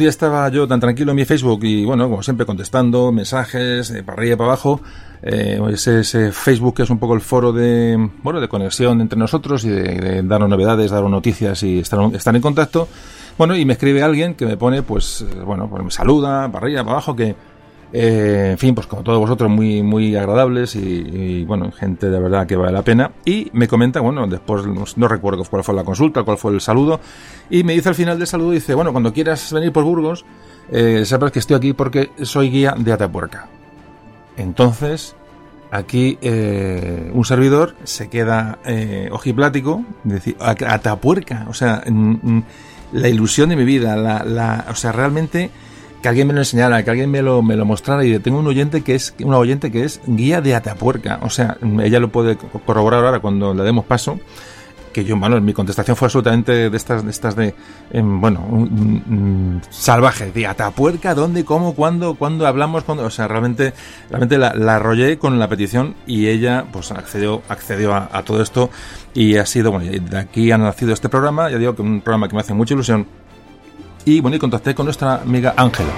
día 0.00 0.08
estaba 0.08 0.48
yo 0.48 0.66
tan 0.66 0.80
tranquilo 0.80 1.12
en 1.12 1.16
mi 1.16 1.24
Facebook 1.24 1.60
y 1.62 1.84
bueno, 1.84 2.10
como 2.10 2.22
siempre 2.22 2.44
contestando 2.44 3.12
mensajes 3.12 3.90
eh, 3.90 4.02
para 4.02 4.18
arriba 4.18 4.34
y 4.34 4.36
para 4.36 4.48
abajo. 4.48 4.80
Eh, 5.22 5.60
ese, 5.70 6.32
Facebook 6.32 6.76
que 6.76 6.82
es 6.82 6.90
un 6.90 6.98
poco 6.98 7.14
el 7.14 7.20
foro 7.20 7.52
de 7.52 8.10
bueno 8.22 8.40
de 8.40 8.48
conexión 8.48 9.02
entre 9.02 9.18
nosotros 9.18 9.64
y 9.64 9.68
de, 9.68 10.22
darnos 10.22 10.48
novedades, 10.48 10.90
darnos 10.90 11.10
noticias 11.10 11.62
y 11.62 11.78
estar, 11.78 12.00
estar, 12.14 12.34
en 12.34 12.42
contacto. 12.42 12.88
Bueno, 13.38 13.54
y 13.54 13.64
me 13.64 13.74
escribe 13.74 14.02
alguien 14.02 14.34
que 14.34 14.46
me 14.46 14.56
pone, 14.56 14.82
pues, 14.82 15.22
eh, 15.22 15.40
bueno, 15.44 15.68
pues 15.68 15.84
me 15.84 15.90
saluda 15.90 16.50
para 16.50 16.64
arriba, 16.64 16.82
para 16.82 16.92
abajo, 16.92 17.14
que, 17.14 17.36
eh, 17.92 18.50
en 18.52 18.58
fin, 18.58 18.74
pues 18.74 18.86
como 18.86 19.02
todos 19.02 19.18
vosotros, 19.18 19.50
muy, 19.50 19.82
muy 19.82 20.14
agradables 20.16 20.76
y, 20.76 21.44
bueno, 21.44 21.72
gente 21.72 22.08
de 22.08 22.20
verdad 22.20 22.46
que 22.46 22.56
vale 22.56 22.72
la 22.72 22.82
pena. 22.82 23.10
Y 23.24 23.50
me 23.52 23.66
comenta, 23.66 24.00
bueno, 24.00 24.26
después 24.26 24.64
no, 24.96 25.08
recuerdo 25.08 25.44
cuál 25.44 25.64
fue 25.64 25.74
la 25.74 25.84
consulta, 25.84 26.22
cuál 26.22 26.38
fue 26.38 26.52
el 26.52 26.60
saludo, 26.60 27.00
y 27.48 27.64
me 27.64 27.72
dice 27.72 27.88
al 27.88 27.94
final 27.94 28.18
del 28.18 28.26
saludo, 28.26 28.52
dice, 28.52 28.74
bueno, 28.74 28.92
cuando 28.92 29.12
quieras 29.12 29.52
venir 29.52 29.72
por 29.72 29.84
Burgos, 29.84 30.24
eh, 30.70 31.04
sepas 31.04 31.32
que 31.32 31.40
estoy 31.40 31.56
aquí 31.56 31.72
porque 31.72 32.10
soy 32.22 32.50
guía 32.50 32.74
de 32.78 32.92
Atapuerca. 32.92 33.48
Entonces, 34.36 35.16
aquí 35.72 36.16
eh, 36.22 37.10
un 37.12 37.24
servidor 37.24 37.74
se 37.82 38.08
queda 38.08 38.60
eh, 38.64 39.08
ojiplático, 39.10 39.84
decir, 40.04 40.36
Atapuerca, 40.38 41.46
o 41.48 41.54
sea, 41.54 41.82
la 42.92 43.08
ilusión 43.08 43.48
de 43.48 43.56
mi 43.56 43.64
vida, 43.64 43.96
la, 43.96 44.24
la, 44.24 44.66
o 44.70 44.76
sea, 44.76 44.92
realmente 44.92 45.50
que 46.02 46.08
alguien 46.08 46.26
me 46.26 46.32
lo 46.32 46.40
enseñara, 46.40 46.82
que 46.82 46.90
alguien 46.90 47.10
me 47.10 47.22
lo, 47.22 47.42
me 47.42 47.56
lo 47.56 47.64
mostrara. 47.64 48.04
Y 48.04 48.18
tengo 48.18 48.38
un 48.38 48.46
oyente 48.46 48.82
que 48.82 48.94
es, 48.94 49.14
una 49.22 49.38
oyente 49.38 49.70
que 49.70 49.84
es 49.84 50.00
guía 50.06 50.40
de 50.40 50.54
Atapuerca. 50.54 51.20
O 51.22 51.30
sea, 51.30 51.56
ella 51.82 52.00
lo 52.00 52.10
puede 52.10 52.36
corroborar 52.36 53.04
ahora 53.04 53.20
cuando 53.20 53.54
le 53.54 53.62
demos 53.62 53.84
paso. 53.84 54.18
Que 54.92 55.04
yo, 55.04 55.16
bueno, 55.16 55.40
mi 55.40 55.52
contestación 55.52 55.96
fue 55.96 56.06
absolutamente 56.06 56.68
de 56.68 56.76
estas, 56.76 57.04
de 57.04 57.10
estas 57.12 57.36
de, 57.36 57.54
em, 57.92 58.20
bueno, 58.20 58.40
un, 58.40 59.62
salvaje, 59.70 60.32
de 60.32 60.48
Atapuerca, 60.48 61.14
dónde, 61.14 61.44
cómo, 61.44 61.76
cuándo, 61.76 62.16
cuándo 62.16 62.44
hablamos, 62.44 62.82
cuándo, 62.82 63.04
o 63.04 63.10
sea, 63.10 63.28
realmente, 63.28 63.72
realmente 64.08 64.36
la, 64.36 64.48
arrollé 64.74 65.16
con 65.16 65.38
la 65.38 65.48
petición 65.48 65.94
y 66.08 66.26
ella, 66.26 66.64
pues, 66.72 66.90
accedió, 66.90 67.40
accedió 67.48 67.94
a, 67.94 68.08
a 68.12 68.24
todo 68.24 68.42
esto 68.42 68.68
y 69.14 69.36
ha 69.36 69.46
sido, 69.46 69.70
bueno, 69.70 69.88
de 69.88 70.18
aquí 70.18 70.50
ha 70.50 70.58
nacido 70.58 70.92
este 70.92 71.08
programa, 71.08 71.48
ya 71.50 71.58
digo 71.58 71.76
que 71.76 71.82
un 71.82 72.00
programa 72.00 72.28
que 72.28 72.34
me 72.34 72.40
hace 72.40 72.54
mucha 72.54 72.74
ilusión 72.74 73.06
y 74.04 74.20
bueno, 74.20 74.36
y 74.36 74.40
contacté 74.40 74.74
con 74.74 74.86
nuestra 74.86 75.16
amiga 75.16 75.54
Ángela. 75.56 75.90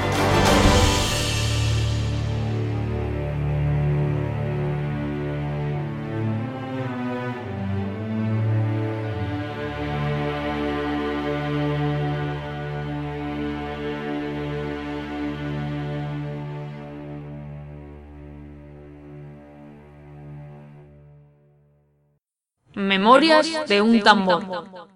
Memorias 22.74 23.68
de 23.68 23.80
un 23.80 24.00
tambor. 24.02 24.91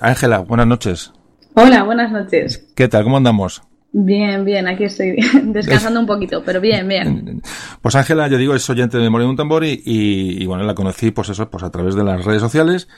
Ángela, 0.00 0.38
buenas 0.38 0.66
noches. 0.66 1.12
Hola, 1.54 1.82
buenas 1.82 2.12
noches. 2.12 2.68
¿Qué 2.74 2.88
tal? 2.88 3.04
¿Cómo 3.04 3.16
andamos? 3.16 3.62
Bien, 3.92 4.44
bien, 4.44 4.68
aquí 4.68 4.84
estoy 4.84 5.16
descansando 5.44 5.98
un 5.98 6.06
poquito, 6.06 6.42
pero 6.44 6.60
bien, 6.60 6.86
bien. 6.86 7.42
Pues 7.82 7.94
Ángela, 7.96 8.28
yo 8.28 8.36
digo, 8.36 8.54
es 8.54 8.68
oyente 8.70 8.96
de 8.96 9.04
Memoria 9.04 9.24
de 9.24 9.30
un 9.30 9.36
Tambor 9.36 9.64
y, 9.64 10.44
bueno, 10.46 10.64
la 10.64 10.74
conocí 10.74 11.10
pues 11.10 11.30
eso, 11.30 11.50
pues 11.50 11.64
a 11.64 11.70
través 11.70 11.94
de 11.94 12.04
las 12.04 12.24
redes 12.24 12.40
sociales 12.40 12.88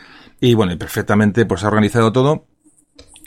y 0.41 0.55
bueno, 0.55 0.77
perfectamente 0.77 1.47
pues 1.47 1.65
ha 1.65 1.69
organizado 1.69 2.13
todo. 2.13 2.47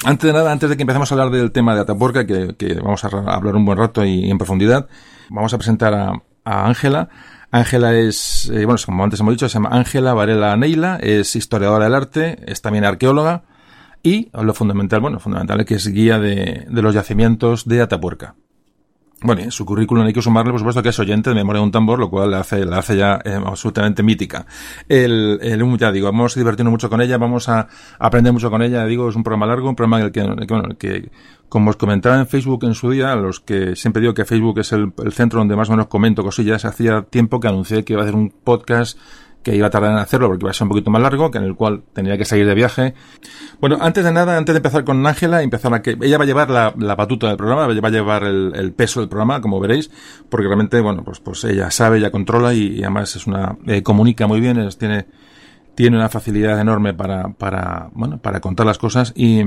Antes 0.06 0.28
de 0.28 0.34
nada, 0.34 0.52
antes 0.52 0.70
de 0.70 0.76
que 0.76 0.84
empecemos 0.84 1.12
a 1.12 1.16
hablar 1.16 1.30
del 1.30 1.52
tema 1.52 1.74
de 1.74 1.82
Atapuerca, 1.82 2.26
que, 2.26 2.56
vamos 2.84 3.04
a 3.06 3.08
hablar 3.08 3.56
un 3.56 3.66
buen 3.66 3.78
rato 3.78 4.04
y, 4.06 4.30
en 4.30 4.38
profundidad, 4.38 4.88
vamos 5.30 5.54
a 5.54 5.58
presentar 5.58 5.94
a 5.94 6.68
Ángela. 6.68 7.10
Ángela 7.50 7.94
es, 7.94 8.50
eh, 8.54 8.66
bueno, 8.66 8.80
como 8.84 9.04
antes 9.04 9.20
hemos 9.20 9.36
dicho, 9.36 9.48
se 9.48 9.54
llama 9.54 9.70
Ángela 9.72 10.14
Varela 10.14 10.58
Neila, 10.58 10.98
es 11.02 11.36
historiadora 11.36 11.86
del 11.86 11.94
arte, 11.94 12.40
es 12.48 12.62
también 12.62 12.84
arqueóloga 12.84 13.44
y 14.04 14.30
lo 14.34 14.54
fundamental, 14.54 15.00
bueno, 15.00 15.20
fundamental 15.20 15.62
es 15.62 15.66
que 15.66 15.76
es 15.76 15.88
guía 15.88 16.20
de, 16.20 16.68
de 16.70 16.82
los 16.82 16.94
yacimientos 16.94 17.66
de 17.66 17.82
Atapuerca. 17.82 18.36
Bueno, 19.26 19.42
en 19.42 19.52
su 19.52 19.66
currículum 19.66 20.06
hay 20.06 20.12
que 20.12 20.22
sumarle, 20.22 20.52
por 20.52 20.60
supuesto, 20.60 20.84
que 20.84 20.90
es 20.90 21.00
oyente 21.00 21.30
de 21.30 21.36
Memoria 21.36 21.62
de 21.62 21.66
un 21.66 21.72
Tambor, 21.72 21.98
lo 21.98 22.10
cual 22.10 22.32
la 22.32 22.42
hace, 22.42 22.66
la 22.66 22.80
hace 22.80 22.98
ya 22.98 23.22
eh, 23.24 23.40
absolutamente 23.46 24.04
mítica. 24.04 24.46
El, 24.90 25.40
el, 25.42 25.78
ya 25.78 25.94
digo, 25.94 26.08
vamos 26.08 26.36
a 26.36 26.40
divertirnos 26.42 26.72
mucho 26.72 26.90
con 26.90 27.00
ella, 27.00 27.18
vamos 27.18 27.48
a 27.48 27.70
aprender 28.00 28.34
mucho 28.34 28.52
con 28.52 28.62
ella. 28.62 28.86
Digo, 28.86 29.08
es 29.08 29.16
un 29.16 29.24
programa 29.24 29.46
largo, 29.46 29.70
un 29.70 29.78
programa 29.78 30.02
en 30.02 30.08
el 30.08 30.12
que, 30.12 30.54
bueno, 30.54 30.78
que 30.78 31.10
como 31.48 31.70
os 31.70 31.78
comentaba 31.78 32.20
en 32.20 32.28
Facebook 32.28 32.66
en 32.66 32.74
su 32.74 32.90
día, 32.90 33.16
los 33.16 33.40
que 33.40 33.78
siempre 33.78 34.02
digo 34.02 34.14
que 34.14 34.26
Facebook 34.26 34.60
es 34.60 34.74
el, 34.74 34.92
el 35.02 35.14
centro 35.14 35.40
donde 35.40 35.56
más 35.56 35.70
o 35.70 35.72
menos 35.72 35.88
comento 35.88 36.22
cosillas, 36.22 36.66
hacía 36.66 37.04
tiempo 37.04 37.40
que 37.40 37.48
anuncié 37.48 37.86
que 37.86 37.94
iba 37.94 38.02
a 38.02 38.04
hacer 38.04 38.16
un 38.16 38.30
podcast 38.30 39.00
que 39.44 39.56
iba 39.56 39.68
a 39.68 39.70
tardar 39.70 39.92
en 39.92 39.98
hacerlo 39.98 40.28
porque 40.28 40.44
iba 40.44 40.52
a 40.52 40.54
ser 40.54 40.64
un 40.64 40.70
poquito 40.70 40.90
más 40.90 41.02
largo, 41.02 41.30
que 41.30 41.38
en 41.38 41.44
el 41.44 41.56
cual 41.56 41.84
tenía 41.94 42.18
que 42.18 42.26
salir 42.26 42.48
de 42.48 42.56
viaje. 42.56 42.94
Bueno, 43.60 43.78
antes 43.82 44.04
de 44.04 44.12
nada, 44.12 44.38
antes 44.38 44.54
de 44.54 44.58
empezar 44.58 44.84
con 44.86 45.06
Ángela, 45.06 45.44
empezar 45.44 45.74
a 45.74 45.82
que 45.82 45.98
ella 46.02 46.18
va 46.18 46.24
a 46.24 46.28
llevar 46.28 46.50
la, 46.50 46.74
la 46.78 46.96
batuta 46.96 47.28
del 47.28 47.38
programa, 47.38 47.68
va 47.68 47.88
a 47.88 47.92
llevar 47.92 48.24
el, 48.24 48.74
peso 48.74 49.02
del 49.02 49.10
programa, 49.10 49.42
como 49.42 49.60
veréis, 49.60 49.92
porque 50.30 50.48
realmente, 50.48 50.80
bueno, 50.80 51.04
pues, 51.04 51.20
pues 51.20 51.44
ella 51.44 51.70
sabe, 51.70 51.98
ella 51.98 52.10
controla 52.10 52.54
y, 52.54 52.80
además 52.80 53.16
es 53.16 53.28
una, 53.28 53.58
eh, 53.68 53.84
comunica 53.84 54.26
muy 54.28 54.40
bien, 54.40 54.58
es, 54.60 54.78
tiene, 54.78 55.06
tiene 55.76 55.98
una 55.98 56.10
facilidad 56.10 56.60
enorme 56.60 56.94
para, 56.94 57.30
para, 57.34 57.90
bueno, 57.94 58.20
para 58.20 58.40
contar 58.40 58.66
las 58.66 58.78
cosas 58.78 59.12
y, 59.16 59.42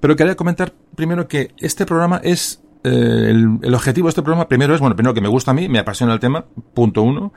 pero 0.00 0.16
quería 0.16 0.34
comentar 0.34 0.72
primero 0.96 1.28
que 1.28 1.52
este 1.58 1.84
programa 1.84 2.20
es, 2.24 2.62
eh, 2.84 2.88
el, 3.28 3.58
el 3.62 3.74
objetivo 3.74 4.06
de 4.06 4.10
este 4.10 4.22
programa 4.22 4.48
primero 4.48 4.74
es, 4.74 4.80
bueno, 4.80 4.96
primero 4.96 5.12
que 5.12 5.20
me 5.20 5.28
gusta 5.28 5.50
a 5.50 5.54
mí, 5.54 5.68
me 5.68 5.78
apasiona 5.78 6.14
el 6.14 6.20
tema, 6.20 6.46
punto 6.72 7.02
uno. 7.02 7.32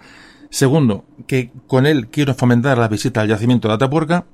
Segundo, 0.54 1.04
que 1.26 1.52
con 1.66 1.88
él 1.88 2.10
quiero 2.10 2.36
fomentar 2.36 2.78
la 2.78 2.88
visita 2.88 3.22
al 3.22 3.28
yacimiento 3.28 3.68
de 3.68 3.74
Atapuerca. 3.74 4.26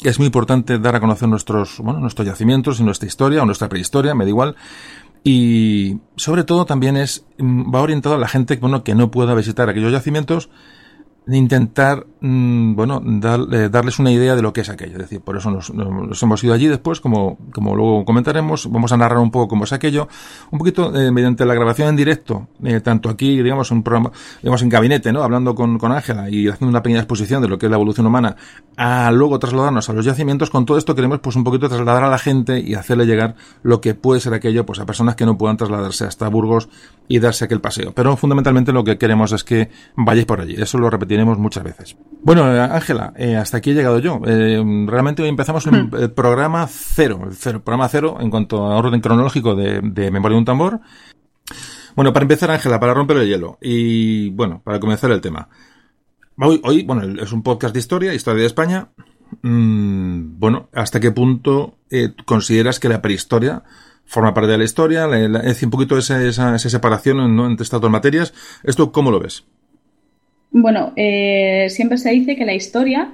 Es 0.00 0.18
muy 0.18 0.24
importante 0.24 0.78
dar 0.78 0.96
a 0.96 1.00
conocer 1.00 1.28
nuestros, 1.28 1.80
bueno, 1.80 2.00
nuestros 2.00 2.26
yacimientos 2.26 2.80
y 2.80 2.82
nuestra 2.82 3.06
historia 3.06 3.42
o 3.42 3.44
nuestra 3.44 3.68
prehistoria, 3.68 4.14
me 4.14 4.24
da 4.24 4.30
igual. 4.30 4.56
Y 5.24 5.98
sobre 6.16 6.44
todo 6.44 6.64
también 6.64 6.96
es, 6.96 7.26
mm, 7.36 7.74
va 7.74 7.82
orientado 7.82 8.14
a 8.14 8.18
la 8.18 8.26
gente 8.26 8.56
bueno, 8.56 8.82
que 8.84 8.94
no 8.94 9.10
pueda 9.10 9.34
visitar 9.34 9.68
aquellos 9.68 9.92
yacimientos 9.92 10.48
intentar, 11.36 12.06
mm, 12.20 12.74
bueno, 12.74 13.02
eh, 13.04 13.68
darles 13.70 13.98
una 13.98 14.10
idea 14.10 14.34
de 14.34 14.42
lo 14.42 14.52
que 14.52 14.62
es 14.62 14.70
aquello. 14.70 14.92
Es 14.92 14.98
decir, 14.98 15.20
por 15.20 15.36
eso 15.36 15.50
nos, 15.50 16.22
hemos 16.22 16.44
ido 16.44 16.54
allí 16.54 16.66
después, 16.66 17.00
como, 17.00 17.38
como 17.52 17.76
luego 17.76 18.04
comentaremos, 18.04 18.70
vamos 18.70 18.92
a 18.92 18.96
narrar 18.96 19.18
un 19.18 19.30
poco 19.30 19.48
cómo 19.48 19.64
es 19.64 19.72
aquello, 19.72 20.08
un 20.50 20.58
poquito 20.58 20.94
eh, 20.94 21.10
mediante 21.10 21.44
la 21.44 21.54
grabación 21.54 21.88
en 21.88 21.96
directo, 21.96 22.48
eh, 22.64 22.80
tanto 22.80 23.10
aquí, 23.10 23.42
digamos, 23.42 23.70
un 23.70 23.82
programa, 23.82 24.10
digamos, 24.42 24.62
en 24.62 24.68
gabinete, 24.68 25.12
¿no? 25.12 25.22
Hablando 25.22 25.54
con, 25.54 25.78
Ángela 25.88 26.28
y 26.28 26.48
haciendo 26.48 26.70
una 26.70 26.82
pequeña 26.82 27.00
exposición 27.00 27.40
de 27.42 27.48
lo 27.48 27.58
que 27.58 27.66
es 27.66 27.70
la 27.70 27.76
evolución 27.76 28.06
humana, 28.06 28.36
a 28.76 29.10
luego 29.10 29.38
trasladarnos 29.38 29.88
a 29.88 29.92
los 29.92 30.04
yacimientos, 30.04 30.50
con 30.50 30.64
todo 30.66 30.78
esto 30.78 30.94
queremos, 30.94 31.18
pues, 31.20 31.36
un 31.36 31.44
poquito 31.44 31.68
trasladar 31.68 32.04
a 32.04 32.08
la 32.08 32.18
gente 32.18 32.60
y 32.60 32.74
hacerle 32.74 33.06
llegar 33.06 33.36
lo 33.62 33.80
que 33.80 33.94
puede 33.94 34.20
ser 34.20 34.34
aquello, 34.34 34.64
pues, 34.64 34.80
a 34.80 34.86
personas 34.86 35.16
que 35.16 35.26
no 35.26 35.36
puedan 35.36 35.56
trasladarse 35.56 36.04
hasta 36.04 36.28
Burgos 36.28 36.68
y 37.06 37.18
darse 37.18 37.44
aquel 37.44 37.60
paseo. 37.60 37.92
Pero 37.94 38.16
fundamentalmente 38.16 38.72
lo 38.72 38.84
que 38.84 38.98
queremos 38.98 39.32
es 39.32 39.44
que 39.44 39.70
vayáis 39.96 40.26
por 40.26 40.40
allí. 40.40 40.54
Eso 40.58 40.78
lo 40.78 40.90
repetiremos 41.18 41.38
muchas 41.38 41.64
veces. 41.64 41.96
Bueno, 42.22 42.44
Ángela, 42.44 43.12
eh, 43.16 43.36
hasta 43.36 43.58
aquí 43.58 43.70
he 43.70 43.74
llegado 43.74 43.98
yo. 43.98 44.20
Eh, 44.26 44.62
realmente 44.86 45.22
hoy 45.22 45.28
empezamos 45.28 45.66
hmm. 45.66 45.94
el 45.98 46.10
programa 46.10 46.66
cero, 46.68 47.20
el 47.28 47.34
cero, 47.34 47.62
programa 47.64 47.88
cero 47.88 48.18
en 48.20 48.30
cuanto 48.30 48.64
a 48.64 48.76
orden 48.76 49.00
cronológico 49.00 49.54
de, 49.54 50.10
Memoria 50.10 50.34
de 50.34 50.38
un 50.38 50.44
Tambor. 50.44 50.80
Bueno, 51.94 52.12
para 52.12 52.24
empezar, 52.24 52.50
Ángela, 52.50 52.78
para 52.78 52.94
romper 52.94 53.16
el 53.18 53.28
hielo 53.28 53.58
y, 53.60 54.30
bueno, 54.30 54.60
para 54.62 54.78
comenzar 54.78 55.10
el 55.10 55.20
tema. 55.20 55.48
Hoy, 56.40 56.60
hoy 56.62 56.84
bueno, 56.84 57.20
es 57.20 57.32
un 57.32 57.42
podcast 57.42 57.74
de 57.74 57.80
historia, 57.80 58.14
historia 58.14 58.42
de 58.42 58.46
España. 58.46 58.88
Mm, 59.42 60.38
bueno, 60.38 60.68
¿hasta 60.72 61.00
qué 61.00 61.10
punto 61.10 61.78
eh, 61.90 62.14
consideras 62.24 62.78
que 62.78 62.88
la 62.88 63.02
prehistoria 63.02 63.64
forma 64.04 64.32
parte 64.32 64.52
de 64.52 64.58
la 64.58 64.64
historia? 64.64 65.06
es 65.44 65.62
un 65.62 65.70
poquito 65.70 65.98
esa, 65.98 66.22
esa, 66.22 66.58
separación 66.58 67.18
entre 67.40 67.64
estas 67.64 67.80
dos 67.80 67.90
materias. 67.90 68.32
¿Esto 68.62 68.92
cómo 68.92 69.10
lo 69.10 69.18
ves? 69.18 69.44
Bueno, 70.50 70.92
eh, 70.96 71.66
siempre 71.70 71.98
se 71.98 72.10
dice 72.10 72.36
que 72.36 72.44
la 72.46 72.54
historia 72.54 73.12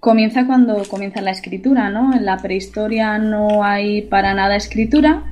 comienza 0.00 0.46
cuando 0.46 0.82
comienza 0.88 1.22
la 1.22 1.30
escritura, 1.30 1.88
¿no? 1.88 2.14
En 2.14 2.24
la 2.26 2.36
prehistoria 2.38 3.18
no 3.18 3.64
hay 3.64 4.02
para 4.02 4.34
nada 4.34 4.54
escritura 4.56 5.22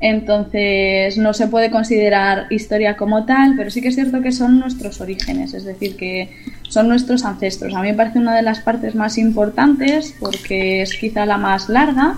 Entonces 0.00 1.18
no 1.18 1.34
se 1.34 1.48
puede 1.48 1.70
considerar 1.70 2.46
historia 2.50 2.96
como 2.96 3.24
tal, 3.26 3.54
pero 3.56 3.70
sí 3.70 3.80
que 3.80 3.88
es 3.88 3.94
cierto 3.96 4.20
que 4.22 4.32
son 4.32 4.60
nuestros 4.60 5.00
orígenes, 5.00 5.54
es 5.54 5.64
decir, 5.64 5.96
que 5.96 6.30
son 6.68 6.88
nuestros 6.88 7.24
ancestros. 7.24 7.74
A 7.74 7.82
mí 7.82 7.88
me 7.88 7.94
parece 7.94 8.18
una 8.18 8.36
de 8.36 8.42
las 8.42 8.60
partes 8.60 8.94
más 8.94 9.18
importantes 9.18 10.14
porque 10.20 10.82
es 10.82 10.96
quizá 10.96 11.26
la 11.26 11.36
más 11.36 11.68
larga, 11.68 12.16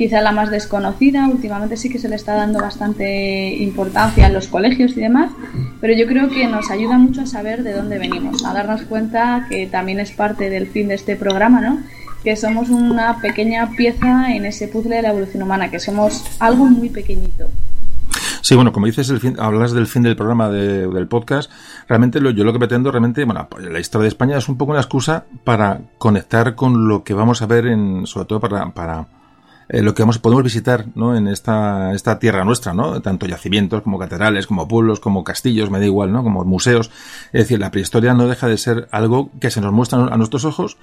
quizá 0.00 0.22
la 0.22 0.32
más 0.32 0.50
desconocida. 0.50 1.28
Últimamente 1.28 1.76
sí 1.76 1.90
que 1.90 1.98
se 1.98 2.08
le 2.08 2.16
está 2.16 2.32
dando 2.32 2.58
bastante 2.58 3.54
importancia 3.56 4.28
en 4.28 4.32
los 4.32 4.48
colegios 4.48 4.92
y 4.96 5.00
demás, 5.02 5.30
pero 5.78 5.92
yo 5.92 6.06
creo 6.06 6.30
que 6.30 6.46
nos 6.46 6.70
ayuda 6.70 6.96
mucho 6.96 7.20
a 7.20 7.26
saber 7.26 7.62
de 7.62 7.74
dónde 7.74 7.98
venimos, 7.98 8.42
a 8.46 8.54
darnos 8.54 8.80
cuenta 8.84 9.46
que 9.50 9.66
también 9.66 10.00
es 10.00 10.12
parte 10.12 10.48
del 10.48 10.68
fin 10.68 10.88
de 10.88 10.94
este 10.94 11.16
programa, 11.16 11.60
¿no? 11.60 11.80
que 12.24 12.34
somos 12.34 12.70
una 12.70 13.20
pequeña 13.20 13.70
pieza 13.76 14.34
en 14.34 14.46
ese 14.46 14.68
puzzle 14.68 14.96
de 14.96 15.02
la 15.02 15.10
evolución 15.10 15.42
humana, 15.42 15.70
que 15.70 15.78
somos 15.78 16.24
algo 16.38 16.64
muy 16.64 16.88
pequeñito. 16.88 17.48
Sí, 18.40 18.54
bueno, 18.54 18.72
como 18.72 18.86
dices, 18.86 19.10
el 19.10 19.20
fin, 19.20 19.36
hablas 19.38 19.72
del 19.72 19.86
fin 19.86 20.02
del 20.02 20.16
programa 20.16 20.48
del 20.48 21.08
podcast. 21.08 21.50
Realmente 21.88 22.20
lo, 22.20 22.30
yo 22.30 22.44
lo 22.44 22.54
que 22.54 22.58
pretendo, 22.58 22.90
realmente, 22.90 23.22
bueno, 23.24 23.48
la 23.58 23.80
historia 23.80 24.04
de 24.04 24.08
España 24.08 24.38
es 24.38 24.48
un 24.48 24.56
poco 24.56 24.72
una 24.72 24.80
excusa 24.80 25.26
para 25.44 25.82
conectar 25.98 26.54
con 26.54 26.88
lo 26.88 27.04
que 27.04 27.12
vamos 27.12 27.42
a 27.42 27.46
ver, 27.46 27.66
en, 27.66 28.06
sobre 28.06 28.26
todo 28.26 28.40
para 28.40 28.62
eh, 29.72 29.82
lo 29.82 29.94
que 29.94 30.02
vamos, 30.02 30.18
podemos 30.18 30.42
visitar 30.42 30.86
¿no? 30.96 31.16
en 31.16 31.28
esta, 31.28 31.92
esta 31.94 32.18
tierra 32.18 32.44
nuestra, 32.44 32.74
¿no? 32.74 33.00
tanto 33.00 33.26
yacimientos 33.26 33.82
como 33.82 34.00
catedrales, 34.00 34.48
como 34.48 34.66
pueblos, 34.66 34.98
como 34.98 35.22
castillos, 35.22 35.70
me 35.70 35.78
da 35.78 35.84
igual, 35.84 36.12
¿no? 36.12 36.24
como 36.24 36.44
museos. 36.44 36.90
Es 37.32 37.42
decir, 37.42 37.60
la 37.60 37.70
prehistoria 37.70 38.12
no 38.12 38.26
deja 38.26 38.48
de 38.48 38.58
ser 38.58 38.88
algo 38.90 39.30
que 39.40 39.52
se 39.52 39.60
nos 39.60 39.72
muestra 39.72 40.00
a 40.00 40.16
nuestros 40.16 40.44
ojos 40.44 40.76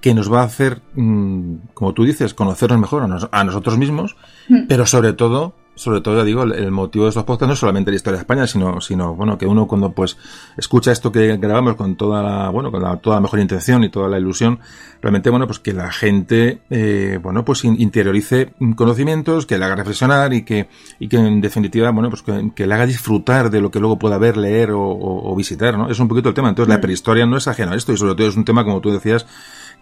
que 0.00 0.14
nos 0.14 0.32
va 0.32 0.40
a 0.40 0.44
hacer, 0.44 0.80
mm, 0.94 1.54
como 1.74 1.92
tú 1.94 2.04
dices, 2.04 2.34
conocernos 2.34 2.80
mejor 2.80 3.02
a, 3.30 3.44
nosotros 3.44 3.78
mismos, 3.78 4.16
mm. 4.48 4.66
pero 4.68 4.86
sobre 4.86 5.12
todo, 5.12 5.54
sobre 5.74 6.00
todo, 6.00 6.18
ya 6.18 6.24
digo, 6.24 6.42
el, 6.42 6.70
motivo 6.70 7.04
de 7.04 7.10
estos 7.10 7.24
podcasts 7.24 7.48
no 7.48 7.52
es 7.54 7.58
solamente 7.58 7.90
la 7.90 7.96
historia 7.96 8.18
de 8.18 8.22
España, 8.22 8.46
sino, 8.46 8.80
sino, 8.80 9.14
bueno, 9.14 9.38
que 9.38 9.46
uno 9.46 9.66
cuando 9.66 9.92
pues 9.92 10.18
escucha 10.58 10.92
esto 10.92 11.10
que 11.10 11.36
grabamos 11.38 11.74
con 11.76 11.96
toda 11.96 12.22
la, 12.22 12.50
bueno, 12.50 12.70
con 12.70 12.82
la, 12.82 12.96
toda 12.96 13.16
la 13.16 13.22
mejor 13.22 13.40
intención 13.40 13.82
y 13.84 13.88
toda 13.88 14.08
la 14.08 14.18
ilusión, 14.18 14.58
realmente, 15.00 15.30
bueno, 15.30 15.46
pues 15.46 15.58
que 15.58 15.72
la 15.72 15.90
gente, 15.90 16.60
eh, 16.68 17.18
bueno, 17.22 17.44
pues 17.44 17.64
interiorice 17.64 18.52
conocimientos, 18.76 19.46
que 19.46 19.56
le 19.56 19.64
haga 19.64 19.76
reflexionar 19.76 20.34
y 20.34 20.42
que, 20.42 20.68
y 20.98 21.08
que 21.08 21.16
en 21.16 21.40
definitiva, 21.40 21.90
bueno, 21.90 22.10
pues 22.10 22.22
que, 22.22 22.66
le 22.66 22.74
haga 22.74 22.84
disfrutar 22.84 23.50
de 23.50 23.62
lo 23.62 23.70
que 23.70 23.80
luego 23.80 23.98
pueda 23.98 24.18
ver, 24.18 24.36
leer 24.36 24.70
o, 24.72 25.34
visitar, 25.34 25.78
¿no? 25.78 25.88
Es 25.88 25.98
un 25.98 26.08
poquito 26.08 26.28
el 26.28 26.34
tema. 26.34 26.50
Entonces, 26.50 26.68
la 26.68 26.76
mm. 26.76 26.82
prehistoria 26.82 27.24
no 27.24 27.38
es 27.38 27.48
ajena 27.48 27.72
a 27.72 27.76
esto 27.76 27.92
y 27.92 27.96
sobre 27.96 28.14
todo 28.14 28.28
es 28.28 28.36
un 28.36 28.44
tema, 28.44 28.64
como 28.64 28.82
tú 28.82 28.90
decías, 28.90 29.26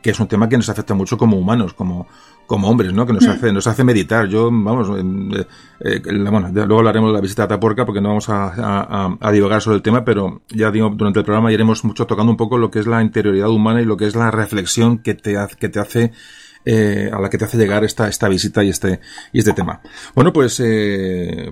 que 0.02 0.10
es 0.10 0.20
un 0.20 0.28
tema 0.28 0.48
que 0.48 0.56
nos 0.56 0.68
afecta 0.68 0.94
mucho 0.94 1.18
como 1.18 1.36
humanos, 1.36 1.74
como, 1.74 2.06
como 2.46 2.68
hombres, 2.68 2.92
¿no? 2.92 3.06
Que 3.06 3.12
nos 3.12 3.26
mm. 3.26 3.30
hace, 3.30 3.52
nos 3.52 3.66
hace 3.66 3.84
meditar. 3.84 4.26
Yo, 4.28 4.50
vamos, 4.50 4.88
eh, 4.90 5.46
eh, 5.80 6.00
bueno, 6.30 6.50
luego 6.52 6.78
hablaremos 6.78 7.10
de 7.10 7.14
la 7.14 7.20
visita 7.20 7.44
a 7.44 7.48
Taporca 7.48 7.84
porque 7.84 8.00
no 8.00 8.08
vamos 8.08 8.28
a, 8.28 8.46
a, 8.46 9.16
a, 9.20 9.32
divagar 9.32 9.60
sobre 9.60 9.76
el 9.76 9.82
tema, 9.82 10.04
pero 10.04 10.42
ya 10.48 10.70
digo, 10.70 10.90
durante 10.90 11.20
el 11.20 11.24
programa 11.24 11.52
iremos 11.52 11.84
mucho 11.84 12.06
tocando 12.06 12.30
un 12.30 12.36
poco 12.36 12.58
lo 12.58 12.70
que 12.70 12.78
es 12.78 12.86
la 12.86 13.02
interioridad 13.02 13.48
humana 13.48 13.80
y 13.80 13.84
lo 13.84 13.96
que 13.96 14.06
es 14.06 14.14
la 14.14 14.30
reflexión 14.30 14.98
que 14.98 15.14
te, 15.14 15.36
que 15.58 15.68
te 15.68 15.80
hace 15.80 16.12
eh, 16.64 17.10
a 17.12 17.20
la 17.20 17.30
que 17.30 17.38
te 17.38 17.46
hace 17.46 17.56
llegar 17.56 17.84
esta, 17.84 18.08
esta 18.08 18.28
visita 18.28 18.62
y 18.62 18.68
este, 18.68 19.00
y 19.32 19.38
este 19.38 19.52
tema. 19.52 19.80
Bueno, 20.14 20.32
pues, 20.32 20.60
eh, 20.60 21.50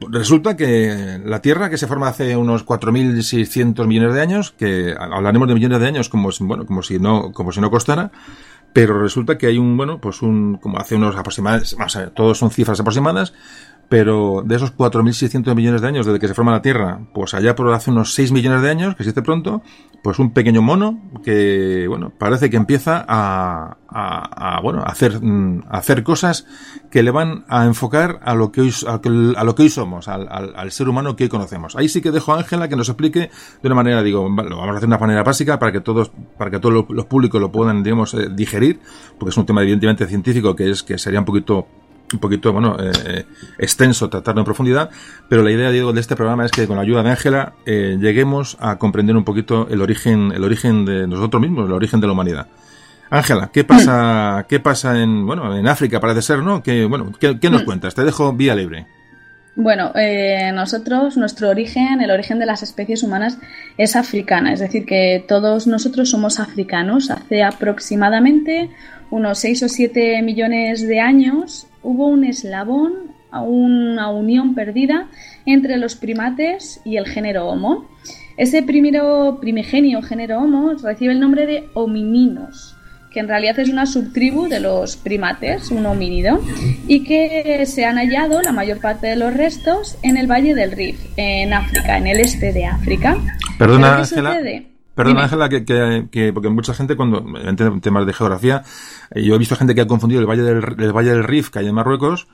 Resulta 0.00 0.56
que 0.56 1.20
la 1.24 1.40
Tierra, 1.40 1.70
que 1.70 1.78
se 1.78 1.86
forma 1.86 2.08
hace 2.08 2.36
unos 2.36 2.66
4.600 2.66 3.86
millones 3.86 4.14
de 4.14 4.20
años, 4.20 4.52
que 4.52 4.94
hablaremos 4.98 5.48
de 5.48 5.54
millones 5.54 5.80
de 5.80 5.86
años 5.86 6.08
como, 6.08 6.30
bueno, 6.40 6.66
como 6.66 6.82
si 6.82 6.98
no, 6.98 7.32
como 7.32 7.52
si 7.52 7.60
no 7.60 7.70
costara, 7.70 8.10
pero 8.72 9.00
resulta 9.00 9.38
que 9.38 9.46
hay 9.46 9.56
un, 9.56 9.76
bueno, 9.76 10.00
pues 10.00 10.20
un, 10.20 10.56
como 10.56 10.78
hace 10.78 10.96
unos 10.96 11.16
aproximados, 11.16 11.76
vamos 11.78 11.94
a 11.96 12.00
ver, 12.00 12.10
todos 12.10 12.38
son 12.38 12.50
cifras 12.50 12.80
aproximadas, 12.80 13.32
pero 13.88 14.42
de 14.44 14.56
esos 14.56 14.76
4.600 14.76 15.54
millones 15.54 15.80
de 15.80 15.88
años 15.88 16.06
desde 16.06 16.18
que 16.18 16.28
se 16.28 16.34
forma 16.34 16.52
la 16.52 16.62
Tierra, 16.62 17.00
pues 17.12 17.34
allá 17.34 17.54
por 17.54 17.72
hace 17.72 17.90
unos 17.90 18.14
6 18.14 18.32
millones 18.32 18.62
de 18.62 18.70
años, 18.70 18.94
que 18.96 19.02
existe 19.02 19.22
pronto, 19.22 19.62
pues 20.02 20.18
un 20.18 20.32
pequeño 20.32 20.60
mono 20.60 21.00
que, 21.24 21.86
bueno, 21.88 22.12
parece 22.18 22.50
que 22.50 22.58
empieza 22.58 23.04
a, 23.08 23.78
a, 23.88 24.60
bueno, 24.60 24.80
a 24.80 24.86
hacer, 24.86 25.18
mm, 25.22 25.62
a 25.68 25.78
hacer 25.78 26.02
cosas 26.02 26.46
que 26.90 27.02
le 27.02 27.10
van 27.10 27.44
a 27.48 27.64
enfocar 27.64 28.20
a 28.22 28.34
lo 28.34 28.52
que 28.52 28.60
hoy, 28.60 28.74
a, 28.86 29.44
lo 29.44 29.54
que 29.54 29.62
hoy 29.62 29.70
somos, 29.70 30.08
al, 30.08 30.28
al, 30.28 30.70
ser 30.72 30.90
humano 30.90 31.16
que 31.16 31.24
hoy 31.24 31.30
conocemos. 31.30 31.74
Ahí 31.76 31.88
sí 31.88 32.02
que 32.02 32.10
dejo 32.10 32.34
a 32.34 32.38
Ángela 32.38 32.68
que 32.68 32.76
nos 32.76 32.88
explique 32.90 33.30
de 33.62 33.66
una 33.66 33.76
manera, 33.76 34.02
digo, 34.02 34.28
lo 34.28 34.56
vamos 34.56 34.66
a 34.66 34.70
hacer 34.72 34.80
de 34.80 34.86
una 34.86 34.98
manera 34.98 35.22
básica 35.22 35.58
para 35.58 35.72
que 35.72 35.80
todos, 35.80 36.10
para 36.36 36.50
que 36.50 36.58
todos 36.58 36.84
los, 36.88 37.06
públicos 37.06 37.40
lo 37.40 37.50
puedan, 37.50 37.82
digamos, 37.82 38.12
eh, 38.12 38.28
digerir, 38.30 38.80
porque 39.18 39.30
es 39.30 39.36
un 39.36 39.46
tema 39.46 39.62
evidentemente 39.62 40.06
científico 40.06 40.54
que 40.54 40.70
es, 40.70 40.82
que 40.82 40.98
sería 40.98 41.20
un 41.20 41.24
poquito 41.24 41.66
un 42.14 42.20
poquito, 42.20 42.52
bueno, 42.52 42.76
eh, 42.80 42.92
eh, 43.06 43.24
extenso 43.58 44.08
tratarlo 44.08 44.40
en 44.40 44.44
profundidad, 44.44 44.90
pero 45.28 45.42
la 45.42 45.50
idea, 45.50 45.70
Diego, 45.70 45.92
de 45.92 46.00
este 46.00 46.16
programa 46.16 46.46
es 46.46 46.52
que 46.52 46.66
con 46.66 46.76
la 46.76 46.82
ayuda 46.82 47.02
de 47.02 47.10
Ángela 47.10 47.54
eh, 47.66 47.98
lleguemos 48.00 48.56
a 48.60 48.78
comprender 48.78 49.16
un 49.16 49.24
poquito 49.24 49.68
el 49.70 49.82
origen, 49.82 50.32
el 50.32 50.44
origen 50.44 50.84
de 50.84 51.06
nosotros 51.06 51.40
mismos, 51.42 51.66
el 51.66 51.72
origen 51.72 52.00
de 52.00 52.06
la 52.06 52.12
humanidad. 52.12 52.46
Ángela, 53.10 53.50
¿qué 53.52 53.64
pasa, 53.64 54.46
qué 54.48 54.60
pasa 54.60 55.00
en, 55.00 55.26
bueno, 55.26 55.54
en 55.56 55.68
África 55.68 56.00
parece 56.00 56.22
ser, 56.22 56.38
¿no? 56.38 56.62
¿Qué, 56.62 56.84
bueno, 56.86 57.12
¿qué, 57.18 57.50
nos 57.50 57.62
mm. 57.62 57.64
cuentas? 57.64 57.94
Te 57.94 58.02
dejo 58.02 58.32
vía 58.32 58.54
libre. 58.54 58.86
Bueno, 59.56 59.92
nosotros, 60.52 61.16
nuestro 61.16 61.48
origen, 61.48 62.00
el 62.00 62.10
origen 62.10 62.40
de 62.40 62.46
las 62.46 62.64
especies 62.64 63.04
humanas 63.04 63.38
es 63.78 63.94
africana, 63.94 64.52
es 64.52 64.58
decir, 64.58 64.84
que 64.84 65.24
todos 65.28 65.68
nosotros 65.68 66.10
somos 66.10 66.40
africanos. 66.40 67.08
Hace 67.08 67.44
aproximadamente 67.44 68.70
unos 69.10 69.38
6 69.38 69.62
o 69.62 69.68
7 69.68 70.22
millones 70.22 70.86
de 70.86 70.98
años 70.98 71.68
hubo 71.84 72.08
un 72.08 72.24
eslabón, 72.24 73.14
una 73.32 74.10
unión 74.10 74.54
perdida 74.54 75.08
entre 75.46 75.76
los 75.76 75.94
primates 75.94 76.80
y 76.84 76.96
el 76.96 77.06
género 77.06 77.46
Homo. 77.48 77.88
Ese 78.36 78.62
primero 78.62 79.38
primigenio 79.40 80.02
género 80.02 80.40
Homo 80.40 80.72
recibe 80.82 81.12
el 81.12 81.20
nombre 81.20 81.46
de 81.46 81.68
homininos, 81.74 82.76
que 83.12 83.20
en 83.20 83.28
realidad 83.28 83.60
es 83.60 83.68
una 83.68 83.86
subtribu 83.86 84.48
de 84.48 84.58
los 84.58 84.96
primates, 84.96 85.70
un 85.70 85.86
homínido, 85.86 86.40
y 86.88 87.04
que 87.04 87.64
se 87.66 87.84
han 87.84 87.96
hallado 87.96 88.42
la 88.42 88.52
mayor 88.52 88.80
parte 88.80 89.06
de 89.06 89.16
los 89.16 89.32
restos 89.34 89.96
en 90.02 90.16
el 90.16 90.26
Valle 90.26 90.54
del 90.54 90.72
Rif, 90.72 91.00
en 91.16 91.52
África, 91.52 91.96
en 91.96 92.08
el 92.08 92.18
este 92.18 92.52
de 92.52 92.66
África. 92.66 93.16
Perdona, 93.58 93.98
Ángela. 93.98 94.73
Perdona, 94.94 95.24
Ángela, 95.24 95.48
que, 95.48 95.64
que, 95.64 96.32
porque 96.32 96.48
mucha 96.48 96.72
gente, 96.72 96.96
cuando 96.96 97.24
en 97.38 97.80
temas 97.80 98.06
de 98.06 98.12
geografía, 98.12 98.62
eh, 99.10 99.22
yo 99.22 99.34
he 99.34 99.38
visto 99.38 99.56
gente 99.56 99.74
que 99.74 99.80
ha 99.80 99.86
confundido 99.86 100.20
el 100.20 100.26
Valle 100.26 100.42
del, 100.42 100.56
el 100.78 100.92
Valle 100.92 101.10
del 101.10 101.24
Rift, 101.24 101.52
que 101.52 101.58
hay 101.58 101.66
en 101.66 101.74
Marruecos, 101.74 102.28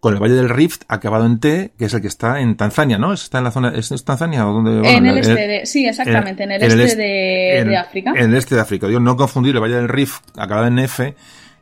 con 0.00 0.14
el 0.14 0.20
Valle 0.20 0.34
del 0.34 0.48
Rift 0.48 0.82
acabado 0.88 1.26
en 1.26 1.40
T, 1.40 1.72
que 1.78 1.86
es 1.86 1.94
el 1.94 2.00
que 2.00 2.08
está 2.08 2.40
en 2.40 2.56
Tanzania, 2.56 2.98
¿no? 2.98 3.12
¿Está 3.12 3.38
en 3.38 3.44
la 3.44 3.50
zona, 3.50 3.72
es, 3.74 3.90
Tanzania 4.04 4.46
o 4.48 4.52
dónde? 4.52 4.88
en 4.88 5.06
el 5.06 5.18
este 5.18 5.46
de, 5.46 5.66
sí, 5.66 5.86
exactamente, 5.86 6.44
en 6.44 6.52
el, 6.52 6.62
este, 6.62 6.96
de, 6.96 7.64
de, 7.64 7.76
África. 7.76 8.12
En 8.16 8.30
el 8.30 8.34
este 8.34 8.54
de 8.54 8.60
África. 8.60 8.88
Yo 8.88 9.00
no 9.00 9.16
confundir 9.16 9.54
el 9.54 9.62
Valle 9.62 9.76
del 9.76 9.88
Rift 9.88 10.20
acabado 10.36 10.66
en 10.68 10.78
F 10.78 11.14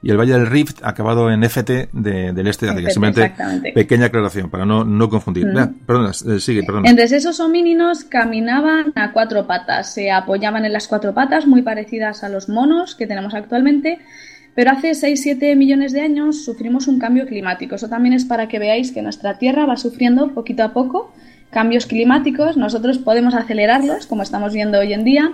y 0.05 0.11
el 0.11 0.19
Valle 0.19 0.35
del 0.35 0.47
Rift 0.47 0.81
acabado 0.83 1.31
en 1.31 1.43
FT 1.43 1.89
del 1.93 2.47
este 2.47 2.67
de 2.67 2.73
África. 2.73 2.91
Simplemente 2.91 3.73
pequeña 3.73 4.07
aclaración 4.07 4.51
para 4.51 4.67
no, 4.67 4.85
no 4.85 5.09
confundir. 5.09 5.47
perdona, 5.87 6.11
eh, 6.11 6.41
sigue, 6.41 6.63
perdona. 6.63 6.91
Entonces 6.91 7.13
esos 7.13 7.41
homínidos 7.41 8.05
caminaban 8.05 8.93
a 8.97 9.13
cuatro 9.13 9.47
patas, 9.47 9.95
se 9.95 10.11
apoyaban 10.11 10.67
en 10.67 10.75
las 10.75 10.89
cuatro 10.89 11.15
patas 11.15 11.47
muy 11.47 11.63
parecidas 11.63 12.23
a 12.23 12.29
los 12.29 12.51
monos 12.51 12.95
que 12.97 13.07
tenemos 13.07 13.33
actualmente. 13.33 13.99
Pero 14.55 14.73
hace 14.73 14.91
6-7 14.93 15.57
millones 15.57 15.93
de 15.93 16.03
años 16.03 16.45
sufrimos 16.45 16.87
un 16.87 16.99
cambio 16.99 17.27
climático. 17.27 17.75
Eso 17.75 17.89
también 17.89 18.13
es 18.13 18.27
para 18.27 18.47
que 18.47 18.59
veáis 18.59 18.93
que 18.93 19.01
nuestra 19.01 19.39
Tierra 19.39 19.65
va 19.65 19.79
sufriendo 19.79 20.35
poquito 20.35 20.63
a 20.63 20.75
poco 20.75 21.15
cambios 21.51 21.87
climáticos, 21.87 22.57
nosotros 22.57 22.99
podemos 22.99 23.35
acelerarlos, 23.35 24.07
como 24.07 24.23
estamos 24.23 24.53
viendo 24.53 24.79
hoy 24.79 24.93
en 24.93 25.05
día, 25.05 25.31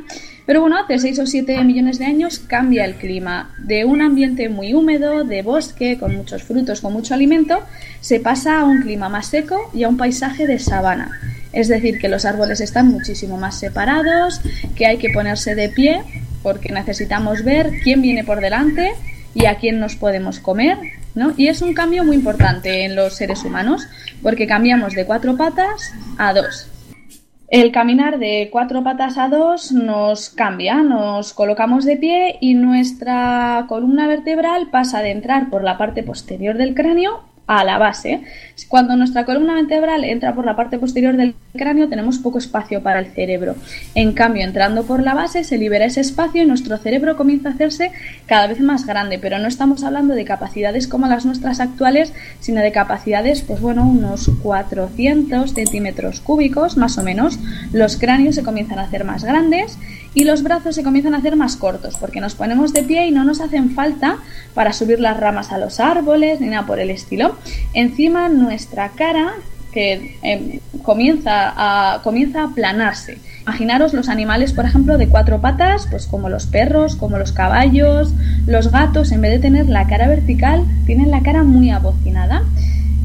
pero 0.47 0.61
bueno, 0.61 0.77
hace 0.79 0.99
6 0.99 1.19
o 1.21 1.27
7 1.27 1.65
millones 1.65 1.99
de 1.99 2.07
años 2.07 2.39
cambia 2.41 2.85
el 2.85 2.97
clima. 2.97 3.55
De 3.59 3.85
un 3.85 4.03
ambiente 4.03 4.49
muy 4.49 4.75
húmedo, 4.75 5.25
de 5.25 5.43
bosque, 5.43 5.99
con 5.99 6.17
muchos 6.17 6.43
frutos, 6.43 6.81
con 6.81 6.93
mucho 6.93 7.15
alimento, 7.15 7.61
se 8.01 8.21
pasa 8.21 8.61
a 8.61 8.65
un 8.65 8.83
clima 8.83 9.09
más 9.09 9.29
seco 9.29 9.71
y 9.73 9.85
a 9.85 9.89
un 9.89 9.97
paisaje 9.97 10.47
de 10.47 10.59
sabana. 10.59 11.21
Es 11.53 11.69
decir, 11.69 11.99
que 11.99 12.09
los 12.09 12.25
árboles 12.25 12.61
están 12.61 12.89
muchísimo 12.89 13.37
más 13.37 13.59
separados, 13.59 14.41
que 14.77 14.87
hay 14.87 14.99
que 14.99 15.11
ponerse 15.11 15.55
de 15.55 15.69
pie 15.69 16.03
porque 16.43 16.73
necesitamos 16.73 17.45
ver 17.45 17.81
quién 17.83 18.03
viene 18.03 18.25
por 18.25 18.41
delante 18.41 18.93
y 19.35 19.47
a 19.47 19.57
quién 19.57 19.79
nos 19.79 19.97
podemos 19.97 20.41
comer, 20.41 20.79
¿no? 21.15 21.33
Y 21.37 21.49
es 21.49 21.63
un 21.63 21.75
cambio 21.75 22.05
muy 22.05 22.17
importante 22.17 22.85
en 22.85 22.97
los 22.97 23.15
seres 23.15 23.45
humanos, 23.45 23.87
porque 24.23 24.47
cambiamos 24.47 24.95
de 24.95 25.07
cuatro 25.07 25.37
patas 25.37 25.93
a 26.19 26.33
dos. 26.33 26.69
El 27.49 27.73
caminar 27.73 28.21
de 28.21 28.49
cuatro 28.53 28.85
patas 28.85 29.19
a 29.19 29.29
dos 29.29 29.73
nos 29.73 30.31
cambia, 30.31 30.85
nos 30.85 31.33
colocamos 31.33 31.85
de 31.85 31.97
pie 31.97 32.39
y 32.41 32.55
nuestra 32.55 33.65
columna 33.69 34.07
vertebral 34.07 34.69
pasa 34.71 35.03
de 35.03 35.11
entrar 35.11 35.51
por 35.51 35.65
la 35.65 35.77
parte 35.77 36.05
posterior 36.05 36.57
del 36.57 36.75
cráneo 36.75 37.25
a 37.51 37.65
la 37.65 37.79
base. 37.79 38.21
Cuando 38.69 38.95
nuestra 38.95 39.25
columna 39.25 39.55
vertebral 39.55 40.05
entra 40.05 40.35
por 40.37 40.45
la 40.45 40.55
parte 40.55 40.79
posterior 40.79 41.17
del 41.17 41.35
cráneo 41.57 41.89
tenemos 41.89 42.19
poco 42.19 42.39
espacio 42.39 42.81
para 42.81 43.01
el 43.01 43.07
cerebro. 43.07 43.57
En 43.97 44.13
cambio, 44.13 44.45
entrando 44.45 44.85
por 44.85 45.03
la 45.03 45.15
base 45.15 45.43
se 45.43 45.59
libera 45.59 45.87
ese 45.87 46.01
espacio 46.01 46.45
y 46.45 46.47
nuestro 46.47 46.79
cerebro 46.79 47.17
comienza 47.17 47.49
a 47.49 47.53
hacerse 47.53 47.91
cada 48.27 48.47
vez 48.47 48.61
más 48.61 48.87
grande, 48.87 49.19
pero 49.19 49.41
no 49.41 49.49
estamos 49.49 49.83
hablando 49.83 50.15
de 50.15 50.25
capacidades 50.25 50.87
como 50.87 51.09
las 51.09 51.27
nuestras 51.27 51.59
actuales, 51.59 52.13
sino 52.39 52.61
de 52.61 52.71
capacidades, 52.71 53.43
pues 53.43 53.61
bueno, 53.61 53.85
unos 53.85 54.31
400 54.45 55.53
centímetros 55.53 56.21
cúbicos 56.21 56.77
más 56.77 56.99
o 56.99 57.03
menos. 57.03 57.41
Los 57.73 57.97
cráneos 57.97 58.37
se 58.37 58.45
comienzan 58.45 58.79
a 58.79 58.83
hacer 58.83 59.03
más 59.03 59.25
grandes 59.25 59.77
y 60.15 60.25
los 60.25 60.43
brazos 60.43 60.75
se 60.75 60.83
comienzan 60.83 61.15
a 61.15 61.19
hacer 61.19 61.37
más 61.37 61.57
cortos 61.57 61.97
porque 61.99 62.21
nos 62.21 62.35
ponemos 62.35 62.73
de 62.73 62.83
pie 62.83 63.07
y 63.07 63.11
no 63.11 63.25
nos 63.25 63.41
hacen 63.41 63.71
falta 63.71 64.19
para 64.55 64.73
subir 64.73 65.01
las 65.01 65.19
ramas 65.19 65.53
a 65.53 65.59
los 65.59 65.81
árboles 65.81 66.41
ni 66.41 66.49
nada 66.49 66.67
por 66.67 66.81
el 66.81 66.91
estilo. 66.91 67.37
Encima 67.75 68.29
nuestra 68.29 68.91
cara 68.91 69.35
que 69.73 70.19
em, 70.23 70.61
comienza, 70.83 71.53
a, 71.57 72.03
comienza 72.03 72.41
a 72.41 72.45
aplanarse. 72.47 73.19
Imaginaros 73.43 73.95
los 73.95 74.09
animales, 74.09 74.53
por 74.53 74.65
ejemplo, 74.65 74.99
de 74.99 75.09
cuatro 75.09 75.41
patas, 75.41 75.87
pues 75.91 76.07
como 76.07 76.29
los 76.29 76.47
perros, 76.47 76.97
como 76.97 77.19
los 77.19 77.33
caballos, 77.33 78.13
los 78.47 78.71
gatos, 78.71 79.13
en 79.13 79.21
vez 79.21 79.33
de 79.33 79.39
tener 79.39 79.69
la 79.69 79.87
cara 79.87 80.09
vertical, 80.09 80.65
tienen 80.87 81.11
la 81.11 81.23
cara 81.23 81.43
muy 81.43 81.71
abocinada. 81.71 82.43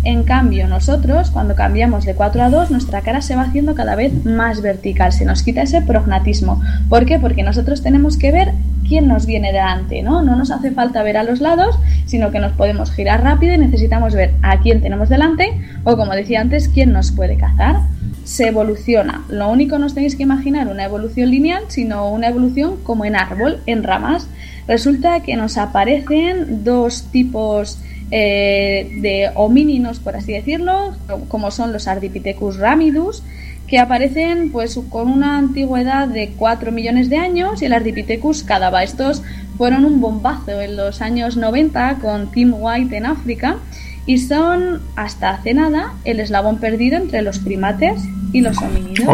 En 0.06 0.22
cambio, 0.22 0.68
nosotros, 0.68 1.32
cuando 1.32 1.56
cambiamos 1.56 2.06
de 2.06 2.14
4 2.14 2.44
a 2.44 2.50
2, 2.52 2.70
nuestra 2.70 3.02
cara 3.02 3.24
se 3.24 3.36
va 3.36 3.42
haciendo 3.42 3.74
cada 3.74 3.96
vez 3.96 4.24
más 4.24 4.62
vertical, 4.62 5.12
se 5.12 5.26
nos 5.26 5.42
quita 5.42 5.64
ese 5.64 5.82
prognatismo. 5.82 6.62
¿Por 6.90 7.08
qué? 7.08 7.18
Porque 7.18 7.42
nosotros 7.42 7.82
tenemos 7.82 8.16
que 8.16 8.32
ver 8.32 8.52
quién 8.88 9.08
nos 9.08 9.26
viene 9.26 9.52
delante, 9.52 10.04
¿no? 10.04 10.22
No 10.22 10.36
nos 10.36 10.52
hace 10.52 10.70
falta 10.70 11.02
ver 11.02 11.18
a 11.18 11.24
los 11.24 11.42
lados, 11.42 11.80
sino 12.06 12.30
que 12.30 12.38
nos 12.38 12.52
podemos 12.52 12.92
girar 12.92 13.24
rápido 13.24 13.56
y 13.56 13.58
necesitamos 13.58 14.14
ver 14.14 14.36
a 14.44 14.60
quién 14.60 14.80
tenemos 14.80 15.10
delante 15.10 15.60
o, 15.86 15.98
como 15.98 16.14
decía 16.14 16.40
antes, 16.40 16.70
quién 16.70 16.92
nos 16.92 17.12
puede 17.12 17.36
cazar. 17.38 17.82
Se 18.26 18.50
evoluciona. 18.50 19.26
Lo 19.28 19.50
único 19.50 19.80
no 19.80 19.88
os 19.88 19.96
tenéis 19.96 20.16
que 20.16 20.22
imaginar 20.22 20.68
una 20.68 20.86
evolución 20.86 21.32
lineal, 21.32 21.64
sino 21.70 22.12
una 22.12 22.28
evolución 22.28 22.76
como 22.84 23.06
en 23.06 23.16
árbol, 23.16 23.58
en 23.66 23.82
ramas. 23.82 24.28
Resulta 24.68 25.22
que 25.22 25.36
nos 25.36 25.58
aparecen 25.58 26.64
dos 26.64 27.06
tipos 27.12 27.80
eh, 28.18 28.88
de 29.02 29.30
homínidos, 29.36 30.00
por 30.00 30.16
así 30.16 30.32
decirlo, 30.32 30.96
como 31.28 31.52
son 31.52 31.74
los 31.74 31.86
Ardipithecus 31.86 32.56
ramidus, 32.56 33.24
que 33.68 33.78
aparecen 33.78 34.54
pues 34.54 34.80
con 34.90 35.10
una 35.10 35.38
antigüedad 35.38 36.08
de 36.08 36.32
4 36.38 36.72
millones 36.72 37.10
de 37.10 37.18
años 37.18 37.62
y 37.62 37.66
el 37.66 37.74
Ardipithecus 37.74 38.44
cadava. 38.44 38.84
Estos 38.84 39.22
fueron 39.58 39.84
un 39.84 40.00
bombazo 40.00 40.62
en 40.62 40.78
los 40.78 41.02
años 41.02 41.36
90 41.36 41.96
con 41.96 42.32
Tim 42.32 42.54
White 42.58 42.96
en 42.96 43.06
África 43.06 43.58
y 44.06 44.20
son 44.20 44.82
hasta 44.96 45.32
hace 45.32 45.54
nada 45.54 45.96
el 46.06 46.22
eslabón 46.22 46.60
perdido 46.60 46.96
entre 46.96 47.22
los 47.22 47.40
primates 47.40 48.02
y 48.32 48.40
los 48.40 48.58
homínidos. 48.60 49.10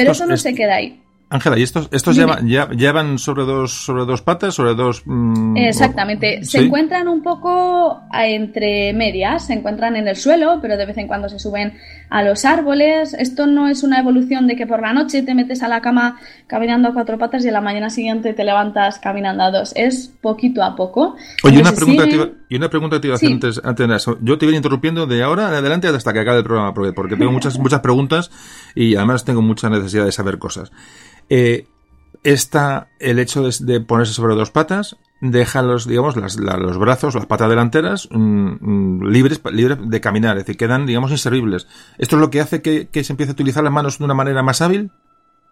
Pero 0.00 0.10
eso 0.10 0.26
no 0.26 0.36
se 0.36 0.52
queda 0.52 0.74
ahí. 0.74 1.00
Ángela, 1.28 1.58
¿y 1.58 1.62
estos, 1.64 1.88
estos 1.90 2.14
llevan, 2.14 2.46
llevan 2.46 3.18
sobre 3.18 3.42
dos, 3.44 3.72
sobre 3.72 4.04
dos 4.04 4.22
patas, 4.22 4.54
sobre 4.54 4.74
dos... 4.74 5.02
Mm, 5.06 5.56
Exactamente. 5.56 6.44
Se 6.44 6.64
encuentran 6.64 7.08
un 7.08 7.22
poco 7.22 8.00
entre 8.12 8.92
medias, 8.92 9.46
se 9.46 9.54
encuentran 9.54 9.96
en 9.96 10.06
el 10.06 10.14
suelo, 10.14 10.60
pero 10.62 10.76
de 10.76 10.86
vez 10.86 10.96
en 10.98 11.08
cuando 11.08 11.28
se 11.28 11.40
suben 11.40 11.74
a 12.10 12.22
los 12.22 12.44
árboles. 12.44 13.14
Esto 13.14 13.46
no 13.46 13.68
es 13.68 13.82
una 13.82 13.98
evolución 13.98 14.46
de 14.46 14.56
que 14.56 14.66
por 14.66 14.80
la 14.80 14.92
noche 14.92 15.22
te 15.22 15.34
metes 15.34 15.62
a 15.62 15.68
la 15.68 15.80
cama 15.80 16.18
caminando 16.46 16.88
a 16.88 16.94
cuatro 16.94 17.18
patas 17.18 17.44
y 17.44 17.48
a 17.48 17.52
la 17.52 17.60
mañana 17.60 17.90
siguiente 17.90 18.32
te 18.32 18.44
levantas 18.44 18.98
caminando 18.98 19.42
a 19.42 19.50
dos. 19.50 19.72
Es 19.76 20.12
poquito 20.20 20.62
a 20.62 20.76
poco. 20.76 21.16
Oye, 21.42 21.60
una 21.60 21.72
pregunta, 21.72 22.04
y 22.48 22.56
una 22.56 22.70
pregunta 22.70 22.96
que 22.96 23.00
te 23.00 23.06
iba 23.08 23.14
a 23.14 23.16
hacer 23.16 23.32
antes, 23.32 23.60
antes 23.64 23.88
de 23.88 23.96
eso. 23.96 24.18
Yo 24.20 24.38
te 24.38 24.46
voy 24.46 24.56
interrumpiendo 24.56 25.06
de 25.06 25.22
ahora 25.22 25.48
en 25.48 25.54
adelante 25.54 25.88
hasta 25.88 26.12
que 26.12 26.20
acabe 26.20 26.38
el 26.38 26.44
programa, 26.44 26.74
porque, 26.74 26.92
porque 26.92 27.16
tengo 27.16 27.32
muchas, 27.32 27.58
muchas 27.60 27.80
preguntas 27.80 28.30
y 28.74 28.96
además 28.96 29.24
tengo 29.24 29.42
mucha 29.42 29.68
necesidad 29.68 30.04
de 30.04 30.12
saber 30.12 30.38
cosas. 30.38 30.70
Eh, 31.28 31.66
está 32.22 32.88
el 32.98 33.18
hecho 33.18 33.48
de, 33.48 33.80
ponerse 33.80 34.12
sobre 34.12 34.34
dos 34.34 34.50
patas, 34.50 34.96
deja 35.20 35.62
los, 35.62 35.86
digamos, 35.86 36.16
las, 36.16 36.36
los 36.36 36.78
brazos, 36.78 37.14
las 37.14 37.26
patas 37.26 37.48
delanteras 37.48 38.08
mm, 38.10 38.18
mm, 38.18 39.08
libres, 39.08 39.40
libres 39.52 39.78
de 39.82 40.00
caminar, 40.00 40.36
es 40.36 40.44
decir, 40.44 40.56
quedan, 40.56 40.86
digamos, 40.86 41.10
inservibles. 41.10 41.66
¿Esto 41.98 42.16
es 42.16 42.20
lo 42.20 42.30
que 42.30 42.40
hace 42.40 42.62
que, 42.62 42.88
que 42.88 43.04
se 43.04 43.12
empiece 43.12 43.30
a 43.30 43.34
utilizar 43.34 43.64
las 43.64 43.72
manos 43.72 43.98
de 43.98 44.04
una 44.04 44.14
manera 44.14 44.42
más 44.42 44.60
hábil? 44.60 44.90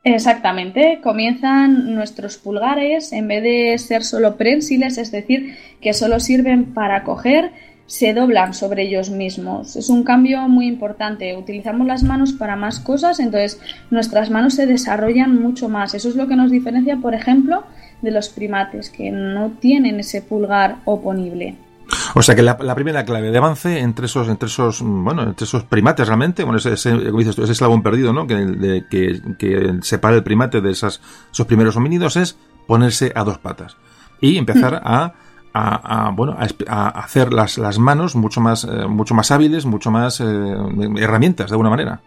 Exactamente, 0.04 1.00
comienzan 1.02 1.94
nuestros 1.94 2.36
pulgares, 2.36 3.12
en 3.14 3.26
vez 3.26 3.42
de 3.42 3.78
ser 3.78 4.04
solo 4.04 4.36
prensiles, 4.36 4.98
es 4.98 5.10
decir, 5.10 5.56
que 5.80 5.94
solo 5.94 6.20
sirven 6.20 6.74
para 6.74 7.04
coger, 7.04 7.52
se 7.86 8.14
doblan 8.14 8.54
sobre 8.54 8.82
ellos 8.82 9.10
mismos. 9.10 9.76
Es 9.76 9.88
un 9.88 10.04
cambio 10.04 10.48
muy 10.48 10.66
importante. 10.66 11.36
Utilizamos 11.36 11.86
las 11.86 12.02
manos 12.02 12.32
para 12.32 12.56
más 12.56 12.80
cosas, 12.80 13.20
entonces 13.20 13.60
nuestras 13.90 14.30
manos 14.30 14.54
se 14.54 14.66
desarrollan 14.66 15.40
mucho 15.40 15.68
más. 15.68 15.94
Eso 15.94 16.08
es 16.08 16.16
lo 16.16 16.26
que 16.26 16.36
nos 16.36 16.50
diferencia, 16.50 16.96
por 16.96 17.14
ejemplo, 17.14 17.64
de 18.04 18.10
los 18.10 18.28
primates, 18.28 18.90
que 18.90 19.10
no 19.10 19.52
tienen 19.60 20.00
ese 20.00 20.22
pulgar 20.22 20.76
oponible. 20.84 21.56
O 22.14 22.22
sea 22.22 22.34
que 22.34 22.42
la, 22.42 22.74
primera 22.74 23.04
clave 23.04 23.30
de 23.30 23.38
avance 23.38 23.80
entre 23.80 24.06
esos, 24.06 24.28
entre 24.28 24.48
esos, 24.48 24.80
bueno, 24.82 25.22
entre 25.22 25.44
esos 25.44 25.64
primates 25.64 26.06
realmente, 26.06 26.44
bueno, 26.44 26.58
ese, 26.58 26.72
ese, 26.74 26.96
dices 26.96 27.38
ese 27.38 27.52
eslabón 27.52 27.82
perdido, 27.82 28.12
¿no? 28.12 28.26
Que, 28.26 28.84
que, 28.90 29.20
que 29.38 29.78
separa 29.82 30.16
el 30.16 30.22
primate 30.22 30.60
de 30.60 30.70
esas, 30.70 31.00
esos 31.32 31.46
primeros 31.46 31.76
homínidos 31.76 32.16
es 32.16 32.38
ponerse 32.66 33.12
a 33.14 33.24
dos 33.24 33.38
patas 33.38 33.76
y 34.20 34.38
empezar 34.38 34.80
a 34.84 35.14
a, 35.54 36.10
bueno, 36.12 36.36
a, 36.66 36.88
hacer 36.88 37.32
las, 37.32 37.58
las, 37.58 37.78
manos 37.78 38.16
mucho 38.16 38.40
más, 38.40 38.64
eh, 38.64 38.88
mucho 38.88 39.14
más 39.14 39.30
hábiles, 39.30 39.66
mucho 39.66 39.92
más 39.92 40.20
eh, 40.20 40.24
herramientas 40.96 41.48
de 41.48 41.54
alguna 41.54 41.70
manera. 41.70 42.00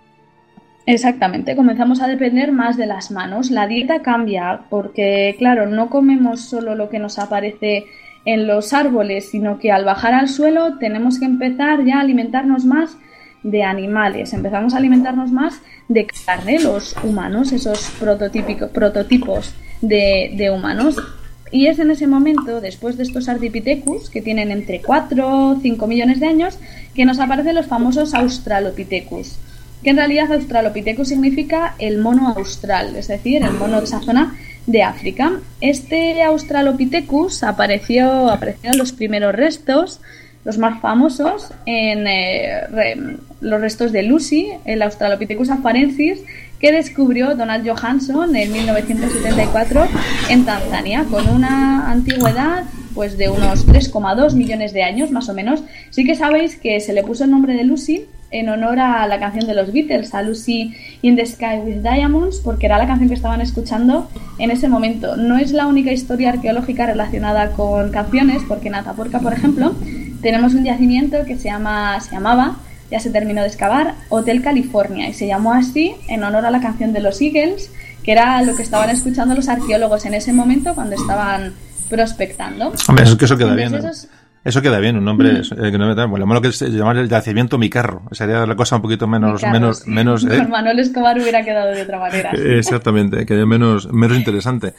Exactamente, 0.88 1.58
comenzamos 1.58 2.02
a 2.02 2.08
depender 2.08 2.54
más 2.54 2.78
de 2.78 2.86
las 2.86 3.12
manos. 3.12 3.52
La 3.52 3.68
dieta 3.68 4.02
cambia 4.02 4.62
porque, 4.70 5.36
claro, 5.38 5.68
no 5.68 5.90
comemos 5.90 6.40
solo 6.40 6.76
lo 6.76 6.90
que 6.90 6.98
nos 6.98 7.20
aparece 7.20 7.88
en 8.24 8.48
los 8.48 8.72
árboles, 8.72 9.30
sino 9.30 9.60
que 9.60 9.70
al 9.70 9.84
bajar 9.84 10.14
al 10.14 10.30
suelo 10.30 10.78
tenemos 10.78 11.20
que 11.20 11.26
empezar 11.26 11.84
ya 11.84 11.98
a 11.98 12.00
alimentarnos 12.00 12.64
más 12.64 12.98
de 13.44 13.64
animales, 13.64 14.32
empezamos 14.32 14.74
a 14.74 14.78
alimentarnos 14.78 15.30
más 15.30 15.62
de 15.90 16.08
carne, 16.26 16.58
los 16.60 16.96
humanos, 17.04 17.52
esos 17.52 17.92
prototipos 18.00 19.54
de, 19.82 20.32
de 20.38 20.52
humanos. 20.52 20.96
Y 21.52 21.68
es 21.68 21.80
en 21.80 21.92
ese 21.92 22.08
momento, 22.08 22.62
después 22.62 22.96
de 22.96 23.04
estos 23.04 23.28
Ardipithecus, 23.28 24.10
que 24.10 24.22
tienen 24.22 24.52
entre 24.52 24.82
4 24.82 25.50
o 25.50 25.60
5 25.60 25.86
millones 25.86 26.22
de 26.22 26.28
años, 26.28 26.58
que 26.96 27.04
nos 27.04 27.20
aparecen 27.20 27.56
los 27.56 27.66
famosos 27.66 28.14
Australopithecus, 28.14 29.38
que 29.88 29.92
en 29.92 29.98
realidad 30.00 30.34
Australopithecus 30.34 31.08
significa 31.08 31.74
el 31.80 32.00
mono 32.00 32.34
austral, 32.36 32.98
es 32.98 33.08
decir, 33.08 33.42
el 33.42 33.54
mono 33.54 33.78
de 33.78 33.86
esa 33.86 34.02
zona 34.02 34.36
de 34.66 34.84
África. 34.84 35.40
Este 35.62 36.22
Australopithecus 36.24 37.42
apareció, 37.44 38.30
apareció 38.30 38.72
en 38.72 38.78
los 38.78 38.92
primeros 38.92 39.34
restos, 39.34 40.02
los 40.44 40.58
más 40.58 40.82
famosos, 40.82 41.54
en 41.66 42.06
eh, 42.06 43.16
los 43.40 43.62
restos 43.62 43.94
de 43.94 44.04
Lucy, 44.04 44.50
el 44.66 44.82
Australopithecus 44.82 45.52
afarensis, 45.52 46.20
que 46.60 46.74
descubrió 46.74 47.38
Donald 47.38 47.66
Johansson 47.66 48.36
en 48.36 48.52
1974 48.52 49.88
en 50.28 50.44
Tanzania, 50.44 51.06
con 51.10 51.30
una 51.30 51.90
antigüedad 51.90 52.66
pues 52.94 53.18
de 53.18 53.30
unos 53.30 53.66
3,2 53.66 54.34
millones 54.34 54.74
de 54.74 54.84
años 54.84 55.12
más 55.12 55.30
o 55.30 55.34
menos. 55.34 55.64
Sí 55.92 56.04
que 56.04 56.16
sabéis 56.16 56.58
que 56.58 56.82
se 56.82 56.92
le 56.92 57.04
puso 57.04 57.24
el 57.24 57.32
nombre 57.32 57.54
de 57.54 57.64
Lucy 57.64 58.06
en 58.32 58.50
honor 58.50 58.80
a 58.80 59.08
la 59.08 59.20
canción 59.20 59.48
de 59.48 59.54
los 59.54 59.72
Beatles, 59.72 60.14
a 60.14 60.22
Lucy 60.22 60.74
in 61.02 61.16
the 61.16 61.26
Sky 61.26 61.60
with 61.64 61.82
Diamonds, 61.82 62.42
porque 62.44 62.66
era 62.66 62.78
la 62.78 62.88
canción 62.88 63.10
que 63.10 63.16
estaban 63.16 63.42
escuchando 63.42 64.10
en 64.38 64.52
ese 64.52 64.68
momento. 64.68 65.16
No 65.16 65.38
es 65.38 65.52
la 65.52 65.68
única 65.68 65.92
historia 65.92 66.30
arqueológica 66.30 66.86
relacionada 66.86 67.52
con 67.52 67.92
canciones, 67.92 68.44
porque 68.48 68.68
en 68.68 68.76
Atapuerca, 68.76 69.20
por 69.20 69.34
ejemplo, 69.34 69.76
tenemos 70.22 70.54
un 70.54 70.64
yacimiento 70.64 71.24
que 71.26 71.38
se, 71.38 71.46
llama, 71.46 72.00
se 72.02 72.12
llamaba 72.12 72.58
ya 72.92 73.00
se 73.00 73.10
terminó 73.10 73.42
de 73.42 73.48
excavar, 73.48 73.96
Hotel 74.10 74.42
California, 74.42 75.10
y 75.10 75.14
se 75.14 75.28
llamó 75.28 75.54
así 75.54 75.96
en 76.08 76.24
honor 76.24 76.46
a 76.46 76.52
la 76.52 76.62
canción 76.62 76.94
de 76.94 77.02
los 77.02 77.22
Eagles, 77.22 77.70
que 78.04 78.12
era 78.14 78.42
lo 78.44 78.56
que 78.56 78.64
estaban 78.64 78.90
escuchando 78.90 79.36
los 79.36 79.50
arqueólogos 79.50 80.06
en 80.06 80.14
ese 80.14 80.32
momento 80.32 80.74
cuando 80.74 80.96
estaban 80.96 81.54
prospectando. 81.90 82.74
Hombre, 82.88 83.04
eso, 83.04 83.18
que 83.18 83.26
eso 83.26 83.38
queda 83.38 83.54
bien. 83.56 83.74
Eso 84.44 84.62
queda 84.62 84.80
bien, 84.80 84.98
un 84.98 85.04
nombre, 85.04 85.42
eh, 85.42 85.72
que 85.72 85.78
no 85.78 85.94
me 85.94 86.06
bueno, 86.06 86.26
lo 86.26 86.42
que 86.42 86.50
es 86.50 86.62
llamar 86.62 86.98
el 86.98 87.10
yacimiento 87.10 87.58
mi 87.58 87.70
carro. 87.70 88.04
Sería 88.12 88.46
la 88.46 88.56
cosa 88.56 88.78
un 88.78 88.82
poquito 88.82 89.08
menos, 89.08 89.44
menos, 89.44 89.86
menos. 89.88 90.24
¿eh? 90.26 90.48
Manuel 90.48 90.80
Escobar 90.80 91.20
hubiera 91.20 91.44
quedado 91.44 91.74
de 91.74 91.82
otra 91.82 92.00
manera. 92.00 92.32
Exactamente, 92.58 93.26
que 93.26 93.46
menos, 93.46 93.92
menos 93.92 94.18
interesante. 94.18 94.74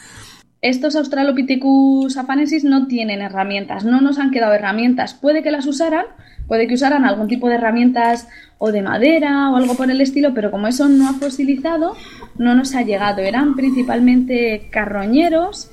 Estos 0.60 0.96
Australopithecus 0.96 2.16
afanesis 2.16 2.64
no 2.64 2.86
tienen 2.86 3.20
herramientas, 3.20 3.84
no 3.84 4.00
nos 4.00 4.18
han 4.18 4.30
quedado 4.30 4.54
herramientas. 4.54 5.14
Puede 5.14 5.42
que 5.42 5.50
las 5.50 5.66
usaran, 5.66 6.06
Puede 6.48 6.66
que 6.66 6.74
usaran 6.74 7.04
algún 7.04 7.28
tipo 7.28 7.48
de 7.48 7.56
herramientas 7.56 8.26
o 8.56 8.72
de 8.72 8.80
madera 8.80 9.50
o 9.50 9.56
algo 9.56 9.74
por 9.74 9.90
el 9.90 10.00
estilo, 10.00 10.32
pero 10.34 10.50
como 10.50 10.66
eso 10.66 10.88
no 10.88 11.08
ha 11.08 11.12
fosilizado, 11.12 11.94
no 12.38 12.54
nos 12.54 12.74
ha 12.74 12.82
llegado. 12.82 13.20
Eran 13.20 13.54
principalmente 13.54 14.68
carroñeros 14.70 15.70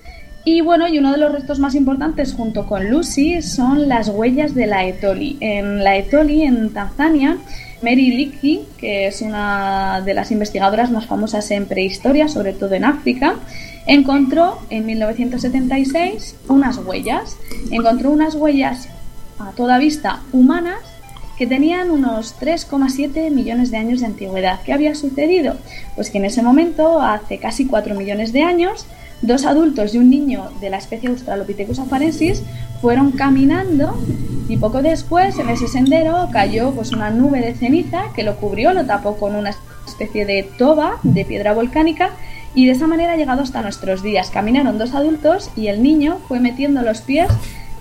Y 0.48 0.62
bueno, 0.62 0.88
y 0.88 1.00
uno 1.00 1.12
de 1.12 1.18
los 1.18 1.32
restos 1.32 1.58
más 1.58 1.74
importantes 1.74 2.34
junto 2.34 2.68
con 2.68 2.88
Lucy 2.88 3.42
son 3.42 3.90
las 3.90 4.10
huellas 4.10 4.54
de 4.54 4.68
la 4.68 4.86
Etoli. 4.86 5.38
En 5.40 5.84
la 5.84 5.98
Etoli, 5.98 6.44
en 6.44 6.72
Tanzania, 6.72 7.40
Mary 7.82 8.12
Leakey, 8.12 8.64
que 8.78 9.08
es 9.08 9.24
una 9.24 10.04
de 10.06 10.14
las 10.14 10.30
investigadoras 10.30 10.92
más 10.92 11.08
famosas 11.08 11.50
en 11.50 11.66
prehistoria, 11.66 12.28
sobre 12.28 12.54
todo 12.54 12.76
en 12.76 12.86
África, 12.86 13.38
encontró 13.88 14.60
en 14.70 14.86
1976 14.86 16.36
unas 16.48 16.78
huellas. 16.78 17.38
Encontró 17.72 18.12
unas 18.12 18.36
huellas 18.36 18.88
a 19.40 19.50
toda 19.50 19.80
vista 19.80 20.22
humanas 20.32 20.78
que 21.40 21.48
tenían 21.48 21.90
unos 21.90 22.40
3,7 22.40 23.32
millones 23.32 23.72
de 23.72 23.78
años 23.78 24.00
de 24.00 24.06
antigüedad. 24.06 24.60
¿Qué 24.64 24.74
había 24.74 24.94
sucedido? 24.94 25.56
Pues 25.96 26.12
que 26.12 26.20
en 26.20 26.26
ese 26.26 26.44
momento, 26.44 27.02
hace 27.02 27.40
casi 27.40 27.66
4 27.66 27.96
millones 27.96 28.32
de 28.32 28.44
años, 28.44 28.86
dos 29.22 29.46
adultos 29.46 29.94
y 29.94 29.98
un 29.98 30.10
niño 30.10 30.50
de 30.62 30.70
la 30.70 30.78
especie 30.78 31.10
Australopithecus 31.10 31.80
afarensis 31.80 32.44
fueron 32.82 33.12
caminando 33.12 33.98
y 34.48 34.58
poco 34.58 34.82
después 34.82 35.40
en 35.40 35.50
ese 35.50 35.68
sendero 35.68 36.30
cayó 36.32 36.72
pues 36.72 36.92
una 36.92 37.10
nube 37.10 37.42
de 37.42 37.56
ceniza 37.56 38.14
que 38.16 38.24
lo 38.24 38.36
cubrió, 38.38 38.74
lo 38.74 38.86
tapó 38.86 39.18
con 39.18 39.36
una 39.36 39.52
especie 39.88 40.26
de 40.26 40.44
toba 40.58 41.00
de 41.04 41.26
piedra 41.26 41.54
volcánica 41.54 42.12
y 42.54 42.66
de 42.66 42.72
esa 42.72 42.88
manera 42.88 43.14
ha 43.14 43.18
llegado 43.18 43.42
hasta 43.42 43.62
nuestros 43.62 44.02
días. 44.02 44.30
Caminaron 44.30 44.78
dos 44.78 44.94
adultos 44.94 45.50
y 45.56 45.68
el 45.68 45.84
niño 45.84 46.20
fue 46.28 46.40
metiendo 46.40 46.82
los 46.84 47.02
pies 47.02 47.28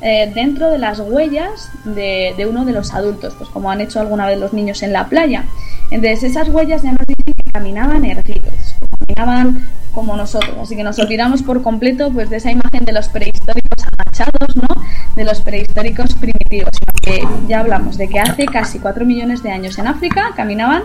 eh, 0.01 0.31
dentro 0.35 0.69
de 0.71 0.79
las 0.79 1.01
huellas 1.01 1.71
de, 1.85 2.35
de, 2.37 2.47
uno 2.47 2.65
de 2.65 2.73
los 2.73 2.93
adultos, 2.93 3.35
pues 3.39 3.49
como 3.51 3.71
han 3.71 3.81
hecho 3.81 4.01
alguna 4.01 4.27
vez 4.27 4.39
los 4.39 4.53
niños 4.53 4.83
en 4.83 4.93
la 4.93 5.09
playa. 5.09 5.45
Entonces 5.91 6.25
esas 6.25 6.49
huellas 6.49 6.83
ya 6.83 6.93
nos 6.93 7.07
dicen 7.07 7.35
que 7.35 7.53
caminaban 7.53 8.05
erguidos, 8.05 8.75
caminaban 8.99 9.67
como 9.95 10.17
nosotros, 10.17 10.55
así 10.61 10.77
que 10.77 10.83
nos 10.83 10.99
olvidamos 10.99 11.43
por 11.43 11.63
completo 11.63 12.11
pues 12.13 12.31
de 12.31 12.37
esa 12.37 12.51
imagen 12.51 12.85
de 12.85 12.93
los 12.93 13.09
prehistóricos 13.09 13.85
agachados, 13.93 14.57
¿no? 14.57 14.69
De 15.15 15.25
los 15.25 15.41
prehistóricos 15.41 16.15
primitivos, 16.15 16.71
que 17.01 17.27
ya 17.49 17.61
hablamos 17.61 17.97
de 17.97 18.09
que 18.09 18.19
hace 18.19 18.47
casi 18.47 18.79
4 18.79 19.05
millones 19.05 19.43
de 19.43 19.51
años 19.51 19.79
en 19.79 19.87
África 19.87 20.33
caminaban 20.37 20.83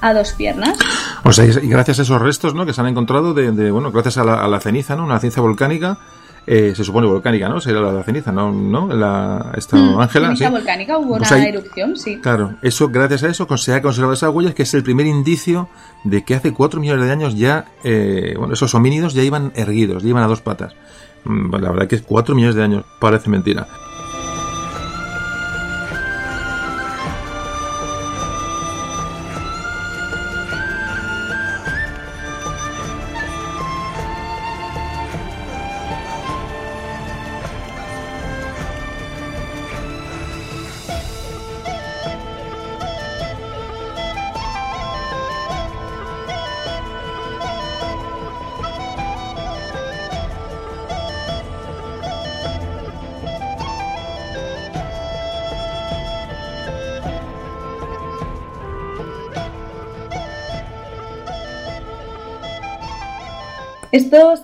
a 0.00 0.14
dos 0.14 0.32
piernas. 0.32 0.78
O 1.24 1.32
sea, 1.32 1.44
y 1.44 1.68
gracias 1.68 1.98
a 1.98 2.02
esos 2.02 2.20
restos, 2.20 2.54
¿no? 2.54 2.66
Que 2.66 2.72
se 2.72 2.80
han 2.80 2.88
encontrado 2.88 3.34
de 3.34 3.70
bueno, 3.70 3.90
gracias 3.90 4.18
a 4.18 4.24
la, 4.24 4.44
a 4.44 4.48
la, 4.48 4.60
ceniza, 4.60 4.96
¿no? 4.96 5.04
Una 5.04 5.18
ceniza 5.20 5.40
volcánica, 5.40 5.98
eh, 6.50 6.72
se 6.74 6.82
supone 6.82 7.06
volcánica, 7.06 7.48
¿no? 7.48 7.60
Sería 7.60 7.80
la, 7.80 7.92
la 7.92 8.02
ceniza, 8.02 8.32
¿no? 8.32 8.50
¿No? 8.50 8.88
La, 8.88 9.52
esta 9.56 9.76
Mm, 9.76 10.00
Ángela. 10.00 10.26
ceniza 10.28 10.46
¿sí? 10.46 10.50
volcánica, 10.52 10.98
hubo 10.98 11.18
Pues 11.18 11.30
una 11.30 11.46
erupción, 11.46 11.96
sí. 11.96 12.18
Claro, 12.20 12.54
eso, 12.62 12.88
gracias 12.88 13.22
a 13.24 13.28
eso, 13.28 13.46
se 13.58 13.74
ha 13.74 13.82
conservado 13.82 14.14
esas 14.14 14.30
huellas, 14.34 14.54
que 14.54 14.62
es 14.62 14.72
el 14.74 14.82
primer 14.82 15.06
indicio 15.06 15.68
de 16.04 16.24
que 16.24 16.34
hace 16.34 16.52
cuatro 16.54 16.80
millones 16.80 17.04
de 17.06 17.12
años 17.12 17.34
ya, 17.36 17.66
eh, 17.84 18.34
bueno, 18.38 18.54
esos 18.54 18.74
homínidos 18.74 19.14
ya 19.14 19.22
iban 19.22 19.52
erguidos, 19.54 20.02
ya 20.02 20.08
iban 20.08 20.22
a 20.22 20.26
dos 20.26 20.40
patas. 20.40 20.74
Mm, 21.24 21.54
La 21.56 21.70
verdad 21.70 21.86
que 21.88 22.00
cuatro 22.00 22.34
millones 22.34 22.54
de 22.56 22.62
años 22.62 22.84
parece 23.00 23.28
mentira. 23.28 23.66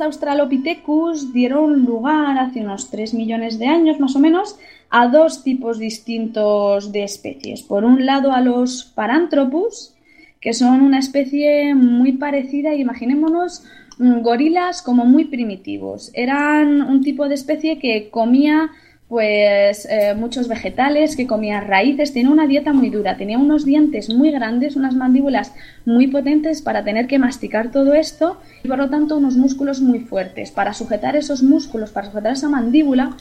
Australopithecus 0.05 1.33
dieron 1.33 1.85
lugar 1.85 2.39
hace 2.39 2.61
unos 2.61 2.91
3 2.91 3.15
millones 3.15 3.59
de 3.59 3.67
años 3.67 3.99
más 4.01 4.15
o 4.17 4.21
menos 4.21 4.57
a 4.91 5.09
dos 5.09 5.43
tipos 5.43 5.79
distintos 5.79 6.93
de 6.93 7.05
especies. 7.05 7.63
Por 7.63 7.85
un 7.85 8.07
lado 8.07 8.33
a 8.33 8.41
los 8.41 8.85
Paranthropus, 8.85 9.95
que 10.41 10.53
son 10.53 10.83
una 10.83 10.99
especie 10.99 11.75
muy 11.75 12.13
parecida, 12.13 12.75
imaginémonos 12.75 13.65
mm, 13.99 14.21
gorilas 14.21 14.83
como 14.83 15.05
muy 15.05 15.25
primitivos. 15.25 16.11
Eran 16.15 16.83
un 16.83 17.03
tipo 17.03 17.29
de 17.29 17.35
especie 17.35 17.79
que 17.79 18.11
comía 18.11 18.71
pues 19.15 19.87
eh, 19.89 20.13
muchos 20.17 20.49
vegetales, 20.49 21.15
que 21.15 21.29
comía 21.29 21.61
raíces, 21.61 22.13
tenía 22.13 22.33
una 22.33 22.49
dieta 22.49 22.73
muy 22.73 22.91
dura, 22.91 23.17
tenía 23.17 23.39
unos 23.39 23.65
dientes 23.65 24.11
muy 24.13 24.33
grandes, 24.33 24.75
unas 24.75 24.97
mandíbulas 24.97 25.53
muy 25.85 26.09
potentes 26.09 26.63
para 26.63 26.83
tener 26.83 27.07
que 27.07 27.21
masticar 27.21 27.71
todo 27.71 27.95
esto 27.95 28.39
y 28.65 28.67
por 28.67 28.79
lo 28.79 28.91
tanto 28.91 29.17
unos 29.17 29.37
músculos 29.37 29.81
muy 29.81 30.01
fuertes. 30.01 30.51
Para 30.51 30.75
sujetar 30.75 31.15
esos 31.15 31.45
músculos, 31.45 31.93
para 31.93 32.09
sujetar 32.09 32.33
esa 32.33 32.49
mandíbula, 32.49 33.17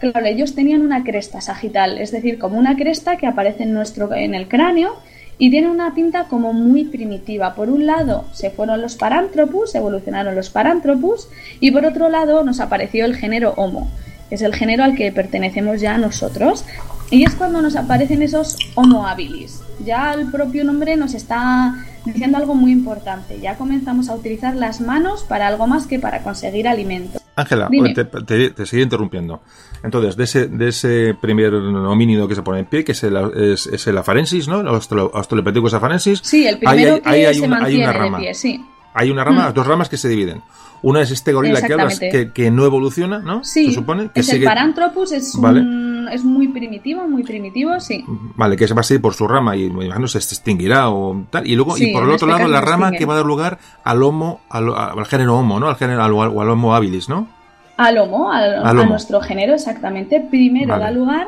claro, 0.00 0.26
ellos 0.26 0.56
tenían 0.56 0.82
una 0.82 1.04
cresta 1.04 1.40
sagital, 1.40 1.98
es 1.98 2.10
decir, 2.10 2.40
como 2.40 2.58
una 2.58 2.74
cresta 2.74 3.16
que 3.16 3.28
aparece 3.28 3.62
en, 3.62 3.72
nuestro, 3.72 4.12
en 4.16 4.34
el 4.34 4.48
cráneo 4.48 4.96
y 5.38 5.52
tiene 5.52 5.70
una 5.70 5.94
pinta 5.94 6.24
como 6.24 6.54
muy 6.54 6.86
primitiva. 6.86 7.54
Por 7.54 7.70
un 7.70 7.86
lado 7.86 8.24
se 8.32 8.50
fueron 8.50 8.82
los 8.82 8.96
Paranthropus, 8.96 9.76
evolucionaron 9.76 10.34
los 10.34 10.50
Paranthropus 10.50 11.28
y 11.60 11.70
por 11.70 11.84
otro 11.84 12.08
lado 12.08 12.42
nos 12.42 12.58
apareció 12.58 13.04
el 13.04 13.14
género 13.14 13.54
Homo 13.56 13.88
es 14.30 14.42
el 14.42 14.54
género 14.54 14.84
al 14.84 14.94
que 14.94 15.12
pertenecemos 15.12 15.80
ya 15.80 15.98
nosotros. 15.98 16.64
Y 17.10 17.24
es 17.24 17.34
cuando 17.36 17.62
nos 17.62 17.76
aparecen 17.76 18.22
esos 18.22 18.56
Homo 18.74 19.06
habilis. 19.06 19.62
Ya 19.84 20.12
el 20.14 20.30
propio 20.30 20.64
nombre 20.64 20.96
nos 20.96 21.14
está 21.14 21.74
diciendo 22.04 22.36
algo 22.38 22.54
muy 22.54 22.72
importante. 22.72 23.38
Ya 23.40 23.56
comenzamos 23.56 24.08
a 24.08 24.14
utilizar 24.14 24.56
las 24.56 24.80
manos 24.80 25.22
para 25.22 25.46
algo 25.46 25.66
más 25.68 25.86
que 25.86 25.98
para 26.00 26.22
conseguir 26.22 26.66
alimento. 26.66 27.20
Ángela, 27.36 27.68
te, 27.94 28.04
te, 28.04 28.50
te 28.50 28.66
sigo 28.66 28.82
interrumpiendo. 28.82 29.40
Entonces, 29.84 30.16
de 30.16 30.24
ese, 30.24 30.46
de 30.48 30.68
ese 30.68 31.14
primer 31.20 31.54
homínido 31.54 32.26
que 32.26 32.34
se 32.34 32.42
pone 32.42 32.60
en 32.60 32.64
pie, 32.66 32.82
que 32.82 32.92
es 32.92 33.02
el, 33.04 33.16
es, 33.36 33.66
es 33.66 33.86
el 33.86 33.98
afarensis, 33.98 34.48
¿no? 34.48 34.60
El 34.62 34.66
Australo- 34.68 35.10
Australopithecus 35.14 35.74
afarensis. 35.74 36.20
Sí, 36.24 36.46
el 36.46 36.58
primero 36.58 36.94
hay- 36.94 37.00
que 37.02 37.08
ahí 37.08 37.24
hay 37.26 37.34
se 37.34 37.42
una- 37.42 37.64
hay 37.64 37.76
una 37.76 37.86
de 37.88 37.92
rama. 37.92 38.18
pie, 38.18 38.34
sí. 38.34 38.64
Hay 38.94 39.10
una 39.10 39.22
rama, 39.24 39.50
Mm. 39.50 39.54
dos 39.54 39.66
ramas 39.66 39.88
que 39.90 39.98
se 39.98 40.08
dividen. 40.08 40.40
Una 40.88 41.00
es 41.02 41.10
este 41.10 41.32
gorila 41.32 41.60
que 41.62 41.72
hablas, 41.72 41.98
que, 41.98 42.50
no 42.52 42.64
evoluciona, 42.64 43.18
¿no? 43.18 43.42
Sí, 43.42 43.66
Se 43.70 43.72
supone 43.72 44.10
que 44.14 44.20
es 44.20 44.26
sigue. 44.26 44.38
el 44.38 44.44
Paranthropus, 44.44 45.10
es, 45.10 45.36
Vale. 45.40 45.60
un- 45.60 46.08
es 46.12 46.22
muy 46.24 46.46
primitivo, 46.46 47.08
muy 47.08 47.24
primitivo, 47.24 47.80
sí. 47.80 48.04
Vale, 48.36 48.56
que 48.56 48.68
se 48.68 48.74
va 48.74 48.82
a 48.82 48.84
seguir 48.84 49.00
por 49.02 49.12
su 49.14 49.26
rama 49.26 49.56
y 49.56 49.68
me 49.68 49.86
imagino 49.86 50.06
se 50.06 50.18
extinguirá 50.18 50.88
o 50.90 51.24
tal. 51.30 51.44
Y 51.44 51.56
luego, 51.56 51.74
Sí, 51.76 51.90
y 51.90 51.92
por 51.92 52.04
el 52.04 52.10
otro 52.10 52.28
este 52.28 52.38
lado, 52.38 52.48
la 52.52 52.60
rama 52.60 52.86
extingue. 52.86 52.98
que 52.98 53.04
va 53.06 53.14
a 53.14 53.16
dar 53.16 53.26
lugar 53.26 53.58
al 53.82 54.02
homo, 54.04 54.40
al, 54.48 54.72
al 54.72 55.04
género 55.06 55.36
homo, 55.36 55.58
¿no? 55.58 55.68
Al 55.68 55.74
género, 55.76 56.04
al, 56.04 56.12
homo 56.50 56.74
habilis, 56.76 57.08
¿no? 57.08 57.28
Al 57.76 57.98
Homo, 57.98 58.30
al- 58.32 58.64
Al 58.64 58.78
a 58.80 58.86
nuestro 58.86 59.20
género, 59.20 59.54
exactamente. 59.54 60.20
Primero 60.30 60.68
Vale. 60.68 60.84
da 60.84 60.90
lugar 60.92 61.26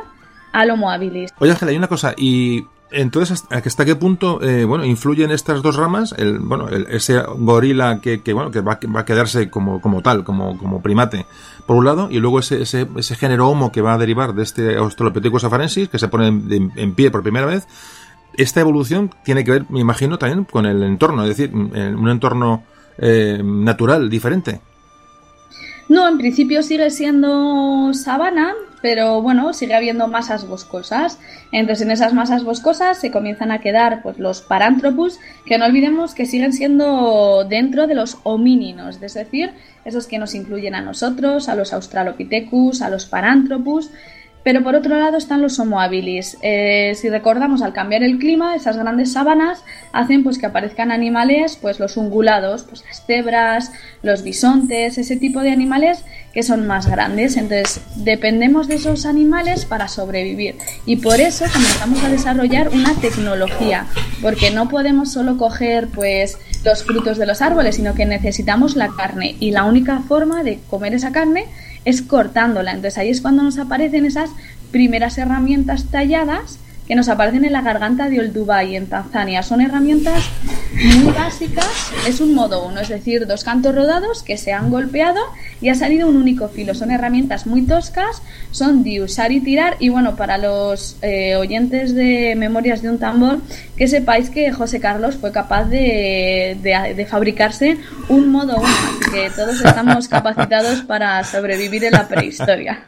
al 0.53 0.71
Homo 0.71 0.90
habilis. 0.90 1.31
Oye, 1.40 1.51
Ángela, 1.51 1.73
hay 1.73 1.77
una 1.77 1.88
cosa, 1.88 2.14
y 2.16 2.64
entonces, 2.90 3.44
¿hasta 3.51 3.85
qué 3.85 3.94
punto, 3.96 4.42
eh, 4.42 4.64
bueno, 4.64 4.85
influyen 4.85 5.31
estas 5.31 5.62
dos 5.62 5.77
ramas? 5.77 6.14
El, 6.16 6.38
bueno, 6.38 6.68
el- 6.68 6.87
ese 6.90 7.22
gorila 7.37 8.01
que, 8.01 8.20
bueno, 8.33 8.51
que 8.51 8.61
va, 8.61 8.79
va 8.94 9.01
a 9.01 9.05
quedarse 9.05 9.51
como, 9.51 9.81
como 9.81 10.03
tal, 10.03 10.24
como, 10.24 10.57
como 10.59 10.81
primate, 10.81 11.27
por 11.66 11.77
un 11.77 11.85
lado, 11.85 12.09
y 12.11 12.18
luego 12.18 12.38
ese, 12.38 12.62
ese, 12.62 12.88
ese 12.96 13.14
género 13.14 13.48
homo 13.48 13.72
que 13.72 13.83
va 13.83 13.94
a 13.94 13.98
derivar 13.98 14.35
de 14.35 14.42
este 14.42 14.77
Australopithecus 14.77 15.44
afarensis, 15.44 15.88
que 15.88 15.98
se 15.98 16.09
pone 16.09 16.29
en, 16.29 16.94
pie 16.94 17.11
por 17.11 17.22
primera 17.22 17.46
vez. 17.46 17.66
Esta 18.35 18.61
evolución 18.61 19.11
tiene 19.24 19.44
que 19.44 19.51
ver, 19.51 19.66
me 19.68 19.81
imagino, 19.81 20.18
también 20.18 20.44
con 20.44 20.64
el 20.64 20.83
entorno, 20.83 21.24
es 21.24 21.37
decir, 21.37 21.55
un 21.55 22.09
entorno 22.09 22.62
eh, 22.98 23.40
natural, 23.44 24.09
diferente. 24.09 24.61
No, 25.88 26.07
en 26.09 26.18
principio 26.18 26.62
sigue 26.62 26.90
siendo 26.90 27.92
sabana, 27.94 28.55
pero 28.81 29.23
bueno, 29.23 29.53
sigue 29.53 29.75
habiendo 29.75 30.09
masas 30.09 30.47
boscosas. 30.47 31.19
Entonces, 31.53 31.85
en 31.85 31.91
esas 31.91 32.14
masas 32.14 32.45
boscosas 32.45 32.99
se 32.99 33.11
comienzan 33.11 33.51
a 33.51 33.61
quedar 33.61 34.03
pues 34.03 34.19
los 34.19 34.43
parántropus, 34.43 35.19
que 35.47 35.59
no 35.59 35.67
olvidemos 35.67 36.14
que 36.14 36.27
siguen 36.27 36.53
siendo 36.53 37.45
dentro 37.49 37.87
de 37.87 37.95
los 37.95 38.19
homíninos, 38.23 38.99
es 39.03 39.14
decir, 39.14 39.53
esos 39.85 40.07
que 40.07 40.19
nos 40.19 40.35
incluyen 40.35 40.75
a 40.75 40.81
nosotros, 40.81 41.49
a 41.49 41.55
los 41.55 41.73
australopithecus, 41.73 42.83
a 42.83 42.91
los 42.91 43.07
parántropus. 43.07 43.91
Pero 44.44 44.62
por 44.62 44.74
otro 44.74 44.96
lado 44.96 45.16
están 45.16 45.42
los 45.42 45.59
Homo. 45.59 45.79
Eh, 45.83 46.92
si 46.94 47.09
recordamos, 47.09 47.62
al 47.62 47.72
cambiar 47.72 48.03
el 48.03 48.18
clima, 48.18 48.55
esas 48.55 48.77
grandes 48.77 49.12
sabanas 49.12 49.64
hacen 49.92 50.24
pues 50.24 50.38
que 50.38 50.46
aparezcan 50.46 50.90
animales, 50.90 51.59
pues 51.61 51.79
los 51.81 51.96
ungulados, 51.96 52.64
pues 52.64 52.85
las 52.85 53.05
cebras, 53.07 53.72
los 54.03 54.22
bisontes, 54.22 54.98
ese 54.98 55.16
tipo 55.16 55.40
de 55.40 55.51
animales 55.51 56.05
que 56.33 56.42
son 56.42 56.66
más 56.66 56.87
grandes. 56.87 57.37
Entonces, 57.37 57.81
dependemos 57.96 58.68
de 58.68 58.77
esos 58.77 59.07
animales 59.07 59.64
para 59.64 59.88
sobrevivir. 59.88 60.57
Y 60.87 60.96
por 60.96 61.20
eso 61.20 61.44
comenzamos 61.53 62.03
a 62.05 62.09
desarrollar 62.09 62.68
una 62.68 62.94
tecnología, 62.94 63.87
porque 64.22 64.51
no 64.51 64.68
podemos 64.68 65.12
solo 65.12 65.37
coger 65.37 65.88
pues 65.88 66.38
los 66.64 66.85
frutos 66.85 67.18
de 67.18 67.27
los 67.27 67.42
árboles, 67.42 67.77
sino 67.77 67.94
que 67.94 68.07
necesitamos 68.07 68.77
la 68.77 68.88
carne. 68.96 69.37
Y 69.40 69.51
la 69.51 69.64
única 69.64 70.01
forma 70.01 70.42
de 70.42 70.59
comer 70.68 70.94
esa 70.94 71.12
carne 71.12 71.46
es 71.85 72.03
cortándola. 72.03 72.73
Entonces 72.73 72.99
ahí 72.99 73.11
es 73.11 73.21
cuando 73.21 73.43
nos 73.43 73.59
aparecen 73.59 74.07
esas 74.07 74.31
primeras 74.71 75.19
herramientas 75.19 75.85
talladas 75.91 76.59
que 76.88 76.94
nos 76.94 77.11
aparecen 77.11 77.44
en 77.44 77.53
la 77.53 77.61
garganta 77.61 78.09
de 78.09 78.29
Dubai 78.29 78.74
en 78.74 78.87
Tanzania. 78.87 79.42
Son 79.42 79.61
herramientas 79.61 80.24
muy 80.72 81.12
básicas, 81.12 81.92
es 82.07 82.20
un 82.20 82.35
modo 82.35 82.66
uno, 82.66 82.81
es 82.81 82.88
decir, 82.88 83.27
dos 83.27 83.44
cantos 83.44 83.74
rodados 83.74 84.22
que 84.22 84.38
se 84.38 84.55
han 84.55 84.70
golpeado 84.70 85.20
y 85.61 85.68
ha 85.68 85.74
salido 85.74 86.09
un 86.09 86.16
único 86.16 86.48
filo. 86.48 86.74
Son 86.74 86.90
herramientas 86.90 87.46
muy 87.46 87.66
toscas, 87.66 88.22
son 88.53 88.83
de 88.83 89.03
usar 89.03 89.33
y 89.33 89.40
tirar 89.40 89.77
y 89.79 89.90
bueno, 89.90 90.16
para 90.16 90.38
los 90.38 90.96
eh, 91.03 91.37
oyentes 91.37 91.94
de 91.94 92.35
Memorias 92.37 92.81
de 92.81 92.88
un 92.88 92.98
tambor, 92.98 93.40
que 93.77 93.87
sepáis 93.87 94.31
que 94.31 94.51
José 94.51 94.81
Carlos 94.81 95.16
fue 95.16 95.31
capaz 95.31 95.64
de, 95.64 96.57
de 96.62 97.07
fabricarse 97.07 97.77
un 98.09 98.31
modo 98.31 98.57
uno, 98.57 98.66
así 98.66 99.11
que 99.12 99.31
todos 99.37 99.62
estamos 99.62 100.09
capacitados 100.09 100.81
para 100.81 101.22
sobrevivir 101.22 101.85
en 101.85 101.92
la 101.92 102.09
prehistoria. 102.09 102.87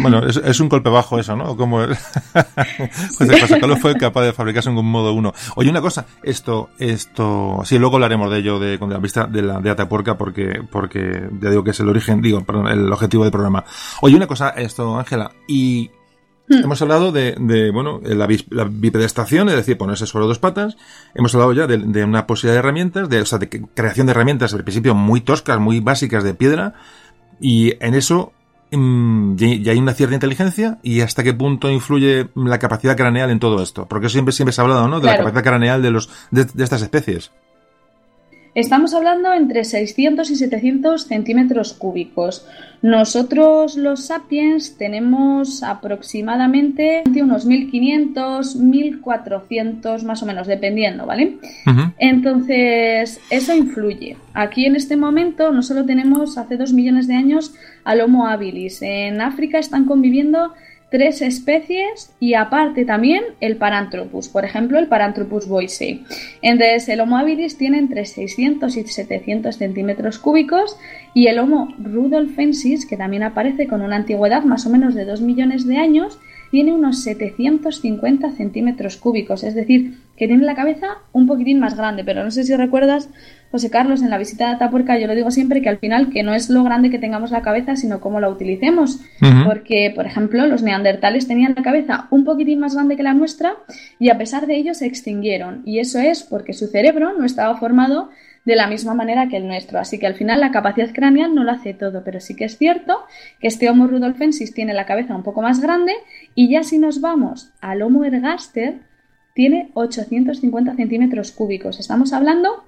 Bueno, 0.00 0.26
es, 0.26 0.60
un 0.60 0.68
golpe 0.68 0.90
bajo 0.90 1.18
eso, 1.18 1.34
¿no? 1.36 1.56
Como 1.56 1.80
José 1.80 3.48
Carlos 3.60 3.78
fue 3.80 3.96
capaz 3.96 4.22
de 4.22 4.32
fabricarse 4.32 4.70
en 4.70 4.76
un 4.76 4.90
modo 4.90 5.12
uno. 5.12 5.32
Oye, 5.56 5.70
una 5.70 5.80
cosa, 5.80 6.06
esto, 6.22 6.70
esto, 6.78 7.60
sí, 7.64 7.78
luego 7.78 7.96
hablaremos 7.96 8.30
de 8.30 8.38
ello 8.38 8.58
de, 8.58 8.78
con 8.78 8.90
la 8.90 8.98
vista 8.98 9.26
de 9.26 9.42
la 9.42 9.60
de 9.60 9.70
Atapuerca 9.70 10.18
porque, 10.18 10.62
porque 10.70 11.28
ya 11.40 11.50
digo 11.50 11.64
que 11.64 11.70
es 11.70 11.80
el 11.80 11.88
origen, 11.88 12.20
digo, 12.20 12.42
perdón, 12.42 12.68
el 12.68 12.92
objetivo 12.92 13.24
del 13.24 13.32
programa. 13.32 13.64
Oye, 14.02 14.16
una 14.16 14.26
cosa, 14.26 14.50
esto, 14.50 14.98
Ángela, 14.98 15.32
y 15.48 15.90
hmm. 16.48 16.64
Hemos 16.64 16.82
hablado 16.82 17.12
de, 17.12 17.36
de 17.38 17.70
bueno, 17.70 18.00
la, 18.02 18.28
la, 18.50 18.64
bipedestación, 18.64 19.48
es 19.48 19.56
decir, 19.56 19.78
ponerse 19.78 20.06
sobre 20.06 20.26
dos 20.26 20.38
patas. 20.38 20.76
Hemos 21.14 21.34
hablado 21.34 21.52
ya 21.52 21.66
de, 21.66 21.78
de, 21.78 22.04
una 22.04 22.26
posibilidad 22.26 22.54
de 22.54 22.58
herramientas, 22.58 23.08
de, 23.08 23.20
o 23.20 23.26
sea, 23.26 23.38
de 23.38 23.48
creación 23.48 24.06
de 24.06 24.10
herramientas 24.10 24.52
al 24.52 24.64
principio 24.64 24.94
muy 24.94 25.20
toscas, 25.20 25.58
muy 25.58 25.80
básicas 25.80 26.24
de 26.24 26.34
piedra, 26.34 26.74
y 27.40 27.74
en 27.84 27.94
eso 27.94 28.32
mm, 28.70 29.36
ya 29.36 29.72
hay 29.72 29.78
una 29.78 29.94
cierta 29.94 30.14
inteligencia 30.14 30.78
y 30.82 31.00
hasta 31.00 31.22
qué 31.22 31.32
punto 31.32 31.70
influye 31.70 32.28
la 32.34 32.58
capacidad 32.58 32.96
craneal 32.96 33.30
en 33.30 33.40
todo 33.40 33.62
esto. 33.62 33.86
Porque 33.86 34.08
siempre, 34.08 34.32
siempre 34.32 34.52
se 34.52 34.60
ha 34.60 34.64
hablado, 34.64 34.88
¿no? 34.88 35.00
De 35.00 35.06
la 35.06 35.16
capacidad 35.16 35.42
craneal 35.44 35.82
de, 35.82 35.90
los, 35.90 36.10
de, 36.30 36.46
estas 36.62 36.82
especies. 36.82 37.32
Estamos 38.54 38.94
hablando 38.94 39.32
entre 39.32 39.64
600 39.64 40.28
y 40.30 40.36
700 40.36 41.04
centímetros 41.04 41.72
cúbicos. 41.72 42.46
Nosotros 42.82 43.76
los 43.76 44.06
sapiens 44.06 44.76
tenemos 44.76 45.62
aproximadamente 45.62 47.04
unos 47.22 47.44
1500, 47.44 48.56
1400 48.56 50.02
más 50.02 50.22
o 50.22 50.26
menos, 50.26 50.48
dependiendo, 50.48 51.06
¿vale? 51.06 51.36
Entonces, 51.98 53.20
eso 53.30 53.54
influye. 53.54 54.16
Aquí 54.34 54.64
en 54.64 54.74
este 54.74 54.96
momento 54.96 55.52
no 55.52 55.62
solo 55.62 55.84
tenemos 55.84 56.36
hace 56.36 56.56
dos 56.56 56.72
millones 56.72 57.06
de 57.06 57.14
años 57.14 57.54
al 57.84 58.00
Homo 58.00 58.26
habilis. 58.26 58.82
En 58.82 59.20
África 59.20 59.58
están 59.58 59.84
conviviendo 59.84 60.54
tres 60.90 61.22
especies 61.22 62.12
y 62.18 62.34
aparte 62.34 62.84
también 62.84 63.22
el 63.40 63.56
Paranthropus, 63.56 64.28
por 64.28 64.44
ejemplo 64.44 64.78
el 64.78 64.88
Paranthropus 64.88 65.48
boisei. 65.48 66.04
Entonces 66.42 66.88
el 66.88 67.00
Homo 67.00 67.16
habilis 67.16 67.56
tiene 67.56 67.78
entre 67.78 68.04
600 68.04 68.76
y 68.76 68.84
700 68.84 69.56
centímetros 69.56 70.18
cúbicos 70.18 70.76
y 71.14 71.28
el 71.28 71.38
Homo 71.38 71.74
rudolfensis, 71.78 72.86
que 72.86 72.96
también 72.96 73.22
aparece 73.22 73.68
con 73.68 73.82
una 73.82 73.96
antigüedad 73.96 74.42
más 74.42 74.66
o 74.66 74.70
menos 74.70 74.94
de 74.94 75.04
2 75.04 75.20
millones 75.20 75.66
de 75.66 75.76
años, 75.78 76.18
tiene 76.50 76.72
unos 76.72 77.02
750 77.02 78.32
centímetros 78.32 78.96
cúbicos, 78.96 79.44
es 79.44 79.54
decir, 79.54 79.98
que 80.16 80.26
tiene 80.26 80.44
la 80.44 80.56
cabeza 80.56 80.98
un 81.12 81.28
poquitín 81.28 81.60
más 81.60 81.76
grande, 81.76 82.02
pero 82.04 82.24
no 82.24 82.30
sé 82.32 82.42
si 82.42 82.54
recuerdas 82.56 83.08
José 83.50 83.68
Carlos, 83.68 84.00
en 84.02 84.10
la 84.10 84.18
visita 84.18 84.46
de 84.46 84.54
Atapuerca 84.54 84.96
yo 84.96 85.08
lo 85.08 85.14
digo 85.14 85.30
siempre 85.32 85.60
que 85.60 85.68
al 85.68 85.78
final 85.78 86.10
que 86.10 86.22
no 86.22 86.34
es 86.34 86.50
lo 86.50 86.62
grande 86.62 86.88
que 86.88 87.00
tengamos 87.00 87.32
la 87.32 87.42
cabeza, 87.42 87.74
sino 87.74 88.00
cómo 88.00 88.20
la 88.20 88.28
utilicemos. 88.28 89.00
Porque, 89.44 89.92
por 89.94 90.06
ejemplo, 90.06 90.46
los 90.46 90.62
neandertales 90.62 91.26
tenían 91.26 91.54
la 91.56 91.62
cabeza 91.62 92.06
un 92.10 92.24
poquitín 92.24 92.60
más 92.60 92.74
grande 92.74 92.96
que 92.96 93.02
la 93.02 93.14
nuestra 93.14 93.56
y 93.98 94.10
a 94.10 94.18
pesar 94.18 94.46
de 94.46 94.56
ello 94.56 94.74
se 94.74 94.86
extinguieron. 94.86 95.62
Y 95.64 95.80
eso 95.80 95.98
es 95.98 96.22
porque 96.22 96.52
su 96.52 96.68
cerebro 96.68 97.12
no 97.18 97.24
estaba 97.24 97.56
formado 97.56 98.10
de 98.44 98.56
la 98.56 98.68
misma 98.68 98.94
manera 98.94 99.28
que 99.28 99.36
el 99.36 99.46
nuestro. 99.46 99.78
Así 99.78 99.98
que 99.98 100.06
al 100.06 100.14
final 100.14 100.40
la 100.40 100.52
capacidad 100.52 100.92
craneal 100.92 101.34
no 101.34 101.44
lo 101.44 101.50
hace 101.50 101.74
todo, 101.74 102.04
pero 102.04 102.20
sí 102.20 102.36
que 102.36 102.44
es 102.44 102.56
cierto 102.56 103.00
que 103.40 103.48
este 103.48 103.68
Homo 103.68 103.86
rudolfensis 103.86 104.54
tiene 104.54 104.74
la 104.74 104.86
cabeza 104.86 105.14
un 105.14 105.22
poco 105.22 105.42
más 105.42 105.60
grande 105.60 105.92
y 106.34 106.48
ya 106.48 106.62
si 106.62 106.78
nos 106.78 107.00
vamos 107.00 107.50
al 107.60 107.82
Homo 107.82 108.04
ergaster, 108.04 108.78
tiene 109.34 109.70
850 109.74 110.74
centímetros 110.74 111.32
cúbicos. 111.32 111.80
Estamos 111.80 112.12
hablando 112.12 112.64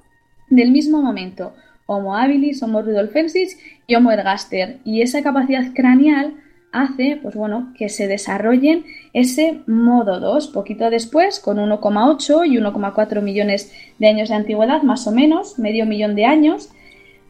del 0.57 0.71
mismo 0.71 1.03
momento, 1.03 1.55
Homo 1.87 2.17
habilis, 2.17 2.63
Homo 2.63 2.83
rudolfensis 2.83 3.59
y 3.87 3.95
Homo 3.95 4.13
ergaster. 4.13 4.79
Y 4.85 5.03
esa 5.03 5.23
capacidad 5.23 5.73
craneal 5.75 6.35
hace, 6.73 7.19
pues 7.23 7.35
bueno, 7.35 7.73
que 7.77 7.89
se 7.89 8.07
desarrollen 8.07 8.85
ese 9.13 9.61
modo 9.67 10.21
2, 10.21 10.49
poquito 10.49 10.89
después, 10.91 11.41
con 11.41 11.59
1,8 11.59 12.47
y 12.47 12.57
1,4 12.59 13.23
millones 13.23 13.73
de 13.99 14.09
años 14.09 14.29
de 14.31 14.37
antigüedad, 14.37 14.83
más 14.83 15.07
o 15.07 15.13
menos, 15.13 15.59
medio 15.59 15.85
millón 15.87 16.15
de 16.15 16.25
años, 16.25 16.71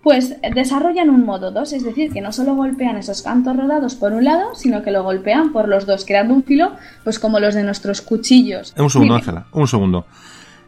pues 0.03 0.37
desarrollan 0.55 1.11
un 1.11 1.25
modo 1.25 1.53
2, 1.53 1.73
es 1.73 1.85
decir, 1.85 2.13
que 2.13 2.21
no 2.21 2.33
solo 2.33 2.57
golpean 2.57 2.97
esos 2.97 3.23
cantos 3.23 3.57
rodados 3.57 3.95
por 3.95 4.13
un 4.13 4.25
lado, 4.25 4.55
sino 4.55 4.83
que 4.83 4.91
lo 4.91 5.05
golpean 5.05 5.53
por 5.53 5.69
los 5.69 5.87
dos, 5.87 6.05
creando 6.05 6.35
un 6.35 6.43
filo, 6.43 6.73
pues 7.05 7.21
como 7.21 7.39
los 7.39 7.55
de 7.55 7.63
nuestros 7.63 8.01
cuchillos. 8.03 8.75
Un 8.77 8.91
segundo, 8.91 9.15
Ángela, 9.15 9.47
un 9.53 9.69
segundo. 9.69 10.07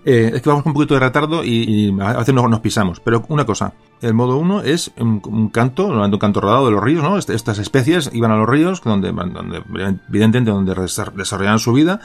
Eh, 0.05 0.33
es 0.35 0.43
que 0.43 0.49
vamos 0.49 0.63
con 0.63 0.71
un 0.71 0.75
poquito 0.75 0.95
de 0.95 1.01
retardo 1.01 1.43
y, 1.45 1.95
a 2.01 2.19
veces 2.19 2.35
nos, 2.35 2.61
pisamos. 2.61 3.01
Pero 3.01 3.25
una 3.29 3.47
cosa, 3.47 3.73
el 4.03 4.13
modo 4.15 4.37
1 4.37 4.63
es 4.63 4.93
un, 4.99 5.49
canto, 5.49 5.87
un 5.87 6.19
canto 6.19 6.41
rodado 6.41 6.67
de 6.67 6.73
los 6.73 6.83
ríos, 6.83 7.03
¿no? 7.03 7.17
Estas 7.17 7.59
especies 7.59 8.11
iban 8.13 8.31
a 8.31 8.37
los 8.37 8.49
ríos, 8.49 8.83
donde, 8.83 9.13
donde 9.13 9.63
evidentemente 10.09 10.51
donde 10.51 10.75
desarrollaban 10.75 11.59
su 11.59 11.73
vida, 11.73 12.01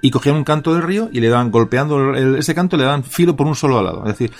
y 0.00 0.10
cogían 0.10 0.36
un 0.36 0.44
canto 0.44 0.74
del 0.74 0.82
río 0.82 1.08
y 1.12 1.20
le 1.20 1.30
daban, 1.30 1.50
golpeando 1.50 2.14
ese 2.14 2.54
canto, 2.54 2.76
le 2.76 2.84
daban 2.84 3.04
filo 3.04 3.36
por 3.36 3.46
un 3.46 3.54
solo 3.54 3.82
lado. 3.82 4.02
Es 4.04 4.18
decir, 4.18 4.32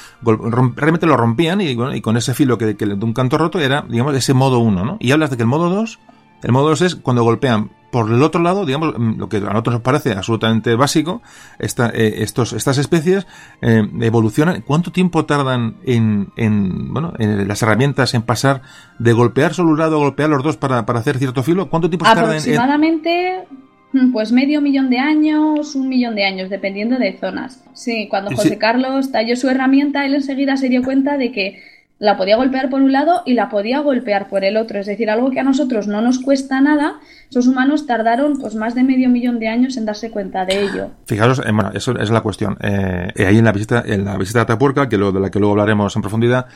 realmente 0.76 1.06
lo 1.06 1.16
rompían 1.16 1.62
y, 1.62 1.68
y 1.68 2.00
con 2.02 2.18
ese 2.18 2.34
filo 2.34 2.58
que, 2.58 2.76
que, 2.76 2.84
de 2.84 2.92
un 3.02 3.14
canto 3.14 3.38
roto 3.38 3.58
era, 3.58 3.82
digamos, 3.88 4.14
ese 4.14 4.34
modo 4.34 4.58
1, 4.58 4.84
¿no? 4.84 4.98
Y 5.00 5.12
hablas 5.12 5.30
de 5.30 5.38
que 5.38 5.42
el 5.42 5.48
modo 5.48 5.70
2, 5.70 5.98
el 6.44 6.52
modo 6.52 6.68
2 6.68 6.82
es 6.82 6.94
cuando 6.96 7.24
golpean 7.24 7.70
por 7.94 8.10
el 8.10 8.22
otro 8.24 8.42
lado, 8.42 8.66
digamos, 8.66 8.98
mm, 8.98 9.18
lo 9.18 9.28
que 9.28 9.36
a 9.36 9.40
nosotros 9.40 9.74
nos 9.74 9.82
parece 9.82 10.12
absolutamente 10.12 10.74
básico, 10.74 11.22
esta, 11.60 11.90
eh, 11.90 12.22
estos, 12.24 12.52
estas 12.52 12.76
especies 12.76 13.24
eh, 13.62 13.88
evolucionan. 14.00 14.62
¿Cuánto 14.62 14.90
tiempo 14.90 15.24
tardan 15.26 15.76
en, 15.84 16.28
en, 16.36 16.92
bueno, 16.92 17.12
en 17.20 17.46
las 17.46 17.62
herramientas 17.62 18.12
en 18.14 18.22
pasar 18.22 18.62
de 18.98 19.12
golpear 19.12 19.54
solo 19.54 19.70
un 19.70 19.78
lado 19.78 19.94
a 19.94 19.98
golpear 20.00 20.28
los 20.28 20.42
dos 20.42 20.56
para, 20.56 20.84
para 20.86 20.98
hacer 20.98 21.18
cierto 21.18 21.44
filo? 21.44 21.70
¿Cuánto 21.70 21.88
tiempo 21.88 22.04
tardan 22.04 22.24
Aproximadamente, 22.24 23.44
mm, 23.92 24.12
pues 24.12 24.32
medio 24.32 24.60
millón 24.60 24.90
de 24.90 24.98
años, 24.98 25.76
un 25.76 25.88
millón 25.88 26.16
de 26.16 26.24
años, 26.24 26.50
dependiendo 26.50 26.98
de 26.98 27.16
zonas. 27.16 27.62
Sí, 27.74 28.08
cuando 28.10 28.34
José 28.34 28.58
Carlos 28.58 29.12
talló 29.12 29.36
su 29.36 29.48
herramienta, 29.48 30.04
él 30.04 30.16
enseguida 30.16 30.56
se 30.56 30.68
dio 30.68 30.82
cuenta 30.82 31.16
de 31.16 31.30
que 31.30 31.62
la 31.98 32.16
podía 32.16 32.36
golpear 32.36 32.70
por 32.70 32.82
un 32.82 32.92
lado 32.92 33.22
y 33.24 33.34
la 33.34 33.48
podía 33.48 33.80
golpear 33.80 34.28
por 34.28 34.44
el 34.44 34.56
otro. 34.56 34.78
Es 34.80 34.86
decir, 34.86 35.10
algo 35.10 35.30
que 35.30 35.40
a 35.40 35.44
nosotros 35.44 35.86
no 35.86 36.00
nos 36.00 36.18
cuesta 36.18 36.60
nada, 36.60 37.00
esos 37.34 37.48
humanos 37.48 37.84
tardaron 37.84 38.38
pues 38.38 38.54
más 38.54 38.76
de 38.76 38.84
medio 38.84 39.08
millón 39.08 39.40
de 39.40 39.48
años 39.48 39.76
en 39.76 39.84
darse 39.84 40.12
cuenta 40.12 40.44
de 40.44 40.62
ello. 40.62 40.90
Fijaros, 41.04 41.40
eh, 41.40 41.50
bueno, 41.52 41.72
eso 41.74 41.98
es 41.98 42.10
la 42.10 42.20
cuestión. 42.20 42.56
Eh, 42.60 43.12
ahí 43.26 43.38
en 43.38 43.44
la 43.44 43.50
visita, 43.50 43.82
en 43.84 44.04
la 44.04 44.16
visita 44.16 44.38
a 44.38 44.42
Atapuerca, 44.42 44.88
que 44.88 44.96
lo, 44.96 45.10
de 45.10 45.18
la 45.18 45.30
que 45.32 45.40
luego 45.40 45.52
hablaremos 45.52 45.96
en 45.96 46.02
profundidad, 46.02 46.46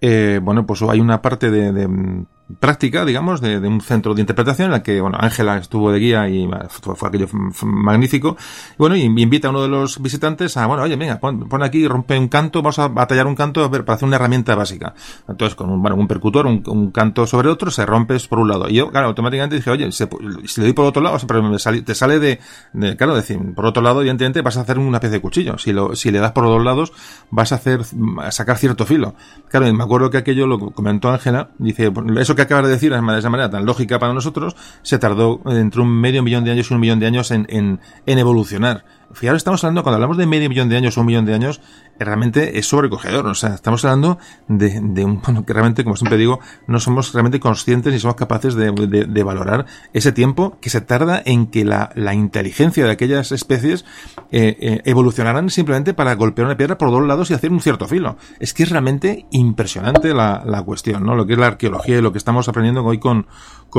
eh, 0.00 0.38
bueno, 0.40 0.64
pues 0.64 0.80
hay 0.82 1.00
una 1.00 1.20
parte 1.20 1.50
de, 1.50 1.72
de 1.72 2.24
práctica, 2.60 3.04
digamos, 3.04 3.40
de, 3.40 3.60
de, 3.60 3.68
un 3.68 3.80
centro 3.80 4.14
de 4.14 4.20
interpretación 4.20 4.66
en 4.66 4.72
la 4.72 4.82
que, 4.82 5.00
bueno, 5.00 5.18
Ángela 5.20 5.58
estuvo 5.58 5.90
de 5.90 5.98
guía 5.98 6.28
y 6.28 6.48
fue, 6.68 6.94
fue 6.94 7.08
aquello 7.08 7.26
magnífico. 7.62 8.36
Y 8.72 8.76
bueno, 8.78 8.96
y 8.96 9.02
invita 9.02 9.48
a 9.48 9.50
uno 9.50 9.62
de 9.62 9.68
los 9.68 10.00
visitantes 10.00 10.56
a, 10.56 10.66
bueno, 10.66 10.84
oye, 10.84 10.96
venga, 10.96 11.18
pon, 11.18 11.48
pon 11.48 11.62
aquí, 11.62 11.86
rompe 11.86 12.18
un 12.18 12.28
canto, 12.28 12.62
vamos 12.62 12.78
a 12.78 12.88
batallar 12.88 13.26
un 13.26 13.34
canto 13.34 13.68
para 13.70 13.94
hacer 13.94 14.06
una 14.06 14.16
herramienta 14.16 14.54
básica. 14.54 14.94
Entonces, 15.28 15.56
con 15.56 15.70
un 15.70 16.08
percutor, 16.08 16.46
un, 16.46 16.62
un, 16.66 16.90
canto 16.90 17.26
sobre 17.26 17.48
otro, 17.48 17.70
se 17.70 17.84
rompe 17.84 18.16
por 18.28 18.38
un 18.38 18.48
lado. 18.48 18.68
Y 18.68 18.74
yo, 18.74 18.90
claro, 18.90 19.08
automáticamente 19.08 19.56
dije, 19.56 19.70
oye, 19.70 19.92
se, 19.92 20.08
si 20.46 20.60
le 20.60 20.66
doy 20.68 20.72
por 20.72 20.84
otro 20.84 21.02
lado, 21.02 21.18
pero 21.26 21.42
me 21.42 21.58
sale, 21.58 21.82
te 21.82 21.94
sale 21.94 22.18
de, 22.18 22.40
de, 22.72 22.96
claro, 22.96 23.14
decir, 23.14 23.38
por 23.54 23.66
otro 23.66 23.82
lado, 23.82 24.00
evidentemente 24.00 24.42
vas 24.42 24.56
a 24.56 24.62
hacer 24.62 24.78
una 24.78 24.98
especie 24.98 25.18
de 25.18 25.20
cuchillo. 25.20 25.58
Si 25.58 25.72
lo, 25.72 25.94
si 25.94 26.10
le 26.10 26.18
das 26.18 26.32
por 26.32 26.44
los 26.44 26.52
dos 26.52 26.64
lados, 26.64 26.92
vas 27.30 27.52
a 27.52 27.56
hacer, 27.56 27.80
a 28.18 28.30
sacar 28.30 28.58
cierto 28.58 28.86
filo. 28.86 29.14
Claro, 29.48 29.72
me 29.72 29.84
acuerdo 29.84 30.10
que 30.10 30.18
aquello 30.18 30.46
lo 30.46 30.58
comentó 30.72 31.10
Ángela, 31.10 31.50
dice, 31.58 31.92
eso 32.18 32.34
que 32.34 32.42
acabas 32.42 32.64
de 32.66 32.70
decir 32.70 32.92
de 32.92 33.18
esa 33.18 33.30
manera 33.30 33.50
tan 33.50 33.64
lógica 33.64 33.98
para 33.98 34.12
nosotros, 34.12 34.56
se 34.82 34.98
tardó 34.98 35.40
entre 35.46 35.80
un 35.80 35.88
medio 35.88 36.22
millón 36.22 36.44
de 36.44 36.52
años 36.52 36.70
y 36.70 36.74
un 36.74 36.80
millón 36.80 37.00
de 37.00 37.06
años 37.06 37.30
en, 37.30 37.46
en, 37.48 37.80
en 38.06 38.18
evolucionar. 38.18 38.84
Fijaros, 39.12 39.38
estamos 39.38 39.62
hablando, 39.64 39.82
cuando 39.82 39.96
hablamos 39.96 40.16
de 40.16 40.26
medio 40.26 40.48
millón 40.48 40.68
de 40.68 40.76
años 40.76 40.96
o 40.96 41.00
un 41.00 41.06
millón 41.06 41.24
de 41.24 41.34
años, 41.34 41.60
realmente 41.98 42.58
es 42.58 42.66
sobrecogedor. 42.66 43.26
O 43.26 43.34
sea, 43.34 43.54
estamos 43.54 43.84
hablando 43.84 44.18
de, 44.48 45.04
un, 45.04 45.20
bueno, 45.24 45.44
que 45.44 45.52
realmente, 45.52 45.84
como 45.84 45.96
siempre 45.96 46.18
digo, 46.18 46.40
no 46.66 46.80
somos 46.80 47.12
realmente 47.12 47.40
conscientes 47.40 47.92
ni 47.92 47.98
somos 47.98 48.16
capaces 48.16 48.54
de, 48.54 49.22
valorar 49.22 49.66
ese 49.92 50.12
tiempo 50.12 50.58
que 50.60 50.70
se 50.70 50.80
tarda 50.80 51.22
en 51.24 51.46
que 51.48 51.64
la, 51.64 51.92
inteligencia 52.14 52.84
de 52.84 52.92
aquellas 52.92 53.32
especies 53.32 53.84
eh, 54.30 54.56
eh, 54.60 54.82
evolucionaran 54.84 55.50
simplemente 55.50 55.94
para 55.94 56.14
golpear 56.14 56.46
una 56.46 56.56
piedra 56.56 56.78
por 56.78 56.90
dos 56.90 57.06
lados 57.06 57.30
y 57.30 57.34
hacer 57.34 57.50
un 57.50 57.60
cierto 57.60 57.86
filo. 57.86 58.16
Es 58.40 58.54
que 58.54 58.62
es 58.62 58.70
realmente 58.70 59.26
impresionante 59.30 60.14
la, 60.14 60.62
cuestión, 60.64 61.04
¿no? 61.04 61.14
Lo 61.14 61.26
que 61.26 61.34
es 61.34 61.38
la 61.38 61.46
arqueología 61.46 61.98
y 61.98 62.02
lo 62.02 62.12
que 62.12 62.18
estamos 62.18 62.48
aprendiendo 62.48 62.84
hoy 62.84 62.98
con 62.98 63.26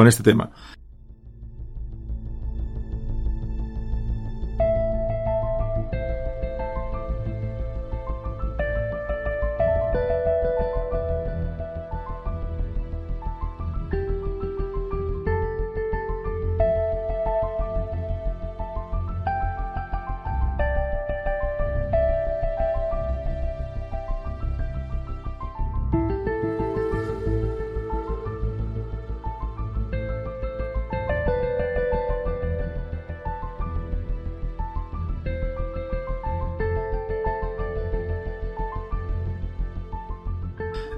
este 0.07 0.23
tema. 0.23 0.51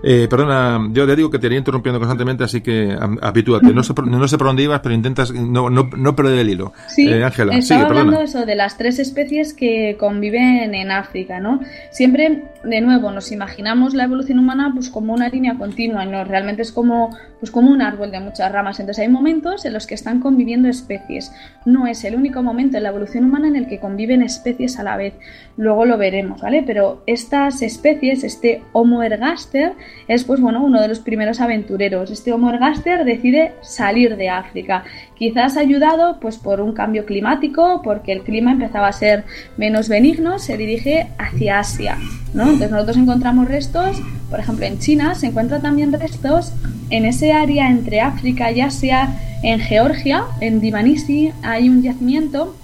Eh, 0.03 0.27
perdona, 0.29 0.89
yo 0.91 1.05
te 1.05 1.15
digo 1.15 1.29
que 1.29 1.37
te 1.37 1.47
iría 1.47 1.59
interrumpiendo 1.59 1.99
constantemente, 1.99 2.43
así 2.43 2.61
que 2.61 2.97
habitúate. 3.21 3.73
No 3.73 3.83
sé, 3.83 3.93
por, 3.93 4.07
no 4.07 4.27
sé 4.27 4.37
por 4.37 4.47
dónde 4.47 4.63
ibas, 4.63 4.79
pero 4.81 4.95
intentas 4.95 5.31
no, 5.31 5.69
no, 5.69 5.89
no 5.95 6.15
perder 6.15 6.39
el 6.39 6.49
hilo. 6.49 6.73
Sí, 6.87 7.07
eh, 7.07 7.23
Ángela, 7.23 7.55
estaba 7.55 7.81
sigue, 7.81 7.99
hablando 7.99 8.21
eso 8.21 8.45
de 8.45 8.55
las 8.55 8.77
tres 8.77 8.99
especies 8.99 9.53
que 9.53 9.97
conviven 9.99 10.73
en 10.73 10.91
África, 10.91 11.39
¿no? 11.39 11.59
Siempre, 11.91 12.45
de 12.63 12.81
nuevo, 12.81 13.11
nos 13.11 13.31
imaginamos 13.31 13.93
la 13.93 14.05
evolución 14.05 14.39
humana 14.39 14.71
pues 14.73 14.89
como 14.89 15.13
una 15.13 15.29
línea 15.29 15.57
continua, 15.57 16.05
¿no? 16.05 16.23
Realmente 16.23 16.63
es 16.63 16.71
como, 16.71 17.15
pues 17.39 17.51
como 17.51 17.71
un 17.71 17.81
árbol 17.81 18.11
de 18.11 18.19
muchas 18.19 18.51
ramas. 18.51 18.79
Entonces 18.79 19.03
hay 19.03 19.09
momentos 19.09 19.65
en 19.65 19.73
los 19.73 19.85
que 19.85 19.95
están 19.95 20.19
conviviendo 20.19 20.67
especies. 20.67 21.31
No 21.65 21.85
es 21.85 22.03
el 22.03 22.15
único 22.15 22.41
momento 22.41 22.77
en 22.77 22.83
la 22.83 22.89
evolución 22.89 23.25
humana 23.25 23.47
en 23.47 23.55
el 23.55 23.67
que 23.67 23.79
conviven 23.79 24.23
especies 24.23 24.79
a 24.79 24.83
la 24.83 24.97
vez. 24.97 25.13
Luego 25.57 25.85
lo 25.85 25.97
veremos, 25.97 26.41
¿vale? 26.41 26.63
Pero 26.65 27.03
estas 27.05 27.61
especies, 27.61 28.23
este 28.23 28.63
Homo 28.73 29.03
ergaster, 29.03 29.73
es 30.07 30.23
pues 30.23 30.41
bueno, 30.41 30.63
uno 30.63 30.81
de 30.81 30.87
los 30.87 30.99
primeros 30.99 31.39
aventureros. 31.39 32.11
Este 32.11 32.33
Homo 32.33 32.49
ergaster 32.49 33.05
decide 33.05 33.53
salir 33.61 34.17
de 34.17 34.29
África. 34.29 34.83
Quizás 35.15 35.57
ayudado 35.57 36.19
pues 36.19 36.37
por 36.37 36.61
un 36.61 36.73
cambio 36.73 37.05
climático, 37.05 37.81
porque 37.83 38.11
el 38.11 38.21
clima 38.21 38.51
empezaba 38.51 38.87
a 38.87 38.93
ser 38.93 39.23
menos 39.57 39.89
benigno, 39.89 40.39
se 40.39 40.57
dirige 40.57 41.07
hacia 41.17 41.59
Asia, 41.59 41.97
¿no? 42.33 42.43
Entonces 42.43 42.71
nosotros 42.71 42.97
encontramos 42.97 43.47
restos, 43.47 44.01
por 44.29 44.39
ejemplo, 44.39 44.65
en 44.65 44.79
China 44.79 45.15
se 45.15 45.27
encuentran 45.27 45.61
también 45.61 45.93
restos 45.93 46.53
en 46.89 47.05
ese 47.05 47.33
área 47.33 47.69
entre 47.69 48.01
África 48.01 48.51
y 48.51 48.61
Asia, 48.61 49.09
en 49.43 49.59
Georgia, 49.59 50.25
en 50.39 50.59
Divanisi, 50.59 51.31
hay 51.41 51.69
un 51.69 51.81
yacimiento 51.81 52.55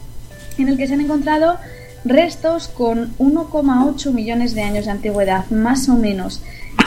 en 0.58 0.68
el 0.70 0.78
que 0.78 0.88
se 0.88 0.94
han 0.94 1.02
encontrado 1.02 1.58
restos 2.06 2.68
con 2.68 3.16
1,8 3.18 4.12
millones 4.14 4.54
de 4.54 4.62
años 4.62 4.86
de 4.86 4.92
antigüedad, 4.92 5.50
más 5.50 5.90
o 5.90 5.96
menos 5.96 6.42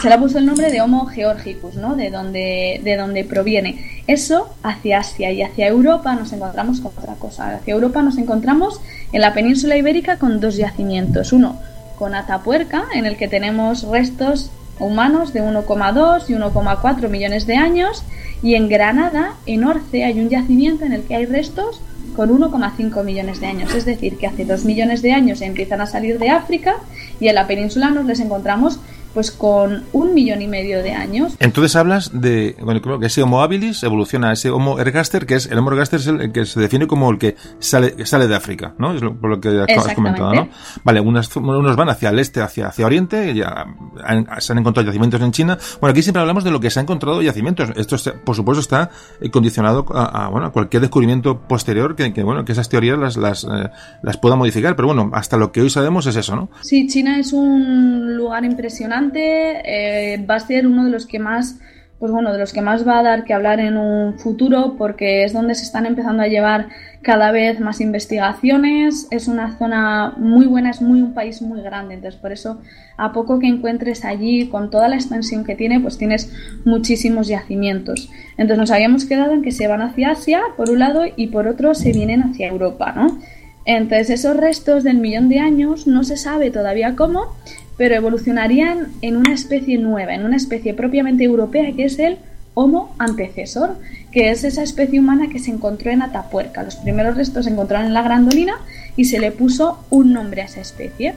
ha 0.09 0.19
puesto 0.19 0.39
el 0.39 0.47
nombre 0.47 0.71
de 0.71 0.81
Homo 0.81 1.07
georgicus, 1.07 1.75
¿no? 1.75 1.95
De 1.95 2.11
donde, 2.11 2.81
de 2.83 3.25
proviene. 3.25 4.03
Eso 4.07 4.55
hacia 4.63 5.01
Asia 5.01 5.31
y 5.31 5.43
hacia 5.43 5.69
Europa 5.69 6.15
nos 6.15 6.33
encontramos 6.33 6.81
con 6.81 6.93
otra 6.97 7.15
cosa. 7.15 7.57
Hacia 7.57 7.75
Europa 7.75 8.03
nos 8.03 8.17
encontramos 8.17 8.81
en 9.13 9.21
la 9.21 9.35
península 9.35 9.77
ibérica 9.77 10.17
con 10.17 10.41
dos 10.41 10.57
yacimientos. 10.57 11.33
Uno 11.33 11.59
con 11.99 12.15
Atapuerca, 12.15 12.85
en 12.95 13.05
el 13.05 13.19
que 13.19 13.29
tenemos 13.29 13.83
restos 13.83 14.51
humanos 14.79 15.35
de 15.35 15.43
1,2 15.43 16.25
y 16.29 16.33
1,4 16.33 17.09
millones 17.09 17.47
de 17.47 17.57
años. 17.57 18.03
Y 18.43 18.55
en 18.55 18.71
Granada, 18.71 19.35
en 19.45 19.65
Orce, 19.65 20.05
hay 20.05 20.19
un 20.19 20.31
yacimiento 20.31 20.87
en 20.87 20.95
el 20.95 21.03
que 21.03 21.17
hay 21.17 21.27
restos 21.27 21.83
con 22.17 22.31
1,5 22.31 23.05
millones 23.05 23.41
de 23.41 23.47
años. 23.47 23.75
Es 23.75 23.85
decir, 23.85 24.17
que 24.17 24.27
hace 24.27 24.47
2 24.47 24.65
millones 24.65 25.03
de 25.03 25.13
años 25.13 25.43
empiezan 25.43 25.83
a 25.83 25.87
salir 25.87 26.19
de 26.19 26.31
África 26.31 26.77
y 27.21 27.29
en 27.29 27.35
la 27.35 27.47
península 27.47 27.91
nos 27.91 28.07
les 28.07 28.21
encontramos 28.21 28.81
pues 29.15 29.31
con 29.31 29.85
un 29.93 30.15
millón 30.15 30.43
y 30.43 30.49
medio 30.49 30.83
de 30.83 30.93
años. 30.93 31.35
Entonces 31.41 31.77
hablas 31.77 32.11
de, 32.13 32.57
bueno, 32.63 32.81
creo 32.81 32.99
que 32.99 33.07
ese 33.07 33.23
Homo 33.23 33.43
habilis 33.43 33.83
evoluciona 33.83 34.31
a 34.31 34.33
ese 34.33 34.51
Homo 34.51 34.79
ergaster, 34.79 35.27
que 35.27 35.35
es 35.35 35.47
el 35.47 35.59
Homo 35.59 35.73
ergaster 35.73 36.01
es 36.01 36.07
el 36.07 36.33
que 36.33 36.47
se 36.47 36.61
define 36.61 36.87
como 36.87 37.11
el 37.11 37.19
que 37.19 37.37
sale, 37.59 38.07
sale 38.07 38.29
de 38.29 38.37
África, 38.37 38.75
¿no? 38.79 38.95
Es 38.95 39.03
lo, 39.03 39.15
por 39.17 39.31
lo 39.31 39.41
que 39.41 39.49
has 39.61 39.95
comentado, 39.95 40.35
¿no? 40.35 40.49
Vale, 40.85 41.01
unos, 41.01 41.35
unos 41.37 41.77
van 41.77 41.89
hacia 41.89 42.11
el 42.11 42.19
este, 42.19 42.41
hacia, 42.41 42.69
hacia 42.69 42.87
oriente, 42.87 43.35
ya 43.35 43.67
han, 44.05 44.27
se 44.39 44.53
han 44.53 44.59
encontrado 44.59 44.87
yacimientos 44.87 45.21
en 45.21 45.33
China. 45.33 45.59
Bueno, 45.81 45.93
aquí 45.93 46.03
siempre 46.03 46.21
hablamos 46.21 46.45
de 46.45 46.51
lo 46.51 46.61
que 46.61 46.71
se 46.71 46.79
ha 46.79 46.83
encontrado 46.83 47.23
yacimientos. 47.23 47.71
Esto, 47.77 47.97
por 48.25 48.37
supuesto, 48.37 48.61
está 48.61 48.91
condicionado 49.33 49.87
a, 49.93 50.27
a, 50.27 50.29
bueno, 50.29 50.47
a 50.47 50.53
cualquier 50.53 50.83
descubrimiento 50.83 51.41
posterior 51.41 51.97
que, 51.97 52.13
que, 52.13 52.23
bueno, 52.23 52.45
que 52.45 52.53
esas 52.53 52.69
teorías 52.69 52.99
las, 52.99 53.17
las, 53.17 53.45
eh, 53.45 53.71
las 54.03 54.17
pueda 54.19 54.37
modificar. 54.37 54.77
Pero 54.77 54.89
bueno, 54.89 55.11
hasta 55.15 55.37
lo 55.37 55.53
que 55.53 55.63
hoy 55.63 55.71
sabemos 55.71 56.07
es 56.07 56.17
eso, 56.17 56.37
¿no? 56.37 56.51
Sí, 56.61 56.87
China 56.87 57.19
es 57.19 57.33
un 57.33 58.17
lugar 58.17 58.45
impresionante 58.45 59.00
eh, 59.15 60.25
va 60.29 60.37
a 60.37 60.41
ser 60.41 60.67
uno 60.67 60.85
de 60.85 60.91
los 60.91 61.07
que 61.07 61.19
más 61.19 61.59
pues 62.01 62.11
bueno, 62.13 62.33
de 62.33 62.39
los 62.39 62.55
que 62.55 62.63
más 62.63 62.89
va 62.89 62.99
a 62.99 63.03
dar 63.03 63.25
que 63.25 63.35
hablar 63.35 63.61
en 63.61 63.77
un 63.77 64.19
futuro 64.19 64.77
porque 64.79 65.23
es 65.23 65.35
donde 65.35 65.55
se 65.55 65.65
están 65.65 65.85
empezando 65.85 66.23
a 66.23 66.29
llevar 66.29 66.69
cada 67.03 67.31
vez 67.31 67.61
más 67.61 67.83
investigaciones, 67.83 69.07
es 69.11 69.29
una 69.29 69.59
zona 69.59 70.15
muy 70.17 70.47
buena, 70.47 70.71
es 70.71 70.81
muy 70.81 71.03
un 71.03 71.13
país 71.13 71.43
muy 71.43 71.61
grande, 71.61 71.95
entonces 71.95 72.19
por 72.19 72.33
eso 72.33 72.63
a 72.97 73.13
poco 73.13 73.39
que 73.39 73.49
encuentres 73.49 74.07
allí 74.07 74.49
con 74.49 74.71
toda 74.71 74.89
la 74.89 74.97
extensión 74.97 75.45
que 75.45 75.55
tiene, 75.55 75.79
pues 75.79 75.99
tienes 75.99 76.33
muchísimos 76.65 77.29
yacimientos. 77.29 78.09
Entonces 78.39 78.59
nos 78.59 78.71
habíamos 78.71 79.05
quedado 79.05 79.33
en 79.33 79.43
que 79.43 79.53
se 79.53 79.69
van 79.69 79.83
hacia 79.83 80.13
Asia 80.13 80.41
por 80.57 80.71
un 80.71 80.79
lado 80.79 81.03
y 81.15 81.27
por 81.27 81.49
otro 81.49 81.75
se 81.75 81.93
vienen 81.93 82.23
hacia 82.23 82.49
Europa, 82.49 82.95
¿no? 82.97 83.19
Entonces 83.67 84.09
esos 84.09 84.39
restos 84.39 84.85
del 84.85 84.97
millón 84.97 85.29
de 85.29 85.41
años 85.41 85.87
no 85.87 86.03
se 86.03 86.17
sabe 86.17 86.51
todavía 86.51 86.97
cómo, 86.97 87.37
pero 87.81 87.95
evolucionarían 87.95 88.89
en 89.01 89.17
una 89.17 89.33
especie 89.33 89.79
nueva, 89.79 90.15
en 90.15 90.27
una 90.27 90.37
especie 90.37 90.75
propiamente 90.75 91.25
europea 91.25 91.73
que 91.75 91.87
es 91.87 91.99
el 91.99 92.19
Homo 92.53 92.95
antecesor, 92.99 93.79
que 94.13 94.31
es 94.31 94.45
esa 94.45 94.63
especie 94.63 95.01
humana 95.01 95.31
que 95.31 95.39
se 95.39 95.51
encontró 95.51 95.91
en 95.91 96.03
Atapuerca. 96.03 96.63
Los 96.63 96.77
primeros 96.77 97.17
restos 97.17 97.47
se 97.47 97.51
encontraron 97.51 97.87
en 97.87 97.95
la 97.95 98.03
Grandolina 98.03 98.53
y 98.97 99.07
se 99.07 99.19
le 99.19 99.33
puso 99.33 99.83
un 99.89 100.13
nombre 100.13 100.43
a 100.43 100.45
esa 100.45 100.61
especie. 100.61 101.15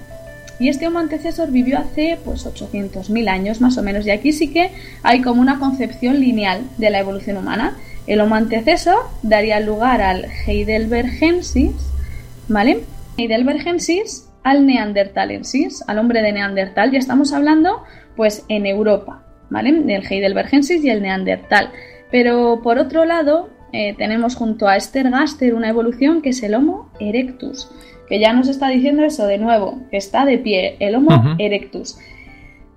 Y 0.57 0.69
este 0.69 0.87
Homo 0.87 0.99
antecesor 0.99 1.51
vivió 1.51 1.79
hace 1.79 2.17
pues 2.23 2.45
800.000 2.45 3.27
años 3.27 3.59
más 3.59 3.77
o 3.77 3.83
menos 3.83 4.07
y 4.07 4.11
aquí 4.11 4.31
sí 4.31 4.47
que 4.47 4.71
hay 5.01 5.21
como 5.21 5.41
una 5.41 5.59
concepción 5.59 6.21
lineal 6.21 6.61
de 6.77 6.91
la 6.91 6.99
evolución 6.99 7.35
humana. 7.35 7.75
El 8.07 8.21
Homo 8.21 8.35
antecesor 8.35 8.99
daría 9.21 9.59
lugar 9.59 10.01
al 10.01 10.27
Heidelbergensis, 10.47 11.73
¿vale? 12.47 12.85
Heidelbergensis 13.17 14.29
al 14.43 14.65
neandertalensis, 14.65 15.83
al 15.87 15.99
hombre 15.99 16.21
de 16.21 16.33
Neandertal. 16.33 16.91
Ya 16.91 16.99
estamos 16.99 17.33
hablando, 17.33 17.83
pues, 18.15 18.45
en 18.49 18.65
Europa, 18.65 19.23
¿vale? 19.49 19.71
Del 19.71 20.05
Heidelbergensis 20.05 20.83
y 20.83 20.89
el 20.89 21.01
Neandertal. 21.01 21.71
Pero 22.11 22.61
por 22.61 22.77
otro 22.77 23.05
lado, 23.05 23.49
eh, 23.71 23.95
tenemos 23.97 24.35
junto 24.35 24.67
a 24.67 24.75
Estergaster 24.75 25.55
una 25.55 25.69
evolución 25.69 26.21
que 26.21 26.29
es 26.29 26.43
el 26.43 26.53
Homo 26.53 26.91
erectus, 26.99 27.69
que 28.07 28.19
ya 28.19 28.33
nos 28.33 28.47
está 28.47 28.67
diciendo 28.67 29.03
eso 29.03 29.25
de 29.25 29.39
nuevo, 29.39 29.81
que 29.89 29.97
está 29.97 30.25
de 30.25 30.37
pie, 30.37 30.77
el 30.79 30.95
Homo 30.95 31.15
uh 31.15 31.19
-huh. 31.19 31.35
erectus, 31.39 31.97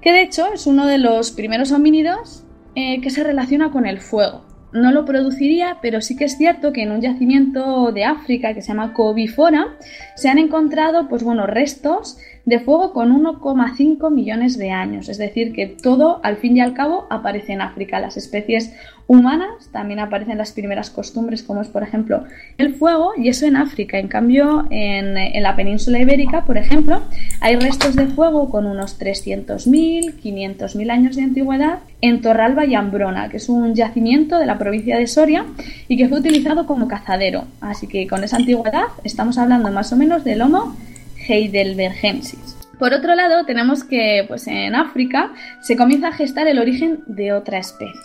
que 0.00 0.12
de 0.12 0.22
hecho 0.22 0.46
es 0.54 0.66
uno 0.66 0.86
de 0.86 0.98
los 0.98 1.32
primeros 1.32 1.72
homínidos 1.72 2.44
eh, 2.74 3.00
que 3.02 3.10
se 3.10 3.24
relaciona 3.24 3.70
con 3.70 3.86
el 3.86 4.00
fuego 4.00 4.45
no 4.76 4.92
lo 4.92 5.04
produciría, 5.04 5.78
pero 5.82 6.00
sí 6.00 6.16
que 6.16 6.24
es 6.24 6.36
cierto 6.36 6.72
que 6.72 6.82
en 6.82 6.92
un 6.92 7.00
yacimiento 7.00 7.92
de 7.92 8.04
África 8.04 8.54
que 8.54 8.62
se 8.62 8.68
llama 8.68 8.92
Covifora 8.92 9.76
se 10.14 10.28
han 10.28 10.38
encontrado 10.38 11.08
pues 11.08 11.22
bueno, 11.22 11.46
restos 11.46 12.18
de 12.46 12.60
fuego 12.60 12.92
con 12.92 13.12
1,5 13.12 14.10
millones 14.10 14.56
de 14.56 14.70
años. 14.70 15.08
Es 15.08 15.18
decir, 15.18 15.52
que 15.52 15.66
todo, 15.66 16.20
al 16.22 16.36
fin 16.36 16.56
y 16.56 16.60
al 16.60 16.74
cabo, 16.74 17.06
aparece 17.10 17.52
en 17.52 17.60
África. 17.60 17.98
Las 17.98 18.16
especies 18.16 18.72
humanas 19.08 19.68
también 19.72 19.98
aparecen 19.98 20.38
las 20.38 20.52
primeras 20.52 20.90
costumbres, 20.90 21.42
como 21.42 21.60
es, 21.60 21.68
por 21.68 21.82
ejemplo, 21.82 22.22
el 22.56 22.74
fuego, 22.74 23.12
y 23.16 23.28
eso 23.28 23.46
en 23.46 23.56
África. 23.56 23.98
En 23.98 24.06
cambio, 24.06 24.64
en, 24.70 25.16
en 25.16 25.42
la 25.42 25.56
península 25.56 25.98
ibérica, 25.98 26.44
por 26.44 26.56
ejemplo, 26.56 27.02
hay 27.40 27.56
restos 27.56 27.96
de 27.96 28.06
fuego 28.06 28.48
con 28.48 28.66
unos 28.66 28.98
300.000, 29.00 30.14
500.000 30.22 30.90
años 30.90 31.16
de 31.16 31.22
antigüedad 31.22 31.80
en 32.00 32.20
Torralba 32.20 32.64
y 32.64 32.76
Ambrona, 32.76 33.28
que 33.28 33.38
es 33.38 33.48
un 33.48 33.74
yacimiento 33.74 34.38
de 34.38 34.46
la 34.46 34.56
provincia 34.56 34.96
de 34.98 35.08
Soria 35.08 35.46
y 35.88 35.96
que 35.96 36.08
fue 36.08 36.20
utilizado 36.20 36.64
como 36.66 36.86
cazadero. 36.86 37.44
Así 37.60 37.88
que 37.88 38.06
con 38.06 38.22
esa 38.22 38.36
antigüedad 38.36 38.84
estamos 39.02 39.36
hablando 39.36 39.72
más 39.72 39.92
o 39.92 39.96
menos 39.96 40.22
del 40.22 40.42
Homo 40.42 40.76
heidelbergensis. 41.28 42.56
Por 42.78 42.92
otro 42.92 43.14
lado, 43.14 43.46
tenemos 43.46 43.84
que 43.84 44.24
pues, 44.28 44.46
en 44.46 44.74
África 44.74 45.32
se 45.60 45.76
comienza 45.76 46.08
a 46.08 46.12
gestar 46.12 46.46
el 46.46 46.58
origen 46.58 47.00
de 47.06 47.32
otra 47.32 47.58
especie. 47.58 48.00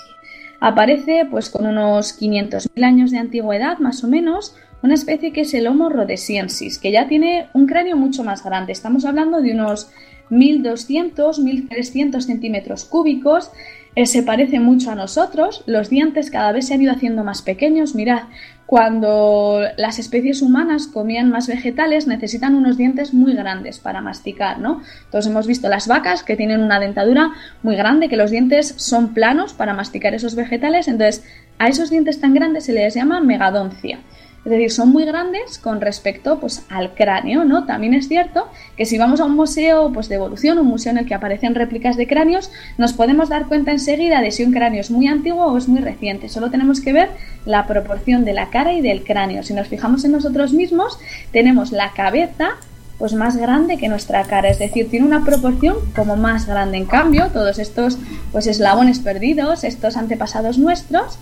Aparece 0.60 1.26
pues, 1.30 1.50
con 1.50 1.66
unos 1.66 2.20
500.000 2.20 2.84
años 2.84 3.12
de 3.12 3.18
antigüedad, 3.18 3.80
más 3.80 4.04
o 4.04 4.08
menos, 4.08 4.56
una 4.82 4.94
especie 4.94 5.34
que 5.34 5.42
es 5.42 5.54
el 5.54 5.68
Homo 5.68 5.90
rhodesiensis, 5.90 6.80
que 6.80 6.92
ya 6.92 7.08
tiene 7.08 7.48
un 7.54 7.68
cráneo 7.68 7.98
mucho 7.98 8.24
más 8.24 8.44
grande. 8.44 8.72
Estamos 8.72 9.06
hablando 9.06 9.42
de 9.42 9.54
unos 9.54 9.92
1200, 10.30 11.40
1300 11.40 12.24
centímetros 12.26 12.86
cúbicos 12.86 13.52
eh, 13.94 14.06
se 14.06 14.24
parece 14.24 14.62
mucho 14.62 14.90
a 14.92 14.96
nosotros, 14.96 15.64
los 15.66 15.90
dientes 15.90 16.32
cada 16.32 16.54
vez 16.54 16.68
se 16.68 16.74
han 16.74 16.82
ido 16.82 16.94
haciendo 16.94 17.26
más 17.26 17.42
pequeños. 17.42 17.94
Mirad, 17.94 18.24
cuando 18.72 19.64
las 19.76 20.00
especies 20.00 20.42
humanas 20.42 20.88
comían 20.88 21.30
más 21.30 21.48
vegetales 21.48 22.08
necesitan 22.08 22.56
unos 22.56 22.78
dientes 22.78 23.14
muy 23.14 23.34
grandes 23.34 23.80
para 23.80 24.00
masticar, 24.00 24.60
¿no? 24.60 24.82
Todos 25.12 25.28
hemos 25.28 25.46
visto 25.46 25.68
las 25.68 25.90
vacas 25.90 26.24
que 26.24 26.38
tienen 26.38 26.62
una 26.62 26.80
dentadura 26.80 27.32
muy 27.64 27.76
grande, 27.76 28.08
que 28.08 28.16
los 28.16 28.32
dientes 28.32 28.74
son 28.78 29.14
planos 29.14 29.52
para 29.52 29.74
masticar 29.74 30.14
esos 30.14 30.36
vegetales, 30.36 30.88
entonces 30.88 31.26
a 31.60 31.68
esos 31.68 31.90
dientes 31.90 32.22
tan 32.22 32.34
grandes 32.34 32.64
se 32.64 32.72
les 32.72 32.94
llama 32.94 33.20
megadoncia. 33.20 34.00
Es 34.44 34.50
decir, 34.50 34.72
son 34.72 34.90
muy 34.90 35.06
grandes 35.06 35.60
con 35.60 35.82
respecto 35.82 36.40
pues, 36.40 36.66
al 36.70 36.96
cráneo, 36.96 37.46
¿no? 37.46 37.66
También 37.66 37.94
es 37.94 38.08
cierto 38.08 38.48
que 38.76 38.88
si 38.88 38.98
vamos 38.98 39.20
a 39.22 39.26
un 39.26 39.36
museo 39.36 39.92
pues, 39.94 40.10
de 40.10 40.16
evolución, 40.16 40.58
un 40.58 40.66
museo 40.66 40.92
en 40.92 40.98
el 40.98 41.06
que 41.06 41.14
aparecen 41.14 41.54
réplicas 41.54 41.96
de 41.96 42.08
cráneos, 42.08 42.52
nos 42.80 42.94
podemos 42.94 43.30
dar 43.30 43.46
cuenta 43.46 43.72
enseguida 43.72 44.20
de 44.20 44.32
si 44.32 44.44
un 44.44 44.52
cráneo 44.52 44.82
es 44.82 44.90
muy 44.90 45.08
antiguo 45.08 45.46
o 45.46 45.58
es 45.58 45.68
muy 45.68 45.82
reciente. 45.82 46.28
Solo 46.28 46.50
tenemos 46.50 46.82
que 46.82 46.92
ver 46.92 47.10
la 47.46 47.68
proporción 47.68 48.26
de 48.26 48.34
la 48.34 48.50
cara 48.50 48.74
y 48.74 48.82
del 48.82 49.04
cráneo. 49.04 49.44
Si 49.44 49.54
nos 49.54 49.68
fijamos 49.68 50.04
en 50.06 50.14
nosotros 50.14 50.54
mismos, 50.54 50.98
tenemos 51.32 51.72
la 51.72 51.92
cabeza 51.92 52.58
pues 52.98 53.14
más 53.14 53.36
grande 53.36 53.78
que 53.78 53.90
nuestra 53.90 54.24
cara, 54.26 54.50
es 54.50 54.60
decir, 54.60 54.88
tiene 54.88 55.08
una 55.08 55.26
proporción 55.26 55.76
como 55.96 56.16
más 56.18 56.46
grande. 56.46 56.78
En 56.78 56.86
cambio, 56.86 57.30
todos 57.34 57.58
estos 57.58 57.98
pues 58.32 58.46
eslabones 58.46 59.00
perdidos, 59.00 59.64
estos 59.64 59.98
antepasados 59.98 60.60
nuestros, 60.60 61.18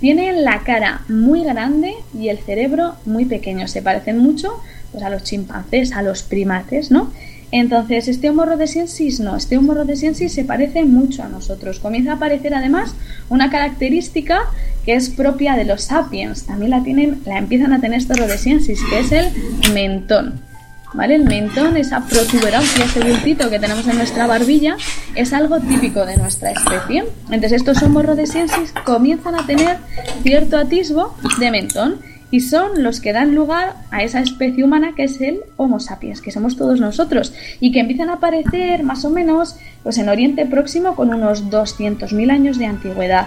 tienen 0.00 0.44
la 0.44 0.60
cara 0.60 1.02
muy 1.08 1.44
grande 1.44 1.94
y 2.18 2.28
el 2.28 2.38
cerebro 2.38 2.94
muy 3.04 3.26
pequeño. 3.26 3.68
Se 3.68 3.82
parecen 3.82 4.18
mucho 4.18 4.60
pues, 4.92 5.04
a 5.04 5.10
los 5.10 5.22
chimpancés, 5.22 5.92
a 5.92 6.02
los 6.02 6.22
primates, 6.22 6.90
¿no? 6.90 7.12
Entonces, 7.52 8.06
este 8.06 8.30
Homo 8.30 8.44
rhodesiensis 8.44 9.18
no, 9.18 9.36
este 9.36 9.58
Homo 9.58 9.74
rhodesiensis 9.74 10.32
se 10.32 10.44
parece 10.44 10.84
mucho 10.84 11.24
a 11.24 11.28
nosotros. 11.28 11.80
Comienza 11.80 12.12
a 12.12 12.14
aparecer 12.14 12.54
además 12.54 12.94
una 13.28 13.50
característica 13.50 14.40
que 14.84 14.94
es 14.94 15.10
propia 15.10 15.56
de 15.56 15.64
los 15.64 15.82
sapiens. 15.82 16.44
También 16.44 16.70
la 16.70 16.82
tienen, 16.82 17.20
la 17.26 17.38
empiezan 17.38 17.72
a 17.72 17.80
tener 17.80 17.98
estos 17.98 18.18
rhodesiensis, 18.18 18.80
que 18.88 19.00
es 19.00 19.12
el 19.12 19.32
mentón. 19.74 20.49
¿Vale? 20.94 21.14
El 21.14 21.24
mentón, 21.24 21.76
esa 21.76 22.00
protuberancia, 22.06 22.84
ese 22.84 23.00
bultito 23.00 23.50
que 23.50 23.58
tenemos 23.58 23.86
en 23.86 23.96
nuestra 23.96 24.26
barbilla, 24.26 24.76
es 25.14 25.32
algo 25.32 25.60
típico 25.60 26.04
de 26.06 26.16
nuestra 26.16 26.50
especie. 26.50 27.04
Entonces 27.26 27.52
estos 27.52 27.82
Homo 27.82 28.02
rhodesiensis 28.02 28.72
comienzan 28.84 29.34
a 29.34 29.46
tener 29.46 29.78
cierto 30.22 30.58
atisbo 30.58 31.14
de 31.38 31.50
mentón 31.50 32.00
y 32.30 32.40
son 32.40 32.82
los 32.82 33.00
que 33.00 33.12
dan 33.12 33.34
lugar 33.34 33.74
a 33.90 34.02
esa 34.02 34.20
especie 34.20 34.64
humana 34.64 34.92
que 34.94 35.04
es 35.04 35.20
el 35.20 35.40
Homo 35.56 35.80
sapiens, 35.80 36.20
que 36.20 36.30
somos 36.30 36.56
todos 36.56 36.80
nosotros 36.80 37.32
y 37.58 37.72
que 37.72 37.80
empiezan 37.80 38.10
a 38.10 38.14
aparecer 38.14 38.84
más 38.84 39.04
o 39.04 39.10
menos 39.10 39.56
pues 39.82 39.98
en 39.98 40.08
Oriente 40.08 40.46
Próximo 40.46 40.94
con 40.94 41.12
unos 41.12 41.50
200.000 41.50 42.30
años 42.30 42.58
de 42.58 42.66
antigüedad. 42.66 43.26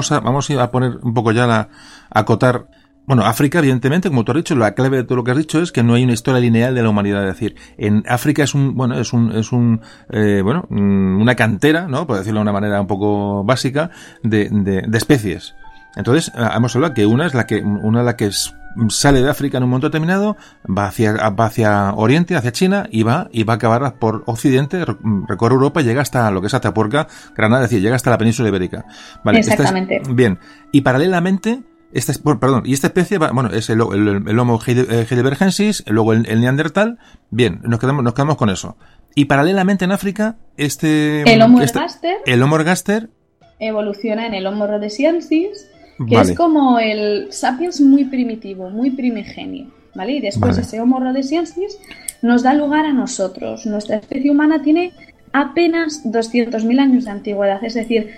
Vamos 0.00 0.12
a, 0.12 0.20
vamos 0.20 0.50
a 0.50 0.70
poner 0.70 0.96
un 1.02 1.12
poco 1.12 1.32
ya 1.32 1.46
la, 1.46 1.68
a 2.10 2.20
acotar 2.20 2.68
bueno, 3.04 3.24
África, 3.24 3.58
evidentemente, 3.58 4.08
como 4.08 4.24
tú 4.24 4.30
has 4.30 4.36
dicho, 4.36 4.54
la 4.54 4.72
clave 4.72 4.98
de 4.98 5.04
todo 5.04 5.16
lo 5.16 5.24
que 5.24 5.32
has 5.32 5.36
dicho 5.36 5.60
es 5.60 5.72
que 5.72 5.82
no 5.82 5.94
hay 5.94 6.04
una 6.04 6.12
historia 6.12 6.40
lineal 6.40 6.74
de 6.76 6.82
la 6.82 6.90
humanidad. 6.90 7.26
Es 7.26 7.34
decir, 7.34 7.56
en 7.76 8.04
África 8.06 8.44
es 8.44 8.54
un, 8.54 8.76
bueno, 8.76 8.96
es 8.98 9.12
un, 9.12 9.32
es 9.32 9.50
un, 9.50 9.80
eh, 10.10 10.42
bueno, 10.44 10.64
mm, 10.70 11.20
una 11.20 11.34
cantera, 11.34 11.88
¿no? 11.88 12.06
Por 12.06 12.18
decirlo 12.18 12.38
de 12.38 12.42
una 12.42 12.52
manera 12.52 12.80
un 12.80 12.86
poco 12.86 13.42
básica, 13.42 13.90
de, 14.22 14.48
de, 14.48 14.96
especies. 14.96 15.56
Entonces, 15.96 16.30
hemos 16.54 16.76
hablado 16.76 16.94
que 16.94 17.04
una 17.04 17.26
es 17.26 17.34
la 17.34 17.46
que, 17.46 17.60
una 17.60 17.98
de 17.98 18.04
la 18.04 18.16
que 18.16 18.26
es, 18.26 18.54
sale 18.88 19.22
de 19.22 19.30
África 19.30 19.58
en 19.58 19.64
un 19.64 19.70
momento 19.70 19.88
determinado, 19.88 20.36
va 20.66 20.86
hacia, 20.86 21.12
va 21.30 21.46
hacia 21.46 21.92
Oriente, 21.94 22.36
hacia 22.36 22.52
China, 22.52 22.88
y 22.90 23.02
va, 23.02 23.28
y 23.32 23.44
va 23.44 23.54
a 23.54 23.56
acabar 23.56 23.94
por 23.98 24.22
Occidente, 24.26 24.84
recorre 25.28 25.54
Europa 25.54 25.80
y 25.80 25.84
llega 25.84 26.02
hasta 26.02 26.30
lo 26.30 26.40
que 26.40 26.46
es 26.46 26.54
Atapuerca, 26.54 27.08
Granada, 27.36 27.64
es 27.64 27.70
decir, 27.70 27.82
llega 27.82 27.96
hasta 27.96 28.10
la 28.10 28.18
península 28.18 28.48
ibérica. 28.48 28.84
Vale, 29.24 29.40
Exactamente. 29.40 30.02
bien. 30.10 30.38
Y 30.72 30.82
paralelamente, 30.82 31.62
esta, 31.92 32.12
perdón, 32.38 32.62
y 32.64 32.72
esta 32.72 32.88
especie, 32.88 33.18
va, 33.18 33.32
bueno, 33.32 33.50
es 33.50 33.68
el, 33.70 33.80
el, 33.80 34.38
Homo 34.38 34.60
eh, 34.66 35.06
heidelbergensis, 35.10 35.84
luego 35.86 36.12
el, 36.12 36.26
el, 36.26 36.40
Neandertal. 36.40 36.98
Bien, 37.30 37.60
nos 37.64 37.80
quedamos, 37.80 38.04
nos 38.04 38.14
quedamos 38.14 38.36
con 38.36 38.50
eso. 38.50 38.76
Y 39.14 39.24
paralelamente 39.24 39.84
en 39.84 39.92
África, 39.92 40.36
este. 40.56 41.22
El 41.22 41.42
Homo 41.42 41.60
este, 41.60 41.78
ergaster. 41.78 42.16
El 42.26 42.42
Homo 42.42 42.56
ergaster. 42.56 43.10
Evoluciona 43.58 44.26
en 44.26 44.34
el 44.34 44.46
Homo 44.46 44.66
rhodesiensis 44.66 45.69
que 46.06 46.16
vale. 46.16 46.32
es 46.32 46.36
como 46.36 46.78
el 46.78 47.32
sapiens 47.32 47.80
muy 47.80 48.04
primitivo, 48.04 48.70
muy 48.70 48.90
primigenio, 48.90 49.66
¿vale? 49.94 50.12
Y 50.12 50.20
después 50.20 50.52
vale. 50.52 50.62
ese 50.62 50.80
Homo 50.80 51.00
rhodesiensis 51.00 51.78
nos 52.22 52.42
da 52.42 52.54
lugar 52.54 52.86
a 52.86 52.92
nosotros. 52.92 53.66
Nuestra 53.66 53.96
especie 53.96 54.30
humana 54.30 54.62
tiene 54.62 54.92
apenas 55.32 56.04
200.000 56.04 56.80
años 56.80 57.04
de 57.04 57.10
antigüedad, 57.10 57.62
es 57.64 57.74
decir, 57.74 58.10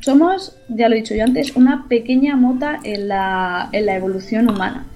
somos, 0.00 0.56
ya 0.68 0.88
lo 0.88 0.94
he 0.94 0.98
dicho 0.98 1.14
yo 1.14 1.24
antes, 1.24 1.56
una 1.56 1.86
pequeña 1.88 2.36
mota 2.36 2.80
en 2.82 3.08
la, 3.08 3.68
en 3.72 3.86
la 3.86 3.96
evolución 3.96 4.50
humana. 4.50 4.86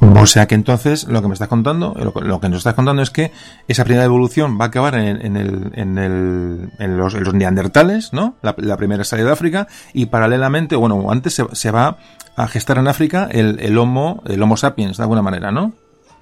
O 0.00 0.26
sea 0.26 0.46
que 0.46 0.54
entonces 0.54 1.06
lo 1.08 1.22
que 1.22 1.28
me 1.28 1.34
estás 1.34 1.48
contando, 1.48 1.94
lo, 1.94 2.20
lo, 2.20 2.40
que 2.40 2.48
nos 2.48 2.58
estás 2.58 2.74
contando 2.74 3.02
es 3.02 3.10
que 3.10 3.32
esa 3.68 3.84
primera 3.84 4.04
evolución 4.04 4.58
va 4.58 4.66
a 4.66 4.68
acabar 4.68 4.94
en, 4.94 5.36
el, 5.36 5.70
en, 5.74 5.98
el, 5.98 6.70
en 6.78 6.96
los, 6.96 7.14
neandertales, 7.34 8.12
¿no? 8.12 8.34
La, 8.42 8.54
la, 8.58 8.76
primera 8.76 9.04
salida 9.04 9.26
de 9.26 9.32
África 9.32 9.66
y 9.92 10.06
paralelamente, 10.06 10.76
bueno, 10.76 11.10
antes 11.10 11.34
se, 11.34 11.44
se 11.52 11.70
va 11.70 11.98
a 12.36 12.48
gestar 12.48 12.78
en 12.78 12.88
África 12.88 13.28
el, 13.30 13.58
el, 13.60 13.78
homo, 13.78 14.22
el 14.26 14.42
Homo 14.42 14.56
sapiens 14.56 14.96
de 14.96 15.02
alguna 15.02 15.22
manera, 15.22 15.50
¿no? 15.50 15.72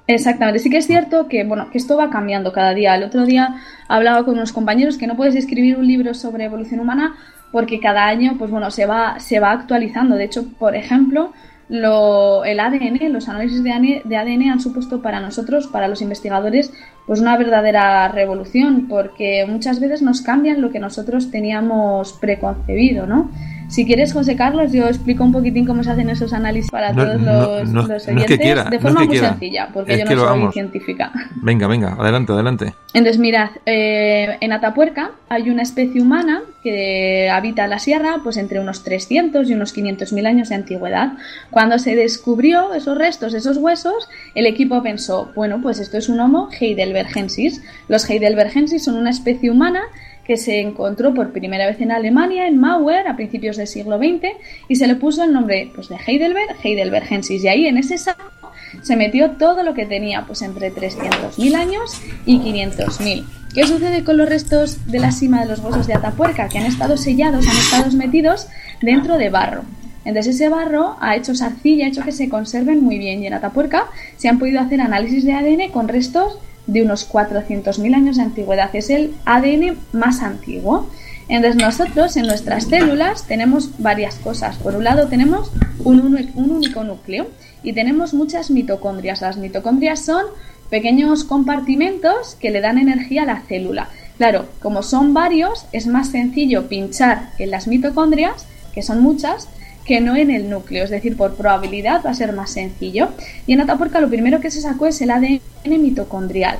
Exactamente, 0.06 0.58
sí 0.58 0.68
que 0.68 0.76
es 0.76 0.86
cierto 0.86 1.28
que 1.28 1.44
bueno 1.44 1.70
que 1.70 1.78
esto 1.78 1.96
va 1.96 2.10
cambiando 2.10 2.52
cada 2.52 2.74
día. 2.74 2.94
El 2.94 3.04
otro 3.04 3.24
día 3.24 3.56
hablaba 3.88 4.24
con 4.24 4.34
unos 4.34 4.52
compañeros 4.52 4.98
que 4.98 5.06
no 5.06 5.16
puedes 5.16 5.34
escribir 5.34 5.76
un 5.78 5.86
libro 5.86 6.12
sobre 6.12 6.44
evolución 6.44 6.80
humana 6.80 7.14
porque 7.50 7.80
cada 7.80 8.06
año 8.06 8.34
pues 8.38 8.50
bueno 8.50 8.70
se 8.70 8.84
va 8.84 9.18
se 9.18 9.40
va 9.40 9.52
actualizando. 9.52 10.16
De 10.16 10.24
hecho, 10.24 10.46
por 10.58 10.76
ejemplo, 10.76 11.32
lo, 11.74 12.44
el 12.44 12.60
ADN, 12.60 13.12
los 13.12 13.28
análisis 13.28 13.62
de 13.64 13.72
ADN, 13.72 14.50
han 14.50 14.60
supuesto 14.60 15.02
para 15.02 15.20
nosotros, 15.20 15.66
para 15.66 15.88
los 15.88 16.02
investigadores, 16.02 16.72
pues 17.06 17.20
una 17.20 17.36
verdadera 17.36 18.06
revolución, 18.08 18.86
porque 18.88 19.44
muchas 19.48 19.80
veces 19.80 20.00
nos 20.00 20.22
cambian 20.22 20.60
lo 20.60 20.70
que 20.70 20.78
nosotros 20.78 21.30
teníamos 21.32 22.12
preconcebido, 22.12 23.06
¿no? 23.06 23.30
Si 23.74 23.84
quieres, 23.84 24.12
José 24.12 24.36
Carlos, 24.36 24.70
yo 24.70 24.86
explico 24.86 25.24
un 25.24 25.32
poquitín 25.32 25.66
cómo 25.66 25.82
se 25.82 25.90
hacen 25.90 26.08
esos 26.08 26.32
análisis 26.32 26.70
para 26.70 26.94
todos 26.94 27.20
los, 27.68 28.06
oyentes 28.06 28.38
de 28.70 28.78
forma 28.78 29.04
muy 29.04 29.18
sencilla, 29.18 29.68
porque 29.74 29.98
yo 29.98 30.04
no 30.04 30.28
soy 30.28 30.52
científica. 30.52 31.10
Venga, 31.42 31.66
venga, 31.66 31.96
adelante, 31.98 32.32
adelante. 32.32 32.74
Entonces, 32.92 33.18
mirad, 33.18 33.50
eh, 33.66 34.36
en 34.40 34.52
Atapuerca 34.52 35.10
hay 35.28 35.50
una 35.50 35.62
especie 35.62 36.00
humana 36.00 36.42
que 36.62 37.28
habita 37.28 37.66
la 37.66 37.80
sierra 37.80 38.20
pues 38.22 38.36
entre 38.36 38.60
unos 38.60 38.84
300 38.84 39.50
y 39.50 39.54
unos 39.54 39.72
500 39.72 40.12
mil 40.12 40.26
años 40.26 40.50
de 40.50 40.54
antigüedad. 40.54 41.14
Cuando 41.50 41.80
se 41.80 41.96
descubrió 41.96 42.74
esos 42.74 42.96
restos, 42.96 43.34
esos 43.34 43.56
huesos, 43.56 44.08
el 44.36 44.46
equipo 44.46 44.84
pensó, 44.84 45.32
bueno, 45.34 45.60
pues 45.60 45.80
esto 45.80 45.98
es 45.98 46.08
un 46.08 46.20
Homo 46.20 46.48
heidelbergensis. 46.60 47.60
Los 47.88 48.08
heidelbergensis 48.08 48.84
son 48.84 48.94
una 48.94 49.10
especie 49.10 49.50
humana 49.50 49.82
que 50.24 50.36
se 50.36 50.60
encontró 50.60 51.12
por 51.12 51.32
primera 51.32 51.66
vez 51.66 51.80
en 51.80 51.92
Alemania, 51.92 52.46
en 52.46 52.58
Mauer, 52.58 53.06
a 53.06 53.16
principios 53.16 53.56
del 53.56 53.66
siglo 53.66 53.98
XX, 53.98 54.28
y 54.68 54.76
se 54.76 54.86
le 54.86 54.96
puso 54.96 55.22
el 55.24 55.32
nombre 55.32 55.70
pues, 55.74 55.88
de 55.88 55.96
Heidelberg, 55.96 56.56
Heidelbergensis. 56.62 57.44
Y 57.44 57.48
ahí 57.48 57.66
en 57.66 57.76
ese 57.76 57.98
saco 57.98 58.52
se 58.82 58.96
metió 58.96 59.32
todo 59.32 59.62
lo 59.62 59.74
que 59.74 59.86
tenía, 59.86 60.24
pues 60.26 60.42
entre 60.42 60.72
300.000 60.72 61.54
años 61.54 62.00
y 62.26 62.38
500.000. 62.38 63.24
¿Qué 63.54 63.66
sucede 63.66 64.02
con 64.02 64.16
los 64.16 64.28
restos 64.28 64.90
de 64.90 64.98
la 64.98 65.12
cima 65.12 65.40
de 65.40 65.46
los 65.46 65.60
huesos 65.60 65.86
de 65.86 65.94
Atapuerca? 65.94 66.48
Que 66.48 66.58
han 66.58 66.66
estado 66.66 66.96
sellados, 66.96 67.46
han 67.46 67.56
estado 67.56 67.96
metidos 67.96 68.48
dentro 68.82 69.16
de 69.16 69.30
barro. 69.30 69.62
Entonces 70.04 70.34
ese 70.34 70.48
barro 70.48 70.96
ha 71.00 71.16
hecho 71.16 71.32
arcilla, 71.40 71.86
ha 71.86 71.88
hecho 71.88 72.02
que 72.02 72.12
se 72.12 72.28
conserven 72.28 72.82
muy 72.82 72.98
bien 72.98 73.22
y 73.22 73.26
en 73.26 73.34
Atapuerca 73.34 73.86
se 74.16 74.28
han 74.28 74.38
podido 74.38 74.60
hacer 74.60 74.80
análisis 74.80 75.24
de 75.24 75.32
ADN 75.32 75.70
con 75.70 75.88
restos 75.88 76.38
de 76.66 76.82
unos 76.82 77.10
400.000 77.10 77.94
años 77.94 78.16
de 78.16 78.22
antigüedad. 78.22 78.74
Es 78.74 78.90
el 78.90 79.14
ADN 79.24 79.76
más 79.92 80.22
antiguo. 80.22 80.88
Entonces 81.28 81.60
nosotros 81.60 82.16
en 82.16 82.26
nuestras 82.26 82.64
células 82.64 83.26
tenemos 83.26 83.78
varias 83.78 84.16
cosas. 84.16 84.56
Por 84.56 84.76
un 84.76 84.84
lado 84.84 85.08
tenemos 85.08 85.50
un, 85.82 86.00
un 86.34 86.50
único 86.50 86.84
núcleo 86.84 87.28
y 87.62 87.72
tenemos 87.72 88.12
muchas 88.12 88.50
mitocondrias. 88.50 89.22
Las 89.22 89.36
mitocondrias 89.36 90.00
son 90.00 90.24
pequeños 90.70 91.24
compartimentos 91.24 92.36
que 92.40 92.50
le 92.50 92.60
dan 92.60 92.78
energía 92.78 93.22
a 93.22 93.26
la 93.26 93.40
célula. 93.40 93.88
Claro, 94.16 94.46
como 94.60 94.82
son 94.82 95.12
varios, 95.12 95.66
es 95.72 95.86
más 95.86 96.10
sencillo 96.10 96.68
pinchar 96.68 97.30
en 97.38 97.50
las 97.50 97.66
mitocondrias, 97.66 98.46
que 98.72 98.82
son 98.82 99.00
muchas, 99.00 99.48
que 99.84 100.00
no 100.00 100.16
en 100.16 100.30
el 100.30 100.48
núcleo, 100.48 100.84
es 100.84 100.90
decir, 100.90 101.16
por 101.16 101.36
probabilidad 101.36 102.02
va 102.04 102.10
a 102.10 102.14
ser 102.14 102.32
más 102.32 102.50
sencillo. 102.50 103.08
Y 103.46 103.52
en 103.52 103.60
Atapuerca 103.60 104.00
lo 104.00 104.08
primero 104.08 104.40
que 104.40 104.50
se 104.50 104.60
sacó 104.60 104.86
es 104.86 105.00
el 105.00 105.10
ADN 105.10 105.40
mitocondrial. 105.64 106.58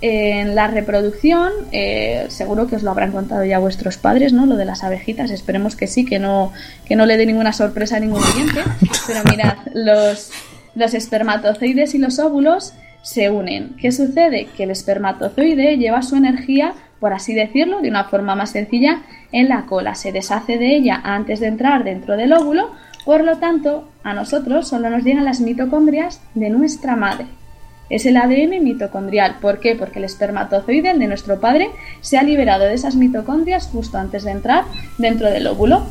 En 0.00 0.54
la 0.54 0.66
reproducción, 0.66 1.52
eh, 1.72 2.26
seguro 2.28 2.66
que 2.66 2.76
os 2.76 2.82
lo 2.82 2.90
habrán 2.90 3.12
contado 3.12 3.44
ya 3.44 3.58
vuestros 3.58 3.98
padres, 3.98 4.32
¿no? 4.32 4.46
Lo 4.46 4.56
de 4.56 4.64
las 4.64 4.82
abejitas, 4.82 5.30
esperemos 5.30 5.76
que 5.76 5.86
sí, 5.86 6.04
que 6.04 6.18
no, 6.18 6.52
que 6.86 6.96
no 6.96 7.06
le 7.06 7.16
dé 7.16 7.26
ninguna 7.26 7.52
sorpresa 7.52 7.96
a 7.96 8.00
ningún 8.00 8.22
oyente. 8.22 8.62
Pero 9.06 9.20
mirad, 9.30 9.58
los, 9.74 10.30
los 10.74 10.94
espermatozoides 10.94 11.94
y 11.94 11.98
los 11.98 12.18
óvulos 12.18 12.72
se 13.02 13.30
unen. 13.30 13.76
¿Qué 13.80 13.92
sucede? 13.92 14.48
Que 14.56 14.64
el 14.64 14.70
espermatozoide 14.70 15.76
lleva 15.76 16.02
su 16.02 16.16
energía, 16.16 16.74
por 17.00 17.12
así 17.12 17.34
decirlo, 17.34 17.80
de 17.80 17.88
una 17.88 18.04
forma 18.04 18.34
más 18.36 18.50
sencilla, 18.50 19.02
en 19.32 19.48
la 19.48 19.66
cola. 19.66 19.94
Se 19.94 20.12
deshace 20.12 20.58
de 20.58 20.76
ella 20.76 21.00
antes 21.02 21.40
de 21.40 21.48
entrar 21.48 21.82
dentro 21.82 22.16
del 22.16 22.32
óvulo, 22.32 22.70
por 23.04 23.24
lo 23.24 23.38
tanto, 23.38 23.88
a 24.04 24.12
nosotros 24.12 24.68
solo 24.68 24.90
nos 24.90 25.02
llegan 25.02 25.24
las 25.24 25.40
mitocondrias 25.40 26.20
de 26.34 26.50
nuestra 26.50 26.96
madre. 26.96 27.26
Es 27.88 28.06
el 28.06 28.16
ADN 28.16 28.62
mitocondrial. 28.62 29.38
¿Por 29.40 29.58
qué? 29.58 29.74
Porque 29.74 29.98
el 29.98 30.04
espermatozoide, 30.04 30.90
el 30.90 31.00
de 31.00 31.08
nuestro 31.08 31.40
padre, 31.40 31.70
se 32.00 32.18
ha 32.18 32.22
liberado 32.22 32.64
de 32.64 32.74
esas 32.74 32.94
mitocondrias 32.94 33.66
justo 33.66 33.98
antes 33.98 34.22
de 34.22 34.30
entrar 34.30 34.64
dentro 34.98 35.28
del 35.28 35.48
óvulo. 35.48 35.82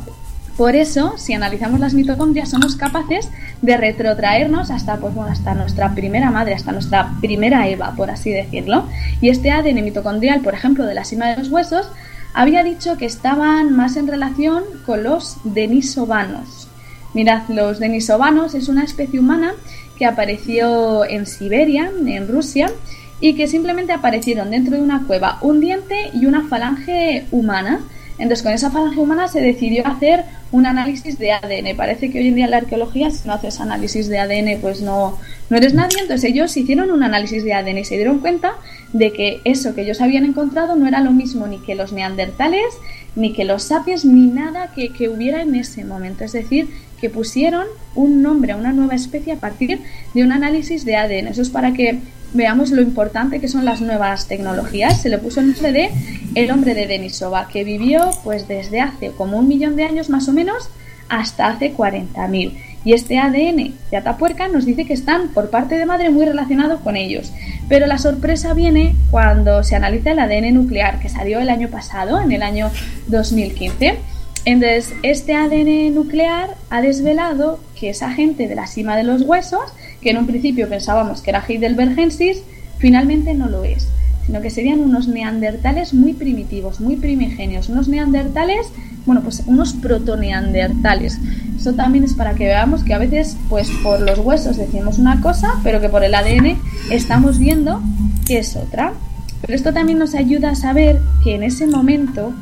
Por 0.60 0.76
eso, 0.76 1.14
si 1.16 1.32
analizamos 1.32 1.80
las 1.80 1.94
mitocondrias, 1.94 2.50
somos 2.50 2.76
capaces 2.76 3.30
de 3.62 3.78
retrotraernos 3.78 4.70
hasta, 4.70 4.98
pues, 4.98 5.14
hasta 5.16 5.54
nuestra 5.54 5.94
primera 5.94 6.30
madre, 6.30 6.52
hasta 6.52 6.70
nuestra 6.70 7.14
primera 7.22 7.66
Eva, 7.66 7.94
por 7.96 8.10
así 8.10 8.30
decirlo. 8.30 8.84
Y 9.22 9.30
este 9.30 9.52
ADN 9.52 9.82
mitocondrial, 9.82 10.42
por 10.42 10.52
ejemplo, 10.52 10.84
de 10.84 10.92
la 10.92 11.06
cima 11.06 11.28
de 11.28 11.38
los 11.38 11.48
huesos, 11.48 11.88
había 12.34 12.62
dicho 12.62 12.98
que 12.98 13.06
estaban 13.06 13.74
más 13.74 13.96
en 13.96 14.06
relación 14.06 14.62
con 14.84 15.02
los 15.02 15.38
denisovanos. 15.44 16.68
Mirad, 17.14 17.48
los 17.48 17.78
denisovanos 17.78 18.54
es 18.54 18.68
una 18.68 18.84
especie 18.84 19.18
humana 19.18 19.52
que 19.96 20.04
apareció 20.04 21.06
en 21.06 21.24
Siberia, 21.24 21.90
en 22.04 22.28
Rusia, 22.28 22.70
y 23.18 23.32
que 23.34 23.46
simplemente 23.46 23.94
aparecieron 23.94 24.50
dentro 24.50 24.76
de 24.76 24.82
una 24.82 25.06
cueva 25.06 25.38
un 25.40 25.58
diente 25.60 26.10
y 26.12 26.26
una 26.26 26.48
falange 26.48 27.24
humana 27.30 27.80
entonces, 28.20 28.42
con 28.42 28.52
esa 28.52 28.70
falange 28.70 29.00
humana 29.00 29.28
se 29.28 29.40
decidió 29.40 29.86
hacer 29.86 30.24
un 30.52 30.66
análisis 30.66 31.18
de 31.18 31.32
ADN. 31.32 31.74
Parece 31.74 32.10
que 32.10 32.18
hoy 32.18 32.28
en 32.28 32.34
día 32.34 32.44
en 32.44 32.50
la 32.50 32.58
arqueología, 32.58 33.10
si 33.10 33.26
no 33.26 33.32
haces 33.32 33.60
análisis 33.60 34.08
de 34.08 34.18
ADN, 34.18 34.60
pues 34.60 34.82
no, 34.82 35.18
no 35.48 35.56
eres 35.56 35.72
nadie. 35.72 35.98
Entonces, 36.00 36.30
ellos 36.30 36.54
hicieron 36.54 36.90
un 36.90 37.02
análisis 37.02 37.44
de 37.44 37.54
ADN 37.54 37.78
y 37.78 37.84
se 37.84 37.96
dieron 37.96 38.18
cuenta 38.18 38.52
de 38.92 39.12
que 39.12 39.40
eso 39.44 39.74
que 39.74 39.82
ellos 39.82 40.02
habían 40.02 40.24
encontrado 40.24 40.76
no 40.76 40.86
era 40.86 41.00
lo 41.00 41.12
mismo 41.12 41.46
ni 41.46 41.58
que 41.60 41.74
los 41.74 41.92
neandertales, 41.92 42.74
ni 43.16 43.32
que 43.32 43.44
los 43.44 43.62
sapiens, 43.62 44.04
ni 44.04 44.26
nada 44.26 44.72
que, 44.74 44.90
que 44.92 45.08
hubiera 45.08 45.40
en 45.40 45.54
ese 45.54 45.84
momento. 45.84 46.24
Es 46.24 46.32
decir, 46.32 46.68
que 47.00 47.08
pusieron 47.08 47.66
un 47.94 48.22
nombre 48.22 48.52
a 48.52 48.56
una 48.56 48.72
nueva 48.72 48.94
especie 48.94 49.32
a 49.32 49.36
partir 49.36 49.80
de 50.12 50.22
un 50.22 50.32
análisis 50.32 50.84
de 50.84 50.96
ADN. 50.96 51.28
Eso 51.28 51.40
es 51.40 51.48
para 51.48 51.72
que 51.72 51.98
veamos 52.32 52.70
lo 52.70 52.82
importante 52.82 53.40
que 53.40 53.48
son 53.48 53.64
las 53.64 53.80
nuevas 53.80 54.28
tecnologías. 54.28 55.00
Se 55.00 55.08
le 55.08 55.18
puso 55.18 55.40
el 55.40 55.52
nombre 55.52 55.72
de 55.72 55.90
el 56.34 56.50
hombre 56.50 56.74
de 56.74 56.86
Denisova, 56.86 57.48
que 57.48 57.64
vivió 57.64 58.10
pues 58.22 58.46
desde 58.46 58.80
hace 58.80 59.10
como 59.10 59.38
un 59.38 59.48
millón 59.48 59.76
de 59.76 59.84
años 59.84 60.10
más 60.10 60.28
o 60.28 60.32
menos 60.32 60.70
hasta 61.08 61.48
hace 61.48 61.74
40.000. 61.74 62.52
Y 62.82 62.94
este 62.94 63.18
ADN 63.18 63.74
de 63.90 63.96
Atapuerca 63.96 64.48
nos 64.48 64.64
dice 64.64 64.86
que 64.86 64.94
están 64.94 65.28
por 65.28 65.50
parte 65.50 65.76
de 65.76 65.84
madre 65.84 66.08
muy 66.08 66.24
relacionados 66.24 66.80
con 66.80 66.96
ellos. 66.96 67.32
Pero 67.68 67.86
la 67.86 67.98
sorpresa 67.98 68.54
viene 68.54 68.94
cuando 69.10 69.62
se 69.64 69.76
analiza 69.76 70.12
el 70.12 70.18
ADN 70.18 70.54
nuclear 70.54 70.98
que 70.98 71.10
salió 71.10 71.40
el 71.40 71.50
año 71.50 71.68
pasado, 71.68 72.20
en 72.20 72.32
el 72.32 72.42
año 72.42 72.70
2015. 73.08 73.98
Entonces, 74.46 74.94
este 75.02 75.34
ADN 75.34 75.94
nuclear 75.94 76.56
ha 76.70 76.80
desvelado 76.80 77.60
que 77.78 77.90
esa 77.90 78.10
gente 78.10 78.48
de 78.48 78.54
la 78.54 78.66
cima 78.66 78.96
de 78.96 79.04
los 79.04 79.22
huesos 79.22 79.60
que 80.00 80.10
en 80.10 80.18
un 80.18 80.26
principio 80.26 80.68
pensábamos 80.68 81.20
que 81.20 81.30
era 81.30 81.44
Heidelbergensis, 81.46 82.42
finalmente 82.78 83.34
no 83.34 83.48
lo 83.48 83.64
es, 83.64 83.88
sino 84.26 84.40
que 84.40 84.50
serían 84.50 84.80
unos 84.80 85.08
neandertales 85.08 85.92
muy 85.94 86.12
primitivos, 86.12 86.80
muy 86.80 86.96
primigenios, 86.96 87.68
unos 87.68 87.88
neandertales, 87.88 88.68
bueno, 89.06 89.22
pues 89.22 89.42
unos 89.46 89.72
protoneandertales. 89.74 91.18
Eso 91.56 91.74
también 91.74 92.04
es 92.04 92.14
para 92.14 92.34
que 92.34 92.44
veamos 92.44 92.84
que 92.84 92.94
a 92.94 92.98
veces, 92.98 93.36
pues 93.48 93.70
por 93.82 94.00
los 94.00 94.18
huesos 94.18 94.56
decimos 94.56 94.98
una 94.98 95.20
cosa, 95.20 95.60
pero 95.62 95.80
que 95.80 95.88
por 95.88 96.04
el 96.04 96.14
ADN 96.14 96.58
estamos 96.90 97.38
viendo 97.38 97.82
que 98.26 98.38
es 98.38 98.56
otra. 98.56 98.94
Pero 99.40 99.54
esto 99.54 99.72
también 99.72 99.98
nos 99.98 100.14
ayuda 100.14 100.50
a 100.50 100.54
saber 100.54 101.00
que 101.24 101.34
en 101.34 101.42
ese 101.42 101.66
momento 101.66 102.32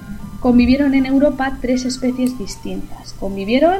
convivieron 0.40 0.94
en 0.94 1.06
Europa 1.06 1.58
tres 1.60 1.84
especies 1.84 2.38
distintas. 2.38 3.12
Convivieron 3.14 3.78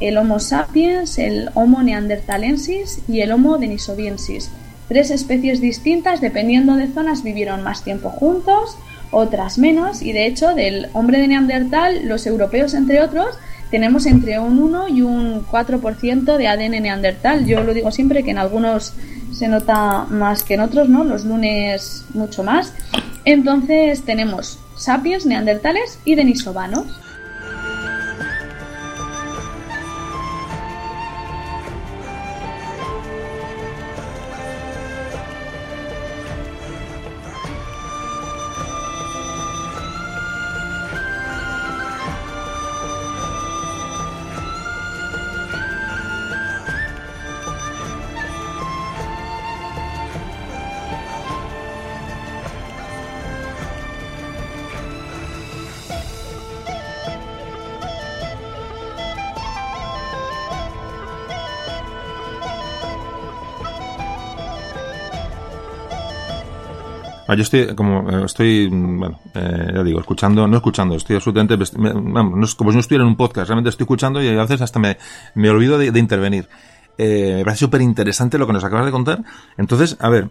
el 0.00 0.18
Homo 0.18 0.40
sapiens, 0.40 1.18
el 1.18 1.50
Homo 1.54 1.82
neanderthalensis 1.82 3.00
y 3.08 3.20
el 3.20 3.32
Homo 3.32 3.58
denisoviensis. 3.58 4.50
Tres 4.88 5.10
especies 5.10 5.60
distintas, 5.60 6.20
dependiendo 6.20 6.74
de 6.74 6.88
zonas, 6.88 7.22
vivieron 7.22 7.62
más 7.62 7.84
tiempo 7.84 8.10
juntos, 8.10 8.76
otras 9.12 9.58
menos, 9.58 10.02
y 10.02 10.12
de 10.12 10.26
hecho 10.26 10.54
del 10.54 10.88
hombre 10.94 11.18
de 11.18 11.28
Neandertal, 11.28 12.08
los 12.08 12.26
europeos 12.26 12.74
entre 12.74 13.00
otros, 13.00 13.38
tenemos 13.70 14.06
entre 14.06 14.40
un 14.40 14.58
1 14.58 14.88
y 14.88 15.02
un 15.02 15.46
4% 15.46 16.36
de 16.36 16.48
ADN 16.48 16.82
neandertal. 16.82 17.46
Yo 17.46 17.62
lo 17.62 17.72
digo 17.72 17.92
siempre 17.92 18.24
que 18.24 18.32
en 18.32 18.38
algunos 18.38 18.94
se 19.32 19.46
nota 19.46 20.06
más 20.10 20.42
que 20.42 20.54
en 20.54 20.60
otros, 20.60 20.88
¿no? 20.88 21.04
Los 21.04 21.24
lunes 21.24 22.04
mucho 22.12 22.42
más. 22.42 22.72
Entonces 23.24 24.02
tenemos 24.02 24.58
sapiens, 24.74 25.24
neandertales 25.24 26.00
y 26.04 26.16
denisovanos. 26.16 26.86
Ah, 67.30 67.36
yo 67.36 67.42
estoy, 67.42 67.76
como, 67.76 68.10
eh, 68.10 68.24
estoy, 68.24 68.68
mm, 68.68 68.98
bueno, 68.98 69.20
eh, 69.36 69.70
ya 69.72 69.84
digo, 69.84 70.00
escuchando, 70.00 70.48
no 70.48 70.56
escuchando, 70.56 70.96
estoy 70.96 71.14
absolutamente, 71.14 71.56
vamos, 71.78 72.56
como 72.56 72.72
si 72.72 72.76
no 72.76 72.80
estuviera 72.80 73.04
en 73.04 73.08
un 73.10 73.16
podcast, 73.16 73.46
realmente 73.46 73.70
estoy 73.70 73.84
escuchando 73.84 74.20
y 74.20 74.26
a 74.26 74.42
veces 74.42 74.62
hasta 74.62 74.80
me, 74.80 74.98
me 75.36 75.48
olvido 75.48 75.78
de, 75.78 75.96
intervenir. 75.96 76.48
Eh, 76.98 77.34
me 77.36 77.44
parece 77.44 77.60
súper 77.60 77.82
interesante 77.82 78.36
lo 78.36 78.48
que 78.48 78.52
nos 78.52 78.64
acabas 78.64 78.84
de 78.84 78.90
contar. 78.90 79.22
Entonces, 79.56 79.96
a 80.00 80.08
ver, 80.08 80.30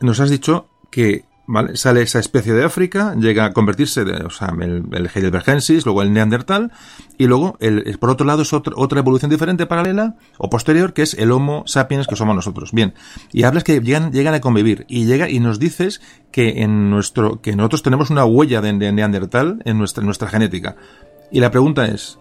nos 0.00 0.18
has 0.18 0.30
dicho 0.30 0.68
que 0.90 1.26
¿vale? 1.46 1.76
Sale 1.76 2.02
esa 2.02 2.18
especie 2.18 2.52
de 2.52 2.64
África, 2.64 3.14
llega 3.18 3.44
a 3.44 3.52
convertirse, 3.52 4.04
de, 4.04 4.24
o 4.24 4.30
sea, 4.30 4.52
el, 4.60 4.84
el 4.92 5.10
Heidelbergensis, 5.12 5.84
luego 5.84 6.02
el 6.02 6.12
Neandertal, 6.12 6.72
y 7.18 7.26
luego, 7.26 7.56
el, 7.60 7.98
por 7.98 8.10
otro 8.10 8.26
lado, 8.26 8.42
es 8.42 8.52
otra, 8.52 8.74
otra 8.76 9.00
evolución 9.00 9.30
diferente, 9.30 9.66
paralela, 9.66 10.16
o 10.38 10.50
posterior, 10.50 10.92
que 10.92 11.02
es 11.02 11.14
el 11.14 11.32
Homo 11.32 11.64
sapiens 11.66 12.06
que 12.06 12.16
somos 12.16 12.34
nosotros. 12.34 12.72
Bien. 12.72 12.94
Y 13.32 13.44
hablas 13.44 13.64
que 13.64 13.80
llegan, 13.80 14.12
llegan 14.12 14.34
a 14.34 14.40
convivir, 14.40 14.84
y 14.88 15.06
llega, 15.06 15.28
y 15.30 15.40
nos 15.40 15.58
dices 15.58 16.00
que 16.30 16.62
en 16.62 16.90
nuestro, 16.90 17.40
que 17.40 17.56
nosotros 17.56 17.82
tenemos 17.82 18.10
una 18.10 18.24
huella 18.24 18.60
de, 18.60 18.72
de 18.72 18.92
Neandertal 18.92 19.62
en 19.64 19.78
nuestra, 19.78 20.02
en 20.02 20.06
nuestra 20.06 20.28
genética. 20.28 20.76
Y 21.30 21.40
la 21.40 21.50
pregunta 21.50 21.86
es, 21.86 22.18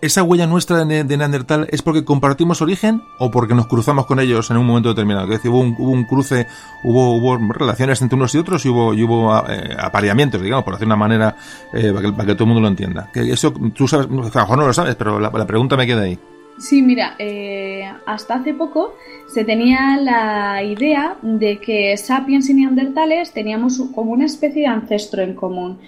¿Esa 0.00 0.22
huella 0.22 0.46
nuestra 0.46 0.84
de, 0.84 1.04
Neandertal 1.04 1.66
es 1.72 1.82
porque 1.82 2.04
compartimos 2.04 2.62
origen 2.62 3.02
o 3.18 3.32
porque 3.32 3.54
nos 3.54 3.66
cruzamos 3.66 4.06
con 4.06 4.20
ellos 4.20 4.48
en 4.50 4.56
un 4.56 4.66
momento 4.66 4.90
determinado? 4.90 5.24
Es 5.24 5.30
decir, 5.30 5.50
hubo 5.50 5.60
un, 5.60 5.74
hubo 5.76 5.90
un 5.90 6.04
cruce, 6.04 6.46
hubo, 6.84 7.16
hubo, 7.16 7.36
relaciones 7.52 8.00
entre 8.00 8.14
unos 8.14 8.32
y 8.34 8.38
otros 8.38 8.64
y 8.64 8.68
hubo, 8.68 8.94
y 8.94 9.02
hubo 9.02 9.36
eh, 9.48 9.76
apareamientos, 9.76 10.40
digamos, 10.40 10.64
por 10.64 10.74
hacer 10.74 10.86
una 10.86 10.94
manera 10.94 11.34
eh, 11.72 11.90
para, 11.92 12.06
que, 12.06 12.12
para, 12.12 12.26
que, 12.26 12.34
todo 12.34 12.44
el 12.44 12.48
mundo 12.48 12.60
lo 12.60 12.68
entienda. 12.68 13.10
Que 13.12 13.32
eso 13.32 13.52
tú 13.74 13.88
sabes, 13.88 14.06
a 14.06 14.10
lo 14.10 14.22
mejor 14.22 14.58
no 14.58 14.66
lo 14.68 14.72
sabes, 14.72 14.94
pero 14.94 15.18
la, 15.18 15.30
la 15.30 15.46
pregunta 15.46 15.76
me 15.76 15.84
queda 15.84 16.02
ahí. 16.02 16.18
Sí, 16.58 16.82
mira, 16.82 17.14
eh, 17.18 17.88
hasta 18.06 18.34
hace 18.34 18.52
poco 18.52 18.94
se 19.28 19.44
tenía 19.44 19.96
la 20.00 20.62
idea 20.62 21.16
de 21.22 21.58
que 21.58 21.96
sapiens 21.96 22.48
y 22.50 22.54
neandertales 22.54 23.32
teníamos 23.32 23.80
como 23.94 24.12
una 24.12 24.26
especie 24.26 24.62
de 24.62 24.68
ancestro 24.68 25.22
en 25.22 25.34
común. 25.34 25.78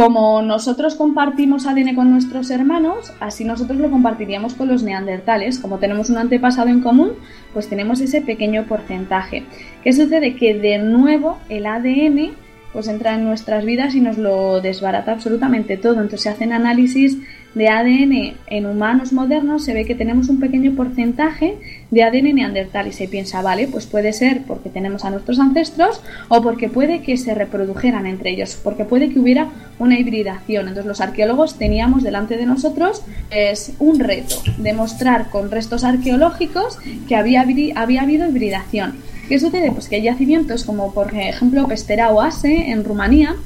Como 0.00 0.40
nosotros 0.40 0.94
compartimos 0.94 1.66
ADN 1.66 1.94
con 1.94 2.10
nuestros 2.10 2.50
hermanos, 2.50 3.12
así 3.20 3.44
nosotros 3.44 3.78
lo 3.78 3.90
compartiríamos 3.90 4.54
con 4.54 4.68
los 4.68 4.82
neandertales. 4.82 5.58
Como 5.58 5.76
tenemos 5.76 6.08
un 6.08 6.16
antepasado 6.16 6.70
en 6.70 6.80
común, 6.80 7.10
pues 7.52 7.68
tenemos 7.68 8.00
ese 8.00 8.22
pequeño 8.22 8.64
porcentaje. 8.64 9.44
¿Qué 9.84 9.92
sucede? 9.92 10.36
Que 10.36 10.54
de 10.54 10.78
nuevo 10.78 11.36
el 11.50 11.66
ADN 11.66 12.32
pues 12.72 12.88
entra 12.88 13.14
en 13.14 13.24
nuestras 13.24 13.66
vidas 13.66 13.94
y 13.94 14.00
nos 14.00 14.16
lo 14.16 14.62
desbarata 14.62 15.12
absolutamente 15.12 15.76
todo. 15.76 15.96
Entonces 15.96 16.22
se 16.22 16.28
hacen 16.30 16.54
análisis 16.54 17.18
de 17.54 17.68
ADN 17.68 18.34
en 18.46 18.66
humanos 18.66 19.12
modernos, 19.12 19.64
se 19.64 19.74
ve 19.74 19.84
que 19.84 19.94
tenemos 19.94 20.28
un 20.28 20.38
pequeño 20.38 20.74
porcentaje 20.76 21.56
de 21.90 22.02
ADN 22.04 22.34
neandertal 22.34 22.86
y 22.86 22.92
se 22.92 23.08
piensa, 23.08 23.42
vale, 23.42 23.66
pues 23.66 23.86
puede 23.86 24.12
ser 24.12 24.42
porque 24.46 24.70
tenemos 24.70 25.04
a 25.04 25.10
nuestros 25.10 25.38
ancestros 25.40 26.00
o 26.28 26.42
porque 26.42 26.68
puede 26.68 27.02
que 27.02 27.16
se 27.16 27.34
reprodujeran 27.34 28.06
entre 28.06 28.30
ellos, 28.30 28.58
porque 28.62 28.84
puede 28.84 29.10
que 29.10 29.18
hubiera 29.18 29.48
una 29.78 29.98
hibridación. 29.98 30.68
Entonces 30.68 30.86
los 30.86 31.00
arqueólogos 31.00 31.58
teníamos 31.58 32.02
delante 32.02 32.36
de 32.36 32.46
nosotros 32.46 33.02
es 33.30 33.72
un 33.78 33.98
reto, 33.98 34.36
demostrar 34.58 35.30
con 35.30 35.50
restos 35.50 35.84
arqueológicos 35.84 36.78
que 37.08 37.16
había, 37.16 37.44
había 37.74 38.02
habido 38.02 38.28
hibridación. 38.28 38.94
¿Qué 39.28 39.38
sucede? 39.38 39.70
Pues 39.70 39.88
que 39.88 39.96
hay 39.96 40.02
yacimientos 40.02 40.64
como 40.64 40.92
por 40.92 41.14
ejemplo 41.14 41.68
Pestera 41.68 42.10
Oase 42.10 42.70
en 42.70 42.82
Rumanía, 42.84 43.36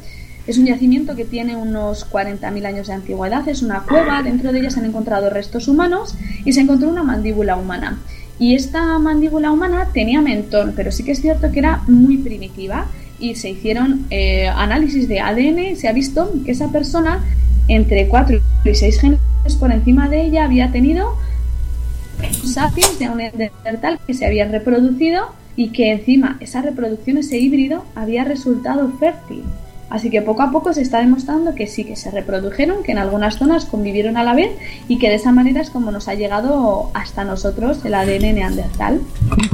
es 0.47 0.59
un 0.59 0.67
yacimiento 0.67 1.17
que 1.17 1.25
tiene 1.25 1.57
unos 1.57 2.11
40.000 2.11 2.67
años 2.67 2.89
de 2.89 2.95
antigüedad, 2.95 3.49
es 3.49 3.63
una 3.63 3.83
cueva, 3.83 4.23
dentro 4.23 4.53
de 4.53 4.61
ella 4.61 4.71
se 4.71 4.81
han 4.81 4.87
encontrado 4.87 5.31
restos 5.31 5.69
humanos 5.69 6.15
y 6.45 6.53
se 6.53 6.61
encontró 6.61 6.89
una 6.89 7.03
mandíbula 7.03 7.57
humana. 7.57 7.99
Y 8.39 8.55
esta 8.55 8.99
mandíbula 8.99 9.51
humana 9.51 9.89
tenía 9.93 10.21
mentón, 10.21 10.73
pero 10.77 10.93
sí 10.93 11.05
que 11.05 11.13
es 11.13 11.21
cierto 11.21 11.51
que 11.51 11.61
era 11.61 11.83
muy 11.87 12.19
primitiva 12.19 12.87
y 13.19 13.37
se 13.37 13.51
hicieron 13.51 14.07
eh, 14.11 14.49
análisis 14.49 15.09
de 15.09 15.21
ADN 15.21 15.59
y 15.61 15.77
se 15.77 15.89
ha 15.89 15.93
visto 15.93 16.33
que 16.45 16.53
esa 16.53 16.71
persona 16.71 17.25
entre 17.69 18.09
4 18.09 18.41
y 18.65 18.75
6 18.75 19.01
genes 19.01 19.21
por 19.59 19.73
encima 19.73 20.09
de 20.09 20.27
ella 20.27 20.45
había 20.45 20.73
tenido 20.73 21.17
sapiens 22.45 22.99
de 22.99 23.09
un 23.09 23.19
neandertal 23.19 23.99
que 24.07 24.15
se 24.15 24.27
habían 24.27 24.51
reproducido 24.51 25.29
y 25.57 25.69
que 25.69 25.93
encima 25.93 26.37
esa 26.41 26.63
reproducción, 26.63 27.19
ese 27.19 27.39
híbrido, 27.39 27.85
había 27.95 28.25
resultado 28.25 28.91
fértil. 28.99 29.45
Así 29.95 30.11
que 30.11 30.23
poco 30.23 30.43
a 30.43 30.51
poco 30.51 30.73
se 30.73 30.83
está 30.83 30.99
demostrando 30.99 31.55
que 31.55 31.69
sí, 31.69 31.85
que 31.85 31.95
se 31.95 32.11
reprodujeron, 32.11 32.83
que 32.83 32.91
en 32.91 32.99
algunas 32.99 33.39
zonas 33.39 33.65
convivieron 33.65 34.17
a 34.17 34.25
la 34.25 34.35
vez 34.35 34.51
y 34.89 34.99
que 34.99 35.09
de 35.09 35.15
esa 35.15 35.31
manera 35.31 35.61
es 35.61 35.71
como 35.71 35.93
nos 35.93 36.09
ha 36.09 36.15
llegado 36.15 36.91
hasta 36.95 37.23
nosotros 37.23 37.85
el 37.85 37.95
ADN 37.95 38.35
neandertal. 38.35 39.03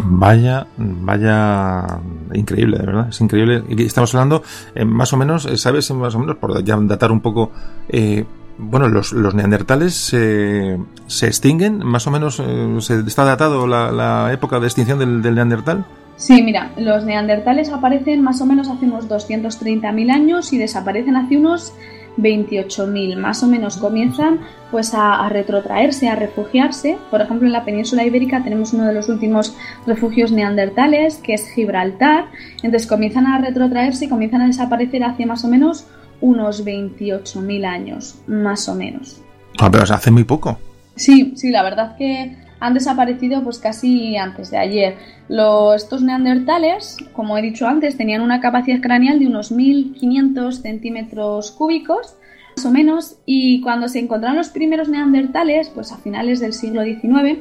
Vaya, 0.02 0.66
vaya, 0.78 2.00
increíble, 2.32 2.78
de 2.78 2.86
verdad, 2.86 3.08
es 3.10 3.20
increíble. 3.20 3.64
Estamos 3.84 4.14
hablando 4.14 4.42
eh, 4.74 4.86
más 4.86 5.12
o 5.12 5.18
menos, 5.18 5.44
eh, 5.44 5.58
¿sabes? 5.58 5.90
Más 5.90 6.14
o 6.14 6.18
menos, 6.20 6.36
por 6.36 6.64
ya 6.64 6.74
datar 6.80 7.12
un 7.12 7.20
poco, 7.20 7.52
eh, 7.90 8.24
bueno, 8.56 8.88
los, 8.88 9.12
neandertales 9.12 9.92
se, 9.94 10.78
extinguen, 11.20 11.84
más 11.84 12.06
o 12.06 12.10
menos, 12.10 12.40
eh, 12.40 12.76
se, 12.80 13.00
está 13.00 13.24
datado 13.24 13.66
la, 13.66 14.30
época 14.32 14.58
de 14.58 14.68
extinción 14.68 15.22
del 15.22 15.34
neandertal. 15.34 15.84
Sí, 16.20 16.42
mira, 16.42 16.70
los 16.76 17.06
neandertales 17.06 17.70
aparecen 17.70 18.20
más 18.20 18.42
o 18.42 18.46
menos 18.46 18.68
hace 18.68 18.84
unos 18.84 19.08
230.000 19.08 20.10
años 20.12 20.52
y 20.52 20.58
desaparecen 20.58 21.16
hace 21.16 21.38
unos 21.38 21.72
28.000. 22.18 23.16
Más 23.16 23.42
o 23.42 23.46
menos 23.46 23.78
comienzan 23.78 24.40
pues 24.70 24.92
a, 24.92 25.24
a, 25.24 25.30
retrotraerse, 25.30 26.10
a 26.10 26.16
refugiarse. 26.16 26.98
Por 27.10 27.22
ejemplo, 27.22 27.46
en 27.46 27.54
la 27.54 27.64
península 27.64 28.04
ibérica 28.04 28.44
tenemos 28.44 28.74
uno 28.74 28.84
de 28.84 28.92
los 28.92 29.08
últimos 29.08 29.56
refugios 29.86 30.30
neandertales, 30.30 31.16
que 31.16 31.32
es 31.32 31.48
Gibraltar. 31.54 32.26
Entonces 32.62 32.86
comienzan 32.86 33.26
a 33.26 33.38
retrotraerse 33.38 34.04
y 34.04 34.08
comienzan 34.10 34.42
a 34.42 34.46
desaparecer 34.46 35.02
hace 35.02 35.24
más 35.24 35.42
o 35.46 35.48
menos 35.48 35.86
unos 36.20 36.66
28.000 36.66 37.64
años, 37.64 38.16
más 38.26 38.68
o 38.68 38.74
menos. 38.74 39.22
Ah, 39.58 39.70
pero 39.70 39.84
hace 39.84 40.10
muy 40.10 40.24
poco. 40.24 40.58
Sí, 40.96 41.32
sí, 41.34 41.48
la 41.48 41.62
verdad 41.62 41.96
que 41.96 42.36
han 42.60 42.74
desaparecido 42.74 43.42
pues 43.42 43.58
casi 43.58 44.16
antes 44.16 44.50
de 44.50 44.58
ayer. 44.58 44.96
Los, 45.28 45.82
estos 45.82 46.02
neandertales, 46.02 46.98
como 47.12 47.36
he 47.36 47.42
dicho 47.42 47.66
antes, 47.66 47.96
tenían 47.96 48.20
una 48.20 48.40
capacidad 48.40 48.80
craneal 48.80 49.18
de 49.18 49.26
unos 49.26 49.50
1500 49.50 50.56
centímetros 50.56 51.50
cúbicos, 51.50 52.16
más 52.56 52.66
o 52.66 52.70
menos, 52.70 53.16
y 53.24 53.60
cuando 53.62 53.88
se 53.88 54.00
encontraron 54.00 54.36
los 54.36 54.50
primeros 54.50 54.88
neandertales, 54.88 55.70
pues 55.70 55.92
a 55.92 55.96
finales 55.96 56.40
del 56.40 56.52
siglo 56.52 56.82
XIX, 56.82 57.40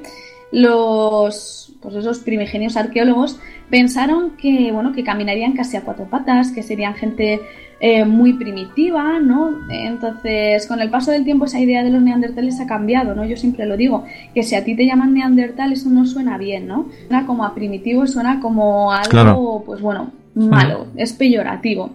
los 0.51 1.73
pues 1.81 1.95
esos 1.95 2.19
primigenios 2.19 2.75
arqueólogos 2.75 3.39
pensaron 3.69 4.31
que 4.31 4.71
bueno 4.71 4.93
que 4.93 5.03
caminarían 5.03 5.53
casi 5.53 5.77
a 5.77 5.81
cuatro 5.81 6.05
patas, 6.05 6.51
que 6.51 6.63
serían 6.63 6.95
gente 6.95 7.41
eh, 7.81 8.03
muy 8.03 8.33
primitiva, 8.33 9.19
¿no? 9.19 9.57
Entonces, 9.69 10.67
con 10.67 10.81
el 10.81 10.89
paso 10.89 11.11
del 11.11 11.23
tiempo 11.23 11.45
esa 11.45 11.61
idea 11.61 11.81
de 11.81 11.89
los 11.89 12.01
neandertales 12.01 12.59
ha 12.59 12.67
cambiado, 12.67 13.15
¿no? 13.15 13.23
Yo 13.23 13.37
siempre 13.37 13.65
lo 13.65 13.77
digo, 13.77 14.03
que 14.33 14.43
si 14.43 14.55
a 14.55 14.65
ti 14.65 14.75
te 14.75 14.85
llaman 14.85 15.13
neandertal 15.13 15.71
eso 15.71 15.89
no 15.89 16.05
suena 16.05 16.37
bien, 16.37 16.67
¿no? 16.67 16.87
Suena 17.07 17.25
como 17.25 17.45
a 17.45 17.55
primitivo, 17.55 18.05
suena 18.05 18.41
como 18.41 18.91
algo, 18.91 19.09
claro. 19.09 19.63
pues 19.65 19.79
bueno, 19.79 20.11
malo, 20.35 20.87
es 20.97 21.13
peyorativo. 21.13 21.91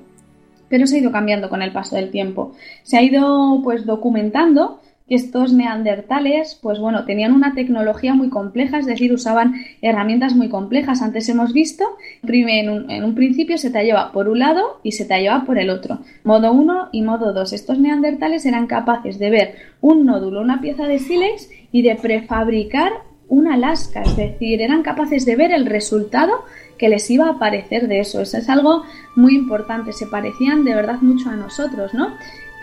Pero 0.70 0.86
se 0.86 0.96
ha 0.96 1.00
ido 1.00 1.12
cambiando 1.12 1.50
con 1.50 1.60
el 1.60 1.70
paso 1.70 1.96
del 1.96 2.10
tiempo. 2.10 2.54
Se 2.82 2.96
ha 2.96 3.02
ido 3.02 3.60
pues 3.62 3.84
documentando 3.84 4.80
estos 5.06 5.52
neandertales, 5.52 6.58
pues 6.62 6.78
bueno, 6.78 7.04
tenían 7.04 7.34
una 7.34 7.54
tecnología 7.54 8.14
muy 8.14 8.30
compleja, 8.30 8.78
es 8.78 8.86
decir, 8.86 9.12
usaban 9.12 9.54
herramientas 9.82 10.34
muy 10.34 10.48
complejas. 10.48 11.02
Antes 11.02 11.28
hemos 11.28 11.52
visto, 11.52 11.84
en 12.22 12.70
un, 12.70 12.90
en 12.90 13.04
un 13.04 13.14
principio 13.14 13.58
se 13.58 13.70
tallaba 13.70 14.12
por 14.12 14.28
un 14.28 14.38
lado 14.38 14.80
y 14.82 14.92
se 14.92 15.04
tallaba 15.04 15.44
por 15.44 15.58
el 15.58 15.68
otro. 15.68 15.98
Modo 16.24 16.52
1 16.52 16.88
y 16.92 17.02
modo 17.02 17.34
2. 17.34 17.52
Estos 17.52 17.78
neandertales 17.78 18.46
eran 18.46 18.66
capaces 18.66 19.18
de 19.18 19.30
ver 19.30 19.54
un 19.82 20.06
nódulo, 20.06 20.40
una 20.40 20.62
pieza 20.62 20.86
de 20.86 20.98
sílex 20.98 21.50
y 21.70 21.82
de 21.82 21.96
prefabricar 21.96 22.92
una 23.28 23.56
lasca, 23.56 24.02
es 24.02 24.16
decir, 24.16 24.60
eran 24.60 24.82
capaces 24.82 25.24
de 25.24 25.36
ver 25.36 25.50
el 25.50 25.66
resultado 25.66 26.44
que 26.78 26.88
les 26.88 27.10
iba 27.10 27.26
a 27.26 27.32
aparecer 27.32 27.88
de 27.88 28.00
eso. 28.00 28.20
Eso 28.20 28.38
es 28.38 28.48
algo 28.48 28.84
muy 29.16 29.34
importante, 29.34 29.92
se 29.92 30.06
parecían 30.06 30.64
de 30.64 30.74
verdad 30.74 31.00
mucho 31.00 31.30
a 31.30 31.36
nosotros, 31.36 31.94
¿no? 31.94 32.08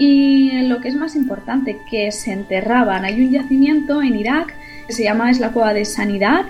Y 0.04 0.64
lo 0.64 0.82
que 0.82 0.88
es 0.88 0.96
más 0.96 1.16
importante, 1.16 1.78
que 1.88 2.12
se 2.12 2.32
enterraban. 2.32 3.06
Hay 3.06 3.24
un 3.24 3.30
yacimiento 3.30 4.02
en 4.02 4.16
Irak 4.16 4.52
que 4.88 4.94
se 4.94 5.04
llama 5.04 5.30
es 5.30 5.40
la 5.40 5.52
cueva 5.52 5.76
de 5.76 5.86
Sanidad 5.86 6.46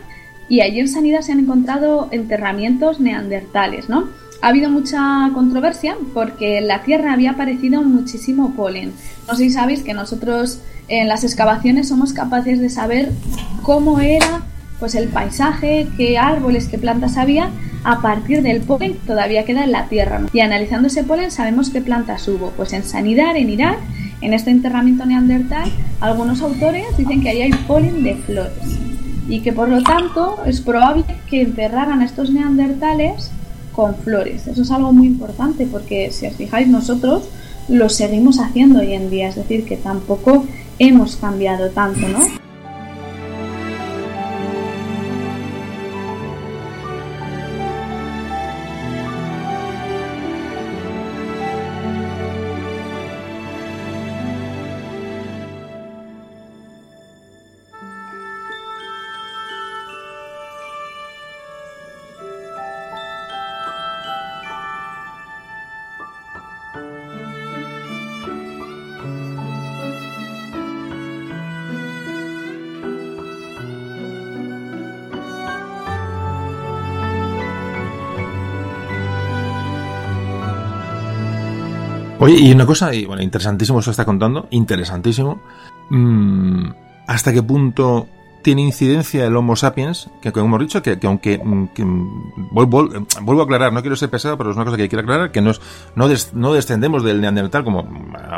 y 0.47 0.62
allí 0.62 0.80
en 0.80 0.88
Sanidad 0.88 1.20
se 1.20 1.34
han 1.34 1.41
encontrado 1.41 2.08
enterramientos 2.12 3.02
neandertales, 3.02 3.89
¿no? 3.89 4.08
Ha 4.41 4.47
habido 4.47 4.70
mucha 4.70 5.30
controversia 5.34 5.97
porque 6.14 6.60
en 6.60 6.70
la 6.70 6.84
tierra 6.84 7.12
había 7.12 7.32
aparecido 7.32 7.84
muchísimo 7.84 8.54
polen. 8.54 8.93
No 9.28 9.36
sé 9.36 9.43
si 9.43 9.49
sabéis 9.49 9.84
que 9.84 9.93
nosotros 9.93 10.62
en 10.88 11.10
las 11.10 11.26
excavaciones 11.26 11.89
somos 11.89 12.14
capaces 12.14 12.62
de 12.62 12.70
saber 12.70 13.12
cómo 13.64 13.99
era 13.99 14.43
pues 14.80 14.95
el 14.95 15.10
paisaje, 15.10 15.89
qué 15.97 16.18
árboles, 16.18 16.70
qué 16.70 16.78
plantas 16.78 17.18
había 17.18 17.49
a 17.84 18.01
partir 18.01 18.41
del 18.41 18.61
polen 18.61 18.97
todavía 19.07 19.45
queda 19.45 19.63
en 19.63 19.71
la 19.71 19.88
tierra. 19.88 20.21
Y 20.34 20.39
analizando 20.39 20.88
ese 20.88 21.03
polen 21.03 21.32
sabemos 21.32 21.69
qué 21.69 21.82
plantas 21.82 22.27
hubo. 22.27 22.51
Pues 22.51 22.73
en 22.73 22.84
Sanidad, 22.84 23.36
en 23.36 23.49
Irak, 23.49 23.79
en 24.21 24.34
este 24.34 24.51
enterramiento 24.51 25.05
neandertal, 25.05 25.71
algunos 25.99 26.41
autores 26.41 26.86
dicen 26.97 27.21
que 27.21 27.29
ahí 27.29 27.41
hay 27.41 27.51
polen 27.67 28.03
de 28.03 28.15
flores 28.15 28.79
y 29.27 29.39
que 29.41 29.53
por 29.53 29.69
lo 29.69 29.82
tanto 29.82 30.43
es 30.45 30.61
probable 30.61 31.03
que 31.29 31.41
enterraran 31.41 32.01
a 32.01 32.05
estos 32.05 32.32
neandertales 32.32 33.32
con 33.71 33.95
flores. 33.95 34.47
Eso 34.47 34.61
es 34.61 34.71
algo 34.71 34.91
muy 34.91 35.07
importante 35.07 35.65
porque 35.65 36.11
si 36.11 36.27
os 36.27 36.36
fijáis 36.36 36.67
nosotros 36.67 37.29
lo 37.67 37.89
seguimos 37.89 38.39
haciendo 38.39 38.79
hoy 38.79 38.93
en 38.93 39.09
día, 39.09 39.29
es 39.29 39.36
decir, 39.36 39.65
que 39.65 39.77
tampoco 39.77 40.45
hemos 40.79 41.15
cambiado 41.15 41.69
tanto, 41.69 42.07
¿no? 42.07 42.41
Oye, 82.22 82.39
y 82.39 82.51
una 82.51 82.67
cosa, 82.67 82.93
y 82.93 83.05
bueno, 83.05 83.24
interesantísimo 83.24 83.80
eso 83.80 83.89
está 83.89 84.05
contando, 84.05 84.47
interesantísimo. 84.51 85.41
Mm, 85.89 86.69
¿Hasta 87.07 87.34
qué 87.34 87.41
punto 87.41 88.07
tiene 88.42 88.62
incidencia 88.62 89.26
el 89.26 89.36
Homo 89.36 89.56
sapiens, 89.56 90.10
que 90.22 90.32
como 90.32 90.46
hemos 90.48 90.60
dicho, 90.60 90.82
que, 90.82 90.98
aunque 91.04 91.39
mm, 91.44 91.70
mm, 91.78 92.50
vuelvo, 92.52 93.42
a 93.42 93.44
aclarar, 93.44 93.74
no 93.74 93.82
quiero 93.82 93.96
ser 93.96 94.10
pesado, 94.10 94.38
pero 94.38 94.52
es 94.52 94.56
una 94.56 94.66
cosa 94.66 94.78
que 94.78 94.89
quiero 94.89 95.02
aclarar, 95.04 95.32
que 95.32 95.42
no, 95.42 95.52
no, 95.96 96.08
no 96.34 96.54
descendemos 96.54 97.04
del 97.04 97.22
neandertal, 97.22 97.64
como 97.64 97.88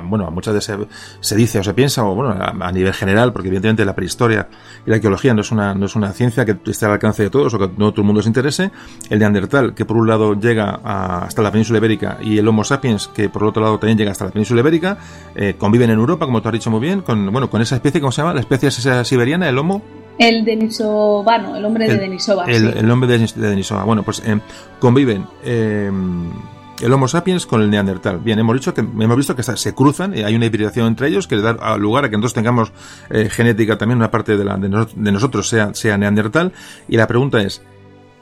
bueno, 0.03 0.29
muchas 0.31 0.53
veces 0.53 0.77
se, 1.19 1.35
dice 1.35 1.59
o 1.59 1.63
se 1.63 1.73
piensa, 1.73 2.05
o 2.05 2.15
bueno, 2.15 2.35
a, 2.37 2.71
nivel 2.71 2.93
general, 2.93 3.33
porque 3.33 3.47
evidentemente 3.47 3.85
la 3.85 3.95
prehistoria 3.95 4.47
y 4.85 4.89
la 4.89 4.97
arqueología 4.97 5.33
no 5.33 5.41
es 5.41 5.51
una, 5.51 5.73
no 5.73 5.85
es 5.85 5.95
una 5.95 6.11
ciencia 6.11 6.45
que 6.45 6.57
esté 6.65 6.85
al 6.85 6.93
alcance 6.93 7.23
de 7.23 7.29
todos 7.29 7.53
o 7.53 7.59
que 7.59 7.69
no 7.77 7.91
todo 7.91 8.01
el 8.01 8.07
mundo 8.07 8.21
se 8.21 8.29
interese. 8.29 8.71
El 9.09 9.19
neandertal, 9.19 9.73
que 9.73 9.85
por 9.85 9.97
un 9.97 10.07
lado 10.07 10.33
llega 10.39 10.79
hasta 10.83 11.41
la 11.41 11.51
península 11.51 11.79
ibérica, 11.79 12.17
y 12.21 12.37
el 12.37 12.47
Homo 12.47 12.63
sapiens, 12.63 13.07
que 13.07 13.29
por 13.29 13.43
otro 13.43 13.63
lado 13.63 13.79
también 13.79 13.97
llega 13.97 14.11
hasta 14.11 14.25
la 14.25 14.31
península 14.31 14.61
ibérica, 14.61 14.97
eh, 15.35 15.55
conviven 15.57 15.89
en 15.89 15.99
Europa, 15.99 16.25
como 16.25 16.41
tú 16.41 16.49
has 16.49 16.53
dicho 16.53 16.71
muy 16.71 16.79
bien, 16.79 17.01
con, 17.01 17.31
bueno, 17.31 17.49
con 17.49 17.61
esa 17.61 17.75
especie, 17.75 18.01
¿cómo 18.01 18.11
se 18.11 18.21
llama? 18.21 18.33
La 18.33 18.41
especie 18.41 18.69
esa 18.69 19.03
siberiana, 19.03 19.47
el 19.47 19.57
Homo 19.57 19.81
el 20.17 20.45
Denisovano, 20.45 21.55
el 21.55 21.65
hombre 21.65 21.87
de 21.87 21.97
Denisova. 21.97 22.45
El, 22.45 22.89
hombre 22.89 23.17
de, 23.17 23.27
Denisova. 23.35 23.83
Bueno, 23.83 24.03
pues 24.03 24.21
eh, 24.25 24.39
conviven 24.79 25.25
eh, 25.43 25.91
el 26.81 26.93
Homo 26.93 27.07
sapiens 27.07 27.45
con 27.45 27.61
el 27.61 27.69
Neandertal. 27.69 28.19
Bien, 28.19 28.39
hemos 28.39 28.55
dicho 28.55 28.73
que 28.73 28.81
hemos 28.81 29.17
visto 29.17 29.35
que 29.35 29.43
se 29.43 29.73
cruzan, 29.73 30.17
y 30.17 30.23
hay 30.23 30.35
una 30.35 30.45
hibridación 30.45 30.87
entre 30.87 31.07
ellos 31.07 31.27
que 31.27 31.37
le 31.37 31.41
da 31.41 31.77
lugar 31.77 32.05
a 32.05 32.09
que 32.09 32.17
nosotros 32.17 32.33
tengamos 32.33 32.71
eh, 33.09 33.29
genética 33.29 33.77
también, 33.77 33.97
una 33.97 34.11
parte 34.11 34.37
de, 34.37 34.43
la, 34.43 34.57
de, 34.57 35.11
nosotros 35.11 35.47
sea, 35.47 35.73
sea 35.73 35.97
Neandertal. 35.97 36.51
Y 36.87 36.97
la 36.97 37.07
pregunta 37.07 37.41
es, 37.41 37.61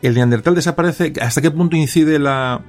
el 0.01 0.15
neandertal 0.15 0.55
desaparece, 0.55 1.13
¿hasta 1.21 1.41
qué 1.41 1.51
punto 1.51 1.75
incide 1.75 2.19
la, 2.19 2.61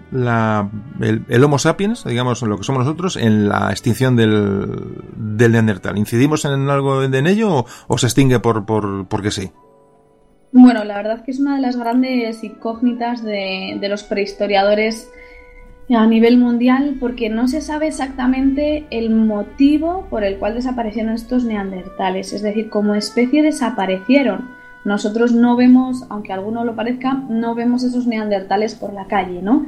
el, 1.00 1.44
Homo 1.44 1.58
sapiens, 1.58 2.04
digamos, 2.04 2.42
lo 2.42 2.58
que 2.58 2.64
somos 2.64 2.84
nosotros, 2.84 3.16
en 3.16 3.48
la 3.48 3.70
extinción 3.70 4.16
del, 4.16 4.96
del 5.16 5.52
neandertal? 5.52 5.96
¿Incidimos 5.96 6.44
en 6.44 6.68
algo 6.68 7.02
en 7.02 7.26
ello 7.26 7.64
o, 7.88 7.98
se 7.98 8.06
extingue 8.06 8.38
por, 8.40 8.66
por, 8.66 9.06
porque 9.08 9.30
sí? 9.30 9.50
Bueno, 10.52 10.84
la 10.84 10.96
verdad 10.96 11.24
que 11.24 11.30
es 11.30 11.40
una 11.40 11.56
de 11.56 11.62
las 11.62 11.76
grandes 11.76 12.44
incógnitas 12.44 13.24
de, 13.24 13.78
de 13.80 13.88
los 13.88 14.02
prehistoriadores 14.02 15.08
a 15.90 16.06
nivel 16.06 16.38
mundial 16.38 16.96
porque 17.00 17.28
no 17.28 17.48
se 17.48 17.60
sabe 17.60 17.88
exactamente 17.88 18.86
el 18.90 19.10
motivo 19.10 20.06
por 20.10 20.24
el 20.24 20.38
cual 20.38 20.54
desaparecieron 20.54 21.14
estos 21.14 21.44
neandertales, 21.44 22.32
es 22.32 22.42
decir, 22.42 22.70
como 22.70 22.94
especie 22.94 23.42
desaparecieron 23.42 24.61
nosotros 24.84 25.32
no 25.32 25.56
vemos, 25.56 26.04
aunque 26.08 26.32
alguno 26.32 26.64
lo 26.64 26.74
parezca, 26.74 27.14
no 27.28 27.54
vemos 27.54 27.84
esos 27.84 28.06
neandertales 28.06 28.74
por 28.74 28.92
la 28.92 29.06
calle, 29.06 29.42
¿no? 29.42 29.66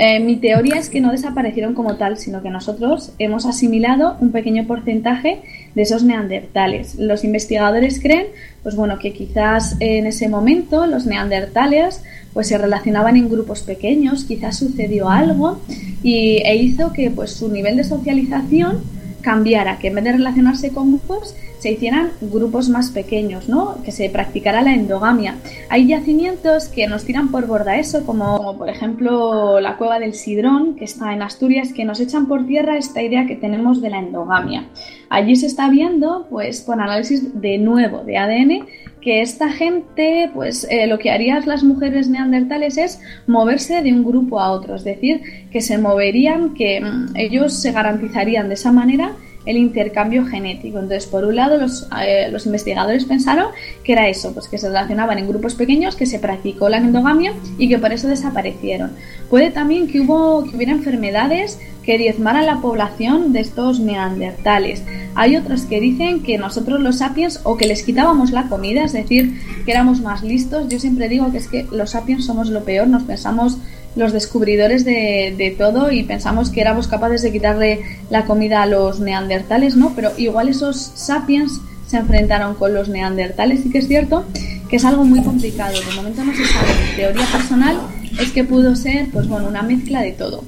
Eh, 0.00 0.20
mi 0.20 0.36
teoría 0.36 0.76
es 0.76 0.90
que 0.90 1.00
no 1.00 1.10
desaparecieron 1.10 1.74
como 1.74 1.96
tal, 1.96 2.18
sino 2.18 2.40
que 2.40 2.50
nosotros 2.50 3.14
hemos 3.18 3.46
asimilado 3.46 4.16
un 4.20 4.30
pequeño 4.30 4.64
porcentaje 4.64 5.42
de 5.74 5.82
esos 5.82 6.04
neandertales. 6.04 6.94
Los 6.94 7.24
investigadores 7.24 7.98
creen, 7.98 8.26
pues 8.62 8.76
bueno, 8.76 9.00
que 9.00 9.12
quizás 9.12 9.74
en 9.80 10.06
ese 10.06 10.28
momento 10.28 10.86
los 10.86 11.04
neandertales 11.04 12.04
pues 12.32 12.46
se 12.46 12.58
relacionaban 12.58 13.16
en 13.16 13.28
grupos 13.28 13.62
pequeños, 13.62 14.22
quizás 14.22 14.56
sucedió 14.58 15.10
algo 15.10 15.60
y, 16.04 16.42
e 16.44 16.54
hizo 16.54 16.92
que 16.92 17.10
pues 17.10 17.32
su 17.32 17.48
nivel 17.48 17.76
de 17.76 17.82
socialización 17.82 18.84
cambiara, 19.20 19.78
que 19.80 19.88
en 19.88 19.96
vez 19.96 20.04
de 20.04 20.12
relacionarse 20.12 20.70
con 20.70 20.90
grupos, 20.90 21.34
se 21.58 21.72
hicieran 21.72 22.10
grupos 22.20 22.68
más 22.68 22.90
pequeños, 22.90 23.48
¿no? 23.48 23.82
Que 23.84 23.92
se 23.92 24.08
practicara 24.10 24.62
la 24.62 24.74
endogamia. 24.74 25.36
Hay 25.68 25.86
yacimientos 25.86 26.68
que 26.68 26.86
nos 26.86 27.04
tiran 27.04 27.30
por 27.30 27.46
borda 27.46 27.78
eso, 27.78 28.04
como, 28.06 28.56
por 28.56 28.68
ejemplo 28.68 29.60
la 29.60 29.76
cueva 29.76 29.98
del 29.98 30.14
Sidrón, 30.14 30.76
que 30.76 30.84
está 30.84 31.12
en 31.12 31.22
Asturias, 31.22 31.72
que 31.72 31.84
nos 31.84 32.00
echan 32.00 32.26
por 32.26 32.46
tierra 32.46 32.76
esta 32.76 33.02
idea 33.02 33.26
que 33.26 33.36
tenemos 33.36 33.80
de 33.80 33.90
la 33.90 33.98
endogamia. 33.98 34.64
Allí 35.10 35.36
se 35.36 35.46
está 35.46 35.68
viendo, 35.68 36.26
pues, 36.30 36.60
por 36.60 36.80
análisis 36.80 37.40
de 37.40 37.58
nuevo 37.58 38.04
de 38.04 38.18
ADN, 38.18 38.66
que 39.00 39.22
esta 39.22 39.50
gente, 39.50 40.30
pues 40.34 40.66
eh, 40.70 40.86
lo 40.86 40.98
que 40.98 41.10
harían 41.10 41.46
las 41.46 41.62
mujeres 41.62 42.08
neandertales 42.08 42.76
es 42.76 43.00
moverse 43.26 43.82
de 43.82 43.92
un 43.92 44.04
grupo 44.04 44.40
a 44.40 44.50
otro, 44.50 44.74
es 44.74 44.84
decir, 44.84 45.22
que 45.50 45.60
se 45.60 45.78
moverían, 45.78 46.54
que 46.54 46.80
mm, 46.80 47.16
ellos 47.16 47.54
se 47.54 47.72
garantizarían 47.72 48.48
de 48.48 48.54
esa 48.54 48.72
manera 48.72 49.12
el 49.48 49.56
intercambio 49.56 50.26
genético. 50.26 50.78
Entonces, 50.78 51.06
por 51.06 51.24
un 51.24 51.34
lado, 51.36 51.56
los, 51.56 51.88
eh, 52.04 52.28
los, 52.30 52.44
investigadores 52.44 53.06
pensaron 53.06 53.46
que 53.82 53.92
era 53.92 54.06
eso, 54.06 54.34
pues 54.34 54.46
que 54.46 54.58
se 54.58 54.68
relacionaban 54.68 55.18
en 55.18 55.26
grupos 55.26 55.54
pequeños, 55.54 55.96
que 55.96 56.04
se 56.04 56.18
practicó 56.18 56.68
la 56.68 56.76
endogamia 56.76 57.32
y 57.56 57.66
que 57.66 57.78
por 57.78 57.90
eso 57.90 58.08
desaparecieron. 58.08 58.90
Puede 59.30 59.50
también 59.50 59.88
que, 59.88 60.02
hubo, 60.02 60.44
que 60.44 60.54
hubiera 60.54 60.72
enfermedades 60.72 61.58
que 61.82 61.96
diezmaran 61.96 62.44
la 62.44 62.60
población 62.60 63.32
de 63.32 63.40
estos 63.40 63.80
neandertales. 63.80 64.82
Hay 65.14 65.36
otros 65.36 65.62
que 65.62 65.80
dicen 65.80 66.22
que 66.22 66.36
nosotros 66.36 66.80
los 66.80 66.98
sapiens 66.98 67.40
o 67.44 67.56
que 67.56 67.66
les 67.66 67.82
quitábamos 67.82 68.30
la 68.30 68.50
comida, 68.50 68.84
es 68.84 68.92
decir, 68.92 69.40
que 69.64 69.72
éramos 69.72 70.02
más 70.02 70.22
listos. 70.22 70.68
Yo 70.68 70.78
siempre 70.78 71.08
digo 71.08 71.32
que 71.32 71.38
es 71.38 71.48
que 71.48 71.66
los 71.72 71.92
sapiens 71.92 72.26
somos 72.26 72.50
lo 72.50 72.64
peor, 72.64 72.88
nos 72.88 73.04
pensamos 73.04 73.56
los 73.96 74.12
descubridores 74.12 74.84
de, 74.84 75.34
de, 75.36 75.50
todo 75.50 75.90
y 75.90 76.04
pensamos 76.04 76.50
que 76.50 76.60
éramos 76.60 76.88
capaces 76.88 77.22
de 77.22 77.32
quitarle 77.32 77.80
la 78.10 78.24
comida 78.26 78.62
a 78.62 78.66
los 78.66 79.00
neandertales, 79.00 79.76
¿no? 79.76 79.92
Pero 79.96 80.12
igual 80.16 80.48
esos 80.48 80.76
sapiens 80.94 81.60
se 81.86 81.96
enfrentaron 81.96 82.54
con 82.54 82.74
los 82.74 82.88
neandertales 82.88 83.64
y 83.64 83.70
que 83.70 83.78
es 83.78 83.88
cierto 83.88 84.24
que 84.68 84.76
es 84.76 84.84
algo 84.84 85.04
muy 85.04 85.22
complicado. 85.22 85.74
De 85.80 85.96
momento 85.96 86.22
no 86.24 86.34
se 86.34 86.44
sabe. 86.44 86.68
Mi 86.90 86.96
teoría 86.96 87.26
personal 87.26 87.78
es 88.20 88.30
que 88.32 88.44
pudo 88.44 88.76
ser, 88.76 89.10
pues 89.10 89.28
bueno, 89.28 89.48
una 89.48 89.62
mezcla 89.62 90.02
de 90.02 90.12
todo. 90.12 90.44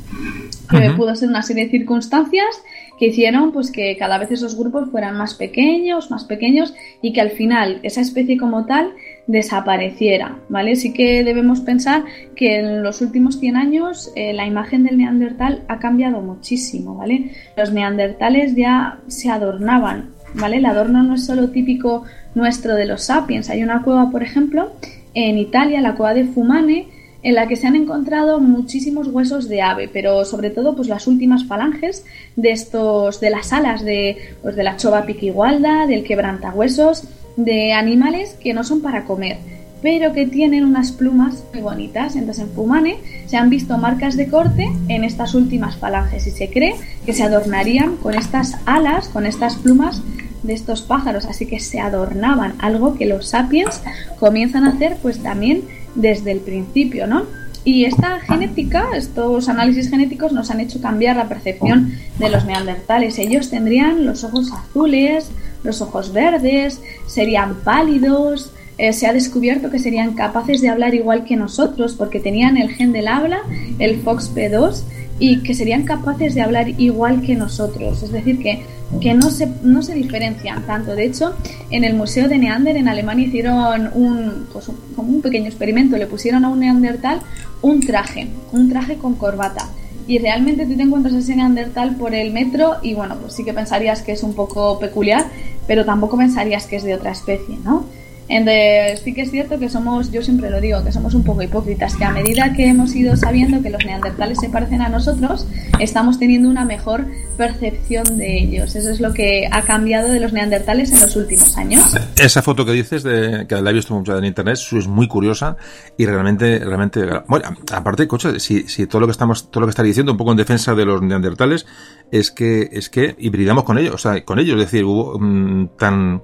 Que 0.71 0.91
pudo 0.91 1.17
ser 1.17 1.29
una 1.29 1.43
serie 1.43 1.65
de 1.65 1.71
circunstancias 1.71 2.63
que 3.01 3.07
hicieron 3.07 3.51
pues 3.51 3.73
que 3.73 3.97
cada 3.97 4.19
vez 4.19 4.31
esos 4.31 4.59
grupos 4.59 4.91
fueran 4.91 5.17
más 5.17 5.33
pequeños, 5.33 6.11
más 6.11 6.25
pequeños 6.25 6.75
y 7.01 7.15
que 7.15 7.23
al 7.23 7.31
final 7.31 7.81
esa 7.83 8.03
especie 8.03 8.37
como 8.37 8.67
tal 8.67 8.93
desapareciera, 9.27 10.37
¿vale? 10.51 10.77
Sí 10.77 10.93
que 10.93 11.25
debemos 11.25 11.61
pensar 11.63 12.05
que 12.37 12.59
en 12.59 12.83
los 12.83 13.01
últimos 13.01 13.41
100 13.41 13.57
años 13.57 14.13
eh, 14.17 14.35
la 14.35 14.47
imagen 14.47 14.85
del 14.85 14.99
neandertal 14.99 15.63
ha 15.69 15.79
cambiado 15.79 16.21
muchísimo, 16.21 16.95
¿vale? 16.95 17.31
Los 17.57 17.73
neandertales 17.73 18.55
ya 18.55 18.99
se 19.07 19.31
adornaban, 19.31 20.11
¿vale? 20.35 20.59
El 20.59 20.67
adorno 20.67 21.03
no 21.03 21.15
es 21.15 21.25
solo 21.25 21.49
típico 21.49 22.05
nuestro 22.35 22.75
de 22.75 22.85
los 22.85 23.05
sapiens. 23.05 23.49
Hay 23.49 23.63
una 23.63 23.81
cueva, 23.81 24.11
por 24.11 24.23
ejemplo, 24.23 24.73
en 25.15 25.39
Italia, 25.39 25.81
la 25.81 25.95
cueva 25.95 26.13
de 26.13 26.25
Fumane, 26.25 26.89
en 27.23 27.35
la 27.35 27.47
que 27.47 27.57
se 27.57 27.67
han 27.67 27.77
encontrado 27.77 28.41
muchísimos 28.41 29.09
huesos 29.09 29.49
de 29.49 29.63
ave, 29.63 29.89
pero 29.93 30.25
sobre 30.25 30.51
todo 30.51 30.75
pues 30.75 30.89
las 30.89 31.07
últimas 31.07 31.45
falanges 31.45 32.05
de 32.37 32.51
estos 32.51 33.21
de 33.21 33.31
las 33.31 33.53
alas 33.53 33.83
de 33.83 34.17
pues, 34.43 34.57
de 34.57 34.63
la 34.63 34.77
chova 34.77 35.05
piquigualda, 35.05 35.87
del 35.87 36.05
quebrantahuesos 36.05 37.05
de 37.37 37.73
animales 37.73 38.37
que 38.41 38.55
no 38.55 38.65
son 38.65 38.81
para 38.81 39.05
comer, 39.05 39.39
pero 39.83 40.13
que 40.13 40.27
tienen 40.27 40.65
unas 40.65 40.93
plumas 40.93 41.45
muy 41.53 41.63
bonitas. 41.63 42.17
Entonces 42.17 42.45
en 42.45 42.51
Fumane 42.51 42.97
se 43.27 43.37
han 43.37 43.51
visto 43.51 43.77
marcas 43.79 44.17
de 44.17 44.29
corte 44.29 44.69
en 44.89 45.05
estas 45.05 45.35
últimas 45.35 45.77
falanges 45.77 46.27
y 46.27 46.31
se 46.31 46.51
cree 46.51 46.75
que 47.05 47.13
se 47.13 47.23
adornarían 47.23 47.97
con 47.97 48.15
estas 48.15 48.57
alas, 48.67 49.09
con 49.09 49.27
estas 49.27 49.57
plumas 49.57 50.03
de 50.43 50.55
estos 50.55 50.83
pájaros, 50.83 51.27
así 51.27 51.47
que 51.47 51.61
se 51.61 51.81
adornaban, 51.81 52.55
algo 52.59 52.95
que 52.95 53.07
los 53.07 53.29
sapiens 53.29 53.81
comienzan 54.19 54.65
a 54.65 54.71
hacer 54.71 54.97
pues 55.03 55.23
también 55.23 55.63
desde 55.95 56.33
el 56.33 56.41
principio, 56.41 57.07
¿no? 57.07 57.25
Y 57.63 57.85
esta 57.85 58.21
genética, 58.21 58.89
estos 58.97 59.49
análisis 59.51 59.91
genéticos 59.91 60.33
nos 60.33 60.51
han 60.51 60.61
hecho 60.61 60.81
cambiar 60.81 61.17
la 61.17 61.29
percepción 61.29 61.93
de 62.19 62.31
los 62.31 62.47
neandertales. 62.47 63.19
Ellos 63.19 63.51
tendrían 63.51 64.07
los 64.07 64.25
ojos 64.25 64.51
azules, 64.51 65.31
los 65.63 65.83
ojos 65.83 66.15
verdes, 66.15 66.81
serían 67.07 67.57
pálidos, 67.57 68.51
eh, 68.79 68.95
se 68.95 69.07
ha 69.07 69.13
descubierto 69.13 69.71
que 69.71 69.79
serían 69.79 70.15
capaces 70.15 70.63
de 70.63 70.71
hablar 70.71 70.95
igual 70.95 71.25
que 71.25 71.37
nosotros 71.37 71.95
porque 71.99 72.19
tenían 72.19 72.57
el 72.57 72.71
gen 72.71 72.93
del 72.93 73.09
habla, 73.09 73.43
el 73.79 74.03
FOXP2, 74.03 74.85
y 75.21 75.43
que 75.43 75.55
serían 75.55 75.85
capaces 75.85 76.35
de 76.35 76.41
hablar 76.41 76.69
igual 76.81 77.21
que 77.21 77.37
nosotros. 77.37 78.03
Es 78.03 78.11
decir, 78.11 78.41
que, 78.41 78.65
que 79.01 79.15
no, 79.15 79.31
se, 79.31 79.49
no 79.63 79.83
se 79.83 79.95
diferencian 79.95 80.67
tanto. 80.67 80.97
De 80.97 81.05
hecho, 81.05 81.37
en 81.71 81.85
el 81.85 81.95
Museo 81.95 82.27
de 82.27 82.39
Neander 82.39 82.77
en 82.77 82.89
Alemania 82.89 83.27
hicieron 83.27 83.91
un, 83.95 84.47
pues 84.53 84.71
como 84.97 85.11
un 85.11 85.21
pequeño 85.21 85.47
experimento. 85.47 85.99
Le 85.99 86.07
pusieron 86.07 86.45
a 86.47 86.49
un 86.49 86.61
neandertal 86.61 87.21
un 87.61 87.81
traje, 87.81 88.29
un 88.53 88.71
traje 88.71 88.97
con 88.97 89.15
corbata. 89.15 89.69
Y 90.07 90.19
realmente 90.19 90.67
tú 90.67 90.75
te 90.75 90.83
encuentras 90.83 91.15
ese 91.15 91.37
neandertal 91.37 91.97
por 91.97 92.15
el 92.15 92.33
metro 92.33 92.79
y 92.83 92.95
bueno, 92.95 93.17
pues 93.21 93.35
sí 93.35 93.45
que 93.45 93.53
pensarías 93.53 94.03
que 94.03 94.13
es 94.13 94.23
un 94.23 94.35
poco 94.35 94.79
peculiar, 94.79 95.27
pero 95.67 95.85
tampoco 95.85 96.17
pensarías 96.17 96.67
que 96.67 96.77
es 96.77 96.83
de 96.83 96.95
otra 96.95 97.13
especie, 97.13 97.59
¿no? 97.63 97.85
Entonces, 98.31 99.01
sí 99.01 99.13
que 99.13 99.23
es 99.23 99.31
cierto 99.33 99.59
que 99.59 99.69
somos, 99.69 100.13
yo 100.13 100.23
siempre 100.23 100.51
lo 100.51 100.61
digo, 100.61 100.85
que 100.85 100.93
somos 100.93 101.15
un 101.15 101.25
poco 101.25 101.43
hipócritas, 101.43 101.97
que 101.97 102.05
a 102.05 102.13
medida 102.13 102.53
que 102.53 102.69
hemos 102.69 102.95
ido 102.95 103.17
sabiendo 103.17 103.61
que 103.61 103.71
los 103.71 103.85
neandertales 103.85 104.39
se 104.39 104.49
parecen 104.49 104.83
a 104.83 104.89
nosotros, 104.89 105.49
estamos 105.81 106.17
teniendo 106.21 106.49
una 106.49 106.65
mejor 106.65 107.07
percepción 107.37 108.19
de 108.19 108.39
ellos. 108.39 108.77
Eso 108.77 108.91
es 108.91 109.01
lo 109.01 109.13
que 109.15 109.49
ha 109.51 109.63
cambiado 109.63 110.11
de 110.11 110.21
los 110.21 110.33
neandertales 110.33 110.93
en 110.93 111.01
los 111.01 111.17
últimos 111.17 111.57
años. 111.57 111.83
Esa 112.17 112.41
foto 112.41 112.65
que 112.65 112.71
dices, 112.71 113.03
de, 113.03 113.47
que 113.49 113.61
la 113.61 113.71
he 113.71 113.73
visto 113.73 113.95
mucho 113.95 114.17
en 114.17 114.25
internet, 114.25 114.59
es 114.59 114.87
muy 114.87 115.09
curiosa 115.09 115.57
y 115.97 116.07
realmente, 116.07 116.61
realmente, 116.61 117.05
bueno, 117.27 117.49
aparte, 117.73 118.07
coche, 118.07 118.39
si, 118.39 118.69
si 118.69 118.87
todo 118.87 119.01
lo 119.01 119.07
que 119.09 119.13
estamos, 119.13 119.51
todo 119.51 119.63
lo 119.63 119.67
que 119.67 119.71
está 119.71 119.83
diciendo, 119.83 120.13
un 120.13 120.19
poco 120.19 120.31
en 120.31 120.37
defensa 120.37 120.77
de 120.77 120.85
los 120.85 121.03
neandertales, 121.03 121.67
es 122.13 122.31
que, 122.31 122.69
es 122.71 122.91
que 122.91 123.17
hibridamos 123.19 123.65
con 123.65 123.77
ellos, 123.77 123.95
o 123.95 123.99
sea, 123.99 124.25
con 124.25 124.39
ellos, 124.39 124.55
es 124.61 124.71
decir, 124.71 124.85
hubo 124.85 125.19
mm, 125.19 125.71
tan, 125.77 126.23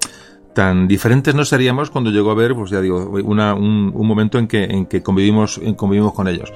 tan 0.57 0.88
diferentes 0.88 1.34
no 1.34 1.44
seríamos 1.44 1.90
cuando 1.90 2.11
llegó 2.11 2.30
a 2.30 2.34
ver, 2.34 2.54
pues 2.54 2.70
ya 2.70 2.80
digo, 2.80 3.11
una, 3.24 3.54
un, 3.54 3.92
un, 3.94 4.07
momento 4.07 4.38
en 4.38 4.48
que, 4.48 4.64
en 4.64 4.86
que 4.86 5.02
convivimos, 5.02 5.59
en 5.59 5.74
convivimos 5.74 6.14
con 6.14 6.28
ellos. 6.28 6.50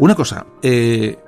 Una 0.00 0.14
cosa, 0.14 0.46
eh, 0.62 1.18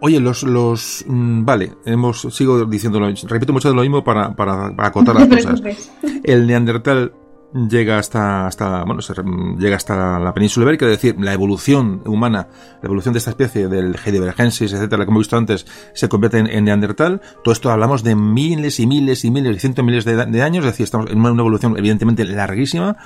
oye, 0.00 0.20
los, 0.20 0.44
los, 0.44 1.04
mm, 1.04 1.44
vale, 1.44 1.72
hemos, 1.84 2.20
sigo 2.30 2.64
diciéndolo, 2.64 3.12
repito 3.26 3.52
mucho 3.52 3.70
de 3.70 3.74
lo 3.74 3.82
mismo 3.82 4.04
para, 4.04 4.36
para, 4.36 4.74
para 4.74 4.88
acotar 4.88 5.16
las 5.28 5.28
cosas. 5.28 5.90
El 6.22 6.46
neandertal 6.46 7.12
llega 7.52 7.98
hasta, 7.98 8.46
hasta, 8.46 8.84
bueno, 8.84 9.02
se, 9.02 9.14
llega 9.58 9.74
hasta 9.74 10.20
la 10.20 10.32
península 10.32 10.62
ibérica, 10.62 10.86
es 10.86 10.92
decir, 10.92 11.16
la 11.18 11.32
evolución 11.32 12.02
humana, 12.06 12.46
la 12.80 12.86
evolución 12.86 13.14
de 13.14 13.18
esta 13.18 13.30
especie 13.30 13.66
del 13.66 13.96
Heidelbergensis, 13.96 14.72
etcétera, 14.72 15.06
como 15.06 15.18
he 15.18 15.22
visto 15.22 15.36
antes, 15.36 15.66
se 15.92 16.08
convierte 16.08 16.38
en, 16.38 16.46
en, 16.46 16.66
neandertal. 16.66 17.20
Todo 17.42 17.52
esto 17.52 17.72
hablamos 17.72 18.04
de 18.04 18.14
miles 18.14 18.78
y 18.78 18.86
miles 18.86 19.24
y 19.24 19.32
miles 19.32 19.56
y 19.56 19.58
cientos 19.58 19.84
miles 19.84 20.04
de, 20.04 20.24
de 20.24 20.42
años, 20.42 20.64
es 20.64 20.70
decir, 20.70 20.84
estamos 20.84 21.10
en 21.10 21.18
una 21.18 21.30
evolución 21.30 21.76
evidentemente 21.76 22.24
larguísima, 22.24 22.96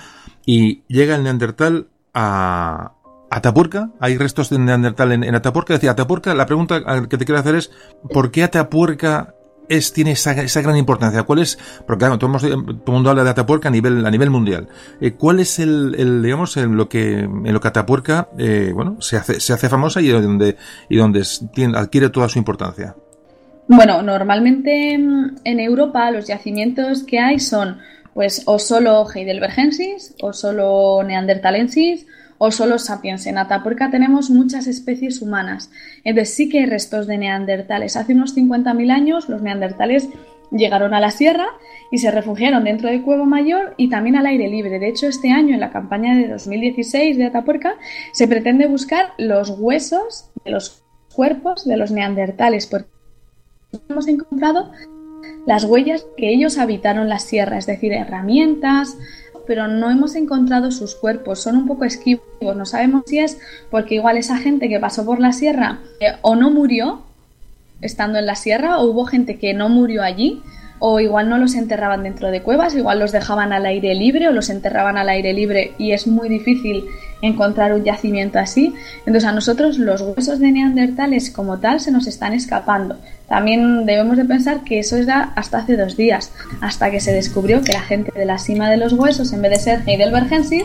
y 0.45 0.83
llega 0.87 1.17
el 1.17 1.23
neandertal 1.23 1.89
a, 2.13 2.93
Atapuerca, 3.31 3.91
hay 4.01 4.17
restos 4.17 4.51
de 4.51 4.59
Neandertal 4.59 5.13
en, 5.13 5.25
en 5.25 5.35
Atapuerca. 5.35 5.75
Es 5.75 5.81
decir, 5.81 5.91
Atapuerca, 5.91 6.35
la 6.35 6.47
pregunta 6.47 6.83
que 7.09 7.19
te 7.19 7.25
quiero 7.25 7.39
hacer 7.39 7.57
es, 7.57 7.71
¿por 8.13 8.31
qué 8.31 8.43
Atapuerca 8.43 9.35
es, 9.69 9.93
tiene 9.93 10.13
esa, 10.13 10.33
esa 10.33 10.63
gran 10.63 10.77
importancia? 10.77 11.23
¿Cuál 11.25 11.41
es, 11.41 11.59
porque 11.87 12.07
todo, 12.19 12.39
el 12.47 12.57
mundo 12.87 13.11
habla 13.11 13.25
de 13.25 13.31
Atapuerca 13.31 13.69
a 13.69 13.71
nivel, 13.71 14.05
a 14.07 14.11
nivel 14.11 14.31
mundial. 14.31 14.69
Eh, 15.01 15.13
¿Cuál 15.13 15.41
es 15.41 15.59
el, 15.59 16.23
digamos, 16.23 16.57
en 16.57 16.77
lo 16.77 16.89
que, 16.89 17.21
en 17.21 17.53
lo 17.53 17.61
que 17.61 17.69
Atapuerca, 17.69 18.29
eh, 18.39 18.73
bueno, 18.75 19.01
se 19.01 19.17
hace, 19.17 19.41
se 19.41 19.53
hace 19.53 19.69
famosa 19.69 20.01
y 20.01 20.09
donde, 20.09 20.57
y 20.89 20.99
adquiere 20.99 22.09
toda 22.11 22.29
su 22.29 22.39
importancia? 22.39 22.97
Bueno, 23.69 24.03
normalmente 24.03 24.95
en 24.95 25.61
Europa 25.61 26.11
los 26.11 26.27
yacimientos 26.27 27.03
que 27.03 27.19
hay 27.19 27.39
son, 27.39 27.79
pues, 28.15 28.43
o 28.47 28.59
solo 28.59 29.07
Heidelbergensis, 29.15 30.15
o 30.23 30.33
solo 30.33 31.03
Neandertalensis, 31.07 32.07
o 32.39 32.51
solo 32.51 32.79
sapiens. 32.79 33.27
En 33.27 33.39
Atapuerca 33.39 33.91
tenemos 33.91 34.31
muchas 34.31 34.67
especies 34.67 35.21
humanas. 35.21 35.71
Entonces 36.05 36.35
sí 36.35 36.49
que 36.49 36.61
hay 36.61 36.67
restos 36.67 37.07
de 37.07 37.19
neandertales. 37.19 37.97
Hace 37.97 38.15
unos 38.15 38.37
50.000 38.37 38.91
años 38.91 39.29
los 39.29 39.43
neandertales 39.43 40.09
llegaron 40.51 40.95
a 40.95 41.01
la 41.01 41.11
sierra 41.11 41.47
y 41.91 41.99
se 41.99 42.11
refugiaron 42.11 42.65
dentro 42.65 42.89
de 42.89 43.03
Cuevo 43.03 43.27
Mayor 43.27 43.75
y 43.77 43.91
también 43.91 44.17
al 44.17 44.27
aire 44.27 44.49
libre. 44.49 44.79
De 44.79 44.89
hecho, 44.89 45.07
este 45.07 45.31
año, 45.31 45.55
en 45.55 45.61
la 45.61 45.71
campaña 45.71 46.17
de 46.17 46.29
2016 46.29 47.19
de 47.19 47.27
Atapuerca, 47.27 47.75
se 48.13 48.29
pretende 48.29 48.67
buscar 48.67 49.13
los 49.19 49.51
huesos 49.51 50.31
de 50.45 50.51
los 50.53 50.83
cuerpos 51.15 51.67
de 51.67 51.77
los 51.77 51.91
neandertales, 51.91 52.67
porque 52.67 52.89
hemos 53.89 54.07
encontrado 54.07 54.71
las 55.47 55.65
huellas 55.65 56.07
que 56.17 56.31
ellos 56.31 56.59
habitaron 56.59 57.09
la 57.09 57.19
sierra, 57.19 57.59
es 57.59 57.67
decir, 57.67 57.93
herramientas, 57.93 58.97
pero 59.49 59.67
no 59.67 59.91
hemos 59.91 60.15
encontrado 60.15 60.71
sus 60.71 60.95
cuerpos, 60.95 61.41
son 61.41 61.57
un 61.57 61.67
poco 61.67 61.85
esquivos, 61.85 62.23
no 62.55 62.67
sabemos 62.67 63.05
si 63.07 63.19
es 63.19 63.39
porque 63.71 63.97
igual 63.97 64.19
esa 64.19 64.37
gente 64.37 64.69
que 64.69 64.79
pasó 64.79 65.05
por 65.07 65.19
la 65.19 65.33
sierra 65.33 65.81
eh, 65.99 66.13
o 66.21 66.37
no 66.37 66.51
murió 66.51 67.03
estando 67.81 68.19
en 68.19 68.27
la 68.27 68.37
sierra 68.37 68.79
o 68.79 68.85
hubo 68.85 69.07
gente 69.07 69.39
que 69.39 69.55
no 69.55 69.71
murió 69.71 70.03
allí 70.03 70.43
o 70.79 71.01
igual 71.01 71.29
no 71.29 71.39
los 71.39 71.55
enterraban 71.55 72.03
dentro 72.03 72.31
de 72.31 72.43
cuevas, 72.43 72.75
igual 72.75 72.99
los 72.99 73.13
dejaban 73.13 73.53
al 73.53 73.67
aire 73.67 73.95
libre 73.95 74.29
o 74.29 74.33
los 74.33 74.51
enterraban 74.51 74.97
al 74.97 75.09
aire 75.09 75.33
libre 75.33 75.73
y 75.79 75.93
es 75.93 76.07
muy 76.07 76.29
difícil 76.29 76.85
encontrar 77.21 77.73
un 77.73 77.85
yacimiento 77.85 78.39
así. 78.39 78.75
Entonces 78.99 79.25
a 79.25 79.33
nosotros 79.33 79.79
los 79.79 80.01
huesos 80.03 80.39
de 80.39 80.53
neandertales 80.53 81.31
como 81.31 81.59
tal 81.59 81.81
se 81.81 81.91
nos 81.91 82.07
están 82.07 82.33
escapando. 82.33 82.97
También 83.29 83.87
debemos 83.87 84.17
de 84.17 84.25
pensar 84.25 84.63
que 84.65 84.79
eso 84.79 84.97
era 84.97 85.33
hasta 85.35 85.59
hace 85.59 85.77
dos 85.77 85.97
días, 85.97 86.33
hasta 86.61 86.91
que 86.91 87.01
se 87.01 87.13
descubrió 87.13 87.63
que 87.63 87.73
la 87.73 87.83
gente 87.83 88.13
de 88.17 88.25
la 88.25 88.39
cima 88.39 88.71
de 88.71 88.77
los 88.77 88.93
huesos, 88.93 89.33
en 89.33 89.43
vez 89.43 89.51
de 89.51 89.59
ser 89.59 89.83
Heidelbergensis, 89.87 90.65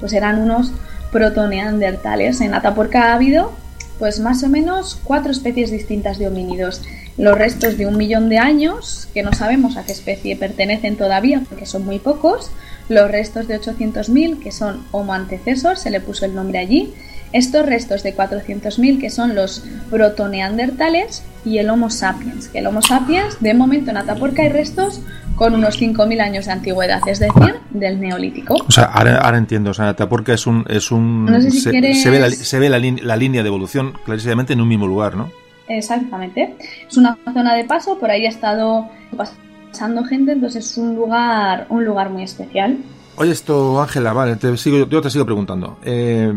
pues 0.00 0.12
eran 0.12 0.40
unos 0.40 0.72
protoneandertales. 1.10 2.40
En 2.40 2.54
Atapuerca 2.54 3.10
ha 3.10 3.14
habido 3.14 3.52
pues 3.98 4.20
más 4.20 4.42
o 4.42 4.48
menos 4.48 5.00
cuatro 5.02 5.32
especies 5.32 5.70
distintas 5.70 6.18
de 6.18 6.28
homínidos 6.28 6.82
los 7.18 7.36
restos 7.36 7.78
de 7.78 7.86
un 7.86 7.96
millón 7.96 8.28
de 8.28 8.38
años, 8.38 9.08
que 9.14 9.22
no 9.22 9.32
sabemos 9.32 9.76
a 9.76 9.84
qué 9.84 9.92
especie 9.92 10.36
pertenecen 10.36 10.96
todavía 10.96 11.42
porque 11.48 11.66
son 11.66 11.84
muy 11.84 11.98
pocos, 11.98 12.50
los 12.88 13.10
restos 13.10 13.48
de 13.48 13.60
800.000, 13.60 14.42
que 14.42 14.52
son 14.52 14.84
Homo 14.92 15.12
antecesor, 15.14 15.76
se 15.76 15.90
le 15.90 16.00
puso 16.00 16.24
el 16.24 16.34
nombre 16.34 16.58
allí, 16.58 16.92
estos 17.32 17.66
restos 17.66 18.02
de 18.02 18.16
400.000, 18.16 19.00
que 19.00 19.10
son 19.10 19.34
los 19.34 19.64
protoneandertales, 19.90 21.24
y 21.44 21.58
el 21.58 21.70
Homo 21.70 21.90
sapiens, 21.90 22.48
que 22.48 22.58
el 22.58 22.66
Homo 22.66 22.82
sapiens, 22.82 23.40
de 23.40 23.54
momento 23.54 23.90
en 23.90 23.96
Atapuerca 23.96 24.42
hay 24.42 24.50
restos 24.50 25.00
con 25.34 25.54
unos 25.54 25.80
5.000 25.80 26.20
años 26.20 26.46
de 26.46 26.52
antigüedad, 26.52 27.00
es 27.06 27.18
decir, 27.18 27.56
del 27.70 28.00
Neolítico. 28.00 28.54
O 28.66 28.70
sea, 28.70 28.84
ahora, 28.84 29.18
ahora 29.18 29.38
entiendo, 29.38 29.70
o 29.70 29.74
sea, 29.74 29.90
Atapuerca 29.90 30.32
es 30.32 30.46
un... 30.46 30.64
Es 30.68 30.90
un 30.90 31.26
no 31.26 31.40
sé 31.40 31.50
si 31.50 31.60
se, 31.60 31.70
quieres... 31.70 32.02
se, 32.02 32.10
ve, 32.10 32.20
la, 32.20 32.30
se 32.30 32.58
ve 32.58 32.70
la, 32.70 32.78
la 32.78 33.16
línea 33.16 33.42
de 33.42 33.48
evolución 33.48 33.94
clarísimamente 34.04 34.54
en 34.54 34.60
un 34.60 34.68
mismo 34.68 34.86
lugar, 34.86 35.16
¿no? 35.16 35.30
Exactamente. 35.68 36.56
Es 36.88 36.96
una 36.96 37.18
zona 37.32 37.54
de 37.54 37.64
paso, 37.64 37.98
por 37.98 38.10
ahí 38.10 38.26
ha 38.26 38.30
estado 38.30 38.88
pasando 39.16 40.04
gente, 40.04 40.32
entonces 40.32 40.70
es 40.70 40.78
un 40.78 40.94
lugar, 40.94 41.66
un 41.68 41.84
lugar 41.84 42.10
muy 42.10 42.22
especial. 42.22 42.78
Oye, 43.16 43.32
esto, 43.32 43.80
Ángela, 43.80 44.12
vale, 44.12 44.36
te 44.36 44.56
sigo, 44.56 44.86
yo 44.86 45.00
te 45.00 45.10
sigo 45.10 45.24
preguntando. 45.24 45.78
Eh, 45.82 46.32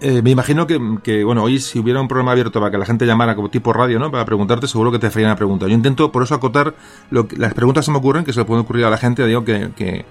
eh, 0.00 0.22
me 0.22 0.30
imagino 0.30 0.66
que, 0.66 1.24
bueno, 1.24 1.42
hoy 1.42 1.58
si 1.58 1.78
hubiera 1.78 2.00
un 2.00 2.08
programa 2.08 2.32
abierto 2.32 2.60
para 2.60 2.70
que 2.70 2.78
la 2.78 2.86
gente 2.86 3.04
llamara 3.04 3.34
como 3.34 3.50
tipo 3.50 3.72
radio, 3.72 3.98
¿no? 3.98 4.10
Para 4.10 4.24
preguntarte, 4.24 4.68
seguro 4.68 4.92
que 4.92 4.98
te 4.98 5.08
harían 5.08 5.26
una 5.26 5.36
pregunta. 5.36 5.66
Yo 5.66 5.74
intento, 5.74 6.12
por 6.12 6.22
eso, 6.22 6.34
acotar 6.34 6.74
las 7.10 7.54
preguntas 7.54 7.84
se 7.84 7.90
me 7.90 7.98
ocurren, 7.98 8.24
que 8.24 8.32
se 8.32 8.40
le 8.40 8.44
pueden 8.44 8.62
ocurrir 8.64 8.84
a 8.84 8.90
la 8.90 8.96
gente, 8.96 9.26
digo 9.26 9.44
que, 9.44 9.70
que 9.76 10.04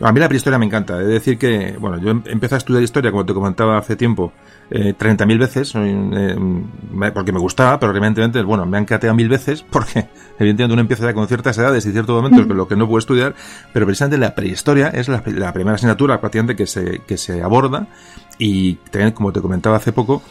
a 0.00 0.12
mí 0.12 0.20
la 0.20 0.28
prehistoria 0.28 0.58
me 0.58 0.66
encanta. 0.66 1.00
Es 1.00 1.08
decir 1.08 1.36
que, 1.36 1.76
bueno, 1.78 1.98
yo 1.98 2.10
empecé 2.10 2.54
a 2.54 2.58
estudiar 2.58 2.82
historia, 2.82 3.10
como 3.10 3.26
te 3.26 3.34
comentaba 3.34 3.76
hace 3.76 3.96
tiempo, 3.96 4.32
eh, 4.70 4.94
30.000 4.98 5.38
veces, 5.38 5.72
eh, 5.76 6.36
porque 7.12 7.32
me 7.32 7.38
gustaba, 7.38 7.78
pero 7.78 7.94
evidentemente, 7.94 8.42
bueno, 8.42 8.66
me 8.66 8.78
han 8.78 8.84
cateado 8.84 9.14
mil 9.14 9.28
veces, 9.28 9.62
porque 9.70 10.08
evidentemente 10.38 10.72
uno 10.72 10.80
empieza 10.80 11.04
ya 11.04 11.14
con 11.14 11.26
ciertas 11.28 11.56
edades 11.58 11.86
y 11.86 11.92
ciertos 11.92 12.14
momentos, 12.14 12.46
mm. 12.46 12.52
lo 12.52 12.68
que 12.68 12.76
no 12.76 12.86
puedo 12.86 12.98
estudiar, 12.98 13.34
pero 13.72 13.86
precisamente 13.86 14.18
la 14.18 14.34
prehistoria 14.34 14.88
es 14.88 15.08
la, 15.08 15.22
la 15.26 15.52
primera 15.52 15.74
asignatura 15.74 16.20
prácticamente 16.20 16.56
que 16.56 16.66
se, 16.66 17.00
que 17.06 17.16
se 17.16 17.42
aborda, 17.42 17.88
y 18.38 18.74
también, 18.90 19.12
como 19.12 19.32
te 19.32 19.40
comentaba 19.40 19.76
hace 19.76 19.92
poco, 19.92 20.22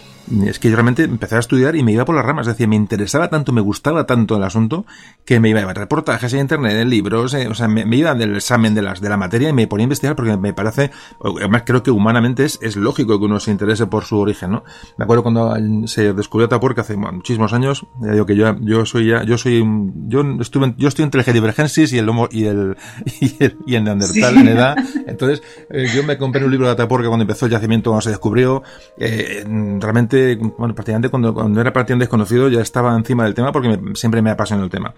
es 0.46 0.60
que 0.60 0.70
yo 0.70 0.76
realmente 0.76 1.04
empecé 1.04 1.36
a 1.36 1.40
estudiar 1.40 1.76
y 1.76 1.84
me 1.84 1.92
iba 1.92 2.06
por 2.06 2.16
las 2.16 2.26
ramas. 2.26 2.48
Es 2.48 2.54
decir, 2.54 2.68
me 2.68 2.76
interesaba 2.76 3.30
tanto, 3.30 3.52
me 3.52 3.62
gustaba 3.62 4.06
tanto 4.06 4.38
el 4.38 4.44
asunto 4.44 4.86
que 5.26 5.40
me 5.40 5.50
iba 5.50 5.62
a 5.62 5.74
reportajes 5.74 6.34
en 6.34 6.42
internet, 6.42 6.74
en 6.74 6.90
libros, 6.90 7.34
eh, 7.34 7.48
o 7.48 7.54
sea, 7.54 7.68
me, 7.68 7.84
iba 7.96 8.14
del 8.14 8.36
examen 8.36 8.74
de, 8.74 8.82
las, 8.82 9.02
de 9.02 9.10
la 9.10 9.18
materia 9.18 9.50
y 9.50 9.54
me 9.54 9.68
ponía 9.68 9.84
a 9.84 9.86
investigar 9.86 10.16
porque 10.16 10.38
me 10.38 10.54
parece, 10.54 10.92
además 11.24 11.64
creo 11.66 11.84
que 11.84 11.92
humanamente 11.92 12.46
es, 12.46 12.60
es 12.62 12.76
lógico 12.76 13.20
que 13.20 13.26
uno 13.26 13.40
se 13.40 13.52
interese 13.52 13.88
por 13.88 14.06
su 14.06 14.18
origen, 14.18 14.52
¿no? 14.52 14.64
Me 14.98 15.04
acuerdo 15.04 15.24
cuando 15.24 15.56
se 15.88 16.14
descubrió 16.14 16.46
Atapuerca 16.46 16.82
hace 16.82 16.96
muchísimos 16.96 17.54
años, 17.54 17.86
ya 18.02 18.12
digo 18.12 18.26
que 18.26 18.36
yo, 18.36 18.56
yo 18.62 18.86
soy 18.86 19.08
ya, 19.08 19.24
yo 19.24 19.38
soy, 19.38 19.64
yo 20.08 20.22
estuve, 20.40 20.74
yo 20.78 20.88
estoy 20.88 21.04
entre 21.04 21.20
el 21.20 21.26
Gedivergensis 21.26 21.92
y 21.94 21.98
el 21.98 22.08
Homo, 22.08 22.28
y 22.32 22.46
el, 22.46 22.78
y 23.22 23.44
el, 23.44 23.58
y 23.66 23.76
el 23.76 23.84
Neandertal 23.84 24.38
en 24.38 24.48
edad. 24.48 24.78
Entonces, 25.08 25.42
eh, 25.70 25.88
yo 25.94 26.04
me 26.04 26.18
compré 26.18 26.44
un 26.44 26.52
libro 26.52 26.68
de 26.68 26.74
Atapuerca 26.74 27.08
cuando 27.08 27.24
empezó 27.24 27.46
el 27.46 27.52
yacimiento, 27.52 27.93
se 28.02 28.10
descubrió, 28.10 28.64
eh, 28.98 29.44
realmente, 29.80 30.36
bueno, 30.36 30.76
prácticamente 30.76 31.10
cuando, 31.10 31.34
cuando 31.34 31.62
era 31.62 31.74
prácticamente 31.74 32.04
desconocido 32.04 32.50
ya 32.50 32.62
estaba 32.62 32.96
encima 32.96 33.24
del 33.24 33.34
tema 33.34 33.52
porque 33.52 33.80
siempre 33.96 34.22
me 34.22 34.32
apasiona 34.32 34.64
el 34.64 34.70
tema. 34.70 34.94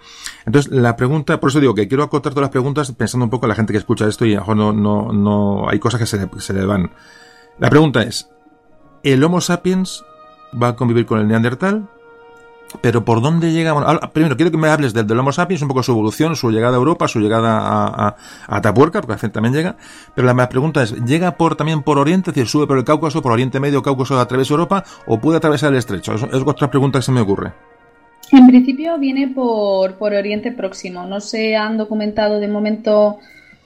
Entonces, 0.45 0.71
la 0.71 0.95
pregunta, 0.95 1.39
por 1.39 1.49
eso 1.49 1.59
digo 1.59 1.75
que 1.75 1.87
quiero 1.87 2.03
acotar 2.03 2.33
todas 2.33 2.43
las 2.47 2.51
preguntas 2.51 2.91
pensando 2.91 3.25
un 3.25 3.29
poco 3.29 3.45
en 3.45 3.49
la 3.49 3.55
gente 3.55 3.73
que 3.73 3.79
escucha 3.79 4.07
esto 4.07 4.25
y 4.25 4.33
a 4.33 4.35
lo 4.35 4.41
mejor 4.41 4.57
no, 4.57 4.73
no, 4.73 5.13
no, 5.13 5.69
hay 5.69 5.79
cosas 5.79 5.99
que 5.99 6.05
se 6.05 6.29
se 6.37 6.53
le 6.53 6.65
van. 6.65 6.91
La 7.57 7.69
pregunta 7.69 8.03
es, 8.03 8.29
¿el 9.03 9.23
Homo 9.23 9.41
sapiens 9.41 10.03
va 10.61 10.69
a 10.69 10.75
convivir 10.75 11.05
con 11.05 11.19
el 11.19 11.27
Neandertal? 11.27 11.89
Pero 12.81 13.05
¿por 13.05 13.21
dónde 13.21 13.51
llega? 13.51 13.73
Primero 14.13 14.35
quiero 14.35 14.51
que 14.51 14.57
me 14.57 14.67
hables 14.69 14.93
del, 14.93 15.19
Homo 15.19 15.31
sapiens, 15.31 15.61
un 15.61 15.67
poco 15.67 15.83
su 15.83 15.91
evolución, 15.91 16.35
su 16.35 16.51
llegada 16.51 16.75
a 16.75 16.79
Europa, 16.79 17.07
su 17.07 17.19
llegada 17.19 17.59
a, 17.59 17.85
a, 17.87 18.15
a 18.47 18.57
Atapuerca, 18.57 19.01
porque 19.01 19.29
también 19.29 19.53
llega. 19.53 19.75
Pero 20.13 20.31
la, 20.31 20.49
pregunta 20.49 20.83
es, 20.83 20.93
¿llega 21.05 21.37
por 21.37 21.55
también 21.55 21.83
por 21.83 21.97
Oriente, 21.97 22.31
es 22.31 22.35
decir, 22.35 22.49
sube 22.49 22.67
por 22.67 22.77
el 22.77 22.83
Cáucaso, 22.83 23.21
por 23.21 23.31
Oriente 23.31 23.59
Medio, 23.59 23.81
Cáucaso, 23.81 24.19
a 24.19 24.27
través 24.27 24.47
de 24.47 24.53
Europa, 24.53 24.83
o 25.07 25.19
puede 25.19 25.37
atravesar 25.37 25.71
el 25.71 25.79
estrecho? 25.79 26.13
Es, 26.13 26.23
es 26.23 26.43
otra 26.45 26.69
pregunta 26.69 26.99
que 26.99 27.03
se 27.03 27.11
me 27.11 27.21
ocurre. 27.21 27.53
En 28.31 28.47
principio 28.47 28.97
viene 28.97 29.27
por, 29.27 29.95
por 29.95 30.13
Oriente 30.13 30.51
Próximo. 30.51 31.05
No 31.05 31.21
se 31.21 31.55
han 31.55 31.77
documentado 31.77 32.39
de 32.39 32.47
momento 32.47 33.17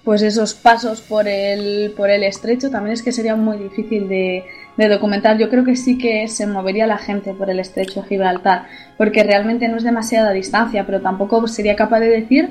pues 0.03 0.21
esos 0.21 0.53
pasos 0.53 1.01
por 1.01 1.27
el, 1.27 1.91
por 1.95 2.09
el 2.09 2.23
estrecho. 2.23 2.69
También 2.69 2.93
es 2.93 3.03
que 3.03 3.11
sería 3.11 3.35
muy 3.35 3.57
difícil 3.57 4.07
de, 4.07 4.43
de 4.87 4.95
documentar, 4.95 5.37
yo 5.37 5.49
creo 5.49 5.63
que 5.65 5.75
sí 5.75 5.97
que 5.97 6.27
se 6.27 6.47
movería 6.47 6.87
la 6.87 6.97
gente 6.97 7.33
por 7.33 7.49
el 7.49 7.59
estrecho 7.59 8.01
de 8.01 8.07
Gibraltar, 8.07 8.67
porque 8.97 9.23
realmente 9.23 9.67
no 9.67 9.77
es 9.77 9.83
demasiada 9.83 10.31
distancia, 10.31 10.85
pero 10.85 11.01
tampoco 11.01 11.45
sería 11.47 11.75
capaz 11.75 11.99
de 11.99 12.09
decir 12.09 12.49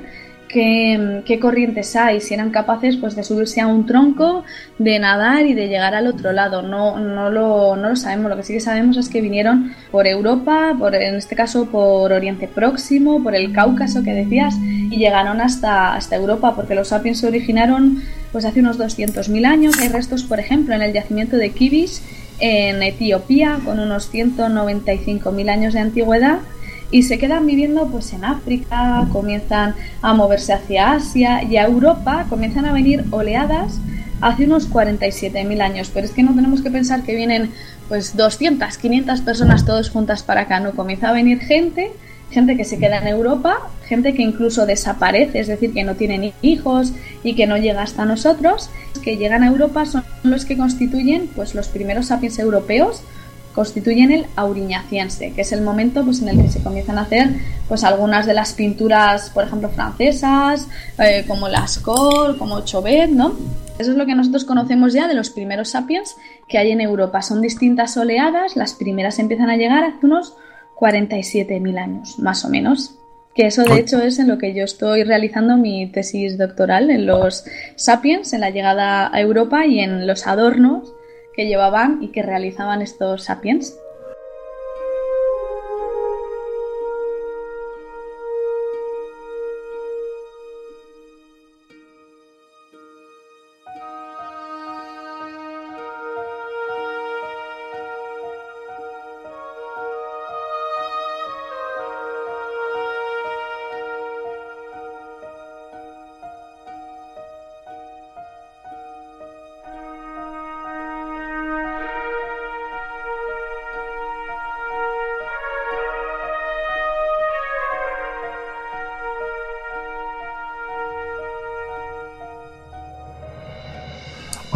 qué, 0.49 1.39
corrientes 1.39 1.95
hay, 1.95 2.19
si 2.19 2.33
eran 2.33 2.49
capaces 2.49 2.97
pues 2.97 3.15
de 3.15 3.23
subirse 3.23 3.61
a 3.61 3.67
un 3.67 3.85
tronco, 3.85 4.43
de 4.77 4.99
nadar 4.99 5.45
y 5.45 5.53
de 5.53 5.67
llegar 5.67 5.95
al 5.95 6.07
otro 6.07 6.31
lado. 6.31 6.61
No, 6.61 6.99
no, 6.99 7.29
lo, 7.29 7.75
no 7.75 7.89
lo 7.89 7.95
sabemos, 7.95 8.29
lo 8.29 8.35
que 8.35 8.43
sí 8.43 8.53
que 8.53 8.59
sabemos 8.59 8.97
es 8.97 9.07
que 9.09 9.21
vinieron 9.21 9.73
por 9.91 10.07
Europa, 10.07 10.75
por, 10.77 10.95
en 10.95 11.15
este 11.15 11.35
caso 11.35 11.67
por 11.67 12.11
Oriente 12.11 12.47
Próximo, 12.47 13.23
por 13.23 13.35
el 13.35 13.53
Cáucaso 13.53 14.03
que 14.03 14.13
decías, 14.13 14.55
y 14.59 14.97
llegaron 14.97 15.39
hasta, 15.39 15.93
hasta 15.93 16.15
Europa, 16.15 16.55
porque 16.55 16.75
los 16.75 16.89
sapiens 16.89 17.19
se 17.19 17.27
originaron 17.27 18.01
pues 18.31 18.45
hace 18.45 18.59
unos 18.59 18.79
200.000 18.79 19.45
años. 19.45 19.79
Hay 19.79 19.89
restos, 19.89 20.23
por 20.23 20.39
ejemplo, 20.39 20.73
en 20.75 20.81
el 20.81 20.93
yacimiento 20.93 21.37
de 21.37 21.51
Kibis, 21.51 22.01
en 22.39 22.81
Etiopía, 22.81 23.59
con 23.63 23.79
unos 23.79 24.11
195.000 24.11 25.49
años 25.49 25.73
de 25.73 25.79
antigüedad 25.79 26.39
y 26.91 27.03
se 27.03 27.17
quedan 27.17 27.45
viviendo 27.45 27.87
pues 27.87 28.13
en 28.13 28.25
África, 28.25 29.07
comienzan 29.11 29.75
a 30.01 30.13
moverse 30.13 30.53
hacia 30.53 30.93
Asia 30.93 31.43
y 31.43 31.57
a 31.57 31.65
Europa 31.65 32.25
comienzan 32.29 32.65
a 32.65 32.73
venir 32.73 33.05
oleadas 33.11 33.79
hace 34.21 34.45
unos 34.45 34.69
47.000 34.69 35.61
años, 35.61 35.91
pero 35.93 36.05
es 36.05 36.11
que 36.11 36.23
no 36.23 36.35
tenemos 36.35 36.61
que 36.61 36.71
pensar 36.71 37.03
que 37.03 37.15
vienen 37.15 37.51
pues 37.87 38.15
200, 38.15 38.77
500 38.77 39.21
personas 39.21 39.65
todos 39.65 39.89
juntas 39.89 40.23
para 40.23 40.41
acá, 40.41 40.59
no, 40.59 40.71
comienza 40.71 41.09
a 41.09 41.13
venir 41.13 41.39
gente, 41.39 41.91
gente 42.31 42.57
que 42.57 42.65
se 42.65 42.77
queda 42.77 42.99
en 42.99 43.07
Europa, 43.07 43.57
gente 43.87 44.13
que 44.13 44.21
incluso 44.21 44.65
desaparece, 44.65 45.39
es 45.39 45.47
decir, 45.47 45.73
que 45.73 45.83
no 45.83 45.95
tienen 45.95 46.33
hijos 46.41 46.93
y 47.23 47.35
que 47.35 47.47
no 47.47 47.57
llega 47.57 47.81
hasta 47.81 48.05
nosotros, 48.05 48.69
que 49.03 49.17
llegan 49.17 49.43
a 49.43 49.47
Europa 49.47 49.85
son 49.85 50.03
los 50.23 50.45
que 50.45 50.57
constituyen 50.57 51.29
pues 51.35 51.55
los 51.55 51.69
primeros 51.69 52.07
sapiens 52.07 52.37
europeos, 52.39 53.03
constituyen 53.53 54.11
el 54.11 54.25
auriñaciense, 54.35 55.33
que 55.33 55.41
es 55.41 55.51
el 55.51 55.61
momento 55.61 56.03
pues, 56.03 56.21
en 56.21 56.29
el 56.29 56.41
que 56.41 56.49
se 56.49 56.61
comienzan 56.61 56.97
a 56.97 57.01
hacer 57.01 57.29
pues, 57.67 57.83
algunas 57.83 58.25
de 58.25 58.33
las 58.33 58.53
pinturas, 58.53 59.29
por 59.31 59.43
ejemplo, 59.43 59.69
francesas, 59.69 60.67
eh, 60.97 61.25
como 61.27 61.47
Lascaux, 61.47 62.37
como 62.37 62.61
Chauvet, 62.61 63.09
¿no? 63.09 63.33
Eso 63.79 63.91
es 63.91 63.97
lo 63.97 64.05
que 64.05 64.15
nosotros 64.15 64.43
conocemos 64.43 64.93
ya 64.93 65.07
de 65.07 65.13
los 65.13 65.29
primeros 65.29 65.69
sapiens 65.69 66.17
que 66.47 66.57
hay 66.57 66.71
en 66.71 66.81
Europa. 66.81 67.21
Son 67.21 67.41
distintas 67.41 67.95
oleadas, 67.95 68.57
las 68.57 68.73
primeras 68.73 69.19
empiezan 69.19 69.49
a 69.49 69.55
llegar 69.55 69.83
hace 69.85 70.05
unos 70.05 70.35
47.000 70.75 71.79
años, 71.79 72.19
más 72.19 72.43
o 72.43 72.49
menos. 72.49 72.95
Que 73.33 73.47
eso 73.47 73.63
de 73.63 73.79
hecho 73.79 74.01
es 74.01 74.19
en 74.19 74.27
lo 74.27 74.37
que 74.37 74.53
yo 74.53 74.65
estoy 74.65 75.03
realizando 75.03 75.55
mi 75.55 75.87
tesis 75.87 76.37
doctoral, 76.37 76.89
en 76.89 77.05
los 77.05 77.45
sapiens, 77.77 78.33
en 78.33 78.41
la 78.41 78.49
llegada 78.49 79.09
a 79.13 79.21
Europa 79.21 79.65
y 79.65 79.79
en 79.79 80.05
los 80.07 80.27
adornos 80.27 80.93
que 81.39 81.47
llevaban 81.47 81.99
y 82.01 82.09
que 82.09 82.21
realizaban 82.21 82.81
estos 82.81 83.23
sapiens. 83.23 83.79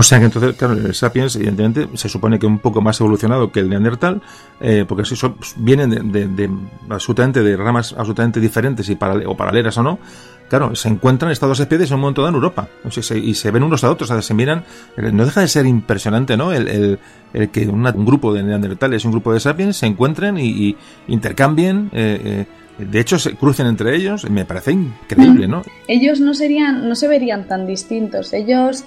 O 0.03 0.05
sea 0.05 0.19
que 0.19 0.25
entonces, 0.25 0.57
claro, 0.57 0.73
el 0.73 0.93
Sapiens, 0.93 1.33
evidentemente, 1.37 1.87
se 1.93 2.09
supone 2.09 2.37
que 2.37 2.45
un 2.45 2.59
poco 2.59 2.81
más 2.81 2.99
evolucionado 2.99 3.53
que 3.53 3.61
el 3.61 3.69
Neandertal, 3.69 4.21
eh, 4.59 4.83
porque 4.85 5.05
si 5.05 5.15
son, 5.15 5.37
vienen 5.55 6.11
de, 6.11 6.49
absolutamente 6.89 7.41
de 7.41 7.55
ramas 7.55 7.95
absolutamente 7.97 8.41
diferentes 8.41 8.89
y 8.89 8.97
o 9.25 9.37
paralelas 9.37 9.77
o 9.77 9.83
no, 9.83 9.99
claro, 10.49 10.75
se 10.75 10.89
encuentran 10.89 11.31
estas 11.31 11.47
dos 11.47 11.61
especies 11.61 11.89
en 11.89 11.95
un 11.95 12.01
momento 12.01 12.21
dado 12.21 12.31
en 12.31 12.35
Europa 12.35 12.67
y 13.15 13.33
se 13.33 13.49
ven 13.49 13.63
unos 13.63 13.85
a 13.85 13.91
otros, 13.91 14.11
o 14.11 14.13
sea, 14.13 14.21
se 14.21 14.33
miran, 14.33 14.65
eh, 14.97 15.09
no 15.13 15.23
deja 15.23 15.39
de 15.39 15.47
ser 15.47 15.65
impresionante, 15.65 16.35
¿no? 16.35 16.51
El, 16.51 16.99
el, 17.33 17.49
que 17.49 17.65
un 17.65 18.05
grupo 18.05 18.33
de 18.33 18.43
neandertales 18.43 19.05
y 19.05 19.07
un 19.07 19.13
grupo 19.13 19.33
de 19.33 19.39
sapiens 19.39 19.77
se 19.77 19.85
encuentren 19.85 20.37
y, 20.37 20.75
intercambien. 21.07 21.89
Eh, 21.93 22.45
de 22.77 22.99
hecho, 22.99 23.17
se 23.19 23.35
crucen 23.35 23.67
entre 23.67 23.95
ellos, 23.95 24.29
me 24.29 24.43
parece 24.43 24.73
increíble, 24.73 25.47
¿no? 25.47 25.61
Ellos 25.87 26.19
no 26.19 26.33
serían, 26.33 26.89
no 26.89 26.95
se 26.95 27.07
verían 27.07 27.47
tan 27.47 27.65
distintos. 27.65 28.33
Ellos 28.33 28.83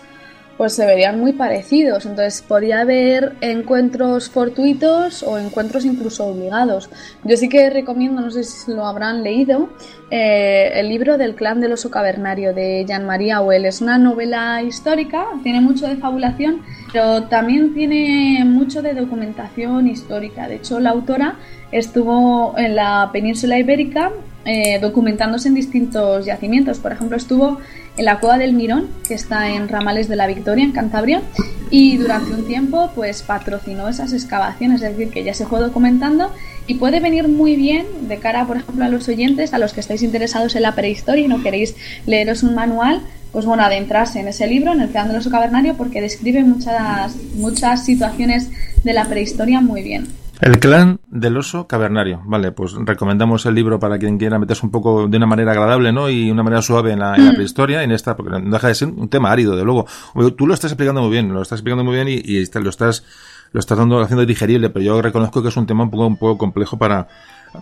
pues 0.56 0.74
se 0.74 0.86
verían 0.86 1.20
muy 1.20 1.32
parecidos. 1.32 2.06
Entonces 2.06 2.42
podría 2.42 2.80
haber 2.80 3.36
encuentros 3.40 4.30
fortuitos 4.30 5.22
o 5.22 5.38
encuentros 5.38 5.84
incluso 5.84 6.26
obligados. 6.26 6.90
Yo 7.24 7.36
sí 7.36 7.48
que 7.48 7.70
recomiendo, 7.70 8.20
no 8.22 8.30
sé 8.30 8.44
si 8.44 8.72
lo 8.72 8.86
habrán 8.86 9.22
leído, 9.22 9.68
eh, 10.10 10.70
el 10.74 10.88
libro 10.88 11.18
del 11.18 11.34
clan 11.34 11.60
del 11.60 11.72
oso 11.72 11.90
cavernario 11.90 12.54
de 12.54 12.84
Jean-Marie 12.86 13.32
Auel. 13.32 13.64
Es 13.64 13.80
una 13.80 13.98
novela 13.98 14.62
histórica, 14.62 15.26
tiene 15.42 15.60
mucho 15.60 15.88
de 15.88 15.96
fabulación, 15.96 16.62
pero 16.92 17.24
también 17.24 17.74
tiene 17.74 18.44
mucho 18.44 18.82
de 18.82 18.94
documentación 18.94 19.88
histórica. 19.88 20.46
De 20.46 20.56
hecho, 20.56 20.78
la 20.78 20.90
autora 20.90 21.36
estuvo 21.72 22.56
en 22.56 22.76
la 22.76 23.10
península 23.12 23.58
ibérica 23.58 24.12
eh, 24.44 24.78
documentándose 24.80 25.48
en 25.48 25.54
distintos 25.54 26.24
yacimientos. 26.24 26.78
Por 26.78 26.92
ejemplo, 26.92 27.16
estuvo 27.16 27.58
en 27.96 28.04
la 28.04 28.20
Cueva 28.20 28.38
del 28.38 28.52
Mirón, 28.52 28.88
que 29.08 29.14
está 29.14 29.50
en 29.50 29.68
Ramales 29.68 30.06
de 30.08 30.14
la 30.14 30.28
Victoria, 30.28 30.64
en 30.64 30.70
Cantabria, 30.70 31.22
y 31.70 31.96
durante 31.96 32.32
un 32.32 32.46
tiempo 32.46 32.92
pues 32.94 33.22
patrocinó 33.22 33.88
esas 33.88 34.12
excavaciones, 34.12 34.82
es 34.82 34.96
decir, 34.96 35.12
que 35.12 35.24
ya 35.24 35.34
se 35.34 35.46
fue 35.46 35.58
documentando 35.58 36.30
y 36.66 36.74
puede 36.74 37.00
venir 37.00 37.28
muy 37.28 37.56
bien 37.56 37.86
de 38.08 38.18
cara, 38.18 38.46
por 38.46 38.56
ejemplo, 38.56 38.84
a 38.84 38.88
los 38.88 39.08
oyentes, 39.08 39.54
a 39.54 39.58
los 39.58 39.72
que 39.72 39.80
estáis 39.80 40.02
interesados 40.02 40.56
en 40.56 40.62
la 40.62 40.74
prehistoria 40.74 41.24
y 41.24 41.28
no 41.28 41.42
queréis 41.42 41.76
leeros 42.06 42.42
un 42.42 42.54
manual, 42.54 43.02
pues 43.32 43.44
bueno, 43.44 43.62
adentrarse 43.62 44.20
en 44.20 44.28
ese 44.28 44.46
libro, 44.46 44.72
en 44.72 44.80
el 44.80 44.88
Triángulo 44.88 45.20
Cavernario, 45.30 45.74
porque 45.76 46.00
describe 46.00 46.42
muchas, 46.42 47.16
muchas 47.34 47.84
situaciones 47.84 48.50
de 48.82 48.92
la 48.92 49.04
prehistoria 49.04 49.60
muy 49.60 49.82
bien. 49.82 50.08
El 50.40 50.58
clan 50.58 51.00
del 51.08 51.36
oso 51.38 51.66
cavernario. 51.66 52.20
Vale, 52.26 52.52
pues 52.52 52.74
recomendamos 52.78 53.46
el 53.46 53.54
libro 53.54 53.78
para 53.80 53.98
quien 53.98 54.18
quiera 54.18 54.38
meterse 54.38 54.66
un 54.66 54.70
poco 54.70 55.08
de 55.08 55.16
una 55.16 55.26
manera 55.26 55.52
agradable, 55.52 55.92
¿no? 55.92 56.10
Y 56.10 56.30
una 56.30 56.42
manera 56.42 56.60
suave 56.60 56.92
en 56.92 56.98
la, 56.98 57.14
en 57.16 57.24
la 57.24 57.32
mm. 57.32 57.36
prehistoria, 57.36 57.82
en 57.82 57.90
esta, 57.90 58.16
porque 58.16 58.38
no 58.38 58.50
deja 58.50 58.68
de 58.68 58.74
ser 58.74 58.88
un 58.88 59.08
tema 59.08 59.32
árido, 59.32 59.56
de 59.56 59.64
luego. 59.64 59.86
Tú 60.36 60.46
lo 60.46 60.52
estás 60.52 60.72
explicando 60.72 61.00
muy 61.00 61.10
bien, 61.10 61.32
lo 61.32 61.40
estás 61.40 61.60
explicando 61.60 61.84
muy 61.84 61.94
bien 61.94 62.08
y, 62.08 62.20
y 62.22 62.44
lo 62.52 62.68
estás, 62.68 63.04
lo 63.56 63.60
estás 63.60 63.78
dando, 63.78 63.98
haciendo 64.00 64.26
digerible, 64.26 64.68
pero 64.68 64.84
yo 64.84 65.00
reconozco 65.00 65.42
que 65.42 65.48
es 65.48 65.56
un 65.56 65.66
tema 65.66 65.84
un 65.84 65.90
poco, 65.90 66.06
un 66.06 66.18
poco 66.18 66.36
complejo 66.36 66.76
para, 66.76 67.08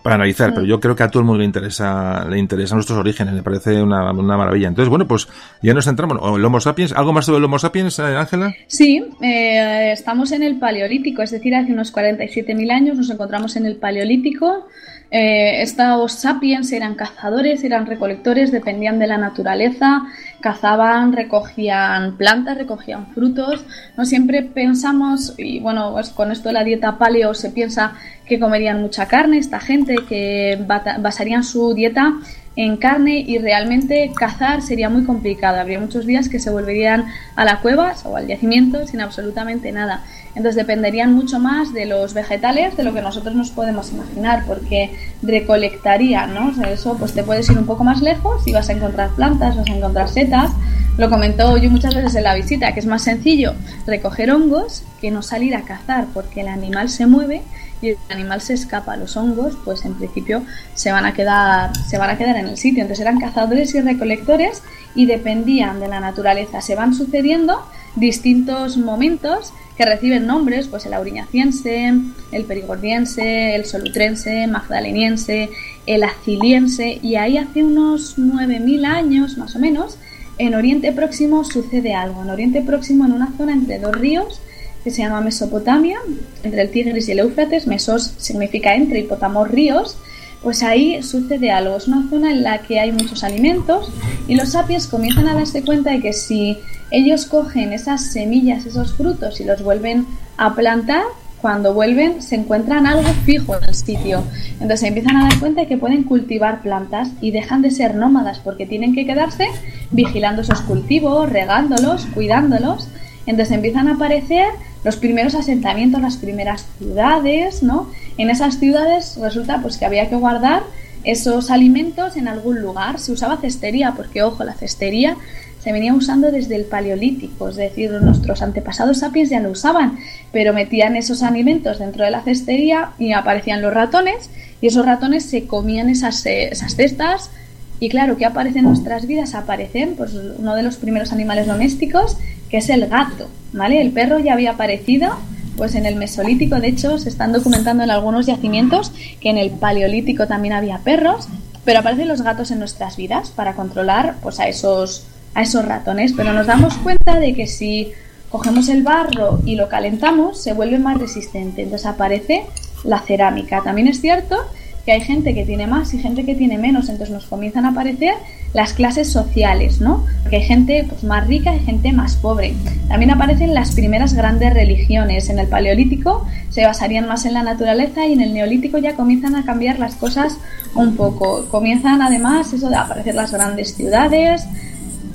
para 0.03 0.15
analizar, 0.15 0.53
pero 0.53 0.65
yo 0.65 0.81
creo 0.81 0.93
que 0.93 1.03
a 1.03 1.07
todo 1.07 1.21
el 1.21 1.25
mundo 1.25 1.39
le 1.39 1.45
interesa, 1.45 2.27
le 2.29 2.37
interesan 2.37 2.75
nuestros 2.75 2.99
orígenes, 2.99 3.33
me 3.33 3.41
parece 3.41 3.81
una, 3.81 4.11
una 4.11 4.35
maravilla. 4.35 4.67
Entonces, 4.67 4.89
bueno, 4.89 5.07
pues 5.07 5.29
ya 5.61 5.73
nos 5.73 5.85
centramos, 5.85 6.17
o 6.19 6.35
el 6.35 6.43
Homo 6.43 6.59
sapiens, 6.59 6.91
¿algo 6.91 7.13
más 7.13 7.25
sobre 7.25 7.37
el 7.37 7.45
Homo 7.45 7.57
sapiens, 7.59 7.97
eh, 7.99 8.03
Ángela? 8.17 8.53
Sí, 8.67 9.05
eh, 9.21 9.93
estamos 9.93 10.33
en 10.33 10.43
el 10.43 10.59
Paleolítico, 10.59 11.21
es 11.21 11.31
decir, 11.31 11.55
hace 11.55 11.71
unos 11.71 11.95
47.000 11.95 12.71
años 12.73 12.97
nos 12.97 13.09
encontramos 13.09 13.55
en 13.55 13.65
el 13.65 13.77
Paleolítico, 13.77 14.67
eh, 15.11 15.61
estos 15.61 16.13
sapiens 16.13 16.71
eran 16.71 16.95
cazadores, 16.95 17.63
eran 17.63 17.85
recolectores, 17.85 18.51
dependían 18.51 18.99
de 18.99 19.07
la 19.07 19.17
naturaleza, 19.17 20.03
cazaban, 20.41 21.13
recogían 21.13 22.17
plantas, 22.17 22.57
recogían 22.57 23.07
frutos. 23.13 23.63
No 23.97 24.05
siempre 24.05 24.41
pensamos, 24.41 25.33
y 25.37 25.59
bueno, 25.59 25.91
pues 25.93 26.09
con 26.09 26.31
esto 26.31 26.49
de 26.49 26.53
la 26.53 26.63
dieta 26.63 26.97
paleo 26.97 27.33
se 27.33 27.49
piensa 27.49 27.93
que 28.25 28.39
comerían 28.39 28.81
mucha 28.81 29.07
carne, 29.07 29.37
esta 29.37 29.59
gente, 29.59 29.95
que 30.09 30.59
basarían 30.99 31.43
su 31.43 31.73
dieta 31.73 32.15
en 32.55 32.77
carne 32.77 33.19
y 33.19 33.37
realmente 33.37 34.11
cazar 34.15 34.61
sería 34.61 34.89
muy 34.89 35.03
complicado. 35.03 35.59
Habría 35.59 35.79
muchos 35.79 36.05
días 36.05 36.29
que 36.29 36.39
se 36.39 36.49
volverían 36.49 37.05
a 37.35 37.45
la 37.45 37.59
cueva 37.59 37.93
o 38.05 38.15
al 38.15 38.27
yacimiento 38.27 38.87
sin 38.87 39.01
absolutamente 39.01 39.71
nada. 39.71 40.03
Entonces 40.29 40.55
dependerían 40.55 41.13
mucho 41.13 41.39
más 41.39 41.73
de 41.73 41.85
los 41.85 42.13
vegetales 42.13 42.75
de 42.75 42.83
lo 42.83 42.93
que 42.93 43.01
nosotros 43.01 43.35
nos 43.35 43.51
podemos 43.51 43.91
imaginar, 43.91 44.43
porque 44.45 44.91
recolectarían, 45.21 46.33
¿no? 46.33 46.49
O 46.49 46.53
sea, 46.53 46.69
eso 46.71 46.97
pues 46.97 47.13
te 47.13 47.23
puedes 47.23 47.49
ir 47.49 47.57
un 47.57 47.65
poco 47.65 47.83
más 47.83 48.01
lejos 48.01 48.45
y 48.45 48.51
vas 48.51 48.69
a 48.69 48.73
encontrar 48.73 49.11
plantas, 49.11 49.55
vas 49.55 49.69
a 49.69 49.73
encontrar 49.73 50.09
setas. 50.09 50.51
Lo 50.97 51.09
comentó 51.09 51.57
yo 51.57 51.69
muchas 51.69 51.93
veces 51.93 52.15
en 52.15 52.23
la 52.23 52.35
visita, 52.35 52.73
que 52.73 52.79
es 52.79 52.85
más 52.85 53.03
sencillo 53.03 53.53
recoger 53.85 54.31
hongos 54.31 54.83
que 55.01 55.11
no 55.11 55.21
salir 55.21 55.55
a 55.55 55.61
cazar, 55.61 56.05
porque 56.13 56.41
el 56.41 56.47
animal 56.47 56.89
se 56.89 57.05
mueve 57.05 57.41
y 57.81 57.89
el 57.89 57.97
animal 58.09 58.41
se 58.41 58.53
escapa. 58.53 58.95
Los 58.95 59.17
hongos, 59.17 59.57
pues 59.63 59.85
en 59.85 59.95
principio 59.95 60.43
se 60.73 60.91
van 60.91 61.05
a 61.05 61.13
quedar, 61.13 61.75
se 61.77 61.97
van 61.97 62.09
a 62.09 62.17
quedar 62.17 62.37
en 62.37 62.47
el 62.47 62.57
sitio. 62.57 62.81
Entonces 62.81 63.01
eran 63.01 63.19
cazadores 63.19 63.73
y 63.75 63.81
recolectores 63.81 64.63
y 64.95 65.05
dependían 65.05 65.79
de 65.79 65.87
la 65.87 65.99
naturaleza. 65.99 66.61
Se 66.61 66.75
van 66.75 66.93
sucediendo 66.93 67.65
distintos 67.95 68.77
momentos 68.77 69.53
que 69.77 69.85
reciben 69.85 70.25
nombres, 70.25 70.67
pues 70.67 70.85
el 70.85 70.93
auriñaciense, 70.93 71.93
el 72.31 72.45
perigordiense, 72.45 73.55
el 73.55 73.65
solutrense, 73.65 74.47
magdaleniense, 74.47 75.49
el 75.85 76.03
aciliense, 76.03 76.99
y 77.01 77.15
ahí 77.15 77.37
hace 77.37 77.63
unos 77.63 78.17
9.000 78.17 78.85
años 78.85 79.37
más 79.37 79.55
o 79.55 79.59
menos, 79.59 79.97
en 80.37 80.55
Oriente 80.55 80.91
Próximo 80.91 81.43
sucede 81.43 81.93
algo. 81.93 82.23
En 82.23 82.29
Oriente 82.29 82.61
Próximo, 82.61 83.05
en 83.05 83.13
una 83.13 83.31
zona 83.37 83.53
entre 83.53 83.79
dos 83.79 83.95
ríos, 83.95 84.41
que 84.85 84.91
se 84.91 85.01
llama 85.01 85.19
Mesopotamia, 85.19 85.97
entre 86.43 86.61
el 86.61 86.69
Tigris 86.69 87.09
y 87.09 87.13
el 87.13 87.19
Éufrates, 87.19 87.65
Mesos 87.65 88.13
significa 88.17 88.75
entre 88.75 88.99
y 88.99 89.07
ríos, 89.49 89.97
pues 90.43 90.61
ahí 90.61 91.01
sucede 91.01 91.49
algo. 91.49 91.75
Es 91.75 91.87
una 91.87 92.07
zona 92.07 92.29
en 92.31 92.43
la 92.43 92.59
que 92.59 92.79
hay 92.79 92.91
muchos 92.91 93.23
alimentos 93.23 93.91
y 94.27 94.35
los 94.35 94.49
sapiens 94.49 94.85
comienzan 94.85 95.27
a 95.27 95.33
darse 95.33 95.63
cuenta 95.63 95.89
de 95.89 96.01
que 96.01 96.13
si 96.13 96.59
ellos 96.91 97.25
cogen 97.25 97.73
esas 97.73 98.11
semillas, 98.11 98.67
esos 98.67 98.93
frutos 98.93 99.41
y 99.41 99.43
los 99.43 99.63
vuelven 99.63 100.05
a 100.37 100.53
plantar, 100.53 101.01
cuando 101.41 101.73
vuelven 101.73 102.21
se 102.21 102.35
encuentran 102.35 102.85
algo 102.85 103.09
fijo 103.25 103.55
en 103.55 103.63
el 103.67 103.73
sitio. 103.73 104.23
Entonces 104.53 104.81
se 104.81 104.87
empiezan 104.89 105.17
a 105.17 105.23
dar 105.23 105.39
cuenta 105.39 105.61
de 105.61 105.67
que 105.67 105.77
pueden 105.77 106.03
cultivar 106.03 106.61
plantas 106.61 107.09
y 107.21 107.31
dejan 107.31 107.63
de 107.63 107.71
ser 107.71 107.95
nómadas 107.95 108.37
porque 108.37 108.67
tienen 108.67 108.93
que 108.93 109.07
quedarse 109.07 109.47
vigilando 109.89 110.43
esos 110.43 110.61
cultivos, 110.61 111.27
regándolos, 111.27 112.05
cuidándolos. 112.13 112.87
Entonces 113.25 113.55
empiezan 113.55 113.87
a 113.87 113.95
aparecer 113.95 114.45
los 114.85 114.97
primeros 114.97 115.33
asentamientos, 115.33 115.99
las 115.99 116.17
primeras 116.17 116.67
ciudades, 116.77 117.63
¿no? 117.63 117.89
En 118.17 118.29
esas 118.29 118.59
ciudades 118.59 119.17
resulta 119.19 119.59
pues 119.61 119.77
que 119.77 119.85
había 119.85 120.09
que 120.09 120.15
guardar 120.15 120.61
esos 121.03 121.49
alimentos 121.49 122.15
en 122.15 122.27
algún 122.27 122.61
lugar. 122.61 122.99
Se 122.99 123.11
usaba 123.11 123.37
cestería, 123.37 123.93
porque 123.97 124.21
ojo, 124.21 124.43
la 124.43 124.53
cestería 124.53 125.17
se 125.59 125.71
venía 125.71 125.95
usando 125.95 126.31
desde 126.31 126.55
el 126.55 126.65
paleolítico, 126.65 127.49
es 127.49 127.55
decir, 127.55 127.91
nuestros 127.93 128.43
antepasados 128.43 128.99
sapiens 128.99 129.31
ya 129.31 129.39
lo 129.39 129.49
usaban, 129.49 129.97
pero 130.31 130.53
metían 130.53 130.95
esos 130.95 131.23
alimentos 131.23 131.79
dentro 131.79 132.05
de 132.05 132.11
la 132.11 132.21
cestería 132.21 132.91
y 132.99 133.13
aparecían 133.13 133.63
los 133.63 133.73
ratones 133.73 134.29
y 134.61 134.67
esos 134.67 134.85
ratones 134.85 135.25
se 135.25 135.47
comían 135.47 135.89
esas, 135.89 136.23
esas 136.27 136.75
cestas 136.75 137.31
y 137.79 137.89
claro, 137.89 138.15
¿qué 138.17 138.25
aparece 138.25 138.59
en 138.59 138.65
nuestras 138.65 139.05
vidas? 139.05 139.33
Aparecen 139.33 139.95
pues 139.95 140.13
uno 140.13 140.55
de 140.55 140.63
los 140.63 140.77
primeros 140.77 141.11
animales 141.11 141.47
domésticos, 141.47 142.17
que 142.55 142.59
es 142.59 142.69
el 142.69 142.87
gato, 142.87 143.27
¿vale? 143.51 143.81
El 143.81 143.91
perro 143.91 144.17
ya 144.17 144.31
había 144.31 144.51
aparecido 144.51 145.09
pues 145.57 145.75
en 145.75 145.85
el 145.85 145.97
Mesolítico, 145.97 146.57
de 146.61 146.69
hecho, 146.69 146.97
se 146.99 147.09
están 147.09 147.33
documentando 147.33 147.83
en 147.83 147.91
algunos 147.91 148.27
yacimientos 148.27 148.93
que 149.19 149.29
en 149.29 149.37
el 149.37 149.51
Paleolítico 149.51 150.25
también 150.25 150.53
había 150.53 150.77
perros, 150.77 151.27
pero 151.65 151.79
aparecen 151.79 152.07
los 152.07 152.21
gatos 152.21 152.51
en 152.51 152.59
nuestras 152.59 152.95
vidas 152.95 153.29
para 153.31 153.55
controlar 153.55 154.15
pues 154.23 154.39
a 154.39 154.47
esos 154.47 155.05
a 155.33 155.41
esos 155.41 155.65
ratones, 155.65 156.13
pero 156.15 156.31
nos 156.31 156.47
damos 156.47 156.75
cuenta 156.77 157.19
de 157.19 157.33
que 157.33 157.45
si 157.45 157.91
cogemos 158.29 158.69
el 158.69 158.83
barro 158.83 159.41
y 159.45 159.55
lo 159.55 159.67
calentamos, 159.67 160.41
se 160.41 160.53
vuelve 160.53 160.79
más 160.79 160.97
resistente. 160.97 161.63
Entonces 161.63 161.85
aparece 161.85 162.45
la 162.85 163.01
cerámica. 163.01 163.63
También 163.65 163.89
es 163.89 163.99
cierto 163.99 164.37
que 164.85 164.93
hay 164.93 165.01
gente 165.01 165.35
que 165.35 165.43
tiene 165.43 165.67
más 165.67 165.93
y 165.93 165.99
gente 165.99 166.23
que 166.23 166.35
tiene 166.35 166.57
menos, 166.57 166.87
entonces 166.87 167.13
nos 167.13 167.25
comienzan 167.25 167.65
a 167.65 167.71
aparecer 167.71 168.13
las 168.55 168.71
clases 168.71 169.11
sociales, 169.11 169.81
¿no? 169.81 170.05
Porque 170.23 170.37
hay 170.37 170.43
gente 170.43 170.85
pues, 170.87 171.03
más 171.03 171.27
rica 171.27 171.53
y 171.53 171.59
gente 171.59 171.91
más 171.91 172.15
pobre. 172.15 172.53
También 172.87 173.11
aparecen 173.11 173.53
las 173.53 173.75
primeras 173.75 174.13
grandes 174.13 174.53
religiones. 174.53 175.29
En 175.29 175.39
el 175.39 175.47
Paleolítico 175.47 176.25
se 176.49 176.65
basarían 176.65 177.05
más 177.05 177.25
en 177.25 177.33
la 177.33 177.43
naturaleza 177.43 178.07
y 178.07 178.13
en 178.13 178.21
el 178.21 178.33
Neolítico 178.33 178.77
ya 178.77 178.95
comienzan 178.95 179.35
a 179.35 179.43
cambiar 179.43 179.77
las 179.77 179.95
cosas 179.95 180.37
un 180.73 180.95
poco. 180.95 181.45
Comienzan 181.51 182.01
además 182.01 182.53
eso 182.53 182.69
de 182.69 182.77
aparecer 182.77 183.13
las 183.13 183.33
grandes 183.33 183.75
ciudades, 183.75 184.47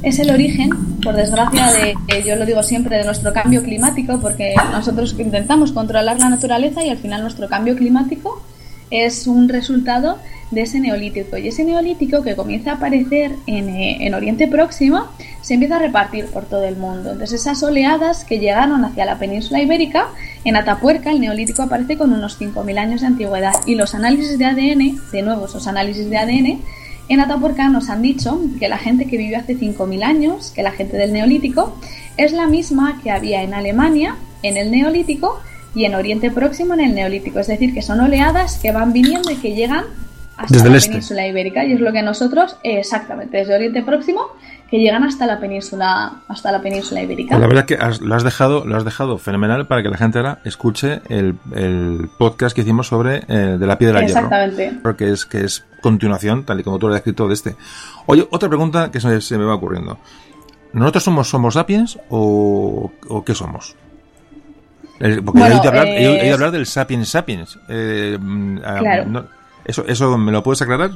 es 0.02 0.18
el 0.18 0.30
origen, 0.30 0.70
por 1.02 1.16
desgracia, 1.16 1.68
de, 1.72 2.22
yo 2.22 2.36
lo 2.36 2.44
digo 2.44 2.62
siempre, 2.62 2.98
de 2.98 3.04
nuestro 3.04 3.32
cambio 3.32 3.62
climático, 3.62 4.20
porque 4.20 4.54
nosotros 4.70 5.16
intentamos 5.18 5.72
controlar 5.72 6.18
la 6.18 6.28
naturaleza 6.28 6.84
y 6.84 6.90
al 6.90 6.98
final 6.98 7.22
nuestro 7.22 7.48
cambio 7.48 7.74
climático 7.74 8.42
es 8.90 9.26
un 9.26 9.48
resultado 9.48 10.18
de 10.50 10.62
ese 10.62 10.80
neolítico. 10.80 11.36
Y 11.36 11.48
ese 11.48 11.64
neolítico 11.64 12.22
que 12.22 12.36
comienza 12.36 12.72
a 12.72 12.74
aparecer 12.74 13.36
en, 13.46 13.68
eh, 13.68 13.98
en, 14.00 14.14
Oriente 14.14 14.48
Próximo 14.48 15.06
se 15.40 15.54
empieza 15.54 15.76
a 15.76 15.78
repartir 15.78 16.26
por 16.26 16.44
todo 16.46 16.64
el 16.64 16.76
mundo. 16.76 17.12
Entonces 17.12 17.40
esas 17.40 17.62
oleadas 17.62 18.24
que 18.24 18.38
llegaron 18.38 18.84
hacia 18.84 19.04
la 19.04 19.18
península 19.18 19.62
ibérica, 19.62 20.08
en 20.44 20.56
Atapuerca 20.56 21.10
el 21.10 21.20
neolítico 21.20 21.62
aparece 21.62 21.96
con 21.96 22.12
unos 22.12 22.40
5.000 22.40 22.78
años 22.78 23.00
de 23.00 23.06
antigüedad 23.06 23.54
y 23.66 23.74
los 23.74 23.94
análisis 23.94 24.38
de 24.38 24.44
ADN, 24.44 25.00
de 25.12 25.22
nuevo 25.22 25.46
esos 25.46 25.66
análisis 25.66 26.08
de 26.10 26.16
ADN, 26.18 26.60
en 27.10 27.18
Atapuerca 27.18 27.68
nos 27.68 27.90
han 27.90 28.02
dicho 28.02 28.40
que 28.60 28.68
la 28.68 28.78
gente 28.78 29.06
que 29.06 29.16
vivió 29.16 29.38
hace 29.38 29.56
5.000 29.58 30.04
años, 30.04 30.52
que 30.54 30.62
la 30.62 30.70
gente 30.70 30.96
del 30.96 31.12
Neolítico, 31.12 31.76
es 32.16 32.32
la 32.32 32.46
misma 32.46 33.00
que 33.02 33.10
había 33.10 33.42
en 33.42 33.52
Alemania 33.52 34.14
en 34.44 34.56
el 34.56 34.70
Neolítico 34.70 35.40
y 35.74 35.86
en 35.86 35.96
Oriente 35.96 36.30
Próximo 36.30 36.74
en 36.74 36.80
el 36.80 36.94
Neolítico. 36.94 37.40
Es 37.40 37.48
decir, 37.48 37.74
que 37.74 37.82
son 37.82 37.98
oleadas 37.98 38.58
que 38.58 38.70
van 38.70 38.92
viniendo 38.92 39.30
y 39.30 39.36
que 39.36 39.56
llegan 39.56 39.86
hasta 40.40 40.68
la 40.68 40.76
este. 40.76 40.90
península 40.90 41.26
ibérica 41.26 41.64
y 41.64 41.72
es 41.72 41.80
lo 41.80 41.92
que 41.92 42.02
nosotros, 42.02 42.56
exactamente, 42.62 43.38
desde 43.38 43.54
Oriente 43.54 43.82
Próximo 43.82 44.28
que 44.70 44.78
llegan 44.78 45.02
hasta 45.02 45.26
la 45.26 45.40
península 45.40 46.12
hasta 46.28 46.52
la 46.52 46.62
península 46.62 47.02
ibérica. 47.02 47.36
La 47.36 47.48
verdad 47.48 47.66
es 47.68 47.76
que 47.76 48.04
lo 48.04 48.14
has 48.14 48.22
dejado 48.22 48.64
lo 48.64 48.76
has 48.76 48.84
dejado 48.84 49.18
fenomenal 49.18 49.66
para 49.66 49.82
que 49.82 49.88
la 49.88 49.96
gente 49.96 50.18
ahora 50.18 50.38
escuche 50.44 51.00
el, 51.08 51.34
podcast 52.16 52.54
que 52.54 52.62
hicimos 52.62 52.86
sobre 52.86 53.22
eh, 53.26 53.56
de 53.58 53.66
la 53.66 53.76
piedra 53.76 54.00
Exactamente. 54.00 54.78
Porque 54.80 55.10
es 55.10 55.26
que 55.26 55.44
es 55.44 55.64
continuación, 55.80 56.44
tal 56.44 56.60
y 56.60 56.62
como 56.62 56.78
tú 56.78 56.86
lo 56.86 56.94
has 56.94 56.98
escrito 56.98 57.26
de 57.26 57.34
este. 57.34 57.56
Oye, 58.06 58.26
otra 58.30 58.48
pregunta 58.48 58.90
que 58.92 59.00
se, 59.00 59.38
me 59.38 59.44
va 59.44 59.54
ocurriendo. 59.54 59.98
¿Nosotros 60.72 61.02
somos 61.02 61.28
somos 61.28 61.54
sapiens 61.54 61.98
o, 62.08 62.92
qué 63.26 63.34
somos? 63.34 63.74
Porque 65.24 65.40
he, 65.40 66.08
oído 66.08 66.34
hablar, 66.34 66.52
del 66.52 66.66
sapiens 66.66 67.08
sapiens. 67.08 67.58
Eh, 67.68 68.16
mm, 68.20 68.58
ah, 68.64 68.78
claro. 68.78 69.26
¿Eso, 69.64 69.84
¿Eso 69.86 70.16
me 70.18 70.32
lo 70.32 70.42
puedes 70.42 70.62
aclarar? 70.62 70.90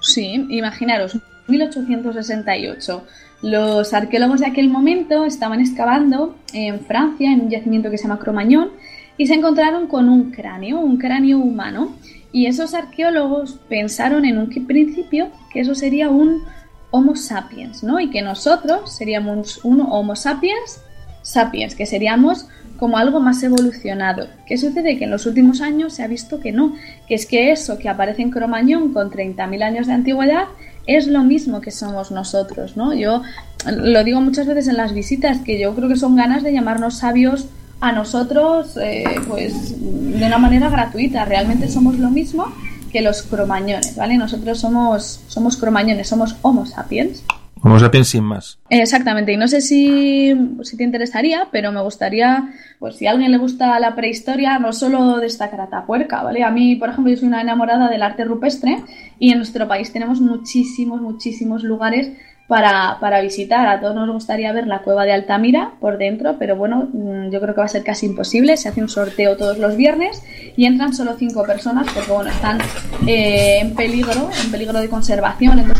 Sí, 0.00 0.46
imaginaros, 0.50 1.18
1868. 1.48 3.04
Los 3.42 3.92
arqueólogos 3.92 4.40
de 4.40 4.46
aquel 4.46 4.68
momento 4.68 5.24
estaban 5.24 5.60
excavando 5.60 6.36
en 6.52 6.80
Francia, 6.80 7.32
en 7.32 7.42
un 7.42 7.50
yacimiento 7.50 7.90
que 7.90 7.98
se 7.98 8.04
llama 8.04 8.18
Cromañón, 8.18 8.70
y 9.16 9.26
se 9.26 9.34
encontraron 9.34 9.86
con 9.86 10.08
un 10.08 10.30
cráneo, 10.30 10.80
un 10.80 10.96
cráneo 10.96 11.38
humano. 11.38 11.94
Y 12.32 12.46
esos 12.46 12.74
arqueólogos 12.74 13.60
pensaron 13.68 14.24
en 14.24 14.38
un 14.38 14.48
principio 14.66 15.28
que 15.52 15.60
eso 15.60 15.74
sería 15.74 16.08
un 16.08 16.42
Homo 16.90 17.16
sapiens, 17.16 17.82
¿no? 17.82 17.98
Y 17.98 18.08
que 18.08 18.22
nosotros 18.22 18.94
seríamos 18.94 19.64
un 19.64 19.80
Homo 19.80 20.14
sapiens 20.14 20.80
sapiens, 21.22 21.74
que 21.74 21.86
seríamos 21.86 22.46
como 22.78 22.98
algo 22.98 23.20
más 23.20 23.42
evolucionado. 23.42 24.26
¿Qué 24.46 24.56
sucede? 24.56 24.98
Que 24.98 25.04
en 25.04 25.10
los 25.10 25.26
últimos 25.26 25.60
años 25.60 25.94
se 25.94 26.02
ha 26.02 26.06
visto 26.06 26.40
que 26.40 26.52
no, 26.52 26.74
que 27.06 27.14
es 27.14 27.26
que 27.26 27.52
eso 27.52 27.78
que 27.78 27.88
aparece 27.88 28.22
en 28.22 28.30
Cromañón 28.30 28.92
con 28.92 29.10
30.000 29.10 29.62
años 29.62 29.86
de 29.86 29.92
antigüedad 29.92 30.44
es 30.86 31.06
lo 31.06 31.22
mismo 31.22 31.60
que 31.60 31.70
somos 31.70 32.10
nosotros, 32.10 32.76
¿no? 32.76 32.92
Yo 32.94 33.22
lo 33.66 34.04
digo 34.04 34.20
muchas 34.20 34.46
veces 34.46 34.68
en 34.68 34.76
las 34.76 34.92
visitas, 34.92 35.38
que 35.38 35.58
yo 35.58 35.74
creo 35.74 35.88
que 35.88 35.96
son 35.96 36.16
ganas 36.16 36.42
de 36.42 36.52
llamarnos 36.52 36.98
sabios 36.98 37.46
a 37.80 37.92
nosotros, 37.92 38.76
eh, 38.76 39.04
pues 39.28 39.74
de 39.80 40.26
una 40.26 40.38
manera 40.38 40.68
gratuita. 40.68 41.24
Realmente 41.24 41.68
somos 41.68 41.98
lo 41.98 42.10
mismo 42.10 42.46
que 42.92 43.02
los 43.02 43.22
cromañones, 43.22 43.96
¿vale? 43.96 44.16
Nosotros 44.16 44.60
somos, 44.60 45.20
somos 45.26 45.56
cromañones, 45.56 46.08
somos 46.08 46.36
homo 46.42 46.66
sapiens. 46.66 47.22
Homo 47.62 47.78
sapiens 47.78 48.08
sin 48.08 48.24
más. 48.24 48.58
Exactamente, 48.68 49.32
y 49.32 49.36
no 49.36 49.48
sé 49.48 49.60
si, 49.60 50.34
si, 50.62 50.76
te 50.76 50.84
interesaría, 50.84 51.48
pero 51.50 51.72
me 51.72 51.80
gustaría, 51.80 52.52
pues 52.78 52.96
si 52.96 53.06
a 53.06 53.12
alguien 53.12 53.30
le 53.30 53.38
gusta 53.38 53.78
la 53.80 53.94
prehistoria, 53.94 54.58
no 54.58 54.72
solo 54.72 55.18
destacar 55.18 55.60
a 55.62 55.68
Tapuerca, 55.68 56.22
¿vale? 56.22 56.44
A 56.44 56.50
mí, 56.50 56.76
por 56.76 56.90
ejemplo, 56.90 57.10
yo 57.10 57.18
soy 57.18 57.28
una 57.28 57.40
enamorada 57.40 57.88
del 57.88 58.02
arte 58.02 58.24
rupestre 58.24 58.82
y 59.18 59.30
en 59.30 59.38
nuestro 59.38 59.66
país 59.66 59.92
tenemos 59.92 60.20
muchísimos, 60.20 61.00
muchísimos 61.00 61.62
lugares 61.62 62.12
para, 62.46 62.98
para, 63.00 63.20
visitar. 63.20 63.66
A 63.66 63.80
todos 63.80 63.94
nos 63.94 64.10
gustaría 64.10 64.52
ver 64.52 64.66
la 64.66 64.80
cueva 64.80 65.04
de 65.04 65.12
Altamira 65.12 65.72
por 65.80 65.98
dentro, 65.98 66.36
pero 66.38 66.56
bueno, 66.56 66.88
mm, 66.92 67.30
yo 67.30 67.40
creo 67.40 67.54
que 67.54 67.60
va 67.60 67.66
a 67.66 67.68
ser 67.68 67.84
casi 67.84 68.06
imposible. 68.06 68.56
Se 68.56 68.68
hace 68.68 68.82
un 68.82 68.88
sorteo 68.88 69.36
todos 69.36 69.58
los 69.58 69.76
viernes 69.76 70.22
y 70.56 70.66
entran 70.66 70.94
solo 70.94 71.16
cinco 71.18 71.44
personas 71.44 71.86
porque 71.92 72.12
bueno, 72.12 72.30
están 72.30 72.58
eh, 73.06 73.60
en 73.60 73.74
peligro, 73.74 74.28
en 74.44 74.50
peligro 74.50 74.80
de 74.80 74.88
conservación. 74.88 75.73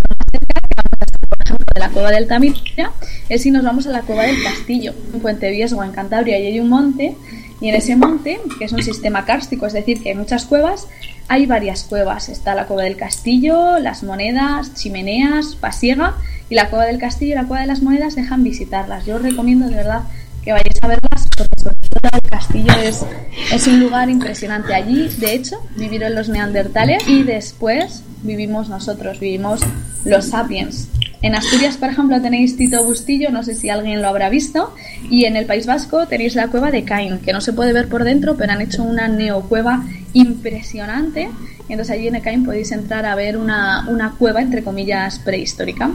De 1.75 1.81
la 1.81 1.91
cueva 1.91 2.11
de 2.11 2.19
Altamira 2.19 2.93
es 3.29 3.43
si 3.43 3.51
nos 3.51 3.65
vamos 3.65 3.87
a 3.87 3.91
la 3.91 4.03
cueva 4.03 4.23
del 4.23 4.43
Castillo, 4.43 4.95
en 5.13 5.21
Puente 5.21 5.51
Viesgo, 5.51 5.83
en 5.83 5.91
Cantabria, 5.91 6.39
y 6.39 6.47
hay 6.47 6.61
un 6.61 6.69
monte. 6.69 7.17
Y 7.61 7.69
en 7.69 7.77
ese 7.77 7.97
monte, 7.97 8.41
que 8.59 8.65
es 8.65 8.73
un 8.73 8.83
sistema 8.83 9.25
kárstico, 9.25 9.67
es 9.67 9.73
decir, 9.73 10.03
que 10.03 10.11
hay 10.11 10.15
muchas 10.15 10.45
cuevas, 10.45 10.87
hay 11.29 11.47
varias 11.47 11.85
cuevas. 11.85 12.29
Está 12.29 12.55
la 12.55 12.67
cueva 12.67 12.83
del 12.83 12.97
castillo, 12.97 13.79
las 13.79 14.03
monedas, 14.03 14.75
chimeneas, 14.75 15.57
pasiega 15.57 16.15
y 16.51 16.57
la 16.57 16.69
cueva 16.69 16.85
del 16.85 16.99
castillo 16.99 17.33
y 17.33 17.37
la 17.37 17.47
cueva 17.47 17.63
de 17.63 17.69
las 17.69 17.81
monedas 17.83 18.17
dejan 18.17 18.45
visitarlas. 18.45 19.07
Yo 19.07 19.17
os 19.17 19.23
recomiendo 19.23 19.69
de 19.69 19.77
verdad 19.77 20.03
que 20.43 20.53
vayáis 20.53 20.77
a 20.83 20.89
verlas 20.89 21.25
porque 21.63 21.99
el 22.13 22.31
castillo 22.31 22.73
es, 22.83 23.05
es 23.53 23.67
un 23.67 23.81
lugar 23.81 24.11
impresionante. 24.11 24.75
Allí, 24.75 25.09
de 25.17 25.35
hecho, 25.35 25.57
vivieron 25.77 26.15
los 26.15 26.29
neandertales 26.29 27.09
y 27.09 27.23
después 27.23 28.03
vivimos 28.23 28.69
nosotros, 28.69 29.21
vivimos 29.21 29.63
los 30.05 30.27
sapiens. 30.27 30.89
En 31.25 31.35
Asturias, 31.35 31.79
por 31.79 31.89
ejemplo, 31.89 32.21
tenéis 32.21 32.55
Tito 32.59 32.85
Bustillo, 32.85 33.31
no 33.31 33.43
sé 33.43 33.55
si 33.55 33.71
alguien 33.71 34.03
lo 34.03 34.09
habrá 34.09 34.29
visto, 34.29 34.75
y 35.09 35.25
en 35.25 35.37
el 35.37 35.47
País 35.47 35.65
Vasco 35.67 36.07
tenéis 36.07 36.35
la 36.35 36.49
cueva 36.49 36.71
de 36.71 36.85
Cain, 36.85 37.19
que 37.21 37.33
no 37.33 37.41
se 37.41 37.55
puede 37.55 37.73
ver 37.73 37.89
por 37.89 38.05
dentro, 38.05 38.37
pero 38.37 38.53
han 38.53 38.61
hecho 38.61 38.83
una 38.83 39.09
neocueva 39.09 39.85
impresionante. 40.13 41.31
Entonces 41.71 41.93
allí 41.93 42.09
en 42.09 42.21
Cain 42.21 42.45
podéis 42.45 42.73
entrar 42.73 43.07
a 43.07 43.15
ver 43.15 43.39
una, 43.39 43.89
una 43.89 44.11
cueva, 44.19 44.43
entre 44.43 44.63
comillas, 44.63 45.19
prehistórica. 45.19 45.91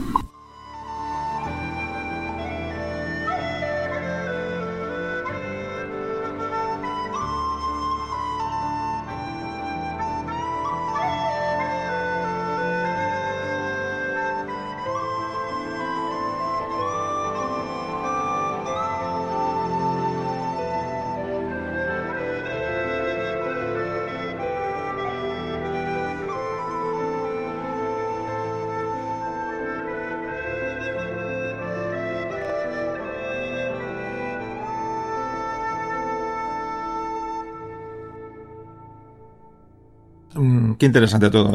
Qué 40.79 40.85
interesante 40.85 41.29
todo. 41.29 41.51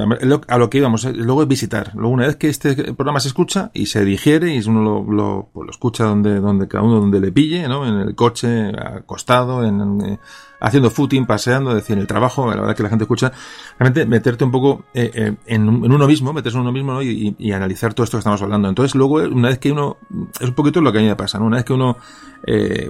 A 0.49 0.59
lo 0.59 0.71
que 0.71 0.79
íbamos, 0.79 1.05
luego 1.05 1.43
es 1.43 1.49
visitar. 1.49 1.93
Luego, 1.95 2.11
una 2.11 2.27
vez 2.27 2.37
que 2.37 2.49
este 2.49 2.95
programa 2.95 3.19
se 3.19 3.29
escucha 3.29 3.71
y 3.75 3.87
se 3.87 4.05
digiere 4.05 4.55
y 4.55 4.61
uno 4.69 5.05
lo, 5.09 5.49
pues 5.53 5.71
escucha 5.71 6.05
donde, 6.05 6.39
donde 6.41 6.69
cada 6.69 6.85
uno 6.85 7.01
donde 7.01 7.21
le 7.21 7.33
pille, 7.33 7.67
¿no? 7.67 7.87
En 7.87 7.95
el 7.95 8.15
coche, 8.15 8.69
acostado, 8.69 9.65
eh, 9.65 10.19
haciendo 10.61 10.91
footing, 10.91 11.27
paseando, 11.27 11.71
es 11.71 11.77
decir, 11.77 11.95
en 11.95 12.03
el 12.03 12.07
trabajo, 12.07 12.49
la 12.49 12.61
verdad 12.61 12.77
que 12.77 12.83
la 12.83 12.91
gente 12.91 13.05
escucha, 13.05 13.33
realmente 13.79 14.07
meterte 14.07 14.45
un 14.45 14.53
poco 14.53 14.85
eh, 14.95 15.11
eh 15.15 15.35
en, 15.47 15.69
uno 15.69 16.07
mismo, 16.07 16.33
meterse 16.33 16.59
en 16.59 16.63
uno 16.63 16.73
mismo 16.73 16.93
¿no? 16.93 17.03
y, 17.03 17.53
analizar 17.53 17.95
todo 17.95 18.05
esto 18.05 18.19
que 18.19 18.21
estamos 18.21 18.43
hablando. 18.43 18.69
Entonces, 18.69 18.95
luego, 18.95 19.15
una 19.17 19.49
vez 19.49 19.59
que 19.59 19.73
uno, 19.73 19.97
es 20.39 20.49
un 20.49 20.55
poquito 20.55 20.81
lo 20.81 20.93
que 20.93 20.99
a 20.99 21.01
mí 21.01 21.09
me 21.09 21.17
pasa, 21.17 21.39
¿no? 21.39 21.47
Una 21.47 21.57
vez 21.57 21.65
que 21.65 21.73
uno, 21.73 21.97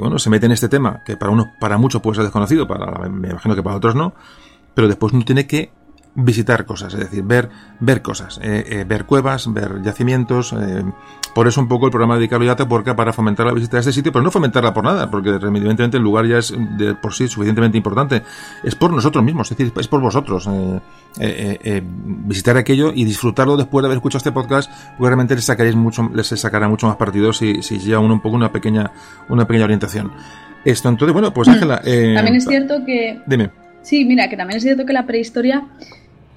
bueno, 0.00 0.18
se 0.18 0.30
mete 0.30 0.46
en 0.46 0.52
este 0.52 0.68
tema, 0.68 1.02
que 1.06 1.16
para 1.16 1.30
uno, 1.30 1.52
para 1.60 1.78
muchos 1.78 2.02
puede 2.02 2.16
ser 2.16 2.24
desconocido, 2.24 2.66
me 3.10 3.30
imagino 3.30 3.54
que 3.54 3.62
para 3.62 3.76
otros 3.76 3.94
no, 3.94 4.14
pero 4.74 4.88
después 4.88 5.12
uno 5.12 5.24
tiene 5.24 5.46
que 5.46 5.70
visitar 6.14 6.64
cosas, 6.64 6.94
es 6.94 7.00
decir, 7.00 7.24
ver, 7.24 7.48
ver 7.80 8.00
cosas, 8.00 8.38
eh, 8.42 8.64
eh, 8.68 8.84
ver 8.86 9.04
cuevas, 9.04 9.52
ver 9.52 9.82
yacimientos. 9.82 10.52
Eh, 10.52 10.84
por 11.34 11.48
eso 11.48 11.60
un 11.60 11.66
poco 11.66 11.86
el 11.86 11.90
programa 11.90 12.16
dedicado 12.16 12.48
a 12.48 12.52
Atapuerca 12.52 12.94
para 12.94 13.12
fomentar 13.12 13.44
la 13.46 13.52
visita 13.52 13.78
a 13.78 13.80
este 13.80 13.92
sitio, 13.92 14.12
pero 14.12 14.22
no 14.22 14.30
fomentarla 14.30 14.72
por 14.72 14.84
nada, 14.84 15.10
porque 15.10 15.30
evidentemente 15.30 15.96
el 15.96 16.02
lugar 16.04 16.26
ya 16.26 16.38
es 16.38 16.54
de 16.78 16.94
por 16.94 17.12
sí 17.12 17.26
suficientemente 17.26 17.76
importante. 17.76 18.22
Es 18.62 18.76
por 18.76 18.92
nosotros 18.92 19.24
mismos, 19.24 19.50
es 19.50 19.58
decir, 19.58 19.72
es 19.76 19.88
por 19.88 20.00
vosotros. 20.00 20.48
visitar 21.18 22.56
aquello 22.56 22.92
y 22.94 23.04
disfrutarlo 23.04 23.56
después 23.56 23.82
de 23.82 23.86
haber 23.88 23.96
escuchado 23.96 24.18
este 24.18 24.30
podcast, 24.30 24.70
porque 24.96 25.08
realmente 25.08 25.34
les 25.34 25.44
sacaréis 25.44 25.74
mucho, 25.74 26.08
les 26.14 26.28
sacará 26.28 26.68
mucho 26.68 26.86
más 26.86 26.96
partido 26.96 27.32
si, 27.32 27.62
si 27.62 27.80
lleva 27.80 27.98
uno 27.98 28.14
un 28.14 28.20
poco 28.20 28.36
una 28.36 28.52
pequeña, 28.52 28.92
una 29.28 29.44
pequeña 29.44 29.64
orientación. 29.64 30.12
Esto, 30.64 30.88
entonces, 30.88 31.12
bueno, 31.12 31.34
pues 31.34 31.48
Ángela. 31.48 31.78
También 31.84 32.36
es 32.36 32.44
cierto 32.44 32.84
que. 32.86 33.20
Dime. 33.26 33.50
Sí, 33.84 34.06
mira, 34.06 34.28
que 34.30 34.36
también 34.36 34.56
es 34.56 34.62
cierto 34.62 34.86
que 34.86 34.94
la 34.94 35.04
prehistoria 35.04 35.64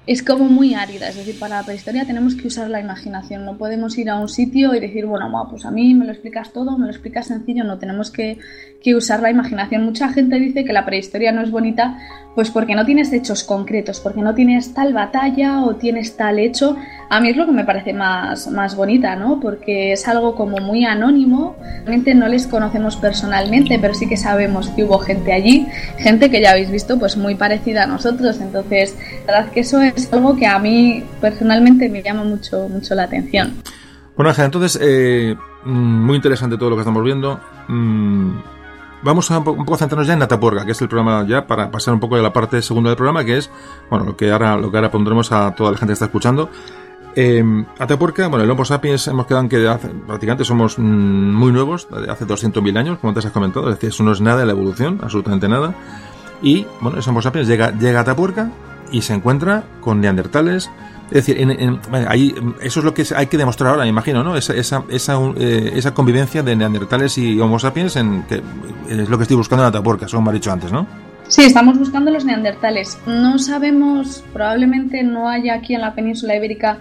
es 0.08 0.22
como 0.22 0.46
muy 0.46 0.72
árida, 0.72 1.10
es 1.10 1.16
decir, 1.16 1.38
para 1.38 1.58
la 1.58 1.66
prehistoria 1.66 2.06
tenemos 2.06 2.34
que 2.34 2.46
usar 2.46 2.70
la 2.70 2.80
imaginación, 2.80 3.44
no 3.44 3.58
podemos 3.58 3.98
ir 3.98 4.08
a 4.08 4.18
un 4.18 4.30
sitio 4.30 4.74
y 4.74 4.80
decir, 4.80 5.04
bueno, 5.04 5.30
pues 5.50 5.66
a 5.66 5.70
mí 5.70 5.94
me 5.94 6.06
lo 6.06 6.12
explicas 6.12 6.50
todo, 6.50 6.78
me 6.78 6.86
lo 6.86 6.90
explicas 6.90 7.26
sencillo, 7.26 7.62
no, 7.62 7.78
tenemos 7.78 8.10
que, 8.10 8.38
que, 8.82 8.94
usar 8.94 9.20
la 9.20 9.30
imaginación. 9.30 9.84
Mucha 9.84 10.08
gente 10.08 10.40
dice 10.40 10.64
que 10.64 10.72
la 10.72 10.86
prehistoria 10.86 11.30
no 11.30 11.42
es 11.42 11.50
bonita, 11.50 11.98
pues 12.34 12.50
porque 12.50 12.74
no 12.74 12.86
tienes 12.86 13.12
hechos 13.12 13.44
concretos, 13.44 14.00
porque 14.00 14.22
no 14.22 14.34
tienes 14.34 14.72
tal 14.72 14.94
batalla 14.94 15.62
o 15.62 15.76
tienes 15.76 16.16
tal 16.16 16.38
hecho. 16.38 16.78
A 17.10 17.20
mí 17.20 17.30
es 17.30 17.36
lo 17.36 17.46
que 17.46 17.52
me 17.52 17.64
parece 17.64 17.94
más, 17.94 18.48
más 18.48 18.76
bonita, 18.76 19.16
¿no? 19.16 19.40
Porque 19.40 19.92
es 19.92 20.06
algo 20.06 20.34
como 20.34 20.58
muy 20.58 20.84
anónimo, 20.84 21.56
realmente 21.60 22.14
no 22.14 22.28
les 22.28 22.46
conocemos 22.46 22.96
personalmente, 22.96 23.78
pero 23.78 23.94
sí 23.94 24.06
que 24.06 24.18
sabemos 24.18 24.68
que 24.68 24.84
hubo 24.84 24.98
gente 24.98 25.32
allí, 25.32 25.66
gente 25.96 26.30
que 26.30 26.42
ya 26.42 26.50
habéis 26.50 26.70
visto, 26.70 26.98
pues 26.98 27.16
muy 27.16 27.34
parecida 27.34 27.84
a 27.84 27.86
nosotros, 27.86 28.40
entonces, 28.40 28.94
la 29.26 29.38
verdad 29.38 29.52
que 29.52 29.60
eso 29.60 29.80
es 29.80 30.12
algo 30.12 30.36
que 30.36 30.46
a 30.46 30.58
mí 30.58 31.02
personalmente 31.20 31.88
me 31.88 32.02
llama 32.02 32.24
mucho, 32.24 32.68
mucho 32.68 32.94
la 32.94 33.04
atención. 33.04 33.54
Bueno, 34.14 34.28
Ángel, 34.28 34.46
entonces, 34.46 34.78
eh, 34.82 35.34
mm, 35.64 36.04
muy 36.04 36.16
interesante 36.16 36.58
todo 36.58 36.70
lo 36.70 36.76
que 36.76 36.82
estamos 36.82 37.02
viendo. 37.02 37.40
Mm, 37.68 38.32
vamos 39.02 39.30
a 39.30 39.38
un 39.38 39.44
poco 39.44 39.74
a 39.74 39.78
centrarnos 39.78 40.06
ya 40.06 40.14
en 40.14 40.22
Atapuerca, 40.22 40.66
que 40.66 40.72
es 40.72 40.82
el 40.82 40.88
programa 40.88 41.24
ya 41.26 41.46
para 41.46 41.70
pasar 41.70 41.94
un 41.94 42.00
poco 42.00 42.16
de 42.16 42.22
la 42.22 42.32
parte 42.32 42.60
segunda 42.60 42.90
del 42.90 42.96
programa, 42.96 43.24
que 43.24 43.38
es, 43.38 43.50
bueno, 43.88 44.04
lo 44.04 44.16
que 44.16 44.30
ahora, 44.30 44.56
lo 44.56 44.70
que 44.70 44.76
ahora 44.76 44.90
pondremos 44.90 45.32
a 45.32 45.54
toda 45.54 45.70
la 45.70 45.78
gente 45.78 45.90
que 45.90 45.94
está 45.94 46.06
escuchando. 46.06 46.50
Eh, 47.20 47.42
Atapuerca, 47.80 48.28
bueno, 48.28 48.44
el 48.44 48.50
Homo 48.52 48.64
sapiens 48.64 49.08
hemos 49.08 49.26
quedado 49.26 49.42
en 49.42 49.48
que 49.48 49.66
hace, 49.66 49.88
prácticamente 49.88 50.44
somos 50.44 50.78
mm, 50.78 50.82
muy 50.82 51.50
nuevos, 51.50 51.88
hace 52.08 52.24
200.000 52.24 52.78
años, 52.78 52.98
como 53.00 53.12
te 53.12 53.18
has 53.18 53.32
comentado, 53.32 53.68
es 53.68 53.74
decir, 53.74 53.88
eso 53.88 54.04
no 54.04 54.12
es 54.12 54.20
nada 54.20 54.38
de 54.38 54.46
la 54.46 54.52
evolución, 54.52 55.00
absolutamente 55.02 55.48
nada. 55.48 55.74
Y, 56.42 56.64
bueno, 56.80 57.00
ese 57.00 57.10
Homo 57.10 57.20
sapiens 57.20 57.48
llega, 57.48 57.76
llega 57.76 57.98
a 57.98 58.02
Atapuerca, 58.02 58.52
y 58.92 59.02
se 59.02 59.14
encuentra 59.14 59.64
con 59.80 60.00
neandertales. 60.00 60.70
Es 61.10 61.26
decir, 61.26 61.40
en, 61.40 61.80
ahí, 62.06 62.34
eso 62.60 62.78
es 62.78 62.84
lo 62.84 62.94
que 62.94 63.04
hay 63.16 63.26
que 63.26 63.36
demostrar 63.36 63.70
ahora, 63.70 63.82
me 63.82 63.88
imagino, 63.88 64.22
¿no? 64.22 64.36
Esa, 64.36 64.54
esa, 64.54 64.84
esa, 64.88 65.18
eh, 65.36 65.72
esa 65.74 65.94
convivencia 65.94 66.44
de 66.44 66.54
neandertales 66.54 67.18
y 67.18 67.40
homo 67.40 67.58
sapiens 67.58 67.96
en, 67.96 68.22
que 68.24 68.42
es 68.88 69.08
lo 69.08 69.16
que 69.16 69.22
estoy 69.22 69.36
buscando 69.36 69.64
en 69.64 69.70
Atapuerca, 69.70 70.06
eso 70.06 70.20
me 70.20 70.30
ha 70.30 70.32
dicho 70.32 70.52
antes, 70.52 70.70
¿no? 70.70 70.86
Sí, 71.28 71.42
estamos 71.42 71.78
buscando 71.78 72.10
los 72.10 72.24
neandertales. 72.24 72.98
No 73.06 73.38
sabemos, 73.38 74.24
probablemente 74.32 75.02
no 75.02 75.28
haya 75.28 75.54
aquí 75.54 75.74
en 75.74 75.82
la 75.82 75.94
península 75.94 76.36
ibérica 76.36 76.78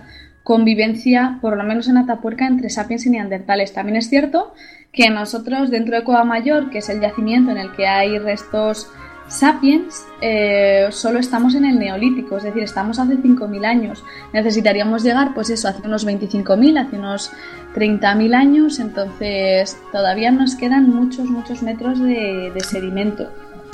convivencia, 0.47 1.39
por 1.41 1.57
lo 1.57 1.63
menos 1.65 1.89
en 1.89 1.97
Atapuerca, 1.97 2.47
entre 2.47 2.69
sapiens 2.69 3.05
y 3.05 3.09
neandertales. 3.09 3.73
También 3.73 3.97
es 3.97 4.07
cierto 4.07 4.53
que 4.93 5.09
nosotros, 5.09 5.69
dentro 5.69 5.97
de 5.97 6.05
Cueva 6.05 6.23
Mayor, 6.23 6.69
que 6.69 6.77
es 6.77 6.87
el 6.87 7.01
yacimiento 7.01 7.51
en 7.51 7.57
el 7.57 7.73
que 7.73 7.85
hay 7.85 8.17
restos 8.17 8.89
Sapiens 9.27 10.05
eh, 10.21 10.87
solo 10.91 11.19
estamos 11.19 11.53
en 11.53 11.65
el 11.65 11.77
neolítico, 11.77 12.37
es 12.37 12.43
decir, 12.43 12.63
estamos 12.63 12.97
hace 12.97 13.17
5.000 13.17 13.65
años. 13.65 14.05
Necesitaríamos 14.31 15.03
llegar, 15.03 15.33
pues 15.33 15.49
eso, 15.49 15.67
hace 15.67 15.85
unos 15.85 16.07
25.000, 16.07 16.79
hace 16.79 16.97
unos 16.97 17.31
30.000 17.75 18.33
años, 18.33 18.79
entonces 18.79 19.77
todavía 19.91 20.31
nos 20.31 20.55
quedan 20.55 20.89
muchos, 20.89 21.25
muchos 21.25 21.61
metros 21.61 21.99
de, 21.99 22.53
sedimento. 22.65 23.29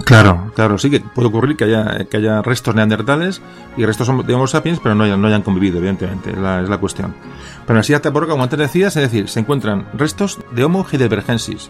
Claro, 0.05 0.51
claro, 0.55 0.77
sí 0.77 0.89
que 0.89 0.99
puede 0.99 1.29
ocurrir 1.29 1.55
que 1.55 1.65
haya, 1.65 2.05
que 2.09 2.17
haya 2.17 2.41
restos 2.41 2.75
neandertales 2.75 3.41
y 3.77 3.85
restos 3.85 4.07
de 4.25 4.33
Homo 4.33 4.47
sapiens, 4.47 4.79
pero 4.81 4.95
no 4.95 5.03
hayan, 5.03 5.21
no 5.21 5.27
hayan 5.27 5.43
convivido, 5.43 5.77
evidentemente, 5.77 6.31
es 6.31 6.37
la, 6.37 6.61
es 6.61 6.69
la 6.69 6.77
cuestión. 6.77 7.13
Pero 7.65 7.79
así 7.79 7.93
hasta 7.93 8.11
por 8.11 8.27
como 8.27 8.43
antes 8.43 8.59
decías, 8.59 8.95
es 8.97 9.03
decir, 9.03 9.29
se 9.29 9.39
encuentran 9.39 9.87
restos 9.93 10.39
de 10.51 10.63
Homo 10.63 10.85
heidelbergensis, 10.91 11.69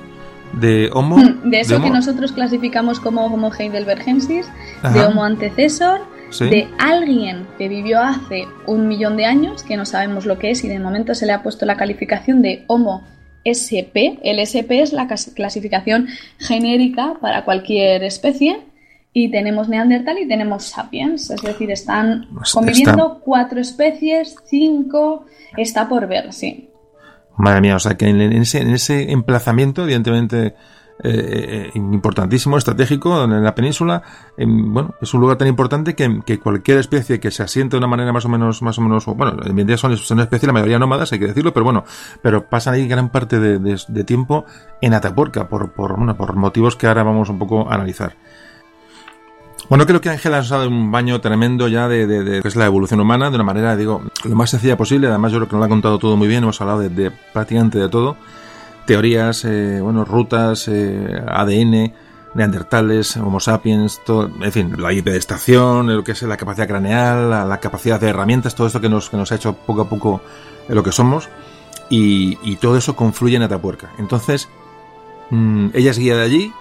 de 0.53 0.89
Homo... 0.93 1.17
Mm, 1.17 1.49
de 1.49 1.59
eso 1.59 1.81
que 1.81 1.89
nosotros 1.89 2.31
clasificamos 2.31 2.99
como 2.99 3.25
Homo 3.25 3.51
heidelbergensis, 3.53 4.47
de 4.93 5.05
Homo 5.05 5.23
antecesor, 5.23 6.01
de 6.39 6.67
alguien 6.79 7.45
que 7.57 7.67
vivió 7.67 8.01
hace 8.01 8.47
un 8.65 8.87
millón 8.87 9.17
de 9.17 9.25
años, 9.25 9.63
que 9.63 9.77
no 9.77 9.85
sabemos 9.85 10.25
lo 10.25 10.39
que 10.39 10.51
es 10.51 10.63
y 10.63 10.69
de 10.69 10.79
momento 10.79 11.13
se 11.13 11.25
le 11.25 11.33
ha 11.33 11.43
puesto 11.43 11.65
la 11.65 11.77
calificación 11.77 12.41
de 12.41 12.63
Homo 12.67 13.05
SP. 13.43 14.19
El 14.23 14.39
SP 14.39 14.81
es 14.81 14.93
la 14.93 15.07
clasificación 15.07 16.07
genérica 16.37 17.15
para 17.21 17.45
cualquier 17.45 18.03
especie. 18.03 18.61
Y 19.15 19.29
tenemos 19.29 19.69
Neandertal 19.69 20.17
y 20.17 20.27
tenemos 20.27 20.63
Sapiens, 20.63 21.29
es 21.29 21.41
decir, 21.43 21.69
están 21.69 22.27
pues 22.33 22.51
conviviendo 22.51 23.19
cuatro 23.23 23.61
especies, 23.61 24.35
cinco, 24.45 25.25
está 25.55 25.87
por 25.87 26.07
ver, 26.07 26.33
sí. 26.33 26.71
Madre 27.37 27.61
mía, 27.61 27.75
o 27.75 27.79
sea 27.79 27.95
que 27.95 28.07
en 28.07 28.19
ese, 28.19 28.61
en 28.61 28.71
ese 28.71 29.11
emplazamiento, 29.11 29.83
evidentemente 29.83 30.55
eh, 31.03 31.71
importantísimo, 31.75 32.57
estratégico 32.57 33.23
en 33.23 33.43
la 33.43 33.53
península, 33.55 34.01
bueno, 34.37 34.95
es 35.01 35.13
un 35.13 35.21
lugar 35.21 35.37
tan 35.37 35.47
importante 35.47 35.95
que, 35.95 36.39
cualquier 36.39 36.79
especie 36.79 37.19
que 37.19 37.31
se 37.31 37.43
asiente 37.43 37.75
de 37.75 37.79
una 37.79 37.87
manera 37.87 38.13
más 38.13 38.25
o 38.25 38.29
menos, 38.29 38.61
más 38.61 38.77
o 38.77 38.81
menos, 38.81 39.05
bueno, 39.05 39.35
en 39.45 39.67
día 39.67 39.77
son, 39.77 39.93
especies, 39.93 40.43
la 40.47 40.53
mayoría 40.53 40.79
nómadas, 40.79 41.11
hay 41.11 41.19
que 41.19 41.27
decirlo, 41.27 41.53
pero 41.53 41.63
bueno, 41.63 41.83
pero 42.21 42.49
pasan 42.49 42.75
ahí 42.75 42.87
gran 42.87 43.09
parte 43.09 43.39
de, 43.39 43.59
de, 43.59 44.03
tiempo 44.03 44.45
en 44.81 44.93
Atapuerca, 44.93 45.47
por, 45.47 45.71
por, 45.71 45.97
bueno, 45.97 46.15
por 46.15 46.35
motivos 46.35 46.75
que 46.75 46.87
ahora 46.87 47.03
vamos 47.03 47.29
un 47.29 47.39
poco 47.39 47.69
a 47.69 47.75
analizar. 47.75 48.15
Bueno, 49.69 49.85
creo 49.85 50.01
que 50.01 50.09
Ángela 50.09 50.39
ha 50.39 50.41
dado 50.41 50.67
un 50.67 50.91
baño 50.91 51.19
tremendo 51.21 51.67
ya 51.67 51.87
de, 51.87 52.05
de, 52.05 52.41
que 52.41 52.47
es 52.47 52.55
la 52.55 52.65
evolución 52.65 52.99
humana, 52.99 53.29
de 53.29 53.35
una 53.35 53.45
manera, 53.45 53.75
digo, 53.75 54.03
lo 54.23 54.35
más 54.35 54.49
sencilla 54.49 54.75
posible. 54.75 55.07
Además, 55.07 55.31
yo 55.31 55.37
creo 55.39 55.47
que 55.47 55.55
nos 55.55 55.61
lo 55.61 55.65
ha 55.65 55.69
contado 55.69 55.99
todo 55.99 56.17
muy 56.17 56.27
bien. 56.27 56.43
Hemos 56.43 56.59
hablado 56.59 56.79
de, 56.81 57.11
prácticamente 57.31 57.79
de 57.79 57.89
todo. 57.89 58.17
Teorías, 58.85 59.45
eh, 59.45 59.79
bueno, 59.81 60.05
rutas, 60.05 60.67
eh, 60.67 61.21
ADN, 61.27 61.93
neandertales, 62.33 63.17
Homo 63.17 63.39
sapiens, 63.39 64.01
todo, 64.05 64.29
en 64.41 64.51
fin, 64.51 64.75
la 64.77 64.91
hiperestación, 64.91 65.93
lo 65.93 66.03
que 66.03 66.13
es 66.13 66.21
la 66.23 66.37
capacidad 66.37 66.67
craneal, 66.67 67.29
la, 67.29 67.59
capacidad 67.59 67.99
de 67.99 68.09
herramientas, 68.09 68.55
todo 68.55 68.67
esto 68.67 68.81
que 68.81 68.89
nos, 68.89 69.09
que 69.09 69.17
nos 69.17 69.31
ha 69.31 69.35
hecho 69.35 69.53
poco 69.53 69.81
a 69.81 69.89
poco 69.89 70.21
lo 70.67 70.83
que 70.83 70.91
somos. 70.91 71.29
Y, 71.89 72.37
y 72.43 72.55
todo 72.55 72.77
eso 72.77 72.95
confluye 72.95 73.35
en 73.35 73.43
Atapuerca. 73.43 73.91
Entonces, 73.99 74.49
mmm, 75.29 75.67
ella 75.73 75.91
es 75.91 75.99
guía 75.99 76.17
de 76.17 76.23
allí, 76.23 76.53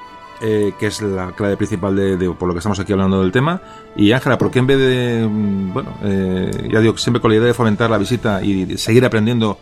eh, 0.44 0.72
que 0.76 0.88
es 0.88 1.00
la 1.00 1.30
clave 1.30 1.56
principal 1.56 1.94
de, 1.94 2.30
por 2.30 2.48
lo 2.48 2.54
que 2.54 2.58
estamos 2.58 2.80
aquí 2.80 2.92
hablando 2.92 3.22
del 3.22 3.30
tema. 3.30 3.62
Y 3.94 4.10
Ángela, 4.10 4.38
¿por 4.38 4.50
qué 4.50 4.58
en 4.58 4.66
vez 4.66 4.78
de, 4.78 5.24
mm, 5.30 5.72
bueno, 5.72 5.90
eh, 6.02 6.68
ya 6.68 6.80
digo, 6.80 6.98
siempre 6.98 7.20
con 7.20 7.30
la 7.30 7.36
idea 7.36 7.46
de 7.46 7.54
fomentar 7.54 7.88
la 7.88 7.96
visita 7.96 8.42
y 8.42 8.76
seguir 8.76 9.04
aprendiendo, 9.04 9.58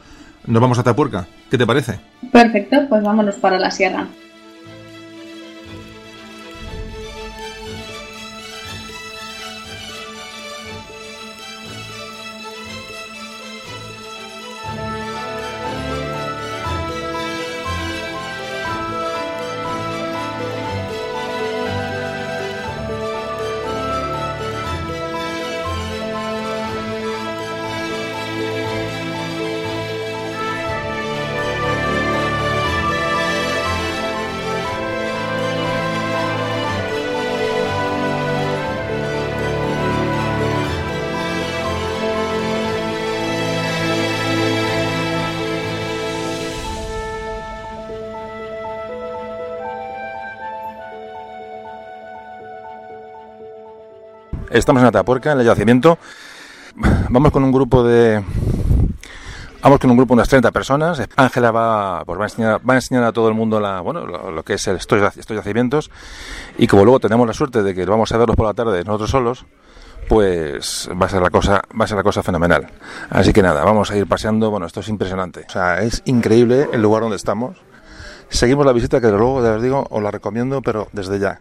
nos 0.46 0.60
vamos 0.60 0.78
a 0.78 0.82
Tapuerca? 0.82 1.26
¿Qué 1.50 1.58
te 1.58 1.66
parece? 1.66 2.00
Perfecto, 2.32 2.76
pues 2.88 3.02
vámonos 3.02 3.36
para 3.36 3.58
la 3.58 3.70
sierra. 3.70 4.06
Estamos 54.50 54.82
en 54.82 54.88
Atapuerca, 54.88 55.30
en 55.30 55.38
el 55.38 55.46
yacimiento. 55.46 55.96
Vamos 57.08 57.30
con 57.30 57.44
un 57.44 57.52
grupo 57.52 57.84
de. 57.84 58.20
Vamos 59.62 59.78
con 59.78 59.90
un 59.90 59.96
grupo 59.96 60.14
de 60.14 60.14
unas 60.14 60.28
30 60.28 60.50
personas. 60.50 61.00
Ángela 61.14 61.52
va, 61.52 62.04
pues 62.04 62.18
va, 62.18 62.24
a 62.24 62.26
enseñar, 62.26 62.60
va 62.68 62.74
a 62.74 62.76
enseñar 62.76 63.04
a 63.04 63.12
todo 63.12 63.28
el 63.28 63.34
mundo 63.34 63.60
lo, 63.60 64.42
que 64.42 64.54
es 64.54 64.66
estos, 64.66 65.16
estos 65.16 65.36
yacimientos. 65.36 65.90
Y 66.58 66.66
como 66.66 66.84
luego 66.84 66.98
tenemos 66.98 67.28
la 67.28 67.32
suerte 67.32 67.62
de 67.62 67.74
que 67.76 67.84
vamos 67.84 68.10
a 68.10 68.18
verlos 68.18 68.34
por 68.34 68.46
la 68.46 68.54
tarde 68.54 68.82
nosotros 68.82 69.10
solos, 69.10 69.46
pues 70.08 70.90
va 71.00 71.06
a 71.06 71.08
ser 71.08 71.22
la 71.22 71.30
cosa 71.30 71.62
va 71.78 71.84
a 71.84 71.86
ser 71.86 71.96
la 71.96 72.02
cosa 72.02 72.22
fenomenal 72.24 72.66
así 73.10 73.32
que 73.32 73.42
nada 73.42 73.62
vamos 73.62 73.92
a 73.92 73.96
ir 73.96 74.08
paseando 74.08 74.50
bueno 74.50 74.66
esto 74.66 74.80
es 74.80 74.88
impresionante 74.88 75.44
o 75.46 75.52
sea 75.52 75.82
es 75.82 76.02
increíble 76.04 76.68
el 76.72 76.82
lugar 76.82 77.02
donde 77.02 77.16
estamos 77.16 77.58
seguimos 78.28 78.66
la 78.66 78.72
visita 78.72 79.00
que 79.00 79.08
luego 79.08 79.40
les 79.40 79.62
digo 79.62 79.86
os 79.88 80.02
la 80.02 80.10
recomiendo 80.10 80.62
pero 80.62 80.88
desde 80.92 81.20
ya 81.20 81.38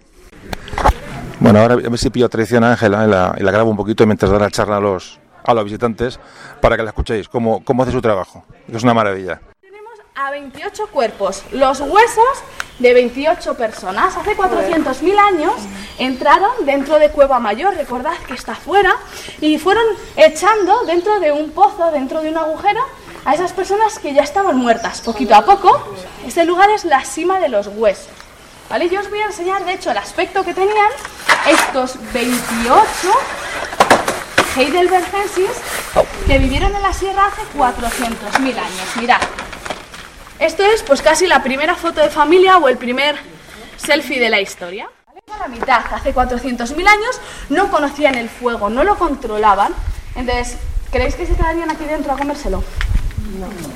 bueno, 1.39 1.59
ahora 1.59 1.75
a 1.75 1.77
ver 1.77 1.97
si 1.97 2.09
pillo 2.09 2.29
tradición 2.29 2.63
a 2.63 2.71
Ángela 2.71 3.05
y 3.05 3.09
la, 3.09 3.35
y 3.37 3.43
la 3.43 3.51
grabo 3.51 3.71
un 3.71 3.77
poquito 3.77 4.05
mientras 4.05 4.31
da 4.31 4.39
la 4.39 4.51
charla 4.51 4.77
a 4.77 4.79
los, 4.79 5.19
a 5.43 5.53
los 5.53 5.63
visitantes 5.63 6.19
para 6.61 6.75
que 6.75 6.83
la 6.83 6.89
escuchéis, 6.89 7.29
cómo, 7.29 7.63
cómo 7.63 7.83
hace 7.83 7.91
su 7.91 8.01
trabajo. 8.01 8.43
Es 8.71 8.83
una 8.83 8.93
maravilla. 8.93 9.41
Tenemos 9.61 9.93
a 10.15 10.31
28 10.31 10.87
cuerpos, 10.87 11.43
los 11.51 11.79
huesos 11.79 12.43
de 12.79 12.93
28 12.93 13.55
personas. 13.55 14.15
Hace 14.17 14.35
400.000 14.35 15.17
años 15.17 15.53
entraron 15.97 16.65
dentro 16.65 16.99
de 16.99 17.09
Cueva 17.09 17.39
Mayor, 17.39 17.75
recordad 17.75 18.13
que 18.27 18.33
está 18.33 18.53
afuera, 18.53 18.93
y 19.41 19.57
fueron 19.57 19.83
echando 20.15 20.85
dentro 20.85 21.19
de 21.19 21.31
un 21.31 21.51
pozo, 21.51 21.91
dentro 21.91 22.21
de 22.21 22.29
un 22.29 22.37
agujero, 22.37 22.81
a 23.25 23.35
esas 23.35 23.53
personas 23.53 23.99
que 23.99 24.13
ya 24.13 24.23
estaban 24.23 24.57
muertas. 24.57 25.01
Poquito 25.01 25.35
a 25.35 25.45
poco, 25.45 25.93
este 26.25 26.45
lugar 26.45 26.69
es 26.69 26.85
la 26.85 27.03
cima 27.03 27.39
de 27.39 27.49
los 27.49 27.67
huesos. 27.67 28.18
¿Vale? 28.69 28.87
Yo 28.87 28.99
os 28.99 29.09
voy 29.09 29.19
a 29.19 29.25
enseñar, 29.25 29.65
de 29.65 29.73
hecho, 29.73 29.89
el 29.89 29.97
aspecto 29.97 30.43
que 30.45 30.53
tenían 30.53 30.91
estos 31.47 31.97
28 32.13 32.85
heidelbergensis 34.55 35.49
que 36.27 36.37
vivieron 36.37 36.75
en 36.75 36.81
la 36.83 36.93
sierra 36.93 37.25
hace 37.25 37.41
400.000 37.57 38.57
años. 38.57 38.95
Mirad, 38.97 39.21
esto 40.37 40.63
es 40.63 40.83
pues 40.83 41.01
casi 41.01 41.25
la 41.25 41.41
primera 41.41 41.73
foto 41.73 41.99
de 42.01 42.09
familia 42.09 42.57
o 42.57 42.69
el 42.69 42.77
primer 42.77 43.15
selfie 43.77 44.19
de 44.19 44.29
la 44.29 44.39
historia. 44.39 44.87
A 45.33 45.37
la 45.39 45.47
mitad, 45.47 45.81
hace 45.91 46.13
400.000 46.13 46.87
años, 46.87 47.21
no 47.49 47.71
conocían 47.71 48.15
el 48.15 48.29
fuego, 48.29 48.69
no 48.69 48.83
lo 48.83 48.97
controlaban. 48.99 49.73
Entonces, 50.15 50.57
¿creéis 50.91 51.15
que 51.15 51.25
se 51.25 51.35
quedarían 51.35 51.71
aquí 51.71 51.85
dentro 51.85 52.13
a 52.13 52.17
comérselo? 52.17 52.63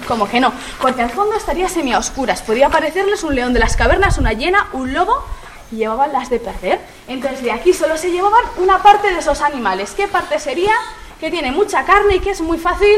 Como 0.07 0.27
que 0.27 0.39
no, 0.39 0.51
porque 0.81 1.01
al 1.01 1.09
fondo 1.09 1.35
estaría 1.35 1.69
semi 1.69 1.95
oscuras. 1.95 2.41
Podía 2.41 2.69
parecerles 2.69 3.23
un 3.23 3.35
león 3.35 3.53
de 3.53 3.59
las 3.59 3.75
cavernas, 3.75 4.17
una 4.17 4.33
hiena, 4.33 4.67
un 4.73 4.93
lobo 4.93 5.23
y 5.71 5.77
llevaban 5.77 6.13
las 6.13 6.29
de 6.29 6.39
perder. 6.39 6.79
Entonces 7.07 7.43
de 7.43 7.51
aquí 7.51 7.73
solo 7.73 7.97
se 7.97 8.11
llevaban 8.11 8.43
una 8.57 8.81
parte 8.81 9.11
de 9.11 9.19
esos 9.19 9.41
animales. 9.41 9.91
¿Qué 9.95 10.07
parte 10.07 10.39
sería? 10.39 10.73
Que 11.19 11.31
tiene 11.31 11.51
mucha 11.51 11.85
carne 11.85 12.15
y 12.15 12.19
que 12.19 12.31
es 12.31 12.41
muy 12.41 12.57
fácil 12.57 12.89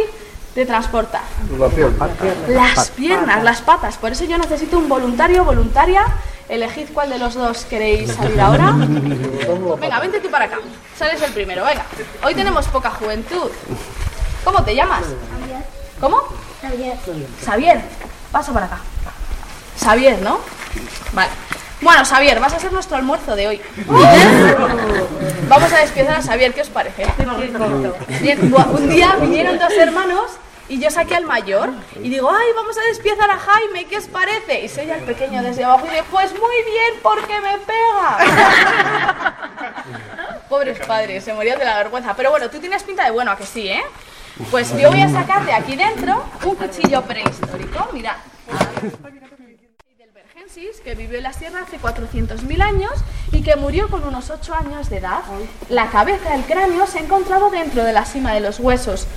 de 0.56 0.66
transportar. 0.66 1.22
Las 2.48 2.90
piernas, 2.92 3.44
las 3.44 3.62
patas. 3.62 3.98
Por 3.98 4.14
eso 4.14 4.24
yo 4.24 4.38
necesito 4.38 4.78
un 4.78 4.88
voluntario, 4.88 5.44
voluntaria. 5.44 6.06
Elegid 6.48 6.90
cuál 6.94 7.10
de 7.10 7.18
los 7.18 7.34
dos 7.34 7.66
queréis 7.66 8.12
salir 8.12 8.40
ahora. 8.40 8.74
Venga, 9.80 10.00
vente 10.00 10.20
tú 10.20 10.30
para 10.30 10.46
acá. 10.46 10.60
Sales 10.98 11.22
el 11.22 11.34
primero, 11.34 11.66
venga. 11.66 11.86
Hoy 12.24 12.36
tenemos 12.36 12.68
poca 12.68 12.92
juventud. 12.92 13.50
¿Cómo 14.44 14.64
te 14.64 14.76
llamas? 14.76 15.04
¿Cómo? 16.00 16.22
Xavier. 16.62 16.98
Xavier, 17.44 17.82
paso 18.32 18.54
para 18.54 18.66
acá. 18.66 18.80
Xavier, 19.80 20.22
¿no? 20.22 20.40
Vale. 21.14 21.30
Bueno, 21.82 22.06
Xavier, 22.06 22.40
vas 22.40 22.54
a 22.54 22.60
ser 22.60 22.72
nuestro 22.74 22.98
almuerzo 22.98 23.36
de 23.36 23.48
hoy. 23.48 23.62
Vamos 25.48 25.72
a 25.74 25.78
despiezar 25.78 26.18
a 26.18 26.22
Xavier, 26.22 26.54
¿qué 26.54 26.62
os 26.62 26.70
parece? 26.70 27.06
un 27.06 28.90
día 28.90 29.16
vinieron 29.22 29.60
dos 29.60 29.74
hermanos 29.74 30.32
y 30.68 30.80
yo 30.80 30.90
saqué 30.90 31.16
al 31.16 31.26
mayor 31.26 31.70
y 32.02 32.10
digo, 32.10 32.32
ay, 32.32 32.48
vamos 32.56 32.76
a 32.78 32.82
despiezar 32.88 33.30
a 33.30 33.38
Jaime, 33.38 33.86
¿qué 33.86 33.98
os 33.98 34.08
parece? 34.08 34.62
Y 34.62 34.70
soy 34.70 34.90
el 34.90 35.02
pequeño 35.02 35.44
desde 35.44 35.64
abajo 35.64 35.86
y 35.86 35.92
digo, 35.92 36.06
pues 36.10 36.32
muy 36.32 36.64
bien, 36.64 36.94
porque 37.04 37.40
me 37.40 37.58
pega. 37.60 38.18
pobres 40.50 40.80
padres, 40.80 41.24
se 41.24 41.34
morían 41.34 41.60
de 41.60 41.66
la 41.66 41.78
vergüenza. 41.78 42.16
Pero 42.16 42.32
bueno, 42.32 42.50
tú 42.50 42.60
tienes 42.60 42.82
pinta 42.84 43.04
de 43.04 43.12
bueno, 43.12 43.32
a 43.32 43.38
que 43.38 43.46
sí, 43.46 43.68
¿eh? 43.68 43.84
Pues 44.52 44.78
yo 44.78 44.90
voy 44.90 45.00
a 45.00 45.10
sacar 45.10 45.46
de 45.46 45.54
aquí 45.54 45.78
dentro 45.78 46.22
un 46.44 46.56
cuchillo 46.56 47.02
prehistórico, 47.04 47.88
mirad. 47.94 48.16
Heidelbergensis, 49.88 50.82
que 50.84 50.94
vivió 50.94 51.18
en 51.18 51.24
la 51.24 51.32
sierra 51.32 51.62
hace 51.62 51.80
400.000 51.80 52.62
años 52.62 52.92
y 53.32 53.44
que 53.44 53.56
murió 53.56 53.90
con 53.90 54.04
unos 54.04 54.30
8 54.30 54.54
años 54.54 54.90
de 54.90 54.98
edad. 54.98 55.22
La 55.70 55.90
cabeza 55.90 56.32
del 56.32 56.44
cráneo 56.44 56.86
se 56.86 57.00
ha 57.00 57.02
encontrado 57.02 57.50
dentro 57.50 57.86
de 57.86 57.94
la 57.94 58.04
cima 58.04 58.34
de 58.34 58.42
los 58.42 58.60
huesos. 58.60 59.08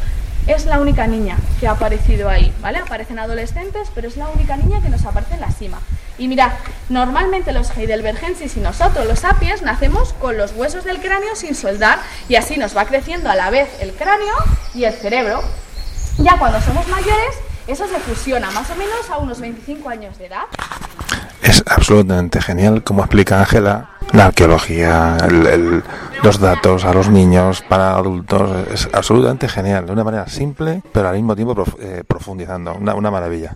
Es 0.46 0.66
la 0.66 0.80
única 0.80 1.08
niña 1.08 1.36
que 1.58 1.66
ha 1.66 1.72
aparecido 1.72 2.28
ahí, 2.28 2.54
¿vale? 2.60 2.78
Aparecen 2.78 3.18
adolescentes, 3.18 3.90
pero 3.94 4.06
es 4.06 4.16
la 4.16 4.28
única 4.28 4.56
niña 4.56 4.80
que 4.80 4.88
nos 4.88 5.04
aparece 5.04 5.34
en 5.34 5.40
la 5.40 5.50
cima. 5.50 5.80
Y 6.18 6.28
mirad, 6.28 6.52
normalmente 6.88 7.52
los 7.52 7.76
Heidelbergensis 7.76 8.56
y 8.56 8.60
nosotros, 8.60 9.06
los 9.06 9.20
sapiens, 9.20 9.62
nacemos 9.62 10.12
con 10.14 10.36
los 10.36 10.52
huesos 10.52 10.84
del 10.84 11.00
cráneo 11.00 11.36
sin 11.36 11.54
soldar 11.54 12.00
y 12.28 12.34
así 12.34 12.56
nos 12.56 12.76
va 12.76 12.86
creciendo 12.86 13.30
a 13.30 13.36
la 13.36 13.50
vez 13.50 13.68
el 13.80 13.92
cráneo 13.92 14.34
y 14.74 14.84
el 14.84 14.92
cerebro. 14.92 15.42
Ya 16.18 16.36
cuando 16.38 16.60
somos 16.60 16.88
mayores, 16.88 17.36
eso 17.68 17.86
se 17.86 17.98
fusiona 18.00 18.50
más 18.50 18.68
o 18.70 18.74
menos 18.74 19.08
a 19.10 19.18
unos 19.18 19.40
25 19.40 19.88
años 19.88 20.18
de 20.18 20.26
edad. 20.26 20.44
Es 21.42 21.62
absolutamente 21.66 22.40
genial 22.40 22.82
cómo 22.82 23.02
explica 23.02 23.40
Ángela 23.40 23.90
la 24.12 24.26
arqueología, 24.26 25.18
los 26.22 26.40
datos 26.40 26.84
a 26.84 26.92
los 26.92 27.08
niños, 27.08 27.62
para 27.62 27.92
adultos. 27.92 28.68
Es 28.72 28.88
absolutamente 28.92 29.48
genial, 29.48 29.86
de 29.86 29.92
una 29.92 30.04
manera 30.04 30.26
simple, 30.28 30.82
pero 30.92 31.08
al 31.08 31.16
mismo 31.16 31.36
tiempo 31.36 31.64
eh, 31.80 32.02
profundizando. 32.06 32.74
Una 32.74 33.10
maravilla. 33.10 33.54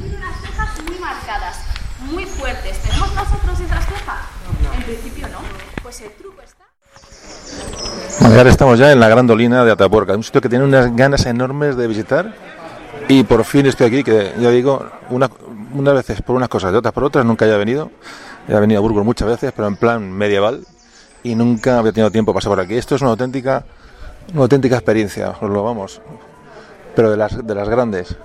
Tiene 0.00 0.16
unas 0.16 0.40
cejas 0.40 0.82
muy 0.86 0.98
marcadas, 0.98 1.58
muy 2.00 2.26
fuertes. 2.26 2.78
¿Tenemos 2.82 3.14
nosotros 3.14 3.60
esas 3.60 3.84
cejas? 3.86 4.18
En 4.76 4.82
principio 4.82 5.28
no. 5.28 5.38
Pues 5.82 6.00
el 6.02 6.10
truco 6.12 6.42
está... 6.42 6.64
Ahora 8.20 8.50
estamos 8.50 8.78
ya 8.78 8.92
en 8.92 9.00
la 9.00 9.08
Gran 9.08 9.26
Dolina 9.26 9.64
de 9.64 9.72
Atapuerca, 9.72 10.14
un 10.14 10.22
sitio 10.22 10.40
que 10.40 10.48
tiene 10.48 10.64
unas 10.64 10.94
ganas 10.94 11.26
enormes 11.26 11.76
de 11.76 11.86
visitar. 11.86 12.34
Y 13.08 13.24
por 13.24 13.44
fin 13.44 13.66
estoy 13.66 13.88
aquí, 13.88 14.04
que 14.04 14.32
ya 14.38 14.50
digo, 14.50 14.86
una, 15.10 15.28
unas 15.74 15.94
veces 15.94 16.22
por 16.22 16.36
unas 16.36 16.48
cosas 16.48 16.72
y 16.72 16.76
otras 16.76 16.94
por 16.94 17.04
otras, 17.04 17.24
nunca 17.24 17.44
haya 17.44 17.56
venido. 17.56 17.90
He 18.48 18.54
venido 18.54 18.78
a 18.78 18.82
Burgos 18.82 19.04
muchas 19.04 19.28
veces, 19.28 19.52
pero 19.54 19.68
en 19.68 19.76
plan 19.76 20.10
medieval. 20.10 20.64
Y 21.22 21.34
nunca 21.34 21.78
había 21.78 21.92
tenido 21.92 22.10
tiempo 22.10 22.32
de 22.32 22.34
pasar 22.34 22.50
por 22.50 22.60
aquí. 22.60 22.76
Esto 22.76 22.94
es 22.94 23.02
una 23.02 23.10
auténtica, 23.10 23.64
una 24.32 24.42
auténtica 24.42 24.76
experiencia, 24.76 25.30
os 25.40 25.50
lo 25.50 25.62
vamos. 25.62 26.00
Pero 26.94 27.10
de 27.10 27.16
las, 27.16 27.46
de 27.46 27.54
las 27.54 27.68
grandes. 27.68 28.16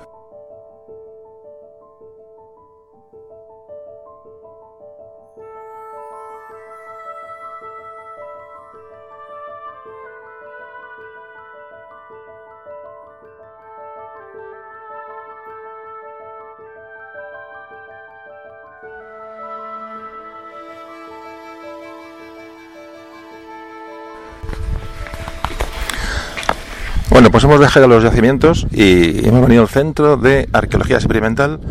Pues 27.40 27.46
hemos 27.46 27.62
dejado 27.62 27.88
los 27.88 28.04
yacimientos 28.04 28.68
y 28.70 29.26
hemos 29.26 29.42
venido 29.42 29.62
al 29.62 29.70
centro 29.70 30.18
de 30.18 30.50
arqueología 30.52 30.98
experimental, 30.98 31.62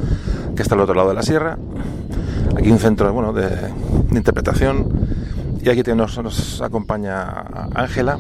que 0.57 0.63
está 0.63 0.75
al 0.75 0.81
otro 0.81 0.95
lado 0.95 1.11
de 1.11 1.15
la 1.15 1.23
sierra. 1.23 1.59
Aquí 2.57 2.71
un 2.71 2.79
centro 2.79 3.13
bueno, 3.13 3.35
de, 3.35 3.51
de 3.51 4.17
interpretación. 4.17 4.89
Y 5.61 5.69
aquí 5.69 5.83
nos, 5.93 6.17
nos 6.23 6.63
acompaña 6.63 7.45
Ángela. 7.75 8.19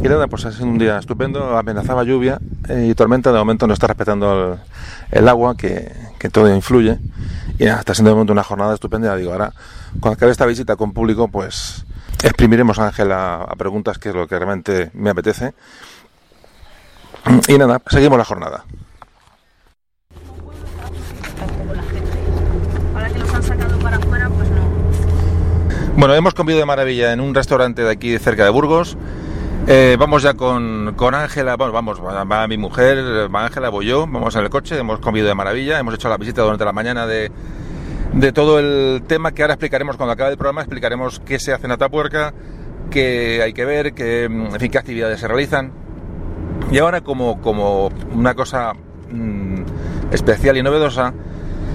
Y 0.00 0.08
nada, 0.08 0.28
pues 0.28 0.44
ha 0.44 0.52
sido 0.52 0.66
un 0.66 0.78
día 0.78 0.98
estupendo. 0.98 1.58
Amenazaba 1.58 2.04
lluvia 2.04 2.38
y 2.68 2.94
tormenta. 2.94 3.32
De 3.32 3.38
momento 3.40 3.66
no 3.66 3.74
está 3.74 3.88
respetando 3.88 4.52
el, 4.52 5.18
el 5.18 5.26
agua, 5.26 5.56
que, 5.56 5.92
que 6.20 6.28
todo 6.28 6.54
influye. 6.54 7.00
Y 7.58 7.64
nada, 7.64 7.80
está 7.80 7.92
siendo 7.92 8.10
de 8.10 8.14
momento 8.14 8.32
una 8.32 8.44
jornada 8.44 8.72
estupenda. 8.72 9.16
Digo, 9.16 9.32
ahora, 9.32 9.52
cuando 9.98 10.14
acabe 10.14 10.30
esta 10.30 10.46
visita 10.46 10.76
con 10.76 10.92
público, 10.92 11.26
pues 11.26 11.84
exprimiremos 12.22 12.78
a 12.78 12.86
Ángela 12.86 13.42
a 13.48 13.56
preguntas, 13.56 13.98
que 13.98 14.10
es 14.10 14.14
lo 14.14 14.28
que 14.28 14.38
realmente 14.38 14.92
me 14.94 15.10
apetece. 15.10 15.54
Y 17.46 17.58
nada, 17.58 17.80
seguimos 17.88 18.18
la 18.18 18.24
jornada. 18.24 18.64
Pues 24.36 24.50
no. 24.50 24.68
Bueno, 25.96 26.14
hemos 26.14 26.34
comido 26.34 26.58
de 26.58 26.64
maravilla 26.64 27.12
en 27.12 27.20
un 27.20 27.34
restaurante 27.34 27.82
de 27.82 27.90
aquí 27.90 28.18
cerca 28.18 28.44
de 28.44 28.50
Burgos. 28.50 28.96
Eh, 29.66 29.96
vamos 29.98 30.22
ya 30.22 30.34
con 30.34 30.94
con 30.96 31.14
Ángela, 31.14 31.56
bueno, 31.56 31.72
vamos, 31.72 32.02
va, 32.02 32.24
va 32.24 32.48
mi 32.48 32.56
mujer, 32.56 33.28
va 33.34 33.44
Ángela, 33.44 33.68
voy 33.68 33.86
yo, 33.86 34.06
vamos 34.06 34.34
en 34.36 34.44
el 34.44 34.50
coche, 34.50 34.78
hemos 34.78 34.98
comido 35.00 35.26
de 35.26 35.34
maravilla, 35.34 35.78
hemos 35.78 35.94
hecho 35.94 36.08
la 36.08 36.16
visita 36.16 36.40
durante 36.42 36.64
la 36.64 36.72
mañana 36.72 37.06
de, 37.06 37.30
de 38.14 38.32
todo 38.32 38.58
el 38.58 39.02
tema 39.06 39.32
que 39.32 39.42
ahora 39.42 39.54
explicaremos 39.54 39.98
cuando 39.98 40.12
acabe 40.14 40.30
el 40.30 40.38
programa, 40.38 40.62
explicaremos 40.62 41.20
qué 41.20 41.38
se 41.38 41.52
hace 41.52 41.66
en 41.66 41.72
Atapuerca, 41.72 42.32
qué 42.90 43.42
hay 43.42 43.52
que 43.52 43.66
ver, 43.66 43.92
qué, 43.92 44.24
en 44.24 44.58
fin, 44.58 44.70
qué 44.70 44.78
actividades 44.78 45.20
se 45.20 45.28
realizan. 45.28 45.87
Y 46.70 46.78
ahora 46.78 47.00
como, 47.00 47.40
como 47.40 47.88
una 48.12 48.34
cosa 48.34 48.72
mm, 49.10 49.62
especial 50.12 50.56
y 50.56 50.62
novedosa, 50.62 51.12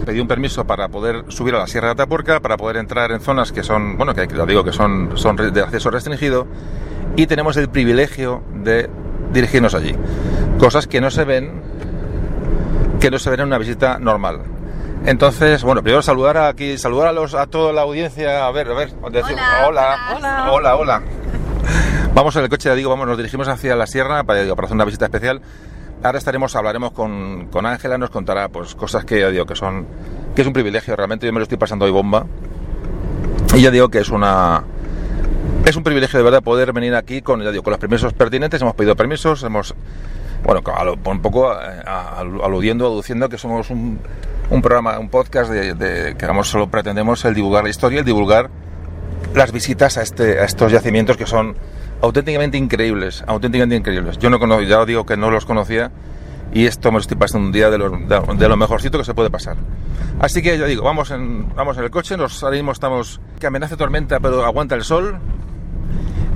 pedí 0.06 0.20
un 0.20 0.28
permiso 0.28 0.66
para 0.66 0.90
poder 0.90 1.26
subir 1.30 1.56
a 1.56 1.60
la 1.60 1.68
Sierra 1.68 1.88
de 1.88 1.94
Atapuerca, 1.94 2.40
para 2.42 2.58
poder 2.58 2.78
entrar 2.78 3.12
en 3.12 3.20
zonas 3.22 3.52
que 3.52 3.64
son, 3.64 3.98
bueno, 3.98 4.14
que 4.14 4.28
lo 4.28 4.46
digo 4.46 4.64
que 4.64 4.72
son, 4.74 5.12
son 5.18 5.36
de 5.36 5.62
acceso 5.62 5.90
restringido, 5.90 6.46
y 7.16 7.26
tenemos 7.28 7.58
el 7.58 7.70
privilegio 7.70 8.44
de 8.54 8.90
dirigirnos 9.32 9.74
allí. 9.76 9.96
Cosas 10.60 10.88
que 10.88 11.02
no 11.02 11.10
se 11.10 11.24
ven, 11.24 11.62
que 13.00 13.10
no 13.10 13.18
se 13.20 13.30
ven 13.30 13.40
en 13.42 13.48
una 13.48 13.58
visita 13.58 13.98
normal. 14.00 14.42
Entonces, 15.06 15.64
bueno, 15.64 15.82
primero 15.82 16.02
saludar 16.02 16.38
aquí, 16.38 16.78
saludar 16.78 17.08
a 17.08 17.12
los 17.12 17.34
a 17.34 17.48
toda 17.48 17.74
la 17.74 17.82
audiencia, 17.82 18.46
a 18.46 18.52
ver, 18.52 18.70
a 18.70 18.74
ver, 18.74 18.90
decir- 19.12 19.36
Hola, 19.68 19.98
hola, 20.16 20.52
hola, 20.52 20.76
hola. 20.76 21.02
Vamos 22.14 22.36
en 22.36 22.44
el 22.44 22.50
coche, 22.50 22.70
ya 22.70 22.76
digo, 22.76 22.90
vamos, 22.90 23.08
nos 23.08 23.18
dirigimos 23.18 23.48
hacia 23.48 23.76
la 23.76 23.88
sierra 23.88 24.24
para, 24.24 24.44
digo, 24.44 24.56
para 24.56 24.68
hacer 24.68 24.76
una 24.76 24.86
visita 24.86 25.06
especial. 25.06 25.42
Ahora 26.04 26.18
estaremos, 26.18 26.56
hablaremos 26.56 26.92
con 26.92 27.66
Ángela, 27.66 27.98
nos 27.98 28.10
contará 28.10 28.50
pues 28.50 28.76
cosas 28.76 29.06
que 29.06 29.20
ya 29.20 29.30
digo 29.30 29.46
que 29.46 29.56
son 29.56 29.88
que 30.36 30.42
es 30.42 30.48
un 30.48 30.54
privilegio 30.54 30.96
realmente, 30.96 31.26
yo 31.26 31.32
me 31.34 31.40
lo 31.40 31.44
estoy 31.44 31.58
pasando 31.58 31.86
hoy 31.86 31.92
bomba. 31.92 32.26
Y 33.56 33.62
ya 33.62 33.72
digo 33.72 33.90
que 33.90 34.00
es 34.00 34.10
una 34.10 34.64
es 35.66 35.76
un 35.76 35.84
privilegio 35.84 36.18
de 36.20 36.24
verdad 36.24 36.44
poder 36.44 36.74
venir 36.74 36.94
aquí 36.96 37.22
con, 37.22 37.42
ya 37.42 37.52
digo, 37.52 37.64
con 37.64 37.72
los 37.72 37.80
permisos 37.80 38.14
pertinentes, 38.14 38.62
hemos 38.62 38.76
pedido 38.76 38.96
permisos, 38.96 39.44
hemos 39.44 39.74
bueno, 40.44 40.62
un 41.06 41.22
poco 41.22 41.54
eh, 41.54 41.82
aludiendo, 41.88 42.86
aduciendo 42.86 43.30
que 43.30 43.38
somos 43.38 43.70
un, 43.70 43.98
un 44.50 44.62
programa, 44.62 45.00
un 45.00 45.10
podcast 45.10 45.50
de, 45.50 45.74
de- 45.74 46.16
que 46.18 46.26
vamos, 46.26 46.50
solo 46.50 46.68
pretendemos 46.70 47.24
el 47.26 47.34
divulgar 47.34 47.64
la 47.64 47.70
historia, 47.70 48.00
el 48.00 48.06
divulgar 48.06 48.50
las 49.34 49.54
visitas 49.54 49.98
a, 49.98 50.02
este, 50.02 50.40
a 50.42 50.44
estos 50.44 50.70
yacimientos 50.72 51.16
que 51.16 51.26
son 51.26 51.56
auténticamente 52.04 52.58
increíbles, 52.58 53.24
auténticamente 53.26 53.76
increíbles. 53.78 54.18
Yo 54.20 54.30
no 54.30 54.38
cono- 54.38 54.62
ya 54.62 54.82
os 54.82 54.88
digo 54.88 55.06
que 55.06 55.16
no 55.18 55.32
los 55.32 55.46
conocía 55.46 55.90
y 56.54 56.66
esto 56.66 56.92
me 56.92 56.98
lo 56.98 57.02
estoy 57.02 57.18
pasando 57.18 57.48
un 57.48 57.54
día 57.54 57.70
de 57.70 57.78
lo, 57.78 57.90
de 57.90 58.48
lo 58.50 58.58
mejorcito 58.58 58.98
que 58.98 59.06
se 59.06 59.14
puede 59.14 59.30
pasar. 59.30 59.56
Así 60.20 60.42
que 60.42 60.58
ya 60.58 60.66
digo, 60.66 60.84
vamos 60.84 61.10
en, 61.12 61.54
vamos 61.56 61.78
en 61.78 61.84
el 61.86 61.90
coche, 61.90 62.18
nos 62.18 62.44
ahora 62.44 62.56
mismo 62.58 62.72
estamos 62.74 63.20
que 63.40 63.48
amenaza 63.48 63.78
tormenta 63.78 64.20
pero 64.20 64.46
aguanta 64.46 64.76
el 64.76 64.84
sol. 64.84 65.18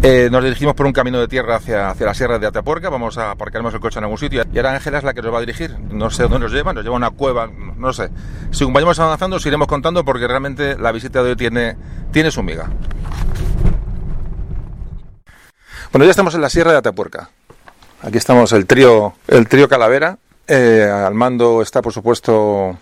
Eh, 0.04 0.30
nos 0.32 0.44
dirigimos 0.44 0.76
por 0.76 0.86
un 0.86 0.94
camino 0.94 1.20
de 1.20 1.28
tierra 1.28 1.56
hacia, 1.56 1.90
hacia 1.90 2.06
la 2.06 2.14
sierra 2.14 2.38
de 2.40 2.46
Atapuerca, 2.48 2.90
vamos 2.90 3.18
a 3.18 3.32
aparcarnos 3.32 3.74
el 3.74 3.80
coche 3.80 3.98
en 3.98 4.04
algún 4.04 4.20
sitio 4.20 4.44
y 4.54 4.58
ahora 4.58 4.76
Ángela 4.76 5.00
es 5.00 5.04
la 5.04 5.14
que 5.14 5.22
nos 5.24 5.34
va 5.34 5.38
a 5.38 5.42
dirigir. 5.42 5.76
No 5.92 6.10
sé 6.12 6.24
dónde 6.24 6.40
nos 6.40 6.52
lleva, 6.54 6.72
nos 6.72 6.84
lleva 6.84 6.96
a 6.96 6.98
una 6.98 7.10
cueva, 7.10 7.50
no 7.76 7.92
sé. 7.94 8.10
Según 8.52 8.74
vayamos 8.74 8.98
avanzando 9.00 9.36
os 9.38 9.46
iremos 9.46 9.68
contando 9.68 10.06
porque 10.06 10.28
realmente 10.28 10.78
la 10.78 10.92
visita 10.92 11.24
de 11.24 11.32
hoy 11.32 11.36
tiene, 11.36 11.76
tiene 12.12 12.30
su 12.32 12.42
miga. 12.44 12.70
Bueno, 15.92 16.04
ya 16.04 16.12
estamos 16.12 16.36
en 16.36 16.42
la 16.42 16.50
sierra 16.50 16.72
de 16.72 16.78
Atapuerca. 16.80 17.30
Aquí 18.02 18.18
estamos 18.18 18.52
el 18.52 18.66
trío, 18.66 19.14
el 19.28 19.48
trío 19.48 19.70
Calavera. 19.70 20.18
Eh, 20.46 20.84
al 20.84 21.14
mando 21.14 21.62
está, 21.62 21.82
por 21.82 21.94
supuesto, 21.94 22.78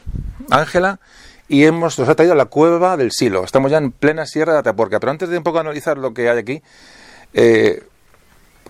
Ángela. 0.49 0.99
Y 1.47 1.65
hemos, 1.65 1.99
nos 1.99 2.09
ha 2.09 2.15
traído 2.15 2.33
la 2.33 2.45
cueva 2.45 2.97
del 2.97 3.11
Silo. 3.11 3.43
Estamos 3.43 3.69
ya 3.69 3.77
en 3.77 3.91
plena 3.91 4.25
sierra 4.25 4.53
de 4.53 4.59
Atapuerca. 4.59 4.99
Pero 4.99 5.11
antes 5.11 5.29
de 5.29 5.37
un 5.37 5.43
poco 5.43 5.59
analizar 5.59 5.99
lo 5.99 6.15
que 6.15 6.29
hay 6.29 6.39
aquí, 6.39 6.63
eh, 7.33 7.83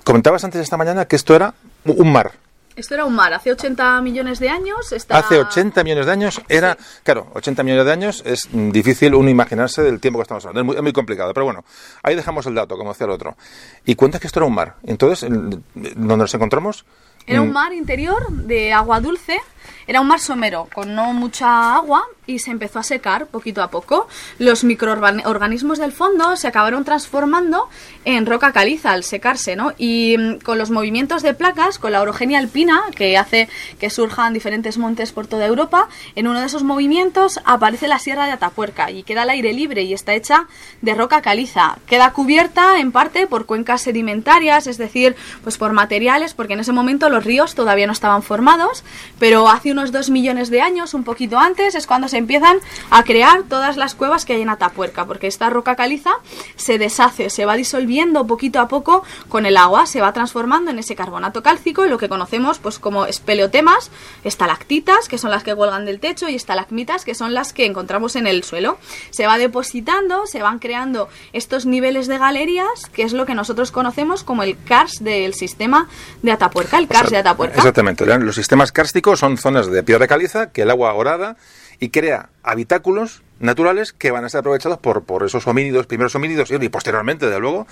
comentabas 0.03 0.44
antes 0.44 0.62
esta 0.62 0.76
mañana 0.76 1.06
que 1.06 1.16
esto 1.16 1.34
era 1.34 1.53
un 1.86 2.12
mar. 2.12 2.34
Esto 2.76 2.93
era 2.93 3.06
un 3.06 3.15
mar, 3.15 3.34
hace 3.34 3.52
80 3.52 4.02
millones 4.02 4.39
de 4.39 4.49
años. 4.49 4.91
Está... 4.91 5.18
Hace 5.18 5.39
80 5.39 5.84
millones 5.84 6.06
de 6.06 6.11
años 6.11 6.41
era, 6.49 6.77
claro, 7.03 7.27
80 7.34 7.64
millones 7.64 7.85
de 7.85 7.91
años 7.91 8.23
es 8.26 8.49
difícil 8.52 9.15
uno 9.15 9.30
imaginarse 9.30 9.81
del 9.81 9.99
tiempo 9.99 10.19
que 10.19 10.23
estamos 10.23 10.45
hablando, 10.45 10.61
es 10.61 10.65
muy, 10.65 10.76
es 10.76 10.81
muy 10.81 10.91
complicado, 10.93 11.34
pero 11.34 11.45
bueno, 11.45 11.64
ahí 12.03 12.15
dejamos 12.15 12.45
el 12.47 12.56
dato, 12.56 12.77
como 12.77 12.91
decía 12.91 13.06
el 13.06 13.11
otro. 13.11 13.38
Y 13.85 13.95
cuentas 13.95 14.19
que 14.19 14.27
esto 14.27 14.39
era 14.39 14.47
un 14.47 14.56
mar. 14.56 14.76
Entonces, 14.84 15.30
¿dónde 15.30 16.18
nos 16.18 16.34
encontramos? 16.34 16.85
Era 17.27 17.41
un 17.41 17.49
Mm, 17.49 17.53
mar 17.53 17.73
interior 17.73 18.30
de 18.31 18.73
agua 18.73 18.99
dulce 18.99 19.39
era 19.88 20.02
un 20.02 20.07
mar 20.07 20.20
somero 20.20 20.68
con 20.74 20.95
no 20.95 21.14
mucha 21.14 21.76
agua 21.76 22.06
y 22.28 22.40
se 22.40 22.52
empezó 22.52 22.80
a 22.80 22.84
secar 22.84 23.28
poquito 23.28 23.62
a 23.62 23.70
poco. 23.70 24.07
Los 24.40 24.64
microorganismos 24.64 25.78
del 25.78 25.91
fondo 25.91 26.36
se 26.36 26.48
acabaron 26.48 26.84
transformando 26.84 27.70
en 28.03 28.26
roca 28.26 28.52
caliza 28.52 28.91
al 28.91 29.03
secarse, 29.03 29.56
¿no? 29.56 29.74
Y 29.78 30.16
mm, 30.18 30.40
con 30.40 30.57
los 30.57 30.72
movimientos 30.72 31.22
de 31.22 31.34
placas, 31.34 31.80
con 31.80 31.91
la 31.91 32.02
orogenia 32.02 32.40
alpina, 32.40 32.84
que 32.95 33.18
hace 33.18 33.48
que 33.80 33.90
surjan 33.90 34.34
diferentes 34.34 34.78
montes 34.78 35.12
por 35.12 35.28
toda 35.28 35.45
Europa, 35.45 35.88
en 36.16 36.28
uno 36.28 36.40
de 36.40 36.48
esos 36.48 36.64
movimientos 36.64 37.40
aparece 37.45 37.88
la 37.88 37.99
Sierra 37.99 38.26
de 38.26 38.32
Atapuerca 38.32 38.91
y 38.91 39.03
queda 39.03 39.24
al 39.24 39.30
aire 39.30 39.53
libre 39.53 39.84
y 39.84 39.94
está 39.94 40.14
hecha 40.14 40.48
de 40.82 40.95
roca 40.95 41.22
caliza. 41.22 41.78
Queda 41.86 42.12
cubierta 42.12 42.80
en 42.80 42.91
parte 42.91 43.28
por 43.28 43.45
cuencas 43.45 43.82
sedimentarias, 43.82 44.68
es 44.68 44.78
decir, 44.78 45.16
pues 45.44 45.57
por 45.57 45.74
materiales, 45.74 46.34
porque 46.34 46.53
en 46.53 46.60
ese 46.60 46.72
momento 46.72 47.10
los 47.10 47.24
ríos 47.24 47.56
todavía 47.56 47.88
no 47.88 47.94
estaban 47.94 48.24
formados, 48.24 48.84
pero 49.20 49.49
hace 49.49 49.74
unos 49.76 49.91
dos 49.91 50.10
millones 50.10 50.49
de 50.49 50.61
años, 50.61 50.93
un 50.93 51.03
poquito 51.03 51.38
antes, 51.38 51.76
es 51.76 51.85
cuando 51.85 52.07
se 52.07 52.18
empiezan 52.18 52.60
a 52.89 53.03
crear 53.03 53.43
todas 53.43 53.76
las 53.76 53.93
cuevas 53.93 54.23
que 54.23 54.34
hay 54.34 54.41
en 54.41 54.47
Atapuerca, 54.47 55.06
porque 55.06 55.27
esta 55.27 55.49
roca 55.49 55.76
caliza 55.76 56.11
se 56.56 56.77
deshace, 56.77 57.30
se 57.30 57.45
va 57.45 57.57
disolviendo 57.57 58.26
poquito 58.26 58.61
a 58.61 58.69
poco 58.69 59.03
con 59.27 59.45
el 59.45 59.57
agua, 59.57 59.85
se 59.85 59.99
va 59.99 60.14
transformando 60.14 60.72
en 60.72 60.80
ese 60.80 60.95
carbonato 60.95 61.43
cálcico 61.43 61.85
y 61.85 61.89
lo 61.89 61.97
que 61.97 62.07
conocemos 62.07 62.57
pues 62.60 62.80
como 62.80 63.06
espeleotemas, 63.06 63.91
estalactitas, 64.23 65.10
que 65.10 65.18
son 65.18 65.30
las 65.30 65.43
que 65.43 65.53
cuelgan 65.53 65.85
del 65.85 65.99
techo, 65.99 66.30
y 66.30 66.35
estalagmitas, 66.35 67.03
que 67.03 67.15
son 67.15 67.34
las 67.34 67.52
que 67.52 67.65
encontramos 67.65 68.15
en 68.15 68.27
el 68.27 68.45
suelo. 68.45 68.77
Se 69.10 69.27
va 69.27 69.38
depositando, 69.38 70.26
se 70.26 70.41
van 70.41 70.60
creando 70.60 71.10
estos 71.34 71.65
niveles 71.65 72.07
de 72.07 72.18
galerías, 72.18 72.85
que 72.93 73.03
es 73.03 73.11
lo 73.11 73.26
que 73.26 73.35
nosotros 73.35 73.72
conocemos 73.72 74.23
como 74.23 74.43
el 74.43 74.57
KARS 74.64 75.03
del 75.03 75.34
sistema 75.34 75.89
de 76.22 76.31
Atapuerca, 76.31 76.77
el 76.77 76.88
KARS 76.88 77.10
de 77.10 77.18
Atapuerca. 77.18 77.57
Exactamente, 77.57 78.06
los 78.06 78.35
sistemas 78.35 78.72
kársticos 78.72 79.19
son 79.19 79.38
zonas 79.38 79.65
de 79.72 79.84
piedra 79.84 80.08
caliza 80.08 80.52
que 80.52 80.64
el 80.64 80.70
agua 80.70 80.94
orada 80.94 81.38
y 81.80 81.90
crea 81.90 82.30
habitáculos 82.44 83.24
naturales 83.40 83.92
que 83.94 84.12
van 84.12 84.24
a 84.24 84.30
ser 84.30 84.40
aprovechados 84.40 84.80
por, 84.80 85.04
por 85.04 85.24
esos 85.24 85.46
homínidos, 85.48 85.88
primeros 85.88 86.16
homínidos 86.16 86.50
y 86.52 86.70
posteriormente, 86.70 87.30
de 87.30 87.40
luego, 87.40 87.68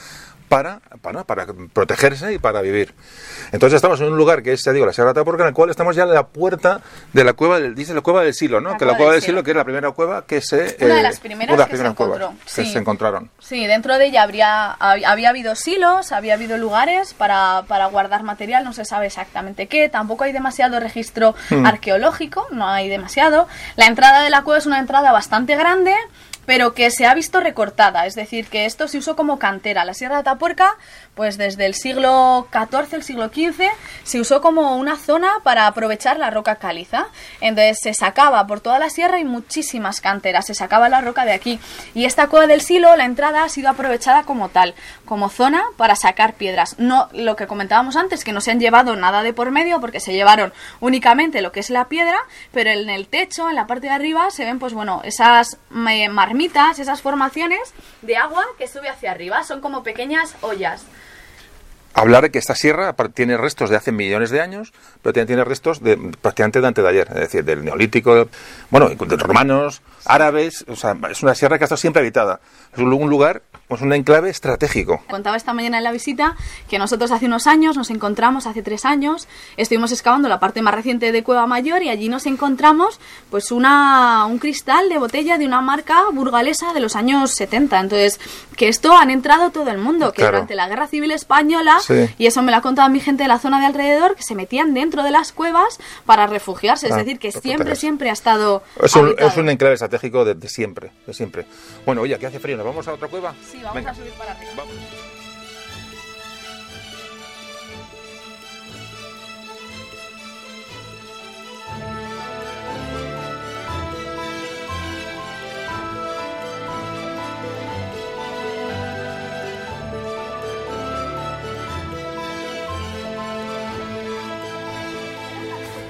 para, 0.53 0.79
para, 1.01 1.23
para, 1.23 1.47
protegerse 1.73 2.33
y 2.33 2.37
para 2.37 2.61
vivir. 2.61 2.93
Entonces 3.51 3.77
estamos 3.77 3.99
en 4.01 4.07
un 4.07 4.17
lugar 4.17 4.43
que 4.43 4.53
es, 4.53 4.63
ya 4.63 4.71
digo, 4.71 4.85
la 4.85 4.93
Sierra 4.93 5.07
de 5.07 5.19
Atapuerca, 5.19 5.43
en 5.43 5.49
el 5.49 5.53
cual 5.53 5.71
estamos 5.71 5.95
ya 5.95 6.03
en 6.03 6.13
la 6.13 6.27
puerta 6.27 6.81
de 7.11 7.23
la 7.23 7.33
cueva 7.33 7.59
del, 7.59 7.73
dice 7.73 7.93
la 7.93 8.01
cueva 8.01 8.23
del 8.23 8.33
Silo, 8.33 8.61
¿no? 8.61 8.77
que 8.77 8.85
la 8.85 8.95
cueva 8.95 9.13
del 9.13 9.21
Silo, 9.21 9.43
que 9.43 9.51
es 9.51 9.57
la 9.57 9.63
primera 9.63 9.91
cueva 9.91 10.25
que 10.25 10.41
se... 10.41 10.77
Una 10.81 10.95
de 10.95 11.03
las 11.03 11.19
primeras, 11.19 11.67
que, 11.67 11.77
se 11.77 11.85
encontró. 11.85 12.33
Sí. 12.45 12.65
se 12.65 12.77
encontraron. 12.77 13.31
Sí, 13.39 13.65
dentro 13.65 13.97
de 13.97 14.05
ella 14.05 14.23
habría, 14.23 14.71
había 14.71 15.29
habido 15.29 15.55
silos, 15.55 16.11
había 16.11 16.35
habido 16.35 16.57
lugares 16.57 17.15
para, 17.15 17.63
para 17.67 17.87
guardar 17.87 18.21
material, 18.23 18.63
no 18.63 18.73
se 18.73 18.85
sabe 18.85 19.07
exactamente 19.07 19.67
qué, 19.67 19.89
tampoco 19.89 20.23
hay 20.23 20.33
demasiado 20.33 20.79
registro 20.79 21.35
hmm. 21.49 21.65
arqueológico, 21.65 22.47
no 22.51 22.67
hay 22.67 22.89
demasiado. 22.89 23.47
La 23.75 23.87
entrada 23.87 24.23
de 24.23 24.29
la 24.29 24.43
cueva 24.43 24.59
es 24.59 24.65
una 24.67 24.79
entrada 24.79 25.11
bastante 25.11 25.55
grande, 25.55 25.95
pero 26.45 26.73
que 26.73 26.91
se 26.91 27.05
ha 27.05 27.13
visto 27.13 27.39
recortada, 27.39 28.05
es 28.05 28.15
decir, 28.15 28.47
que 28.47 28.65
esto 28.65 28.87
se 28.87 28.97
usó 28.97 29.15
como 29.15 29.39
cantera. 29.39 29.85
La 29.85 29.93
Sierra 29.93 30.15
de 30.15 30.21
Atapuerca, 30.21 30.77
pues 31.15 31.37
desde 31.37 31.65
el 31.65 31.75
siglo 31.75 32.47
XIV, 32.51 32.93
el 32.93 33.03
siglo 33.03 33.27
XV, 33.27 33.65
se 34.03 34.19
usó 34.19 34.41
como 34.41 34.77
una 34.77 34.97
zona 34.97 35.31
para 35.43 35.67
aprovechar 35.67 36.17
la 36.17 36.29
roca 36.29 36.55
caliza. 36.55 37.07
Entonces 37.41 37.79
se 37.81 37.93
sacaba 37.93 38.45
por 38.47 38.61
toda 38.61 38.79
la 38.79 38.89
sierra 38.89 39.19
y 39.19 39.23
muchísimas 39.23 40.01
canteras, 40.01 40.47
se 40.47 40.53
sacaba 40.53 40.89
la 40.89 41.01
roca 41.01 41.25
de 41.25 41.33
aquí. 41.33 41.59
Y 41.93 42.05
esta 42.05 42.27
cueva 42.27 42.47
del 42.47 42.61
Silo, 42.61 42.95
la 42.95 43.05
entrada 43.05 43.43
ha 43.43 43.49
sido 43.49 43.69
aprovechada 43.69 44.23
como 44.23 44.49
tal, 44.49 44.73
como 45.05 45.29
zona 45.29 45.63
para 45.77 45.95
sacar 45.95 46.33
piedras. 46.33 46.75
No 46.79 47.09
lo 47.13 47.35
que 47.35 47.47
comentábamos 47.47 47.95
antes, 47.95 48.23
que 48.23 48.33
no 48.33 48.41
se 48.41 48.51
han 48.51 48.59
llevado 48.59 48.95
nada 48.95 49.23
de 49.23 49.33
por 49.33 49.51
medio, 49.51 49.79
porque 49.79 49.99
se 49.99 50.13
llevaron 50.13 50.53
únicamente 50.79 51.41
lo 51.41 51.51
que 51.51 51.59
es 51.59 51.69
la 51.69 51.85
piedra, 51.85 52.17
pero 52.51 52.71
en 52.71 52.89
el 52.89 53.07
techo, 53.07 53.49
en 53.49 53.55
la 53.55 53.67
parte 53.67 53.87
de 53.87 53.93
arriba, 53.93 54.29
se 54.31 54.45
ven, 54.45 54.59
pues 54.59 54.73
bueno, 54.73 55.01
esas 55.03 55.57
esas 56.79 57.01
formaciones 57.01 57.73
de 58.01 58.17
agua 58.17 58.43
que 58.57 58.67
sube 58.67 58.89
hacia 58.89 59.11
arriba. 59.11 59.43
Son 59.43 59.61
como 59.61 59.83
pequeñas 59.83 60.35
ollas. 60.41 60.85
Hablar 61.95 62.31
que 62.31 62.39
esta 62.39 62.55
sierra 62.55 62.93
tiene 63.13 63.37
restos 63.37 63.69
de 63.69 63.75
hace 63.75 63.91
millones 63.91 64.31
de 64.31 64.41
años, 64.41 64.73
pero 65.03 65.13
tiene 65.13 65.43
restos 65.43 65.83
de 65.83 65.95
prácticamente 66.21 66.59
de 66.59 66.67
antes 66.67 66.83
de 66.83 66.89
ayer, 66.89 67.07
es 67.09 67.19
decir, 67.19 67.43
del 67.45 67.63
neolítico, 67.63 68.27
bueno, 68.71 68.89
de 68.89 69.15
romanos, 69.17 69.83
árabes, 70.03 70.65
o 70.67 70.75
sea, 70.75 70.97
es 71.11 71.21
una 71.21 71.35
sierra 71.35 71.59
que 71.59 71.65
ha 71.65 71.67
estado 71.67 71.77
siempre 71.77 71.99
habitada. 71.99 72.39
Es 72.73 72.79
un 72.79 72.89
lugar 72.89 73.43
pues 73.73 73.81
un 73.81 73.91
enclave 73.91 74.29
estratégico. 74.29 75.01
Contaba 75.09 75.35
esta 75.35 75.51
mañana 75.51 75.79
en 75.79 75.83
la 75.83 75.91
visita 75.91 76.35
que 76.69 76.77
nosotros 76.77 77.09
hace 77.09 77.25
unos 77.25 77.47
años 77.47 77.75
nos 77.75 77.89
encontramos, 77.89 78.45
hace 78.45 78.61
tres 78.61 78.85
años, 78.85 79.27
estuvimos 79.57 79.91
excavando 79.91 80.29
la 80.29 80.39
parte 80.39 80.61
más 80.61 80.75
reciente 80.75 81.11
de 81.11 81.23
Cueva 81.23 81.47
Mayor 81.47 81.81
y 81.81 81.89
allí 81.89 82.07
nos 82.07 82.27
encontramos 82.27 82.99
pues 83.31 83.51
una, 83.51 84.27
un 84.27 84.37
cristal 84.37 84.89
de 84.89 84.99
botella 84.99 85.39
de 85.39 85.47
una 85.47 85.61
marca 85.61 86.03
burgalesa 86.11 86.71
de 86.75 86.81
los 86.81 86.95
años 86.95 87.31
70. 87.31 87.79
Entonces, 87.79 88.19
que 88.55 88.67
esto 88.67 88.95
han 88.95 89.09
entrado 89.09 89.49
todo 89.49 89.71
el 89.71 89.79
mundo, 89.79 90.13
que 90.13 90.23
durante 90.23 90.53
la 90.53 90.67
Guerra 90.67 90.85
Civil 90.85 91.09
Española, 91.09 91.79
y 92.19 92.27
eso 92.27 92.43
me 92.43 92.51
lo 92.51 92.59
ha 92.59 92.61
contado 92.61 92.91
mi 92.91 92.99
gente 92.99 93.23
de 93.23 93.27
la 93.27 93.39
zona 93.39 93.59
de 93.59 93.65
alrededor, 93.65 94.13
que 94.13 94.21
se 94.21 94.35
metían 94.35 94.75
dentro 94.75 95.01
de 95.01 95.09
las 95.09 95.31
cuevas 95.31 95.79
para 96.05 96.27
refugiarse. 96.27 96.85
es 96.85 96.93
ah, 96.93 96.97
decir, 96.97 97.17
que 97.17 97.31
siempre, 97.31 97.75
siempre 97.75 98.11
ha 98.11 98.13
estado... 98.13 98.61
Es 98.83 98.95
un, 98.95 99.15
es 99.17 99.35
un 99.35 99.49
enclave 99.49 99.73
estratégico 99.73 100.25
de, 100.25 100.35
de, 100.35 100.47
siempre, 100.47 100.91
de 101.07 101.13
siempre. 101.15 101.47
Bueno, 101.87 102.01
oye, 102.01 102.13
aquí 102.13 102.27
hace 102.27 102.39
frío, 102.39 102.55
¿nos 102.55 102.67
vamos 102.67 102.87
a 102.87 102.93
otra 102.93 103.07
cueva? 103.07 103.33
Sí, 103.51 103.62
vamos 103.63 103.85
a 103.85 103.93
subir 103.95 104.13
para 104.13 104.31
arriba. 104.31 104.63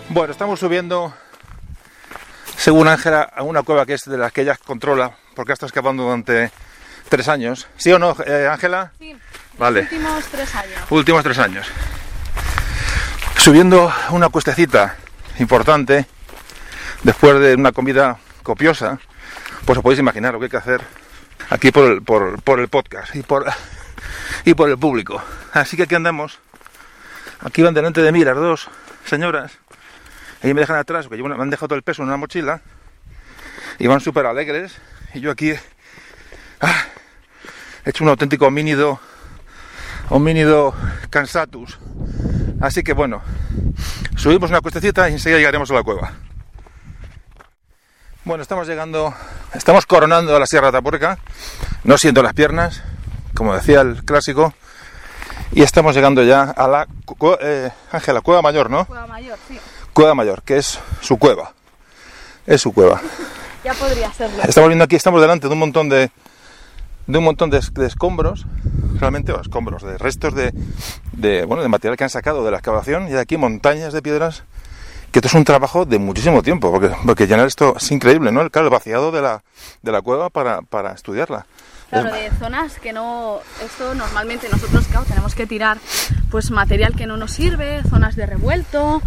Bueno, 0.09 0.31
estamos 0.31 0.59
subiendo, 0.59 1.11
según 2.55 2.87
Ángela, 2.87 3.23
a 3.23 3.41
una 3.41 3.63
cueva 3.63 3.83
que 3.87 3.93
es 3.93 4.05
de 4.05 4.15
las 4.15 4.31
que 4.31 4.41
ella 4.41 4.55
controla, 4.63 5.17
porque 5.33 5.53
está 5.53 5.65
escapando 5.65 6.03
durante 6.03 6.51
tres 7.13 7.27
años. 7.27 7.67
¿Sí 7.77 7.91
o 7.91 7.99
no, 7.99 8.17
eh, 8.25 8.47
Ángela? 8.51 8.91
sí. 8.97 9.15
Vale. 9.59 9.81
Últimos 9.81 10.25
tres 10.25 10.55
años. 10.55 10.81
Últimos 10.89 11.23
tres 11.23 11.37
años. 11.37 11.67
Subiendo 13.37 13.93
una 14.09 14.29
cuestecita 14.29 14.95
importante, 15.37 16.07
después 17.03 17.39
de 17.39 17.53
una 17.53 17.71
comida 17.71 18.17
copiosa, 18.41 18.97
pues 19.63 19.77
os 19.77 19.83
podéis 19.83 19.99
imaginar 19.99 20.33
lo 20.33 20.39
que 20.39 20.45
hay 20.45 20.49
que 20.49 20.57
hacer 20.57 20.81
aquí 21.51 21.71
por 21.71 21.91
el, 21.91 22.01
por, 22.01 22.41
por 22.41 22.59
el 22.59 22.67
podcast 22.67 23.15
y 23.15 23.21
por, 23.21 23.45
y 24.45 24.55
por 24.55 24.71
el 24.71 24.79
público. 24.79 25.21
Así 25.51 25.77
que 25.77 25.83
aquí 25.83 25.93
andamos. 25.93 26.39
Aquí 27.41 27.61
van 27.61 27.75
delante 27.75 28.01
de 28.01 28.11
mí 28.11 28.23
las 28.23 28.35
dos 28.35 28.69
señoras. 29.05 29.51
Ellos 30.41 30.55
me 30.55 30.61
dejan 30.61 30.77
atrás, 30.77 31.05
porque 31.07 31.21
me 31.21 31.35
han 31.35 31.49
dejado 31.51 31.67
todo 31.67 31.77
el 31.77 31.83
peso 31.83 32.01
en 32.01 32.07
una 32.07 32.17
mochila. 32.17 32.61
Y 33.77 33.85
van 33.85 33.99
súper 34.01 34.25
alegres. 34.25 34.73
Y 35.13 35.19
yo 35.19 35.29
aquí 35.29 35.53
Ah, 36.59 36.85
he 37.85 37.89
hecho 37.89 38.03
un 38.03 38.09
auténtico 38.09 38.47
homínido, 38.47 38.99
homínido 40.09 40.73
cansatus. 41.09 41.77
Así 42.61 42.83
que 42.83 42.93
bueno, 42.93 43.21
subimos 44.15 44.49
una 44.49 44.61
cuestecita 44.61 45.09
y 45.09 45.13
enseguida 45.13 45.39
llegaremos 45.39 45.69
a 45.71 45.73
la 45.73 45.83
cueva. 45.83 46.13
Bueno, 48.25 48.41
estamos 48.41 48.67
llegando, 48.67 49.13
estamos 49.53 49.85
coronando 49.85 50.33
a 50.33 50.39
la 50.39 50.45
Sierra 50.45 50.71
de 50.71 50.77
Atapuerca, 50.77 51.19
no 51.83 51.97
siento 51.97 52.23
las 52.23 52.33
piernas, 52.33 52.81
como 53.33 53.53
decía 53.53 53.81
el 53.81 54.05
clásico, 54.05 54.53
y 55.51 55.61
estamos 55.61 55.93
llegando 55.93 56.23
ya 56.23 56.43
a 56.43 56.67
la 56.69 56.87
eh, 57.41 57.69
Ángela, 57.91 58.21
cueva 58.21 58.41
mayor, 58.41 58.69
¿no? 58.69 58.85
Cueva 58.85 59.07
mayor, 59.07 59.37
sí. 59.47 59.59
Cueva 59.91 60.15
mayor, 60.15 60.41
que 60.43 60.57
es 60.57 60.79
su 61.01 61.17
cueva. 61.17 61.51
Es 62.47 62.61
su 62.61 62.73
cueva. 62.73 63.01
Ya 63.63 63.73
podría 63.73 64.11
serlo. 64.11 64.43
Estamos 64.43 64.67
viendo 64.67 64.83
aquí, 64.83 64.97
estamos 64.97 65.21
delante 65.21 65.47
de 65.47 65.53
un 65.53 65.59
montón 65.59 65.87
de, 65.87 66.11
de 67.07 67.17
un 67.17 67.23
montón 67.23 67.49
de, 67.49 67.57
escombros, 67.57 68.45
realmente, 68.99 69.31
o 69.31 69.41
escombros, 69.41 69.83
de 69.83 69.97
restos 69.97 70.33
de, 70.33 70.53
de, 71.13 71.45
bueno, 71.45 71.63
de 71.63 71.69
material 71.69 71.97
que 71.97 72.03
han 72.03 72.09
sacado 72.09 72.43
de 72.45 72.51
la 72.51 72.57
excavación 72.57 73.07
y 73.07 73.11
de 73.11 73.19
aquí 73.19 73.37
montañas 73.37 73.93
de 73.93 74.01
piedras, 74.01 74.43
que 75.11 75.19
esto 75.19 75.27
es 75.27 75.33
un 75.33 75.43
trabajo 75.43 75.85
de 75.85 75.99
muchísimo 75.99 76.41
tiempo, 76.41 76.71
porque, 76.71 76.91
porque 77.05 77.27
llenar 77.27 77.47
esto 77.47 77.75
es 77.77 77.91
increíble, 77.91 78.31
¿no? 78.31 78.41
El, 78.41 78.51
claro, 78.51 78.69
vaciado 78.69 79.11
de 79.11 79.21
la, 79.21 79.43
de 79.81 79.91
la 79.91 80.01
cueva 80.01 80.29
para, 80.29 80.61
para 80.61 80.93
estudiarla. 80.93 81.45
Claro, 81.89 82.11
de 82.11 82.31
zonas 82.39 82.79
que 82.79 82.91
no, 82.91 83.39
esto 83.63 83.93
normalmente 83.93 84.49
nosotros, 84.49 84.87
claro, 84.87 85.05
tenemos 85.05 85.35
que 85.35 85.45
tirar 85.45 85.77
pues 86.31 86.49
material 86.49 86.95
que 86.95 87.05
no 87.05 87.17
nos 87.17 87.31
sirve, 87.31 87.83
zonas 87.87 88.15
de 88.15 88.25
revuelto, 88.25 89.03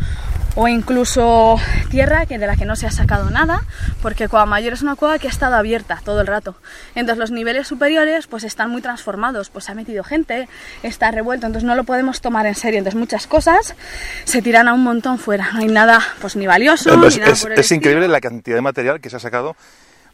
o 0.56 0.66
incluso 0.68 1.56
tierra 1.90 2.26
que 2.26 2.38
de 2.38 2.46
la 2.46 2.56
que 2.56 2.64
no 2.64 2.74
se 2.76 2.86
ha 2.86 2.90
sacado 2.90 3.30
nada, 3.30 3.62
porque 4.02 4.26
Cueva 4.28 4.46
Mayor 4.46 4.72
es 4.72 4.82
una 4.82 4.96
cueva 4.96 5.18
que 5.18 5.26
ha 5.26 5.30
estado 5.30 5.54
abierta 5.54 6.00
todo 6.04 6.20
el 6.22 6.26
rato. 6.26 6.56
Entonces 6.94 7.18
los 7.18 7.30
niveles 7.30 7.68
superiores 7.68 8.26
pues 8.26 8.42
están 8.42 8.70
muy 8.70 8.80
transformados, 8.82 9.50
pues 9.50 9.66
se 9.66 9.72
ha 9.72 9.74
metido 9.74 10.02
gente, 10.02 10.48
está 10.82 11.10
revuelto, 11.10 11.46
entonces 11.46 11.66
no 11.66 11.74
lo 11.74 11.84
podemos 11.84 12.20
tomar 12.22 12.46
en 12.46 12.54
serio. 12.54 12.78
Entonces 12.78 12.98
muchas 12.98 13.26
cosas 13.26 13.74
se 14.24 14.40
tiran 14.42 14.66
a 14.66 14.72
un 14.74 14.82
montón 14.82 15.18
fuera, 15.18 15.50
no 15.52 15.60
hay 15.60 15.68
nada 15.68 16.00
pues 16.20 16.36
ni 16.36 16.46
valioso. 16.46 16.90
Es, 17.06 17.14
ni 17.16 17.20
nada 17.20 17.32
es- 17.32 17.42
por 17.42 17.52
el 17.52 17.58
es 17.58 17.64
estilo. 17.66 17.76
increíble 17.78 18.08
la 18.08 18.20
cantidad 18.20 18.56
de 18.56 18.62
material 18.62 19.00
que 19.00 19.10
se 19.10 19.16
ha 19.16 19.20
sacado. 19.20 19.56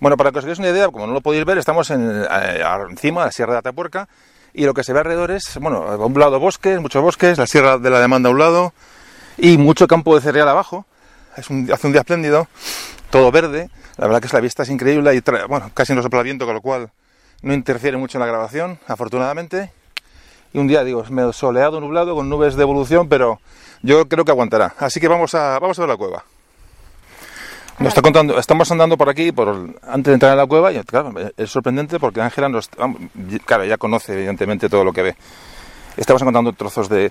Bueno, 0.00 0.16
para 0.16 0.32
que 0.32 0.38
os 0.40 0.44
hagáis 0.44 0.58
una 0.58 0.70
idea, 0.70 0.88
como 0.88 1.06
no 1.06 1.12
lo 1.12 1.20
podéis 1.20 1.44
ver, 1.44 1.58
estamos 1.58 1.88
en, 1.92 2.24
eh, 2.28 2.62
encima 2.90 3.20
de 3.20 3.26
la 3.26 3.32
Sierra 3.32 3.52
de 3.52 3.58
Atapuerca 3.60 4.08
y 4.52 4.64
lo 4.66 4.74
que 4.74 4.82
se 4.82 4.92
ve 4.92 4.98
alrededor 4.98 5.30
es, 5.30 5.56
bueno, 5.60 5.84
a 5.84 5.96
un 6.04 6.18
lado 6.18 6.40
bosques, 6.40 6.80
muchos 6.80 7.00
bosques, 7.00 7.38
la 7.38 7.46
Sierra 7.46 7.78
de 7.78 7.88
la 7.88 8.00
Demanda 8.00 8.28
a 8.28 8.32
un 8.32 8.38
lado 8.40 8.74
y 9.42 9.58
mucho 9.58 9.88
campo 9.88 10.14
de 10.14 10.20
cereal 10.20 10.48
abajo. 10.48 10.86
Es 11.36 11.50
un, 11.50 11.68
hace 11.72 11.88
un 11.88 11.92
día 11.92 12.02
espléndido, 12.02 12.46
todo 13.10 13.32
verde. 13.32 13.70
La 13.96 14.06
verdad 14.06 14.20
que 14.20 14.28
es 14.28 14.32
la 14.32 14.40
vista 14.40 14.62
es 14.62 14.70
increíble 14.70 15.14
y 15.14 15.20
bueno, 15.48 15.70
casi 15.74 15.94
no 15.94 16.00
sopla 16.00 16.22
viento, 16.22 16.46
con 16.46 16.54
lo 16.54 16.60
cual 16.60 16.90
no 17.42 17.52
interfiere 17.52 17.96
mucho 17.96 18.18
en 18.18 18.20
la 18.20 18.26
grabación, 18.26 18.78
afortunadamente. 18.86 19.72
Y 20.52 20.58
un 20.58 20.68
día, 20.68 20.84
digo, 20.84 21.02
es 21.02 21.10
medio 21.10 21.32
soleado, 21.32 21.80
nublado, 21.80 22.14
con 22.14 22.28
nubes 22.28 22.54
de 22.54 22.62
evolución, 22.62 23.08
pero 23.08 23.40
yo 23.82 24.08
creo 24.08 24.24
que 24.24 24.30
aguantará. 24.30 24.74
Así 24.78 25.00
que 25.00 25.08
vamos 25.08 25.34
a, 25.34 25.58
vamos 25.58 25.76
a 25.76 25.82
ver 25.82 25.88
la 25.88 25.96
cueva. 25.96 26.24
Nos 27.80 27.88
está 27.88 28.02
contando, 28.02 28.38
estamos 28.38 28.70
andando 28.70 28.96
por 28.96 29.08
aquí, 29.08 29.32
por 29.32 29.74
antes 29.82 30.04
de 30.04 30.12
entrar 30.12 30.32
en 30.32 30.38
la 30.38 30.46
cueva, 30.46 30.72
y 30.72 30.80
claro, 30.84 31.12
es 31.36 31.50
sorprendente 31.50 31.98
porque 31.98 32.20
Ángela 32.20 32.48
nos, 32.48 32.70
claro, 33.44 33.64
ya 33.64 33.76
conoce 33.76 34.12
evidentemente 34.12 34.68
todo 34.68 34.84
lo 34.84 34.92
que 34.92 35.02
ve. 35.02 35.16
Estamos 35.96 36.22
encontrando 36.22 36.52
trozos 36.52 36.88
de 36.88 37.10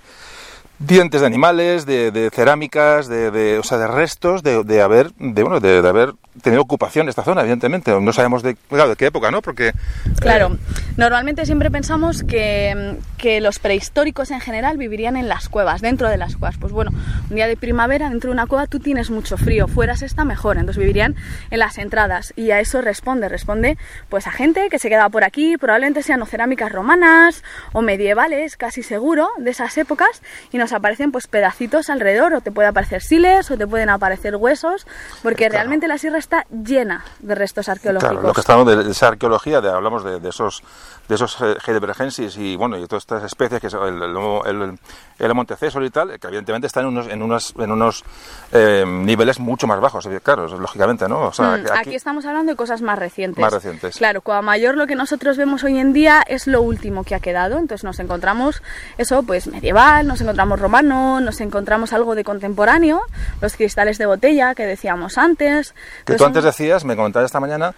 dientes 0.87 1.21
de 1.21 1.27
animales, 1.27 1.85
de, 1.85 2.11
de 2.11 2.29
cerámicas, 2.29 3.07
de, 3.07 3.31
de- 3.31 3.59
o 3.59 3.63
sea, 3.63 3.77
de 3.77 3.87
restos 3.87 4.43
de, 4.43 4.63
de 4.63 4.81
haber, 4.81 5.11
de, 5.15 5.43
bueno, 5.43 5.59
de, 5.59 5.81
de 5.81 5.87
haber 5.89 6.13
tenido 6.41 6.61
ocupación 6.61 7.09
esta 7.09 7.23
zona, 7.23 7.41
evidentemente. 7.41 7.99
No 7.99 8.13
sabemos 8.13 8.41
de, 8.43 8.55
claro, 8.55 8.89
de 8.89 8.95
qué 8.95 9.07
época, 9.07 9.31
¿no? 9.31 9.41
Porque 9.41 9.73
Claro, 10.19 10.57
normalmente 10.97 11.45
siempre 11.45 11.69
pensamos 11.71 12.23
que, 12.23 12.97
que 13.17 13.41
los 13.41 13.59
prehistóricos 13.59 14.31
en 14.31 14.39
general 14.39 14.77
vivirían 14.77 15.17
en 15.17 15.27
las 15.27 15.49
cuevas, 15.49 15.81
dentro 15.81 16.09
de 16.09 16.17
las 16.17 16.35
cuevas. 16.37 16.55
Pues 16.59 16.71
bueno, 16.71 16.91
un 17.29 17.35
día 17.35 17.47
de 17.47 17.57
primavera 17.57 18.09
dentro 18.09 18.29
de 18.29 18.33
una 18.33 18.47
cueva 18.47 18.67
tú 18.67 18.79
tienes 18.79 19.09
mucho 19.09 19.37
frío, 19.37 19.67
fuera 19.67 19.95
se 19.97 20.05
está 20.05 20.23
mejor, 20.23 20.57
entonces 20.57 20.77
vivirían 20.79 21.15
en 21.49 21.59
las 21.59 21.77
entradas 21.77 22.33
y 22.35 22.51
a 22.51 22.59
eso 22.59 22.81
responde, 22.81 23.27
responde 23.29 23.77
pues 24.09 24.27
a 24.27 24.31
gente 24.31 24.69
que 24.69 24.79
se 24.79 24.89
quedaba 24.89 25.09
por 25.09 25.23
aquí, 25.23 25.57
probablemente 25.57 26.03
sean 26.03 26.21
o 26.21 26.25
cerámicas 26.25 26.71
romanas 26.71 27.43
o 27.73 27.81
medievales, 27.81 28.57
casi 28.57 28.83
seguro, 28.83 29.29
de 29.37 29.51
esas 29.51 29.77
épocas 29.77 30.21
y 30.51 30.57
nos 30.57 30.71
aparecen 30.73 31.11
pues 31.11 31.27
pedacitos 31.27 31.89
alrededor 31.89 32.33
o 32.33 32.41
te 32.41 32.51
puede 32.51 32.69
aparecer 32.69 33.01
siles 33.01 33.49
o 33.51 33.57
te 33.57 33.67
pueden 33.67 33.89
aparecer 33.89 34.35
huesos, 34.35 34.87
porque 35.23 35.41
Claro. 35.41 35.53
realmente 35.53 35.87
la 35.87 35.97
sierra 35.97 36.20
está 36.21 36.45
llena 36.49 37.03
de 37.19 37.35
restos 37.35 37.69
arqueológicos. 37.69 38.11
Claro, 38.11 38.27
lo 38.27 38.33
que 38.33 38.39
estamos 38.41 38.65
de, 38.65 38.89
esa 38.89 39.09
arqueología, 39.09 39.61
de, 39.61 39.69
hablamos 39.69 40.03
de, 40.03 40.19
de 40.19 40.29
esos 40.29 40.63
de 41.07 41.15
esos 41.15 41.41
eh, 41.41 41.57
heidelbergensis 41.67 42.37
y 42.37 42.55
bueno 42.55 42.77
y 42.77 42.87
todas 42.87 43.03
estas 43.03 43.23
especies 43.23 43.59
que 43.59 43.69
son 43.69 43.87
el, 43.87 44.01
el, 44.01 44.61
el, 44.61 44.79
el 45.19 45.85
y 45.85 45.89
tal, 45.89 46.19
que 46.19 46.27
evidentemente 46.27 46.67
están 46.67 46.83
en 46.83 46.89
unos 46.89 47.07
en 47.07 47.21
unos 47.21 47.53
en 47.57 47.71
unos 47.71 48.03
eh, 48.51 48.85
niveles 48.87 49.39
mucho 49.39 49.67
más 49.67 49.79
bajos, 49.81 50.07
claro, 50.23 50.47
lógicamente, 50.47 51.07
¿no? 51.07 51.27
O 51.27 51.33
sea, 51.33 51.51
Mm, 51.57 51.65
aquí... 51.73 51.95
estamos 51.95 52.25
hablando 52.25 52.51
de 52.51 52.55
cosas 52.55 52.81
más 52.81 52.97
recientes. 52.97 53.41
Más 53.41 53.53
recientes. 53.53 53.97
Claro, 53.97 54.21
Cueva 54.21 54.41
Mayor 54.41 54.77
lo 54.77 54.87
que 54.87 54.95
nosotros 54.95 55.37
vemos 55.37 55.63
hoy 55.63 55.77
en 55.77 55.93
día 55.93 56.23
es 56.25 56.47
lo 56.47 56.61
último 56.61 57.03
que 57.03 57.15
ha 57.15 57.19
quedado. 57.19 57.57
Entonces 57.57 57.83
nos 57.83 57.99
encontramos 57.99 58.61
eso, 58.97 59.23
pues 59.23 59.47
medieval, 59.47 60.07
nos 60.07 60.21
encontramos 60.21 60.59
romano, 60.59 61.19
nos 61.19 61.41
encontramos 61.41 61.93
algo 61.93 62.15
de 62.15 62.23
contemporáneo, 62.23 63.01
los 63.41 63.55
cristales 63.55 63.97
de 63.97 64.05
botella 64.05 64.55
que 64.55 64.65
decíamos 64.65 65.17
antes. 65.17 65.73
Que 66.11 66.17
tú 66.17 66.25
antes 66.25 66.43
decías, 66.43 66.85
me 66.85 66.95
comentabas 66.95 67.27
esta 67.27 67.39
mañana 67.39 67.73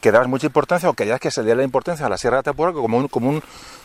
que 0.00 0.10
dabas 0.10 0.28
mucha 0.28 0.46
importancia 0.46 0.90
o 0.90 0.94
querías 0.94 1.20
que 1.20 1.30
se 1.30 1.42
diera 1.42 1.58
la 1.58 1.62
importancia 1.64 2.04
a 2.04 2.08
la 2.08 2.18
Sierra 2.18 2.38
de 2.38 2.40
Atapuerca 2.40 2.80
como 2.80 2.98
un, 2.98 3.08
como 3.08 3.30
un 3.30 3.42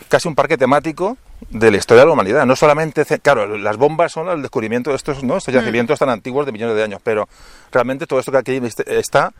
casi 0.10 0.28
un 0.28 0.34
parque 0.34 0.58
temático 0.58 1.16
de 1.52 1.70
la 1.70 1.78
historia 1.78 2.02
de 2.02 2.08
la 2.08 2.14
humanidad. 2.14 2.46
No 2.46 2.56
solamente, 2.56 3.06
claro, 3.20 3.58
las 3.58 3.78
bombas 3.78 4.12
son 4.12 4.28
el 4.30 4.42
descubrimiento 4.42 4.90
de 4.90 4.96
estos, 4.96 5.24
¿no? 5.24 5.36
Mm. 5.36 5.38
estos 5.38 5.54
yacimientos 5.54 6.00
tan 6.00 6.10
antiguos 6.10 6.48
de 6.48 6.52
millones 6.52 6.76
de 6.76 6.84
años, 6.84 7.02
pero 7.04 7.30
realmente 7.72 8.08
todo 8.08 8.20
esto 8.20 8.32
que 8.32 8.40
aquí 8.40 8.62
está 8.88 9.32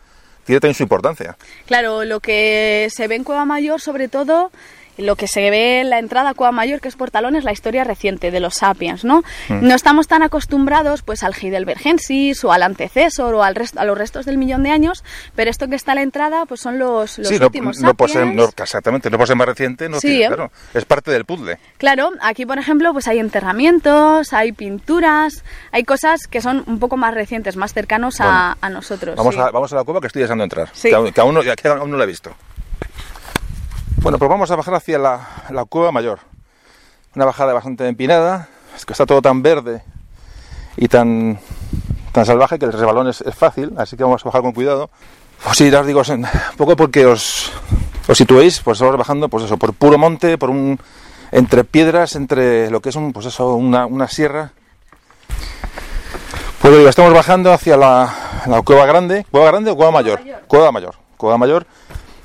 tiene 0.44 0.60
también 0.60 0.76
su 0.76 0.84
importancia. 0.84 1.36
Claro, 1.66 2.04
lo 2.04 2.20
que 2.20 2.88
se 2.90 3.06
ve 3.08 3.16
en 3.16 3.24
Cueva 3.24 3.44
Mayor, 3.44 3.80
sobre 3.80 4.08
todo, 4.08 4.50
lo 4.98 5.16
que 5.16 5.26
se 5.28 5.48
ve 5.50 5.80
en 5.80 5.90
la 5.90 5.98
entrada 5.98 6.30
a 6.30 6.34
Cueva 6.34 6.52
Mayor, 6.52 6.80
que 6.80 6.88
es 6.88 6.96
Portalón, 6.96 7.36
es 7.36 7.44
la 7.44 7.52
historia 7.52 7.84
reciente 7.84 8.30
de 8.30 8.40
los 8.40 8.54
sapiens, 8.54 9.04
¿no? 9.04 9.22
Mm. 9.48 9.66
No 9.66 9.74
estamos 9.74 10.08
tan 10.08 10.22
acostumbrados 10.22 11.02
pues 11.02 11.22
al 11.22 11.34
Heidelbergensis 11.40 12.44
o 12.44 12.52
al 12.52 12.62
antecesor 12.62 13.34
o 13.34 13.42
al 13.42 13.54
resto, 13.54 13.80
a 13.80 13.84
los 13.84 13.96
restos 13.96 14.26
del 14.26 14.38
millón 14.38 14.62
de 14.62 14.70
años, 14.70 15.04
pero 15.34 15.50
esto 15.50 15.68
que 15.68 15.76
está 15.76 15.92
a 15.92 15.94
la 15.94 16.02
entrada 16.02 16.46
pues 16.46 16.60
son 16.60 16.78
los, 16.78 17.18
los 17.18 17.28
sí, 17.28 17.38
no, 17.38 17.46
últimos 17.46 17.78
no 17.80 17.90
sapiens. 17.90 18.34
no, 18.34 18.44
exactamente, 18.44 19.10
no 19.10 19.18
por 19.18 19.26
ser 19.26 19.36
más 19.36 19.46
reciente, 19.48 19.88
no 19.88 20.00
Sí, 20.00 20.08
tiene- 20.08 20.24
¿eh? 20.24 20.28
claro, 20.28 20.52
es 20.74 20.84
parte 20.84 21.10
del 21.10 21.24
puzzle. 21.24 21.58
Claro, 21.78 22.10
aquí 22.20 22.44
por 22.46 22.58
ejemplo 22.58 22.92
pues 22.92 23.06
hay 23.08 23.18
enterramientos, 23.18 24.32
hay 24.32 24.52
pinturas, 24.52 25.44
hay 25.72 25.84
cosas 25.84 26.26
que 26.26 26.40
son 26.40 26.64
un 26.66 26.78
poco 26.78 26.96
más 26.96 27.14
recientes, 27.14 27.56
más 27.56 27.72
cercanos 27.72 28.20
a, 28.20 28.24
Bueno, 28.24 28.56
a 28.60 28.68
nosotros. 28.70 29.16
Vamos, 29.16 29.34
sí. 29.34 29.40
a, 29.40 29.50
vamos 29.50 29.72
a 29.72 29.76
la 29.76 29.84
cueva 29.84 30.00
que 30.00 30.06
estoy 30.08 30.22
deseando 30.22 30.44
entrar, 30.44 30.68
Sí. 30.72 30.88
que, 30.88 31.20
aún, 31.20 31.34
no, 31.34 31.40
que 31.42 31.68
aún 31.68 31.90
no 31.90 31.96
la 31.96 32.04
he 32.04 32.06
visto. 32.06 32.34
Bueno, 34.00 34.18
pues 34.18 34.30
vamos 34.30 34.50
a 34.50 34.56
bajar 34.56 34.74
hacia 34.74 34.98
la, 34.98 35.28
la 35.50 35.64
cueva 35.64 35.92
mayor. 35.92 36.20
Una 37.14 37.24
bajada 37.24 37.52
bastante 37.52 37.86
empinada, 37.88 38.48
es 38.76 38.86
que 38.86 38.92
está 38.92 39.06
todo 39.06 39.20
tan 39.20 39.42
verde 39.42 39.82
y 40.76 40.88
tan, 40.88 41.38
tan 42.12 42.24
salvaje 42.24 42.58
que 42.58 42.66
el 42.66 42.72
resbalón 42.72 43.08
es, 43.08 43.20
es 43.22 43.34
fácil, 43.34 43.72
así 43.76 43.96
que 43.96 44.04
vamos 44.04 44.22
a 44.22 44.28
bajar 44.28 44.42
con 44.42 44.52
cuidado. 44.52 44.88
Pues 45.42 45.58
sí, 45.58 45.68
os 45.68 45.86
digo, 45.86 46.02
un 46.08 46.26
poco 46.56 46.76
porque 46.76 47.06
os, 47.06 47.52
os 48.06 48.16
situéis, 48.16 48.60
pues 48.60 48.76
estamos 48.76 48.96
bajando, 48.96 49.28
pues 49.28 49.44
eso, 49.44 49.56
por 49.56 49.74
puro 49.74 49.98
monte, 49.98 50.38
por 50.38 50.50
un 50.50 50.78
entre 51.32 51.64
piedras, 51.64 52.14
entre 52.14 52.70
lo 52.70 52.80
que 52.80 52.90
es 52.90 52.96
un, 52.96 53.12
pues 53.12 53.26
eso, 53.26 53.54
una, 53.54 53.86
una 53.86 54.08
sierra. 54.08 54.52
Pues 56.62 56.76
digo, 56.76 56.88
estamos 56.88 57.12
bajando 57.12 57.52
hacia 57.52 57.76
la, 57.76 58.14
la 58.46 58.62
cueva 58.62 58.86
grande, 58.86 59.26
cueva 59.30 59.48
grande 59.48 59.70
o 59.72 59.76
cueva 59.76 59.90
mayor, 59.92 60.20
cueva 60.46 60.72
mayor, 60.72 60.94
cueva 61.16 61.36
mayor. 61.36 61.66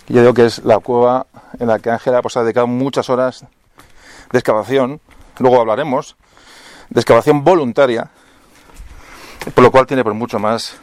Yo 0.09 0.19
digo 0.21 0.33
que 0.33 0.45
es 0.45 0.63
la 0.65 0.79
cueva 0.79 1.27
en 1.59 1.67
la 1.67 1.79
que 1.79 1.89
Ángela 1.89 2.21
pues, 2.21 2.35
ha 2.35 2.43
dedicado 2.43 2.67
muchas 2.67 3.09
horas 3.09 3.45
de 4.31 4.39
excavación, 4.39 4.99
luego 5.39 5.61
hablaremos, 5.61 6.17
de 6.89 6.99
excavación 6.99 7.43
voluntaria, 7.43 8.09
por 9.55 9.63
lo 9.63 9.71
cual 9.71 9.87
tiene 9.87 10.03
pues, 10.03 10.15
mucho 10.15 10.39
más, 10.39 10.75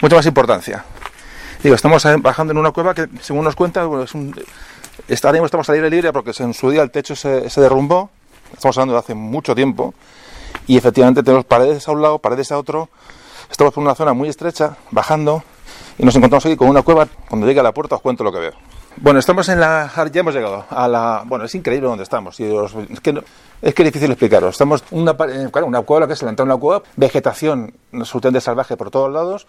mucha 0.00 0.16
más 0.16 0.26
importancia. 0.26 0.84
Digo, 1.62 1.74
estamos 1.74 2.06
bajando 2.20 2.50
en 2.50 2.58
una 2.58 2.72
cueva 2.72 2.92
que, 2.92 3.08
según 3.20 3.44
nos 3.44 3.54
cuenta, 3.54 3.84
bueno, 3.84 4.04
es 4.04 4.14
un, 4.14 4.34
estaremos, 5.08 5.46
estamos 5.46 5.68
al 5.70 5.76
aire 5.76 5.88
libre 5.88 6.12
porque 6.12 6.32
en 6.38 6.52
su 6.52 6.70
día 6.70 6.82
el 6.82 6.90
techo 6.90 7.16
se, 7.16 7.48
se 7.48 7.60
derrumbó, 7.60 8.10
estamos 8.52 8.76
hablando 8.76 8.94
de 8.94 9.00
hace 9.00 9.14
mucho 9.14 9.54
tiempo, 9.54 9.94
y 10.66 10.76
efectivamente 10.76 11.22
tenemos 11.22 11.46
paredes 11.46 11.88
a 11.88 11.92
un 11.92 12.02
lado, 12.02 12.18
paredes 12.18 12.52
a 12.52 12.58
otro, 12.58 12.90
estamos 13.50 13.72
por 13.72 13.82
una 13.82 13.94
zona 13.94 14.12
muy 14.12 14.28
estrecha, 14.28 14.76
bajando, 14.90 15.44
y 15.98 16.04
nos 16.04 16.14
encontramos 16.16 16.44
aquí 16.46 16.56
con 16.56 16.68
una 16.68 16.82
cueva, 16.82 17.06
cuando 17.28 17.46
llegue 17.46 17.60
a 17.60 17.62
la 17.62 17.72
puerta 17.72 17.96
os 17.96 18.02
cuento 18.02 18.24
lo 18.24 18.32
que 18.32 18.38
veo. 18.38 18.52
Bueno, 18.96 19.18
estamos 19.18 19.48
en 19.48 19.58
la. 19.60 19.90
Ya 20.12 20.20
hemos 20.20 20.34
llegado 20.34 20.66
a 20.68 20.86
la. 20.86 21.22
Bueno, 21.26 21.44
es 21.46 21.54
increíble 21.54 21.88
donde 21.88 22.02
estamos. 22.04 22.38
y 22.40 22.44
os- 22.50 22.74
es, 22.74 23.00
que 23.00 23.12
no- 23.14 23.22
es 23.62 23.74
que 23.74 23.82
es 23.82 23.86
difícil 23.88 24.10
explicaros. 24.10 24.50
Estamos 24.50 24.84
en 24.90 25.00
una, 25.00 25.12
eh, 25.12 25.48
claro, 25.50 25.66
una 25.66 25.80
cueva, 25.82 26.06
que 26.06 26.12
es 26.12 26.22
la 26.22 26.30
entrada 26.30 26.48
de 26.48 26.54
una 26.54 26.60
cueva, 26.60 26.82
vegetación 26.96 27.72
absolutamente 27.94 28.40
salvaje 28.42 28.76
por 28.76 28.90
todos 28.90 29.10
lados 29.10 29.46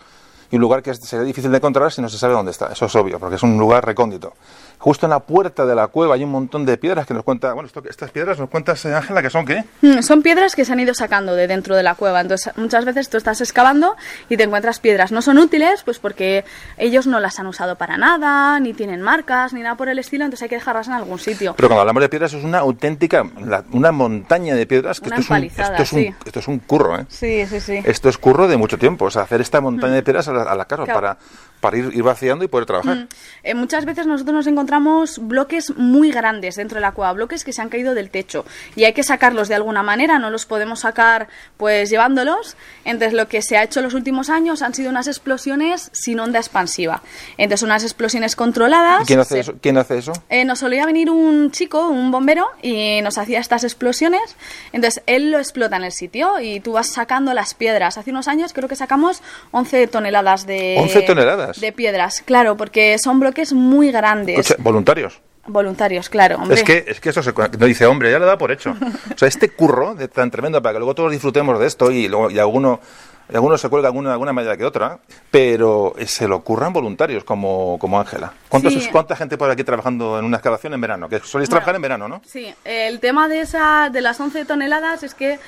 y 0.49 0.55
un 0.55 0.61
lugar 0.61 0.81
que 0.83 0.93
sería 0.93 1.25
difícil 1.25 1.51
de 1.51 1.57
encontrar 1.57 1.91
si 1.91 2.01
no 2.01 2.07
se 2.09 2.17
sabe 2.17 2.33
dónde 2.33 2.51
está. 2.51 2.67
Eso 2.71 2.85
es 2.85 2.95
obvio, 2.95 3.19
porque 3.19 3.35
es 3.35 3.43
un 3.43 3.57
lugar 3.57 3.85
recóndito. 3.85 4.33
Justo 4.79 5.05
en 5.05 5.11
la 5.11 5.19
puerta 5.19 5.65
de 5.65 5.75
la 5.75 5.87
cueva 5.87 6.15
hay 6.15 6.23
un 6.23 6.31
montón 6.31 6.65
de 6.65 6.77
piedras 6.77 7.05
que 7.07 7.13
nos 7.13 7.23
cuenta. 7.23 7.53
Bueno, 7.53 7.67
esto- 7.67 7.81
estas 7.89 8.11
piedras 8.11 8.37
nos 8.39 8.49
cuentas, 8.49 8.83
eh, 8.85 8.93
Ángela, 8.93 9.21
que 9.21 9.29
son 9.29 9.45
qué? 9.45 9.63
Mm, 9.81 10.01
Son 10.01 10.21
piedras 10.21 10.55
que 10.55 10.65
se 10.65 10.73
han 10.73 10.79
ido 10.81 10.93
sacando 10.93 11.35
de 11.35 11.47
dentro 11.47 11.75
de 11.75 11.83
la 11.83 11.95
cueva. 11.95 12.19
Entonces, 12.21 12.51
muchas 12.57 12.83
veces 12.83 13.09
tú 13.09 13.15
estás 13.17 13.39
excavando 13.39 13.95
y 14.29 14.35
te 14.37 14.43
encuentras 14.43 14.79
piedras. 14.79 15.11
No 15.13 15.21
son 15.21 15.37
útiles, 15.37 15.83
pues 15.83 15.99
porque 15.99 16.43
ellos 16.77 17.07
no 17.07 17.19
las 17.21 17.39
han 17.39 17.47
usado 17.47 17.77
para 17.77 17.97
nada, 17.97 18.59
ni 18.59 18.73
tienen 18.73 19.01
marcas, 19.01 19.53
ni 19.53 19.61
nada 19.61 19.75
por 19.75 19.87
el 19.87 19.99
estilo, 19.99 20.25
entonces 20.25 20.43
hay 20.43 20.49
que 20.49 20.55
dejarlas 20.55 20.87
en 20.87 20.93
algún 20.93 21.17
sitio. 21.19 21.53
Pero 21.55 21.69
cuando 21.69 21.81
hablamos 21.81 22.01
de 22.01 22.09
piedras 22.09 22.33
es 22.33 22.43
una 22.43 22.59
auténtica, 22.59 23.25
la- 23.45 23.63
una 23.71 23.91
montaña 23.93 24.55
de 24.55 24.65
piedras 24.67 24.99
que 24.99 25.07
Una 25.07 25.17
esto 25.19 25.33
es, 25.35 25.39
un, 25.41 25.45
esto, 25.47 25.73
es 25.83 25.93
un, 25.93 25.99
sí. 25.99 26.15
esto 26.25 26.39
es 26.39 26.47
un 26.49 26.59
curro, 26.59 26.99
¿eh? 26.99 27.05
Sí, 27.07 27.45
sí, 27.47 27.59
sí. 27.61 27.79
Esto 27.85 28.09
es 28.09 28.17
curro 28.17 28.47
de 28.47 28.57
mucho 28.57 28.77
tiempo. 28.77 29.05
O 29.05 29.11
sea, 29.11 29.21
hacer 29.21 29.39
esta 29.41 29.61
montaña 29.61 29.93
de 29.93 30.03
piedras, 30.03 30.27
a 30.27 30.33
la 30.55 30.65
casa 30.65 30.85
para, 30.85 31.17
para 31.63 31.77
ir, 31.77 31.91
ir 31.95 32.03
vaciando 32.03 32.43
y 32.43 32.49
poder 32.49 32.65
trabajar. 32.65 32.95
Mm. 32.97 33.07
Eh, 33.43 33.53
muchas 33.55 33.85
veces 33.85 34.05
nosotros 34.05 34.35
nos 34.35 34.47
encontramos 34.47 35.17
bloques 35.25 35.73
muy 35.77 36.11
grandes 36.11 36.57
dentro 36.57 36.75
de 36.75 36.81
la 36.81 36.91
cueva, 36.91 37.13
bloques 37.13 37.45
que 37.45 37.53
se 37.53 37.61
han 37.61 37.69
caído 37.69 37.93
del 37.93 38.09
techo 38.09 38.43
y 38.75 38.83
hay 38.83 38.91
que 38.91 39.01
sacarlos 39.03 39.47
de 39.47 39.55
alguna 39.55 39.81
manera, 39.81 40.19
no 40.19 40.29
los 40.29 40.45
podemos 40.45 40.81
sacar 40.81 41.29
pues 41.55 41.89
llevándolos. 41.89 42.57
Entonces 42.83 43.13
lo 43.13 43.29
que 43.29 43.41
se 43.41 43.55
ha 43.55 43.63
hecho 43.63 43.79
en 43.79 43.85
los 43.85 43.93
últimos 43.93 44.29
años 44.29 44.61
han 44.61 44.73
sido 44.73 44.89
unas 44.89 45.07
explosiones 45.07 45.89
sin 45.93 46.19
onda 46.19 46.39
expansiva. 46.39 47.01
Entonces 47.37 47.63
unas 47.63 47.83
explosiones 47.83 48.35
controladas. 48.35 49.03
¿Y 49.03 49.05
quién 49.05 49.19
hace 49.21 49.35
se- 49.35 49.39
eso? 49.39 49.53
¿Quién 49.61 49.77
hace 49.77 49.97
eso? 49.99 50.11
eh, 50.27 50.43
nos 50.43 50.59
solía 50.59 50.85
venir 50.85 51.09
un 51.09 51.49
chico, 51.51 51.87
un 51.87 52.11
bombero, 52.11 52.45
y 52.61 53.01
nos 53.03 53.17
hacía 53.17 53.39
estas 53.39 53.63
explosiones. 53.63 54.21
Entonces 54.73 55.01
él 55.05 55.31
lo 55.31 55.37
explota 55.39 55.77
en 55.77 55.85
el 55.85 55.93
sitio 55.93 56.41
y 56.41 56.59
tú 56.59 56.73
vas 56.73 56.87
sacando 56.87 57.33
las 57.33 57.53
piedras. 57.53 57.97
Hace 57.97 58.11
unos 58.11 58.27
años 58.27 58.51
creo 58.51 58.67
que 58.67 58.75
sacamos 58.75 59.21
11 59.51 59.87
toneladas 59.87 60.45
de. 60.45 60.75
11 60.79 61.01
toneladas. 61.03 61.52
De 61.59 61.71
piedras, 61.71 62.21
claro, 62.25 62.57
porque 62.57 62.97
son 62.99 63.19
bloques 63.19 63.53
muy 63.53 63.91
grandes. 63.91 64.39
Escucha, 64.39 64.61
voluntarios. 64.61 65.21
Voluntarios, 65.45 66.07
claro, 66.07 66.37
hombre. 66.37 66.55
Es 66.55 66.63
que, 66.63 66.85
es 66.87 67.01
que 67.01 67.09
eso 67.09 67.21
se, 67.21 67.33
no 67.33 67.65
dice, 67.65 67.85
hombre, 67.85 68.09
ya 68.09 68.19
le 68.19 68.25
da 68.25 68.37
por 68.37 68.51
hecho. 68.51 68.75
O 69.13 69.17
sea, 69.17 69.27
este 69.27 69.49
curro 69.49 69.93
de 69.93 70.07
tan 70.07 70.31
tremendo 70.31 70.61
para 70.61 70.73
que 70.73 70.79
luego 70.79 70.95
todos 70.95 71.11
disfrutemos 71.11 71.59
de 71.59 71.67
esto 71.67 71.91
y, 71.91 72.07
luego, 72.07 72.31
y 72.31 72.39
alguno, 72.39 72.79
y 73.33 73.35
alguno 73.35 73.57
se 73.57 73.67
cuelga 73.67 73.87
alguna, 73.89 74.11
alguna 74.13 74.31
medalla 74.31 74.55
que 74.55 74.63
otra, 74.63 74.99
pero 75.31 75.95
eh, 75.97 76.05
se 76.07 76.27
lo 76.27 76.41
curran 76.43 76.71
voluntarios 76.71 77.23
como 77.23 77.77
como 77.79 77.99
Ángela. 77.99 78.31
¿Cuántos- 78.47 78.73
Sí. 78.73 78.89
¿Cuánta 78.91 79.15
gente 79.15 79.37
por 79.37 79.49
aquí 79.49 79.63
trabajando 79.63 80.19
en 80.19 80.25
una 80.25 80.37
excavación 80.37 80.73
en 80.75 80.81
verano? 80.81 81.09
Que 81.09 81.17
soléis 81.19 81.49
Bueno. 81.49 81.49
trabajar 81.49 81.75
en 81.75 81.81
verano, 81.81 82.07
¿no? 82.07 82.21
Sí, 82.25 82.53
el 82.63 82.99
tema 82.99 83.27
de 83.27 83.41
esa 83.41 83.89
de 83.91 84.01
las 84.01 84.19
11 84.19 84.45
toneladas 84.45 85.01
es 85.03 85.15
que 85.15 85.39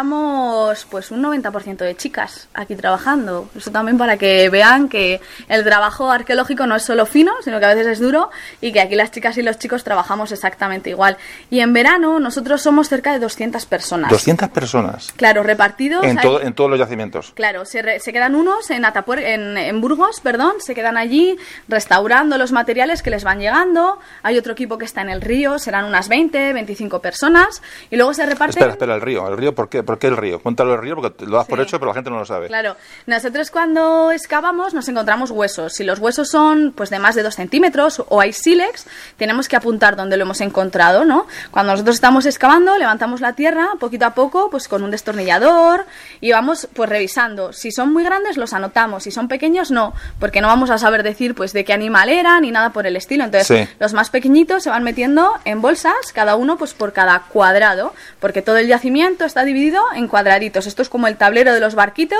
éramos 0.00 0.86
pues 0.90 1.10
un 1.10 1.22
90% 1.22 1.84
de 1.84 1.96
chicas 1.96 2.48
aquí 2.54 2.74
trabajando. 2.76 3.48
Eso 3.56 3.70
también 3.70 3.98
para 3.98 4.16
que 4.16 4.48
vean 4.50 4.88
que 4.88 5.20
el 5.48 5.64
trabajo 5.64 6.10
arqueológico 6.10 6.66
no 6.66 6.76
es 6.76 6.82
solo 6.82 7.06
fino, 7.06 7.32
sino 7.42 7.58
que 7.58 7.66
a 7.66 7.74
veces 7.74 7.86
es 7.86 7.98
duro 8.00 8.30
y 8.60 8.72
que 8.72 8.80
aquí 8.80 8.94
las 8.94 9.10
chicas 9.10 9.36
y 9.38 9.42
los 9.42 9.58
chicos 9.58 9.84
trabajamos 9.84 10.32
exactamente 10.32 10.90
igual. 10.90 11.16
Y 11.50 11.60
en 11.60 11.72
verano 11.72 12.18
nosotros 12.20 12.62
somos 12.62 12.88
cerca 12.88 13.12
de 13.12 13.18
200 13.18 13.66
personas. 13.66 14.10
200 14.10 14.48
personas 14.50 15.12
Claro, 15.16 15.42
repartidos. 15.42 16.04
en, 16.04 16.18
hay- 16.18 16.22
todo, 16.24 16.40
en 16.42 16.52
todos 16.54 16.70
los 16.70 16.78
yacimientos. 16.78 17.25
Claro, 17.34 17.64
se, 17.64 17.82
re- 17.82 18.00
se 18.00 18.12
quedan 18.12 18.34
unos 18.34 18.70
en, 18.70 18.84
Atapuer- 18.84 19.22
en, 19.22 19.56
en 19.56 19.80
Burgos, 19.80 20.20
perdón, 20.20 20.54
se 20.58 20.74
quedan 20.74 20.96
allí 20.96 21.36
restaurando 21.68 22.38
los 22.38 22.52
materiales 22.52 23.02
que 23.02 23.10
les 23.10 23.24
van 23.24 23.40
llegando. 23.40 23.98
Hay 24.22 24.38
otro 24.38 24.52
equipo 24.52 24.78
que 24.78 24.84
está 24.84 25.02
en 25.02 25.10
el 25.10 25.20
río, 25.20 25.58
serán 25.58 25.84
unas 25.84 26.08
20, 26.08 26.52
25 26.52 27.00
personas. 27.00 27.62
Y 27.90 27.96
luego 27.96 28.14
se 28.14 28.24
reparten. 28.24 28.50
Espera, 28.58 28.72
espera, 28.72 28.94
el 28.94 29.00
río. 29.00 29.26
¿El 29.28 29.36
río 29.36 29.54
por 29.54 29.68
qué? 29.68 29.82
¿Por 29.82 29.98
qué 29.98 30.06
el 30.08 30.16
río? 30.16 30.40
Cuéntalo 30.40 30.74
el 30.74 30.80
río 30.80 30.94
porque 30.96 31.24
lo 31.26 31.36
das 31.36 31.46
por 31.46 31.60
hecho, 31.60 31.78
pero 31.78 31.90
la 31.90 31.94
gente 31.94 32.10
no 32.10 32.18
lo 32.18 32.24
sabe. 32.26 32.46
Claro, 32.48 32.76
nosotros 33.06 33.50
cuando 33.50 34.10
excavamos 34.12 34.74
nos 34.74 34.88
encontramos 34.88 35.30
huesos. 35.30 35.72
Si 35.74 35.84
los 35.84 35.98
huesos 35.98 36.28
son 36.30 36.72
pues 36.76 36.90
de 36.90 36.98
más 36.98 37.14
de 37.14 37.22
2 37.22 37.34
centímetros 37.34 38.02
o 38.08 38.20
hay 38.20 38.32
sílex, 38.32 38.86
tenemos 39.16 39.48
que 39.48 39.56
apuntar 39.56 39.96
dónde 39.96 40.16
lo 40.16 40.24
hemos 40.24 40.40
encontrado, 40.40 41.04
¿no? 41.04 41.26
Cuando 41.50 41.72
nosotros 41.72 41.96
estamos 41.96 42.26
excavando, 42.26 42.76
levantamos 42.78 43.20
la 43.20 43.32
tierra 43.34 43.68
poquito 43.78 44.06
a 44.06 44.14
poco, 44.14 44.50
pues 44.50 44.68
con 44.68 44.82
un 44.82 44.90
destornillador 44.90 45.86
y 46.20 46.32
vamos 46.32 46.68
pues 46.74 46.88
revisando. 46.88 47.05
Si 47.08 47.70
son 47.72 47.92
muy 47.92 48.04
grandes 48.04 48.36
los 48.36 48.52
anotamos, 48.52 49.04
si 49.04 49.10
son 49.10 49.28
pequeños 49.28 49.70
no, 49.70 49.94
porque 50.18 50.40
no 50.40 50.48
vamos 50.48 50.70
a 50.70 50.78
saber 50.78 51.02
decir 51.02 51.34
pues 51.34 51.52
de 51.52 51.64
qué 51.64 51.72
animal 51.72 52.08
era 52.08 52.40
ni 52.40 52.50
nada 52.50 52.70
por 52.70 52.86
el 52.86 52.96
estilo. 52.96 53.24
Entonces, 53.24 53.46
Sí. 53.46 53.74
los 53.78 53.92
más 53.92 54.10
pequeñitos 54.10 54.62
se 54.62 54.70
van 54.70 54.82
metiendo 54.82 55.32
en 55.44 55.60
bolsas, 55.62 55.94
cada 56.14 56.36
uno 56.36 56.56
pues 56.56 56.74
por 56.74 56.92
cada 56.92 57.20
cuadrado, 57.28 57.94
porque 58.20 58.42
todo 58.42 58.56
el 58.58 58.66
yacimiento 58.66 59.24
está 59.24 59.44
dividido 59.44 59.82
en 59.94 60.08
cuadraditos. 60.08 60.66
Esto 60.66 60.82
es 60.82 60.88
como 60.88 61.06
el 61.06 61.16
tablero 61.16 61.52
de 61.52 61.60
los 61.60 61.74
barquitos, 61.74 62.18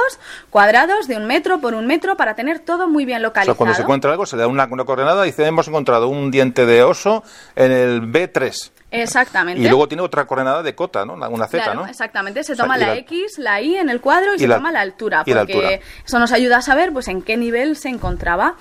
cuadrados 0.51 1.09
de 1.09 1.17
un 1.17 1.27
metro 1.27 1.61
por 1.61 1.75
un 1.75 1.87
metro 1.87 2.17
para 2.17 2.35
tener 2.35 2.59
todo 2.61 2.89
muy 2.89 3.05
bien 3.05 3.19
O 3.19 3.21
sea, 3.21 3.29
localizado. 3.29 3.57
cuando 3.57 3.75
se 3.75 3.83
encuentra 3.83 4.11
algo, 4.13 4.27
se 4.27 4.37
le 4.37 4.43
da 4.43 4.49
una, 4.49 4.65
una 4.71 4.85
coordenada 4.85 5.25
y 5.27 5.31
dice, 5.31 5.45
hemos 5.47 5.69
encontrado 5.69 6.09
un 6.09 6.31
diente 6.31 6.67
de 6.67 6.83
oso 6.83 7.23
en 7.55 7.73
el 7.73 8.03
B3. 8.03 8.71
Exactamente. 8.91 9.61
Y 9.61 9.69
luego 9.69 9.89
tiene 9.89 10.03
otra 10.03 10.27
coordenada 10.27 10.63
de 10.63 10.75
cota, 10.75 11.05
¿no? 11.05 11.15
Una 11.15 11.47
Z, 11.49 11.63
Claro, 11.65 11.81
¿no? 11.83 11.87
exactamente. 11.87 12.45
Se 12.45 12.53
O 12.53 12.57
sea, 12.57 12.65
toma 12.65 12.79
la, 12.79 12.89
la- 12.89 12.95
X, 12.97 13.39
la 13.39 13.61
Y 13.61 13.77
en 13.77 13.89
el 13.91 14.01
cuadro 14.01 14.33
y, 14.33 14.37
y 14.37 14.39
se 14.41 14.47
la- 14.49 14.57
toma 14.57 14.71
la 14.73 14.81
altura, 14.81 15.23
y 15.27 15.35
la 15.35 15.41
porque 15.41 15.55
altura. 15.55 15.81
eso 16.05 16.19
nos 16.19 16.33
ayuda 16.33 16.59
a 16.59 16.63
saber 16.63 16.93
pues 16.93 17.09
en 17.09 17.23
qué 17.23 17.37
nivel 17.37 17.77
se 17.77 17.89
encontraba. 17.89 18.55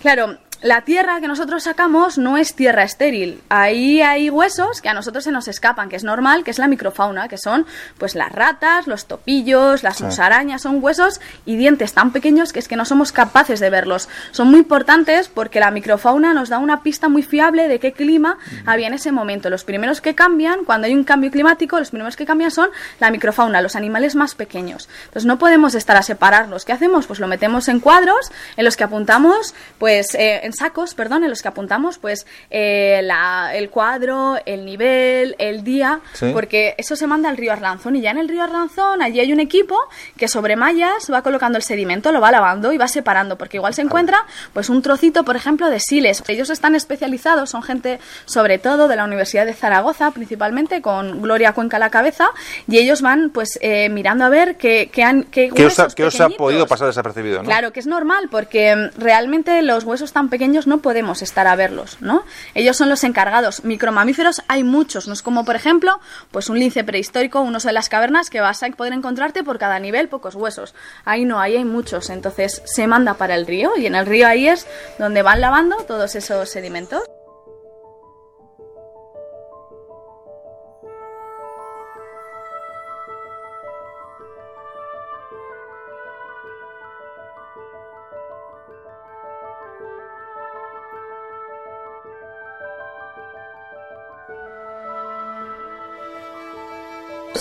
Claro, 0.00 0.38
la 0.62 0.82
tierra 0.82 1.20
que 1.20 1.26
nosotros 1.26 1.64
sacamos 1.64 2.18
no 2.18 2.36
es 2.38 2.54
tierra 2.54 2.84
estéril. 2.84 3.42
Ahí 3.48 4.00
hay 4.00 4.30
huesos 4.30 4.80
que 4.80 4.88
a 4.88 4.94
nosotros 4.94 5.24
se 5.24 5.32
nos 5.32 5.48
escapan, 5.48 5.88
que 5.88 5.96
es 5.96 6.04
normal, 6.04 6.44
que 6.44 6.52
es 6.52 6.58
la 6.58 6.68
microfauna, 6.68 7.26
que 7.26 7.36
son 7.36 7.66
pues 7.98 8.14
las 8.14 8.30
ratas, 8.30 8.86
los 8.86 9.06
topillos, 9.06 9.82
las 9.82 10.00
musarañas, 10.00 10.62
son 10.62 10.82
huesos 10.82 11.20
y 11.44 11.56
dientes 11.56 11.94
tan 11.94 12.12
pequeños 12.12 12.52
que 12.52 12.60
es 12.60 12.68
que 12.68 12.76
no 12.76 12.84
somos 12.84 13.10
capaces 13.10 13.58
de 13.58 13.70
verlos. 13.70 14.08
Son 14.30 14.48
muy 14.48 14.60
importantes 14.60 15.28
porque 15.28 15.58
la 15.58 15.72
microfauna 15.72 16.32
nos 16.32 16.48
da 16.48 16.58
una 16.58 16.82
pista 16.82 17.08
muy 17.08 17.24
fiable 17.24 17.66
de 17.66 17.80
qué 17.80 17.92
clima 17.92 18.38
había 18.64 18.86
en 18.86 18.94
ese 18.94 19.10
momento. 19.10 19.50
Los 19.50 19.64
primeros 19.64 20.00
que 20.00 20.14
cambian, 20.14 20.64
cuando 20.64 20.86
hay 20.86 20.94
un 20.94 21.02
cambio 21.02 21.32
climático, 21.32 21.78
los 21.78 21.90
primeros 21.90 22.14
que 22.14 22.24
cambian 22.24 22.52
son 22.52 22.70
la 23.00 23.10
microfauna, 23.10 23.60
los 23.62 23.74
animales 23.74 24.14
más 24.14 24.36
pequeños. 24.36 24.88
Entonces 25.06 25.26
no 25.26 25.38
podemos 25.38 25.74
estar 25.74 25.96
a 25.96 26.02
separarlos. 26.02 26.64
¿Qué 26.64 26.72
hacemos? 26.72 27.08
Pues 27.08 27.18
lo 27.18 27.26
metemos 27.26 27.68
en 27.68 27.80
cuadros 27.80 28.30
en 28.56 28.64
los 28.64 28.76
que 28.76 28.84
apuntamos, 28.84 29.54
pues 29.78 30.14
eh, 30.14 30.51
sacos, 30.52 30.94
perdón, 30.94 31.24
en 31.24 31.30
los 31.30 31.42
que 31.42 31.48
apuntamos 31.48 31.98
pues 31.98 32.26
eh, 32.50 33.00
la- 33.02 33.54
el 33.54 33.70
cuadro, 33.70 34.36
el 34.46 34.64
nivel, 34.64 35.34
el 35.38 35.64
día, 35.64 36.00
Sí. 36.14 36.30
porque 36.32 36.74
eso 36.78 36.96
se 36.96 37.06
manda 37.06 37.28
al 37.28 37.36
río 37.36 37.52
Arlanzón 37.52 37.96
y 37.96 38.00
ya 38.00 38.10
en 38.10 38.18
el 38.18 38.28
río 38.28 38.42
Arlanzón 38.42 39.02
allí 39.02 39.20
hay 39.20 39.32
un 39.32 39.40
equipo 39.40 39.78
que 40.16 40.28
sobre 40.28 40.56
mallas 40.56 41.10
va 41.12 41.22
colocando 41.22 41.56
el 41.58 41.62
sedimento, 41.62 42.12
lo 42.12 42.20
va 42.20 42.30
lavando 42.30 42.72
y 42.72 42.78
va 42.78 42.88
separando, 42.88 43.36
porque 43.38 43.56
igual 43.56 43.74
se 43.74 43.82
encuentra 43.82 44.18
pues 44.52 44.68
un 44.68 44.82
trocito, 44.82 45.24
por 45.24 45.36
ejemplo, 45.36 45.68
de 45.70 45.80
siles. 45.80 46.22
Ellos 46.28 46.50
están 46.50 46.74
especializados, 46.74 47.50
son 47.50 47.62
gente 47.62 47.98
sobre 48.24 48.58
todo 48.58 48.88
de 48.88 48.96
la 48.96 49.04
Universidad 49.04 49.46
de 49.46 49.54
Zaragoza, 49.54 50.10
principalmente 50.10 50.82
con 50.82 51.22
Gloria 51.22 51.52
Cuenca 51.52 51.76
a 51.76 51.80
la 51.80 51.90
cabeza, 51.90 52.28
y 52.68 52.78
ellos 52.78 53.02
van 53.02 53.30
pues 53.30 53.58
eh, 53.62 53.88
mirando 53.88 54.24
a 54.24 54.28
ver 54.28 54.56
qué, 54.56 54.90
qué, 54.92 55.02
han, 55.02 55.24
qué 55.24 55.50
¿Qué 55.54 55.66
os, 55.66 55.78
ha, 55.78 55.82
huesos 55.84 55.94
qué 55.94 56.04
os 56.04 56.20
ha 56.20 56.28
podido 56.30 56.66
pasar 56.66 56.86
desapercibido, 56.88 57.38
no? 57.38 57.44
Claro 57.44 57.72
que 57.72 57.80
es 57.80 57.86
normal 57.86 58.28
porque 58.30 58.74
mm, 58.74 59.00
realmente 59.00 59.60
los 59.62 59.84
huesos 59.84 60.12
tan 60.12 60.28
pequeños 60.28 60.41
no 60.48 60.78
podemos 60.78 61.22
estar 61.22 61.46
a 61.46 61.56
verlos, 61.56 61.98
¿no? 62.00 62.24
Ellos 62.54 62.76
son 62.76 62.88
los 62.88 63.04
encargados. 63.04 63.64
Micromamíferos 63.64 64.42
hay 64.48 64.64
muchos, 64.64 65.06
no 65.06 65.14
es 65.14 65.22
como 65.22 65.44
por 65.44 65.56
ejemplo, 65.56 66.00
pues 66.30 66.48
un 66.48 66.58
lince 66.58 66.84
prehistórico, 66.84 67.40
un 67.40 67.54
oso 67.54 67.68
de 67.68 67.74
las 67.74 67.88
cavernas 67.88 68.30
que 68.30 68.40
vas 68.40 68.62
a 68.62 68.68
poder 68.70 68.92
encontrarte 68.92 69.44
por 69.44 69.58
cada 69.58 69.78
nivel 69.78 70.08
pocos 70.08 70.34
huesos. 70.34 70.74
Ahí 71.04 71.24
no, 71.24 71.40
ahí 71.40 71.56
hay 71.56 71.64
muchos, 71.64 72.10
entonces 72.10 72.62
se 72.64 72.86
manda 72.86 73.14
para 73.14 73.34
el 73.34 73.46
río 73.46 73.72
y 73.76 73.86
en 73.86 73.94
el 73.94 74.06
río 74.06 74.26
ahí 74.26 74.48
es 74.48 74.66
donde 74.98 75.22
van 75.22 75.40
lavando 75.40 75.76
todos 75.84 76.14
esos 76.14 76.48
sedimentos. 76.48 77.02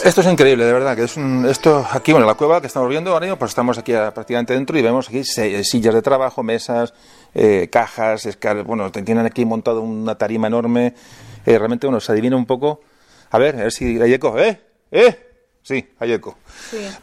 Esto 0.04 0.22
es 0.22 0.28
increíble, 0.28 0.66
de 0.66 0.74
verdad, 0.74 0.96
que 0.96 1.04
es 1.04 1.16
un, 1.16 1.46
esto 1.46 1.86
aquí, 1.92 2.12
bueno, 2.12 2.26
la 2.26 2.34
cueva 2.34 2.60
que 2.60 2.68
estamos 2.68 2.90
viendo 2.90 3.12
ahora 3.12 3.26
mismo, 3.26 3.38
pues 3.38 3.52
estamos 3.52 3.78
aquí 3.78 3.94
ah, 3.94 4.12
prácticamente 4.14 4.54
dentro 4.54 4.78
y 4.78 4.82
vemos 4.82 5.08
aquí 5.10 5.24
se- 5.24 5.64
sillas 5.64 5.94
de 5.94 6.02
trabajo, 6.02 6.42
mesas, 6.42 6.94
eh, 7.36 7.70
cajas, 7.72 8.26
escal- 8.26 8.64
bueno, 8.64 8.92
tienen 8.92 9.26
aquí 9.26 9.46
montado 9.46 9.82
una 9.82 10.16
tarima 10.16 10.48
enorme, 10.48 10.96
eh, 11.46 11.58
realmente, 11.58 11.86
bueno, 11.86 12.00
se 12.00 12.12
adivina 12.12 12.36
un 12.36 12.46
poco, 12.48 12.82
a 13.30 13.38
ver, 13.38 13.56
a 13.58 13.64
ver 13.64 13.72
si 13.72 14.02
hay 14.02 14.14
eco, 14.14 14.40
¿eh? 14.40 14.60
¿Eh? 14.92 15.28
Sí, 15.62 15.88
hay 16.00 16.14
eco. 16.14 16.36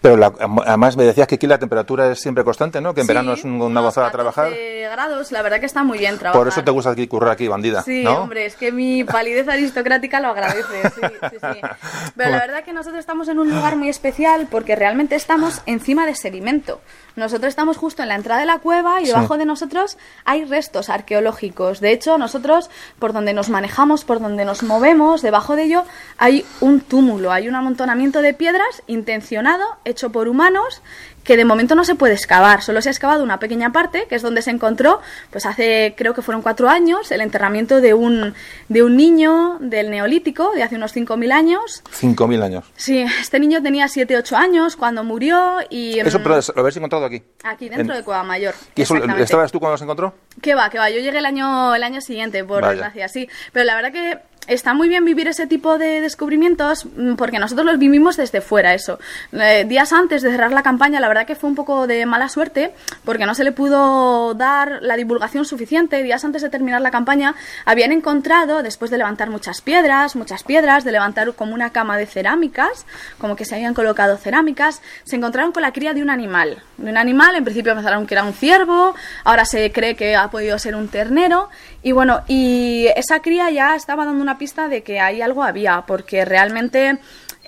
Pero 0.01 0.17
la- 0.17 0.33
además 0.67 0.97
me 0.97 1.05
decías 1.05 1.27
que 1.27 1.37
aquí 1.37 1.47
la 1.47 1.59
temperatura 1.59 2.11
es 2.11 2.21
siempre 2.21 2.45
constante, 2.45 2.81
¿no? 2.81 2.95
Que 2.95 3.01
en 3.03 3.07
Sí, 3.07 3.09
verano 3.13 3.33
es 3.33 3.45
un- 3.45 3.61
una 3.61 3.81
gozada 3.81 4.11
trabajar. 4.11 4.47
14 4.51 4.89
grados, 4.91 5.33
la 5.33 5.43
verdad 5.43 5.61
que 5.61 5.67
está 5.67 5.85
muy 5.85 5.99
bien 5.99 6.19
trabajar. 6.19 6.41
Por 6.41 6.49
eso 6.49 6.63
te 6.65 6.71
gusta 6.71 6.91
aquí 6.91 7.07
currar 7.07 7.31
aquí, 7.33 7.49
bandida, 7.49 7.83
Sí, 7.83 8.03
¿no? 8.05 8.23
hombre, 8.23 8.47
es 8.47 8.57
que 8.57 8.73
mi 8.73 9.05
palidez 9.05 9.49
aristocrática 9.49 10.21
lo 10.21 10.29
agradece. 10.29 10.83
Sí, 10.95 11.01
sí, 11.31 11.37
sí. 11.41 11.61
Pero 12.17 12.31
la 12.31 12.39
verdad 12.39 12.65
que 12.65 12.73
nosotros 12.73 12.99
estamos 13.01 13.29
en 13.29 13.39
un 13.39 13.51
lugar 13.51 13.77
muy 13.77 13.89
especial 13.89 14.47
porque 14.51 14.77
realmente 14.77 15.15
estamos 15.15 15.63
encima 15.67 16.07
de 16.07 16.15
sedimento. 16.15 16.81
Nosotros 17.17 17.49
estamos 17.49 17.77
justo 17.77 18.03
en 18.03 18.09
la 18.09 18.15
entrada 18.15 18.41
de 18.41 18.47
la 18.47 18.59
cueva 18.59 19.01
y 19.01 19.07
Sí. 19.07 19.13
debajo 19.13 19.37
de 19.39 19.45
nosotros 19.45 19.99
hay 20.25 20.45
restos 20.45 20.89
arqueológicos. 20.89 21.81
De 21.81 21.91
hecho, 21.91 22.17
nosotros, 22.17 22.71
por 22.99 23.13
donde 23.13 23.33
nos 23.35 23.49
manejamos, 23.49 24.05
por 24.05 24.21
donde 24.21 24.45
nos 24.45 24.63
movemos, 24.63 25.21
debajo 25.23 25.57
de 25.57 25.65
ello 25.65 25.85
hay 26.17 26.45
un 26.61 26.81
túmulo, 26.81 27.33
hay 27.33 27.49
un 27.49 27.57
amontonamiento 27.57 28.23
de 28.23 28.35
piedras 28.35 28.83
intencional 28.87 29.48
abandonado, 29.49 29.79
hecho 29.85 30.11
por 30.11 30.29
humanos, 30.29 30.83
que 31.25 31.37
de 31.37 31.45
momento 31.45 31.75
no 31.75 31.85
se 31.85 31.95
puede 31.95 32.15
excavar. 32.15 32.63
Solo 32.63 32.81
se 32.81 32.89
ha 32.89 32.93
excavado 32.93 33.23
una 33.23 33.39
pequeña 33.39 33.71
parte, 33.71 34.07
que 34.09 34.15
es 34.15 34.23
donde 34.23 34.41
se 34.41 34.51
encontró, 34.51 35.01
pues 35.31 35.45
hace, 35.47 35.95
creo 35.97 36.15
que 36.15 36.23
fueron 36.23 36.41
cuatro 36.43 36.69
años, 36.71 37.11
el 37.13 37.21
enterramiento 37.21 37.81
de 37.83 37.93
un, 37.95 38.35
de 38.69 38.83
un 38.83 38.97
niño 38.97 39.59
del 39.61 39.91
Neolítico, 39.91 40.53
de 40.55 40.63
hace 40.63 40.77
unos 40.77 40.95
5.000 40.97 41.33
años. 41.33 41.83
5.000 42.01 42.43
años. 42.43 42.65
Sí, 42.77 43.05
este 43.21 43.41
niño 43.41 43.63
tenía 43.63 43.89
7, 43.89 44.17
8 44.17 44.37
años 44.37 44.77
cuando 44.77 45.05
murió 45.05 45.59
y... 45.69 45.99
Eso, 45.99 46.19
mm, 46.19 46.23
pero 46.23 46.41
lo 46.55 46.61
habéis 46.61 46.77
encontrado 46.77 47.05
aquí. 47.05 47.23
Aquí, 47.45 47.69
dentro 47.69 47.95
En- 47.95 48.01
de 48.01 48.05
Cueva 48.05 48.23
Mayor. 48.23 48.55
¿Y 48.75 48.83
eso, 48.83 48.97
estabas 48.97 49.53
tú 49.53 49.61
cuando 49.61 49.77
se 49.77 49.85
encontró? 49.85 50.15
Que 50.41 50.55
va, 50.55 50.71
que 50.71 50.79
va. 50.79 50.89
Yo 50.89 51.01
llegué 51.01 51.19
el 51.19 51.27
año, 51.27 51.75
el 51.75 51.83
año 51.83 52.01
siguiente, 52.01 52.43
por 52.45 52.63
Vaya. 52.63 52.73
desgracia, 52.73 53.09
sí. 53.09 53.29
Pero 53.53 53.65
la 53.67 53.75
verdad 53.75 53.93
que 53.93 54.19
está 54.49 54.75
muy 54.75 54.89
bien 54.89 55.05
vivir 55.05 55.29
ese 55.29 55.47
tipo 55.47 55.79
de 55.79 56.01
descubrimientos 56.01 56.87
mm, 56.87 57.15
porque 57.15 57.39
nosotros 57.39 57.67
los 57.67 57.79
vivimos 57.79 58.17
desde 58.17 58.41
fuera, 58.41 58.75
eso. 58.75 58.99
Eh, 59.33 59.65
días 59.69 59.93
antes 59.93 60.23
de 60.23 60.31
cerrar 60.31 60.53
la 60.53 60.63
campaña, 60.63 60.99
la 61.01 61.09
verdad 61.09 61.27
que 61.27 61.37
fue 61.37 61.49
un 61.49 61.55
poco 61.55 61.87
de 61.87 62.05
mala 62.07 62.29
suerte 62.29 62.73
porque 63.05 63.27
no 63.27 63.35
se 63.35 63.45
le 63.45 63.53
pudo 63.53 64.35
dar 64.35 64.79
la 64.83 64.97
divulgación 64.97 65.45
suficiente. 65.45 66.03
Días 66.03 66.25
antes 66.25 66.43
de 66.43 66.49
terminar 66.49 66.81
la 66.81 66.91
campaña, 66.91 67.35
habían 67.65 67.93
encontrado, 67.93 68.63
después 68.63 68.91
de 68.91 68.99
levantar 68.99 69.31
muchas 69.31 69.61
piedras, 69.61 70.17
muchas 70.17 70.43
piedras, 70.43 70.85
de 70.85 70.93
levantar 70.93 71.33
como 71.35 71.55
una 71.55 71.71
cama 71.71 71.99
de 71.99 72.07
cerámicas, 72.07 72.87
como 73.19 73.37
que 73.37 73.45
se 73.45 73.55
habían 73.55 73.75
colocado 73.75 74.17
cerámicas, 74.17 74.81
se 75.05 75.17
encontraron 75.17 75.53
con 75.53 75.63
la 75.63 75.73
cría 75.73 75.93
de 75.93 76.03
un 76.03 76.11
animal. 76.11 76.63
De 76.79 76.91
un 76.91 76.97
animal, 76.97 77.37
en 77.37 77.45
principio 77.45 77.75
pensaron 77.75 78.07
que 78.07 78.15
era 78.15 78.25
un 78.25 78.33
ciervo, 78.33 78.95
ahora 79.25 79.45
se 79.45 79.71
cree 79.73 79.95
que 79.95 80.17
ha 80.17 80.31
podido 80.31 80.59
ser 80.59 80.75
un 80.75 80.89
ternero. 80.89 81.51
Y 81.83 81.93
bueno, 81.93 82.23
y 82.27 82.87
esa 82.97 83.21
cría 83.21 83.51
ya 83.51 83.77
estaba 83.77 84.05
dando 84.05 84.23
una 84.23 84.39
pista 84.39 84.69
de 84.69 84.83
que 84.83 85.01
ahí 85.01 85.23
algo 85.23 85.45
había, 85.45 85.85
porque 85.87 86.25
realmente 86.25 86.99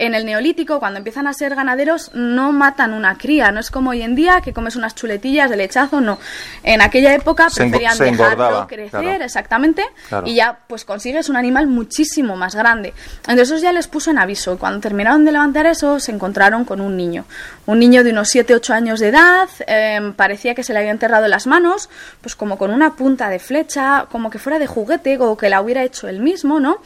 en 0.01 0.15
el 0.15 0.25
neolítico, 0.25 0.81
cuando 0.81 0.99
empiezan 0.99 1.27
a 1.27 1.33
ser 1.35 1.55
ganaderos, 1.55 2.11
no 2.15 2.53
matan 2.53 2.95
una 2.95 3.19
cría. 3.19 3.53
No 3.53 3.61
es 3.61 3.71
como 3.71 3.91
hoy 3.91 4.01
en 4.03 4.15
día 4.15 4.41
que 4.41 4.53
comes 4.55 4.75
unas 4.75 4.95
chuletillas 4.95 5.51
de 5.51 5.57
lechazo, 5.59 6.01
no. 6.01 6.19
En 6.63 6.81
aquella 6.81 7.15
época 7.15 7.49
preferían 7.55 7.97
dejarlo 7.99 8.67
crecer, 8.67 8.91
claro. 9.03 9.25
exactamente, 9.25 9.85
Claro. 10.09 10.27
y 10.27 10.35
ya 10.37 10.59
pues 10.67 10.85
consigues 10.87 11.29
un 11.29 11.37
animal 11.37 11.67
muchísimo 11.67 12.35
más 12.35 12.55
grande. 12.55 12.95
Entonces 13.19 13.51
eso 13.51 13.59
ya 13.63 13.73
les 13.73 13.89
puso 13.89 14.11
en 14.11 14.19
aviso. 14.19 14.59
Cuando 14.59 14.81
terminaron 14.81 15.25
de 15.27 15.33
levantar 15.33 15.67
eso, 15.67 16.01
se 16.01 16.13
encontraron 16.13 16.65
con 16.65 16.81
un 16.81 16.97
niño. 16.97 17.27
Un 17.67 17.79
niño 17.79 18.03
de 18.03 18.13
unos 18.13 18.35
7-8 18.35 18.73
años 18.73 19.01
de 19.01 19.09
edad, 19.09 19.49
em, 19.67 20.15
parecía 20.15 20.55
que 20.55 20.63
se 20.65 20.73
le 20.73 20.79
había 20.79 20.93
enterrado 20.93 21.27
en 21.27 21.31
las 21.31 21.47
manos, 21.47 21.91
pues 22.23 22.35
como 22.35 22.57
con 22.57 22.71
una 22.71 22.95
punta 22.97 23.29
de 23.29 23.39
flecha, 23.39 24.07
como 24.11 24.31
que 24.31 24.39
fuera 24.39 24.59
de 24.59 24.67
juguete, 24.67 25.19
o 25.19 25.37
que 25.37 25.51
la 25.51 25.61
hubiera 25.61 25.83
hecho 25.85 26.09
él 26.09 26.21
mismo, 26.21 26.59
¿no? 26.59 26.79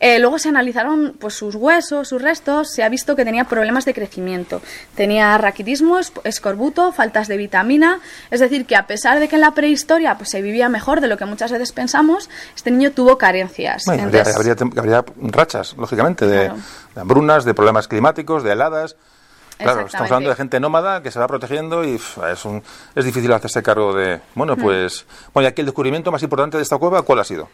Eh, 0.00 0.18
luego 0.18 0.38
se 0.38 0.48
analizaron 0.50 1.14
pues 1.18 1.32
sus 1.34 1.54
huesos, 1.54 2.08
sus 2.08 2.20
restos, 2.20 2.57
se 2.64 2.82
ha 2.82 2.88
visto 2.88 3.16
que 3.16 3.24
tenía 3.24 3.44
problemas 3.44 3.84
de 3.84 3.94
crecimiento. 3.94 4.60
Tenía 4.94 5.36
raquitismo, 5.38 5.98
es- 5.98 6.12
escorbuto, 6.24 6.92
faltas 6.92 7.28
de 7.28 7.36
vitamina, 7.36 8.00
es 8.30 8.40
decir, 8.40 8.66
que 8.66 8.76
a 8.76 8.86
pesar 8.86 9.18
de 9.20 9.28
que 9.28 9.36
en 9.36 9.42
la 9.42 9.52
prehistoria 9.52 10.16
pues 10.16 10.30
se 10.30 10.42
vivía 10.42 10.68
mejor 10.68 11.00
de 11.00 11.08
lo 11.08 11.16
que 11.16 11.24
muchas 11.24 11.50
veces 11.52 11.72
pensamos, 11.72 12.28
este 12.56 12.70
niño 12.70 12.92
tuvo 12.92 13.18
carencias. 13.18 13.84
Bueno, 13.86 14.04
Entonces- 14.04 14.36
habría, 14.36 14.52
habría- 14.52 14.98
habría 14.98 15.04
rachas, 15.30 15.74
lógicamente, 15.76 16.26
de, 16.26 16.46
Claro. 16.46 16.60
de 16.94 17.00
hambrunas, 17.00 17.44
de 17.44 17.54
problemas 17.54 17.88
climáticos, 17.88 18.42
de 18.42 18.52
heladas. 18.52 18.96
Claro, 19.58 19.86
estamos 19.86 20.08
hablando 20.12 20.30
de 20.30 20.36
gente 20.36 20.60
nómada 20.60 21.02
que 21.02 21.10
se 21.10 21.18
va 21.18 21.26
protegiendo 21.26 21.82
y 21.84 21.96
es, 22.30 22.44
un, 22.44 22.62
es 22.94 23.04
difícil 23.04 23.32
hacerse 23.32 23.60
cargo 23.60 23.92
de... 23.92 24.20
Bueno, 24.36 24.54
Hmm. 24.54 24.60
pues... 24.62 25.04
Bueno, 25.34 25.48
y 25.48 25.50
aquí 25.50 25.62
el 25.62 25.66
descubrimiento 25.66 26.12
más 26.12 26.22
importante 26.22 26.56
de 26.58 26.62
esta 26.62 26.78
cueva, 26.78 27.02
¿cuál 27.02 27.18
ha 27.18 27.24
sido? 27.24 27.48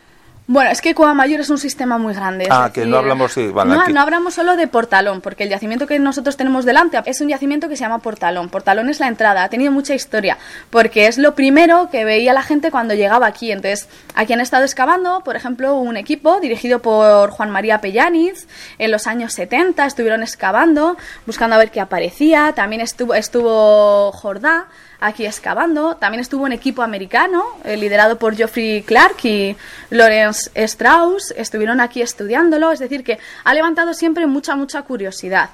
Bueno, 0.47 0.71
es 0.71 0.83
que 0.83 0.95
Cueva 0.95 1.15
Mayor 1.15 1.41
es 1.41 1.49
un 1.49 1.57
sistema 1.57 1.97
muy 1.97 2.13
grande. 2.13 2.49
Ah, 2.51 2.71
que 2.73 2.85
no 2.85 2.99
hablamos, 2.99 3.33
sí, 3.33 3.49
vale, 3.49 3.75
no, 3.75 3.81
aquí. 3.81 3.95
no 3.95 4.01
hablamos 4.03 4.35
solo 4.35 4.57
de 4.57 4.67
Portalón, 4.69 5.23
porque 5.23 5.45
el 5.45 5.49
yacimiento 5.49 5.87
que 5.87 5.99
nosotros 5.99 6.37
tenemos 6.37 6.67
delante 6.67 7.01
es 7.07 7.23
un 7.23 7.29
yacimiento 7.29 7.71
que 7.71 7.77
se 7.77 7.81
llama 7.81 8.01
Portalón. 8.01 8.51
Portalón 8.51 8.91
es 8.91 9.01
la 9.01 9.09
entrada, 9.09 9.43
ha 9.43 9.49
tenido 9.49 9.73
mucha 9.73 9.95
historia, 9.95 10.37
porque 10.69 11.07
es 11.07 11.17
lo 11.17 11.35
primero 11.35 11.89
que 11.91 12.05
veía 12.05 12.35
la 12.35 12.43
gente 12.43 12.71
cuando 12.71 12.93
llegaba 12.93 13.27
aquí. 13.27 13.53
Entonces, 13.53 13.89
aquí 14.15 14.35
han 14.35 14.41
estado 14.43 14.65
excavando, 14.65 15.23
por 15.25 15.35
ejemplo, 15.35 15.77
un 15.77 15.97
equipo 15.97 16.39
dirigido 16.41 16.81
por 16.81 17.31
Juan 17.31 17.51
María 17.51 17.81
Pellaniz. 17.81 18.47
En 18.77 18.91
los 18.91 19.07
años 19.07 19.33
70 19.33 19.87
estuvieron 19.87 20.23
excavando, 20.23 20.99
buscando 21.25 21.57
a 21.57 21.59
ver 21.59 21.71
qué 21.71 21.81
aparecía. 21.81 22.53
También 22.55 22.83
estuvo, 22.83 23.15
estuvo 23.15 24.13
Jordá 24.13 24.67
aquí 25.05 25.27
excavando. 25.27 25.97
También 25.97 26.21
estuvo 26.21 26.45
un 26.45 26.53
equipo 26.53 26.83
americano 26.83 27.45
eh, 27.63 27.77
liderado 27.77 28.19
por 28.19 28.35
Geoffrey 28.35 28.83
Clark 28.83 29.17
y 29.25 29.55
Lawrence 29.91 30.51
Strauss. 30.55 31.35
Estuvieron 31.37 31.81
aquí 31.81 32.01
estudiándolo. 32.01 32.73
Es 32.73 32.79
decir, 32.79 33.05
que 33.05 33.19
ha 33.45 33.55
levantado 33.55 33.93
siempre 33.93 34.27
mucha, 34.27 34.57
mucha 34.57 34.83
curiosidad. 34.83 35.51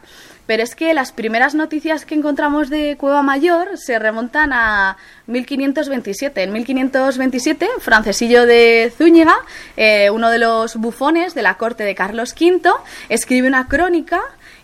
Pero 0.47 0.62
es 0.62 0.74
que 0.74 0.94
las 0.94 1.12
primeras 1.12 1.55
noticias 1.55 2.05
que 2.05 2.14
encontramos 2.14 2.70
de 2.70 2.97
Cueva 2.97 3.22
Mayor 3.22 3.77
se 3.77 3.98
remontan 3.98 4.52
a 4.52 4.97
1527. 5.27 6.43
En 6.43 6.52
1527, 6.52 7.68
Francesillo 7.78 8.47
de 8.47 8.93
Zúñiga, 8.97 9.36
eh, 9.77 10.10
uno 10.10 10.31
de 10.31 10.39
los 10.39 10.77
bufones 10.77 11.35
de 11.35 11.43
la 11.43 11.55
corte 11.55 11.85
de 11.85 11.94
Carlos 11.94 12.35
V, 12.39 12.68
escribe 13.09 13.47
una 13.47 13.68
crónica 13.68 14.20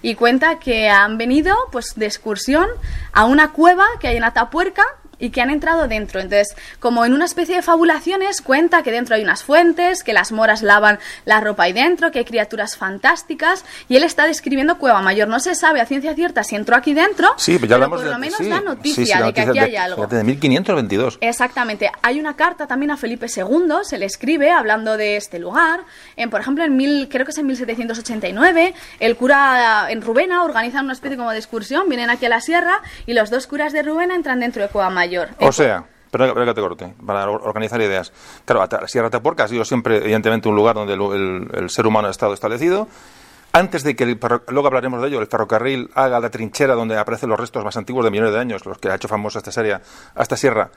y 0.07 0.15
cuenta 0.15 0.61
que 0.61 0.89
han 0.89 1.19
venido 1.19 1.57
pues 1.73 1.95
de 1.97 2.07
excursión 2.07 2.69
a 3.13 3.25
una 3.25 3.51
cueva 3.51 3.85
que 3.99 4.07
hay 4.07 4.17
en 4.17 4.23
Atapuerca 4.23 4.85
y 5.19 5.31
que 5.31 5.41
han 5.41 5.51
entrado 5.51 5.89
dentro. 5.89 6.21
Entonces, 6.21 6.55
como 6.81 7.05
en 7.05 7.13
una 7.13 7.25
especie 7.25 7.57
de 7.57 7.63
fabulaciones, 7.63 8.41
cuenta 8.43 8.83
que 8.83 8.93
dentro 8.93 9.15
hay 9.15 9.23
unas 9.23 9.43
fuentes, 9.43 10.03
que 10.03 10.13
las 10.13 10.33
moras 10.33 10.63
lavan 10.63 10.99
la 11.25 11.41
ropa 11.41 11.65
ahí 11.65 11.73
dentro, 11.73 12.11
que 12.11 12.21
hay 12.21 12.25
criaturas 12.25 12.77
fantásticas, 12.77 13.65
y 13.89 13.97
él 13.97 14.05
está 14.05 14.27
describiendo 14.27 14.79
Cueva 14.79 15.01
Mayor. 15.03 15.29
No 15.29 15.41
se 15.41 15.55
sabe 15.55 15.81
a 15.81 15.87
ciencia 15.87 16.15
cierta 16.15 16.45
si 16.45 16.57
entró 16.57 16.77
aquí 16.77 16.95
dentro, 16.95 17.35
Sí, 17.37 17.59
pues 17.59 17.63
ya 17.71 17.77
pero 17.77 17.85
hablamos 17.85 17.99
por 17.99 18.05
de... 18.07 18.13
lo 18.13 18.19
menos 18.19 18.39
sí, 18.39 18.49
da 18.49 18.59
sí, 18.59 18.65
noticia 18.65 19.05
sí, 19.05 19.21
la 19.21 19.27
de 19.27 19.33
que 19.33 19.47
noticia 19.47 19.63
aquí 19.63 19.71
hay 19.71 19.77
algo. 19.77 20.07
de 20.07 20.25
1522. 20.25 21.19
Exactamente. 21.21 21.91
Hay 22.03 22.21
una 22.21 22.37
carta 22.37 22.67
también 22.67 22.91
a 22.91 22.97
Felipe 22.97 23.27
II, 23.35 23.73
se 23.83 23.99
le 23.99 24.07
escribe 24.07 24.51
hablando 24.51 24.97
de 24.97 25.17
este 25.17 25.39
lugar. 25.39 25.81
En, 26.17 26.31
por 26.31 26.41
ejemplo, 26.41 26.65
en 26.65 26.77
mil, 26.77 27.09
creo 27.09 27.25
que 27.25 27.33
es 27.33 27.39
en 27.39 27.47
1789, 27.47 28.75
el 29.01 29.17
cura 29.17 29.87
en 29.91 30.03
Rubena 30.03 30.45
organizan 30.45 30.85
una 30.85 30.93
especie 30.95 31.17
como 31.17 31.31
de 31.31 31.39
excursión, 31.39 31.89
vienen 31.89 32.11
aquí 32.11 32.27
a 32.27 32.29
la 32.29 32.41
sierra 32.41 32.83
y 33.07 33.15
los 33.15 33.31
dos 33.31 33.47
curas 33.47 33.73
de 33.73 33.83
Rubena 33.83 34.15
entran 34.15 34.41
dentro 34.41 34.63
de 34.63 34.69
Cueva 34.69 34.91
Mayor. 34.91 35.06
O 35.41 35.53
sea, 35.53 35.85
pero 36.11 36.33
que 36.35 36.55
te 36.55 36.61
corte, 36.61 36.95
para 37.05 37.29
or- 37.29 37.43
organizar 37.45 37.81
ideas. 37.81 38.13
Claro, 38.45 38.67
Sierra 38.87 39.09
Atapuerca 39.09 39.45
ha 39.45 39.49
sido 39.49 39.65
siempre, 39.65 39.99
evidentemente, 39.99 40.49
un 40.49 40.57
lugar 40.57 40.75
donde 40.75 40.95
el, 40.95 41.01
el- 41.01 41.49
el 41.55 41.71
ser 41.71 41.87
humano 41.87 42.09
ha 42.09 42.11
estado 42.11 42.33
establecido. 42.35 42.89
Antes 43.53 43.83
de 43.85 43.97
que, 43.97 44.05
el 44.05 44.19
luego 44.49 44.67
hablaremos 44.69 45.01
de 45.01 45.09
ello, 45.09 45.21
el 45.21 45.27
ferrocarril 45.29 45.91
haga 45.95 46.21
la 46.21 46.29
trinchera 46.31 46.75
donde 46.75 46.99
aparecen 46.99 47.31
los 47.31 47.41
restos 47.41 47.65
más 47.65 47.77
antiguos 47.77 48.05
de 48.05 48.11
millones 48.11 48.33
de 48.35 48.39
años, 48.41 48.67
los 48.67 48.77
que 48.79 48.91
ha 48.91 48.95
hecho 48.95 49.09
famosa 49.09 49.39
esta 49.39 49.51
serie, 49.51 49.75
a 49.75 50.23
esta 50.23 50.37
sierra, 50.37 50.71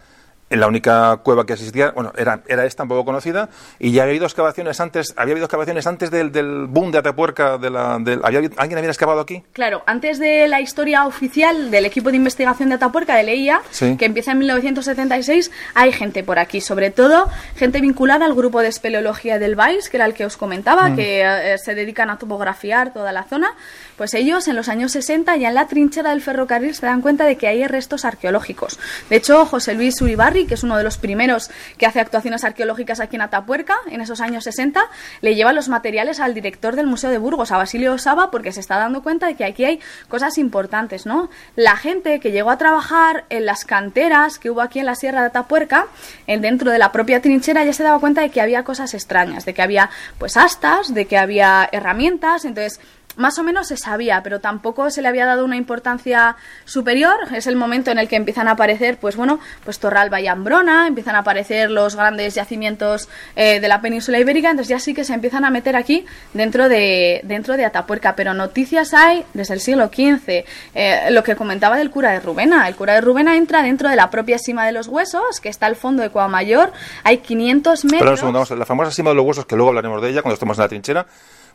la 0.49 0.67
única 0.67 1.17
cueva 1.23 1.45
que 1.45 1.53
existía, 1.53 1.91
bueno, 1.91 2.11
era, 2.17 2.41
era 2.47 2.65
esta 2.65 2.83
un 2.83 2.89
poco 2.89 3.05
conocida, 3.05 3.49
y 3.77 3.91
ya 3.91 4.01
había 4.03 4.11
habido 4.13 4.25
excavaciones 4.25 4.79
antes, 4.79 5.13
había 5.15 5.33
habido 5.33 5.45
excavaciones 5.45 5.85
antes 5.85 6.09
del, 6.09 6.31
del 6.31 6.65
boom 6.67 6.91
de 6.91 6.97
Atapuerca, 6.97 7.57
de 7.57 7.69
la, 7.69 7.97
del, 7.99 8.21
había, 8.23 8.39
habido- 8.39 8.55
¿alguien 8.57 8.77
había 8.79 8.89
excavado 8.89 9.19
aquí? 9.19 9.43
Claro, 9.53 9.83
antes 9.85 10.17
de 10.17 10.47
la 10.47 10.61
historia 10.61 11.05
oficial 11.05 11.69
del 11.69 11.85
equipo 11.85 12.09
de 12.09 12.15
investigación 12.17 12.69
de 12.69 12.75
Atapuerca, 12.75 13.15
de 13.15 13.23
Leía, 13.23 13.61
Sí. 13.69 13.95
que 13.97 14.05
empieza 14.05 14.31
en 14.31 14.39
1976, 14.39 15.51
hay 15.75 15.91
gente 15.91 16.23
por 16.23 16.39
aquí, 16.39 16.61
sobre 16.61 16.89
todo 16.91 17.27
gente 17.55 17.81
vinculada 17.81 18.25
al 18.25 18.33
grupo 18.33 18.61
de 18.61 18.69
espeleología 18.69 19.37
del 19.39 19.55
Vais, 19.55 19.89
que 19.89 19.97
era 19.97 20.05
el 20.05 20.13
que 20.13 20.25
os 20.25 20.37
comentaba, 20.37 20.95
que 20.95 21.21
eh, 21.23 21.57
se 21.57 21.75
dedican 21.75 22.09
a 22.09 22.17
topografiar 22.17 22.93
toda 22.93 23.11
la 23.11 23.23
zona. 23.23 23.53
Pues 23.97 24.13
ellos 24.13 24.47
en 24.47 24.55
los 24.55 24.69
años 24.69 24.93
60, 24.93 25.35
ya 25.37 25.49
en 25.49 25.55
la 25.55 25.67
trinchera 25.67 26.11
del 26.11 26.21
ferrocarril, 26.21 26.73
se 26.73 26.85
dan 26.85 27.01
cuenta 27.01 27.25
de 27.25 27.35
que 27.37 27.47
hay 27.47 27.65
restos 27.67 28.05
arqueológicos. 28.05 28.79
De 29.09 29.17
hecho, 29.17 29.45
José 29.45 29.73
Luis 29.73 30.01
Uribarri, 30.01 30.38
que 30.45 30.53
es 30.55 30.63
uno 30.63 30.77
de 30.77 30.83
los 30.83 30.97
primeros 30.97 31.49
que 31.77 31.85
hace 31.85 31.99
actuaciones 31.99 32.43
arqueológicas 32.43 32.99
aquí 32.99 33.15
en 33.15 33.21
Atapuerca, 33.21 33.75
en 33.89 34.01
esos 34.01 34.21
años 34.21 34.43
60, 34.43 34.81
le 35.21 35.35
lleva 35.35 35.53
los 35.53 35.69
materiales 35.69 36.19
al 36.19 36.33
director 36.33 36.75
del 36.75 36.87
Museo 36.87 37.09
de 37.09 37.17
Burgos, 37.17 37.51
a 37.51 37.57
Basilio 37.57 37.97
Saba, 37.97 38.31
porque 38.31 38.51
se 38.51 38.59
está 38.59 38.77
dando 38.77 39.03
cuenta 39.03 39.27
de 39.27 39.35
que 39.35 39.45
aquí 39.45 39.65
hay 39.65 39.79
cosas 40.07 40.37
importantes, 40.37 41.05
¿no? 41.05 41.29
La 41.55 41.75
gente 41.75 42.19
que 42.19 42.31
llegó 42.31 42.51
a 42.51 42.57
trabajar 42.57 43.25
en 43.29 43.45
las 43.45 43.65
canteras 43.65 44.39
que 44.39 44.49
hubo 44.49 44.61
aquí 44.61 44.79
en 44.79 44.85
la 44.85 44.95
Sierra 44.95 45.21
de 45.21 45.27
Atapuerca, 45.27 45.87
en- 46.27 46.41
dentro 46.41 46.71
de 46.71 46.77
la 46.79 46.91
propia 46.91 47.21
trinchera, 47.21 47.63
ya 47.63 47.73
se 47.73 47.83
daba 47.83 47.99
cuenta 47.99 48.21
de 48.21 48.29
que 48.29 48.41
había 48.41 48.63
cosas 48.63 48.93
extrañas, 48.93 49.45
de 49.45 49.53
que 49.53 49.61
había 49.61 49.89
pues 50.17 50.37
astas, 50.37 50.93
de 50.93 51.05
que 51.05 51.17
había 51.17 51.67
herramientas, 51.71 52.45
entonces 52.45 52.79
más 53.19 53.37
o 53.37 53.43
menos 53.43 53.67
se 53.67 53.77
sabía, 53.77 54.23
pero 54.23 54.39
tampoco 54.39 54.89
se 54.89 55.01
le 55.01 55.07
había 55.07 55.25
dado 55.25 55.45
una 55.45 55.55
importancia 55.57 56.35
superior. 56.65 57.15
Es 57.35 57.45
el 57.47 57.55
momento 57.55 57.91
en 57.91 57.99
el 57.99 58.07
que 58.07 58.15
empiezan 58.15 58.47
a 58.47 58.51
aparecer, 58.51 58.97
pues 58.97 59.15
bueno, 59.15 59.39
pues 59.63 59.79
Torralba 59.79 60.19
y 60.21 60.27
Ambrona, 60.27 60.87
empiezan 60.87 61.15
a 61.15 61.19
aparecer 61.19 61.69
los 61.69 61.95
grandes 61.95 62.35
yacimientos 62.35 63.09
eh, 63.35 63.59
de 63.59 63.67
la 63.67 63.81
península 63.81 64.19
ibérica, 64.19 64.49
entonces 64.49 64.69
ya 64.69 64.79
sí 64.79 64.93
que 64.93 65.03
se 65.03 65.13
empiezan 65.13 65.45
a 65.45 65.49
meter 65.49 65.75
aquí 65.75 66.05
dentro 66.33 66.69
de, 66.69 67.21
dentro 67.23 67.57
de 67.57 67.65
Atapuerca, 67.65 68.15
pero 68.15 68.33
noticias 68.33 68.93
hay 68.93 69.23
desde 69.33 69.53
el 69.53 69.59
siglo 69.59 69.87
XV. 69.87 70.45
Eh, 70.75 71.07
lo 71.11 71.23
que 71.23 71.35
comentaba 71.35 71.77
del 71.77 71.91
cura 71.91 72.11
de 72.11 72.19
Rubena, 72.19 72.67
el 72.67 72.75
cura 72.75 72.93
de 72.93 73.01
Rubena 73.01 73.35
entra 73.35 73.61
dentro 73.61 73.89
de 73.89 73.95
la 73.95 74.09
propia 74.09 74.39
cima 74.39 74.65
de 74.65 74.71
los 74.71 74.87
huesos, 74.87 75.39
que 75.41 75.49
está 75.49 75.65
al 75.65 75.75
fondo 75.75 76.01
de 76.03 76.09
Coamayor, 76.09 76.71
hay 77.03 77.17
500 77.19 77.83
metros. 77.85 77.99
Pero 77.99 78.11
un 78.11 78.17
segundo, 78.17 78.39
vamos 78.39 78.51
a- 78.51 78.55
la 78.55 78.65
famosa 78.65 78.91
cima 78.91 79.09
de 79.09 79.15
los 79.17 79.25
huesos, 79.25 79.45
que 79.45 79.55
luego 79.55 79.69
hablaremos 79.69 80.01
de 80.01 80.09
ella 80.09 80.21
cuando 80.21 80.35
estemos 80.35 80.57
en 80.57 80.61
la 80.63 80.67
trinchera, 80.69 81.05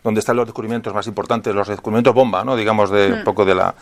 donde 0.04 0.20
están 0.20 0.36
los 0.36 0.46
descubrimientos 0.46 0.94
más 0.94 1.06
importantes, 1.08 1.52
los 1.54 1.66
descubrimientos 1.66 2.14
bomba, 2.14 2.44
¿no? 2.44 2.54
Digamos, 2.54 2.90
de 2.90 3.08
Hmm. 3.08 3.24
poco 3.24 3.44
de 3.44 3.54
la, 3.56 3.74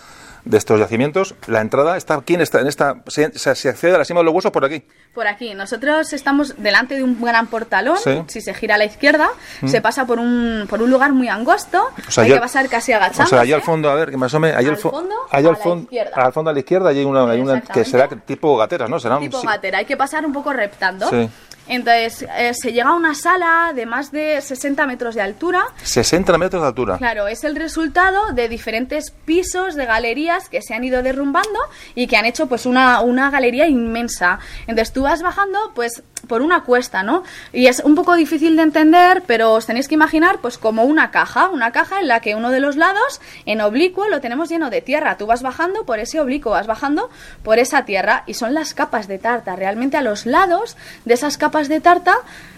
de 0.44 0.56
estos 0.56 0.78
yacimientos. 0.80 1.34
La 1.46 1.60
entrada 1.60 1.96
está 1.96 2.14
aquí 2.14 2.34
en 2.34 2.40
esta, 2.40 2.60
en 2.60 2.66
esta 2.68 2.96
se, 3.08 3.24
accede 3.24 3.94
a 3.94 3.98
la 3.98 4.04
cima 4.04 4.20
de 4.20 4.24
los 4.24 4.34
huesos 4.34 4.50
por 4.52 4.64
aquí. 4.64 4.82
Por 5.14 5.26
aquí, 5.26 5.54
nosotros 5.54 6.12
estamos 6.12 6.54
delante 6.58 6.94
de 6.96 7.02
un 7.04 7.20
gran 7.20 7.46
portalón. 7.48 7.96
Sí. 7.98 8.22
Si 8.28 8.40
se 8.40 8.54
gira 8.54 8.76
a 8.76 8.78
la 8.78 8.84
izquierda, 8.84 9.28
se 9.66 9.80
pasa 9.80 10.06
por 10.06 10.18
un, 10.18 10.66
por 10.70 10.80
un 10.82 10.90
lugar 10.90 11.12
muy 11.12 11.28
angosto. 11.28 11.90
O 12.08 12.10
sea, 12.10 12.24
Hay 12.24 12.32
que 12.32 12.38
pasar 12.40 12.68
casi 12.68 12.92
O 12.92 12.96
agachándose. 12.96 13.30
sea, 13.30 13.40
allá 13.40 13.56
al 13.56 13.62
fondo, 13.62 13.90
a 13.90 13.94
ver, 13.94 14.10
que 14.10 14.16
me 14.16 14.26
asome, 14.26 14.48
allá 14.50 14.58
al, 14.70 14.74
Al 14.76 14.76
fo- 14.80 14.90
fondo, 14.90 15.14
allá 15.30 15.48
a 15.48 15.50
al 15.52 15.56
la 15.58 15.62
fondo, 15.62 15.82
izquierda. 15.84 16.12
al 16.16 16.32
fondo 16.32 16.50
a 16.50 16.52
la 16.54 16.58
izquierda, 16.60 16.88
allí 16.90 16.98
hay 17.00 17.04
una, 17.04 17.30
hay 17.30 17.40
una 17.40 17.60
que 17.60 17.84
será 17.84 18.08
tipo 18.08 18.56
gateras, 18.56 18.88
¿no? 18.88 18.98
Será 18.98 19.16
un- 19.18 19.22
tipo 19.24 19.42
gatera. 19.42 19.78
Hay 19.78 19.84
que 19.84 19.96
pasar 19.96 20.24
un 20.24 20.32
poco 20.32 20.52
reptando. 20.52 21.08
Sí. 21.08 21.28
Entonces, 21.68 22.26
eh, 22.36 22.52
se 22.54 22.72
llega 22.72 22.90
a 22.90 22.94
una 22.94 23.14
sala 23.14 23.72
de 23.74 23.86
más 23.86 24.12
de 24.12 24.40
60 24.40 24.86
metros 24.86 25.14
de 25.14 25.22
altura. 25.22 25.64
60 25.82 26.36
metros 26.38 26.62
de 26.62 26.68
altura. 26.68 26.98
Claro, 26.98 27.28
es 27.28 27.44
el 27.44 27.56
resultado 27.56 28.32
de 28.32 28.48
diferentes 28.48 29.10
pisos 29.10 29.74
de 29.74 29.86
galerías 29.86 30.48
que 30.48 30.60
se 30.62 30.74
han 30.74 30.84
ido 30.84 31.02
derrumbando 31.02 31.58
y 31.94 32.06
que 32.06 32.16
han 32.16 32.24
hecho 32.24 32.46
pues 32.46 32.66
una, 32.66 33.00
una 33.00 33.30
galería 33.30 33.66
inmensa. 33.66 34.38
Entonces 34.66 34.92
tú 34.92 35.02
vas 35.02 35.22
bajando 35.22 35.58
pues 35.74 36.02
por 36.26 36.42
una 36.42 36.62
cuesta, 36.62 37.02
¿no? 37.02 37.22
Y 37.52 37.66
es 37.66 37.80
un 37.80 37.94
poco 37.94 38.14
difícil 38.14 38.56
de 38.56 38.62
entender, 38.62 39.22
pero 39.26 39.52
os 39.52 39.66
tenéis 39.66 39.88
que 39.88 39.94
imaginar 39.94 40.38
pues 40.40 40.58
como 40.58 40.84
una 40.84 41.10
caja, 41.10 41.48
una 41.48 41.72
caja 41.72 42.00
en 42.00 42.08
la 42.08 42.20
que 42.20 42.34
uno 42.34 42.50
de 42.50 42.60
los 42.60 42.76
lados 42.76 43.20
en 43.46 43.60
oblicuo 43.60 44.08
lo 44.08 44.20
tenemos 44.20 44.48
lleno 44.48 44.70
de 44.70 44.80
tierra. 44.80 45.16
Tú 45.16 45.26
vas 45.26 45.42
bajando 45.42 45.84
por 45.84 45.98
ese 45.98 46.20
oblicuo, 46.20 46.52
vas 46.52 46.66
bajando 46.66 47.10
por 47.42 47.58
esa 47.58 47.84
tierra 47.84 48.24
y 48.26 48.34
son 48.34 48.54
las 48.54 48.74
capas 48.74 49.08
de 49.08 49.18
tarta. 49.18 49.56
Realmente 49.56 49.96
a 49.96 50.02
los 50.02 50.26
lados 50.26 50.76
de 51.04 51.14
esas 51.14 51.38
capas 51.38 51.68
de 51.68 51.80
tarta 51.80 52.16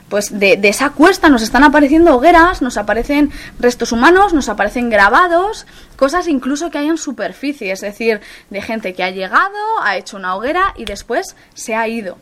pues 0.09 0.39
de, 0.39 0.57
de 0.57 0.69
esa 0.69 0.91
cuesta 0.91 1.29
nos 1.31 1.43
están 1.43 1.65
apareciendo 1.65 2.15
hogueras, 2.15 2.63
nos 2.63 2.77
aparecen 2.77 3.33
restos 3.59 3.91
humanos, 3.91 4.35
nos 4.35 4.49
aparecen 4.49 4.91
grabados, 4.91 5.67
cosas 5.97 6.29
incluso 6.29 6.71
que 6.71 6.79
hay 6.79 6.89
en 6.89 6.99
superficie, 6.99 7.73
es 7.73 7.81
decir, 7.81 8.21
de 8.51 8.63
gente 8.63 8.95
que 8.95 9.03
ha 9.03 9.11
llegado, 9.11 9.57
ha 9.83 9.97
hecho 9.97 10.17
una 10.17 10.37
hoguera 10.37 10.75
y 10.77 10.85
después 10.85 11.35
se 11.55 11.75
ha 11.75 11.89
ido. 11.89 12.19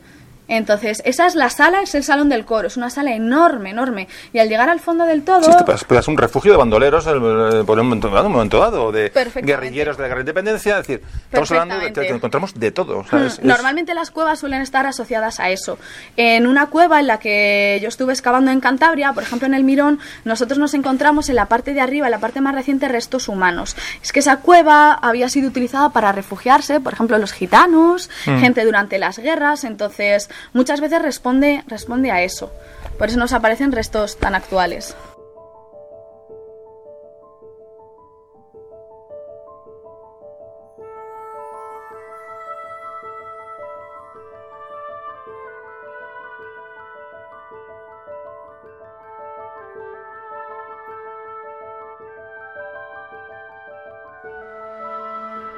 Entonces, 0.57 1.01
esa 1.07 1.27
es 1.27 1.35
la 1.35 1.49
sala, 1.49 1.81
es 1.81 1.95
el 1.95 2.05
salón 2.05 2.29
del 2.29 2.45
coro, 2.45 2.69
es 2.69 2.77
una 2.77 2.91
sala 2.91 3.13
enorme, 3.15 3.71
enorme. 3.71 4.07
Y 4.35 4.39
al 4.39 4.49
llegar 4.49 4.69
al 4.69 4.81
fondo 4.81 5.05
del 5.07 5.23
todo... 5.23 5.43
Sí, 5.43 5.51
es 5.97 6.09
un 6.09 6.19
refugio 6.19 6.53
de 6.53 6.59
bandoleros 6.59 7.07
eh, 7.07 7.65
por 7.65 7.79
un 7.79 7.87
momento 7.87 8.11
dado, 8.11 8.27
un 8.27 8.33
momento 8.35 8.59
dado, 8.59 8.93
de 8.93 9.11
guerrilleros 9.43 9.97
de 9.97 10.03
la 10.03 10.09
guerra 10.09 10.19
de 10.19 10.23
independencia, 10.25 10.79
es 10.79 10.87
decir, 10.87 11.03
estamos 11.25 11.51
hablando 11.53 11.79
de 11.79 11.93
que 11.93 12.09
encontramos 12.09 12.53
de 12.59 12.71
todo. 12.71 13.05
sea, 13.09 13.19
Hmm, 13.19 13.27
es- 13.27 13.43
Normalmente 13.43 13.95
las 13.95 14.11
cuevas 14.11 14.41
suelen 14.41 14.61
estar 14.63 14.87
asociadas 14.87 15.41
a 15.41 15.51
eso. 15.51 15.79
En 16.17 16.47
una 16.47 16.67
cueva 16.67 17.01
en 17.01 17.07
la 17.07 17.19
que 17.19 17.79
yo 17.83 17.89
estuve 17.89 18.13
excavando 18.13 18.51
en 18.51 18.61
Cantabria, 18.61 19.13
por 19.15 19.23
ejemplo 19.23 19.47
en 19.47 19.55
el 19.55 19.65
Mirón, 19.65 20.01
nosotros 20.25 20.59
nos 20.59 20.75
encontramos 20.75 21.29
en 21.31 21.37
la 21.37 21.47
parte 21.47 21.73
de 21.73 21.81
arriba, 21.81 22.07
en 22.07 22.11
la 22.11 22.19
parte 22.19 22.41
más 22.43 22.55
reciente, 22.55 22.89
restos 22.89 23.29
humanos. 23.29 23.75
Es 24.03 24.13
que 24.13 24.21
esa 24.21 24.37
cueva 24.39 24.93
había 24.93 25.29
sido 25.29 25.49
utilizada 25.49 25.89
para 25.91 26.13
refugiarse, 26.13 26.79
por 26.81 26.93
ejemplo, 26.93 27.17
los 27.19 27.33
gitanos, 27.33 28.11
Hmm. 28.27 28.39
gente 28.41 28.65
durante 28.65 28.99
las 28.99 29.19
guerras, 29.19 29.65
entonces 29.65 30.29
muchas 30.53 30.81
veces 30.81 31.03
responde, 31.03 31.65
responde 31.67 32.11
a 32.11 32.23
eso. 32.23 32.53
Por 32.99 33.09
eso 33.09 33.19
nos 33.19 33.33
aparecen 33.33 33.73
restos 33.73 34.17
tan 34.17 34.35
actuales. 34.35 34.95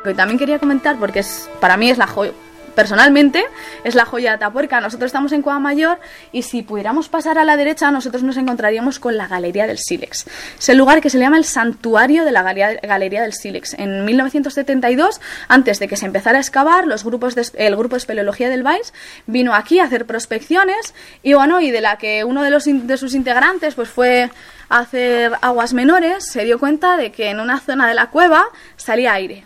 que 0.05 0.13
también 0.13 0.39
quería 0.39 0.59
comentar 0.59 0.99
porque 0.99 1.21
es 1.21 1.49
para 1.61 1.77
mí 1.77 1.89
es 1.89 1.99
la 1.99 2.07
joya 2.07 2.33
personalmente 2.75 3.45
es 3.85 3.95
la 3.95 4.05
joya 4.05 4.31
de 4.31 4.37
Atapuerca. 4.37 4.81
Nosotros 4.81 5.09
estamos 5.09 5.33
en 5.33 5.43
Cueva 5.43 5.59
Mayor 5.59 5.99
y 6.33 6.43
si 6.43 6.63
pudiéramos 6.63 7.09
pasar 7.09 7.39
a 7.39 7.45
la 7.45 7.57
derecha 7.57 7.91
nosotros 7.91 8.23
nos 8.23 8.37
encontraríamos 8.37 8.99
con 8.99 9.17
la 9.17 9.27
Galería 9.29 9.67
del 9.67 9.79
Sílex. 9.79 10.27
Es 10.59 10.69
el 10.69 10.79
lugar 10.79 11.01
que 11.01 11.11
se 11.11 11.19
le 11.19 11.25
llama 11.25 11.39
el 11.39 11.45
Santuario 11.45 12.25
de 12.25 12.33
la 12.33 12.43
Galería, 12.43 13.23
del 13.23 13.33
Sílex. 13.33 13.75
En 13.75 14.05
1972, 14.05 15.21
antes 15.49 15.79
de 15.79 15.89
que 15.89 15.97
se 15.97 16.07
empezara 16.07 16.39
a 16.39 16.41
excavar, 16.41 16.85
el 16.85 16.99
grupo 17.05 17.29
de 17.29 17.97
espeleología 17.97 18.49
del 18.49 18.63
Vais 18.63 18.93
vino 19.27 19.55
aquí 19.55 19.79
a 19.79 19.85
hacer 19.85 20.07
prospecciones 20.07 20.95
y 21.23 21.35
bueno, 21.35 21.61
y 21.61 21.71
de 21.71 21.81
la 21.81 21.97
que 21.97 22.25
uno 22.25 22.43
de, 22.43 22.51
los, 22.51 22.65
sus 22.65 23.15
integrantes 23.15 23.75
pues 23.75 23.89
fue 23.89 24.31
a 24.69 24.79
hacer 24.79 25.33
aguas 25.41 25.73
menores, 25.75 26.25
se 26.27 26.45
dio 26.45 26.59
cuenta 26.59 26.97
de 26.97 27.13
que 27.13 27.31
en 27.31 27.41
una 27.41 27.61
zona 27.61 27.89
de 27.89 27.95
la 27.95 28.07
cueva 28.07 28.45
salía 28.77 29.13
aire. 29.13 29.45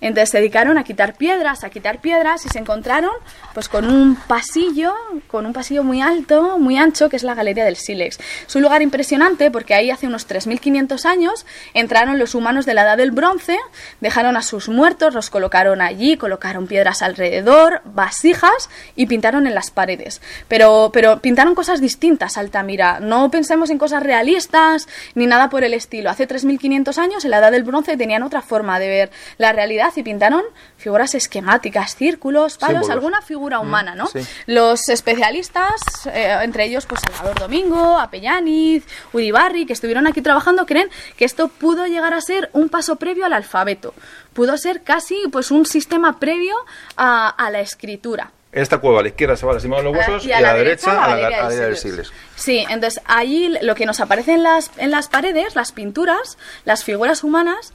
Entonces 0.00 0.30
se 0.30 0.38
dedicaron 0.38 0.78
a 0.78 0.84
quitar 0.84 1.14
piedras, 1.14 1.64
a 1.64 1.70
quitar 1.70 2.00
piedras 2.00 2.44
y 2.46 2.48
se 2.48 2.58
encontraron 2.58 3.10
pues 3.54 3.68
con 3.68 3.88
un 3.90 4.16
pasillo, 4.16 4.94
con 5.26 5.46
un 5.46 5.52
pasillo 5.52 5.82
muy 5.82 6.00
alto, 6.00 6.58
muy 6.58 6.78
ancho, 6.78 7.08
que 7.08 7.16
es 7.16 7.24
la 7.24 7.34
Galería 7.34 7.64
del 7.64 7.76
Sílex. 7.76 8.18
Es 8.46 8.56
un 8.56 8.62
lugar 8.62 8.82
impresionante 8.82 9.50
porque 9.50 9.74
ahí 9.74 9.90
hace 9.90 10.06
unos 10.06 10.28
3.500 10.28 11.04
años 11.04 11.46
entraron 11.74 12.18
los 12.18 12.34
humanos 12.34 12.66
de 12.66 12.74
la 12.74 12.82
Edad 12.82 12.96
del 12.96 13.10
Bronce, 13.10 13.58
dejaron 14.00 14.36
a 14.36 14.42
sus 14.42 14.68
muertos, 14.68 15.14
los 15.14 15.30
colocaron 15.30 15.80
allí, 15.80 16.16
colocaron 16.16 16.66
piedras 16.66 17.02
alrededor, 17.02 17.82
vasijas 17.84 18.70
y 18.94 19.06
pintaron 19.06 19.46
en 19.46 19.54
las 19.54 19.70
paredes. 19.70 20.20
Pero, 20.46 20.90
pero 20.92 21.20
pintaron 21.20 21.54
cosas 21.54 21.80
distintas, 21.80 22.38
Altamira. 22.38 23.00
No 23.00 23.30
pensemos 23.30 23.70
en 23.70 23.78
cosas 23.78 24.02
realistas 24.02 24.88
ni 25.14 25.26
nada 25.26 25.50
por 25.50 25.64
el 25.64 25.74
estilo. 25.74 26.10
Hace 26.10 26.28
3.500 26.28 26.98
años, 26.98 27.24
en 27.24 27.30
la 27.30 27.38
Edad 27.38 27.52
del 27.52 27.64
Bronce, 27.64 27.96
tenían 27.96 28.22
otra 28.22 28.42
forma 28.42 28.78
de 28.78 28.88
ver 28.88 29.10
la 29.38 29.52
realidad 29.52 29.87
y 29.96 30.02
pintaron 30.02 30.42
figuras 30.76 31.14
esquemáticas, 31.14 31.94
círculos, 31.94 32.58
palos, 32.58 32.86
Símbolos. 32.86 32.90
alguna 32.90 33.22
figura 33.22 33.60
humana, 33.60 33.94
¿no? 33.94 34.06
sí. 34.06 34.20
Los 34.46 34.88
especialistas, 34.88 35.80
eh, 36.12 36.38
entre 36.42 36.64
ellos 36.64 36.86
pues 36.86 37.00
Salvador 37.00 37.38
Domingo, 37.38 37.98
Apellaniz, 37.98 38.84
Uribarri, 39.12 39.66
que 39.66 39.72
estuvieron 39.72 40.06
aquí 40.06 40.20
trabajando, 40.20 40.66
creen 40.66 40.90
que 41.16 41.24
esto 41.24 41.48
pudo 41.48 41.86
llegar 41.86 42.14
a 42.14 42.20
ser 42.20 42.50
un 42.52 42.68
paso 42.68 42.96
previo 42.96 43.24
al 43.24 43.32
alfabeto. 43.32 43.94
Pudo 44.32 44.56
ser 44.58 44.82
casi 44.82 45.16
pues 45.32 45.50
un 45.50 45.64
sistema 45.66 46.18
previo 46.18 46.54
a, 46.96 47.28
a 47.28 47.50
la 47.50 47.60
escritura. 47.60 48.32
En 48.50 48.62
esta 48.62 48.78
cueva 48.78 49.00
a 49.00 49.02
la 49.02 49.08
izquierda 49.08 49.36
se 49.36 49.44
va 49.44 49.52
a 49.52 49.56
la 49.56 49.60
cima 49.60 49.76
de 49.76 49.82
los 49.82 49.94
huesos 49.94 50.24
y 50.24 50.32
a 50.32 50.40
la, 50.40 50.54
derecha, 50.54 51.04
a 51.04 51.16
la 51.16 51.28
Galería 51.28 51.66
del 51.66 51.76
Siles. 51.76 52.10
Sí, 52.34 52.64
entonces 52.70 53.02
allí 53.04 53.54
lo 53.60 53.74
que 53.74 53.84
nos 53.84 54.00
aparece 54.00 54.32
en 54.32 54.42
las, 54.42 54.70
en 54.78 54.90
las 54.90 55.08
paredes, 55.08 55.54
las 55.54 55.72
pinturas, 55.72 56.38
las 56.64 56.82
figuras 56.82 57.24
humanas, 57.24 57.74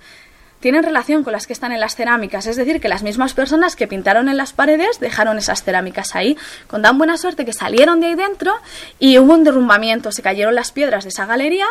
tienen 0.64 0.82
relación 0.82 1.26
con 1.26 1.34
las 1.34 1.46
que 1.46 1.52
están 1.52 1.74
en 1.74 1.82
las 1.82 1.98
cerámicas. 1.98 2.48
Es 2.48 2.56
decir, 2.56 2.80
que 2.80 2.88
las 2.88 3.04
mismas 3.04 3.34
personas 3.34 3.76
que 3.76 3.86
pintaron 3.86 4.30
en 4.30 4.38
las 4.38 4.54
paredes 4.54 4.98
dejaron 5.02 5.38
esas 5.38 5.62
cerámicas 5.62 6.16
ahí. 6.16 6.38
Con 6.68 6.82
tan 6.82 6.98
buena 6.98 7.18
suerte 7.18 7.44
que 7.44 7.52
salieron 7.52 8.00
de 8.00 8.08
ahí 8.08 8.16
dentro 8.16 8.54
y 8.98 9.18
hubo 9.20 9.34
un 9.34 9.44
derrumbamiento. 9.44 10.14
Se 10.14 10.22
cayeron 10.22 10.56
las 10.56 10.72
piedras 10.72 11.04
de 11.04 11.10
esa 11.10 11.26
galería 11.26 11.66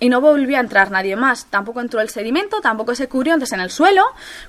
y 0.00 0.08
no 0.08 0.20
volvió 0.20 0.56
a 0.56 0.60
entrar 0.60 0.90
nadie 0.90 1.16
más. 1.16 1.46
Tampoco 1.46 1.80
entró 1.80 2.00
el 2.00 2.08
sedimento, 2.08 2.60
tampoco 2.60 2.94
se 2.94 3.08
cubrió. 3.08 3.34
Entonces 3.34 3.54
en 3.54 3.60
el 3.60 3.70
suelo 3.70 4.02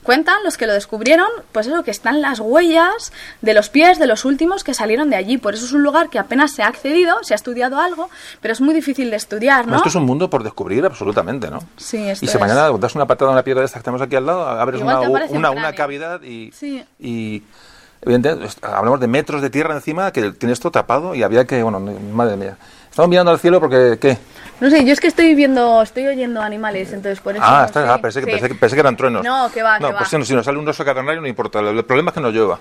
cuentan 0.03 0.43
los 0.43 0.57
que 0.57 0.67
lo 0.67 0.73
descubrieron, 0.73 1.27
pues 1.51 1.67
eso, 1.67 1.83
que 1.83 1.91
están 1.91 2.21
las 2.21 2.39
huellas 2.39 3.11
de 3.41 3.53
los 3.53 3.69
pies 3.69 3.99
de 3.99 4.07
los 4.07 4.25
últimos 4.25 4.63
que 4.63 4.73
salieron 4.73 5.09
de 5.09 5.15
allí. 5.15 5.37
Por 5.37 5.53
eso 5.53 5.65
es 5.65 5.71
un 5.73 5.83
lugar 5.83 6.09
que 6.09 6.19
apenas 6.19 6.51
se 6.51 6.63
ha 6.63 6.67
accedido, 6.67 7.17
se 7.23 7.33
ha 7.33 7.35
estudiado 7.35 7.79
algo, 7.79 8.09
pero 8.41 8.51
es 8.51 8.61
muy 8.61 8.73
difícil 8.73 9.09
de 9.09 9.15
estudiar, 9.17 9.67
¿no? 9.67 9.77
Esto 9.77 9.89
es 9.89 9.95
un 9.95 10.05
mundo 10.05 10.29
por 10.29 10.43
descubrir 10.43 10.85
absolutamente, 10.85 11.49
¿no? 11.49 11.59
Sí, 11.77 11.97
esto 12.09 12.25
Y 12.25 12.27
si 12.27 12.35
es. 12.35 12.39
mañana 12.39 12.69
das 12.77 12.95
una 12.95 13.05
patada 13.07 13.31
a 13.31 13.33
una 13.33 13.43
piedra 13.43 13.61
de 13.61 13.65
estas 13.65 13.81
que 13.81 13.85
tenemos 13.85 14.01
aquí 14.01 14.15
al 14.15 14.25
lado, 14.25 14.47
abres 14.47 14.79
Igual 14.81 15.09
una, 15.09 15.29
una, 15.29 15.51
una 15.51 15.73
cavidad 15.73 16.21
y, 16.21 16.51
Sí. 16.51 16.83
y 16.99 17.43
evidentemente 18.01 18.47
hablamos 18.61 18.99
de 18.99 19.07
metros 19.07 19.41
de 19.41 19.49
tierra 19.49 19.73
encima 19.75 20.11
que 20.11 20.31
tiene 20.31 20.53
esto 20.53 20.71
tapado 20.71 21.15
y 21.15 21.23
había 21.23 21.45
que, 21.45 21.61
bueno, 21.63 21.79
madre 21.79 22.37
mía. 22.37 22.57
Estamos 22.99 23.11
mirando 23.11 23.31
al 23.31 23.39
cielo 23.39 23.61
porque, 23.61 23.97
¿qué? 23.97 24.17
No 24.59 24.69
sé, 24.69 24.83
yo 24.83 24.91
es 24.91 24.99
que 24.99 25.07
estoy 25.07 25.33
viendo, 25.33 25.81
estoy 25.81 26.05
oyendo 26.05 26.41
animales, 26.41 26.91
entonces 26.91 27.21
por 27.21 27.33
eso. 27.33 27.45
Ah, 27.47 27.59
no 27.61 27.65
está, 27.67 27.81
sé. 27.85 27.89
ah, 27.89 27.97
pensé, 28.01 28.19
que, 28.19 28.25
Sí. 28.25 28.31
pensé, 28.33 28.47
que- 28.49 28.55
pensé 28.55 28.75
que 28.75 28.79
eran 28.81 28.97
truenos. 28.97 29.23
No, 29.23 29.49
que 29.53 29.63
va, 29.63 29.79
No, 29.79 29.87
que 29.87 29.93
pues 29.93 30.03
va. 30.03 30.09
si 30.09 30.17
no, 30.17 30.25
si 30.25 30.33
nos 30.35 30.43
sale 30.43 30.57
un 30.57 30.67
oso 30.67 30.83
cavernario 30.83 31.21
no 31.21 31.27
importa, 31.29 31.59
el, 31.61 31.85
problema 31.85 32.09
es 32.09 32.15
que 32.15 32.19
no 32.19 32.29
llueva. 32.29 32.59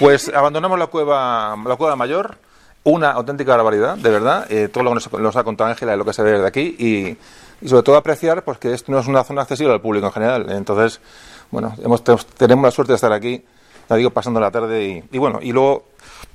Pues 0.00 0.30
abandonamos 0.34 0.78
la 0.78 0.86
cueva, 0.86 1.54
la 1.62 1.76
cueva 1.76 1.94
mayor, 1.94 2.38
una 2.84 3.10
auténtica 3.10 3.54
barbaridad, 3.54 3.98
de 3.98 4.08
verdad, 4.08 4.46
eh, 4.50 4.68
todo 4.68 4.82
lo 4.82 4.92
que 4.92 4.94
nos, 4.94 5.12
nos 5.12 5.36
ha 5.36 5.44
contado 5.44 5.68
Ángela 5.68 5.92
es 5.92 5.98
lo 5.98 6.06
que 6.06 6.14
se 6.14 6.22
ve 6.22 6.30
desde 6.30 6.46
aquí 6.46 6.74
y, 6.78 7.18
y 7.60 7.68
sobre 7.68 7.82
todo 7.82 7.96
apreciar 7.98 8.44
pues 8.44 8.56
que 8.56 8.72
esto 8.72 8.90
no 8.90 8.98
es 8.98 9.06
una 9.06 9.24
zona 9.24 9.42
accesible 9.42 9.74
al 9.74 9.82
público 9.82 10.06
en 10.06 10.12
general. 10.14 10.46
Entonces, 10.48 11.02
bueno, 11.50 11.74
hemos, 11.84 12.02
te- 12.02 12.16
tenemos 12.38 12.64
la 12.64 12.70
suerte 12.70 12.92
de 12.92 12.94
estar 12.94 13.12
aquí, 13.12 13.44
ya 13.90 13.96
digo, 13.96 14.08
pasando 14.08 14.40
la 14.40 14.50
tarde 14.50 14.82
y, 14.86 15.04
y 15.12 15.18
bueno, 15.18 15.38
y 15.42 15.52
luego... 15.52 15.84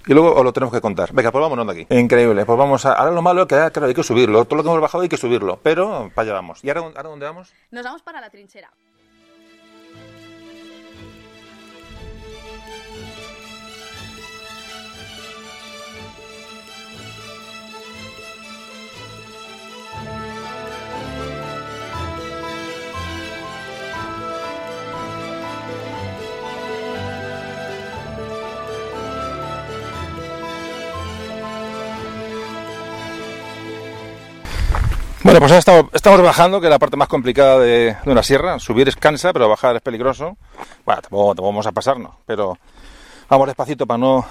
Y 0.08 0.14
luego 0.14 0.34
os 0.34 0.44
lo 0.44 0.54
tenemos 0.54 0.74
que 0.74 0.82
contar. 0.82 1.14
Venga, 1.14 1.32
pues 1.32 1.42
vámonos 1.42 1.68
de 1.68 1.84
aquí. 1.84 1.96
Increíble. 1.96 2.46
Pues 2.46 2.58
vamos 2.58 2.86
a... 2.86 2.94
Ahora 2.94 3.12
lo 3.12 3.22
malo 3.22 3.42
es 3.42 3.48
que 3.48 3.56
claro, 3.56 3.86
hay 3.88 3.94
que 3.94 4.04
subirlo. 4.04 4.46
Todo 4.46 4.58
lo 4.58 4.64
que 4.64 4.70
hemos 4.70 4.82
bajado 4.82 5.04
hay 5.04 5.10
que 5.10 5.18
subirlo. 5.18 5.60
Pero 5.62 6.12
para 6.16 6.26
allá 6.26 6.34
vamos. 6.34 6.64
¿Y 6.64 6.70
ahora, 6.70 6.82
ahora 6.82 7.04
dónde 7.04 7.26
vamos? 7.26 7.54
Nos 7.72 7.84
vamos 7.84 8.02
para 8.02 8.20
la 8.22 8.30
trinchera. 8.30 8.72
Bueno, 35.24 35.40
pues 35.40 35.52
ahora 35.68 35.88
estamos, 35.94 36.22
bajando, 36.24 36.60
que 36.60 36.66
es 36.66 36.72
la 36.72 36.80
parte 36.80 36.98
más 36.98 37.08
complicada 37.08 37.60
de, 37.60 37.96
de 38.04 38.12
una 38.12 38.24
sierra. 38.24 38.58
Subir 38.58 38.88
es 38.88 38.96
cansa, 38.96 39.32
pero 39.34 39.48
bajar 39.48 39.76
es 39.76 39.82
peligroso. 39.84 40.36
Bueno, 40.84 41.02
tampoco, 41.02 41.28
tampoco 41.28 41.48
vamos 41.48 41.68
a 41.68 41.72
pasarnos, 41.72 42.12
pero 42.26 42.58
vamos 43.30 43.48
despacito 43.48 43.86
para 43.86 44.00
no... 44.00 44.26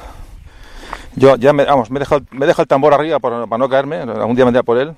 Yo 1.15 1.37
ya 1.37 1.53
me, 1.53 1.65
vamos, 1.65 1.91
me 1.91 1.99
he 1.99 2.01
dejado, 2.01 2.23
me 2.33 2.45
he 2.45 2.49
dejado 2.49 2.63
el 2.63 2.69
tambor 2.69 2.93
arriba 2.93 3.21
para, 3.21 3.47
para 3.47 3.59
no 3.59 3.69
caerme, 3.69 3.99
algún 3.99 4.35
día 4.35 4.47
a 4.47 4.63
por 4.65 4.79
él, 4.79 4.95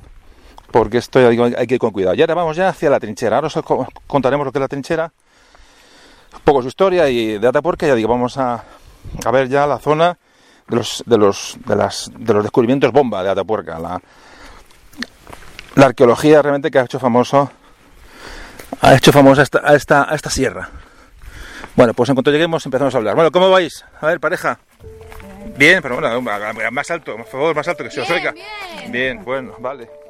porque 0.71 0.97
esto 0.97 1.19
hay 1.19 1.67
que 1.67 1.75
ir 1.75 1.81
con 1.81 1.91
cuidado. 1.91 2.15
Y 2.15 2.23
ahora 2.23 2.35
vamos 2.35 2.57
ya 2.57 2.71
hacia 2.71 2.89
la 2.89 2.99
trinchera. 2.99 3.37
Ahora 3.37 3.49
os 3.49 3.55
co- 3.63 3.87
contaremos 4.07 4.47
lo 4.47 4.53
que 4.53 4.59
es 4.59 4.63
la 4.63 4.69
trinchera, 4.69 5.13
un 6.33 6.41
poco 6.41 6.63
su 6.63 6.69
historia 6.69 7.09
y 7.11 7.39
de 7.39 7.47
Atapuerca. 7.49 7.87
Ya 7.87 7.95
digo, 7.95 8.09
vamos 8.09 8.39
a, 8.39 8.65
a 9.25 9.31
ver 9.31 9.51
ya 9.51 9.67
la 9.67 9.79
zona 9.79 10.17
de 10.69 10.77
los, 10.77 11.03
de 11.05 11.19
los, 11.19 11.59
de 11.67 11.77
las, 11.77 12.11
de 12.17 12.33
los 12.33 12.43
descubrimientos 12.43 12.93
bomba 12.93 13.23
de 13.23 13.31
Atapuerca. 13.31 13.79
La, 13.79 14.01
la 15.75 15.87
arqueología 15.87 16.43
realmente 16.43 16.71
que 16.71 16.79
ha 16.79 16.85
hecho 16.85 16.99
famoso 16.99 17.51
ha 18.81 18.95
hecho 18.95 19.13
famosa 19.13 19.43
esta, 19.43 19.61
a, 19.65 19.75
esta, 19.75 20.11
a 20.11 20.15
esta 20.15 20.31
sierra. 20.31 20.69
Bueno, 21.77 21.95
pues 21.95 22.09
en 22.09 22.15
cuanto 22.15 22.31
lleguemos 22.31 22.65
empezamos 22.67 22.95
a 22.95 22.99
hablar. 22.99 23.15
Bueno, 23.15 23.31
¿cómo 23.31 23.51
vais? 23.51 23.85
A 24.01 24.07
ver, 24.07 24.21
pareja. 24.21 24.59
Bien, 25.57 25.81
pero 25.83 26.01
bueno, 26.01 26.21
más 26.71 26.91
alto, 26.91 27.17
por 27.17 27.27
favor, 27.27 27.55
más 27.55 27.69
alto 27.69 27.85
que 27.85 27.91
se 27.91 28.01
os 28.01 28.11
oiga. 28.11 28.33
bien. 28.33 28.93
Bien, 28.93 29.25
bueno, 29.25 29.55
vale. 29.59 30.02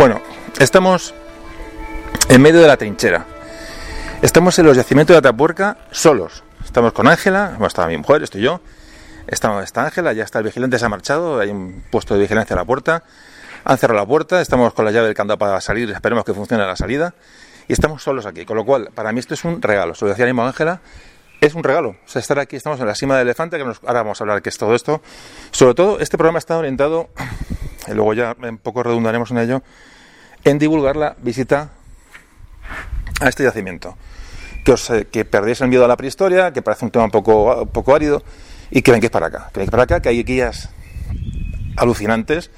Bueno, 0.00 0.22
estamos 0.58 1.12
en 2.30 2.40
medio 2.40 2.62
de 2.62 2.66
la 2.66 2.78
trinchera. 2.78 3.26
Estamos 4.22 4.58
en 4.58 4.64
los 4.64 4.74
yacimientos 4.74 5.12
de 5.12 5.18
Atapuerca 5.18 5.76
solos. 5.90 6.42
Estamos 6.64 6.94
con 6.94 7.06
Ángela, 7.06 7.48
bueno, 7.50 7.66
está 7.66 7.86
mi 7.86 7.98
mujer, 7.98 8.22
estoy 8.22 8.40
yo. 8.40 8.62
Estamos, 9.26 9.62
está 9.62 9.84
Ángela, 9.84 10.14
ya 10.14 10.24
está 10.24 10.38
el 10.38 10.46
vigilante, 10.46 10.78
se 10.78 10.86
ha 10.86 10.88
marchado, 10.88 11.38
hay 11.38 11.50
un 11.50 11.84
puesto 11.90 12.14
de 12.14 12.20
vigilancia 12.20 12.56
a 12.56 12.60
la 12.60 12.64
puerta. 12.64 13.02
Han 13.62 13.76
cerrado 13.76 14.00
la 14.00 14.06
puerta, 14.06 14.40
estamos 14.40 14.72
con 14.72 14.86
la 14.86 14.90
llave 14.90 15.08
del 15.08 15.14
candado 15.14 15.36
para 15.36 15.60
salir, 15.60 15.90
esperemos 15.90 16.24
que 16.24 16.32
funcione 16.32 16.64
la 16.64 16.76
salida. 16.76 17.12
Y 17.68 17.74
estamos 17.74 18.02
solos 18.02 18.24
aquí, 18.24 18.46
con 18.46 18.56
lo 18.56 18.64
cual, 18.64 18.88
para 18.94 19.12
mí 19.12 19.20
esto 19.20 19.34
es 19.34 19.44
un 19.44 19.60
regalo. 19.60 19.94
Se 19.94 20.06
lo 20.06 20.12
decía 20.12 20.24
mismo 20.24 20.46
Ángela, 20.46 20.80
es 21.42 21.54
un 21.54 21.62
regalo. 21.62 21.90
O 21.90 22.08
sea, 22.08 22.20
estar 22.20 22.38
aquí, 22.38 22.56
estamos 22.56 22.80
en 22.80 22.86
la 22.86 22.94
cima 22.94 23.18
del 23.18 23.26
elefante, 23.26 23.58
que 23.58 23.64
nos, 23.66 23.80
ahora 23.84 24.02
vamos 24.02 24.18
a 24.18 24.24
hablar 24.24 24.40
qué 24.40 24.48
es 24.48 24.56
todo 24.56 24.74
esto. 24.74 25.02
Sobre 25.50 25.74
todo, 25.74 26.00
este 26.00 26.16
programa 26.16 26.38
está 26.38 26.56
orientado, 26.56 27.10
y 27.86 27.92
luego 27.92 28.14
ya 28.14 28.34
un 28.42 28.56
poco 28.56 28.82
redundaremos 28.82 29.30
en 29.30 29.38
ello, 29.38 29.62
en 30.44 30.58
divulgar 30.58 30.96
la 30.96 31.16
visita 31.22 31.70
a 33.20 33.28
este 33.28 33.44
yacimiento. 33.44 33.96
Que, 34.64 34.72
os, 34.72 34.90
eh, 34.90 35.06
que 35.10 35.24
perdéis 35.24 35.60
el 35.60 35.68
miedo 35.68 35.84
a 35.84 35.88
la 35.88 35.96
prehistoria, 35.96 36.52
que 36.52 36.62
parece 36.62 36.84
un 36.84 36.90
tema 36.90 37.04
un 37.04 37.10
poco, 37.10 37.66
poco 37.66 37.94
árido, 37.94 38.22
y 38.70 38.82
que 38.82 38.92
vengáis 38.92 39.10
para 39.10 39.26
acá. 39.26 39.50
Que 39.52 39.60
vengáis 39.60 39.70
para 39.70 39.82
acá, 39.84 40.00
que 40.00 40.08
hay 40.08 40.22
guías 40.22 40.70
alucinantes, 41.76 42.50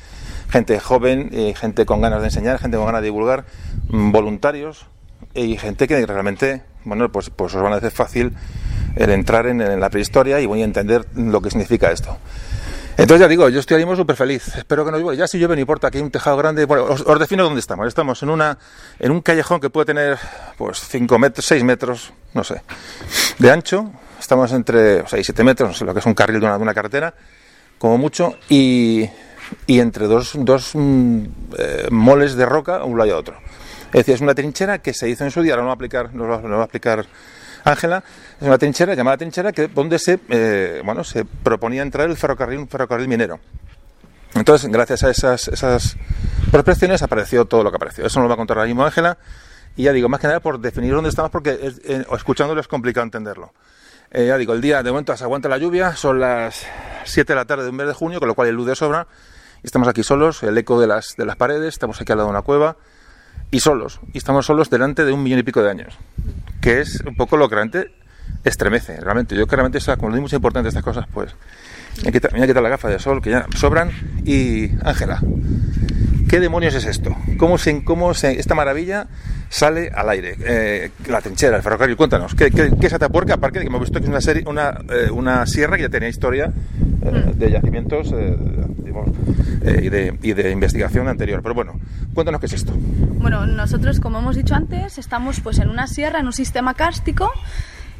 gente 0.51 0.79
joven, 0.81 1.31
eh, 1.33 1.55
gente 1.57 1.87
con 1.87 2.01
ganas 2.01 2.21
de 2.21 2.27
enseñar, 2.27 2.59
gente 2.59 2.77
con 2.77 2.87
ganas 2.87 3.01
de 3.01 3.07
divulgar, 3.07 3.45
mm, 3.89 4.11
voluntarios 4.13 4.87
y 5.35 5.57
gente 5.57 5.89
que 5.89 6.05
realmente, 6.05 6.63
bueno, 6.85 7.11
pues, 7.11 7.31
pues 7.31 7.55
os 7.55 7.63
van 7.63 7.73
a 7.73 7.77
hacer 7.77 7.93
fácil 7.93 8.33
el 8.97 9.11
entrar 9.11 9.47
en, 9.47 9.61
en 9.61 9.81
la 9.81 9.89
prehistoria 9.89 10.41
y 10.41 10.47
voy 10.47 10.61
a 10.61 10.65
entender 10.65 11.07
lo 11.15 11.41
que 11.41 11.51
significa 11.51 11.91
esto. 11.91 12.19
Entonces 13.03 13.21
ya 13.21 13.27
digo, 13.27 13.49
yo 13.49 13.59
estoy 13.59 13.83
ahí 13.83 13.97
súper 13.97 14.15
feliz. 14.15 14.47
Espero 14.57 14.85
que 14.85 14.93
no 14.93 14.97
llueva. 14.97 15.15
Ya 15.17 15.27
si 15.27 15.37
llueve, 15.37 15.57
no 15.57 15.61
importa. 15.61 15.89
Aquí 15.89 15.99
hay 15.99 16.05
un 16.05 16.13
tejado 16.13 16.37
grande. 16.37 16.67
Bueno, 16.67 16.85
os, 16.85 17.19
defino 17.19 17.43
dónde 17.43 17.59
estamos. 17.59 17.89
Estamos 17.89 18.23
en 18.23 18.31
una 18.31 18.57
en 19.01 19.11
un 19.11 19.21
callejón 19.21 19.59
que 19.59 19.71
puede 19.71 19.87
tener 19.87 20.19
pues 20.57 20.79
5 20.79 21.19
metros, 21.19 21.45
6 21.47 21.65
metros, 21.65 22.13
no 22.33 22.45
sé, 22.45 22.63
de 23.41 23.51
ancho. 23.51 23.91
Estamos 24.21 24.53
entre 24.53 25.05
6 25.05 25.21
y 25.21 25.25
7 25.25 25.43
metros, 25.43 25.71
no 25.71 25.75
sé 25.75 25.85
lo 25.85 25.93
que 25.93 25.99
es 25.99 26.07
un 26.07 26.15
carril 26.15 26.39
de 26.39 26.47
una, 26.47 26.57
de 26.57 26.63
una 26.63 26.75
carretera, 26.75 27.13
como 27.77 27.99
mucho, 27.99 28.37
y, 28.49 29.11
y 29.67 29.81
entre 29.81 30.07
dos, 30.07 30.35
dos 30.37 30.71
mm, 30.75 31.25
eh, 31.59 31.89
moles 31.91 32.37
de 32.37 32.47
roca, 32.47 32.85
un 32.85 32.97
lado 32.99 33.11
y 33.11 33.13
otro. 33.13 33.37
Es 33.87 33.93
decir, 33.93 34.15
es 34.15 34.21
una 34.21 34.37
trinchera 34.37 34.79
que 34.79 34.95
se 34.95 35.09
hizo 35.09 35.25
en 35.25 35.33
su 35.33 35.43
día, 35.43 35.55
ahora 35.55 35.63
no 35.63 35.67
va 35.67 35.73
a 35.73 35.75
aplicar, 35.75 36.15
nos 36.15 36.29
va, 36.29 36.61
a 36.61 36.63
explicar 36.63 37.05
Ángela, 37.65 38.05
es 38.43 38.49
una 38.49 38.59
trinchera 38.59 38.95
llamada 38.95 39.17
trinchera 39.17 39.53
que 39.53 39.69
donde 39.69 39.99
se 39.99 40.19
eh, 40.29 40.83
bueno 40.85 41.05
se 41.05 41.25
proponía 41.25 41.83
entrar 41.83 42.11
el 42.11 42.17
ferrocarril, 42.17 42.59
un 42.59 42.69
ferrocarril 42.69 43.09
minero. 43.09 43.39
Entonces, 44.35 44.71
gracias 44.71 45.03
a 45.05 45.11
esas, 45.11 45.49
esas 45.49 45.97
prospecciones 46.51 47.03
apareció 47.03 47.45
todo 47.45 47.63
lo 47.63 47.71
que 47.71 47.77
apareció. 47.77 48.07
Eso 48.07 48.19
nos 48.19 48.25
lo 48.25 48.29
va 48.31 48.35
a 48.35 48.37
contar 48.39 48.57
ahora 48.59 48.67
mismo 48.67 48.85
Ángela. 48.85 49.19
Y 49.77 49.85
ya 49.85 49.93
digo, 49.93 50.09
más 50.09 50.21
que 50.21 50.27
nada 50.27 50.41
por 50.41 50.59
definir 50.59 50.93
dónde 50.95 51.11
estamos, 51.11 51.31
porque 51.31 51.59
es- 51.63 51.81
eh, 51.85 52.05
escuchándolo 52.15 52.61
es 52.61 52.69
complicado 52.69 53.05
entenderlo. 53.05 53.53
Eh, 54.11 54.27
ya 54.27 54.37
digo, 54.39 54.53
el 54.55 54.61
día 54.61 54.83
de 54.83 54.91
momento 54.91 55.15
se 55.17 55.25
aguanta 55.25 55.49
la 55.49 55.59
lluvia, 55.59 55.97
son 55.97 56.19
las 56.21 56.67
7 57.05 57.33
de 57.33 57.37
la 57.37 57.45
tarde 57.45 57.65
de 57.65 57.71
un 57.71 57.77
mes 57.77 57.87
de 57.87 57.95
junio, 57.95 58.19
con 58.21 58.29
lo 58.29 58.35
cual 58.35 58.49
hay 58.49 58.55
luz 58.55 58.67
de 58.67 58.75
sobra. 58.75 59.07
Y 59.63 59.67
estamos 59.67 59.87
aquí 59.89 60.03
solos, 60.03 60.43
el 60.43 60.57
eco 60.59 60.81
de 60.81 60.87
las, 60.87 61.15
de 61.17 61.25
las 61.27 61.37
paredes, 61.37 61.69
estamos 61.69 62.01
aquí 62.01 62.13
al 62.13 62.19
lado 62.19 62.29
de 62.29 62.33
una 62.33 62.43
cueva 62.43 62.77
y 63.51 63.61
solos. 63.61 64.01
Y 64.15 64.19
estamos 64.19 64.47
solos 64.47 64.69
delante 64.71 65.05
de 65.05 65.13
un 65.13 65.23
millón 65.23 65.39
y 65.39 65.43
pico 65.43 65.63
de 65.63 65.71
años, 65.71 65.95
que 66.61 66.81
es 66.81 67.01
un 67.07 67.17
poco 67.17 67.37
lo 67.37 67.49
que 67.51 67.55
realmente 67.55 67.93
estremece. 68.45 69.01
Realmente, 69.01 69.37
yo 69.37 69.47
que 69.47 69.57
realmente, 69.57 69.79
como 69.97 70.09
le 70.09 70.15
doy 70.17 70.23
mucha 70.23 70.37
importancia 70.37 70.69
a 70.69 70.71
estas 70.71 70.85
cosas, 70.85 71.07
pues 71.13 71.35
me 71.97 72.11
voy 72.11 72.43
a 72.43 72.47
quitar, 72.47 72.63
la 72.63 72.69
gafa 72.69 72.89
de 72.89 72.99
sol, 72.99 73.21
que 73.23 73.31
ya 73.31 73.47
sobran. 73.57 73.91
Y 74.25 74.71
Ángela, 74.85 75.21
¿qué 76.29 76.41
demonios 76.41 76.75
es 76.75 76.87
esto? 76.87 77.15
¿Cómo, 77.37 77.59
se, 77.59 77.85
cómo 77.85 78.15
se, 78.15 78.39
esta 78.39 78.55
maravilla 78.55 79.07
sale 79.49 79.91
al 79.95 80.09
aire? 80.09 80.37
Eh, 80.41 80.91
la 81.09 81.21
trinchera, 81.21 81.57
el 81.57 81.63
ferrocarril, 81.63 81.97
cuéntanos. 81.97 82.35
¿Qué, 82.35 82.51
qué, 82.51 82.73
qué 82.81 82.87
es 82.87 82.93
Atapuerca? 82.93 83.35
Aparte 83.35 83.59
de 83.59 83.65
que 83.65 83.69
hemos 83.69 83.81
visto 83.81 83.99
que 83.99 84.05
es 84.05 84.11
una, 84.11 84.21
serie, 84.21 84.45
una, 84.47 84.81
eh, 84.91 85.11
una 85.11 85.47
sierra 85.47 85.77
que 85.77 85.83
ya 85.83 85.89
tenía 85.89 86.09
historia 86.09 86.53
eh, 87.05 87.33
de 87.35 87.51
yacimientos 87.51 88.13
eh, 88.13 88.37
digamos, 88.79 89.11
eh, 89.65 89.81
y, 89.83 89.89
de, 89.89 90.19
y 90.23 90.33
de 90.33 90.51
investigación 90.51 91.09
anterior. 91.09 91.43
Pero 91.43 91.55
bueno, 91.55 91.79
cuéntanos 92.15 92.41
qué 92.41 92.47
es 92.47 92.53
esto. 92.55 92.73
Bueno, 92.75 93.47
nosotros, 93.47 94.01
como 94.01 94.19
hemos 94.19 94.37
dicho 94.37 94.55
antes, 94.55 94.99
estamos 94.99 95.41
pues 95.41 95.59
en 95.59 95.69
una 95.69 95.87
sierra, 95.87 96.21
en 96.21 96.27
un 96.27 96.33
sistema 96.33 96.75
kárstico. 96.75 97.31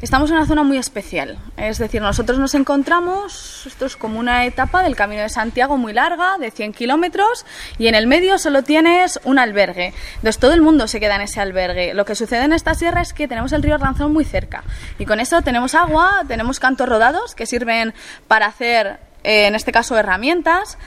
Estamos 0.03 0.31
en 0.31 0.37
una 0.37 0.47
zona 0.47 0.65
muy 0.65 0.79
especial. 0.79 1.39
Es 1.57 1.79
decir, 1.79 2.03
nosotros 2.03 2.37
nos 2.37 2.57
encontramos, 2.57 3.63
esto 3.69 3.87
es 3.87 3.97
como 3.97 4.19
una 4.19 4.47
etapa 4.47 4.83
del 4.83 4.97
Camino 4.97 5.23
de 5.23 5.29
Santiago 5.29 5.79
muy 5.79 5.93
larga, 5.93 6.39
de 6.39 6.51
100 6.51 6.73
kilómetros, 6.73 7.47
y 7.79 7.87
en 7.87 7.95
el 7.95 8.09
medio 8.09 8.37
solo 8.39 8.65
tienes 8.65 9.21
un 9.23 9.39
albergue. 9.39 9.95
Entonces 10.17 10.41
todo 10.41 10.55
el 10.55 10.61
mundo 10.61 10.89
se 10.89 10.99
queda 10.99 11.15
en 11.15 11.21
ese 11.21 11.41
albergue. 11.41 11.95
Lo 11.95 12.05
que 12.05 12.17
sucede 12.17 12.43
en 12.43 12.53
esta 12.53 12.75
sierra 12.75 13.01
es 13.01 13.13
que 13.13 13.29
tenemos 13.29 13.53
el 13.53 13.63
río 13.63 13.77
Arlanzón 13.77 14.13
muy 14.13 14.25
cerca. 14.25 14.65
Y 14.99 15.07
con 15.07 15.21
eso 15.21 15.41
tenemos 15.43 15.77
agua, 15.77 16.25
tenemos 16.27 16.59
cantos 16.59 16.89
rodados 16.89 17.37
que 17.37 17.47
sirven 17.47 17.95
para 18.27 18.47
hacer, 18.47 18.99
eh, 19.23 19.47
en 19.47 19.55
este 19.55 19.71
caso, 19.71 19.97
herramientas. 19.97 20.79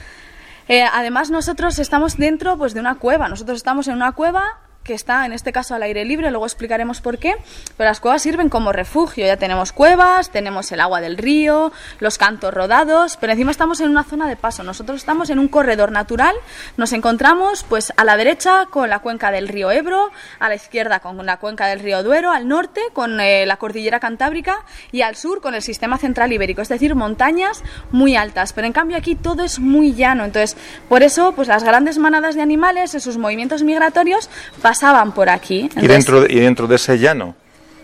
Eh, 0.68 0.84
además, 0.92 1.30
nosotros 1.30 1.78
estamos 1.78 2.18
dentro 2.18 2.58
pues, 2.58 2.74
de 2.74 2.80
una 2.80 2.96
cueva. 2.96 3.30
Nosotros 3.30 3.56
estamos 3.56 3.88
en 3.88 3.94
una 3.94 4.12
cueva 4.12 4.58
que 4.86 4.94
está 4.94 5.26
en 5.26 5.32
este 5.32 5.52
caso 5.52 5.74
al 5.74 5.82
aire 5.82 6.04
libre, 6.04 6.30
luego 6.30 6.46
explicaremos 6.46 7.00
por 7.00 7.18
qué, 7.18 7.36
pero 7.76 7.90
las 7.90 8.00
cuevas 8.00 8.22
sirven 8.22 8.48
como 8.48 8.72
refugio, 8.72 9.26
ya 9.26 9.36
tenemos 9.36 9.72
cuevas, 9.72 10.30
tenemos 10.30 10.70
el 10.72 10.80
agua 10.80 11.00
del 11.00 11.18
río, 11.18 11.72
los 12.00 12.16
cantos 12.16 12.54
rodados, 12.54 13.18
pero 13.20 13.32
encima 13.32 13.50
estamos 13.50 13.80
en 13.80 13.90
una 13.90 14.04
zona 14.04 14.28
de 14.28 14.36
paso, 14.36 14.62
nosotros 14.62 14.98
estamos 14.98 15.28
en 15.30 15.38
un 15.38 15.48
corredor 15.48 15.92
natural, 15.92 16.34
nos 16.76 16.92
encontramos 16.92 17.64
pues 17.64 17.92
a 17.96 18.04
la 18.04 18.16
derecha 18.16 18.66
con 18.70 18.88
la 18.88 19.00
cuenca 19.00 19.30
del 19.30 19.48
río 19.48 19.70
Ebro, 19.70 20.10
a 20.38 20.48
la 20.48 20.54
izquierda 20.54 21.00
con 21.00 21.24
la 21.26 21.38
cuenca 21.38 21.66
del 21.66 21.80
río 21.80 22.02
Duero, 22.02 22.30
al 22.30 22.46
norte 22.48 22.80
con 22.92 23.20
eh, 23.20 23.44
la 23.44 23.56
cordillera 23.56 24.00
cantábrica 24.00 24.64
y 24.92 25.02
al 25.02 25.16
sur 25.16 25.40
con 25.40 25.54
el 25.54 25.62
sistema 25.62 25.98
central 25.98 26.32
ibérico, 26.32 26.62
es 26.62 26.68
decir, 26.68 26.94
montañas 26.94 27.62
muy 27.90 28.16
altas, 28.16 28.52
pero 28.52 28.66
en 28.66 28.72
cambio 28.72 28.96
aquí 28.96 29.16
todo 29.16 29.42
es 29.42 29.58
muy 29.58 29.94
llano, 29.94 30.24
entonces 30.24 30.56
por 30.88 31.02
eso 31.02 31.32
pues 31.32 31.48
las 31.48 31.64
grandes 31.64 31.98
manadas 31.98 32.36
de 32.36 32.42
animales 32.42 32.94
en 32.94 33.00
sus 33.00 33.18
movimientos 33.18 33.64
migratorios 33.64 34.30
pasaban 34.80 35.12
por 35.12 35.28
aquí. 35.28 35.68
Y 35.76 35.86
dentro, 35.86 36.20
de, 36.22 36.32
y 36.32 36.40
dentro 36.40 36.66
de 36.66 36.76
ese 36.76 36.98
llano, 36.98 37.34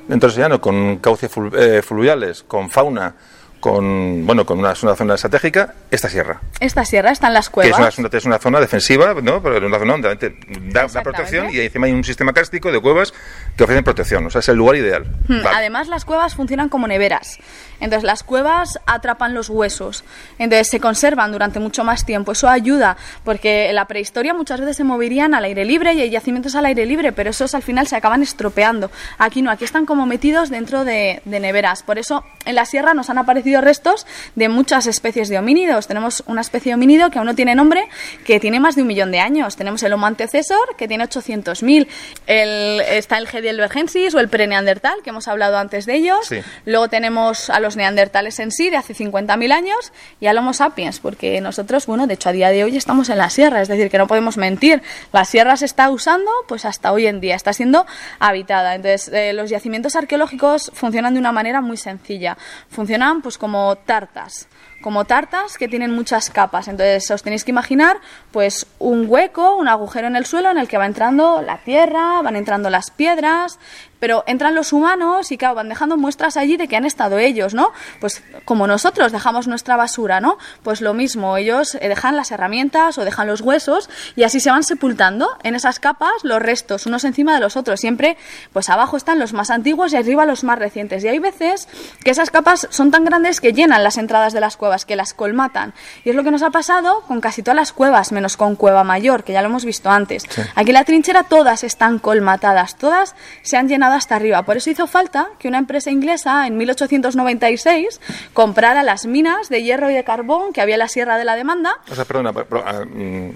dentro 0.08 0.28
de 0.28 0.32
ese 0.32 0.40
llano, 0.42 0.60
con 0.60 0.98
cauces 0.98 1.30
flu- 1.34 1.52
eh, 1.56 1.82
fluviales, 1.82 2.42
con 2.42 2.68
fauna, 2.70 3.14
con 3.60 4.26
bueno, 4.26 4.44
con 4.44 4.58
una, 4.58 4.74
zona 4.74 5.14
estratégica, 5.14 5.74
esta 5.90 6.08
sierra. 6.08 6.40
esta 6.58 6.84
sierra 6.84 7.12
están 7.12 7.32
las 7.32 7.48
Que 7.48 7.52
cuevas. 7.54 7.72
es 7.72 7.78
una, 7.78 7.90
zona- 7.92 8.08
es 8.18 8.24
una 8.24 8.38
zona 8.38 8.60
defensiva, 8.60 9.14
¿no? 9.22 9.40
Pero 9.40 9.56
es 9.58 9.62
una 9.62 9.78
zona 9.78 9.92
donde 9.98 10.36
da, 10.72 10.88
protección 11.02 11.48
y 11.50 11.60
encima 11.60 11.86
hay 11.86 11.92
un 11.92 12.02
sistema 12.02 12.32
cárstico 12.32 12.72
de 12.72 12.80
cuevas 12.80 13.14
que 13.56 13.62
ofrecen 13.62 13.84
protección. 13.84 14.26
O 14.26 14.30
sea, 14.30 14.40
es 14.40 14.48
el 14.48 14.56
lugar 14.56 14.74
ideal. 14.76 15.04
Hmm, 15.28 15.42
Vale. 15.44 15.56
Además, 15.56 15.86
las 15.88 16.04
cuevas 16.04 16.34
funcionan 16.34 16.68
como 16.68 16.88
neveras. 16.88 17.38
Entonces, 17.82 18.04
las 18.04 18.22
cuevas 18.22 18.78
atrapan 18.86 19.34
los 19.34 19.50
huesos. 19.50 20.04
Entonces, 20.38 20.68
se 20.68 20.80
conservan 20.80 21.32
durante 21.32 21.58
mucho 21.58 21.84
más 21.84 22.06
tiempo. 22.06 22.32
Eso 22.32 22.48
ayuda, 22.48 22.96
porque 23.24 23.68
en 23.68 23.74
la 23.74 23.86
prehistoria 23.86 24.34
muchas 24.34 24.60
veces 24.60 24.76
se 24.76 24.84
moverían 24.84 25.34
al 25.34 25.44
aire 25.44 25.64
libre 25.64 25.92
y 25.94 26.00
hay 26.00 26.10
yacimientos 26.10 26.54
al 26.54 26.66
aire 26.66 26.86
libre, 26.86 27.12
pero 27.12 27.30
esos 27.30 27.54
al 27.54 27.62
final 27.62 27.86
se 27.86 27.96
acaban 27.96 28.22
estropeando. 28.22 28.90
Aquí 29.18 29.42
no, 29.42 29.50
aquí 29.50 29.64
están 29.64 29.84
como 29.84 30.06
metidos 30.06 30.48
dentro 30.48 30.84
de, 30.84 31.20
de 31.24 31.40
neveras. 31.40 31.82
Por 31.82 31.98
eso, 31.98 32.24
en 32.44 32.54
la 32.54 32.64
sierra 32.64 32.94
nos 32.94 33.10
han 33.10 33.18
aparecido 33.18 33.60
restos 33.60 34.06
de 34.34 34.48
muchas 34.48 34.86
especies 34.86 35.28
de 35.28 35.38
homínidos. 35.38 35.86
Tenemos 35.86 36.22
una 36.26 36.40
especie 36.40 36.70
de 36.70 36.74
homínido 36.74 37.10
que 37.10 37.18
aún 37.18 37.26
no 37.26 37.34
tiene 37.34 37.54
nombre, 37.54 37.88
que 38.24 38.40
tiene 38.40 38.60
más 38.60 38.76
de 38.76 38.82
un 38.82 38.88
millón 38.88 39.10
de 39.10 39.20
años. 39.20 39.56
Tenemos 39.56 39.82
el 39.82 39.92
Homo 39.92 40.06
antecesor, 40.06 40.76
que 40.76 40.88
tiene 40.88 41.04
800.000. 41.04 41.86
El, 42.26 42.80
está 42.80 43.18
el 43.18 43.26
Heidelbergensis 43.26 44.14
o 44.14 44.20
el 44.20 44.28
preneandertal, 44.28 45.02
que 45.02 45.10
hemos 45.10 45.28
hablado 45.28 45.58
antes 45.58 45.86
de 45.86 45.96
ellos. 45.96 46.26
Sí. 46.26 46.40
Luego 46.64 46.88
tenemos 46.88 47.50
a 47.50 47.60
los 47.60 47.71
neandertales 47.76 48.38
en 48.38 48.50
sí, 48.50 48.70
de 48.70 48.76
hace 48.76 48.94
50.000 48.94 49.52
años, 49.52 49.92
y 50.20 50.26
al 50.26 50.38
Homo 50.38 50.52
sapiens, 50.52 51.00
porque 51.00 51.40
nosotros, 51.40 51.86
bueno, 51.86 52.06
de 52.06 52.14
hecho 52.14 52.28
a 52.28 52.32
día 52.32 52.50
de 52.50 52.64
hoy 52.64 52.76
estamos 52.76 53.08
en 53.08 53.18
la 53.18 53.30
sierra, 53.30 53.62
es 53.62 53.68
decir, 53.68 53.90
que 53.90 53.98
no 53.98 54.06
podemos 54.06 54.36
mentir. 54.36 54.82
La 55.12 55.24
sierra 55.24 55.56
se 55.56 55.64
está 55.64 55.90
usando, 55.90 56.30
pues 56.48 56.64
hasta 56.64 56.92
hoy 56.92 57.06
en 57.06 57.20
día, 57.20 57.34
está 57.34 57.52
siendo 57.52 57.86
habitada. 58.18 58.74
Entonces, 58.74 59.08
eh, 59.12 59.32
los 59.32 59.50
yacimientos 59.50 59.96
arqueológicos 59.96 60.70
funcionan 60.74 61.14
de 61.14 61.20
una 61.20 61.32
manera 61.32 61.60
muy 61.60 61.76
sencilla. 61.76 62.36
Funcionan 62.68 63.22
pues 63.22 63.38
como 63.38 63.76
tartas 63.76 64.48
como 64.82 65.06
tartas 65.06 65.56
que 65.56 65.68
tienen 65.68 65.94
muchas 65.94 66.28
capas. 66.28 66.68
Entonces 66.68 67.10
os 67.10 67.22
tenéis 67.22 67.44
que 67.44 67.52
imaginar 67.52 67.98
pues 68.32 68.66
un 68.78 69.06
hueco, 69.08 69.56
un 69.56 69.68
agujero 69.68 70.08
en 70.08 70.16
el 70.16 70.26
suelo 70.26 70.50
en 70.50 70.58
el 70.58 70.68
que 70.68 70.76
va 70.76 70.84
entrando 70.84 71.40
la 71.40 71.58
tierra, 71.58 72.20
van 72.20 72.36
entrando 72.36 72.68
las 72.68 72.90
piedras, 72.90 73.58
pero 74.02 74.24
entran 74.26 74.56
los 74.56 74.72
humanos 74.72 75.30
y 75.30 75.38
claro, 75.38 75.54
van 75.54 75.68
dejando 75.68 75.96
muestras 75.96 76.36
allí 76.36 76.56
de 76.56 76.66
que 76.66 76.74
han 76.74 76.84
estado 76.84 77.18
ellos, 77.18 77.54
¿no? 77.54 77.70
Pues 78.00 78.20
como 78.44 78.66
nosotros 78.66 79.12
dejamos 79.12 79.46
nuestra 79.46 79.76
basura, 79.76 80.20
¿no? 80.20 80.38
Pues 80.64 80.80
lo 80.80 80.92
mismo, 80.92 81.36
ellos 81.36 81.76
eh, 81.76 81.88
dejan 81.88 82.16
las 82.16 82.32
herramientas 82.32 82.98
o 82.98 83.04
dejan 83.04 83.28
los 83.28 83.42
huesos 83.42 83.88
y 84.16 84.24
así 84.24 84.40
se 84.40 84.50
van 84.50 84.64
sepultando 84.64 85.28
en 85.44 85.54
esas 85.54 85.78
capas 85.78 86.10
los 86.24 86.42
restos, 86.42 86.86
unos 86.86 87.04
encima 87.04 87.32
de 87.34 87.38
los 87.38 87.56
otros. 87.56 87.78
Siempre, 87.78 88.16
pues 88.52 88.70
abajo 88.70 88.96
están 88.96 89.20
los 89.20 89.34
más 89.34 89.50
antiguos 89.50 89.92
y 89.92 89.96
arriba 89.96 90.26
los 90.26 90.42
más 90.42 90.58
recientes. 90.58 91.04
Y 91.04 91.08
hay 91.08 91.20
veces 91.20 91.68
que 92.02 92.10
esas 92.10 92.30
capas 92.30 92.66
son 92.70 92.90
tan 92.90 93.04
grandes 93.04 93.40
que 93.40 93.52
llenan 93.52 93.84
las 93.84 93.98
entradas 93.98 94.32
de 94.32 94.40
las 94.40 94.56
cuevas, 94.56 94.84
que 94.84 94.96
las 94.96 95.14
colmatan. 95.14 95.74
Y 96.04 96.10
es 96.10 96.16
lo 96.16 96.24
que 96.24 96.32
nos 96.32 96.42
ha 96.42 96.50
pasado 96.50 97.02
con 97.02 97.20
casi 97.20 97.44
todas 97.44 97.54
las 97.54 97.72
cuevas, 97.72 98.10
menos 98.10 98.36
con 98.36 98.56
Cueva 98.56 98.82
Mayor, 98.82 99.22
que 99.22 99.32
ya 99.32 99.42
lo 99.42 99.46
hemos 99.46 99.64
visto 99.64 99.90
antes. 99.90 100.24
Aquí 100.56 100.70
en 100.70 100.74
la 100.74 100.82
trinchera 100.82 101.22
todas 101.22 101.62
están 101.62 102.00
colmatadas, 102.00 102.74
todas 102.74 103.14
se 103.42 103.56
han 103.56 103.68
llenado 103.68 103.91
hasta 103.94 104.16
arriba. 104.16 104.42
Por 104.44 104.56
eso 104.56 104.70
hizo 104.70 104.86
falta 104.86 105.28
que 105.38 105.48
una 105.48 105.58
empresa 105.58 105.90
inglesa 105.90 106.46
en 106.46 106.56
1896 106.56 108.00
comprara 108.32 108.82
las 108.82 109.06
minas 109.06 109.48
de 109.48 109.62
hierro 109.62 109.90
y 109.90 109.94
de 109.94 110.04
carbón 110.04 110.52
que 110.52 110.60
había 110.60 110.74
en 110.76 110.80
la 110.80 110.88
Sierra 110.88 111.16
de 111.18 111.24
la 111.24 111.34
Demanda. 111.36 111.74
O 111.90 111.94
sea, 111.94 112.04
perdona, 112.04 112.32
ah, 112.64 112.84
mm, 112.84 113.30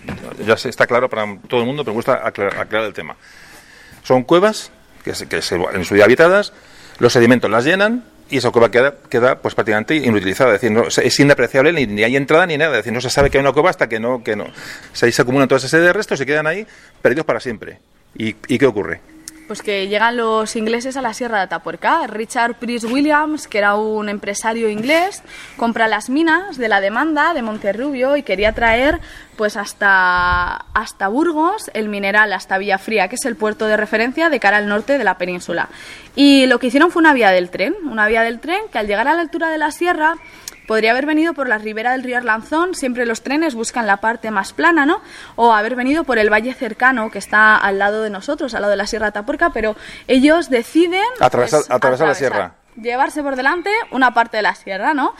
ya 0.46 0.54
está 0.54 0.86
claro 0.86 1.08
para 1.08 1.26
todo 1.48 1.60
el 1.60 1.66
mundo, 1.66 1.84
pero 1.84 1.92
me 1.92 1.98
gusta 1.98 2.26
aclarar, 2.26 2.58
aclarar 2.60 2.86
el 2.88 2.94
tema. 2.94 3.16
Son 4.02 4.22
cuevas 4.24 4.70
que, 5.04 5.14
se, 5.14 5.28
que 5.28 5.42
se- 5.42 5.56
en 5.56 5.84
su 5.84 5.94
día 5.94 6.04
habitadas, 6.04 6.52
los 6.98 7.12
sedimentos 7.12 7.50
las 7.50 7.64
llenan 7.64 8.04
y 8.28 8.38
esa 8.38 8.50
cueva 8.50 8.70
queda, 8.70 8.94
queda 9.08 9.38
pues 9.38 9.54
prácticamente 9.54 9.94
inutilizada, 9.96 10.54
es 10.54 10.60
decir, 10.60 10.76
no, 10.76 10.84
es 10.88 11.20
inapreciable 11.20 11.72
ni, 11.72 11.86
ni 11.86 12.02
hay 12.02 12.16
entrada 12.16 12.46
ni 12.46 12.56
nada, 12.58 12.72
es 12.72 12.78
decir, 12.78 12.92
no 12.92 13.00
se 13.00 13.10
sabe 13.10 13.30
que 13.30 13.38
hay 13.38 13.42
una 13.42 13.52
cueva 13.52 13.70
hasta 13.70 13.88
que 13.88 14.00
no, 14.00 14.24
que 14.24 14.34
no. 14.34 14.46
Se, 14.92 15.06
ahí 15.06 15.12
se 15.12 15.22
acumulan 15.22 15.46
toda 15.48 15.58
esa 15.58 15.68
serie 15.68 15.86
de 15.86 15.92
restos 15.92 16.20
y 16.20 16.26
quedan 16.26 16.46
ahí 16.46 16.66
perdidos 17.02 17.24
para 17.26 17.38
siempre. 17.40 17.78
¿Y, 18.18 18.34
y 18.48 18.58
qué 18.58 18.66
ocurre? 18.66 19.00
Pues 19.46 19.62
que 19.62 19.86
llegan 19.86 20.16
los 20.16 20.56
ingleses 20.56 20.96
a 20.96 21.02
la 21.02 21.14
Sierra 21.14 21.38
de 21.38 21.44
Atapuerca. 21.44 22.06
Richard 22.08 22.54
Priest 22.54 22.86
Williams, 22.86 23.46
que 23.46 23.58
era 23.58 23.76
un 23.76 24.08
empresario 24.08 24.68
inglés, 24.68 25.22
compra 25.56 25.86
las 25.86 26.10
minas 26.10 26.58
de 26.58 26.68
la 26.68 26.80
demanda 26.80 27.32
de 27.32 27.42
Monterrubio 27.42 28.16
y 28.16 28.24
quería 28.24 28.52
traer 28.52 29.00
pues 29.36 29.56
hasta, 29.56 30.56
hasta 30.74 31.08
Burgos 31.08 31.70
el 31.74 31.88
mineral, 31.88 32.32
hasta 32.32 32.58
Villafría, 32.58 33.06
que 33.06 33.14
es 33.14 33.24
el 33.24 33.36
puerto 33.36 33.66
de 33.66 33.76
referencia 33.76 34.30
de 34.30 34.40
cara 34.40 34.56
al 34.56 34.66
norte 34.66 34.98
de 34.98 35.04
la 35.04 35.16
península. 35.16 35.68
Y 36.16 36.46
lo 36.46 36.58
que 36.58 36.66
hicieron 36.66 36.90
fue 36.90 37.00
una 37.00 37.12
vía 37.12 37.30
del 37.30 37.50
tren, 37.50 37.74
una 37.84 38.08
vía 38.08 38.22
del 38.22 38.40
tren 38.40 38.62
que 38.72 38.78
al 38.78 38.88
llegar 38.88 39.06
a 39.06 39.14
la 39.14 39.20
altura 39.20 39.50
de 39.50 39.58
la 39.58 39.70
sierra 39.70 40.16
Podría 40.66 40.90
haber 40.92 41.06
venido 41.06 41.32
por 41.34 41.48
la 41.48 41.58
ribera 41.58 41.92
del 41.92 42.02
río 42.02 42.16
Arlanzón, 42.16 42.74
siempre 42.74 43.06
los 43.06 43.22
trenes 43.22 43.54
buscan 43.54 43.86
la 43.86 43.98
parte 43.98 44.30
más 44.30 44.52
plana, 44.52 44.84
¿no? 44.86 45.00
O 45.36 45.52
haber 45.52 45.76
venido 45.76 46.04
por 46.04 46.18
el 46.18 46.30
valle 46.32 46.54
cercano 46.54 47.10
que 47.10 47.18
está 47.18 47.56
al 47.56 47.78
lado 47.78 48.02
de 48.02 48.10
nosotros, 48.10 48.54
al 48.54 48.62
lado 48.62 48.70
de 48.72 48.76
la 48.76 48.86
Sierra 48.86 49.08
Atapuerca, 49.08 49.50
pero 49.50 49.76
ellos 50.08 50.50
deciden 50.50 51.02
Atravesar- 51.20 51.58
pues, 51.60 51.70
atravesar 51.70 52.08
la 52.08 52.14
sierra. 52.14 52.54
Llevarse 52.76 53.22
por 53.22 53.36
delante 53.36 53.70
una 53.90 54.12
parte 54.12 54.36
de 54.36 54.42
la 54.42 54.54
sierra, 54.54 54.92
¿no? 54.92 55.14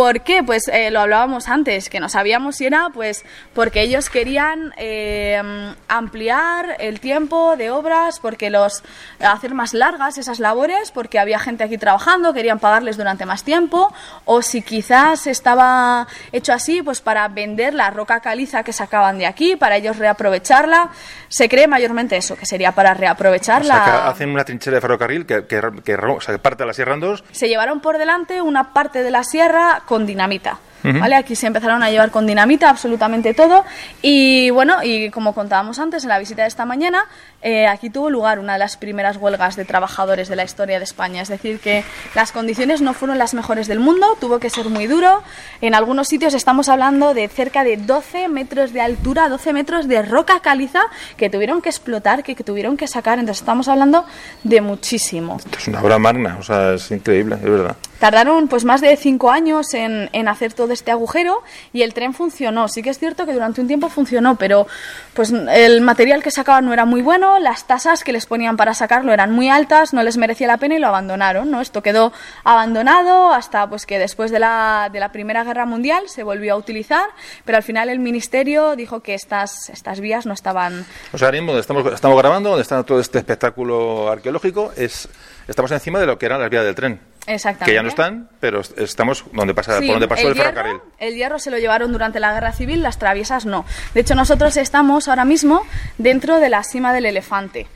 ¿Por 0.00 0.22
qué? 0.22 0.42
Pues 0.42 0.66
eh, 0.68 0.90
lo 0.90 1.00
hablábamos 1.00 1.46
antes, 1.48 1.90
que 1.90 2.00
no 2.00 2.08
sabíamos 2.08 2.56
si 2.56 2.64
era 2.64 2.88
pues 2.88 3.22
porque 3.52 3.82
ellos 3.82 4.08
querían 4.08 4.72
eh, 4.78 5.42
ampliar 5.88 6.76
el 6.78 7.00
tiempo 7.00 7.54
de 7.58 7.70
obras, 7.70 8.18
porque 8.18 8.48
los 8.48 8.82
hacer 9.18 9.52
más 9.52 9.74
largas 9.74 10.16
esas 10.16 10.38
labores, 10.40 10.90
porque 10.90 11.18
había 11.18 11.38
gente 11.38 11.64
aquí 11.64 11.76
trabajando, 11.76 12.32
querían 12.32 12.58
pagarles 12.60 12.96
durante 12.96 13.26
más 13.26 13.44
tiempo, 13.44 13.92
o 14.24 14.40
si 14.40 14.62
quizás 14.62 15.26
estaba 15.26 16.06
hecho 16.32 16.54
así 16.54 16.80
pues 16.82 17.02
para 17.02 17.28
vender 17.28 17.74
la 17.74 17.90
roca 17.90 18.20
caliza 18.20 18.62
que 18.62 18.72
sacaban 18.72 19.18
de 19.18 19.26
aquí, 19.26 19.56
para 19.56 19.76
ellos 19.76 19.98
reaprovecharla. 19.98 20.88
Se 21.28 21.48
cree 21.48 21.66
mayormente 21.68 22.16
eso, 22.16 22.36
que 22.36 22.46
sería 22.46 22.72
para 22.72 22.92
O 22.92 22.94
reaprovecharla. 22.94 23.74
sea, 23.74 23.84
que 23.84 23.90
hacen 24.08 24.30
una 24.30 24.44
trinchera 24.44 24.76
de 24.76 24.80
ferrocarril 24.80 25.26
que, 25.26 25.46
que, 25.46 25.60
que 25.84 25.96
ro- 25.96 26.16
o 26.16 26.20
sea, 26.22 26.34
que 26.34 26.38
parte 26.38 26.62
a 26.62 26.66
la 26.66 26.72
sierra 26.72 26.94
en 26.94 27.00
dos 27.00 27.22
se 27.32 27.48
llevaron 27.48 27.80
por 27.80 27.98
delante 27.98 28.40
una 28.40 28.72
parte 28.72 29.02
de 29.02 29.10
la 29.10 29.22
sierra 29.24 29.82
con 29.90 30.06
dinamita. 30.06 30.60
¿Vale? 30.82 31.14
Aquí 31.14 31.36
se 31.36 31.46
empezaron 31.46 31.82
a 31.82 31.90
llevar 31.90 32.10
con 32.10 32.26
dinamita 32.26 32.70
absolutamente 32.70 33.34
todo 33.34 33.64
y 34.02 34.50
bueno, 34.50 34.82
y 34.82 35.10
como 35.10 35.34
contábamos 35.34 35.78
antes 35.78 36.04
en 36.04 36.08
la 36.08 36.18
visita 36.18 36.42
de 36.42 36.48
esta 36.48 36.64
mañana, 36.64 37.04
eh, 37.42 37.66
aquí 37.66 37.90
tuvo 37.90 38.10
lugar 38.10 38.38
una 38.38 38.54
de 38.54 38.58
las 38.58 38.76
primeras 38.76 39.16
huelgas 39.16 39.56
de 39.56 39.64
trabajadores 39.64 40.28
de 40.28 40.36
la 40.36 40.44
historia 40.44 40.78
de 40.78 40.84
España, 40.84 41.22
es 41.22 41.28
decir, 41.28 41.58
que 41.60 41.84
las 42.14 42.32
condiciones 42.32 42.82
no 42.82 42.92
fueron 42.92 43.18
las 43.18 43.34
mejores 43.34 43.66
del 43.66 43.80
mundo, 43.80 44.16
tuvo 44.20 44.38
que 44.38 44.50
ser 44.50 44.66
muy 44.68 44.86
duro, 44.86 45.22
en 45.60 45.74
algunos 45.74 46.08
sitios 46.08 46.34
estamos 46.34 46.68
hablando 46.68 47.14
de 47.14 47.28
cerca 47.28 47.64
de 47.64 47.76
12 47.76 48.28
metros 48.28 48.72
de 48.72 48.80
altura, 48.80 49.28
12 49.28 49.52
metros 49.52 49.88
de 49.88 50.02
roca 50.02 50.40
caliza 50.40 50.80
que 51.16 51.30
tuvieron 51.30 51.62
que 51.62 51.70
explotar, 51.70 52.22
que, 52.22 52.34
que 52.34 52.44
tuvieron 52.44 52.76
que 52.76 52.86
sacar, 52.86 53.18
entonces 53.18 53.40
estamos 53.42 53.68
hablando 53.68 54.04
de 54.44 54.60
muchísimo. 54.60 55.36
Esto 55.38 55.58
es 55.58 55.68
una 55.68 55.82
obra 55.82 55.98
magna, 55.98 56.36
o 56.38 56.42
sea, 56.42 56.74
es 56.74 56.90
increíble, 56.90 57.36
es 57.36 57.42
verdad. 57.50 57.76
Tardaron 57.98 58.48
pues 58.48 58.64
más 58.64 58.80
de 58.80 58.96
cinco 58.96 59.30
años 59.30 59.74
en, 59.74 60.08
en 60.12 60.28
hacer 60.28 60.54
todo 60.54 60.69
este 60.74 60.90
agujero 60.90 61.42
y 61.72 61.82
el 61.82 61.94
tren 61.94 62.14
funcionó. 62.14 62.68
Sí 62.68 62.82
que 62.82 62.90
es 62.90 62.98
cierto 62.98 63.26
que 63.26 63.32
durante 63.32 63.60
un 63.60 63.66
tiempo 63.66 63.88
funcionó, 63.88 64.36
pero 64.36 64.66
pues 65.14 65.30
el 65.32 65.80
material 65.80 66.22
que 66.22 66.30
sacaban 66.30 66.66
no 66.66 66.72
era 66.72 66.84
muy 66.84 67.02
bueno, 67.02 67.38
las 67.38 67.66
tasas 67.66 68.04
que 68.04 68.12
les 68.12 68.26
ponían 68.26 68.56
para 68.56 68.74
sacarlo 68.74 69.12
eran 69.12 69.32
muy 69.32 69.48
altas, 69.48 69.92
no 69.92 70.02
les 70.02 70.16
merecía 70.16 70.46
la 70.46 70.58
pena 70.58 70.76
y 70.76 70.78
lo 70.78 70.88
abandonaron, 70.88 71.50
¿no? 71.50 71.60
Esto 71.60 71.82
quedó 71.82 72.12
abandonado 72.44 73.32
hasta 73.32 73.68
pues 73.68 73.86
que 73.86 73.98
después 73.98 74.30
de 74.30 74.38
la, 74.38 74.88
de 74.92 75.00
la 75.00 75.12
Primera 75.12 75.44
Guerra 75.44 75.66
Mundial 75.66 76.04
se 76.08 76.22
volvió 76.22 76.54
a 76.54 76.56
utilizar, 76.56 77.08
pero 77.44 77.56
al 77.56 77.62
final 77.62 77.88
el 77.88 77.98
ministerio 77.98 78.76
dijo 78.76 79.00
que 79.00 79.14
estas, 79.14 79.68
estas 79.70 80.00
vías 80.00 80.26
no 80.26 80.32
estaban 80.32 80.84
ahora 81.12 81.32
mismo 81.32 81.56
estamos, 81.58 81.92
estamos 81.92 82.18
grabando, 82.18 82.50
donde 82.50 82.62
está 82.62 82.82
todo 82.82 83.00
este 83.00 83.18
espectáculo 83.18 84.10
arqueológico, 84.10 84.72
es 84.76 85.08
estamos 85.48 85.70
encima 85.72 85.98
de 85.98 86.06
lo 86.06 86.18
que 86.18 86.26
eran 86.26 86.40
las 86.40 86.50
vías 86.50 86.64
del 86.64 86.74
tren. 86.74 87.00
Exactamente. 87.26 87.70
Que 87.70 87.74
ya 87.74 87.82
no 87.82 87.88
están, 87.88 88.28
pero 88.40 88.60
est- 88.60 88.78
estamos 88.78 89.24
donde 89.32 89.54
pasa, 89.54 89.78
Sí, 89.78 89.86
por 89.86 89.94
donde 89.94 90.08
pasó 90.08 90.28
el, 90.28 90.34
hierro, 90.34 90.50
ferrocarril. 90.50 90.80
el 90.98 91.14
hierro 91.14 91.38
se 91.38 91.50
lo 91.50 91.58
llevaron 91.58 91.92
durante 91.92 92.20
la 92.20 92.32
guerra 92.32 92.52
civil, 92.52 92.82
las 92.82 92.98
traviesas 92.98 93.46
no. 93.46 93.64
De 93.94 94.00
hecho, 94.00 94.14
nosotros 94.14 94.56
estamos 94.56 95.08
ahora 95.08 95.24
mismo 95.24 95.62
dentro 95.98 96.40
de 96.40 96.48
la 96.48 96.62
cima 96.64 96.92
del 96.92 97.06
elefante. 97.06 97.66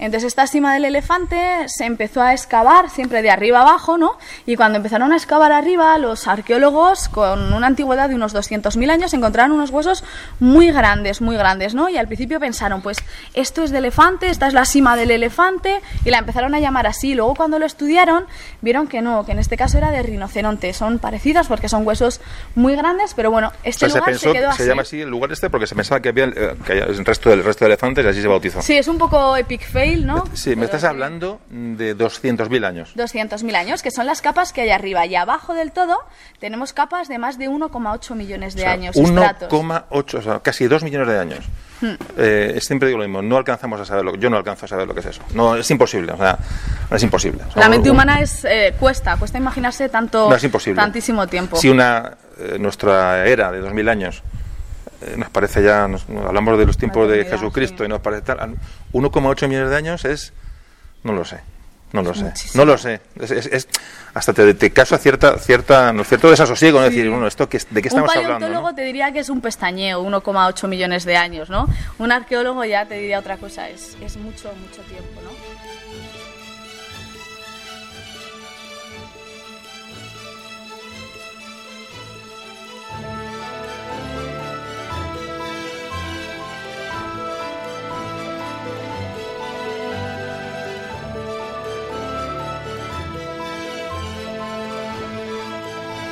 Entonces, 0.00 0.28
esta 0.28 0.46
cima 0.46 0.74
del 0.74 0.86
elefante 0.86 1.68
se 1.68 1.84
empezó 1.84 2.22
a 2.22 2.32
excavar 2.32 2.90
siempre 2.90 3.22
de 3.22 3.30
arriba 3.30 3.60
abajo, 3.60 3.98
¿no? 3.98 4.16
Y 4.46 4.56
cuando 4.56 4.76
empezaron 4.78 5.12
a 5.12 5.16
excavar 5.16 5.52
arriba, 5.52 5.96
los 5.98 6.26
arqueólogos, 6.26 7.08
con 7.08 7.52
una 7.52 7.66
antigüedad 7.66 8.08
de 8.08 8.14
unos 8.14 8.34
200.000 8.34 8.90
años, 8.90 9.14
encontraron 9.14 9.52
unos 9.52 9.70
huesos 9.70 10.02
muy 10.38 10.72
grandes, 10.72 11.20
muy 11.20 11.36
grandes, 11.36 11.74
¿no? 11.74 11.88
Y 11.88 11.98
al 11.98 12.06
principio 12.06 12.40
pensaron, 12.40 12.82
pues, 12.82 12.98
esto 13.34 13.62
es 13.62 13.70
de 13.70 13.78
elefante, 13.78 14.28
esta 14.28 14.46
es 14.46 14.54
la 14.54 14.64
cima 14.64 14.96
del 14.96 15.10
elefante, 15.10 15.80
y 16.04 16.10
la 16.10 16.18
empezaron 16.18 16.54
a 16.54 16.60
llamar 16.60 16.86
así. 16.86 17.14
Luego, 17.14 17.34
cuando 17.34 17.58
lo 17.58 17.66
estudiaron, 17.66 18.24
vieron 18.62 18.88
que 18.88 19.02
no, 19.02 19.26
que 19.26 19.32
en 19.32 19.38
este 19.38 19.56
caso 19.56 19.78
era 19.78 19.90
de 19.90 20.02
rinoceronte. 20.02 20.72
Son 20.72 20.98
parecidas 20.98 21.46
porque 21.46 21.68
son 21.68 21.86
huesos 21.86 22.20
muy 22.54 22.74
grandes, 22.74 23.14
pero 23.14 23.30
bueno, 23.30 23.48
O 23.48 23.52
este 23.64 23.80
sea, 23.80 23.88
se 23.90 23.98
lugar 23.98 24.10
pensó, 24.12 24.32
se 24.32 24.38
quedó 24.38 24.52
se 24.52 24.66
llama 24.66 24.82
así 24.82 25.00
el 25.00 25.08
lugar 25.08 25.32
este 25.32 25.50
porque 25.50 25.66
se 25.66 25.74
pensaba 25.74 26.00
que 26.00 26.08
había 26.10 26.24
el, 26.24 26.34
eh, 26.36 26.54
que 26.64 26.72
el 26.72 27.04
resto 27.04 27.30
del 27.30 27.44
resto 27.44 27.64
de 27.64 27.70
elefantes 27.70 28.04
y 28.04 28.08
así 28.08 28.22
se 28.22 28.28
bautizó. 28.28 28.62
Sí, 28.62 28.76
es 28.76 28.88
un 28.88 28.98
poco 28.98 29.36
epic 29.36 29.66
fail, 29.68 29.89
¿no? 29.98 30.24
Sí, 30.34 30.56
me 30.56 30.64
estás 30.64 30.84
hablando 30.84 31.40
de 31.50 31.96
200.000 31.96 32.64
años. 32.64 32.92
200.000 32.96 33.54
años, 33.56 33.82
que 33.82 33.90
son 33.90 34.06
las 34.06 34.22
capas 34.22 34.52
que 34.52 34.62
hay 34.62 34.70
arriba. 34.70 35.06
Y 35.06 35.14
abajo 35.16 35.54
del 35.54 35.72
todo 35.72 35.98
tenemos 36.38 36.72
capas 36.72 37.08
de 37.08 37.18
más 37.18 37.38
de 37.38 37.48
1,8 37.48 38.14
millones 38.14 38.54
de 38.54 38.62
O 38.62 38.64
sea, 38.64 38.72
años. 38.72 38.96
estratos. 38.96 39.52
1,8, 39.52 40.14
o 40.18 40.22
sea, 40.22 40.38
casi 40.40 40.66
2 40.66 40.82
millones 40.84 41.08
de 41.08 41.18
años. 41.18 41.44
Hmm. 41.80 41.94
Eh, 42.18 42.58
siempre 42.60 42.88
digo 42.88 42.98
lo 43.00 43.04
mismo, 43.08 43.22
no 43.22 43.36
alcanzamos 43.36 43.80
a 43.80 43.84
saberlo. 43.84 44.14
Yo 44.16 44.28
no 44.30 44.36
alcanzo 44.36 44.66
a 44.66 44.68
saber 44.68 44.86
lo 44.86 44.94
que 44.94 45.00
es 45.00 45.06
eso. 45.06 45.22
No, 45.34 45.56
es 45.56 45.70
imposible, 45.70 46.12
o 46.12 46.16
sea, 46.16 46.38
no 46.90 46.96
es 46.96 47.02
imposible. 47.02 47.42
O 47.48 47.52
sea, 47.52 47.62
La 47.62 47.68
mente 47.68 47.90
un- 47.90 47.96
humana 47.96 48.20
es 48.20 48.44
eh, 48.44 48.74
cuesta, 48.78 49.16
cuesta 49.16 49.38
imaginarse 49.38 49.88
tanto, 49.88 50.28
No, 50.28 50.36
es 50.36 50.44
imposible. 50.44 50.76
tantísimo 50.76 51.26
tiempo. 51.26 51.56
Si 51.56 51.68
una 51.68 52.16
eh, 52.38 52.56
nuestra 52.58 53.26
era 53.26 53.50
de 53.50 53.60
2000 53.60 53.88
años 53.88 54.22
eh, 55.02 55.14
nos 55.16 55.30
parece 55.30 55.62
ya, 55.62 55.86
nos- 55.88 56.06
hablamos 56.08 56.58
de 56.58 56.66
los 56.66 56.76
tiempos 56.76 57.08
de 57.10 57.24
Jesucristo 57.24 57.78
sí. 57.78 57.84
y 57.84 57.88
nos 57.88 58.00
parece 58.00 58.22
tal, 58.22 58.56
1,8 58.92 59.48
millones 59.48 59.70
de 59.70 59.76
años 59.76 60.04
es, 60.04 60.32
no 61.02 61.12
lo 61.12 61.24
sé. 61.24 61.40
No 61.92 62.02
lo 62.02 62.14
sé, 62.14 62.32
no 62.54 62.64
lo 62.64 62.78
sé. 62.78 63.00
Es, 63.20 63.66
hasta 64.14 64.32
te, 64.32 64.54
te 64.54 64.70
causa 64.70 64.96
cierta, 64.96 65.36
cierta, 65.38 65.92
¿no 65.92 66.04
cierto 66.04 66.30
desasosiego, 66.30 66.78
¿no? 66.78 66.84
decir, 66.84 67.10
bueno, 67.10 67.26
esto 67.26 67.46
de 67.46 67.82
qué 67.82 67.88
estamos 67.88 68.08
hablando. 68.10 68.34
Un 68.36 68.40
paleontólogo 68.42 68.74
te 68.76 68.82
diría 68.82 69.12
que 69.12 69.18
es 69.18 69.28
un 69.28 69.40
pestañeo, 69.40 70.00
1,8 70.04 70.68
millones 70.68 71.04
de 71.04 71.16
años, 71.16 71.50
¿no? 71.50 71.66
Un 71.98 72.12
arqueólogo 72.12 72.64
ya 72.64 72.86
te 72.86 72.94
diría 72.94 73.18
otra 73.18 73.38
cosa, 73.38 73.68
es, 73.68 73.96
es 74.00 74.16
mucho, 74.18 74.52
mucho 74.54 74.82
tiempo, 74.82 75.20
¿no? 75.24 75.30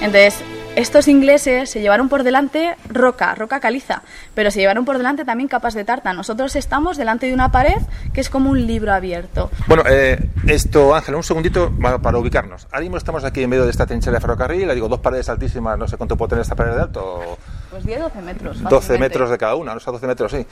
Entonces, 0.00 0.42
estos 0.76 1.08
ingleses 1.08 1.70
se 1.70 1.80
llevaron 1.80 2.08
por 2.08 2.22
delante 2.22 2.76
roca, 2.88 3.34
roca 3.34 3.58
caliza, 3.58 4.02
pero 4.34 4.52
se 4.52 4.60
llevaron 4.60 4.84
por 4.84 4.96
delante 4.96 5.24
también 5.24 5.48
capas 5.48 5.74
de 5.74 5.84
tarta. 5.84 6.12
Nosotros 6.12 6.54
estamos 6.54 6.96
delante 6.96 7.26
de 7.26 7.34
una 7.34 7.50
pared 7.50 7.82
que 8.12 8.20
es 8.20 8.30
como 8.30 8.50
un 8.50 8.64
libro 8.64 8.92
abierto. 8.92 9.50
Bueno, 9.66 9.82
eh, 9.90 10.30
esto, 10.46 10.94
Ángela, 10.94 11.16
un 11.16 11.24
segundito 11.24 11.72
para 12.00 12.18
ubicarnos. 12.18 12.66
Ahora 12.66 12.82
mismo 12.82 12.96
estamos 12.96 13.24
aquí 13.24 13.42
en 13.42 13.50
medio 13.50 13.64
de 13.64 13.72
esta 13.72 13.86
trinchera 13.86 14.14
de 14.14 14.20
ferrocarril, 14.20 14.68
le 14.68 14.74
digo, 14.76 14.88
dos 14.88 15.00
paredes 15.00 15.28
altísimas, 15.28 15.76
no 15.76 15.88
sé 15.88 15.96
cuánto 15.96 16.16
puede 16.16 16.30
tener 16.30 16.42
esta 16.42 16.54
pared 16.54 16.74
de 16.74 16.82
alto. 16.82 17.38
Pues 17.70 17.84
10, 17.84 18.00
12 18.00 18.22
metros. 18.22 18.62
12 18.62 18.98
metros 18.98 19.30
de 19.30 19.38
cada 19.38 19.56
una, 19.56 19.74
no 19.74 19.80
sé, 19.80 19.90
12 19.90 20.06
metros, 20.06 20.30
sí. 20.30 20.46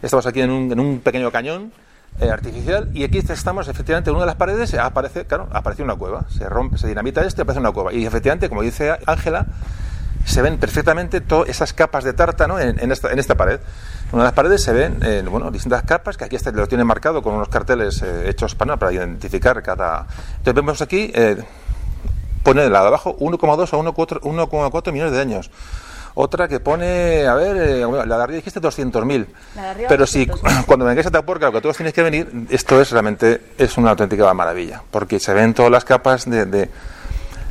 Estamos 0.00 0.26
aquí 0.26 0.42
en 0.42 0.50
un, 0.50 0.70
en 0.70 0.78
un 0.78 1.00
pequeño 1.00 1.32
cañón 1.32 1.72
eh, 2.20 2.30
artificial 2.30 2.90
y 2.92 3.04
aquí 3.04 3.18
estamos 3.18 3.68
efectivamente 3.68 4.10
en 4.10 4.16
una 4.16 4.24
de 4.24 4.26
las 4.26 4.36
paredes 4.36 4.74
aparece 4.74 5.24
claro 5.24 5.48
aparece 5.50 5.82
una 5.82 5.96
cueva 5.96 6.26
se 6.28 6.48
rompe 6.48 6.78
se 6.78 6.86
dinamita 6.86 7.24
esto 7.24 7.40
y 7.40 7.42
aparece 7.42 7.60
una 7.60 7.72
cueva. 7.72 7.92
Y 7.92 8.04
efectivamente 8.04 8.48
como 8.48 8.62
dice 8.62 8.96
Ángela 9.06 9.46
se 10.24 10.40
ven 10.42 10.58
perfectamente 10.58 11.20
todas 11.20 11.48
esas 11.48 11.72
capas 11.72 12.04
de 12.04 12.12
tártano 12.12 12.60
en, 12.60 12.92
esta, 12.92 13.34
pared. 13.34 13.58
En 13.58 14.14
una 14.14 14.22
de 14.22 14.26
las 14.28 14.34
paredes 14.34 14.62
se 14.62 14.72
ven 14.72 14.98
eh, 15.02 15.24
bueno 15.28 15.50
distintas 15.50 15.82
capas 15.82 16.16
que 16.16 16.24
aquí 16.24 16.36
este 16.36 16.52
lo 16.52 16.68
tiene 16.68 16.84
marcado 16.84 17.22
con 17.22 17.34
unos 17.34 17.48
carteles 17.48 18.02
eh, 18.02 18.28
hechos 18.28 18.54
para, 18.54 18.92
identificar 18.92 19.62
cada 19.62 20.06
entonces 20.36 20.54
vemos 20.54 20.82
aquí 20.82 21.12
pone 22.42 22.64
el 22.64 22.72
lado 22.72 22.88
abajo 22.88 23.16
1,2 23.18 23.72
a 23.72 24.20
1,4 24.20 24.92
millones 24.92 25.12
de 25.12 25.20
años 25.20 25.50
otra 26.14 26.48
que 26.48 26.60
pone, 26.60 27.26
a 27.26 27.34
ver, 27.34 27.56
eh, 27.56 27.86
la 28.06 28.16
de 28.16 28.22
arriba 28.22 28.36
dijiste 28.36 28.60
200.000. 28.60 29.26
Pero 29.88 30.06
si 30.06 30.26
cuando 30.66 30.84
vengáis 30.84 31.06
a 31.06 31.10
Taporca, 31.10 31.46
lo 31.46 31.52
que 31.52 31.60
todos 31.60 31.76
tenéis 31.76 31.94
que 31.94 32.02
venir, 32.02 32.46
esto 32.50 32.80
es 32.80 32.90
realmente 32.90 33.40
es 33.58 33.76
una 33.76 33.90
auténtica 33.90 34.32
maravilla, 34.34 34.82
porque 34.90 35.18
se 35.18 35.32
ven 35.34 35.54
todas 35.54 35.70
las 35.70 35.84
capas 35.84 36.28
de, 36.28 36.68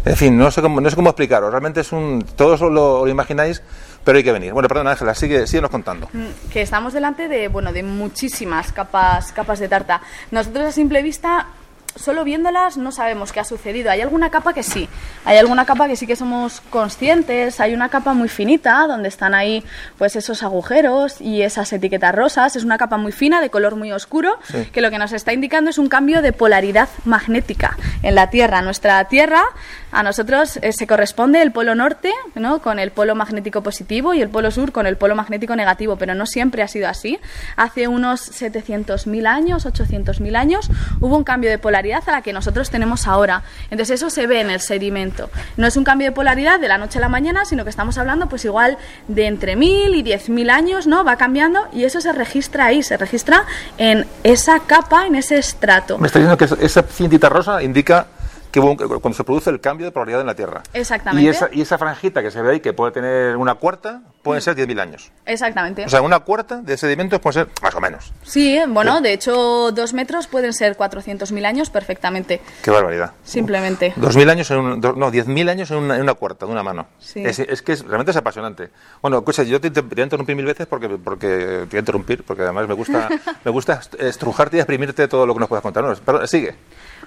en 0.04 0.18
fin, 0.18 0.38
no 0.38 0.50
sé 0.50 0.62
cómo, 0.62 0.82
no 0.82 0.90
sé 0.90 0.96
cómo 0.96 1.10
explicaros. 1.10 1.52
Realmente 1.52 1.82
es 1.82 1.92
un. 1.92 2.26
Todos 2.36 2.62
lo, 2.62 3.08
imagináis, 3.08 3.62
pero 4.04 4.18
hay 4.18 4.24
que 4.24 4.32
venir. 4.32 4.52
Bueno, 4.52 4.68
perdón, 4.68 4.88
Ángela, 4.88 5.14
sigue, 5.14 5.46
síguenos 5.46 5.70
contando. 5.70 6.10
Mm, 6.12 6.50
que 6.52 6.62
estamos 6.62 6.94
delante 6.94 7.28
de, 7.28 7.48
bueno, 7.48 7.72
de 7.72 7.84
muchísimas 7.84 8.72
capas, 8.72 9.32
capas 9.32 9.60
de 9.60 9.68
tarta. 9.68 10.02
Nosotros 10.32 10.66
a 10.66 10.72
simple 10.72 11.04
vista 11.04 11.48
solo 11.96 12.24
viéndolas 12.24 12.78
no 12.78 12.92
sabemos 12.92 13.32
qué 13.32 13.40
ha 13.40 13.44
sucedido. 13.44 13.92
Hay 13.92 14.02
alguna 14.02 14.30
capa 14.30 14.54
que 14.54 14.64
sí, 14.64 14.88
hay 15.26 15.38
alguna 15.38 15.66
capa 15.66 15.88
que 15.88 15.96
sí 15.96 16.08
que 16.08 16.16
somos 16.16 16.62
conscientes, 16.70 17.60
hay 17.60 17.74
una 17.74 17.90
capa 17.90 18.14
muy 18.14 18.30
finita 18.30 18.88
donde 18.88 19.10
están 19.10 19.34
ahí 19.34 19.64
pues 19.98 20.16
esos 20.16 20.44
agujeros 20.44 21.22
y 21.22 21.42
esas 21.42 21.72
etiquetas 21.74 22.14
rosas, 22.16 22.56
es 22.56 22.64
una 22.64 22.78
capa 22.78 22.98
muy 22.98 23.12
fina 23.12 23.42
de 23.42 23.50
color 23.50 23.76
muy 23.76 23.92
oscuro 23.92 24.40
que 24.72 24.82
lo 24.82 24.90
que 24.90 24.98
nos 24.98 25.12
está 25.14 25.34
indicando 25.34 25.70
es 25.70 25.78
un 25.78 25.90
cambio 25.90 26.22
de 26.22 26.34
polaridad 26.34 26.90
magnética 27.06 27.78
en 28.04 28.16
la 28.16 28.30
Tierra. 28.30 28.62
Nuestra 28.62 29.04
Tierra 29.06 29.44
a 29.92 30.04
nosotros 30.04 30.58
eh, 30.62 30.72
se 30.74 30.88
corresponde 30.88 31.42
el 31.42 31.52
polo 31.52 31.76
norte 31.76 32.14
¿no? 32.36 32.62
con 32.62 32.80
el 32.80 32.92
polo 32.92 33.16
magnético 33.16 33.62
positivo 33.62 34.14
y 34.14 34.22
el 34.22 34.30
polo 34.30 34.52
sur 34.52 34.72
con 34.72 34.88
el 34.88 34.98
polo 34.98 35.16
magnético 35.16 35.56
negativo, 35.56 35.98
pero 35.98 36.16
no 36.16 36.26
siempre 36.26 36.64
ha 36.64 36.68
sido 36.68 36.88
así. 36.88 37.20
Hace 37.56 37.88
unos 37.88 38.32
700.000 38.42 39.28
años, 39.28 39.66
800.000 39.66 40.36
años, 40.36 40.70
hubo 41.00 41.18
un 41.18 41.24
cambio 41.24 41.50
de 41.50 41.58
polaridad 41.58 42.04
a 42.08 42.12
la 42.12 42.22
que 42.22 42.34
nosotros 42.34 42.70
tenemos 42.70 43.08
ahora. 43.08 43.44
Entonces 43.70 44.02
eso 44.02 44.10
se 44.10 44.28
ve 44.28 44.42
en 44.42 44.50
el 44.50 44.60
sedimento. 44.60 45.30
No 45.58 45.68
es 45.68 45.78
un 45.78 45.84
cambio 45.84 46.08
de 46.08 46.12
polaridad 46.12 46.60
de 46.60 46.68
la 46.68 46.78
noche 46.78 47.00
a 47.00 47.02
la 47.02 47.10
mañana, 47.10 47.46
sino 47.46 47.64
que 47.64 47.70
estamos 47.70 47.98
hablando 47.98 48.28
pues 48.28 48.46
igual 48.46 48.78
de 49.08 49.28
entre 49.28 49.58
1.000 49.58 49.96
y 49.96 50.04
10.000 50.04 50.52
años, 50.52 50.88
¿no? 50.88 51.04
Va 51.04 51.18
cambiando 51.18 51.68
y 51.74 51.84
eso 51.84 52.02
se 52.02 52.12
registra 52.12 52.66
ahí, 52.66 52.84
se 52.84 52.98
registra 52.98 53.46
en 53.78 54.06
esa 54.24 54.60
capa, 54.60 55.06
en 55.06 55.16
ese 55.16 55.38
estrato. 55.38 55.98
Me 55.98 56.08
está 56.08 56.20
diciendo 56.20 56.38
que 56.38 56.66
esa 56.66 56.84
cintita 56.84 57.30
rosa 57.30 57.62
indica 57.62 58.08
que 58.52 58.60
cuando 58.60 59.14
se 59.14 59.24
produce 59.24 59.50
el 59.50 59.60
cambio 59.60 59.86
de 59.86 59.92
polaridad 59.92 60.22
en 60.22 60.28
la 60.28 60.36
Tierra. 60.36 60.62
Exactamente. 60.74 61.26
Y 61.26 61.30
esa, 61.30 61.50
y 61.52 61.62
esa 61.62 61.78
franjita 61.78 62.22
que 62.22 62.32
se 62.32 62.42
ve 62.42 62.52
ahí, 62.52 62.60
que 62.60 62.74
puede 62.74 62.92
tener 62.92 63.38
una 63.38 63.56
cuarta, 63.56 64.02
pueden 64.22 64.42
ser 64.42 64.56
10.000 64.56 64.80
años. 64.80 65.12
Exactamente. 65.26 65.86
O 65.86 65.90
sea, 65.90 66.02
una 66.02 66.20
cuarta 66.20 66.58
de 66.58 66.78
sedimentos 66.78 67.20
puede 67.20 67.34
ser 67.34 67.48
más 67.62 67.74
o 67.76 67.82
menos. 67.82 68.14
Sí, 68.24 68.60
bueno, 68.68 69.02
de 69.02 69.14
hecho, 69.14 69.72
dos 69.72 69.94
metros 69.94 70.28
pueden 70.28 70.54
ser 70.54 70.78
400.000 70.78 71.46
años 71.46 71.70
perfectamente. 71.70 72.42
Qué 72.62 72.72
barbaridad. 72.72 73.14
Simplemente. 73.24 73.94
2.000 73.96 74.30
años 74.30 74.52
en 74.52 74.58
un, 74.58 74.80
no, 74.82 75.12
10.000 75.12 75.50
años 75.50 75.72
en 75.72 75.78
una, 75.78 75.96
en 75.96 76.02
una, 76.02 76.14
cuarta, 76.14 76.46
de 76.46 76.52
una 76.52 76.64
mano. 76.64 76.88
Sí. 77.00 77.24
Es, 77.24 77.40
es, 77.40 77.62
que 77.62 77.74
es, 77.74 77.86
realmente 77.86 78.12
es 78.12 78.18
apasionante. 78.18 78.70
Bueno, 79.02 79.18
escucha, 79.20 79.44
yo 79.44 79.60
te, 79.60 79.72
te, 79.72 79.82
voy 79.82 80.02
a 80.02 80.04
interrumpir 80.04 80.36
mil 80.36 80.46
veces 80.46 80.68
porque, 80.68 80.90
porque 80.90 81.28
te 81.28 81.66
voy 81.66 81.78
a 81.78 81.80
interrumpir, 81.80 82.24
porque 82.24 82.44
además 82.44 82.68
me 82.68 82.74
gusta, 82.74 83.10
me 83.44 83.52
gusta 83.52 83.82
estrujarte 83.98 84.58
y 84.58 84.60
exprimirte 84.60 85.08
todo 85.08 85.26
lo 85.26 85.34
que 85.34 85.40
nos 85.40 85.50
puedas 85.50 85.64
contar. 85.64 85.84
No, 85.84 85.94
pero, 86.06 86.28
sigue. 86.28 86.56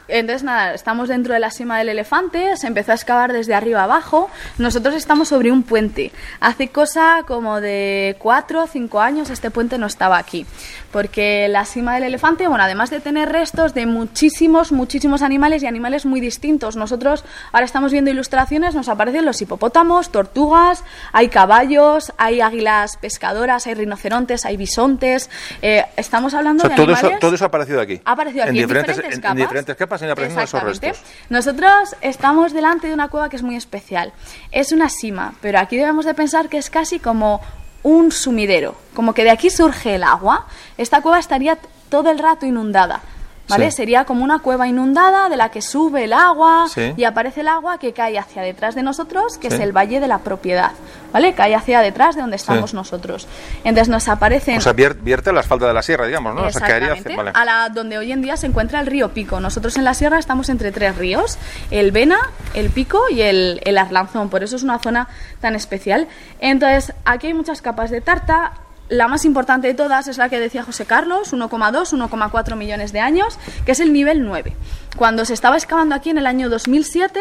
Entonces, 0.08 0.42
nada, 0.42 0.74
estamos 0.74 1.08
dentro 1.08 1.32
de 1.32 1.40
la 1.40 1.50
cima 1.50 1.78
del 1.78 1.88
elefante, 1.88 2.56
se 2.56 2.66
empezó 2.66 2.92
a 2.92 2.94
excavar 2.94 3.32
desde 3.32 3.54
arriba 3.54 3.84
abajo. 3.84 4.30
Nosotros 4.58 4.94
estamos 4.94 5.28
sobre 5.28 5.50
un 5.50 5.62
puente. 5.62 6.12
Hace 6.40 6.68
cosa 6.68 7.22
como 7.26 7.60
de 7.60 8.16
cuatro 8.18 8.64
o 8.64 8.66
cinco 8.66 9.00
años 9.00 9.30
este 9.30 9.50
puente 9.50 9.78
no 9.78 9.86
estaba 9.86 10.18
aquí. 10.18 10.46
Porque 10.92 11.48
la 11.48 11.64
cima 11.64 11.94
del 11.94 12.04
elefante, 12.04 12.46
bueno, 12.46 12.64
además 12.64 12.90
de 12.90 13.00
tener 13.00 13.30
restos 13.30 13.74
de 13.74 13.86
muchísimos, 13.86 14.70
muchísimos 14.72 15.22
animales 15.22 15.62
y 15.62 15.66
animales 15.66 16.06
muy 16.06 16.20
distintos. 16.20 16.76
Nosotros 16.76 17.24
ahora 17.52 17.64
estamos 17.64 17.90
viendo 17.90 18.10
ilustraciones, 18.10 18.74
nos 18.74 18.88
aparecen 18.88 19.24
los 19.24 19.40
hipopótamos, 19.40 20.10
tortugas, 20.10 20.84
hay 21.12 21.28
caballos, 21.28 22.12
hay 22.16 22.40
águilas 22.40 22.96
pescadoras, 22.98 23.66
hay 23.66 23.74
rinocerontes, 23.74 24.44
hay 24.44 24.56
bisontes. 24.56 25.30
Eh, 25.62 25.84
estamos 25.96 26.34
hablando 26.34 26.62
o 26.62 26.66
sea, 26.66 26.76
de 26.76 26.76
todo 26.76 26.92
animales... 26.92 27.12
Eso, 27.12 27.20
todo 27.20 27.34
eso 27.34 27.44
ha 27.44 27.48
aparecido 27.48 27.80
aquí. 27.80 28.00
Ha 28.04 28.12
aparecido 28.12 28.44
aquí 28.44 28.50
en, 28.50 28.56
en 28.56 28.68
diferentes, 28.68 28.96
capas. 28.96 29.30
en 29.30 29.36
diferentes 29.36 29.76
capas 29.76 29.93
esos 30.02 30.62
restos. 30.62 31.02
Nosotros 31.28 31.96
estamos 32.00 32.52
delante 32.52 32.88
de 32.88 32.94
una 32.94 33.08
cueva 33.08 33.28
que 33.28 33.36
es 33.36 33.42
muy 33.42 33.56
especial. 33.56 34.12
Es 34.52 34.72
una 34.72 34.88
sima, 34.88 35.34
pero 35.40 35.58
aquí 35.58 35.76
debemos 35.76 36.04
de 36.04 36.14
pensar 36.14 36.48
que 36.48 36.58
es 36.58 36.70
casi 36.70 36.98
como 36.98 37.40
un 37.82 38.12
sumidero, 38.12 38.76
como 38.94 39.14
que 39.14 39.24
de 39.24 39.30
aquí 39.30 39.50
surge 39.50 39.96
el 39.96 40.04
agua. 40.04 40.46
Esta 40.78 41.02
cueva 41.02 41.18
estaría 41.18 41.58
todo 41.88 42.10
el 42.10 42.18
rato 42.18 42.46
inundada. 42.46 43.02
¿Vale? 43.48 43.70
Sí. 43.70 43.76
Sería 43.76 44.04
como 44.06 44.24
una 44.24 44.38
cueva 44.38 44.66
inundada 44.68 45.28
de 45.28 45.36
la 45.36 45.50
que 45.50 45.60
sube 45.60 46.04
el 46.04 46.14
agua 46.14 46.66
Sí. 46.72 46.94
y 46.96 47.04
aparece 47.04 47.42
el 47.42 47.48
agua 47.48 47.78
que 47.78 47.92
cae 47.92 48.18
hacia 48.18 48.40
detrás 48.42 48.74
de 48.74 48.82
nosotros, 48.82 49.36
que 49.36 49.50
Sí. 49.50 49.56
es 49.56 49.60
el 49.60 49.72
valle 49.76 50.00
de 50.00 50.08
la 50.08 50.18
propiedad, 50.20 50.72
¿vale? 51.12 51.34
Cae 51.34 51.54
hacia 51.54 51.80
detrás 51.80 52.14
de 52.14 52.22
donde 52.22 52.36
estamos 52.36 52.72
nosotros. 52.72 53.28
Entonces 53.62 53.90
nos 53.90 54.08
aparecen 54.08 54.56
O 54.56 54.60
sea, 54.62 54.72
vier- 54.74 54.96
vierte 54.98 55.30
la 55.32 55.40
asfalta 55.40 55.66
de 55.66 55.74
la 55.74 55.82
sierra, 55.82 56.06
digamos, 56.06 56.34
¿no? 56.34 56.42
O 56.42 56.50
sea, 56.50 56.62
hacia- 56.64 57.16
vale. 57.16 57.32
a 57.34 57.44
la, 57.44 57.68
donde 57.68 57.98
hoy 57.98 58.12
en 58.12 58.22
día 58.22 58.36
se 58.38 58.46
encuentra 58.46 58.80
el 58.80 58.86
río 58.86 59.12
Pico. 59.12 59.38
Nosotros 59.40 59.76
en 59.76 59.84
la 59.84 59.92
sierra 59.92 60.18
estamos 60.18 60.48
entre 60.48 60.72
tres 60.72 60.96
ríos, 60.96 61.36
el 61.70 61.92
Vena, 61.92 62.18
el 62.54 62.70
Pico 62.70 63.02
y 63.10 63.20
el, 63.20 63.60
el 63.64 63.76
Arlanzón, 63.76 64.30
por 64.30 64.42
eso 64.42 64.56
es 64.56 64.62
una 64.62 64.78
zona 64.78 65.08
tan 65.42 65.54
especial. 65.54 66.08
Entonces, 66.40 66.94
aquí 67.04 67.26
hay 67.26 67.34
muchas 67.34 67.60
capas 67.60 67.90
de 67.90 68.00
tarta. 68.00 68.52
La 68.94 69.08
más 69.08 69.24
importante 69.24 69.66
de 69.66 69.74
todas 69.74 70.06
es 70.06 70.18
la 70.18 70.28
que 70.28 70.38
decía 70.38 70.62
José 70.62 70.86
Carlos, 70.86 71.32
1,2, 71.32 72.08
1,4 72.08 72.54
millones 72.54 72.92
de 72.92 73.00
años, 73.00 73.40
que 73.66 73.72
es 73.72 73.80
el 73.80 73.92
nivel 73.92 74.24
9. 74.24 74.54
Cuando 74.96 75.24
se 75.24 75.34
estaba 75.34 75.56
excavando 75.56 75.96
aquí 75.96 76.10
en 76.10 76.18
el 76.18 76.28
año 76.28 76.48
2007, 76.48 77.18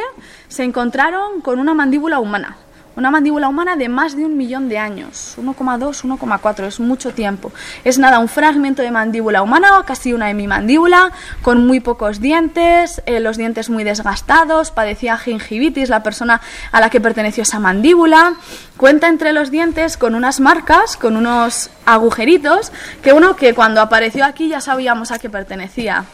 se 0.49 0.63
encontraron 0.65 1.41
con 1.41 1.57
una 1.57 1.73
mandíbula 1.73 2.19
humana. 2.19 2.57
Una 2.95 3.09
mandíbula 3.09 3.49
humana 3.49 3.75
de 3.75 3.89
más 3.89 4.15
de 4.15 4.23
un 4.23 4.37
millón 4.37 4.69
de 4.69 4.77
años. 4.77 5.35
1,2, 5.37 6.03
1,4, 6.03 6.65
es 6.67 6.79
mucho 6.79 7.11
tiempo. 7.11 7.51
Es 7.83 7.97
nada, 7.97 8.19
un 8.19 8.27
fragmento 8.27 8.83
de 8.83 8.91
mandíbula 8.91 9.41
humana, 9.41 9.83
casi 9.85 10.13
una 10.13 10.29
hemimandíbula, 10.29 11.11
con 11.41 11.65
muy 11.65 11.79
pocos 11.79 12.21
dientes, 12.21 13.01
eh, 13.07 13.19
los 13.19 13.37
dientes 13.37 13.71
muy 13.71 13.83
desgastados, 13.83 14.69
padecía 14.69 15.17
gingivitis 15.17 15.89
la 15.89 16.03
persona 16.03 16.39
a 16.71 16.79
la 16.81 16.91
que 16.91 17.01
perteneció 17.01 17.41
esa 17.41 17.59
mandíbula. 17.59 18.35
Cuenta 18.77 19.07
entre 19.07 19.33
los 19.33 19.49
dientes 19.49 19.97
con 19.97 20.13
unas 20.13 20.39
marcas, 20.39 20.95
con 20.95 21.17
unos 21.17 21.71
agujeritos, 21.87 22.71
que 23.01 23.11
uno 23.11 23.35
que 23.35 23.55
cuando 23.55 23.81
apareció 23.81 24.23
aquí 24.23 24.49
ya 24.49 24.61
sabíamos 24.61 25.11
a 25.11 25.17
qué 25.17 25.31
pertenecía. 25.31 26.05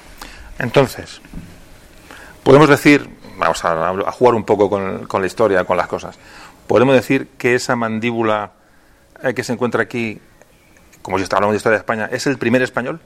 Entonces, 0.57 1.19
podemos 2.43 2.69
decir, 2.69 3.09
vamos 3.37 3.65
a, 3.65 4.11
jugar 4.11 4.35
un 4.35 4.45
poco 4.45 4.69
con 4.69 5.21
la 5.21 5.27
historia, 5.27 5.65
con 5.65 5.75
las 5.75 5.87
cosas. 5.87 6.17
Podemos 6.69 6.93
decir 6.93 7.29
que 7.39 7.55
esa 7.55 7.75
mandíbula 7.75 8.51
eh, 9.23 9.33
que 9.33 9.43
se 9.43 9.53
encuentra 9.53 9.81
aquí, 9.81 10.19
como 11.01 11.17
si 11.17 11.23
está 11.23 11.37
hablando 11.37 11.53
de 11.53 11.57
historia 11.57 11.79
de 11.79 11.81
España, 11.81 12.07
es 12.11 12.27
el 12.27 12.37
primer 12.37 12.61
español. 12.61 12.99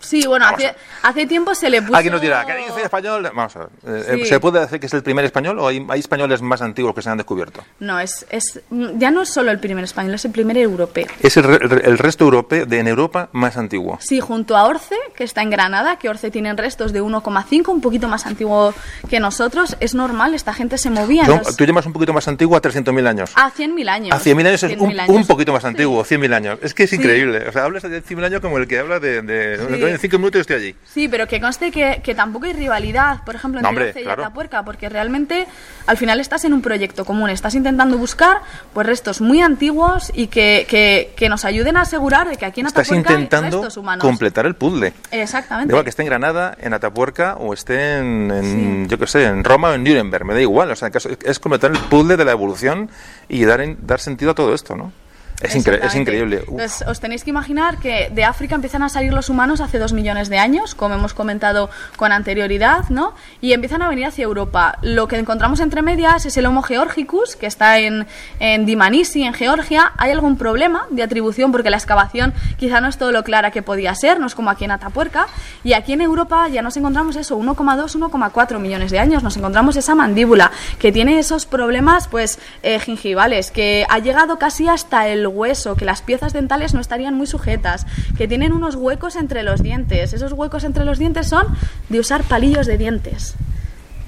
Sí, 0.00 0.26
bueno, 0.26 0.46
hace, 0.46 0.74
hace 1.02 1.26
tiempo 1.26 1.54
se 1.54 1.68
le 1.70 1.82
puso... 1.82 1.94
Alguien 1.96 2.12
nos 2.12 2.20
dirá, 2.22 2.44
¿qué 2.46 2.54
dice 2.56 2.82
español? 2.82 3.22
Vamos 3.34 3.56
a 3.56 3.58
ver. 3.60 3.68
eh, 3.86 4.04
Sí. 4.22 4.26
¿Se 4.26 4.40
puede 4.40 4.60
decir 4.60 4.78
que 4.80 4.86
es 4.86 4.94
el 4.94 5.02
primer 5.02 5.24
español 5.24 5.58
o 5.58 5.68
hay, 5.68 5.84
hay 5.88 6.00
españoles 6.00 6.40
más 6.42 6.62
antiguos 6.62 6.94
que 6.94 7.02
se 7.02 7.10
han 7.10 7.16
descubierto? 7.18 7.64
No, 7.80 7.98
es, 8.00 8.26
es, 8.30 8.60
ya 8.70 9.10
no 9.10 9.22
es 9.22 9.28
solo 9.28 9.50
el 9.50 9.58
primer 9.58 9.84
español, 9.84 10.14
es 10.14 10.24
el 10.24 10.30
primer 10.32 10.56
europeo. 10.58 11.06
Es 11.20 11.36
el, 11.36 11.44
el 11.46 11.98
resto 11.98 12.24
europeo 12.24 12.64
de 12.66 12.78
en 12.78 12.88
Europa 12.88 13.28
más 13.32 13.56
antiguo. 13.56 13.98
Sí, 14.00 14.20
junto 14.20 14.56
a 14.56 14.64
Orce, 14.66 14.94
que 15.16 15.24
está 15.24 15.42
en 15.42 15.50
Granada, 15.50 15.98
que 15.98 16.08
Orce 16.08 16.30
tienen 16.30 16.56
restos 16.56 16.92
de 16.92 17.02
1,5, 17.02 17.68
un 17.68 17.80
poquito 17.80 18.08
más 18.08 18.26
antiguo 18.26 18.72
que 19.10 19.20
nosotros. 19.20 19.76
Es 19.80 19.94
normal, 19.94 20.34
esta 20.34 20.54
gente 20.54 20.78
se 20.78 20.90
movía. 20.90 21.26
Son- 21.26 21.42
tú 21.56 21.64
llamas 21.64 21.86
un 21.86 21.92
poquito 21.92 22.12
más 22.12 22.26
antiguo 22.28 22.56
a 22.56 22.62
300.000 22.62 23.06
años. 23.06 23.32
a 23.34 23.50
100.000 23.50 23.88
años. 23.88 24.14
A 24.16 24.20
100.000 24.20 24.46
años 24.46 24.62
es 24.62 24.70
100.000 24.70 24.80
un, 24.80 25.00
años. 25.00 25.16
un 25.16 25.26
poquito 25.26 25.52
más 25.52 25.62
Sí. 25.62 25.68
antiguo, 25.68 26.04
100.000 26.04 26.32
años. 26.34 26.58
Es 26.62 26.72
que 26.74 26.84
es 26.84 26.92
increíble. 26.92 27.48
O 27.48 27.52
sea, 27.52 27.64
hablas 27.64 27.82
de 27.82 28.02
100.000 28.02 28.24
años 28.24 28.40
como 28.40 28.58
el 28.58 28.66
que 28.68 28.78
habla 28.78 29.00
de... 29.00 29.22
de 29.22 29.56
En 29.92 29.98
5 29.98 30.18
minutos 30.18 30.40
estoy 30.42 30.56
allí. 30.56 30.74
Sí, 30.84 31.08
pero 31.08 31.26
que 31.26 31.40
conste 31.40 31.70
que, 31.70 32.00
que 32.02 32.14
tampoco 32.14 32.46
hay 32.46 32.52
rivalidad, 32.52 33.22
por 33.24 33.34
ejemplo, 33.34 33.60
entre 33.60 34.00
y 34.00 34.04
claro. 34.04 34.22
Atapuerca, 34.22 34.62
porque 34.64 34.88
realmente 34.88 35.46
al 35.86 35.96
final 35.96 36.20
estás 36.20 36.44
en 36.44 36.52
un 36.52 36.62
proyecto 36.62 37.04
común, 37.04 37.30
estás 37.30 37.54
intentando 37.54 37.98
buscar 37.98 38.38
pues 38.72 38.86
restos 38.86 39.20
muy 39.20 39.40
antiguos 39.40 40.10
y 40.14 40.26
que, 40.28 40.66
que, 40.68 41.12
que 41.16 41.28
nos 41.28 41.44
ayuden 41.44 41.76
a 41.76 41.82
asegurar 41.82 42.28
de 42.28 42.36
que 42.36 42.46
aquí 42.46 42.60
en 42.60 42.66
Estás 42.66 42.86
Atapuerca 42.88 43.10
hay 43.10 43.16
intentando 43.22 43.58
restos 43.58 43.76
humanos. 43.76 44.02
completar 44.02 44.46
el 44.46 44.54
puzzle. 44.54 44.92
Exactamente. 45.10 45.72
Igual 45.72 45.84
que 45.84 45.90
esté 45.90 46.02
en 46.02 46.08
Granada, 46.08 46.56
en 46.60 46.72
Atapuerca 46.74 47.36
o 47.36 47.52
esté 47.54 47.98
en, 47.98 48.30
en, 48.30 48.88
yo 48.88 48.98
qué 48.98 49.06
sé, 49.06 49.24
en 49.24 49.44
Roma 49.44 49.70
o 49.70 49.74
en 49.74 49.84
Nuremberg, 49.84 50.24
me 50.24 50.34
da 50.34 50.40
igual. 50.40 50.70
O 50.70 50.76
sea, 50.76 50.90
que 50.90 50.98
es- 50.98 51.08
es 51.24 51.38
completar 51.38 51.70
el 51.70 51.78
puzzle 51.78 52.16
de 52.16 52.24
la 52.24 52.32
evolución 52.32 52.90
y 53.28 53.44
dar, 53.44 53.60
en- 53.60 53.78
dar 53.86 54.00
sentido 54.00 54.30
a 54.32 54.34
todo 54.34 54.54
esto, 54.54 54.76
¿no? 54.76 54.92
Es, 55.40 55.54
incre- 55.54 55.78
es 55.84 55.94
increíble. 55.94 56.42
Entonces, 56.48 56.86
os 56.88 56.98
tenéis 56.98 57.22
que 57.22 57.30
imaginar 57.30 57.78
que 57.78 58.10
de 58.12 58.24
África 58.24 58.56
empiezan 58.56 58.82
a 58.82 58.88
salir 58.88 59.12
los 59.12 59.28
humanos 59.30 59.60
hace 59.60 59.78
dos 59.78 59.92
millones 59.92 60.28
de 60.28 60.38
años, 60.38 60.74
como 60.74 60.96
hemos 60.96 61.14
comentado 61.14 61.70
con 61.96 62.10
anterioridad, 62.10 62.88
¿no? 62.88 63.14
Y 63.40 63.52
empiezan 63.52 63.82
a 63.82 63.88
venir 63.88 64.06
hacia 64.06 64.24
Europa. 64.24 64.78
Lo 64.82 65.06
que 65.06 65.16
encontramos 65.16 65.60
entre 65.60 65.80
medias 65.82 66.26
es 66.26 66.36
el 66.36 66.46
Homo 66.46 66.62
georgicus, 66.62 67.36
que 67.36 67.46
está 67.46 67.78
en, 67.78 68.06
en 68.40 68.66
Dimanisi, 68.66 69.22
en 69.22 69.32
Georgia. 69.32 69.92
Hay 69.96 70.10
algún 70.10 70.36
problema 70.36 70.86
de 70.90 71.04
atribución 71.04 71.52
porque 71.52 71.70
la 71.70 71.76
excavación 71.76 72.34
quizá 72.56 72.80
no 72.80 72.88
es 72.88 72.98
todo 72.98 73.12
lo 73.12 73.22
clara 73.22 73.52
que 73.52 73.62
podía 73.62 73.94
ser, 73.94 74.18
no 74.18 74.26
es 74.26 74.34
como 74.34 74.50
aquí 74.50 74.64
en 74.64 74.72
Atapuerca. 74.72 75.28
Y 75.62 75.74
aquí 75.74 75.92
en 75.92 76.00
Europa 76.00 76.48
ya 76.48 76.62
nos 76.62 76.76
encontramos 76.76 77.14
eso, 77.14 77.38
1,2, 77.38 77.94
1,4 78.10 78.58
millones 78.58 78.90
de 78.90 78.98
años. 78.98 79.22
Nos 79.22 79.36
encontramos 79.36 79.76
esa 79.76 79.94
mandíbula 79.94 80.50
que 80.80 80.90
tiene 80.90 81.20
esos 81.20 81.46
problemas, 81.46 82.08
pues, 82.08 82.40
eh, 82.64 82.80
gingivales, 82.80 83.52
que 83.52 83.86
ha 83.88 84.00
llegado 84.00 84.38
casi 84.40 84.66
hasta 84.68 85.06
el 85.06 85.27
hueso, 85.28 85.76
que 85.76 85.84
las 85.84 86.02
piezas 86.02 86.32
dentales 86.32 86.74
no 86.74 86.80
estarían 86.80 87.14
muy 87.14 87.26
sujetas, 87.26 87.86
que 88.16 88.26
tienen 88.26 88.52
unos 88.52 88.74
huecos 88.74 89.16
entre 89.16 89.42
los 89.42 89.62
dientes. 89.62 90.12
Esos 90.12 90.32
huecos 90.32 90.64
entre 90.64 90.84
los 90.84 90.98
dientes 90.98 91.28
son 91.28 91.46
de 91.88 92.00
usar 92.00 92.24
palillos 92.24 92.66
de 92.66 92.78
dientes. 92.78 93.36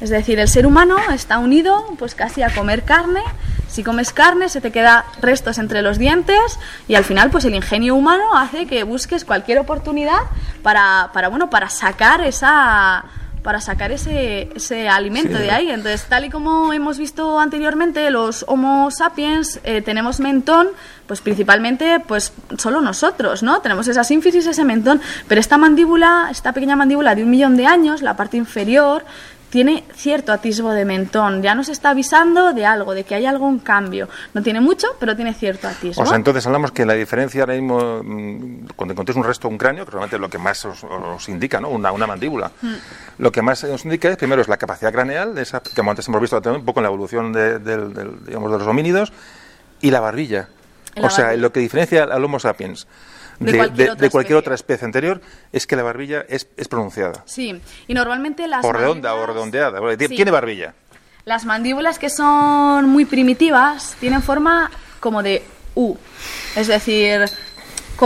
Es 0.01 0.09
decir, 0.09 0.39
el 0.41 0.49
ser 0.49 0.67
humano 0.67 0.97
está 1.13 1.39
unido 1.39 1.85
pues 1.99 2.15
casi 2.15 2.43
a 2.43 2.49
comer 2.55 2.85
carne. 2.85 3.21
Si 3.69 3.85
comes 3.85 4.13
carne 4.13 4.49
se 4.49 4.61
te 4.61 4.73
queda 4.73 5.05
restos 5.21 5.59
entre 5.59 5.83
los 5.83 5.99
dientes 5.99 6.59
y 6.89 6.95
al 6.95 7.05
final 7.05 7.31
pues 7.31 7.45
el 7.45 7.55
ingenio 7.55 7.95
humano 7.95 8.35
hace 8.35 8.67
que 8.67 8.83
busques 8.83 9.25
cualquier 9.25 9.59
oportunidad 9.59 10.21
para, 10.63 11.11
para 11.13 11.29
bueno, 11.29 11.51
para 11.51 11.69
sacar 11.69 12.23
esa 12.23 13.05
para 13.43 13.61
sacar 13.61 13.91
ese, 13.93 14.51
ese 14.55 14.89
alimento 14.89 15.37
Sí. 15.37 15.43
de 15.45 15.51
ahí. 15.51 15.71
Entonces, 15.71 16.05
tal 16.09 16.25
y 16.25 16.31
como 16.31 16.73
hemos 16.73 16.99
visto 16.99 17.39
anteriormente, 17.41 18.11
los 18.11 18.45
Homo 18.49 18.91
sapiens 18.91 19.61
eh, 19.65 19.83
tenemos 19.83 20.21
mentón, 20.21 20.69
pues 21.07 21.21
principalmente, 21.21 22.01
pues 22.07 22.33
solo 22.59 22.81
nosotros, 22.81 23.43
¿no? 23.43 23.61
Tenemos 23.61 23.89
esa 23.89 24.05
sínfisis, 24.05 24.47
ese 24.47 24.65
mentón, 24.65 25.01
pero 25.27 25.41
esta 25.41 25.59
mandíbula, 25.59 26.29
esta 26.31 26.53
pequeña 26.53 26.77
mandíbula 26.77 27.15
de 27.15 27.23
un 27.25 27.31
millón 27.31 27.57
de 27.57 27.67
años, 27.67 28.03
la 28.03 28.17
parte 28.17 28.37
inferior, 28.37 29.05
tiene 29.51 29.85
cierto 29.95 30.33
atisbo 30.33 30.71
de 30.73 30.85
mentón. 30.85 31.43
Ya 31.43 31.55
nos 31.55 31.69
está 31.69 31.91
avisando 31.91 32.53
de 32.53 32.65
algo, 32.65 32.95
de 32.95 33.05
que 33.05 33.15
hay 33.17 33.27
algún 33.27 33.59
cambio. 33.59 34.09
No 34.33 34.43
tiene 34.43 34.61
mucho, 34.61 34.87
pero 34.99 35.17
tiene 35.17 35.35
cierto 35.35 35.69
atisbo. 35.69 36.03
O 36.03 36.07
sea, 36.07 36.17
entonces 36.17 36.47
hablamos 36.47 36.73
que 36.73 36.87
la 36.87 36.95
diferencia 36.95 37.43
ahora 37.43 37.55
mismo, 37.55 38.01
mm, 38.03 38.69
cuando 38.77 38.93
encontréis 38.93 39.17
un 39.17 39.25
resto, 39.25 39.49
un 39.49 39.59
cráneo, 39.59 39.85
que 39.85 39.91
realmente 39.91 40.17
es 40.17 40.21
lo 40.23 40.31
que 40.31 40.39
más 40.39 40.65
os, 40.65 40.85
os 40.85 41.29
indica, 41.29 41.61
¿no? 41.61 41.69
Una, 41.69 41.91
una 41.93 42.07
mandíbula. 42.07 42.53
Mm. 42.63 42.75
Lo 43.19 43.33
que 43.33 43.43
más 43.43 43.65
os 43.65 43.85
indica 43.85 44.09
es, 44.09 44.17
primero, 44.17 44.41
es 44.41 44.49
la 44.49 44.57
capacidad 44.57 44.93
craneal, 44.93 45.35
de 45.35 45.43
esa, 45.43 45.61
que 45.61 45.71
como 45.75 45.91
antes 45.91 46.07
hemos 46.09 46.21
visto 46.21 46.41
también 46.41 46.61
un 46.61 46.67
poco 46.67 46.81
en 46.81 46.85
la 46.85 46.89
evolución 46.89 47.33
de, 47.33 47.59
del- 47.59 47.93
digamos, 48.25 48.53
de 48.53 48.59
los 48.59 48.67
homínidos, 48.67 49.13
y 49.81 49.91
la 49.91 50.01
barbilla. 50.01 50.49
La 50.95 51.07
o 51.07 51.11
sea, 51.11 51.35
lo 51.37 51.53
que 51.53 51.61
diferencia 51.61 52.05
al 52.05 52.25
Homo 52.25 52.39
sapiens 52.41 52.87
De 53.41 53.53
de, 53.53 53.59
cualquier 53.59 53.87
de- 53.87 53.93
otra 53.93 54.03
de 54.07 54.11
cualquier 54.11 54.37
especie. 54.37 54.37
otra 54.37 54.55
especie 54.55 54.85
anterior 54.85 55.21
es 55.53 55.67
que 55.67 55.75
la 55.77 55.83
barbilla 55.83 56.25
es, 56.29 56.47
es 56.57 56.69
pronunciada. 56.69 57.23
Sí, 57.27 57.61
y 57.89 57.95
normalmente 57.95 58.47
las 58.47 58.65
O 58.65 58.73
redonda 58.73 59.15
o 59.15 59.27
redondeada. 59.27 59.81
Bueno, 59.81 59.99
Sí. 59.99 60.15
Tiene 60.15 60.31
barbilla. 60.31 60.75
Las 61.25 61.45
mandíbulas 61.45 61.99
que 61.99 62.09
son 62.11 62.89
muy 62.89 63.05
primitivas 63.07 63.97
tienen 64.01 64.23
forma 64.23 64.71
como 65.01 65.23
de 65.23 65.43
U, 65.75 65.97
es 66.57 66.67
decir, 66.67 67.25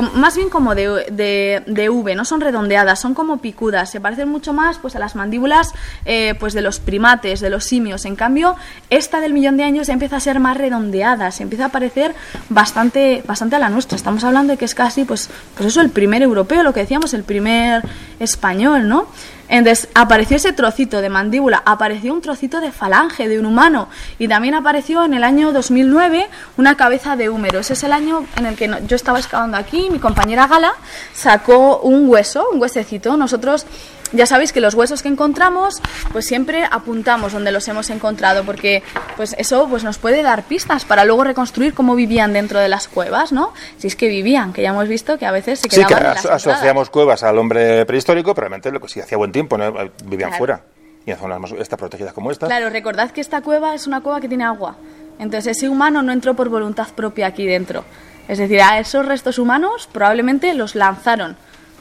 más 0.02 0.36
bien 0.36 0.48
como 0.50 0.74
de, 0.74 1.06
de- 1.10 1.62
de 1.66 1.88
V, 1.88 2.14
no 2.14 2.24
son 2.24 2.40
redondeadas, 2.40 3.00
son 3.00 3.14
como 3.14 3.38
picudas, 3.38 3.90
se 3.90 4.00
parecen 4.00 4.28
mucho 4.28 4.52
más 4.52 4.78
pues, 4.78 4.96
a 4.96 4.98
las 4.98 5.14
mandíbulas 5.14 5.72
eh, 6.04 6.34
pues, 6.40 6.52
de 6.54 6.62
los 6.62 6.80
primates, 6.80 7.40
de 7.40 7.50
los 7.50 7.64
simios. 7.64 8.04
En 8.04 8.16
cambio, 8.16 8.56
esta 8.90 9.20
del 9.20 9.32
millón 9.32 9.56
de 9.56 9.64
años 9.64 9.88
empieza 9.88 10.16
a 10.16 10.20
ser 10.20 10.40
más 10.40 10.56
redondeada, 10.56 11.30
se 11.30 11.42
empieza 11.42 11.66
a 11.66 11.68
parecer 11.68 12.14
bastante, 12.48 13.22
bastante 13.26 13.56
a 13.56 13.58
la 13.58 13.68
nuestra. 13.68 13.96
Estamos 13.96 14.24
hablando 14.24 14.52
de 14.52 14.56
que 14.58 14.64
es 14.64 14.74
casi, 14.74 15.04
pues, 15.04 15.30
pues 15.56 15.68
eso, 15.68 15.80
el 15.80 15.90
primer 15.90 16.22
europeo, 16.22 16.62
lo 16.62 16.72
que 16.72 16.80
decíamos, 16.80 17.14
el 17.14 17.22
primer 17.24 17.82
español, 18.20 18.88
¿no? 18.88 19.06
Entonces 19.48 19.88
apareció 19.94 20.36
ese 20.36 20.52
trocito 20.52 21.00
de 21.00 21.08
mandíbula, 21.08 21.62
apareció 21.66 22.12
un 22.12 22.22
trocito 22.22 22.60
de 22.60 22.72
falange 22.72 23.28
de 23.28 23.38
un 23.38 23.46
humano 23.46 23.88
y 24.18 24.26
también 24.26 24.54
apareció 24.54 25.04
en 25.04 25.14
el 25.14 25.22
año 25.22 25.52
2009 25.52 26.28
una 26.56 26.76
cabeza 26.76 27.16
de 27.16 27.28
húmero. 27.28 27.60
Ese 27.60 27.74
es 27.74 27.84
el 27.84 27.92
año 27.92 28.24
en 28.36 28.46
el 28.46 28.56
que 28.56 28.70
yo 28.86 28.96
estaba 28.96 29.18
excavando 29.18 29.56
aquí, 29.56 29.88
mi 29.90 29.98
compañera 29.98 30.46
Gala 30.46 30.72
sacó 31.12 31.78
un 31.78 32.08
hueso, 32.08 32.48
un 32.52 32.60
huesecito. 32.60 33.16
Nosotros 33.16 33.66
ya 34.12 34.26
sabéis 34.26 34.52
que 34.52 34.60
los 34.60 34.74
huesos 34.74 35.02
que 35.02 35.08
encontramos, 35.08 35.80
pues 36.12 36.26
siempre 36.26 36.64
apuntamos 36.70 37.32
donde 37.32 37.50
los 37.52 37.66
hemos 37.68 37.90
encontrado, 37.90 38.44
porque 38.44 38.82
pues 39.16 39.34
eso 39.38 39.66
pues 39.68 39.82
nos 39.84 39.98
puede 39.98 40.22
dar 40.22 40.44
pistas 40.44 40.84
para 40.84 41.04
luego 41.04 41.24
reconstruir 41.24 41.74
cómo 41.74 41.94
vivían 41.96 42.32
dentro 42.32 42.60
de 42.60 42.68
las 42.68 42.86
cuevas, 42.88 43.32
¿no? 43.32 43.52
Si 43.78 43.86
es 43.88 43.96
que 43.96 44.08
vivían, 44.08 44.52
que 44.52 44.62
ya 44.62 44.70
hemos 44.70 44.88
visto 44.88 45.18
que 45.18 45.26
a 45.26 45.32
veces 45.32 45.60
se 45.60 45.68
Sí, 45.68 45.76
quedaban 45.84 45.88
que 45.88 45.94
aso- 46.10 46.16
entradas. 46.28 46.46
asociamos 46.46 46.90
cuevas 46.90 47.22
al 47.22 47.38
hombre 47.38 47.84
prehistórico, 47.86 48.34
pero 48.34 48.44
realmente 48.48 48.70
lo 48.70 48.80
que 48.80 48.88
si 48.88 49.00
hacía 49.00 49.18
buen 49.18 49.32
tiempo, 49.32 49.58
¿no? 49.58 49.72
vivían 50.04 50.30
Claro. 50.30 50.38
fuera. 50.38 50.60
Y 51.06 51.10
en 51.10 51.18
zonas 51.18 51.38
más 51.40 51.52
estas 51.52 51.78
protegidas 51.78 52.14
como 52.14 52.30
esta. 52.30 52.46
Claro, 52.46 52.70
recordad 52.70 53.10
que 53.10 53.20
esta 53.20 53.42
cueva 53.42 53.74
es 53.74 53.86
una 53.86 54.00
cueva 54.00 54.20
que 54.20 54.28
tiene 54.28 54.44
agua. 54.44 54.76
Entonces 55.18 55.56
ese 55.58 55.68
humano 55.68 56.02
no 56.02 56.12
entró 56.12 56.34
por 56.34 56.48
voluntad 56.48 56.88
propia 56.94 57.26
aquí 57.26 57.46
dentro. 57.46 57.84
Es 58.26 58.38
decir, 58.38 58.60
a 58.62 58.78
esos 58.78 59.04
restos 59.04 59.38
humanos 59.38 59.86
probablemente 59.92 60.54
los 60.54 60.74
lanzaron 60.74 61.36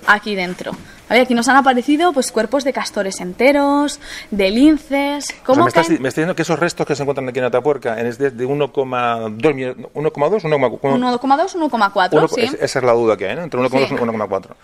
aquí 0.07 0.35
dentro. 0.35 0.73
¿Vale? 1.09 1.21
Aquí 1.21 1.33
nos 1.33 1.47
han 1.49 1.57
aparecido 1.57 2.13
pues 2.13 2.31
cuerpos 2.31 2.63
de 2.63 2.73
castores 2.73 3.19
enteros, 3.21 3.99
de 4.31 4.49
linces. 4.51 5.25
O 5.25 5.27
sea, 5.27 5.37
¿Cómo 5.45 5.63
me, 5.63 5.67
estás, 5.67 5.89
me 5.89 5.95
estás 5.95 6.13
diciendo 6.15 6.35
que 6.35 6.41
esos 6.43 6.57
restos 6.59 6.87
que 6.87 6.95
se 6.95 7.03
encuentran 7.03 7.27
aquí 7.29 7.39
en 7.39 7.45
Atapuerca 7.45 7.99
es 7.99 8.17
de, 8.17 8.31
de 8.31 8.47
1,2 8.47 9.53
millones- 9.53 9.85
1,2 9.93 10.43
1,4 10.43 10.79
1,2, 10.81 11.55
1,4, 11.55 12.17
uno- 12.17 12.27
sí. 12.29 12.41
es- 12.41 12.53
esa 12.53 12.79
es 12.79 12.85
la 12.85 12.93
duda 12.93 13.17
que 13.17 13.27
hay, 13.29 13.35
¿no? 13.35 13.43
Entre 13.43 13.59
1,2 13.59 13.87
Sí. 13.89 13.93
y 13.95 13.97
1,4. 13.97 14.55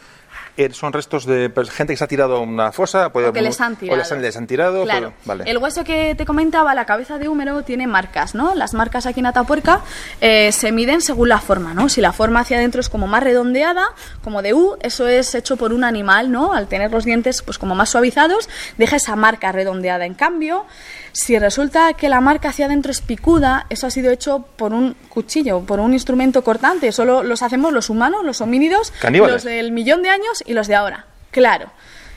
Eh, 0.60 0.74
son 0.74 0.92
restos 0.92 1.26
de 1.26 1.50
pues, 1.50 1.70
gente 1.72 1.94
que 1.94 1.98
se 1.98 2.04
ha 2.04 2.08
tirado 2.08 2.36
a 2.36 2.40
una 2.42 2.74
fosa, 2.74 3.14
puede- 3.14 3.30
O 3.30 3.34
que 3.34 3.42
les 3.42 3.62
han 3.62 3.74
o 3.74 3.78
tirado. 3.78 3.98
les 3.98 4.12
han, 4.12 4.22
les 4.22 4.36
han 4.36 4.46
tirado, 4.46 4.84
Claro. 4.84 5.14
pero- 5.16 5.22
vale. 5.24 5.50
El 5.50 5.58
hueso 5.58 5.86
que 5.86 6.16
te 6.16 6.26
comentaba, 6.26 6.76
la 6.76 6.86
cabeza 6.86 7.18
de 7.18 7.30
húmero, 7.30 7.64
tiene 7.64 7.88
marcas, 7.88 8.36
¿no? 8.36 8.54
Las 8.56 8.74
marcas 8.74 9.06
aquí 9.06 9.22
en 9.22 9.28
Atapuerca 9.28 9.80
eh, 10.20 10.52
se 10.52 10.74
miden 10.74 11.00
según 11.00 11.30
la 11.30 11.40
forma, 11.40 11.74
¿no? 11.74 11.88
Si 11.88 12.02
la 12.02 12.12
forma 12.12 12.42
hacia 12.42 12.58
adentro 12.58 12.82
es 12.82 12.90
como 12.90 13.08
más 13.08 13.24
redondeada, 13.24 13.86
como 14.22 14.42
de 14.42 14.54
U, 14.54 14.76
eso 14.82 15.08
es 15.08 15.34
hecho 15.34 15.56
por 15.56 15.72
un 15.72 15.86
animal, 15.86 16.30
¿no? 16.30 16.52
Al 16.52 16.68
tener 16.68 16.92
los 16.92 17.06
dientes 17.06 17.42
pues 17.42 17.58
como 17.58 17.74
más 17.74 17.90
suavizados, 17.92 18.50
deja 18.78 18.98
esa 18.98 19.16
marca 19.16 19.54
redondeada. 19.54 20.06
En 20.06 20.14
cambio, 20.14 20.66
si 21.14 21.40
resulta 21.40 21.94
que 21.94 22.10
la 22.10 22.20
marca 22.22 22.50
hacia 22.50 22.66
adentro 22.66 22.92
es 22.92 23.00
picuda, 23.02 23.66
eso 23.70 23.88
ha 23.88 23.92
sido 23.92 24.12
hecho 24.12 24.46
por 24.58 24.74
un 24.74 24.96
cuchillo, 25.08 25.62
por 25.62 25.80
un 25.80 25.94
instrumento 25.94 26.44
cortante. 26.44 26.92
Solo 26.92 27.24
los 27.24 27.42
hacemos 27.44 27.72
los 27.72 27.90
humanos, 27.90 28.24
los 28.26 28.42
homínidos, 28.42 28.92
Caníbales. 29.00 29.36
los 29.36 29.44
del 29.44 29.72
millón 29.72 30.04
de 30.04 30.10
años 30.10 30.44
y 30.50 30.54
los 30.54 30.68
de 30.68 30.76
ahora. 30.76 31.06
Claro. 31.32 31.70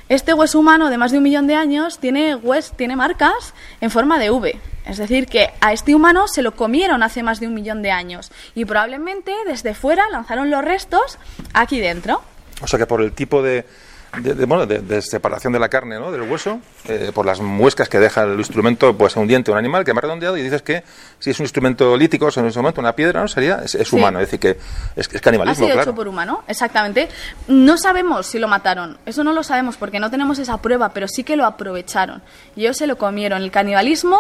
Este 0.09 0.35
hueso 0.35 0.59
humano 0.59 0.91
de 0.91 0.99
más 0.99 1.13
de 1.13 1.19
un 1.19 1.23
millón 1.23 1.47
de 1.47 1.55
años 1.55 1.99
tiene, 1.99 2.35
hues, 2.35 2.73
tiene 2.77 2.97
marcas 2.97 3.55
en 3.81 3.91
forma 3.91 4.19
de 4.19 4.31
V. 4.31 4.59
Es 4.87 4.99
decir, 4.99 5.27
que 5.27 5.51
a 5.61 5.73
este 5.73 5.95
humano 5.95 6.27
se 6.27 6.43
lo 6.43 6.57
comieron 6.57 7.03
hace 7.03 7.23
más 7.23 7.41
de 7.41 7.47
un 7.47 7.55
millón 7.55 7.83
de 7.83 7.91
años 7.91 8.33
y 8.55 8.65
probablemente 8.65 9.33
desde 9.47 9.75
fuera 9.75 10.09
lanzaron 10.11 10.51
los 10.51 10.65
restos 10.65 11.19
aquí 11.53 11.79
dentro. 11.79 12.23
O 12.63 12.67
sea 12.67 12.79
que 12.79 12.87
por 12.87 13.01
el 13.03 13.13
tipo 13.13 13.43
de, 13.43 13.65
de, 14.21 14.35
de, 14.35 14.45
bueno, 14.45 14.67
de, 14.67 14.81
de 14.81 15.01
separación 15.01 15.53
de 15.53 15.59
la 15.59 15.69
carne, 15.69 15.99
¿no? 15.99 16.13
Del 16.13 16.23
hueso, 16.23 16.61
eh, 16.87 17.11
por 17.15 17.25
las 17.25 17.41
muescas 17.41 17.89
que 17.89 17.99
deja 17.99 18.25
el 18.25 18.39
instrumento, 18.39 18.97
pues 18.97 19.17
un 19.17 19.27
diente, 19.27 19.51
un 19.51 19.57
animal 19.59 19.85
que 19.85 19.95
más 19.95 20.03
redondeado, 20.03 20.37
y 20.37 20.43
dices 20.43 20.61
que 20.63 20.85
si 21.19 21.31
es 21.31 21.39
un 21.41 21.45
instrumento 21.45 21.97
lítico, 21.97 22.27
o 22.27 22.31
sea, 22.31 22.43
en 22.43 22.51
ese 22.51 22.59
momento 22.59 22.81
una 22.81 22.95
piedra, 22.95 23.21
¿no? 23.23 23.29
Sería, 23.29 23.61
es, 23.65 23.75
es 23.75 23.89
Sí. 23.89 23.97
humano, 23.97 24.21
es 24.21 24.27
decir, 24.27 24.41
que 24.41 24.51
es, 24.97 25.09
es 25.09 25.17
Ha 25.17 25.21
canibalismo, 25.21 25.65
sido 25.65 25.75
claro. 25.75 25.91
hecho 25.91 25.95
por 25.97 26.09
humano, 26.09 26.43
exactamente. 26.47 27.09
No 27.49 27.79
sabemos 27.79 28.27
si 28.27 28.39
lo 28.39 28.49
mataron. 28.49 28.99
Eso 29.07 29.25
no 29.25 29.33
lo 29.33 29.43
sabemos 29.43 29.77
porque 29.77 29.99
no 29.99 30.11
tenemos 30.11 30.39
esa 30.39 30.59
prueba, 30.59 30.91
pero 30.91 31.09
sí 31.09 31.25
que 31.25 31.37
lo 31.37 31.47
aprovecharon. 31.47 32.23
Y 32.57 32.63
ellos 32.63 32.77
se 32.77 32.87
lo 32.87 32.97
comieron. 32.99 33.43
El 33.43 33.51
canibalismo 33.51 34.19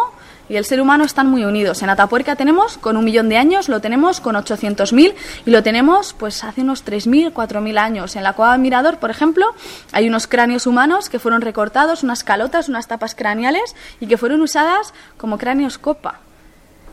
y 0.53 0.57
el 0.59 0.66
ser 0.66 0.83
humano 0.83 1.05
están 1.05 1.29
muy 1.31 1.47
unidos. 1.47 1.83
En 1.83 1.89
Atapuerca 1.89 2.37
tenemos 2.37 2.77
con 2.77 2.99
un 2.99 3.05
millón 3.07 3.31
de 3.31 3.39
años, 3.39 3.70
lo 3.70 3.81
tenemos 3.81 4.20
con 4.20 4.37
800.000 4.37 5.15
y 5.47 5.51
lo 5.51 5.62
tenemos 5.62 6.12
pues 6.12 6.45
hace 6.45 6.61
unos 6.61 6.85
3.000, 6.85 7.33
4.000 7.33 7.79
años. 7.79 8.16
En 8.16 8.23
la 8.23 8.35
cueva 8.35 8.53
del 8.53 8.61
Mirador, 8.61 8.99
por 8.99 9.11
ejemplo, 9.11 9.47
hay 9.93 10.09
unos 10.09 10.27
cráneos 10.27 10.66
humanos 10.66 11.09
que 11.09 11.19
fueron 11.19 11.41
recortados, 11.41 12.03
unas 12.03 12.23
calotas, 12.23 12.69
unas 12.69 12.87
tapas 12.87 13.15
craneales 13.15 13.74
y 13.99 14.07
que 14.09 14.19
fueron 14.19 14.43
usadas 14.43 14.93
como 15.16 15.39
cráneos 15.39 15.79
copa. 15.79 16.20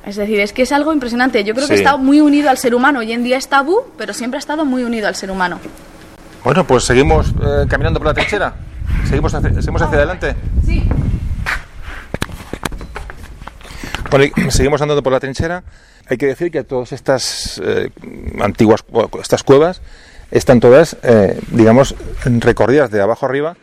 Es 0.05 0.15
decir, 0.15 0.39
es 0.39 0.53
que 0.53 0.61
es 0.61 0.71
algo 0.71 0.93
impresionante. 0.93 1.43
Yo 1.43 1.53
creo 1.53 1.67
que 1.67 1.73
Sí. 1.75 1.83
está 1.83 1.97
muy 1.97 2.21
unido 2.21 2.49
al 2.49 2.57
ser 2.57 2.73
humano. 2.73 2.99
Hoy 2.99 3.11
en 3.11 3.23
día 3.25 3.35
es 3.35 3.49
tabú, 3.49 3.81
pero 3.97 4.13
siempre 4.13 4.37
ha 4.37 4.39
estado 4.39 4.63
muy 4.63 4.83
unido 4.85 5.09
al 5.09 5.15
ser 5.15 5.29
humano. 5.31 5.59
Bueno, 6.45 6.65
pues 6.65 6.85
seguimos 6.85 7.27
eh, 7.31 7.65
caminando 7.67 7.99
por 7.99 8.07
la 8.07 8.13
trinchera. 8.13 8.53
Seguimos 9.09 9.33
hacia, 9.33 9.49
seguimos 9.53 9.81
hacia 9.81 9.97
adelante. 9.97 10.33
Sí. 10.65 10.87
Bueno, 14.09 14.25
seguimos 14.49 14.81
andando 14.81 15.03
por 15.03 15.13
la 15.13 15.19
trinchera. 15.19 15.63
Hay 16.07 16.17
que 16.17 16.25
decir 16.25 16.51
que 16.51 16.63
todas 16.63 16.91
estas 16.91 17.61
eh, 17.63 17.91
antiguas, 18.41 18.83
estas 19.21 19.43
cuevas 19.43 19.81
están 20.31 20.59
todas, 20.59 20.97
eh, 21.03 21.39
digamos, 21.51 21.95
recorridas 22.23 22.89
de 22.89 23.01
abajo 23.01 23.27
arriba 23.27 23.55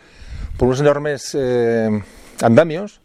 por 0.57 0.69
unos 0.69 0.81
enormes 0.81 1.37
eh, 1.39 1.91
andamios. 2.41 3.01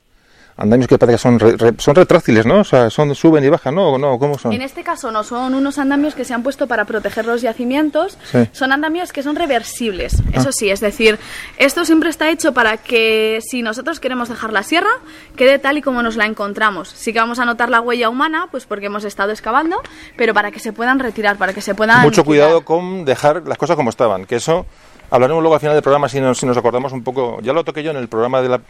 Andamios 0.57 0.87
que 0.87 0.97
parece 0.97 1.15
que 1.15 1.21
son, 1.21 1.39
re- 1.39 1.55
re- 1.57 1.73
son 1.77 1.95
retráctiles, 1.95 2.45
¿no? 2.45 2.59
O 2.59 2.63
sea, 2.63 2.89
son, 2.89 3.15
suben 3.15 3.43
y 3.43 3.49
bajan, 3.49 3.73
¿no? 3.75 3.93
¿O 3.93 3.97
no? 3.97 4.19
¿Cómo 4.19 4.37
son? 4.37 4.53
En 4.53 4.61
este 4.61 4.83
caso 4.83 5.11
no 5.11 5.23
son 5.23 5.55
unos 5.55 5.77
andamios 5.79 6.13
que 6.13 6.23
se 6.25 6.33
han 6.33 6.43
puesto 6.43 6.67
para 6.67 6.85
proteger 6.85 7.25
los 7.25 7.41
yacimientos, 7.41 8.17
Sí. 8.31 8.47
son 8.51 8.71
andamios 8.71 9.11
que 9.11 9.23
son 9.23 9.35
reversibles. 9.35 10.21
Eso 10.33 10.51
sí, 10.51 10.69
es 10.69 10.79
decir, 10.79 11.17
esto 11.57 11.85
siempre 11.85 12.09
está 12.09 12.29
hecho 12.29 12.53
para 12.53 12.77
que 12.77 13.39
si 13.41 13.61
nosotros 13.61 13.99
queremos 13.99 14.29
dejar 14.29 14.53
la 14.53 14.63
sierra, 14.63 14.89
quede 15.35 15.57
tal 15.59 15.77
y 15.77 15.81
como 15.81 16.03
nos 16.03 16.15
la 16.15 16.25
encontramos. 16.25 16.89
Sí 16.89 17.13
que 17.13 17.19
vamos 17.19 17.39
a 17.39 17.45
notar 17.45 17.69
la 17.69 17.81
huella 17.81 18.09
humana, 18.09 18.47
pues 18.51 18.65
porque 18.65 18.85
hemos 18.87 19.03
estado 19.03 19.31
excavando, 19.31 19.77
pero 20.15 20.33
para 20.33 20.51
que 20.51 20.59
se 20.59 20.73
puedan 20.73 20.99
retirar, 20.99 21.37
para 21.37 21.53
que 21.53 21.61
se 21.61 21.73
puedan 21.75 22.01
Mucho 22.01 22.21
quitar. 22.21 22.25
cuidado 22.25 22.65
con 22.65 23.05
dejar 23.05 23.43
las 23.47 23.57
cosas 23.57 23.75
como 23.75 23.89
estaban, 23.89 24.25
que 24.25 24.35
eso 24.35 24.65
hablaremos 25.11 25.43
luego 25.43 25.53
al 25.53 25.59
final 25.59 25.75
del 25.75 25.83
programa 25.83 26.09
si 26.09 26.19
nos, 26.19 26.37
si 26.39 26.45
nos 26.45 26.57
acordamos 26.57 26.91
un 26.93 27.03
poco, 27.03 27.39
ya 27.41 27.53
lo 27.53 27.63
toqué 27.63 27.83
yo 27.83 27.91
en 27.91 27.97
el 27.97 28.07
programa 28.07 28.41
de, 28.41 28.49
la, 28.49 28.61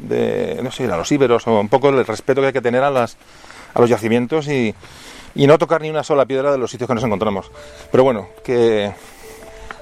no 0.61 0.71
sé, 0.71 0.85
a 0.85 0.97
los 0.97 1.11
íberos 1.11 1.47
o 1.47 1.59
un 1.59 1.69
poco 1.69 1.89
el 1.89 2.05
respeto 2.05 2.41
que 2.41 2.47
hay 2.47 2.53
que 2.53 2.61
tener 2.61 2.83
a, 2.83 2.89
las, 2.89 3.15
a 3.73 3.79
los 3.79 3.89
yacimientos 3.89 4.47
y, 4.47 4.75
y 5.35 5.47
no 5.47 5.57
tocar 5.57 5.81
ni 5.81 5.89
una 5.89 6.03
sola 6.03 6.25
piedra 6.25 6.51
de 6.51 6.57
los 6.57 6.69
sitios 6.71 6.87
que 6.87 6.95
nos 6.95 7.03
encontramos. 7.03 7.51
Pero 7.91 8.03
bueno, 8.03 8.27
que 8.43 8.91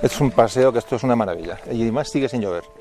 es 0.02 0.22
un 0.22 0.31
paseo, 0.31 0.72
que 0.72 0.80
esto 0.80 0.98
es 0.98 1.03
una 1.03 1.15
maravilla 1.15 1.60
y 1.72 1.81
además 1.81 2.10
sigue 2.10 2.30
sin 2.30 2.41
llover. 2.41 2.78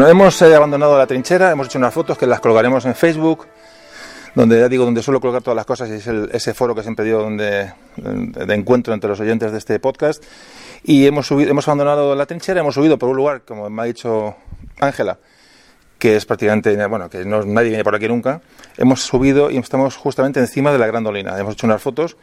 Bueno, 0.00 0.12
hemos 0.12 0.40
eh, 0.40 0.54
abandonado 0.56 0.96
la 0.96 1.06
trinchera, 1.06 1.50
hemos 1.50 1.66
hecho 1.66 1.76
unas 1.76 1.92
fotos 1.92 2.16
que 2.16 2.26
las 2.26 2.40
colgaremos 2.40 2.86
en 2.86 2.94
Facebook, 2.94 3.46
donde 4.34 4.58
ya 4.58 4.66
digo, 4.66 4.86
donde 4.86 5.02
suelo 5.02 5.20
colgar 5.20 5.42
todas 5.42 5.56
las 5.56 5.66
cosas 5.66 5.90
y 5.90 5.92
es 5.92 6.06
el- 6.06 6.30
ese 6.32 6.54
foro 6.54 6.74
que 6.74 6.82
siempre 6.82 7.04
digo 7.04 7.18
donde, 7.20 7.70
de 7.98 8.54
encuentro 8.54 8.94
entre 8.94 9.10
los 9.10 9.20
oyentes 9.20 9.52
de 9.52 9.58
este 9.58 9.78
podcast. 9.78 10.24
Y 10.84 11.06
hemos, 11.06 11.26
subido, 11.26 11.50
hemos 11.50 11.68
abandonado 11.68 12.14
la 12.14 12.24
trinchera, 12.24 12.60
hemos 12.60 12.76
subido 12.76 12.98
por 12.98 13.10
un 13.10 13.16
lugar, 13.18 13.42
como 13.42 13.68
me 13.68 13.82
ha 13.82 13.84
dicho 13.84 14.36
Ángela, 14.80 15.18
que 15.98 16.16
es 16.16 16.24
prácticamente, 16.24 16.74
bueno, 16.86 17.10
que 17.10 17.26
no, 17.26 17.42
nadie 17.44 17.68
viene 17.68 17.84
por 17.84 17.94
aquí 17.94 18.08
nunca. 18.08 18.40
Hemos 18.78 19.02
subido 19.02 19.50
y 19.50 19.58
estamos 19.58 19.96
justamente 19.96 20.40
encima 20.40 20.72
de 20.72 20.78
la 20.78 20.86
Gran 20.86 21.04
Dolina. 21.04 21.38
Hemos 21.38 21.52
hecho 21.52 21.66
unas 21.66 21.82
fotos. 21.82 22.16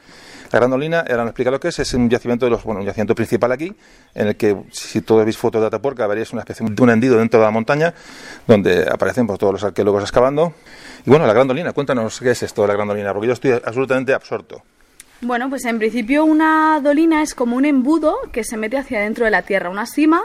La 0.51 0.59
Gran 0.59 0.71
Dolina, 0.71 0.99
ahora 0.99 1.23
me 1.23 1.29
explica 1.29 1.51
lo 1.51 1.59
que 1.59 1.67
es, 1.69 1.79
es 1.79 1.93
un 1.93 2.09
yacimiento 2.09 2.45
de 2.45 2.51
los, 2.51 2.63
bueno, 2.63 2.79
un 2.79 2.85
yacimiento 2.85 3.15
principal 3.15 3.51
aquí, 3.51 3.75
en 4.13 4.27
el 4.27 4.35
que 4.37 4.55
si 4.71 5.01
todos 5.01 5.25
veis 5.25 5.37
fotos 5.37 5.61
de 5.61 5.67
Atapuerca 5.67 6.07
veréis 6.07 6.31
una 6.31 6.41
especie 6.41 6.65
de 6.65 6.81
un 6.81 6.89
hendido 6.89 7.17
dentro 7.17 7.39
de 7.39 7.45
la 7.45 7.51
montaña, 7.51 7.93
donde 8.47 8.87
aparecen 8.89 9.27
pues, 9.27 9.39
todos 9.39 9.53
los 9.53 9.63
arqueólogos 9.63 10.03
excavando. 10.03 10.53
Y 11.05 11.09
bueno, 11.09 11.27
la 11.27 11.33
Gran 11.33 11.47
Dolina, 11.47 11.73
cuéntanos 11.73 12.19
qué 12.19 12.31
es 12.31 12.43
esto 12.43 12.61
de 12.61 12.69
la 12.69 12.73
Gran 12.75 12.87
Dolina, 12.87 13.13
porque 13.13 13.27
yo 13.27 13.33
estoy 13.33 13.51
absolutamente 13.51 14.13
absorto. 14.13 14.63
Bueno, 15.19 15.49
pues 15.49 15.65
en 15.65 15.79
principio 15.79 16.25
una 16.25 16.79
dolina 16.79 17.23
es 17.23 17.33
como 17.33 17.55
un 17.55 17.65
embudo 17.65 18.15
que 18.31 18.43
se 18.43 18.55
mete 18.55 18.77
hacia 18.77 18.99
dentro 18.99 19.25
de 19.25 19.31
la 19.31 19.41
tierra. 19.41 19.71
Una 19.71 19.87
cima 19.87 20.21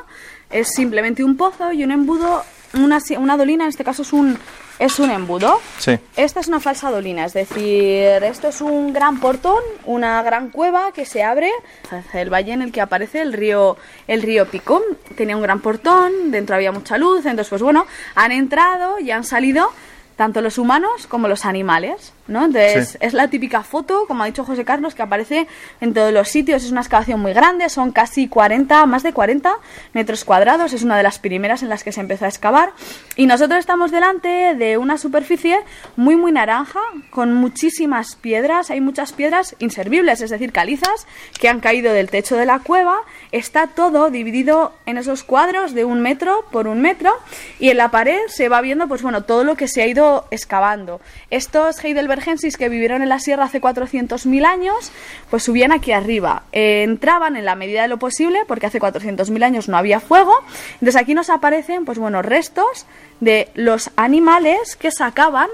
es 0.50 0.68
simplemente 0.68 1.24
un 1.24 1.38
pozo 1.38 1.72
y 1.72 1.82
un 1.82 1.92
embudo, 1.92 2.44
una, 2.74 2.98
una 3.16 3.36
dolina 3.38 3.64
en 3.64 3.70
este 3.70 3.84
caso 3.84 4.02
es 4.02 4.12
un, 4.12 4.36
es 4.78 4.98
un 4.98 5.10
embudo. 5.10 5.60
Sí. 5.78 5.98
Esta 6.16 6.40
es 6.40 6.48
una 6.48 6.60
falsa 6.60 6.90
dolina, 6.90 7.24
es 7.24 7.32
decir, 7.32 8.22
esto 8.22 8.48
es 8.48 8.60
un 8.60 8.92
gran 8.92 9.20
portón, 9.20 9.62
una 9.84 10.22
gran 10.22 10.50
cueva 10.50 10.92
que 10.92 11.04
se 11.04 11.22
abre 11.22 11.50
hacia 11.90 12.20
el 12.20 12.32
valle 12.32 12.52
en 12.52 12.62
el 12.62 12.72
que 12.72 12.80
aparece 12.80 13.20
el 13.20 13.32
río, 13.32 13.76
el 14.06 14.22
río 14.22 14.46
Pico. 14.46 14.82
Tenía 15.16 15.36
un 15.36 15.42
gran 15.42 15.60
portón, 15.60 16.30
dentro 16.30 16.56
había 16.56 16.72
mucha 16.72 16.98
luz, 16.98 17.26
entonces 17.26 17.48
pues 17.48 17.62
bueno, 17.62 17.86
han 18.14 18.32
entrado 18.32 18.98
y 18.98 19.10
han 19.10 19.24
salido 19.24 19.70
tanto 20.16 20.40
los 20.40 20.58
humanos 20.58 21.06
como 21.08 21.26
los 21.28 21.44
animales, 21.44 22.12
¿no? 22.32 22.44
Entonces 22.46 22.90
Sí. 22.90 22.98
es 23.00 23.12
la 23.12 23.28
típica 23.28 23.62
foto, 23.62 24.06
como 24.08 24.22
ha 24.22 24.26
dicho 24.26 24.44
José 24.44 24.64
Carlos, 24.64 24.94
que 24.94 25.02
aparece 25.02 25.46
en 25.80 25.94
todos 25.94 26.12
los 26.12 26.28
sitios. 26.28 26.64
Es 26.64 26.72
una 26.72 26.80
excavación 26.80 27.20
muy 27.20 27.32
grande, 27.32 27.68
son 27.68 27.92
casi 27.92 28.28
40, 28.28 28.86
más 28.86 29.02
de 29.02 29.12
40 29.12 29.54
metros 29.92 30.24
cuadrados. 30.24 30.72
Es 30.72 30.82
una 30.82 30.96
de 30.96 31.02
las 31.02 31.18
primeras 31.18 31.62
en 31.62 31.68
las 31.68 31.84
que 31.84 31.92
se 31.92 32.00
empezó 32.00 32.24
a 32.24 32.28
excavar. 32.28 32.72
Y 33.16 33.26
nosotros 33.26 33.60
estamos 33.60 33.90
delante 33.90 34.54
de 34.54 34.78
una 34.78 34.98
superficie 34.98 35.58
muy, 35.96 36.16
muy 36.16 36.32
naranja, 36.32 36.80
con 37.10 37.34
muchísimas 37.34 38.16
piedras. 38.16 38.70
Hay 38.70 38.80
muchas 38.80 39.12
piedras 39.12 39.54
inservibles, 39.58 40.20
es 40.20 40.30
decir, 40.30 40.52
calizas 40.52 41.06
que 41.38 41.48
han 41.48 41.60
caído 41.60 41.92
del 41.92 42.08
techo 42.10 42.36
de 42.36 42.46
la 42.46 42.58
cueva. 42.60 42.98
Está 43.30 43.66
todo 43.68 44.10
dividido 44.10 44.72
en 44.86 44.96
esos 44.98 45.22
cuadros 45.24 45.74
de 45.74 45.84
un 45.84 46.00
metro 46.00 46.44
por 46.50 46.66
un 46.66 46.80
metro. 46.80 47.12
Y 47.58 47.70
en 47.70 47.76
la 47.76 47.90
pared 47.90 48.18
se 48.28 48.48
va 48.48 48.60
viendo, 48.60 48.88
pues 48.88 49.02
bueno, 49.02 49.24
todo 49.24 49.44
lo 49.44 49.56
que 49.56 49.68
se 49.68 49.82
ha 49.82 49.86
ido 49.86 50.26
excavando. 50.30 51.00
Estos 51.30 51.80
heidelbergensis 52.22 52.56
que 52.56 52.68
vivieron 52.68 53.02
en 53.02 53.08
la 53.08 53.18
sierra 53.18 53.44
hace 53.44 53.60
400.000 53.60 54.44
años, 54.46 54.92
pues 55.30 55.42
subían 55.42 55.72
aquí 55.72 55.92
arriba. 55.92 56.44
Eh, 56.52 56.82
entraban 56.82 57.36
en 57.36 57.44
la 57.44 57.54
medida 57.54 57.82
de 57.82 57.88
lo 57.88 57.98
posible, 57.98 58.40
porque 58.46 58.66
hace 58.66 58.80
400.000 58.80 59.42
años 59.44 59.68
no 59.68 59.76
había 59.76 60.00
fuego. 60.00 60.32
Entonces 60.74 60.96
aquí 60.96 61.14
nos 61.14 61.30
aparecen, 61.30 61.84
pues 61.84 61.98
bueno, 61.98 62.22
restos 62.22 62.86
de 63.20 63.48
los 63.54 63.90
animales 63.96 64.76
que 64.76 64.90
sacaban, 64.90 65.48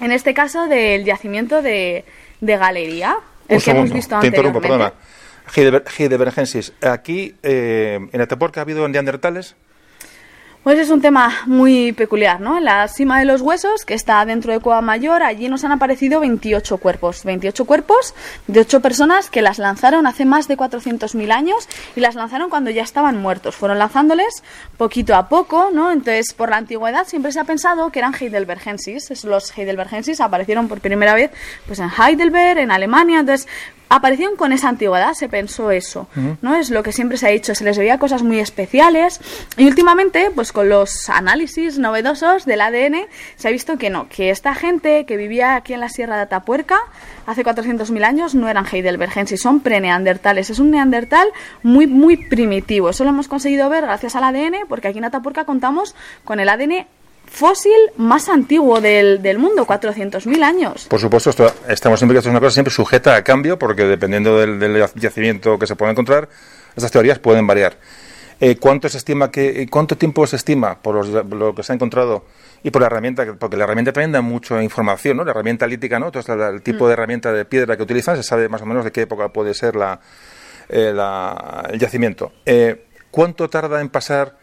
en 0.00 0.12
este 0.12 0.34
caso 0.34 0.66
del 0.66 1.04
yacimiento 1.04 1.62
de, 1.62 2.04
de 2.40 2.56
galería, 2.56 3.16
el 3.48 3.56
Un 3.58 3.62
que 3.62 3.70
hemos 3.70 3.92
visto 3.92 4.18
te 4.20 4.26
interrumpo, 4.28 4.58
anteriormente. 4.58 4.94
perdona. 4.96 5.82
Heidelber- 5.84 5.98
Heidelbergensis, 5.98 6.72
aquí 6.80 7.34
eh, 7.42 7.98
en 8.12 8.20
Atapuerca 8.20 8.60
ha 8.60 8.62
habido 8.62 8.86
neandertales. 8.88 9.54
Pues 10.62 10.78
es 10.78 10.90
un 10.90 11.00
tema 11.00 11.40
muy 11.46 11.90
peculiar, 11.90 12.40
¿no? 12.40 12.56
En 12.56 12.64
la 12.64 12.86
cima 12.86 13.18
de 13.18 13.24
los 13.24 13.40
huesos, 13.40 13.84
que 13.84 13.94
está 13.94 14.24
dentro 14.24 14.52
de 14.52 14.60
Cueva 14.60 14.80
Mayor, 14.80 15.24
allí 15.24 15.48
nos 15.48 15.64
han 15.64 15.72
aparecido 15.72 16.20
28 16.20 16.76
cuerpos. 16.76 17.24
28 17.24 17.64
cuerpos 17.64 18.14
de 18.46 18.60
8 18.60 18.78
personas 18.80 19.28
que 19.28 19.42
las 19.42 19.58
lanzaron 19.58 20.06
hace 20.06 20.24
más 20.24 20.46
de 20.46 20.56
400.000 20.56 21.32
años 21.32 21.68
y 21.96 22.00
las 22.00 22.14
lanzaron 22.14 22.48
cuando 22.48 22.70
ya 22.70 22.84
estaban 22.84 23.20
muertos. 23.20 23.56
Fueron 23.56 23.80
lanzándoles 23.80 24.44
poquito 24.76 25.16
a 25.16 25.28
poco, 25.28 25.70
¿no? 25.72 25.90
Entonces, 25.90 26.32
por 26.32 26.50
la 26.50 26.58
antigüedad 26.58 27.08
siempre 27.08 27.32
se 27.32 27.40
ha 27.40 27.44
pensado 27.44 27.90
que 27.90 27.98
eran 27.98 28.14
Heidelbergensis. 28.14 29.24
Los 29.24 29.58
Heidelbergensis 29.58 30.20
aparecieron 30.20 30.68
por 30.68 30.80
primera 30.80 31.14
vez 31.14 31.32
pues 31.66 31.80
en 31.80 31.90
Heidelberg, 31.90 32.58
en 32.58 32.70
Alemania. 32.70 33.18
Entonces, 33.18 33.48
aparecieron 33.92 34.36
con 34.36 34.52
esa 34.52 34.70
antigüedad, 34.70 35.12
se 35.12 35.28
pensó 35.28 35.70
eso, 35.70 36.08
¿no? 36.40 36.56
Es 36.56 36.70
lo 36.70 36.82
que 36.82 36.92
siempre 36.92 37.18
se 37.18 37.26
ha 37.26 37.30
dicho, 37.30 37.54
se 37.54 37.62
les 37.62 37.76
veía 37.76 37.98
cosas 37.98 38.22
muy 38.22 38.38
especiales. 38.40 39.20
Y 39.58 39.66
últimamente, 39.66 40.30
pues 40.34 40.50
con 40.50 40.70
los 40.70 41.10
análisis 41.10 41.78
novedosos 41.78 42.46
del 42.46 42.62
ADN, 42.62 43.06
se 43.36 43.48
ha 43.48 43.50
visto 43.50 43.76
que 43.76 43.90
no, 43.90 44.08
que 44.08 44.30
esta 44.30 44.54
gente 44.54 45.04
que 45.04 45.18
vivía 45.18 45.56
aquí 45.56 45.74
en 45.74 45.80
la 45.80 45.90
Sierra 45.90 46.16
de 46.16 46.22
Atapuerca 46.22 46.78
hace 47.26 47.44
400.000 47.44 48.02
años 48.02 48.34
no 48.34 48.48
eran 48.48 48.64
heidelbergensis, 48.64 49.42
son 49.42 49.60
preneandertales, 49.60 50.48
es 50.48 50.58
un 50.58 50.70
neandertal 50.70 51.28
muy, 51.62 51.86
muy 51.86 52.16
primitivo, 52.16 52.88
eso 52.88 53.04
lo 53.04 53.10
hemos 53.10 53.28
conseguido 53.28 53.68
ver 53.68 53.84
gracias 53.84 54.16
al 54.16 54.24
ADN, 54.24 54.66
porque 54.70 54.88
aquí 54.88 54.98
en 54.98 55.04
Atapuerca 55.04 55.44
contamos 55.44 55.94
con 56.24 56.40
el 56.40 56.48
ADN 56.48 56.86
fósil 57.32 57.72
más 57.96 58.28
antiguo 58.28 58.80
del, 58.80 59.22
del 59.22 59.38
mundo, 59.38 59.66
400.000 59.66 60.42
años. 60.42 60.86
Por 60.88 61.00
supuesto, 61.00 61.30
esto, 61.30 61.50
estamos 61.68 61.98
siempre 61.98 62.14
que 62.14 62.18
esto 62.18 62.28
es 62.28 62.32
una 62.32 62.40
cosa 62.40 62.52
siempre 62.52 62.72
sujeta 62.72 63.16
a 63.16 63.24
cambio, 63.24 63.58
porque 63.58 63.84
dependiendo 63.84 64.38
del, 64.38 64.58
del 64.58 64.86
yacimiento 64.96 65.58
que 65.58 65.66
se 65.66 65.74
pueda 65.74 65.92
encontrar, 65.92 66.28
estas 66.76 66.90
teorías 66.90 67.18
pueden 67.18 67.46
variar. 67.46 67.78
Eh, 68.38 68.56
¿Cuánto 68.56 68.88
se 68.88 68.98
estima 68.98 69.30
que, 69.30 69.66
cuánto 69.70 69.96
tiempo 69.96 70.26
se 70.26 70.36
estima 70.36 70.80
por 70.82 70.94
los- 70.96 71.08
lo 71.30 71.54
que 71.54 71.62
se 71.62 71.72
ha 71.72 71.74
encontrado 71.76 72.24
y 72.62 72.70
por 72.70 72.82
la 72.82 72.86
herramienta? 72.88 73.24
que- 73.24 73.34
Porque 73.34 73.56
la 73.56 73.64
herramienta 73.64 73.92
también 73.92 74.12
da 74.12 74.20
mucha 74.20 74.62
información, 74.62 75.16
¿no? 75.16 75.24
La 75.24 75.30
herramienta 75.30 75.66
lítica, 75.66 75.98
¿no? 76.00 76.06
Entonces, 76.06 76.36
la- 76.36 76.48
el 76.48 76.60
tipo 76.60 76.86
de 76.88 76.94
herramienta 76.94 77.32
de 77.32 77.44
piedra 77.44 77.76
que 77.76 77.84
utilizan 77.84 78.16
se 78.16 78.22
sabe 78.24 78.48
más 78.48 78.60
o 78.62 78.66
menos 78.66 78.84
de 78.84 78.90
qué 78.90 79.02
época 79.02 79.28
puede 79.28 79.54
ser 79.54 79.76
la, 79.76 80.00
eh, 80.68 80.92
la- 80.92 81.68
el 81.70 81.78
yacimiento. 81.78 82.32
Eh, 82.44 82.86
¿Cuánto 83.12 83.48
tarda 83.48 83.80
en 83.80 83.90
pasar 83.90 84.36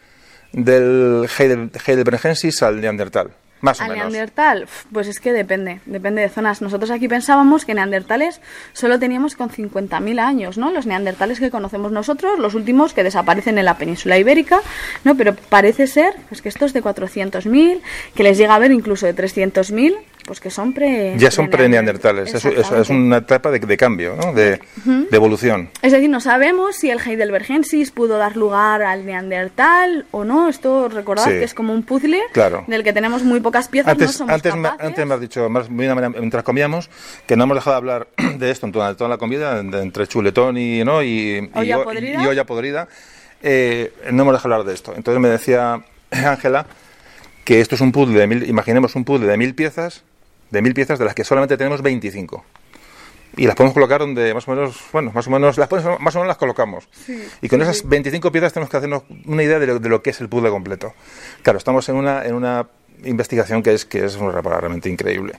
del 0.52 1.26
Heidel- 1.38 1.70
Heidelbergensis 1.86 2.62
al 2.62 2.80
Neandertal? 2.80 3.30
Más 3.62 3.78
o 3.78 3.82
Al 3.82 3.90
menos. 3.90 4.04
Neandertal, 4.10 4.66
pues 4.90 5.06
es 5.06 5.20
que 5.20 5.34
depende, 5.34 5.80
depende 5.84 6.22
de 6.22 6.30
zonas. 6.30 6.62
Nosotros 6.62 6.90
aquí 6.90 7.08
pensábamos 7.08 7.66
que 7.66 7.74
neandertales 7.74 8.40
solo 8.72 8.98
teníamos 8.98 9.36
con 9.36 9.50
50.000 9.50 10.18
años, 10.18 10.56
¿no? 10.56 10.70
Los 10.70 10.86
neandertales 10.86 11.38
que 11.40 11.50
conocemos 11.50 11.92
nosotros, 11.92 12.38
los 12.38 12.54
últimos 12.54 12.94
que 12.94 13.02
desaparecen 13.04 13.58
en 13.58 13.66
la 13.66 13.76
península 13.76 14.16
ibérica, 14.16 14.60
¿no? 15.04 15.14
Pero 15.14 15.34
parece 15.36 15.86
ser 15.86 16.14
pues 16.30 16.40
que 16.40 16.48
estos 16.48 16.72
de 16.72 16.82
400.000, 16.82 17.82
que 18.14 18.22
les 18.22 18.38
llega 18.38 18.54
a 18.54 18.58
ver 18.58 18.72
incluso 18.72 19.04
de 19.04 19.14
300.000, 19.14 19.94
pues 20.30 20.38
que 20.38 20.48
son 20.48 20.72
pre 20.72 21.14
Ya 21.18 21.28
son 21.32 21.50
pre-neandertales. 21.50 22.32
Es 22.32 22.88
una 22.88 23.16
etapa 23.16 23.50
de, 23.50 23.58
de 23.58 23.76
cambio, 23.76 24.14
¿no? 24.14 24.32
de, 24.32 24.60
de 24.84 25.16
evolución. 25.16 25.70
Es 25.82 25.90
decir, 25.90 26.08
no 26.08 26.20
sabemos 26.20 26.76
si 26.76 26.88
el 26.88 27.00
Heidelbergensis 27.00 27.90
pudo 27.90 28.16
dar 28.16 28.36
lugar 28.36 28.80
al 28.82 29.04
Neandertal 29.04 30.06
o 30.12 30.22
no. 30.22 30.48
Esto 30.48 30.88
recordad 30.88 31.24
Sí. 31.24 31.30
que 31.30 31.42
es 31.42 31.52
como 31.52 31.72
un 31.72 31.82
puzzle 31.82 32.20
Claro. 32.32 32.62
del 32.68 32.84
que 32.84 32.92
tenemos 32.92 33.24
muy 33.24 33.40
pocas 33.40 33.66
piezas. 33.66 33.88
no 33.88 34.02
Antes, 34.04 34.16
somos 34.16 34.32
antes, 34.34 34.54
me, 34.54 34.68
antes 34.68 35.04
me 35.04 35.14
has 35.14 35.20
dicho, 35.20 35.48
mientras 35.68 36.44
comíamos, 36.44 36.88
que 37.26 37.34
no 37.36 37.42
hemos 37.42 37.56
dejado 37.56 37.72
de 37.72 37.76
hablar 37.78 38.08
de 38.38 38.50
esto 38.52 38.66
en 38.66 38.72
toda, 38.72 38.96
toda 38.96 39.10
la 39.10 39.18
comida, 39.18 39.58
entre 39.58 40.06
chuletón 40.06 40.56
y, 40.58 40.84
¿no? 40.84 41.02
y, 41.02 41.08
y- 41.38 41.50
Olla 41.58 41.78
y- 41.80 41.82
podrida. 41.84 42.22
y 42.22 42.26
olla 42.28 42.44
podrida. 42.46 42.86
Eh, 43.42 43.92
no 44.12 44.22
hemos 44.22 44.34
dejado 44.34 44.48
de 44.50 44.54
hablar 44.54 44.66
de 44.68 44.74
esto. 44.74 44.92
Entonces 44.94 45.20
me 45.20 45.28
decía 45.28 45.82
Ángela 46.12 46.66
que 47.44 47.60
esto 47.60 47.74
es 47.74 47.80
un 47.80 47.90
puzzle 47.90 48.18
de 48.20 48.26
mil, 48.26 48.48
imaginemos 48.48 48.94
un 48.94 49.04
puzzle 49.04 49.26
de 49.26 49.36
mil 49.36 49.54
piezas, 49.54 50.04
de 50.50 50.62
mil 50.62 50.74
piezas 50.74 50.98
de 50.98 51.04
las 51.04 51.14
que 51.14 51.24
solamente 51.24 51.56
tenemos 51.56 51.82
25. 51.82 52.44
Y 53.36 53.46
las 53.46 53.54
podemos 53.54 53.74
colocar 53.74 54.00
donde 54.00 54.34
más 54.34 54.48
o 54.48 54.50
menos, 54.50 54.80
bueno, 54.92 55.12
más 55.14 55.26
o 55.26 55.30
menos, 55.30 55.56
las 55.56 55.68
podemos- 55.68 56.00
más 56.00 56.14
o 56.16 56.18
menos 56.18 56.28
las 56.28 56.36
colocamos. 56.36 56.88
y 57.40 57.48
con 57.48 57.62
esas 57.62 57.88
25 57.88 58.32
piezas 58.32 58.52
tenemos 58.52 58.70
que 58.70 58.76
hacernos 58.76 59.02
una 59.24 59.42
idea 59.42 59.58
de 59.60 59.66
lo, 59.68 59.78
de 59.78 59.88
lo 59.88 60.02
que 60.02 60.10
es 60.10 60.20
el 60.20 60.28
puzzle 60.28 60.50
completo. 60.50 60.92
Claro, 61.42 61.58
estamos 61.58 61.88
en 61.88 61.94
una, 61.96 62.24
en 62.24 62.34
una 62.34 62.66
investigación 63.04 63.62
que 63.62 63.72
es, 63.72 63.84
que 63.84 64.04
es 64.04 64.16
realmente 64.18 64.88
increíble. 64.88 65.34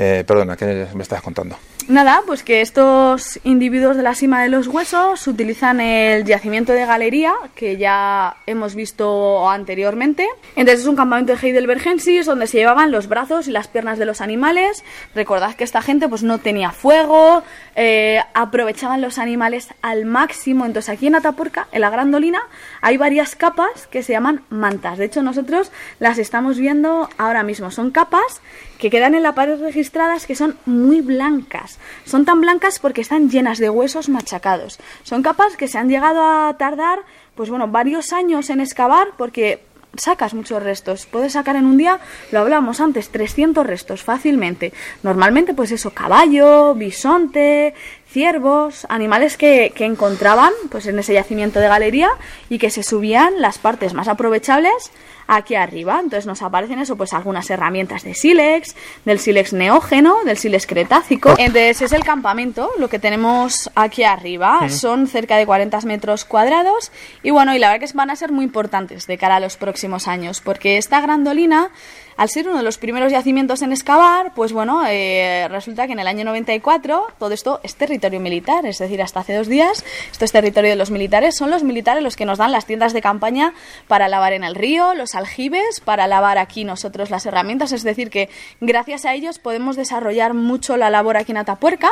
Eh, 0.00 0.22
perdona, 0.24 0.56
¿qué 0.56 0.86
me 0.94 1.02
estás 1.02 1.20
contando? 1.20 1.56
Nada, 1.88 2.22
pues 2.24 2.44
que 2.44 2.60
estos 2.60 3.40
individuos 3.42 3.96
de 3.96 4.02
la 4.04 4.14
cima 4.14 4.42
de 4.42 4.48
los 4.48 4.68
huesos 4.68 5.26
utilizan 5.26 5.80
el 5.80 6.24
yacimiento 6.24 6.72
de 6.72 6.86
galería 6.86 7.34
que 7.56 7.78
ya 7.78 8.36
hemos 8.46 8.76
visto 8.76 9.48
anteriormente. 9.48 10.28
Entonces 10.54 10.82
es 10.82 10.86
un 10.86 10.94
campamento 10.94 11.34
de 11.34 11.38
Heidelbergensis 11.40 12.26
donde 12.26 12.46
se 12.46 12.58
llevaban 12.58 12.92
los 12.92 13.08
brazos 13.08 13.48
y 13.48 13.52
las 13.52 13.66
piernas 13.66 13.98
de 13.98 14.04
los 14.04 14.20
animales. 14.20 14.84
Recordad 15.16 15.54
que 15.54 15.64
esta 15.64 15.82
gente 15.82 16.08
pues 16.08 16.22
no 16.22 16.38
tenía 16.38 16.70
fuego, 16.70 17.42
eh, 17.74 18.20
aprovechaban 18.34 19.00
los 19.00 19.18
animales 19.18 19.68
al 19.82 20.04
máximo. 20.04 20.64
Entonces 20.64 20.90
aquí 20.90 21.08
en 21.08 21.16
Atapuerca, 21.16 21.68
en 21.72 21.80
la 21.80 21.90
Grandolina, 21.90 22.42
hay 22.82 22.98
varias 22.98 23.34
capas 23.34 23.88
que 23.90 24.04
se 24.04 24.12
llaman 24.12 24.42
mantas. 24.50 24.98
De 24.98 25.06
hecho 25.06 25.22
nosotros 25.22 25.72
las 25.98 26.18
estamos 26.18 26.58
viendo 26.58 27.08
ahora 27.16 27.42
mismo. 27.42 27.70
Son 27.70 27.90
capas 27.90 28.42
que 28.78 28.90
quedan 28.90 29.14
en 29.14 29.22
la 29.22 29.34
pared 29.34 29.60
registradas 29.60 30.26
que 30.26 30.34
son 30.34 30.56
muy 30.64 31.00
blancas. 31.00 31.78
Son 32.04 32.24
tan 32.24 32.40
blancas 32.40 32.78
porque 32.78 33.00
están 33.00 33.30
llenas 33.30 33.58
de 33.58 33.70
huesos 33.70 34.08
machacados. 34.08 34.78
Son 35.02 35.22
capas 35.22 35.56
que 35.56 35.68
se 35.68 35.78
han 35.78 35.88
llegado 35.88 36.22
a 36.22 36.56
tardar, 36.58 37.00
pues 37.34 37.50
bueno, 37.50 37.68
varios 37.68 38.12
años 38.12 38.50
en 38.50 38.60
excavar 38.60 39.08
porque 39.16 39.60
sacas 39.96 40.34
muchos 40.34 40.62
restos. 40.62 41.06
Puedes 41.06 41.32
sacar 41.32 41.56
en 41.56 41.66
un 41.66 41.76
día, 41.76 41.98
lo 42.30 42.40
hablábamos 42.40 42.80
antes, 42.80 43.10
300 43.10 43.66
restos 43.66 44.02
fácilmente. 44.02 44.72
Normalmente, 45.02 45.54
pues 45.54 45.72
eso, 45.72 45.90
caballo, 45.90 46.74
bisonte, 46.74 47.74
ciervos, 48.08 48.86
animales 48.88 49.36
que, 49.36 49.72
que 49.74 49.84
encontraban 49.84 50.52
pues 50.70 50.86
en 50.86 50.98
ese 50.98 51.14
yacimiento 51.14 51.60
de 51.60 51.68
galería 51.68 52.10
y 52.48 52.58
que 52.58 52.70
se 52.70 52.82
subían 52.82 53.40
las 53.40 53.58
partes 53.58 53.94
más 53.94 54.08
aprovechables 54.08 54.90
aquí 55.28 55.54
arriba. 55.54 56.00
Entonces 56.00 56.26
nos 56.26 56.42
aparecen 56.42 56.80
eso, 56.80 56.96
pues 56.96 57.12
algunas 57.12 57.48
herramientas 57.50 58.02
de 58.02 58.14
sílex, 58.14 58.74
del 59.04 59.20
sílex 59.20 59.52
neógeno, 59.52 60.24
del 60.24 60.36
sílex 60.36 60.66
cretácico. 60.66 61.34
Entonces 61.38 61.82
es 61.82 61.92
el 61.92 62.02
campamento, 62.02 62.70
lo 62.78 62.88
que 62.88 62.98
tenemos 62.98 63.70
aquí 63.76 64.02
arriba. 64.02 64.68
Son 64.70 65.06
cerca 65.06 65.36
de 65.36 65.46
40 65.46 65.80
metros 65.82 66.24
cuadrados 66.24 66.90
y 67.22 67.30
bueno, 67.30 67.54
y 67.54 67.58
la 67.60 67.70
verdad 67.70 67.86
que 67.86 67.94
van 67.94 68.10
a 68.10 68.16
ser 68.16 68.32
muy 68.32 68.44
importantes 68.44 69.06
de 69.06 69.18
cara 69.18 69.36
a 69.36 69.40
los 69.40 69.56
próximos 69.56 70.08
años, 70.08 70.40
porque 70.40 70.78
esta 70.78 71.00
grandolina 71.00 71.70
al 72.18 72.28
ser 72.28 72.48
uno 72.48 72.58
de 72.58 72.64
los 72.64 72.78
primeros 72.78 73.12
yacimientos 73.12 73.62
en 73.62 73.72
excavar, 73.72 74.34
pues 74.34 74.52
bueno, 74.52 74.82
eh, 74.88 75.46
resulta 75.48 75.86
que 75.86 75.92
en 75.92 76.00
el 76.00 76.08
año 76.08 76.24
94 76.24 77.06
todo 77.18 77.32
esto 77.32 77.60
es 77.62 77.76
territorio 77.76 78.18
militar, 78.18 78.66
es 78.66 78.78
decir, 78.78 79.00
hasta 79.00 79.20
hace 79.20 79.36
dos 79.36 79.46
días 79.46 79.84
esto 80.10 80.24
es 80.24 80.32
territorio 80.32 80.70
de 80.70 80.76
los 80.76 80.90
militares, 80.90 81.36
son 81.36 81.50
los 81.50 81.62
militares 81.62 82.02
los 82.02 82.16
que 82.16 82.26
nos 82.26 82.38
dan 82.38 82.50
las 82.50 82.66
tiendas 82.66 82.92
de 82.92 83.00
campaña 83.00 83.54
para 83.86 84.08
lavar 84.08 84.32
en 84.32 84.42
el 84.42 84.56
río, 84.56 84.94
los 84.94 85.14
aljibes, 85.14 85.78
para 85.80 86.08
lavar 86.08 86.38
aquí 86.38 86.64
nosotros 86.64 87.08
las 87.08 87.24
herramientas, 87.24 87.70
es 87.70 87.84
decir, 87.84 88.10
que 88.10 88.28
gracias 88.60 89.04
a 89.04 89.14
ellos 89.14 89.38
podemos 89.38 89.76
desarrollar 89.76 90.34
mucho 90.34 90.76
la 90.76 90.90
labor 90.90 91.16
aquí 91.16 91.30
en 91.30 91.38
Atapuerca. 91.38 91.90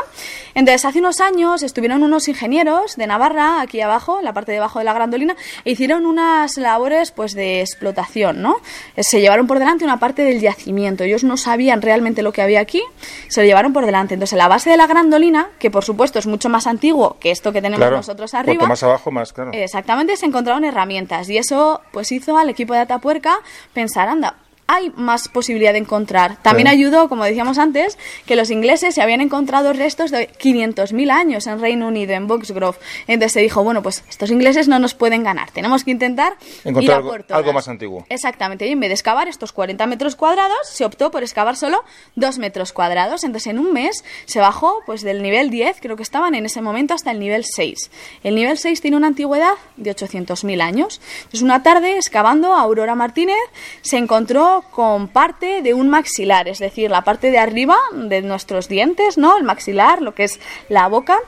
Entonces, 0.55 0.85
hace 0.85 0.99
unos 0.99 1.21
años 1.21 1.63
estuvieron 1.63 2.03
unos 2.03 2.27
ingenieros 2.27 2.97
de 2.97 3.07
Navarra, 3.07 3.61
aquí 3.61 3.81
abajo, 3.81 4.19
en 4.19 4.25
la 4.25 4.33
parte 4.33 4.51
de 4.51 4.59
abajo 4.59 4.81
de 4.81 4.85
la 4.85 4.93
grandolina, 4.93 5.37
e 5.65 5.71
hicieron 5.71 6.05
unas 6.05 6.57
labores 6.57 7.13
pues 7.13 7.33
de 7.35 7.61
explotación, 7.61 8.43
¿no? 8.43 8.57
Eh, 8.97 9.05
Se 9.05 9.21
llevaron 9.21 9.47
por 9.47 9.61
delante 9.61 9.85
una 9.85 9.99
parte 9.99 10.16
del 10.23 10.41
yacimiento. 10.41 11.05
Ellos 11.05 11.25
no 11.25 11.37
sabían 11.37 11.83
realmente 11.83 12.23
lo 12.23 12.33
que 12.33 12.43
había 12.43 12.61
aquí, 12.61 12.83
se 13.29 13.41
lo 13.41 13.47
llevaron 13.47 13.73
por 13.73 13.87
delante. 13.87 14.15
Entonces, 14.15 14.33
en 14.33 14.39
la 14.39 14.49
base 14.49 14.71
de 14.71 14.77
la 14.77 14.87
grandolina, 14.87 15.49
que 15.59 15.71
por 15.71 15.85
supuesto 15.85 16.19
es 16.19 16.27
mucho 16.27 16.49
más 16.49 16.67
antiguo 16.67 17.17
que 17.21 17.31
esto 17.31 17.53
que 17.53 17.61
tenemos 17.61 17.79
Claro, 17.79 17.97
nosotros 17.97 18.35
arriba, 18.35 18.59
cuanto 18.59 18.69
más 18.69 18.83
abajo, 18.83 19.11
más 19.11 19.33
claro. 19.33 19.51
Exactamente, 19.53 20.17
se 20.17 20.27
encontraron 20.27 20.65
herramientas 20.65 21.29
y 21.29 21.39
eso 21.39 21.81
pues 21.93 22.13
hizo 22.13 22.37
al 22.37 22.49
equipo 22.49 22.75
de 22.75 22.81
Atapuerca 22.81 23.39
pensar, 23.73 24.09
anda, 24.09 24.37
hay 24.69 24.91
más 24.97 25.29
posibilidad 25.29 25.73
de 25.73 25.79
encontrar. 25.79 26.37
También 26.43 26.69
ayudó, 26.69 27.09
como 27.09 27.25
decíamos 27.25 27.59
antes, 27.59 27.99
que 28.27 28.37
los 28.37 28.51
ingleses 28.51 28.95
se 28.95 29.03
habían 29.03 29.21
encontrado 29.21 29.73
restos 29.73 30.11
de 30.11 30.29
500.000 30.29 31.11
años 31.11 31.47
en 31.47 31.61
Reino 31.61 31.87
Unido, 31.89 32.15
en 32.15 32.27
Boxgrove. 32.27 32.77
Entonces 33.07 33.33
se 33.33 33.41
dijo, 33.41 33.63
bueno, 33.63 33.83
pues 33.83 34.05
estos 34.09 34.31
ingleses 34.31 34.67
no 34.69 34.79
nos 34.79 34.95
pueden 34.95 35.23
ganar, 35.23 35.51
tenemos 35.51 35.85
que 35.85 35.91
intentar 35.93 36.35
ir 36.65 36.71
Encontrar 36.71 36.97
a 36.97 36.99
algo- 36.99 37.13
algo 37.13 37.25
todas". 37.27 37.55
más 37.55 37.69
antiguo. 37.69 38.05
Exactamente, 38.09 38.67
y 38.67 38.73
en 38.73 38.81
vez 38.81 38.89
de 38.91 38.95
excavar 38.95 39.29
estos 39.29 39.53
40 39.53 39.87
metros 39.87 40.17
cuadrados, 40.17 40.57
se 40.71 40.85
optó 40.85 41.11
por 41.11 41.23
excavar 41.23 41.57
solo 41.57 41.85
2 42.17 42.39
metros 42.39 42.73
cuadrados. 42.73 43.25
Entonces, 43.25 43.49
en 43.49 43.59
un 43.59 43.73
mes 43.73 44.05
se 44.25 44.41
bajó 44.41 44.81
pues 44.87 45.03
del 45.03 45.23
nivel 45.23 45.51
10, 45.51 45.77
creo 45.81 45.97
que 45.97 46.03
estaban 46.03 46.35
en 46.35 46.45
ese 46.47 46.61
momento, 46.61 46.95
hasta 46.95 47.11
el 47.13 47.19
nivel 47.21 47.45
6. 47.45 47.91
El 48.25 48.35
nivel 48.35 48.59
6 48.59 48.81
tiene 48.81 48.97
una 48.97 49.07
antigüedad 49.07 49.53
de 49.77 49.91
800.000 49.95 50.61
años. 50.61 51.01
Entonces, 51.19 51.43
una 51.43 51.63
tarde, 51.63 51.97
excavando, 51.97 52.55
Aurora 52.55 52.95
Martínez 52.95 53.37
se 53.83 53.97
encontró 53.99 54.56
con 54.63 55.09
parte 55.09 55.63
de 55.63 55.75
un 55.75 55.89
maxilar, 55.89 56.49
es 56.49 56.59
decir, 56.59 56.91
la 56.91 57.03
parte 57.03 57.31
de 57.31 57.39
arriba 57.39 57.77
de 57.93 58.23
nuestros 58.23 58.69
dientes, 58.69 59.17
¿no? 59.19 59.37
El 59.39 59.45
maxilar, 59.45 60.03
lo 60.03 60.15
que 60.15 60.25
es 60.25 60.41
la 60.69 60.87
boca, 60.89 61.19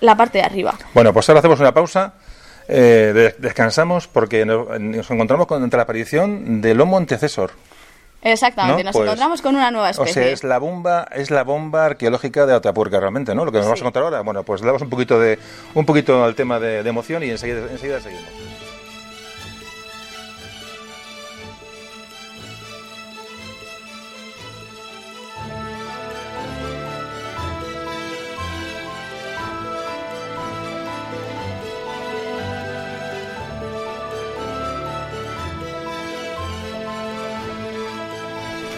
la 0.00 0.16
parte 0.16 0.38
de 0.38 0.44
arriba. 0.44 0.74
Bueno, 0.94 1.12
pues 1.12 1.28
ahora 1.28 1.40
hacemos 1.40 1.60
una 1.60 1.72
pausa. 1.74 2.14
eh, 2.70 3.12
de- 3.14 3.34
descansamos 3.38 4.08
porque 4.08 4.44
nos, 4.44 4.78
nos 4.78 5.10
encontramos 5.10 5.46
con 5.46 5.62
ante 5.62 5.76
la 5.78 5.84
aparición 5.84 6.60
del 6.60 6.78
Homo 6.80 6.98
antecesor. 6.98 7.52
Exactamente, 8.20 8.82
¿no? 8.82 8.88
nos 8.88 8.92
Pues, 8.94 9.04
encontramos 9.06 9.40
con 9.42 9.54
una 9.56 9.70
nueva 9.70 9.86
O 9.88 9.90
especie. 9.90 10.12
sea, 10.24 10.26
es 10.32 10.44
la 10.44 10.58
bomba, 10.58 11.08
es 11.14 11.30
la 11.30 11.44
bomba 11.44 11.86
arqueológica 11.86 12.44
de 12.46 12.54
Atapuerca 12.54 12.98
realmente, 13.00 13.34
¿no? 13.34 13.44
Lo 13.46 13.52
que 13.52 13.58
nos 13.58 13.68
vas 13.68 13.74
a 13.74 13.76
Sí. 13.76 13.82
contar 13.84 14.02
ahora. 14.02 14.20
Bueno, 14.22 14.42
pues 14.42 14.60
le 14.60 14.66
damos 14.66 14.82
un 14.82 14.90
poquito 14.90 15.18
de, 15.18 15.38
un 15.74 15.86
poquito 15.86 16.22
al 16.24 16.34
tema 16.34 16.58
de, 16.60 16.82
de 16.82 16.90
emoción 16.90 17.22
y 17.22 17.30
enseguida, 17.30 17.60
enseguida 17.70 18.00
seguimos. 18.00 18.26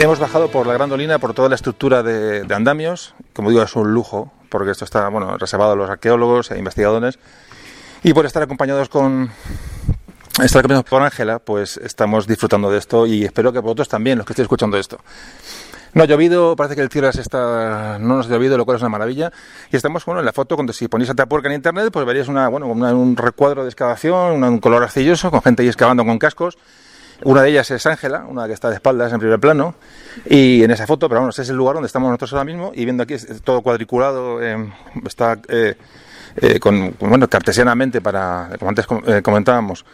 Hemos 0.01 0.19
bajado 0.19 0.51
por 0.51 0.67
la 0.67 0.73
Grandolina, 0.73 1.19
por 1.19 1.35
toda 1.35 1.51
la 1.51 1.55
estructura 1.57 2.03
de, 2.03 2.45
de 2.45 2.55
andamios. 2.55 3.15
Como 3.35 3.51
digo, 3.51 3.63
es 3.63 3.77
un 3.77 3.93
lujo, 3.93 4.33
porque 4.49 4.71
esto 4.71 4.87
está 4.87 5.07
bueno, 5.09 5.37
reservado 5.37 5.73
a 5.73 5.77
los 5.77 5.91
arqueólogos 5.91 6.51
e 6.51 6.59
investigadores. 6.59 7.19
Y 8.03 8.15
por 8.15 8.25
estar 8.25 8.43
acompañados 8.43 8.89
con, 8.89 9.31
Esta 10.43 10.63
caminando 10.63 10.85
por 10.89 11.03
Ángela, 11.03 11.39
pues 11.39 11.77
estamos 11.77 12.27
disfrutando 12.27 12.71
de 12.71 12.79
esto 12.79 13.07
y 13.07 13.25
espero 13.25 13.53
que 13.53 13.59
vosotros 13.59 13.89
también, 13.91 14.17
los 14.17 14.27
que 14.27 14.33
estéis 14.33 14.45
escuchando 14.45 14.79
esto. 14.79 14.97
No 15.93 16.05
ha 16.05 16.07
llovido, 16.07 16.57
parece 16.57 16.77
que 16.77 16.83
el 16.83 16.89
cielo 16.89 17.11
está, 17.11 17.99
no 18.01 18.17
nos 18.17 18.27
ha 18.27 18.31
llovido, 18.31 18.57
lo 18.57 18.65
cual 18.65 18.77
es 18.77 18.83
una 18.83 18.89
maravilla. 18.89 19.31
Y 19.71 19.77
estamos, 19.77 20.07
bueno, 20.07 20.21
en 20.21 20.25
la 20.27 20.33
foto, 20.33 20.55
cuando 20.55 20.73
si 20.73 20.89
ponéis 20.89 21.11
Atapuerca 21.11 21.49
en 21.49 21.57
internet, 21.57 21.91
pues 21.93 22.07
veríais 22.07 22.29
una, 22.29 22.49
bueno, 22.49 22.69
una- 22.69 22.95
un 22.95 23.17
recuadro 23.19 23.65
de 23.65 23.69
excavación, 23.69 24.43
un 24.43 24.59
color 24.61 24.83
arcilloso, 24.83 25.31
con 25.31 25.43
gente 25.43 25.63
ahí 25.63 25.69
excavando 25.69 26.07
con 26.07 26.19
cascos. 26.19 26.57
Una 27.25 27.43
de 27.43 27.51
ellas 27.51 27.71
es 27.71 27.85
Ángela, 27.87 28.25
una 28.29 28.47
que 28.47 28.55
está 28.55 28.69
de 28.69 28.77
espaldas 28.77 29.13
en 29.13 29.19
primer 29.19 29.39
plano. 29.39 29.75
Y 30.27 30.63
en 30.63 30.71
esa 30.71 30.87
foto, 30.87 31.09
pero 31.09 31.21
bueno, 31.21 31.31
es 31.37 31.49
el 31.49 31.57
lugar 31.57 31.75
donde 31.75 31.87
estamos 31.87 32.09
nosotros 32.09 32.33
ahora 32.33 32.45
mismo. 32.45 32.73
Y 32.75 32.85
viendo 32.85 33.03
aquí, 33.03 33.15
es 33.15 33.43
todo 33.43 33.63
cuadriculado, 33.63 34.43
eh, 34.43 34.73
está 35.05 35.39
eh, 35.49 35.77
eh, 36.37 36.61
con, 36.61 36.95
bueno, 37.01 37.29
cartesianamente 37.29 38.01
para, 38.01 38.51
como 38.59 38.71
antes 38.71 38.87
eh, 39.07 39.21
comentábamos, 39.23 39.85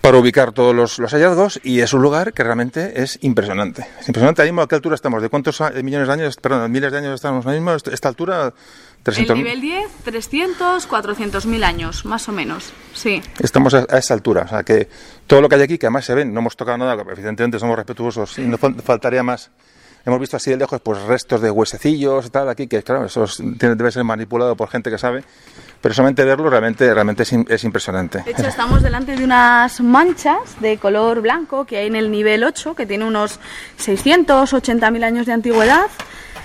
para 0.00 0.18
ubicar 0.18 0.52
todos 0.52 0.74
los, 0.74 1.00
hallazgos 1.12 1.58
y 1.62 1.80
es 1.80 1.94
un 1.94 2.02
lugar 2.02 2.32
que 2.34 2.44
realmente 2.44 3.02
es 3.02 3.18
impresionante. 3.22 3.86
Es 3.98 4.08
impresionante. 4.08 4.42
Ahora 4.42 4.52
mismo, 4.52 4.62
¿a 4.62 4.68
qué 4.68 4.74
altura 4.74 4.94
estamos? 4.94 5.22
¿De 5.22 5.30
cuántos 5.30 5.62
millones 5.82 6.08
de 6.08 6.12
años, 6.12 6.36
perdón, 6.36 6.70
miles 6.70 6.92
de 6.92 6.98
años 6.98 7.14
estamos 7.14 7.46
ahora 7.46 7.58
mismo? 7.58 7.72
Esta 7.72 8.08
altura, 8.08 8.52
300 9.04 9.36
El 9.36 9.44
nivel 9.44 9.60
10, 9.60 9.86
300, 10.04 10.86
400 10.86 11.46
mil 11.46 11.62
años, 11.62 12.04
más 12.04 12.28
o 12.28 12.32
menos. 12.32 12.72
Sí. 12.94 13.22
Estamos 13.38 13.72
a, 13.74 13.86
a 13.88 13.98
esa 13.98 14.14
altura, 14.14 14.42
o 14.42 14.48
sea 14.48 14.62
que 14.64 14.88
todo 15.26 15.40
lo 15.40 15.48
que 15.48 15.54
hay 15.54 15.62
aquí, 15.62 15.78
que 15.78 15.86
además 15.86 16.04
se 16.06 16.14
ven, 16.14 16.34
no 16.34 16.40
hemos 16.40 16.56
tocado 16.56 16.78
nada, 16.78 16.94
evidentemente 17.12 17.58
somos 17.58 17.76
respetuosos 17.76 18.36
y 18.38 18.42
no 18.42 18.58
fal- 18.58 18.80
faltaría 18.82 19.22
más. 19.22 19.50
Hemos 20.06 20.20
visto 20.20 20.36
así 20.36 20.50
de 20.50 20.58
lejos 20.58 20.82
pues 20.82 21.00
restos 21.02 21.40
de 21.40 21.50
huesecillos 21.50 22.26
y 22.26 22.28
tal 22.30 22.48
aquí, 22.50 22.66
que 22.66 22.82
claro, 22.82 23.06
eso 23.06 23.24
es- 23.24 23.36
tiene- 23.58 23.74
debe 23.74 23.90
ser 23.92 24.04
manipulado 24.04 24.54
por 24.56 24.68
gente 24.68 24.90
que 24.90 24.98
sabe, 24.98 25.24
pero 25.80 25.94
solamente 25.94 26.24
verlo 26.24 26.48
realmente, 26.50 26.92
realmente 26.92 27.22
es 27.22 27.64
impresionante. 27.64 28.22
De 28.22 28.30
hecho, 28.32 28.46
estamos 28.46 28.82
delante 28.82 29.16
de 29.16 29.24
unas 29.24 29.80
manchas 29.80 30.60
de 30.60 30.76
color 30.78 31.20
blanco 31.22 31.64
que 31.66 31.76
hay 31.78 31.86
en 31.86 31.96
el 31.96 32.10
nivel 32.10 32.44
8, 32.44 32.74
que 32.74 32.84
tiene 32.86 33.04
unos 33.06 33.38
680 33.78 34.90
mil 34.90 35.04
años 35.04 35.26
de 35.26 35.32
antigüedad. 35.32 35.86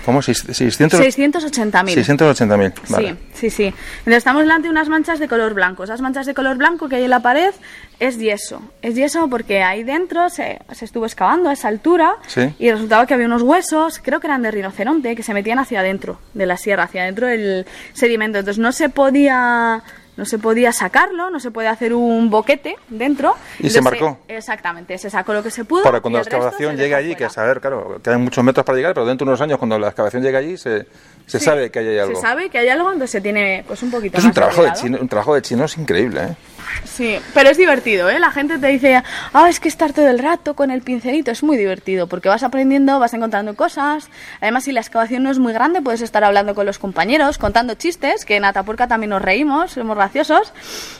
¿Cómo? 0.04 0.22
¿Seis- 0.22 0.44
¿600? 0.46 0.90
680 0.98 1.82
mil. 1.82 1.98
680.000. 1.98 2.72
Vale. 2.88 3.08
Sí, 3.34 3.48
sí, 3.48 3.50
sí. 3.50 3.64
Entonces 3.64 4.16
estamos 4.18 4.42
delante 4.42 4.68
de 4.68 4.70
unas 4.72 4.88
manchas 4.88 5.18
de 5.18 5.28
color 5.28 5.54
blanco. 5.54 5.84
Esas 5.84 6.00
manchas 6.00 6.26
de 6.26 6.34
color 6.34 6.56
blanco 6.56 6.88
que 6.88 6.96
hay 6.96 7.04
en 7.04 7.10
la 7.10 7.20
pared 7.20 7.50
es 7.98 8.18
yeso. 8.18 8.62
Es 8.82 8.94
yeso 8.94 9.28
porque 9.28 9.62
ahí 9.62 9.84
dentro 9.84 10.30
se, 10.30 10.58
se 10.72 10.84
estuvo 10.84 11.04
excavando 11.06 11.50
a 11.50 11.52
esa 11.52 11.68
altura 11.68 12.16
Sí. 12.26 12.52
y 12.58 12.70
resultaba 12.70 13.06
que 13.06 13.14
había 13.14 13.26
unos 13.26 13.42
huesos, 13.42 14.00
creo 14.02 14.20
que 14.20 14.26
eran 14.26 14.42
de 14.42 14.50
rinoceronte, 14.50 15.14
que 15.14 15.22
se 15.22 15.34
metían 15.34 15.58
hacia 15.58 15.80
adentro 15.80 16.18
de 16.34 16.46
la 16.46 16.56
sierra, 16.56 16.84
hacia 16.84 17.02
adentro 17.02 17.26
del 17.26 17.66
sedimento. 17.92 18.38
Entonces 18.38 18.58
no 18.58 18.72
se 18.72 18.88
podía... 18.88 19.82
No 20.20 20.26
se 20.26 20.38
podía 20.38 20.70
sacarlo, 20.70 21.30
no 21.30 21.40
se 21.40 21.50
puede 21.50 21.68
hacer 21.68 21.94
un 21.94 22.28
boquete 22.28 22.76
dentro. 22.90 23.34
Y 23.58 23.70
se 23.70 23.80
marcó. 23.80 24.18
exactamente, 24.28 24.98
se 24.98 25.08
sacó 25.08 25.32
lo 25.32 25.42
que 25.42 25.50
se 25.50 25.64
pudo. 25.64 25.82
Para 25.82 26.02
cuando 26.02 26.18
la 26.18 26.24
excavación 26.24 26.76
llegue 26.76 26.94
allí, 26.94 27.14
que 27.14 27.24
a 27.24 27.30
saber, 27.30 27.58
claro, 27.58 27.98
quedan 28.04 28.20
muchos 28.20 28.44
metros 28.44 28.66
para 28.66 28.76
llegar, 28.76 28.92
pero 28.92 29.06
dentro 29.06 29.24
de 29.24 29.30
unos 29.30 29.40
años, 29.40 29.56
cuando 29.56 29.78
la 29.78 29.88
excavación 29.88 30.22
llegue 30.22 30.36
allí, 30.36 30.58
se, 30.58 30.86
se 31.24 31.38
Sí, 31.38 31.46
sabe 31.46 31.70
que 31.70 31.78
hay 31.78 31.98
algo. 31.98 32.16
Se 32.16 32.20
sabe 32.20 32.50
que 32.50 32.58
hay 32.58 32.68
algo, 32.68 32.88
entonces 32.92 33.12
se 33.12 33.22
tiene 33.22 33.64
pues 33.66 33.82
un 33.82 33.90
poquito 33.90 34.18
es 34.18 34.24
un 34.24 34.32
trabajo, 34.32 34.62
de 34.62 34.74
chino, 34.74 34.98
un 35.00 35.08
trabajo 35.08 35.34
de 35.34 35.40
chinos 35.40 35.78
increíble, 35.78 36.20
¿eh? 36.22 36.36
Sí, 36.84 37.18
pero 37.34 37.50
es 37.50 37.56
divertido, 37.56 38.10
¿eh? 38.10 38.18
La 38.18 38.30
gente 38.30 38.58
te 38.58 38.66
dice, 38.66 39.02
ah, 39.32 39.48
es 39.48 39.60
que 39.60 39.68
estar 39.68 39.92
todo 39.92 40.08
el 40.08 40.18
rato 40.18 40.54
con 40.54 40.70
el 40.70 40.82
pincelito 40.82 41.30
es 41.30 41.42
muy 41.42 41.56
divertido, 41.56 42.06
porque 42.06 42.28
vas 42.28 42.42
aprendiendo, 42.42 42.98
vas 42.98 43.14
encontrando 43.14 43.54
cosas. 43.54 44.10
Además, 44.40 44.64
si 44.64 44.72
la 44.72 44.80
excavación 44.80 45.22
no 45.22 45.30
es 45.30 45.38
muy 45.38 45.52
grande, 45.52 45.82
puedes 45.82 46.02
estar 46.02 46.24
hablando 46.24 46.54
con 46.54 46.66
los 46.66 46.78
compañeros, 46.78 47.38
contando 47.38 47.74
chistes, 47.74 48.24
que 48.24 48.36
en 48.36 48.44
Atapuerca 48.44 48.88
también 48.88 49.10
nos 49.10 49.22
reímos, 49.22 49.72
somos 49.72 49.96
graciosos. 49.96 50.52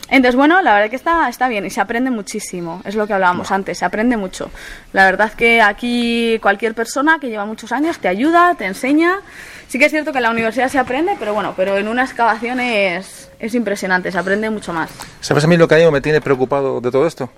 Entonces, 0.08 0.36
bueno, 0.36 0.62
la 0.62 0.74
verdad 0.74 0.90
que 0.90 0.96
está, 0.96 1.28
está 1.28 1.48
bien 1.48 1.66
y 1.66 1.70
se 1.70 1.80
aprende 1.80 2.10
muchísimo, 2.10 2.82
es 2.84 2.94
lo 2.94 3.06
que 3.06 3.12
hablábamos 3.12 3.50
antes, 3.50 3.78
se 3.78 3.84
aprende 3.84 4.16
mucho. 4.16 4.50
La 4.92 5.04
verdad 5.04 5.32
que 5.32 5.62
aquí 5.62 6.38
cualquier 6.42 6.74
persona 6.74 7.18
que 7.20 7.28
lleva 7.28 7.44
muchos 7.46 7.72
años 7.72 7.98
te 7.98 8.08
ayuda, 8.08 8.54
te 8.54 8.66
enseña. 8.66 9.20
Sí 9.68 9.78
que 9.78 9.86
es 9.86 9.92
cierto 9.92 10.12
que 10.12 10.18
en 10.18 10.24
la 10.24 10.30
universidad 10.30 10.68
se 10.68 10.78
aprende, 10.78 11.16
pero 11.18 11.32
bueno, 11.32 11.54
pero 11.56 11.78
en 11.78 11.88
una 11.88 12.02
excavación 12.02 12.58
es, 12.60 13.29
es 13.40 13.54
impresionante, 13.54 14.12
se 14.12 14.18
aprende 14.18 14.48
mucho 14.50 14.72
más. 14.72 14.90
¿Sabes 15.20 15.44
a 15.44 15.46
mí 15.46 15.56
lo 15.56 15.66
que 15.66 15.74
a 15.74 15.78
mí 15.78 15.90
me 15.90 16.00
tiene 16.00 16.20
preocupado 16.20 16.80
de 16.80 16.90
todo 16.90 17.06
esto? 17.06 17.30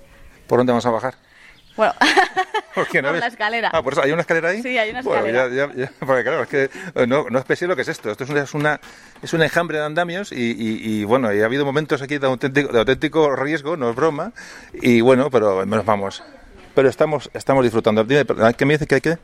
¿Por 0.47 0.59
dónde 0.59 0.73
vamos 0.73 0.85
a 0.87 0.91
bajar? 0.91 1.15
Bueno, 1.77 1.95
¿Por 2.75 2.87
qué 2.89 3.01
no 3.01 3.09
por 3.09 3.13
ves? 3.15 3.21
la 3.23 3.27
escalera. 3.29 3.71
Ah, 3.73 3.83
por 3.83 3.95
eso, 3.95 4.03
¿hay 4.03 4.13
una 4.13 4.21
escalera 4.23 4.51
ahí? 4.51 4.63
Sí, 4.63 4.77
hay 4.77 4.91
una 4.91 5.01
Bueno, 5.03 5.27
escalera. 5.27 5.49
ya- 5.55 5.73
ya- 5.75 5.85
ya, 5.85 5.93
porque 6.07 6.23
claro, 6.23 6.43
es 6.43 6.49
que 6.49 6.65
eh, 6.95 7.07
no, 7.07 7.27
no 7.31 7.39
es 7.39 7.63
lo 7.63 7.77
que 7.77 7.83
es 7.83 7.89
esto. 7.89 8.11
Esto 8.11 8.25
es 8.25 8.31
una, 8.31 8.43
es 8.43 8.53
una, 8.55 8.81
es 9.23 9.33
un 9.33 9.43
enjambre 9.43 9.79
de 9.79 9.85
andamios 9.85 10.33
y, 10.33 10.37
y- 10.53 10.81
y, 11.01 11.05
bueno, 11.05 11.33
y 11.33 11.41
ha 11.41 11.47
habido 11.47 11.65
momentos 11.65 12.03
aquí 12.03 12.19
de 12.19 12.27
auténtico, 12.27 12.73
de 12.73 12.79
auténtico 12.79 13.35
riesgo, 13.37 13.77
no 13.79 13.89
es 13.91 13.97
broma. 13.97 14.33
Y 14.75 15.01
bueno, 15.01 15.31
pero 15.31 15.65
nos 15.65 15.85
vamos. 15.85 16.23
Pero 16.75 16.89
estamos, 16.89 17.31
estamos 17.35 17.63
disfrutando. 17.65 18.05
Dime, 18.05 18.25
¿qué 18.57 18.65
me 18.67 18.75
dice 18.75 18.87
que 18.87 18.95
hay 18.97 19.01
que? 19.01 19.19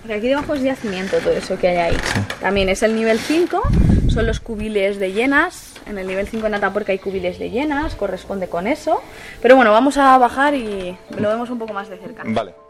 Porque 0.00 0.14
aquí 0.14 0.28
debajo 0.28 0.54
es 0.54 0.62
yacimiento 0.62 1.18
todo 1.18 1.32
eso 1.32 1.58
que 1.58 1.68
hay 1.68 1.76
ahí. 1.76 1.96
También 2.40 2.68
es 2.70 2.82
el 2.82 2.94
nivel 2.96 3.18
5, 3.18 3.62
son 4.08 4.26
los 4.26 4.40
cubiles 4.40 4.98
de 4.98 5.12
llenas. 5.12 5.73
En 5.86 5.98
el 5.98 6.06
nivel 6.06 6.26
5 6.26 6.46
en 6.46 6.54
Atapuerca 6.54 6.92
hay 6.92 6.98
cubiles 6.98 7.38
de 7.38 7.50
llenas, 7.50 7.94
corresponde 7.94 8.48
con 8.48 8.66
eso. 8.66 9.02
Pero 9.42 9.56
bueno, 9.56 9.70
vamos 9.72 9.96
a 9.96 10.16
bajar 10.18 10.54
y 10.54 10.96
lo 11.18 11.28
vemos 11.28 11.50
un 11.50 11.58
poco 11.58 11.72
más 11.72 11.88
de 11.88 11.98
cerca. 11.98 12.22
Vale. 12.26 12.63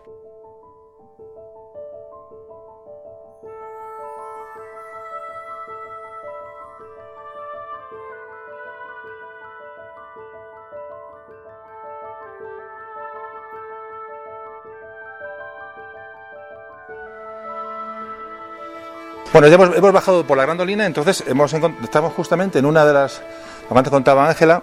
Bueno, 19.34 19.48
ya 19.48 19.56
hemos, 19.56 19.76
hemos 19.76 19.92
bajado 19.92 20.24
por 20.24 20.36
la 20.36 20.44
Grandolina, 20.44 20.86
entonces 20.86 21.24
hemos 21.26 21.52
estamos 21.52 22.12
justamente 22.12 22.60
en 22.60 22.66
una 22.66 22.86
de 22.86 22.92
las, 22.92 23.20
como 23.66 23.80
antes 23.80 23.90
contaba 23.90 24.28
Ángela, 24.28 24.62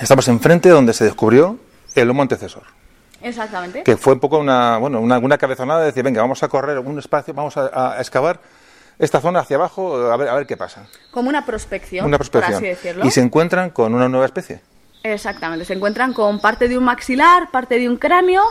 estamos 0.00 0.26
enfrente 0.26 0.68
donde 0.70 0.92
se 0.92 1.04
descubrió 1.04 1.56
el 1.94 2.08
lomo 2.08 2.22
antecesor 2.22 2.64
Exactamente. 3.22 3.84
que 3.84 3.96
fue 3.96 4.14
un 4.14 4.18
poco 4.18 4.38
una, 4.38 4.76
bueno, 4.78 4.98
una, 5.00 5.18
una 5.18 5.38
cabezonada 5.38 5.80
de 5.82 5.86
decir, 5.86 6.02
venga, 6.02 6.20
vamos 6.20 6.42
a 6.42 6.48
correr 6.48 6.80
un 6.80 6.98
espacio, 6.98 7.32
vamos 7.32 7.56
a, 7.56 7.92
a 7.94 8.00
excavar 8.00 8.40
esta 8.98 9.20
zona 9.20 9.38
hacia 9.38 9.54
abajo, 9.54 10.10
a 10.10 10.16
ver, 10.16 10.28
a 10.30 10.34
ver 10.34 10.48
qué 10.48 10.56
pasa. 10.56 10.86
Como 11.12 11.28
una 11.28 11.46
prospección, 11.46 12.06
Una 12.06 12.18
prospección. 12.18 12.54
por 12.54 12.56
así 12.56 12.66
decirlo. 12.66 13.06
Y 13.06 13.12
se 13.12 13.20
encuentran 13.20 13.70
con 13.70 13.94
una 13.94 14.08
nueva 14.08 14.26
especie. 14.26 14.62
Exactamente, 15.02 15.64
se 15.64 15.72
encuentran 15.72 16.12
con 16.12 16.40
parte 16.40 16.68
de 16.68 16.76
un 16.76 16.84
maxilar, 16.84 17.50
parte 17.50 17.78
de 17.78 17.88
un 17.88 17.96
cráneo, 17.96 18.42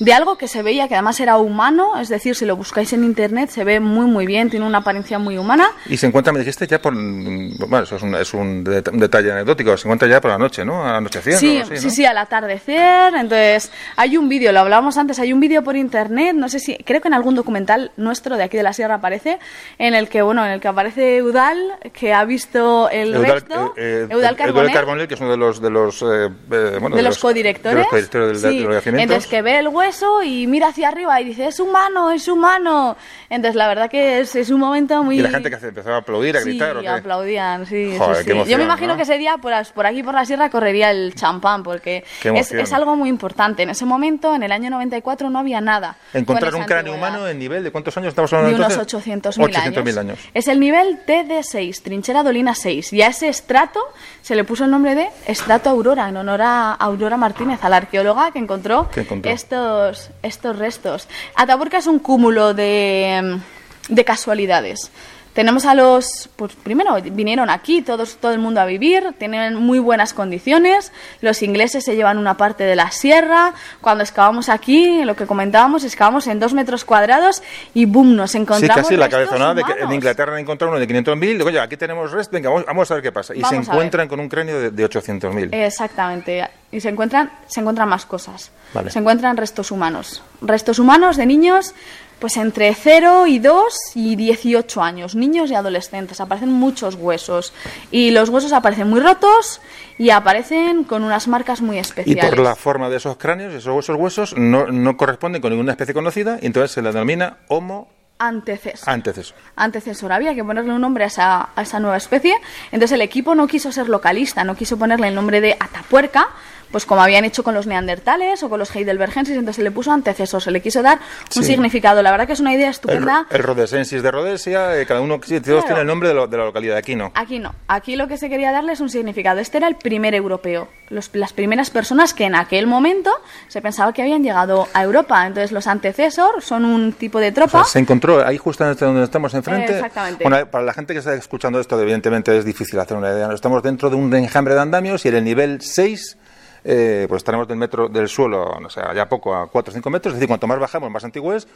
de 0.00 0.12
algo 0.12 0.36
que 0.36 0.48
se 0.48 0.62
veía 0.62 0.88
que 0.88 0.94
además 0.94 1.20
era 1.20 1.36
humano, 1.36 1.96
es 2.00 2.08
decir, 2.08 2.34
si 2.34 2.44
lo 2.44 2.56
buscáis 2.56 2.92
en 2.92 3.04
internet 3.04 3.50
se 3.50 3.62
ve 3.62 3.78
muy 3.78 4.06
muy 4.06 4.26
bien, 4.26 4.50
tiene 4.50 4.66
una 4.66 4.78
apariencia 4.78 5.20
muy 5.20 5.38
humana. 5.38 5.70
Y 5.86 5.96
se 5.96 6.06
encuentra, 6.08 6.32
me 6.32 6.40
dijiste, 6.40 6.66
ya 6.66 6.80
por... 6.80 6.92
Bueno, 6.94 7.84
eso 7.84 7.96
es 7.96 8.02
un, 8.02 8.66
es 8.66 8.84
detalle 8.92 9.32
anecdótico, 9.32 9.76
se 9.76 9.86
encuentra 9.86 10.08
ya 10.08 10.20
por 10.20 10.32
la 10.32 10.38
noche, 10.38 10.64
¿no? 10.64 10.82
Sí, 10.82 10.88
algo 10.88 11.08
así, 11.08 11.76
sí, 11.76 11.86
¿no? 11.86 11.90
sí, 11.92 12.04
al 12.04 12.18
atardecer. 12.18 13.14
Entonces, 13.14 13.70
hay 13.94 14.16
un 14.16 14.28
vídeo, 14.28 14.50
lo 14.52 14.60
hablábamos 14.60 14.96
antes, 14.98 15.20
hay 15.20 15.32
un 15.32 15.38
vídeo 15.38 15.62
por 15.62 15.76
internet, 15.76 16.34
no 16.34 16.48
sé 16.48 16.58
si, 16.58 16.76
creo 16.78 17.00
que 17.00 17.08
en 17.08 17.14
algún 17.14 17.36
documental 17.36 17.92
nuestro 17.96 18.36
de 18.36 18.42
aquí 18.42 18.56
de 18.56 18.64
la 18.64 18.72
Sierra 18.72 18.96
aparece, 18.96 19.38
en 19.78 19.94
el 19.94 20.08
que, 20.08 20.22
bueno, 20.22 20.44
en 20.44 20.50
el 20.50 20.60
que 20.60 20.66
aparece 20.66 21.18
Eudal, 21.18 21.58
que 21.92 22.12
ha 22.12 22.24
visto 22.24 22.88
el 22.90 23.14
Eudal, 23.14 23.32
resto, 23.32 23.74
eh, 23.76 24.06
eh, 24.10 24.12
Eudal 24.12 24.36
Carbonell, 24.36 24.72
Carbonell, 24.72 25.06
que 25.06 25.14
es 25.14 25.20
uno 25.20 25.30
de 25.30 25.36
los... 25.36 25.62
De 25.62 25.70
los, 25.70 25.91
eh, 26.00 26.30
eh, 26.50 26.78
bueno, 26.80 26.96
de 26.96 27.02
los 27.02 27.18
codirectores. 27.18 27.76
De 27.76 27.82
los 27.82 27.88
codirectores 27.88 28.42
del, 28.42 28.52
Sí, 28.52 28.58
de 28.60 28.64
los. 28.64 28.86
Entonces 28.86 29.26
que 29.28 29.42
ve 29.42 29.58
el 29.58 29.68
hueso 29.68 30.22
y 30.22 30.46
mira 30.46 30.68
hacia 30.68 30.88
arriba 30.88 31.20
y 31.20 31.24
dice, 31.24 31.48
es 31.48 31.60
humano, 31.60 32.10
es 32.10 32.28
humano. 32.28 32.96
Entonces 33.28 33.56
la 33.56 33.68
verdad 33.68 33.90
que 33.90 34.20
es, 34.20 34.34
es 34.36 34.50
un 34.50 34.60
momento 34.60 35.02
muy... 35.02 35.18
Y 35.18 35.22
la 35.22 35.30
gente 35.30 35.50
que 35.50 35.56
empezó 35.56 35.92
a 35.92 35.98
aplaudir, 35.98 36.36
a 36.36 36.40
Sí, 36.40 36.50
gritar, 36.50 36.76
¿o 36.76 36.80
qué? 36.80 36.88
aplaudían, 36.88 37.66
sí, 37.66 37.94
Joder, 37.98 38.24
sí, 38.24 38.30
emoción, 38.30 38.50
Yo 38.50 38.58
me 38.58 38.64
imagino 38.64 38.92
¿no? 38.92 38.96
que 38.96 39.02
ese 39.02 39.18
día 39.18 39.36
por, 39.38 39.52
por 39.74 39.86
aquí 39.86 40.02
por 40.02 40.14
la 40.14 40.24
sierra 40.24 40.48
correría 40.50 40.90
el 40.90 41.14
champán, 41.14 41.62
porque 41.62 42.04
es, 42.22 42.52
es 42.52 42.72
algo 42.72 42.96
muy 42.96 43.08
importante. 43.08 43.62
En 43.62 43.70
ese 43.70 43.84
momento, 43.84 44.34
en 44.34 44.42
el 44.42 44.52
año 44.52 44.70
94, 44.70 45.30
no 45.30 45.38
había 45.38 45.60
nada. 45.60 45.96
Encontrar 46.14 46.52
con 46.52 46.60
un 46.60 46.66
cráneo 46.66 46.94
humano 46.94 47.26
en 47.28 47.38
nivel 47.38 47.64
de 47.64 47.70
cuántos 47.72 47.96
años 47.96 48.08
estamos 48.10 48.30
de 48.30 48.36
hablando 48.36 48.56
unos 48.56 48.72
entonces? 48.72 49.38
800.000 49.38 49.56
años. 49.56 49.76
800.000 49.76 49.98
años. 49.98 50.18
Es 50.34 50.48
el 50.48 50.60
nivel 50.60 51.00
TD6, 51.06 51.82
trinchera 51.82 52.22
dolina 52.22 52.54
6. 52.54 52.92
Y 52.92 53.02
a 53.02 53.08
ese 53.08 53.28
estrato 53.28 53.80
se 54.20 54.34
le 54.34 54.44
puso 54.44 54.64
el 54.64 54.70
nombre 54.70 54.94
de 54.94 55.08
estrato 55.26 55.70
Aurora, 55.82 56.08
en 56.08 56.16
honor 56.16 56.42
a 56.42 56.74
Aurora 56.74 57.16
Martínez, 57.16 57.64
a 57.64 57.68
la 57.68 57.78
arqueóloga 57.78 58.30
que 58.30 58.38
encontró. 58.38 58.88
Estos, 59.32 60.10
estos 60.22 60.56
restos. 60.56 61.08
Atapuerca 61.34 61.78
es 61.78 61.88
un 61.88 61.98
cúmulo 61.98 62.54
de, 62.54 63.40
de 63.88 64.04
casualidades. 64.04 64.92
Tenemos 65.32 65.64
a 65.64 65.74
los, 65.74 66.28
pues 66.36 66.54
primero 66.56 66.94
vinieron 67.00 67.48
aquí, 67.48 67.80
todos, 67.80 68.16
todo 68.16 68.32
el 68.32 68.38
mundo 68.38 68.60
a 68.60 68.66
vivir, 68.66 69.14
tienen 69.18 69.54
muy 69.54 69.78
buenas 69.78 70.12
condiciones, 70.12 70.92
los 71.22 71.42
ingleses 71.42 71.84
se 71.84 71.96
llevan 71.96 72.18
una 72.18 72.36
parte 72.36 72.64
de 72.64 72.76
la 72.76 72.90
sierra, 72.90 73.54
cuando 73.80 74.04
excavamos 74.04 74.48
aquí, 74.48 75.04
lo 75.04 75.16
que 75.16 75.26
comentábamos, 75.26 75.84
excavamos 75.84 76.26
en 76.26 76.38
dos 76.38 76.52
metros 76.52 76.84
cuadrados 76.84 77.42
y 77.72 77.86
boom, 77.86 78.14
nos 78.14 78.32
Sí, 78.32 78.38
encontramos 78.38 78.84
casi 78.84 78.96
la 78.96 79.08
cabezonada 79.08 79.54
de 79.54 79.62
humanos. 79.62 79.94
Inglaterra 79.94 80.34
han 80.34 80.40
encontrado 80.40 80.72
uno 80.72 80.80
de 80.80 80.88
500.000. 80.88 81.18
Digo, 81.20 81.46
oye, 81.46 81.60
aquí 81.60 81.76
tenemos 81.76 82.10
resto, 82.12 82.32
venga, 82.32 82.50
vamos, 82.50 82.66
vamos 82.66 82.90
a 82.90 82.94
ver 82.94 83.02
qué 83.02 83.12
pasa. 83.12 83.34
Y 83.34 83.40
Vamos 83.40 83.66
se 83.66 83.70
encuentran 83.70 84.08
con 84.08 84.20
un 84.20 84.28
cráneo 84.28 84.58
de, 84.60 84.70
de 84.70 84.88
800.000. 84.88 85.48
Exactamente. 85.52 86.48
Y 86.70 86.80
se 86.80 86.88
encuentran, 86.88 87.30
se 87.46 87.60
encuentran 87.60 87.88
más 87.88 88.06
cosas. 88.06 88.50
Vale. 88.72 88.90
Se 88.90 88.98
encuentran 88.98 89.36
restos 89.36 89.70
humanos. 89.70 90.22
Restos 90.40 90.78
humanos 90.78 91.16
de 91.16 91.26
niños, 91.26 91.74
pues 92.22 92.36
entre 92.36 92.72
0 92.72 93.26
y 93.26 93.40
2 93.40 93.74
y 93.96 94.14
18 94.14 94.80
años. 94.80 95.16
Niños 95.16 95.50
y 95.50 95.56
adolescentes. 95.56 96.20
Aparecen 96.20 96.52
muchos 96.52 96.94
huesos. 96.94 97.52
Y 97.90 98.12
los 98.12 98.28
huesos 98.28 98.52
aparecen 98.52 98.88
muy 98.88 99.00
rotos 99.00 99.60
y 99.98 100.10
aparecen 100.10 100.84
con 100.84 101.02
unas 101.02 101.26
marcas 101.26 101.60
muy 101.60 101.76
Y 101.76 101.80
especiales. 101.80 102.30
por 102.30 102.38
la 102.38 102.54
forma 102.54 102.88
de 102.88 102.98
esos 102.98 103.16
cráneos, 103.16 103.52
esos 103.52 103.74
huesos 103.74 103.96
huesos, 103.96 104.36
no, 104.36 104.68
no 104.68 104.96
corresponden 104.96 105.42
con 105.42 105.50
ninguna 105.50 105.72
especie 105.72 105.92
conocida, 105.94 106.38
y 106.40 106.46
entonces 106.46 106.70
se 106.70 106.80
la 106.80 106.92
denomina 106.92 107.38
Homo 107.48 107.88
Antecesor. 108.20 108.88
antecesor. 108.88 109.36
antecesor. 109.56 110.12
Había 110.12 110.32
que 110.32 110.44
ponerle 110.44 110.72
un 110.72 110.80
nombre 110.80 111.02
a 111.02 111.06
esa, 111.08 111.48
a 111.56 111.62
esa 111.62 111.80
nueva 111.80 111.96
especie. 111.96 112.36
Entonces 112.70 112.92
el 112.92 113.00
equipo 113.02 113.34
no 113.34 113.48
quiso 113.48 113.72
ser 113.72 113.88
localista, 113.88 114.44
no 114.44 114.54
quiso 114.54 114.76
ponerle 114.78 115.08
el 115.08 115.14
nombre 115.16 115.40
de 115.40 115.56
Atapuerca, 115.58 116.28
pues 116.72 116.86
como 116.86 117.02
habían 117.02 117.24
hecho 117.24 117.44
con 117.44 117.54
los 117.54 117.66
neandertales 117.68 118.42
o 118.42 118.48
con 118.48 118.58
los 118.58 118.74
heidelbergenses, 118.74 119.34
entonces 119.36 119.56
se 119.56 119.62
le 119.62 119.70
puso 119.70 119.92
antecesor, 119.92 120.42
se 120.42 120.50
le 120.50 120.60
quiso 120.60 120.82
dar 120.82 120.98
un 121.36 121.42
Sí. 121.42 121.50
significado. 121.52 122.02
La 122.02 122.10
verdad 122.10 122.26
que 122.26 122.32
es 122.32 122.40
una 122.40 122.52
idea 122.54 122.66
El, 122.66 122.70
estupenda. 122.72 123.26
el 123.30 123.42
Rhodesensis 123.42 124.02
de 124.02 124.10
Rhodesia, 124.10 124.76
eh, 124.80 124.86
cada 124.86 125.00
uno, 125.00 125.20
Claro. 125.20 125.42
tienen 125.42 125.76
el 125.78 125.86
nombre 125.86 126.08
de, 126.08 126.14
lo- 126.14 126.26
de 126.26 126.36
la 126.38 126.44
localidad, 126.46 126.76
aquí 126.76 126.96
no. 126.96 127.12
Aquí 127.14 127.38
no, 127.38 127.54
aquí 127.68 127.94
lo 127.96 128.08
que 128.08 128.16
se 128.16 128.28
quería 128.28 128.50
darle 128.52 128.72
es 128.72 128.80
un 128.80 128.88
significado. 128.88 129.38
Este 129.40 129.58
era 129.58 129.68
el 129.68 129.76
primer 129.76 130.14
europeo, 130.14 130.68
los- 130.88 131.10
las 131.14 131.32
primeras 131.32 131.70
personas 131.70 132.14
que 132.14 132.24
en 132.24 132.34
aquel 132.34 132.66
momento 132.66 133.10
se 133.48 133.60
pensaba 133.60 133.92
que 133.92 134.02
habían 134.02 134.22
llegado 134.22 134.66
a 134.74 134.82
Europa. 134.82 135.26
Entonces 135.26 135.52
los 135.52 135.66
antecesor 135.66 136.42
son 136.42 136.64
un 136.64 136.92
tipo 136.94 137.20
de 137.20 137.28
O 137.28 137.32
tropa. 137.34 137.50
sea, 137.64 137.64
se 137.64 137.78
encontró 137.78 138.26
ahí 138.26 138.38
justamente 138.38 138.84
donde 138.84 139.04
estamos 139.04 139.34
enfrente. 139.34 139.74
Exactamente. 139.74 140.24
Bueno, 140.24 140.46
para 140.50 140.64
la 140.64 140.72
gente 140.72 140.92
que 140.94 141.00
está 141.00 141.14
escuchando 141.14 141.60
esto, 141.60 141.80
evidentemente 141.80 142.36
es 142.36 142.44
difícil 142.44 142.78
hacer 142.80 142.96
una 142.96 143.10
idea. 143.10 143.30
Estamos 143.32 143.62
dentro 143.62 143.90
de 143.90 143.96
un 143.96 144.14
enjambre 144.14 144.54
de 144.54 144.60
andamios 144.60 145.04
y 145.04 145.08
en 145.08 145.16
el 145.16 145.24
nivel 145.24 145.60
6, 145.60 146.16
eh, 146.64 147.06
pues 147.08 147.20
estaremos 147.20 147.48
del 147.48 147.56
metro 147.56 147.88
del 147.88 148.08
suelo, 148.08 148.58
no 148.60 148.70
sé, 148.70 148.80
ya 148.94 149.08
poco, 149.08 149.34
a 149.34 149.48
4 149.48 149.70
o 149.70 149.74
5 149.74 149.90
metros. 149.90 150.14
Es 150.14 150.20
decir, 150.20 150.28
cuanto 150.28 150.46
más 150.46 150.58
bajamos, 150.58 150.90
más 150.90 151.04
antiguo 151.04 151.34
es. 151.34 151.46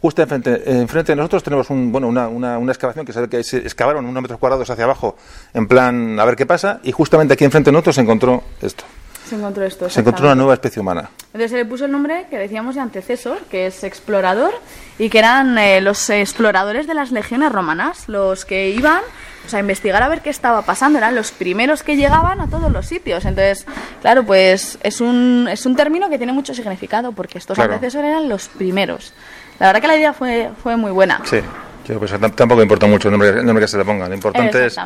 Justo 0.00 0.20
enfrente, 0.22 0.62
enfrente 0.80 1.12
de 1.12 1.16
nosotros 1.16 1.44
tenemos 1.44 1.70
un, 1.70 1.92
bueno, 1.92 2.08
una, 2.08 2.26
una, 2.28 2.58
una 2.58 2.72
excavación 2.72 3.06
que 3.06 3.12
se 3.12 3.20
ve 3.20 3.28
que 3.28 3.44
se 3.44 3.58
excavaron 3.58 4.04
unos 4.04 4.20
metros 4.20 4.40
cuadrados 4.40 4.68
hacia 4.68 4.84
abajo, 4.84 5.16
en 5.54 5.68
plan 5.68 6.18
a 6.18 6.24
ver 6.24 6.34
qué 6.34 6.44
pasa. 6.44 6.80
Y 6.82 6.92
justamente 6.92 7.34
aquí 7.34 7.44
enfrente 7.44 7.70
de 7.70 7.72
nosotros 7.72 7.94
se 7.94 8.00
encontró 8.00 8.42
esto. 8.60 8.84
Se 9.28 9.36
encontró 9.36 9.64
esto. 9.64 9.88
Se 9.88 10.00
encontró 10.00 10.26
una 10.26 10.34
nueva 10.34 10.54
especie 10.54 10.80
humana. 10.80 11.08
Entonces 11.26 11.52
se 11.52 11.56
le 11.56 11.64
puso 11.64 11.84
el 11.84 11.92
nombre 11.92 12.26
que 12.28 12.36
decíamos 12.36 12.74
de 12.74 12.80
antecesor, 12.80 13.38
que 13.44 13.66
es 13.66 13.84
explorador, 13.84 14.52
y 14.98 15.08
que 15.08 15.20
eran 15.20 15.56
eh, 15.56 15.80
los 15.80 16.10
exploradores 16.10 16.86
de 16.86 16.94
las 16.94 17.12
legiones 17.12 17.52
romanas, 17.52 18.08
los 18.08 18.44
que 18.44 18.70
iban 18.70 19.02
pues, 19.42 19.54
a 19.54 19.58
investigar 19.58 20.02
a 20.02 20.08
ver 20.08 20.20
qué 20.22 20.30
estaba 20.30 20.62
pasando, 20.62 20.98
eran 20.98 21.14
los 21.14 21.30
primeros 21.32 21.82
que 21.82 21.96
llegaban 21.96 22.40
a 22.40 22.48
todos 22.48 22.72
los 22.72 22.86
sitios. 22.86 23.24
Entonces, 23.24 23.66
claro, 24.00 24.24
pues 24.24 24.78
es 24.82 25.00
un, 25.00 25.48
es 25.50 25.66
un 25.66 25.76
término 25.76 26.08
que 26.08 26.16
tiene 26.18 26.32
mucho 26.32 26.54
significado, 26.54 27.12
porque 27.12 27.38
estos 27.38 27.54
Claro. 27.56 27.74
antecesores 27.74 28.08
eran 28.10 28.28
los 28.28 28.48
primeros. 28.48 29.12
La 29.58 29.66
verdad 29.66 29.80
que 29.82 29.88
la 29.88 29.96
idea 29.96 30.12
fue, 30.12 30.50
fue 30.62 30.76
muy 30.76 30.90
buena. 30.90 31.20
Sí. 31.24 31.40
Yo, 31.86 31.98
pues, 31.98 32.12
tam- 32.12 32.34
tampoco 32.34 32.62
importa 32.62 32.86
mucho 32.86 33.08
el 33.08 33.12
nombre, 33.12 33.28
el 33.30 33.44
nombre 33.44 33.64
que 33.64 33.68
se 33.68 33.76
le 33.78 33.84
ponga. 33.84 34.08
Lo 34.08 34.14
importante 34.14 34.66
es, 34.66 34.76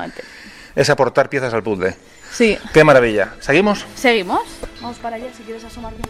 es 0.75 0.91
aportar 0.91 1.29
piezas 1.29 1.53
al 1.55 1.63
puzzle. 1.63 1.95
Sí. 2.33 2.59
Qué 2.73 2.85
maravilla. 2.85 3.35
¿Seguimos? 3.41 3.85
¿Seguimos? 3.95 4.41
Vamos 4.81 4.99
para 4.99 5.17
allá 5.17 5.27
si 5.37 5.43
quieres 5.43 5.65
asomarte. 5.65 6.03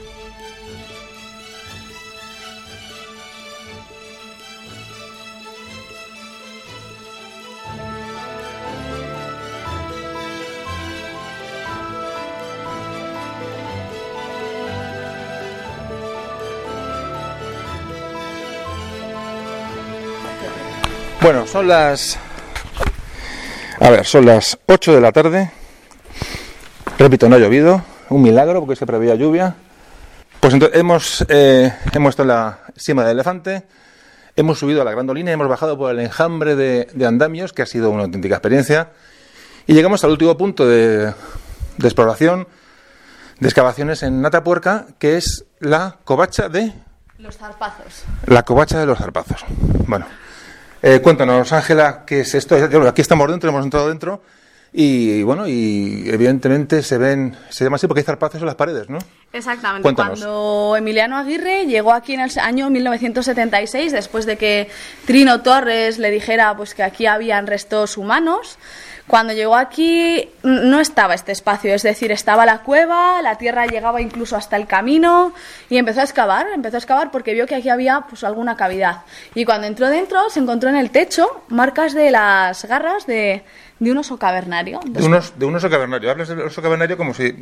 Bueno, 21.20 21.46
son 21.46 21.68
las. 21.68 22.18
A 23.80 23.90
ver, 23.90 24.04
son 24.04 24.26
las 24.26 24.58
8 24.66 24.94
de 24.94 25.00
la 25.00 25.12
tarde. 25.12 25.50
Repito, 26.98 27.28
no 27.28 27.36
ha 27.36 27.38
llovido. 27.38 27.82
Un 28.08 28.22
milagro 28.22 28.60
porque 28.60 28.76
se 28.76 28.86
preveía 28.86 29.14
lluvia. 29.16 29.56
Pues 30.40 30.54
entonces 30.54 30.78
hemos, 30.78 31.24
eh, 31.28 31.72
hemos 31.92 32.10
estado 32.10 32.30
en 32.30 32.36
la 32.36 32.58
cima 32.76 33.02
del 33.02 33.12
elefante. 33.12 33.64
Hemos 34.36 34.58
subido 34.58 34.82
a 34.82 34.84
la 34.84 34.92
grandolina 34.92 35.30
y 35.30 35.34
hemos 35.34 35.48
bajado 35.48 35.76
por 35.78 35.90
el 35.90 35.98
enjambre 35.98 36.54
de, 36.56 36.88
de 36.92 37.06
andamios, 37.06 37.52
que 37.52 37.62
ha 37.62 37.66
sido 37.66 37.90
una 37.90 38.04
auténtica 38.04 38.36
experiencia. 38.36 38.90
Y 39.66 39.72
llegamos 39.74 40.04
al 40.04 40.10
último 40.10 40.36
punto 40.36 40.66
de, 40.68 41.06
de 41.06 41.88
exploración, 41.88 42.46
de 43.40 43.48
excavaciones 43.48 44.02
en 44.02 44.20
Natapuerca, 44.20 44.86
que 44.98 45.16
es 45.16 45.46
la 45.58 45.96
covacha 46.04 46.48
de 46.48 46.72
Los 47.18 47.36
zarpazos. 47.38 48.04
la 48.26 48.42
covacha 48.44 48.78
de 48.78 48.86
los 48.86 48.98
zarpazos. 48.98 49.44
Bueno, 49.88 50.06
eh, 50.88 51.00
cuéntanos, 51.00 51.52
Ángela, 51.52 52.04
¿qué 52.06 52.20
es 52.20 52.32
esto? 52.34 52.54
Aquí 52.86 53.02
estamos 53.02 53.28
dentro, 53.28 53.50
hemos 53.50 53.64
entrado 53.64 53.88
dentro. 53.88 54.22
Y, 54.72 55.22
bueno, 55.24 55.48
y 55.48 56.04
evidentemente 56.06 56.82
se 56.82 56.96
ven, 56.96 57.34
se 57.48 57.64
llama 57.64 57.74
así 57.74 57.88
porque 57.88 58.00
hay 58.00 58.04
zarpazos 58.04 58.40
en 58.40 58.46
las 58.46 58.54
paredes, 58.54 58.88
¿no? 58.88 58.98
Exactamente. 59.32 59.82
Cuéntanos. 59.82 60.20
Cuando 60.20 60.76
Emiliano 60.76 61.16
Aguirre 61.16 61.66
llegó 61.66 61.92
aquí 61.92 62.14
en 62.14 62.20
el 62.20 62.30
año 62.38 62.70
1976, 62.70 63.90
después 63.90 64.26
de 64.26 64.36
que 64.36 64.68
Trino 65.06 65.42
Torres 65.42 65.98
le 65.98 66.10
dijera 66.10 66.56
pues 66.56 66.74
que 66.74 66.82
aquí 66.82 67.06
habían 67.06 67.48
restos 67.48 67.96
humanos, 67.96 68.58
cuando 69.06 69.32
llegó 69.32 69.54
aquí 69.54 70.28
no 70.42 70.80
estaba 70.80 71.14
este 71.14 71.32
espacio, 71.32 71.72
es 71.72 71.82
decir, 71.82 72.10
estaba 72.10 72.44
la 72.44 72.58
cueva, 72.62 73.22
la 73.22 73.38
tierra 73.38 73.66
llegaba 73.66 74.00
incluso 74.00 74.36
hasta 74.36 74.56
el 74.56 74.66
camino 74.66 75.32
y 75.70 75.76
empezó 75.76 76.00
a 76.00 76.04
excavar, 76.04 76.46
empezó 76.52 76.76
a 76.76 76.78
excavar 76.78 77.10
porque 77.10 77.32
vio 77.32 77.46
que 77.46 77.54
aquí 77.54 77.68
había 77.68 78.02
pues 78.08 78.24
alguna 78.24 78.56
cavidad. 78.56 79.02
Y 79.34 79.44
cuando 79.44 79.66
entró 79.66 79.88
dentro 79.88 80.28
se 80.30 80.40
encontró 80.40 80.70
en 80.70 80.76
el 80.76 80.90
techo 80.90 81.44
marcas 81.48 81.94
de 81.94 82.10
las 82.10 82.64
garras 82.64 83.06
de, 83.06 83.44
de 83.78 83.90
un 83.92 83.98
oso 83.98 84.18
cavernario. 84.18 84.80
De, 84.84 85.04
unos, 85.04 85.38
de 85.38 85.46
un 85.46 85.54
oso 85.54 85.70
cavernario. 85.70 86.10
Hablas 86.10 86.28
del 86.28 86.40
oso 86.40 86.60
cavernario 86.60 86.96
como 86.96 87.14
si, 87.14 87.32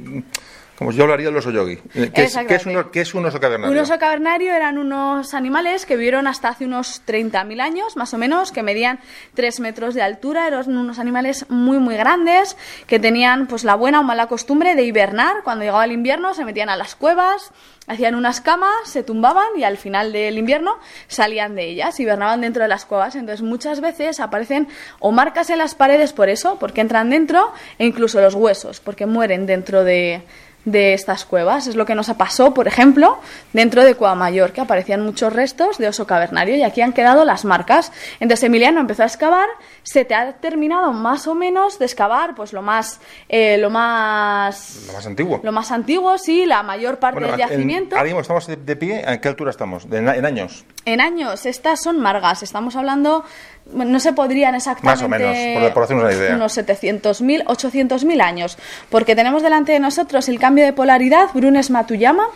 como 0.77 0.91
yo 0.91 1.05
hablaría 1.05 1.27
del 1.27 1.37
oso 1.37 1.51
yogi. 1.51 1.77
¿Qué 2.13 2.25
es, 2.25 2.37
qué 2.49 2.55
es 2.57 2.67
un, 2.67 2.91
qué 2.91 3.01
es 3.03 3.15
un 3.15 3.25
oso 3.27 3.39
cavernario? 3.39 3.73
Un 3.73 3.79
oso 3.79 3.99
cavernario 3.99 4.53
eran 4.53 4.79
unos 4.79 5.33
animales 5.33 5.87
que 5.87 5.97
vivieron 5.97 6.27
hasta 6.27 6.49
hace 6.49 6.65
unos 6.65 7.03
30.000 7.07 7.61
años, 7.61 7.97
más 7.97 8.13
o 8.13 8.19
menos, 8.19 8.51
que 8.51 8.63
medían 8.63 8.99
3 9.35 9.61
metros 9.61 9.95
de 9.95 10.03
altura. 10.03 10.49
Eran 10.49 10.77
unos 10.77 10.99
animales 10.99 11.47
muy, 11.49 11.79
muy 11.79 11.97
grandes, 11.97 12.57
que 12.87 12.99
tenían 12.99 13.47
pues 13.47 13.63
la 13.63 13.77
buena 13.77 14.01
o 14.01 14.03
mala 14.03 14.27
costumbre 14.27 14.75
de 14.75 14.83
hibernar. 14.83 15.43
Cuando 15.45 15.65
llegaba 15.65 15.85
el 15.85 15.93
invierno 15.93 16.35
se 16.35 16.45
metían 16.45 16.69
a 16.69 16.77
las 16.77 16.97
cuevas, 16.97 17.53
hacían 17.87 18.15
unas 18.15 18.41
camas, 18.41 18.75
se 18.85 19.03
tumbaban 19.03 19.47
y 19.57 19.65
al 19.65 19.77
final 19.77 20.13
del 20.13 20.39
invierno 20.39 20.79
salían 21.07 21.55
de 21.55 21.69
ellas, 21.69 22.01
hibernaban 22.01 22.41
dentro 22.41 22.63
de 22.63 22.69
las 22.69 22.85
cuevas. 22.85 23.15
Entonces 23.15 23.43
muchas 23.43 23.81
veces 23.81 24.19
aparecen 24.21 24.69
o 24.99 25.13
marcas 25.13 25.51
en 25.51 25.59
las 25.59 25.75
paredes 25.75 26.13
por 26.13 26.29
eso, 26.29 26.59
porque 26.59 26.81
entran 26.81 27.11
dentro, 27.11 27.53
e 27.79 27.87
incluso 27.87 28.21
los 28.21 28.35
huesos, 28.35 28.81
porque 28.81 29.07
mueren 29.07 29.47
dentro 29.47 29.85
de 29.85 30.23
de 30.65 30.95
estas 30.95 31.25
cuevas. 31.25 31.67
Es 31.67 31.77
lo 31.77 31.85
que 31.87 31.95
nos 31.95 32.09
pasó, 32.15 32.55
por 32.55 32.67
ejemplo, 32.69 33.19
dentro 33.53 33.85
de 33.85 33.95
Cueva 33.95 34.15
Mayor, 34.15 34.53
que 34.53 34.61
aparecían 34.61 35.03
muchos 35.03 35.33
restos 35.33 35.79
de 35.79 35.89
oso 35.89 36.07
cavernario 36.07 36.57
y 36.57 36.63
aquí 36.63 36.81
han 36.81 36.93
quedado 36.93 37.25
las 37.25 37.45
marcas. 37.45 37.93
Entonces 38.21 38.45
Emiliano 38.45 38.81
empezó 38.81 39.03
a 39.03 39.07
excavar, 39.07 39.49
se 39.83 40.05
te 40.05 40.15
ha 40.15 40.33
terminado 40.35 40.93
más 40.93 41.27
o 41.27 41.35
menos 41.35 41.79
de 41.79 41.85
excavar, 41.85 42.35
pues 42.35 42.53
lo 42.53 42.63
más, 42.63 43.01
eh, 43.29 43.59
lo 43.59 43.71
más, 43.71 44.85
Lo 44.87 44.93
más 44.95 45.07
antiguo. 45.07 45.41
lo 45.43 45.53
más 45.53 45.71
antiguo, 45.73 46.19
sí, 46.19 46.47
la 46.47 46.63
mayor 46.63 46.99
parte 46.99 47.21
Bueno, 47.21 47.33
del 47.37 47.41
en- 47.43 47.49
yacimiento. 47.51 47.97
ahora 47.97 48.05
mismo 48.05 48.21
estamos 48.21 48.47
de, 48.47 48.57
de 48.57 48.77
pie. 48.77 49.05
¿En 49.07 49.21
qué 49.21 49.29
altura 49.29 49.51
estamos? 49.51 49.89
De- 49.89 49.99
en 49.99 50.25
años. 50.27 50.65
En 50.87 51.01
años, 51.01 51.47
estas 51.47 51.83
son 51.83 52.01
margas. 52.01 52.43
Estamos 52.43 52.77
hablando, 52.77 53.25
no 53.73 53.99
se 54.01 54.13
podrían 54.13 54.55
exactamente. 54.55 54.87
Más 54.87 55.03
o 55.03 55.09
menos, 55.09 55.37
por- 55.63 55.73
por 55.75 55.83
hacernos 55.85 56.05
una 56.05 56.13
idea. 56.15 56.35
Unos 56.37 56.57
700.000, 56.57 57.45
800.000 57.47 58.21
años. 58.21 58.59
Porque 58.91 59.17
tenemos 59.17 59.43
delante 59.43 59.73
de 59.73 59.81
nosotros 59.81 60.29
el 60.29 60.39
cambio 60.39 60.65
de 60.65 60.73
polaridad, 60.73 61.29
Brunes 61.35 61.71
Matuyama. 61.71 62.29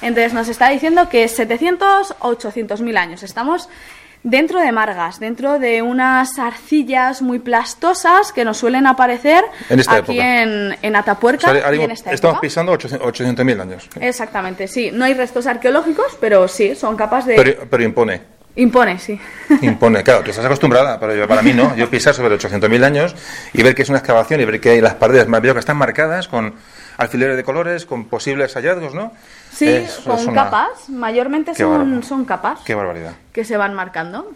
Entonces 0.00 0.32
nos 0.32 0.48
está 0.48 0.68
diciendo 0.70 1.08
que 1.08 1.28
700 1.28 2.14
o 2.18 2.30
800.000 2.32 2.96
años. 2.96 3.22
Estamos 3.22 3.68
dentro 4.24 4.60
de 4.60 4.70
margas, 4.72 5.18
dentro 5.20 5.58
de 5.58 5.82
unas 5.82 6.38
arcillas 6.38 7.22
muy 7.22 7.38
plastosas 7.40 8.32
que 8.32 8.44
nos 8.44 8.56
suelen 8.58 8.86
aparecer 8.86 9.44
En 9.68 9.78
esta 9.80 9.96
aquí 9.96 10.12
época. 10.18 10.42
en, 10.42 10.76
en 10.80 10.96
Atapuerca. 10.96 11.50
O 11.50 11.54
sea, 11.54 11.64
ahora 11.64 11.76
y 11.76 11.82
en 11.82 11.90
esta 11.90 12.12
estamos 12.12 12.34
época. 12.34 12.40
pisando 12.40 12.72
800 12.72 13.08
800.000 13.08 13.60
años. 13.60 13.88
Exactamente, 14.00 14.66
sí. 14.68 14.90
No 14.92 15.04
hay 15.04 15.14
restos 15.14 15.46
arqueológicos, 15.46 16.16
pero 16.20 16.48
sí, 16.48 16.74
son 16.74 16.96
capaces 16.96 17.26
de. 17.26 17.34
Pero, 17.36 17.66
pero 17.70 17.82
impone. 17.84 18.20
Impone, 18.54 18.98
sí. 18.98 19.18
Impone, 19.62 20.02
claro, 20.02 20.22
tú 20.22 20.30
estás 20.30 20.44
acostumbrada, 20.44 21.00
pero 21.00 21.14
yo, 21.14 21.26
para 21.26 21.40
mí 21.42 21.52
no. 21.54 21.74
Yo 21.76 21.88
pisar 21.88 22.14
sobre 22.14 22.36
800.000 22.38 22.84
años 22.84 23.14
y 23.54 23.62
ver 23.62 23.74
que 23.74 23.82
es 23.82 23.88
una 23.88 23.98
excavación 23.98 24.40
y 24.40 24.44
ver 24.44 24.60
que 24.60 24.70
hay 24.70 24.80
las 24.80 24.94
paredes, 24.94 25.26
veo 25.28 25.54
que 25.54 25.60
están 25.60 25.76
marcadas 25.78 26.28
con 26.28 26.54
alfileres 26.98 27.36
de 27.36 27.44
colores, 27.44 27.86
con 27.86 28.04
posibles 28.04 28.52
hallazgos, 28.54 28.94
¿no? 28.94 29.12
Sí, 29.50 29.68
Es- 29.68 30.00
con 30.04 30.18
es 30.18 30.26
una- 30.26 30.44
capas, 30.44 30.88
mayormente 30.90 31.52
Qué 31.52 31.62
son, 31.62 32.02
son 32.02 32.24
capas 32.26 32.60
Qué 32.64 32.74
barbaridad. 32.74 33.12
que 33.32 33.44
se 33.44 33.56
van 33.56 33.72
marcando. 33.74 34.30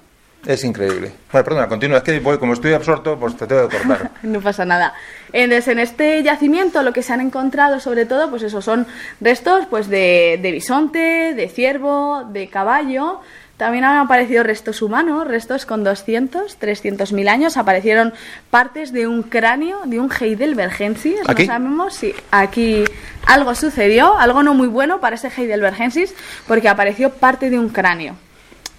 Es 0.47 0.63
increíble. 0.65 1.11
Bueno, 1.33 1.45
perdona, 1.45 1.67
continúa. 1.67 1.99
Es 1.99 2.05
que 2.05 2.21
voy, 2.21 2.39
como 2.39 2.53
estoy 2.53 2.73
absorto, 2.73 3.19
pues 3.19 3.37
te 3.37 3.47
tengo 3.49 3.69
que 3.69 3.79
cortar. 3.79 4.13
No 4.23 4.41
pasa 4.41 4.65
nada. 4.65 4.95
Entonces, 5.33 5.67
en 5.69 5.81
este 5.81 6.23
yacimiento 6.23 6.83
lo 6.83 6.93
que 6.93 7.03
se 7.03 7.13
han 7.13 7.21
encontrado 7.21 7.81
sobre 7.81 8.07
todo, 8.07 8.31
pues 8.31 8.43
eso, 8.45 8.63
son 8.63 8.87
restos 9.21 9.67
pues 9.69 9.89
de, 9.89 10.39
de 10.41 10.53
bisonte, 10.53 11.35
de 11.35 11.49
ciervo, 11.49 12.25
de 12.31 12.49
caballo. 12.49 13.21
También 13.57 13.85
han 13.85 13.97
aparecido 13.99 14.43
restos 14.43 14.83
humanos, 14.83 15.27
restos 15.27 15.65
con 15.65 15.83
200, 15.83 16.57
300 16.57 17.13
mil 17.13 17.29
años. 17.29 17.57
Aparecieron 17.57 18.13
partes 18.51 18.93
de 18.93 19.07
un 19.07 19.23
cráneo, 19.23 19.81
de 19.87 19.99
un 19.99 20.11
Heidelbergensis. 20.13 21.21
¿Aquí? 21.27 21.47
No 21.47 21.53
sabemos 21.55 21.95
si 21.95 22.15
aquí 22.31 22.85
algo 23.25 23.55
sucedió, 23.55 24.19
algo 24.19 24.43
no 24.43 24.53
muy 24.53 24.69
bueno 24.69 25.01
para 25.01 25.17
ese 25.17 25.29
Heidelbergensis, 25.29 26.15
porque 26.47 26.69
apareció 26.69 27.11
parte 27.11 27.49
de 27.49 27.59
un 27.59 27.71
cráneo 27.71 28.17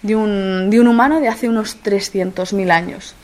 de 0.02 0.16
un, 0.16 0.70
de 0.70 0.80
un 0.80 0.88
humano 0.88 1.20
de 1.20 1.28
hace 1.28 1.50
unos 1.50 1.78
300.000 1.84 2.72
años. 2.72 3.16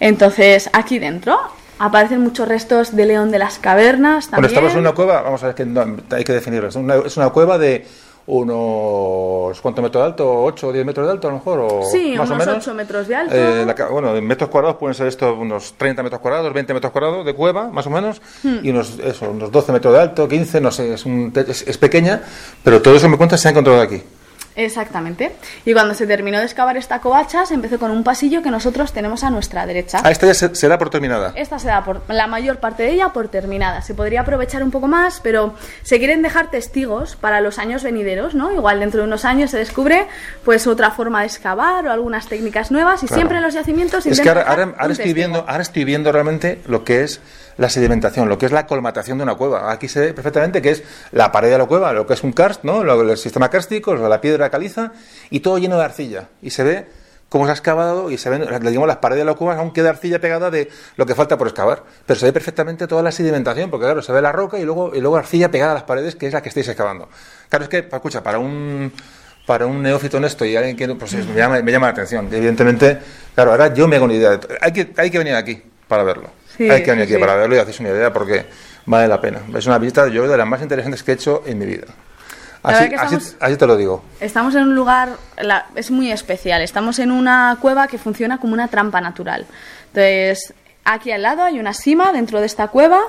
Entonces, 0.00 0.70
aquí 0.72 0.98
dentro 0.98 1.38
aparecen 1.78 2.20
muchos 2.20 2.48
restos 2.48 2.94
de 2.94 3.06
león 3.06 3.30
de 3.30 3.38
las 3.38 3.58
cavernas 3.58 4.30
Bueno, 4.30 4.46
estamos 4.46 4.72
en 4.72 4.78
una 4.80 4.92
cueva, 4.92 5.22
vamos 5.22 5.42
a 5.42 5.46
ver 5.46 5.54
que 5.54 5.64
no, 5.64 5.96
hay 6.10 6.24
que 6.24 6.32
definirlo. 6.32 6.68
Es 6.68 6.76
una, 6.76 6.96
es 6.96 7.16
una 7.16 7.30
cueva 7.30 7.58
de 7.58 7.86
unos. 8.26 9.60
¿Cuántos 9.60 9.82
metros 9.82 10.02
de 10.02 10.06
alto? 10.06 10.44
¿8 10.44 10.64
o 10.64 10.72
10 10.72 10.84
metros 10.86 11.06
de 11.06 11.12
alto 11.12 11.28
a 11.28 11.30
lo 11.30 11.36
mejor? 11.38 11.58
O 11.60 11.82
Sí, 11.90 12.14
más 12.16 12.30
o 12.30 12.34
unos 12.34 12.46
menos. 12.46 12.62
8 12.66 12.74
metros 12.74 13.08
de 13.08 13.14
alto. 13.16 13.34
Eh, 13.36 13.64
la 13.66 13.86
bueno, 13.88 14.16
en 14.16 14.26
metros 14.26 14.50
cuadrados 14.50 14.76
pueden 14.78 14.94
ser 14.94 15.06
esto 15.08 15.34
unos 15.34 15.74
30 15.76 16.02
metros 16.02 16.20
cuadrados, 16.20 16.52
20 16.52 16.74
metros 16.74 16.92
cuadrados 16.92 17.24
de 17.26 17.34
cueva, 17.34 17.68
más 17.68 17.86
o 17.86 17.90
menos, 17.90 18.20
Hmm. 18.42 18.58
y 18.62 18.70
unos, 18.70 18.98
eso, 18.98 19.30
unos 19.30 19.50
12 19.50 19.72
metros 19.72 19.94
de 19.94 20.00
alto, 20.00 20.28
15, 20.28 20.60
no 20.60 20.70
sé, 20.70 20.94
es, 20.94 21.04
un, 21.06 21.32
es, 21.34 21.62
es 21.66 21.78
pequeña, 21.78 22.22
pero 22.62 22.80
todo 22.82 22.94
eso 22.96 23.08
me 23.08 23.16
cuenta 23.16 23.36
se 23.36 23.48
ha 23.48 23.50
encontrado 23.50 23.80
aquí. 23.80 24.02
Exactamente. 24.56 25.32
Y 25.64 25.72
cuando 25.72 25.94
se 25.94 26.06
terminó 26.06 26.38
de 26.38 26.44
excavar 26.44 26.76
esta 26.76 27.00
covacha, 27.00 27.46
se 27.46 27.54
empezó 27.54 27.78
con 27.78 27.90
un 27.90 28.04
pasillo 28.04 28.42
que 28.42 28.50
nosotros 28.50 28.92
tenemos 28.92 29.24
a 29.24 29.30
nuestra 29.30 29.66
derecha. 29.66 30.00
Ah, 30.04 30.10
esta 30.10 30.26
ya 30.26 30.34
se, 30.34 30.54
se 30.54 30.68
da 30.68 30.78
por 30.78 30.90
terminada. 30.90 31.32
Esta 31.36 31.58
se 31.58 31.68
da 31.68 31.84
por, 31.84 32.02
la 32.08 32.26
mayor 32.26 32.58
parte 32.58 32.82
de 32.82 32.90
ella 32.90 33.10
por 33.10 33.28
terminada. 33.28 33.82
Se 33.82 33.94
podría 33.94 34.20
aprovechar 34.22 34.62
un 34.62 34.70
poco 34.70 34.88
más, 34.88 35.20
pero 35.20 35.54
se 35.82 35.98
quieren 35.98 36.22
dejar 36.22 36.50
testigos 36.50 37.16
para 37.16 37.40
los 37.40 37.58
años 37.58 37.82
venideros, 37.82 38.34
¿no? 38.34 38.52
Igual 38.52 38.80
dentro 38.80 39.00
de 39.00 39.06
unos 39.06 39.24
años 39.24 39.50
se 39.50 39.58
descubre 39.58 40.06
pues 40.44 40.66
otra 40.66 40.90
forma 40.90 41.20
de 41.20 41.26
excavar 41.26 41.86
o 41.86 41.90
algunas 41.92 42.26
técnicas 42.28 42.70
nuevas 42.70 43.02
y 43.02 43.06
Claro. 43.06 43.18
siempre 43.20 43.36
en 43.38 43.42
los 43.44 43.54
yacimientos 43.54 44.06
Es 44.06 44.20
que 44.20 44.28
ahora, 44.28 44.42
estoy 44.80 44.88
testigo. 44.88 45.14
viendo, 45.14 45.44
ahora 45.48 45.62
estoy 45.62 45.84
viendo 45.84 46.12
realmente 46.12 46.60
lo 46.66 46.84
que 46.84 47.02
es 47.04 47.20
la 47.58 47.68
sedimentación, 47.68 48.28
lo 48.28 48.38
que 48.38 48.46
es 48.46 48.52
la 48.52 48.66
colmatación 48.66 49.18
de 49.18 49.24
una 49.24 49.34
cueva. 49.34 49.70
Aquí 49.72 49.88
se 49.88 50.00
ve 50.00 50.14
perfectamente 50.14 50.62
que 50.62 50.70
es 50.70 50.82
la 51.12 51.30
pared 51.32 51.50
de 51.50 51.58
la 51.58 51.66
cueva, 51.66 51.92
lo 51.92 52.06
que 52.06 52.14
es 52.14 52.22
un 52.22 52.32
karst, 52.32 52.64
¿no? 52.64 52.82
El 52.82 53.16
sistema 53.16 53.48
kárstico, 53.50 53.94
la 53.94 54.20
piedra 54.20 54.50
caliza 54.50 54.92
y 55.30 55.40
todo 55.40 55.58
lleno 55.58 55.78
de 55.78 55.84
arcilla. 55.84 56.28
Y 56.40 56.50
se 56.50 56.62
ve 56.64 56.86
cómo 57.28 57.46
se 57.46 57.50
ha 57.50 57.54
excavado 57.54 58.10
y 58.10 58.18
se 58.18 58.28
ven, 58.28 58.42
digamos, 58.60 58.86
las 58.86 58.98
paredes 58.98 59.22
de 59.22 59.24
la 59.24 59.34
cueva, 59.34 59.54
aún 59.58 59.72
queda 59.72 59.88
arcilla 59.90 60.20
pegada 60.20 60.50
de 60.50 60.68
lo 60.96 61.06
que 61.06 61.14
falta 61.14 61.38
por 61.38 61.46
excavar. 61.46 61.82
Pero 62.04 62.20
se 62.20 62.26
ve 62.26 62.32
perfectamente 62.32 62.86
toda 62.86 63.02
la 63.02 63.10
sedimentación, 63.10 63.70
porque 63.70 63.86
claro, 63.86 64.02
se 64.02 64.12
ve 64.12 64.20
la 64.20 64.32
roca 64.32 64.58
y 64.58 64.64
luego, 64.64 64.94
y 64.94 65.00
luego 65.00 65.16
arcilla 65.16 65.50
pegada 65.50 65.70
a 65.72 65.74
las 65.74 65.84
paredes, 65.84 66.14
que 66.14 66.26
es 66.26 66.32
la 66.34 66.42
que 66.42 66.50
estáis 66.50 66.68
excavando. 66.68 67.08
Claro, 67.48 67.64
es 67.64 67.68
que, 67.70 67.78
escucha, 67.90 68.22
para 68.22 68.38
un 68.38 68.92
para 69.46 69.66
un 69.66 69.82
neófito 69.82 70.18
en 70.18 70.24
esto 70.24 70.44
y 70.44 70.54
alguien 70.54 70.76
que 70.76 70.86
pues, 70.94 71.14
me, 71.14 71.34
llama, 71.34 71.60
me 71.62 71.72
llama 71.72 71.86
la 71.88 71.92
atención. 71.92 72.28
Evidentemente, 72.32 72.98
claro, 73.34 73.50
ahora 73.50 73.74
yo 73.74 73.88
me 73.88 73.96
hago 73.96 74.04
una 74.04 74.14
idea. 74.14 74.30
de- 74.36 74.58
Hay 74.60 74.72
que, 74.72 74.92
hay 74.96 75.10
que 75.10 75.18
venir 75.18 75.34
aquí 75.34 75.60
para 75.88 76.04
verlo. 76.04 76.30
Sí, 76.56 76.68
hay 76.70 76.82
que 76.82 76.90
venir 76.90 77.04
aquí 77.04 77.14
sí. 77.14 77.18
para 77.18 77.34
verlo 77.36 77.56
y 77.56 77.58
hacerse 77.58 77.82
una 77.82 77.92
idea 77.92 78.12
porque 78.12 78.46
vale 78.86 79.08
la 79.08 79.20
pena. 79.20 79.40
Es 79.56 79.66
una 79.66 79.78
visita, 79.78 80.08
yo 80.08 80.28
de 80.28 80.36
las 80.36 80.46
más 80.46 80.60
interesantes 80.62 81.02
que 81.02 81.12
he 81.12 81.14
hecho 81.14 81.42
en 81.46 81.58
mi 81.58 81.66
vida. 81.66 81.86
Así, 82.62 82.94
así, 82.96 83.36
así 83.40 83.56
te 83.56 83.66
lo 83.66 83.76
digo. 83.76 84.04
Estamos 84.20 84.54
en 84.54 84.62
un 84.62 84.74
lugar, 84.76 85.16
la- 85.38 85.66
es 85.74 85.90
muy 85.90 86.12
especial. 86.12 86.62
Estamos 86.62 86.98
en 87.00 87.10
una 87.10 87.56
cueva 87.60 87.88
que 87.88 87.98
funciona 87.98 88.38
como 88.38 88.52
una 88.54 88.68
trampa 88.68 89.00
natural. 89.00 89.46
Entonces, 89.88 90.54
aquí 90.84 91.10
al 91.10 91.22
lado 91.22 91.42
hay 91.42 91.58
una 91.58 91.74
sima 91.74 92.12
dentro 92.12 92.38
de 92.38 92.46
esta 92.46 92.68
cueva 92.68 93.00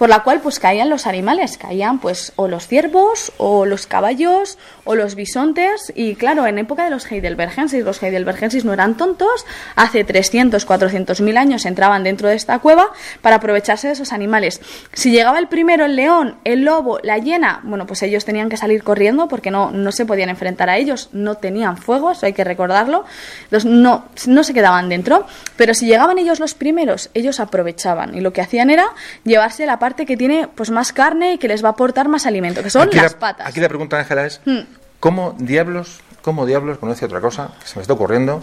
por 0.00 0.08
la 0.08 0.20
cual 0.20 0.40
pues 0.40 0.58
caían 0.58 0.88
los 0.88 1.06
animales, 1.06 1.58
caían 1.58 1.98
pues 1.98 2.32
o 2.36 2.48
los 2.48 2.66
ciervos 2.66 3.32
o 3.36 3.66
los 3.66 3.86
caballos 3.86 4.56
o 4.84 4.94
los 4.94 5.14
bisontes. 5.14 5.92
Y 5.94 6.14
claro, 6.14 6.46
en 6.46 6.56
época 6.56 6.84
de 6.84 6.90
los 6.90 7.04
Heidelbergensis, 7.12 7.84
los 7.84 8.02
Heidelbergensis 8.02 8.64
no 8.64 8.72
eran 8.72 8.96
tontos, 8.96 9.44
hace 9.76 10.02
300, 10.02 10.64
400 10.64 11.20
mil 11.20 11.36
años 11.36 11.66
entraban 11.66 12.02
dentro 12.02 12.30
de 12.30 12.34
esta 12.34 12.60
cueva 12.60 12.86
para 13.20 13.36
aprovecharse 13.36 13.88
de 13.88 13.92
esos 13.92 14.14
animales. 14.14 14.62
Si 14.94 15.10
llegaba 15.10 15.38
el 15.38 15.48
primero, 15.48 15.84
el 15.84 15.96
león, 15.96 16.36
el 16.44 16.62
lobo, 16.62 16.98
la 17.02 17.18
hiena, 17.18 17.60
bueno, 17.64 17.86
pues 17.86 18.02
ellos 18.02 18.24
tenían 18.24 18.48
que 18.48 18.56
salir 18.56 18.82
corriendo 18.82 19.28
porque 19.28 19.50
no, 19.50 19.70
no 19.70 19.92
se 19.92 20.06
podían 20.06 20.30
enfrentar 20.30 20.70
a 20.70 20.78
ellos, 20.78 21.10
no 21.12 21.34
tenían 21.34 21.76
fuego, 21.76 22.12
eso 22.12 22.24
hay 22.24 22.32
que 22.32 22.44
recordarlo, 22.44 23.04
entonces 23.44 23.70
no, 23.70 24.06
no 24.26 24.44
se 24.44 24.54
quedaban 24.54 24.88
dentro, 24.88 25.26
pero 25.58 25.74
si 25.74 25.84
llegaban 25.84 26.16
ellos 26.16 26.40
los 26.40 26.54
primeros, 26.54 27.10
ellos 27.12 27.38
aprovechaban. 27.38 28.16
Y 28.16 28.22
lo 28.22 28.32
que 28.32 28.40
hacían 28.40 28.70
era 28.70 28.86
llevarse 29.24 29.66
la 29.66 29.78
parte 29.78 29.89
que 29.94 30.16
tiene 30.16 30.48
pues 30.54 30.70
más 30.70 30.92
carne 30.92 31.34
y 31.34 31.38
que 31.38 31.48
les 31.48 31.62
va 31.64 31.68
a 31.68 31.72
aportar 31.72 32.08
más 32.08 32.26
alimento, 32.26 32.62
que 32.62 32.70
son 32.70 32.82
aquí 32.82 32.96
las 32.96 33.12
la, 33.12 33.18
patas. 33.18 33.46
Aquí 33.46 33.60
la 33.60 33.68
pregunta, 33.68 33.98
Ángela, 33.98 34.26
es: 34.26 34.40
Hmm. 34.44 34.60
¿cómo 34.98 35.34
diablos, 35.38 36.00
cómo 36.22 36.46
diablos, 36.46 36.78
cuando 36.78 36.94
decía 36.94 37.06
otra 37.06 37.20
cosa, 37.20 37.52
que 37.60 37.66
se 37.66 37.76
me 37.76 37.82
está 37.82 37.94
ocurriendo, 37.94 38.42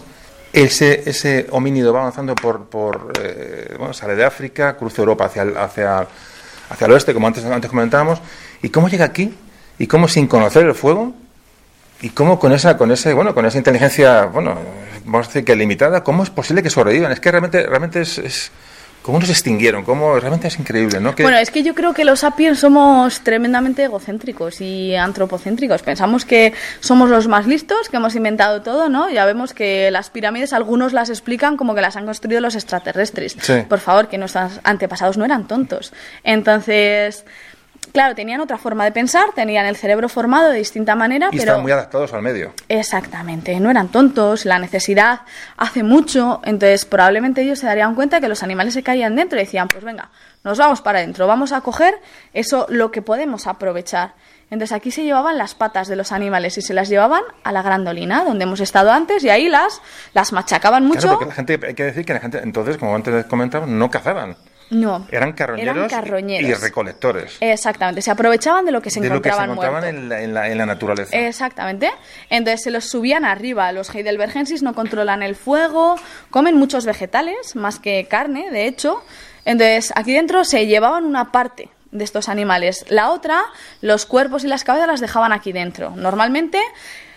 ese, 0.52 1.08
ese 1.08 1.46
homínido 1.50 1.92
va 1.92 2.00
avanzando 2.00 2.34
por, 2.34 2.66
por 2.66 3.12
eh, 3.20 3.74
bueno, 3.78 3.92
sale 3.92 4.14
de 4.14 4.24
África, 4.24 4.76
cruza 4.76 5.02
Europa 5.02 5.26
hacia 5.26 5.42
el, 5.42 5.56
hacia, 5.56 6.06
hacia 6.70 6.86
el 6.86 6.92
oeste, 6.92 7.12
como 7.14 7.26
antes, 7.26 7.44
antes 7.44 7.70
comentábamos, 7.70 8.20
y 8.62 8.70
cómo 8.70 8.88
llega 8.88 9.04
aquí, 9.04 9.34
y 9.78 9.86
cómo 9.86 10.08
sin 10.08 10.26
conocer 10.26 10.66
el 10.66 10.74
fuego, 10.74 11.14
y 12.00 12.10
cómo 12.10 12.38
con 12.38 12.52
esa, 12.52 12.76
con 12.76 12.90
ese, 12.92 13.12
bueno, 13.12 13.34
con 13.34 13.44
esa 13.44 13.58
inteligencia, 13.58 14.26
bueno, 14.26 14.56
vamos 15.04 15.26
a 15.26 15.28
decir 15.28 15.44
que 15.44 15.56
limitada, 15.56 16.04
cómo 16.04 16.22
es 16.22 16.30
posible 16.30 16.62
que 16.62 16.70
sobrevivan. 16.70 17.10
Es 17.12 17.20
que 17.20 17.30
realmente, 17.30 17.66
realmente 17.66 18.00
es, 18.02 18.18
es 18.18 18.50
cómo 19.02 19.18
nos 19.20 19.30
extinguieron, 19.30 19.84
cómo 19.84 20.18
realmente 20.20 20.48
es 20.48 20.58
increíble, 20.58 21.00
¿no? 21.00 21.14
Que- 21.14 21.22
Bueno, 21.22 21.38
es 21.38 21.50
que 21.50 21.62
yo 21.62 21.74
creo 21.74 21.94
que 21.94 22.04
los 22.04 22.20
sapiens 22.20 22.58
somos 22.58 23.20
tremendamente 23.20 23.84
egocéntricos 23.84 24.60
y 24.60 24.94
antropocéntricos. 24.94 25.82
Pensamos 25.82 26.24
que 26.24 26.52
somos 26.80 27.08
los 27.08 27.26
más 27.28 27.46
listos, 27.46 27.88
que 27.88 27.96
hemos 27.96 28.14
inventado 28.16 28.60
todo, 28.62 28.88
¿no? 28.88 29.08
Ya 29.10 29.24
vemos 29.24 29.54
que 29.54 29.90
las 29.90 30.10
pirámides, 30.10 30.52
algunos 30.52 30.92
las 30.92 31.08
explican 31.08 31.56
como 31.56 31.74
que 31.74 31.80
las 31.80 31.96
han 31.96 32.04
construido 32.04 32.40
los 32.40 32.54
extraterrestres. 32.54 33.36
Sí. 33.40 33.54
Por 33.68 33.80
favor, 33.80 34.08
que 34.08 34.18
nuestros 34.18 34.60
antepasados 34.64 35.16
no 35.16 35.24
eran 35.24 35.46
tontos. 35.48 35.92
Entonces, 36.24 37.24
claro, 37.92 38.14
tenían 38.14 38.40
otra 38.40 38.58
forma 38.58 38.84
de 38.84 38.92
pensar, 38.92 39.32
tenían 39.34 39.66
el 39.66 39.76
cerebro 39.76 40.08
formado 40.08 40.50
de 40.50 40.58
distinta 40.58 40.94
manera, 40.94 41.26
y 41.28 41.30
pero... 41.30 41.42
estaban 41.42 41.62
muy 41.62 41.72
adaptados 41.72 42.12
al 42.12 42.22
medio. 42.22 42.52
Exactamente, 42.68 43.58
no 43.60 43.70
eran 43.70 43.88
tontos, 43.88 44.44
la 44.44 44.58
necesidad 44.58 45.20
hace 45.56 45.82
mucho, 45.82 46.40
entonces 46.44 46.84
probablemente 46.84 47.42
ellos 47.42 47.58
se 47.58 47.66
darían 47.66 47.94
cuenta 47.94 48.20
que 48.20 48.28
los 48.28 48.42
animales 48.42 48.74
se 48.74 48.82
caían 48.82 49.16
dentro 49.16 49.38
y 49.38 49.44
decían, 49.44 49.68
pues 49.68 49.84
venga, 49.84 50.10
nos 50.44 50.58
vamos 50.58 50.80
para 50.80 50.98
adentro, 50.98 51.26
vamos 51.26 51.52
a 51.52 51.60
coger 51.60 51.94
eso 52.32 52.66
lo 52.68 52.90
que 52.90 53.02
podemos 53.02 53.46
aprovechar. 53.46 54.14
Entonces 54.50 54.74
aquí 54.74 54.90
se 54.90 55.02
llevaban 55.04 55.36
las 55.36 55.54
patas 55.54 55.88
de 55.88 55.96
los 55.96 56.10
animales 56.10 56.56
y 56.56 56.62
se 56.62 56.72
las 56.72 56.88
llevaban 56.88 57.22
a 57.44 57.52
la 57.52 57.60
grandolina, 57.60 58.24
donde 58.24 58.44
hemos 58.44 58.60
estado 58.60 58.90
antes, 58.90 59.22
y 59.22 59.28
ahí 59.28 59.48
las, 59.48 59.82
las 60.14 60.32
machacaban 60.32 60.86
mucho. 60.86 61.00
Claro, 61.00 61.18
porque 61.18 61.28
la 61.28 61.34
gente, 61.34 61.60
hay 61.66 61.74
que 61.74 61.84
decir 61.84 62.04
que 62.06 62.14
la 62.14 62.20
gente, 62.20 62.40
entonces, 62.42 62.78
como 62.78 62.94
antes 62.94 63.26
comentábamos, 63.26 63.74
no 63.74 63.90
cazaban. 63.90 64.36
No, 64.70 65.06
Eran 65.10 65.32
carroñeros, 65.32 65.74
eran 65.76 65.86
y- 65.86 65.88
carroñeros. 65.88 66.50
y 66.50 66.54
recolectores. 66.54 67.36
Exactamente, 67.40 68.02
se 68.02 68.10
aprovechaban 68.10 68.64
de 68.66 68.72
lo 68.72 68.82
que 68.82 68.90
se 68.90 69.00
de 69.00 69.08
lo 69.08 69.22
que 69.22 69.32
se 69.32 69.42
encontraban 69.42 70.08
la, 70.08 70.20
en, 70.22 70.34
la, 70.34 70.48
en 70.48 70.58
la 70.58 70.66
naturaleza. 70.66 71.16
Exactamente. 71.16 71.90
Entonces 72.28 72.62
se 72.64 72.70
los 72.70 72.84
subían 72.84 73.24
arriba. 73.24 73.72
Los 73.72 73.94
Heidelbergensis 73.94 74.62
no 74.62 74.74
controlan 74.74 75.22
el 75.22 75.36
fuego, 75.36 75.96
comen 76.30 76.56
muchos 76.56 76.84
vegetales, 76.84 77.56
más 77.56 77.78
que 77.78 78.06
carne, 78.10 78.50
de 78.50 78.66
hecho. 78.66 79.02
Entonces 79.44 79.92
aquí 79.96 80.12
dentro 80.12 80.44
se 80.44 80.66
llevaban 80.66 81.04
una 81.04 81.32
parte 81.32 81.70
de 81.90 82.04
estos 82.04 82.28
animales. 82.28 82.84
La 82.90 83.10
otra, 83.10 83.40
los 83.80 84.04
cuerpos 84.04 84.44
y 84.44 84.48
las 84.48 84.64
cabezas 84.64 84.88
las 84.88 85.00
dejaban 85.00 85.32
aquí 85.32 85.52
dentro. 85.52 85.90
Normalmente, 85.96 86.60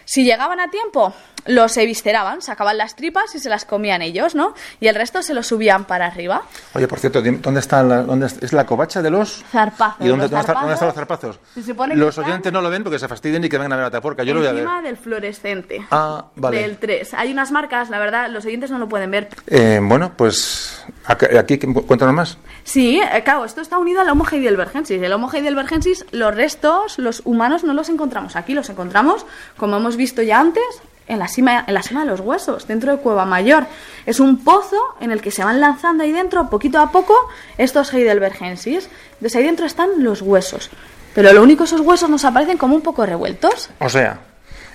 si 0.05 0.23
llegaban 0.23 0.59
a 0.61 0.69
tiempo, 0.69 1.13
los 1.45 1.75
evisceraban, 1.77 2.41
sacaban 2.41 2.77
las 2.77 2.95
tripas 2.95 3.33
y 3.35 3.39
se 3.39 3.49
las 3.49 3.65
comían 3.65 4.01
ellos, 4.01 4.35
¿no? 4.35 4.53
Y 4.79 4.87
el 4.87 4.95
resto 4.95 5.21
se 5.21 5.33
los 5.33 5.47
subían 5.47 5.85
para 5.85 6.05
arriba. 6.07 6.43
Oye, 6.73 6.87
por 6.87 6.99
cierto, 6.99 7.21
¿dónde 7.21 7.59
está 7.59 7.83
la, 7.83 8.03
dónde 8.03 8.27
es, 8.27 8.53
la 8.53 8.65
covacha 8.65 9.01
de 9.01 9.09
los 9.09 9.43
Zarpazos. 9.51 10.05
¿Y 10.05 10.07
dónde, 10.09 10.23
Los 10.23 10.31
dónde 10.31 10.41
está- 10.41 10.53
dónde 10.53 10.73
están 10.73 10.87
los 10.87 10.95
zarpazos 10.95 11.29
zarpazos? 11.31 11.39
se 11.53 11.63
supone 11.63 11.93
que 11.93 11.99
los 11.99 12.09
están 12.09 12.25
oyentes 12.25 12.53
no 12.53 12.61
lo 12.61 12.69
ven 12.69 12.83
porque 12.83 12.99
se 12.99 13.07
fastidian 13.07 13.43
y 13.43 13.49
que 13.49 13.57
vengan 13.57 13.73
a 13.73 13.75
ver 13.77 13.85
a 13.85 13.91
Taporca. 13.91 14.23
Yo 14.23 14.33
lo 14.33 14.39
voy 14.41 14.49
a 14.49 14.51
ver. 14.53 14.61
Encima 14.63 14.81
del 14.81 14.97
fluorescente. 14.97 15.85
Ah, 15.91 16.25
vale. 16.35 16.61
Del 16.61 16.77
3. 16.77 17.13
Hay 17.13 17.31
unas 17.31 17.51
marcas, 17.51 17.89
la 17.89 17.99
verdad, 17.99 18.29
los 18.29 18.45
oyentes 18.45 18.71
no 18.71 18.77
lo 18.79 18.87
pueden 18.89 19.11
ver. 19.11 19.29
Eh, 19.47 19.79
bueno, 19.81 20.13
pues 20.15 20.83
aquí, 21.05 21.25
aquí 21.37 21.57
cuéntanos 21.59 22.13
más. 22.15 22.37
Sí, 22.63 22.99
eh, 23.01 23.23
claro, 23.23 23.45
esto 23.45 23.61
está 23.61 23.77
unido 23.77 24.01
al 24.01 24.09
Homo 24.09 24.25
heidelbergensis. 24.29 25.01
El 25.01 25.13
Homo 25.13 25.31
heidelbergensis, 25.31 26.05
los 26.11 26.33
restos, 26.35 26.97
los 26.99 27.21
humanos 27.25 27.63
no 27.63 27.73
los 27.73 27.89
encontramos 27.89 28.35
aquí, 28.35 28.53
los 28.53 28.69
encontramos, 28.69 29.25
como 29.57 29.77
hemos 29.77 29.95
visto 29.97 30.21
ya 30.21 30.39
antes, 30.39 30.63
en 31.07 31.19
la 31.19 31.27
cima, 31.27 31.65
en 31.67 31.73
la 31.73 31.83
cima 31.83 32.01
de 32.01 32.07
los 32.07 32.19
huesos, 32.19 32.67
dentro 32.67 32.91
de 32.95 33.01
Cueva 33.01 33.25
Mayor. 33.25 33.65
Es 34.05 34.19
un 34.19 34.43
pozo 34.43 34.77
en 34.99 35.11
el 35.11 35.21
que 35.21 35.31
se 35.31 35.43
van 35.43 35.59
lanzando 35.59 36.03
ahí 36.03 36.11
dentro, 36.11 36.49
poquito 36.49 36.79
a 36.79 36.91
poco, 36.91 37.15
estos 37.57 37.93
heidelbergensis. 37.93 38.89
Entonces 39.13 39.35
ahí 39.35 39.43
dentro 39.43 39.65
están 39.65 40.03
los 40.03 40.21
huesos. 40.21 40.69
Pero 41.13 41.33
lo 41.33 41.43
único, 41.43 41.65
esos 41.65 41.81
huesos 41.81 42.09
nos 42.09 42.23
aparecen 42.23 42.57
como 42.57 42.75
un 42.75 42.81
poco 42.81 43.05
revueltos. 43.05 43.69
O 43.79 43.89
sea, 43.89 44.19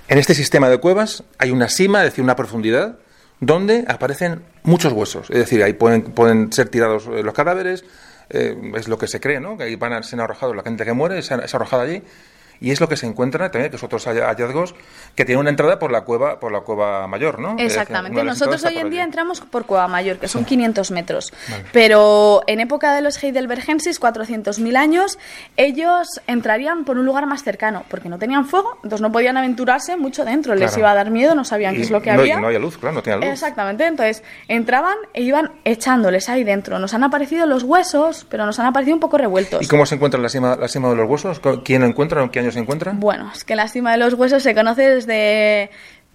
en 0.08 0.18
este 0.18 0.34
sistema 0.34 0.68
de 0.68 0.78
cuevas 0.78 1.24
hay 1.38 1.50
una 1.50 1.68
cima, 1.68 2.00
es 2.04 2.10
decir, 2.10 2.22
una 2.22 2.36
profundidad, 2.36 2.98
donde 3.40 3.84
aparecen 3.88 4.42
muchos 4.62 4.92
huesos. 4.92 5.30
Es 5.30 5.38
decir, 5.38 5.62
ahí 5.62 5.72
pueden, 5.72 6.02
pueden 6.02 6.52
ser 6.52 6.68
tirados 6.68 7.06
eh, 7.06 7.22
los 7.22 7.34
cadáveres, 7.34 7.84
eh, 8.28 8.56
es 8.74 8.88
lo 8.88 8.98
que 8.98 9.06
se 9.06 9.20
cree, 9.20 9.40
¿no? 9.40 9.56
Que 9.56 9.64
ahí 9.64 9.76
van 9.76 9.92
a 9.92 10.02
ser 10.02 10.20
arrojados 10.20 10.54
la 10.54 10.62
gente 10.62 10.84
que 10.84 10.92
muere, 10.92 11.18
es 11.18 11.30
arrojada 11.30 11.84
allí 11.84 12.02
y 12.60 12.70
es 12.70 12.80
lo 12.80 12.88
que 12.88 12.96
se 12.96 13.06
encuentra 13.06 13.50
también, 13.50 13.70
que 13.70 13.76
es 13.76 13.82
otros 13.82 14.06
hallazgos, 14.06 14.74
que 15.14 15.24
tiene 15.24 15.40
una 15.40 15.50
entrada 15.50 15.78
por 15.78 15.92
la 15.92 16.02
cueva, 16.02 16.40
por 16.40 16.52
la 16.52 16.60
cueva 16.60 17.06
mayor, 17.06 17.38
¿no? 17.38 17.56
Exactamente. 17.58 18.22
Nosotros 18.24 18.64
hoy 18.64 18.78
en 18.78 18.90
día 18.90 19.04
entramos 19.04 19.40
por 19.40 19.66
Cueva 19.66 19.88
Mayor, 19.88 20.18
que 20.18 20.28
son 20.28 20.44
500 20.44 20.90
metros. 20.90 21.32
Pero 21.72 22.42
en 22.46 22.60
época 22.60 22.94
de 22.94 23.02
los 23.02 23.22
Heidelbergensis, 23.22 24.00
400.000 24.00 24.76
años, 24.76 25.18
ellos 25.56 26.20
entrarían 26.26 26.84
por 26.84 26.98
un 26.98 27.06
lugar 27.06 27.26
más 27.26 27.42
cercano, 27.42 27.84
porque 27.88 28.08
no 28.08 28.18
tenían 28.18 28.46
fuego, 28.46 28.74
entonces 28.76 29.00
no 29.00 29.12
podían 29.12 29.36
aventurarse 29.36 29.96
mucho 29.96 30.24
dentro. 30.24 30.54
Les 30.54 30.76
iba 30.76 30.90
a 30.90 30.94
dar 30.94 31.10
miedo, 31.10 31.34
no 31.34 31.44
sabían 31.44 31.74
qué 31.74 31.82
es 31.82 31.90
lo 31.90 32.02
que 32.02 32.10
había. 32.10 32.40
No 32.40 32.46
había 32.46 32.58
luz, 32.58 32.78
claro, 32.78 32.96
no 32.96 33.02
tenía 33.02 33.18
luz. 33.18 33.26
Exactamente. 33.26 33.86
Entonces 33.86 34.22
entraban 34.48 34.96
e 35.14 35.22
iban 35.22 35.52
echándoles 35.64 36.28
ahí 36.28 36.44
dentro. 36.44 36.78
Nos 36.78 36.94
han 36.94 37.04
aparecido 37.04 37.46
los 37.46 37.62
huesos, 37.62 38.26
pero 38.28 38.46
nos 38.46 38.58
han 38.58 38.66
aparecido 38.66 38.94
un 38.94 39.00
poco 39.00 39.18
revueltos. 39.18 39.62
¿Y 39.62 39.66
cómo 39.66 39.86
se 39.86 39.96
encuentra 39.96 40.20
la 40.20 40.28
cima, 40.28 40.56
la 40.56 40.68
cima 40.68 40.88
de 40.90 40.96
los 40.96 41.08
huesos? 41.08 41.40
¿Quién 41.64 41.82
lo 41.82 41.88
encuentra? 41.88 42.22
¿Qué 42.46 42.52
se 42.52 42.60
encuentra? 42.60 42.92
Bueno, 42.94 43.30
es 43.34 43.44
que 43.44 43.56
la 43.56 43.68
cima 43.68 43.92
de 43.92 43.98
los 43.98 44.14
huesos 44.14 44.42
se 44.42 44.54
conoce 44.54 44.82
desde 44.82 45.70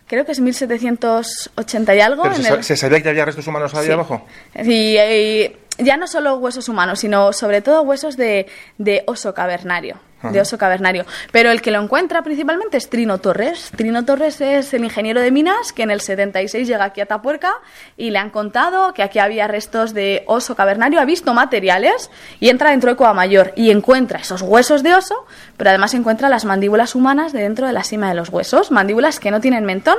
creo 0.08 0.26
que 0.26 0.34
es 0.34 0.40
1780 0.40 1.96
y 1.96 2.02
algo. 2.02 2.24
se, 2.62 2.76
sabía 2.76 3.02
que 3.02 3.10
había 3.10 3.26
restos 3.26 3.48
humanos 3.48 3.74
ahí 3.74 3.90
abajo? 3.90 4.26
y, 4.64 5.52
ya 5.78 5.98
no 5.98 6.06
solo 6.06 6.36
huesos 6.36 6.68
humanos, 6.70 7.00
sino 7.00 7.34
sobre 7.34 7.62
todo 7.62 7.82
huesos 7.84 8.18
de, 8.18 8.46
de 8.78 9.04
oso 9.08 9.34
cavernario 9.34 9.98
de 10.24 10.42
oso 10.42 10.58
cavernario. 10.58 11.06
Pero 11.32 11.52
el 11.52 11.62
que 11.62 11.72
lo 11.72 11.82
encuentra 11.82 12.22
principalmente 12.22 12.78
es 12.78 12.90
Trino 12.90 13.18
Torres. 13.18 13.72
Trino 13.76 14.06
Torres 14.06 14.42
es 14.42 14.74
el 14.74 14.84
ingeniero 14.84 15.22
de 15.22 15.32
minas 15.32 15.74
que 15.74 15.84
en 15.84 15.92
el 15.92 16.02
76 16.02 16.68
llega 16.68 16.86
aquí 16.86 17.02
a 17.02 17.06
Tapuerca 17.06 17.54
y 17.98 18.12
le 18.12 18.20
han 18.20 18.30
contado 18.30 18.94
que 18.94 19.04
aquí 19.04 19.20
había 19.20 19.48
restos 19.48 19.94
de 19.94 20.24
oso 20.28 20.56
cavernario, 20.56 21.00
ha 21.00 21.06
visto 21.06 21.34
materiales 21.34 22.10
y 22.40 22.50
entra 22.50 22.72
dentro 22.72 22.92
de 22.92 22.96
Cueva 22.96 23.14
Mayor 23.14 23.54
y 23.56 23.72
encuentra 23.72 24.20
esos 24.20 24.42
huesos 24.42 24.84
de 24.84 24.96
oso, 24.96 25.26
pero 25.58 25.70
además 25.70 25.94
encuentra 25.94 26.30
las 26.30 26.46
mandíbulas 26.46 26.96
humanas 26.96 27.34
de 27.34 27.42
dentro 27.42 27.68
de 27.68 27.74
la 27.74 27.84
cima 27.84 28.10
de 28.10 28.16
los 28.16 28.30
huesos, 28.30 28.72
mandíbulas 28.72 29.20
que 29.20 29.32
no 29.32 29.42
tienen 29.42 29.66
mentón 29.66 29.98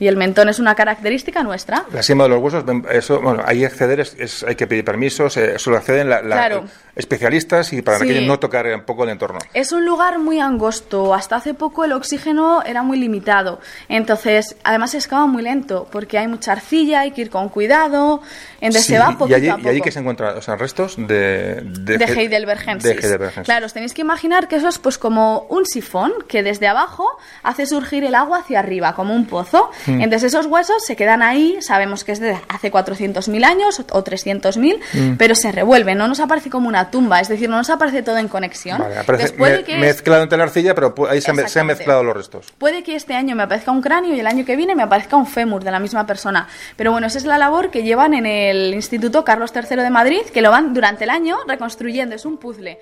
y 0.00 0.08
el 0.08 0.16
mentón 0.16 0.48
es 0.48 0.58
una 0.58 0.74
característica 0.74 1.42
nuestra. 1.42 1.84
La 1.92 2.02
cima 2.02 2.24
de 2.24 2.30
los 2.30 2.42
huesos, 2.42 2.64
eso, 2.90 3.20
bueno, 3.20 3.42
ahí 3.46 3.64
acceder 3.64 4.00
es, 4.00 4.42
hay 4.42 4.56
que 4.56 4.66
pedir 4.66 4.84
permisos, 4.84 5.36
eh, 5.36 5.58
solo 5.58 5.76
acceden 5.76 6.08
la, 6.08 6.62
especialistas 6.96 7.72
y 7.72 7.82
para 7.82 8.00
que 8.00 8.20
no 8.22 8.38
tocar 8.38 8.66
un 8.66 8.82
poco 8.82 9.04
el 9.04 9.10
entorno. 9.10 9.38
Es 9.54 9.72
un 9.72 9.84
lugar 9.84 10.18
muy 10.18 10.40
angosto, 10.40 11.14
hasta 11.14 11.36
hace 11.36 11.54
poco 11.54 11.84
el 11.84 11.92
oxígeno 11.92 12.62
era 12.62 12.82
muy 12.82 12.98
limitado, 12.98 13.60
entonces 13.88 14.56
además 14.64 14.92
se 14.92 14.98
excava 14.98 15.26
muy 15.26 15.42
lento 15.42 15.86
porque 15.92 16.18
hay 16.18 16.28
mucha 16.28 16.52
arcilla, 16.52 17.00
hay 17.00 17.12
que 17.12 17.22
ir 17.22 17.30
con 17.30 17.48
cuidado, 17.48 18.22
entonces 18.60 18.86
se 18.86 18.98
va 18.98 19.16
poquito 19.16 19.30
y 19.30 19.34
allí, 19.34 19.48
a 19.48 19.56
poco. 19.56 19.66
Y 19.66 19.70
allí 19.70 19.80
que 19.80 19.90
se 19.90 20.00
encuentran, 20.00 20.36
o 20.36 20.42
sea, 20.42 20.56
restos 20.56 20.96
de... 20.96 21.62
De, 21.62 21.98
de 21.98 22.04
Heidelbergensis. 22.04 22.96
Claro, 23.44 23.66
os 23.66 23.72
tenéis 23.72 23.94
que 23.94 24.02
imaginar 24.02 24.48
que 24.48 24.56
eso 24.56 24.68
es 24.68 24.78
pues 24.78 24.98
como 24.98 25.46
un 25.48 25.66
sifón 25.66 26.12
que 26.28 26.42
desde 26.42 26.66
abajo 26.66 27.06
hace 27.42 27.66
surgir 27.66 28.04
el 28.04 28.14
agua 28.14 28.38
hacia 28.38 28.58
arriba, 28.58 28.94
como 28.94 29.14
un 29.14 29.26
pozo. 29.26 29.70
Mm. 29.86 30.02
Entonces 30.02 30.34
esos 30.34 30.46
huesos 30.46 30.84
se 30.84 30.96
quedan 30.96 31.22
ahí, 31.22 31.58
sabemos 31.60 32.04
que 32.04 32.12
es 32.12 32.20
de 32.20 32.36
hace 32.48 32.70
400.000 32.70 33.44
años 33.44 33.80
o 33.80 34.04
300.000, 34.04 34.78
mm. 34.92 35.16
pero 35.16 35.34
se 35.34 35.52
revuelven, 35.52 35.96
no 35.96 36.08
nos 36.08 36.20
aparece 36.20 36.50
como 36.50 36.68
una 36.68 36.90
tumba, 36.90 37.20
es 37.20 37.28
decir, 37.28 37.48
no 37.48 37.56
nos 37.56 37.70
aparece 37.70 38.02
todo 38.02 38.18
en 38.18 38.28
conexión. 38.28 38.78
Vale, 38.78 38.98
aparece 38.98 39.34
mezclado 39.78 40.22
entre 40.22 40.38
la 40.38 40.44
arcilla, 40.44 40.74
pero 40.74 40.94
ahí 41.08 41.20
se, 41.20 41.30
han 41.30 41.66
mezclado 41.66 42.02
los 42.02 42.16
restos. 42.16 42.46
Puede 42.58 42.82
que 42.82 42.96
este 42.96 43.14
año 43.14 43.34
me 43.36 43.42
aparezca 43.44 43.70
un 43.70 43.80
cráneo 43.80 44.14
y 44.14 44.20
el 44.20 44.26
año 44.26 44.44
que 44.44 44.56
viene 44.56 44.74
me 44.74 44.82
aparezca 44.82 45.16
un 45.16 45.26
fémur 45.26 45.64
de 45.64 45.70
la 45.70 45.78
misma 45.78 46.06
persona, 46.06 46.46
pero 46.76 46.92
bueno, 46.92 47.06
esa 47.06 47.18
es 47.18 47.24
la 47.24 47.38
labor 47.38 47.70
que 47.70 47.82
llevan 47.82 48.14
en 48.14 48.26
el 48.26 48.49
Instituto 48.74 49.24
Carlos 49.24 49.52
III 49.54 49.76
de 49.76 49.90
Madrid, 49.90 50.22
que 50.32 50.42
lo 50.42 50.50
van 50.50 50.74
durante 50.74 51.04
el 51.04 51.10
año 51.10 51.36
reconstruyendo, 51.46 52.14
es 52.14 52.24
un 52.24 52.38
puzzle. 52.38 52.78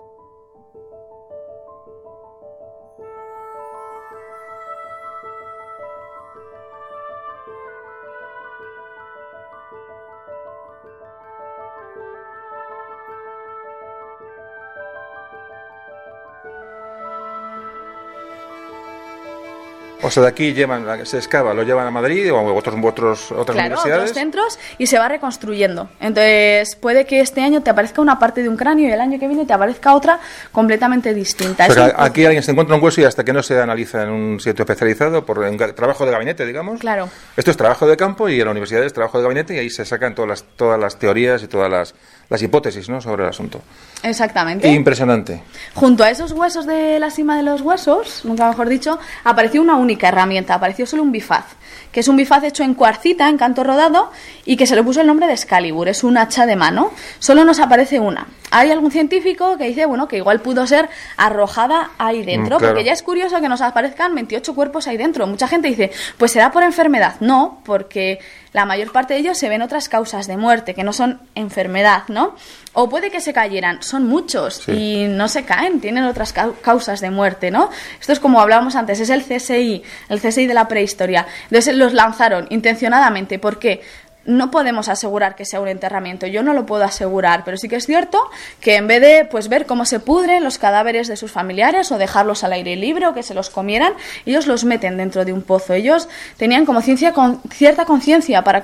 O 20.08 20.10
sea, 20.10 20.22
de 20.22 20.30
aquí 20.30 20.54
llevan, 20.54 21.04
se 21.04 21.18
excava, 21.18 21.52
lo 21.52 21.62
llevan 21.64 21.86
a 21.86 21.90
Madrid 21.90 22.32
o 22.32 22.38
a 22.38 22.42
otros, 22.42 23.30
otras 23.30 23.54
claro, 23.54 23.74
universidades. 23.74 24.10
otros 24.10 24.14
centros 24.14 24.58
y 24.78 24.86
se 24.86 24.98
va 24.98 25.06
reconstruyendo. 25.06 25.90
Entonces, 26.00 26.76
puede 26.76 27.04
que 27.04 27.20
este 27.20 27.42
año 27.42 27.62
te 27.62 27.68
aparezca 27.68 28.00
una 28.00 28.18
parte 28.18 28.42
de 28.42 28.48
un 28.48 28.56
cráneo 28.56 28.88
y 28.88 28.90
el 28.90 29.00
año 29.02 29.18
que 29.18 29.28
viene 29.28 29.44
te 29.44 29.52
aparezca 29.52 29.94
otra 29.94 30.18
completamente 30.50 31.12
distinta. 31.12 31.66
Pero 31.68 31.92
aquí 31.94 32.24
alguien 32.24 32.42
se 32.42 32.52
encuentra 32.52 32.74
un 32.74 32.82
hueso 32.82 33.02
y 33.02 33.04
hasta 33.04 33.22
que 33.22 33.34
no 33.34 33.42
se 33.42 33.60
analiza 33.60 34.02
en 34.02 34.08
un 34.08 34.40
sitio 34.40 34.62
especializado, 34.62 35.26
por 35.26 35.38
trabajo 35.74 36.06
de 36.06 36.12
gabinete, 36.12 36.46
digamos. 36.46 36.80
Claro. 36.80 37.10
Esto 37.36 37.50
es 37.50 37.56
trabajo 37.58 37.86
de 37.86 37.98
campo 37.98 38.30
y 38.30 38.40
en 38.40 38.46
la 38.46 38.52
universidad 38.52 38.82
es 38.84 38.94
trabajo 38.94 39.18
de 39.18 39.24
gabinete 39.24 39.56
y 39.56 39.58
ahí 39.58 39.68
se 39.68 39.84
sacan 39.84 40.14
todas 40.14 40.30
las, 40.30 40.44
todas 40.56 40.80
las 40.80 40.98
teorías 40.98 41.42
y 41.42 41.48
todas 41.48 41.70
las, 41.70 41.94
las 42.28 42.42
hipótesis 42.42 42.88
¿no? 42.88 43.00
sobre 43.00 43.22
el 43.22 43.30
asunto. 43.30 43.62
Exactamente. 44.02 44.68
Impresionante. 44.68 45.42
Junto 45.74 46.04
a 46.04 46.10
esos 46.10 46.32
huesos 46.32 46.66
de 46.66 46.98
la 46.98 47.10
cima 47.10 47.36
de 47.36 47.42
los 47.42 47.62
huesos, 47.62 48.24
nunca 48.24 48.48
mejor 48.48 48.68
dicho, 48.68 48.98
apareció 49.24 49.62
una 49.62 49.76
única 49.76 50.08
herramienta, 50.08 50.54
apareció 50.54 50.86
solo 50.86 51.02
un 51.02 51.10
bifaz, 51.10 51.46
que 51.90 52.00
es 52.00 52.08
un 52.08 52.16
bifaz 52.16 52.44
hecho 52.44 52.62
en 52.62 52.74
cuarcita, 52.74 53.28
en 53.28 53.38
canto 53.38 53.64
rodado, 53.64 54.12
y 54.44 54.56
que 54.56 54.66
se 54.66 54.76
le 54.76 54.82
puso 54.82 55.00
el 55.00 55.06
nombre 55.06 55.26
de 55.26 55.32
Excalibur, 55.32 55.88
es 55.88 56.04
un 56.04 56.18
hacha 56.18 56.44
de 56.44 56.54
mano. 56.54 56.92
Solo 57.18 57.44
nos 57.44 57.60
aparece 57.60 57.98
una. 57.98 58.26
Hay 58.50 58.70
algún 58.70 58.90
científico 58.90 59.56
que 59.58 59.64
dice, 59.64 59.86
bueno, 59.86 60.06
que 60.06 60.16
igual 60.16 60.40
pudo 60.40 60.66
ser 60.66 60.88
arrojada 61.16 61.90
ahí 61.98 62.22
dentro, 62.24 62.58
mm, 62.58 62.62
porque 62.62 62.84
ya 62.84 62.92
es 62.92 63.02
curioso 63.02 63.40
que 63.40 63.48
nos 63.48 63.60
aparezcan 63.60 64.14
28 64.14 64.54
cuerpos 64.54 64.86
ahí 64.86 64.96
dentro. 64.96 65.26
Mucha 65.26 65.48
gente 65.48 65.68
dice, 65.68 65.90
pues 66.16 66.32
será 66.32 66.50
por 66.50 66.62
enfermedad. 66.62 67.16
No, 67.20 67.60
porque 67.64 68.20
la 68.52 68.64
mayor 68.64 68.92
parte 68.92 69.14
de 69.14 69.20
ellos 69.20 69.38
se 69.38 69.48
ven 69.48 69.62
otras 69.62 69.88
causas 69.88 70.26
de 70.26 70.36
muerte, 70.36 70.74
que 70.74 70.84
no 70.84 70.92
son 70.92 71.20
enfermedad, 71.34 72.04
¿no? 72.08 72.34
O 72.72 72.88
puede 72.88 73.10
que 73.10 73.20
se 73.20 73.32
cayeran, 73.32 73.82
son 73.82 74.06
muchos 74.06 74.68
y 74.68 75.06
no 75.08 75.28
se 75.28 75.44
caen, 75.44 75.80
tienen 75.80 76.04
otras 76.04 76.32
causas 76.32 77.00
de 77.00 77.10
muerte, 77.10 77.50
¿no? 77.50 77.70
Esto 78.00 78.12
es 78.12 78.20
como 78.20 78.40
hablábamos 78.40 78.76
antes, 78.76 79.00
es 79.00 79.10
el 79.10 79.24
CSI, 79.24 79.82
el 80.08 80.20
CSI 80.20 80.46
de 80.46 80.54
la 80.54 80.68
prehistoria. 80.68 81.26
Entonces 81.44 81.74
los 81.76 81.92
lanzaron 81.92 82.46
intencionadamente, 82.50 83.38
¿por 83.38 83.58
qué? 83.58 83.82
No 84.28 84.50
podemos 84.50 84.88
asegurar 84.88 85.34
que 85.34 85.46
sea 85.46 85.58
un 85.58 85.68
enterramiento, 85.68 86.26
yo 86.26 86.42
no 86.42 86.52
lo 86.52 86.66
puedo 86.66 86.84
asegurar, 86.84 87.44
pero 87.44 87.56
sí 87.56 87.66
que 87.66 87.76
es 87.76 87.86
cierto 87.86 88.20
que 88.60 88.76
en 88.76 88.86
vez 88.86 89.00
de 89.00 89.24
pues 89.24 89.48
ver 89.48 89.64
cómo 89.64 89.86
se 89.86 90.00
pudren 90.00 90.44
los 90.44 90.58
cadáveres 90.58 91.08
de 91.08 91.16
sus 91.16 91.32
familiares 91.32 91.90
o 91.90 91.98
dejarlos 91.98 92.44
al 92.44 92.52
aire 92.52 92.76
libre 92.76 93.06
o 93.06 93.14
que 93.14 93.22
se 93.22 93.32
los 93.32 93.48
comieran, 93.48 93.94
ellos 94.26 94.46
los 94.46 94.64
meten 94.64 94.98
dentro 94.98 95.24
de 95.24 95.32
un 95.32 95.40
pozo. 95.40 95.72
Ellos 95.72 96.10
tenían 96.36 96.66
como 96.66 96.82
ciencia 96.82 97.14
con 97.14 97.40
cierta 97.50 97.86
conciencia 97.86 98.44
para, 98.44 98.62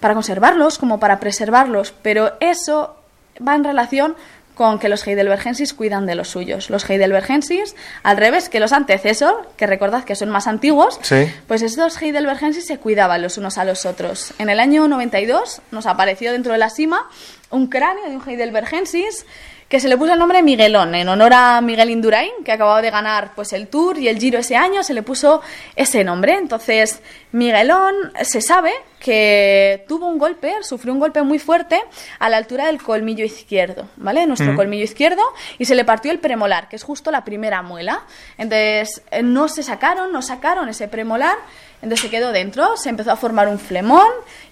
para 0.00 0.14
conservarlos, 0.14 0.78
como 0.78 0.98
para 0.98 1.20
preservarlos, 1.20 1.94
pero 2.02 2.32
eso 2.40 2.96
va 3.46 3.54
en 3.54 3.62
relación 3.62 4.16
con 4.58 4.80
que 4.80 4.88
los 4.88 5.06
heidelbergensis 5.06 5.72
cuidan 5.72 6.04
de 6.04 6.16
los 6.16 6.30
suyos. 6.30 6.68
Los 6.68 6.90
heidelbergensis, 6.90 7.76
al 8.02 8.16
revés 8.16 8.48
que 8.48 8.58
los 8.58 8.72
antecesos, 8.72 9.32
que 9.56 9.68
recordad 9.68 10.02
que 10.02 10.16
son 10.16 10.30
más 10.30 10.48
antiguos, 10.48 10.98
pues 11.46 11.62
estos 11.62 12.02
heidelbergensis 12.02 12.66
se 12.66 12.78
cuidaban 12.78 13.22
los 13.22 13.38
unos 13.38 13.56
a 13.56 13.64
los 13.64 13.86
otros. 13.86 14.34
En 14.38 14.50
el 14.50 14.58
año 14.58 14.88
92 14.88 15.62
nos 15.70 15.86
apareció 15.86 16.32
dentro 16.32 16.52
de 16.52 16.58
la 16.58 16.70
cima 16.70 17.08
un 17.50 17.68
cráneo 17.68 18.10
de 18.10 18.16
un 18.16 18.28
heidelbergensis 18.28 19.24
que 19.68 19.80
se 19.80 19.88
le 19.88 19.98
puso 19.98 20.14
el 20.14 20.18
nombre 20.18 20.42
Miguelón, 20.42 20.94
en 20.94 21.08
honor 21.08 21.32
a 21.34 21.60
Miguel 21.60 21.90
Indurain, 21.90 22.30
que 22.42 22.52
acababa 22.52 22.80
de 22.80 22.90
ganar 22.90 23.32
pues 23.34 23.52
el 23.52 23.68
Tour 23.68 23.98
y 23.98 24.08
el 24.08 24.18
Giro 24.18 24.38
ese 24.38 24.56
año, 24.56 24.82
se 24.82 24.94
le 24.94 25.02
puso 25.02 25.42
ese 25.76 26.04
nombre. 26.04 26.38
Entonces, 26.38 27.00
Miguelón 27.32 27.94
se 28.22 28.40
sabe 28.40 28.72
que 28.98 29.84
tuvo 29.86 30.06
un 30.06 30.18
golpe, 30.18 30.54
sufrió 30.62 30.94
un 30.94 30.98
golpe 30.98 31.22
muy 31.22 31.38
fuerte 31.38 31.80
a 32.18 32.30
la 32.30 32.38
altura 32.38 32.66
del 32.66 32.82
colmillo 32.82 33.24
izquierdo, 33.24 33.88
¿vale? 33.96 34.26
Nuestro 34.26 34.52
mm. 34.52 34.56
colmillo 34.56 34.84
izquierdo, 34.84 35.22
y 35.58 35.66
se 35.66 35.74
le 35.74 35.84
partió 35.84 36.10
el 36.12 36.18
premolar, 36.18 36.68
que 36.68 36.76
es 36.76 36.82
justo 36.82 37.10
la 37.10 37.24
primera 37.24 37.60
muela. 37.60 38.04
Entonces, 38.38 39.02
eh, 39.10 39.22
no 39.22 39.48
se 39.48 39.62
sacaron, 39.62 40.12
no 40.12 40.22
sacaron 40.22 40.70
ese 40.70 40.88
premolar 40.88 41.36
entonces 41.80 42.00
se 42.00 42.10
quedó 42.10 42.32
dentro, 42.32 42.76
se 42.76 42.88
empezó 42.88 43.12
a 43.12 43.16
formar 43.16 43.48
un 43.48 43.58
flemón 43.58 44.08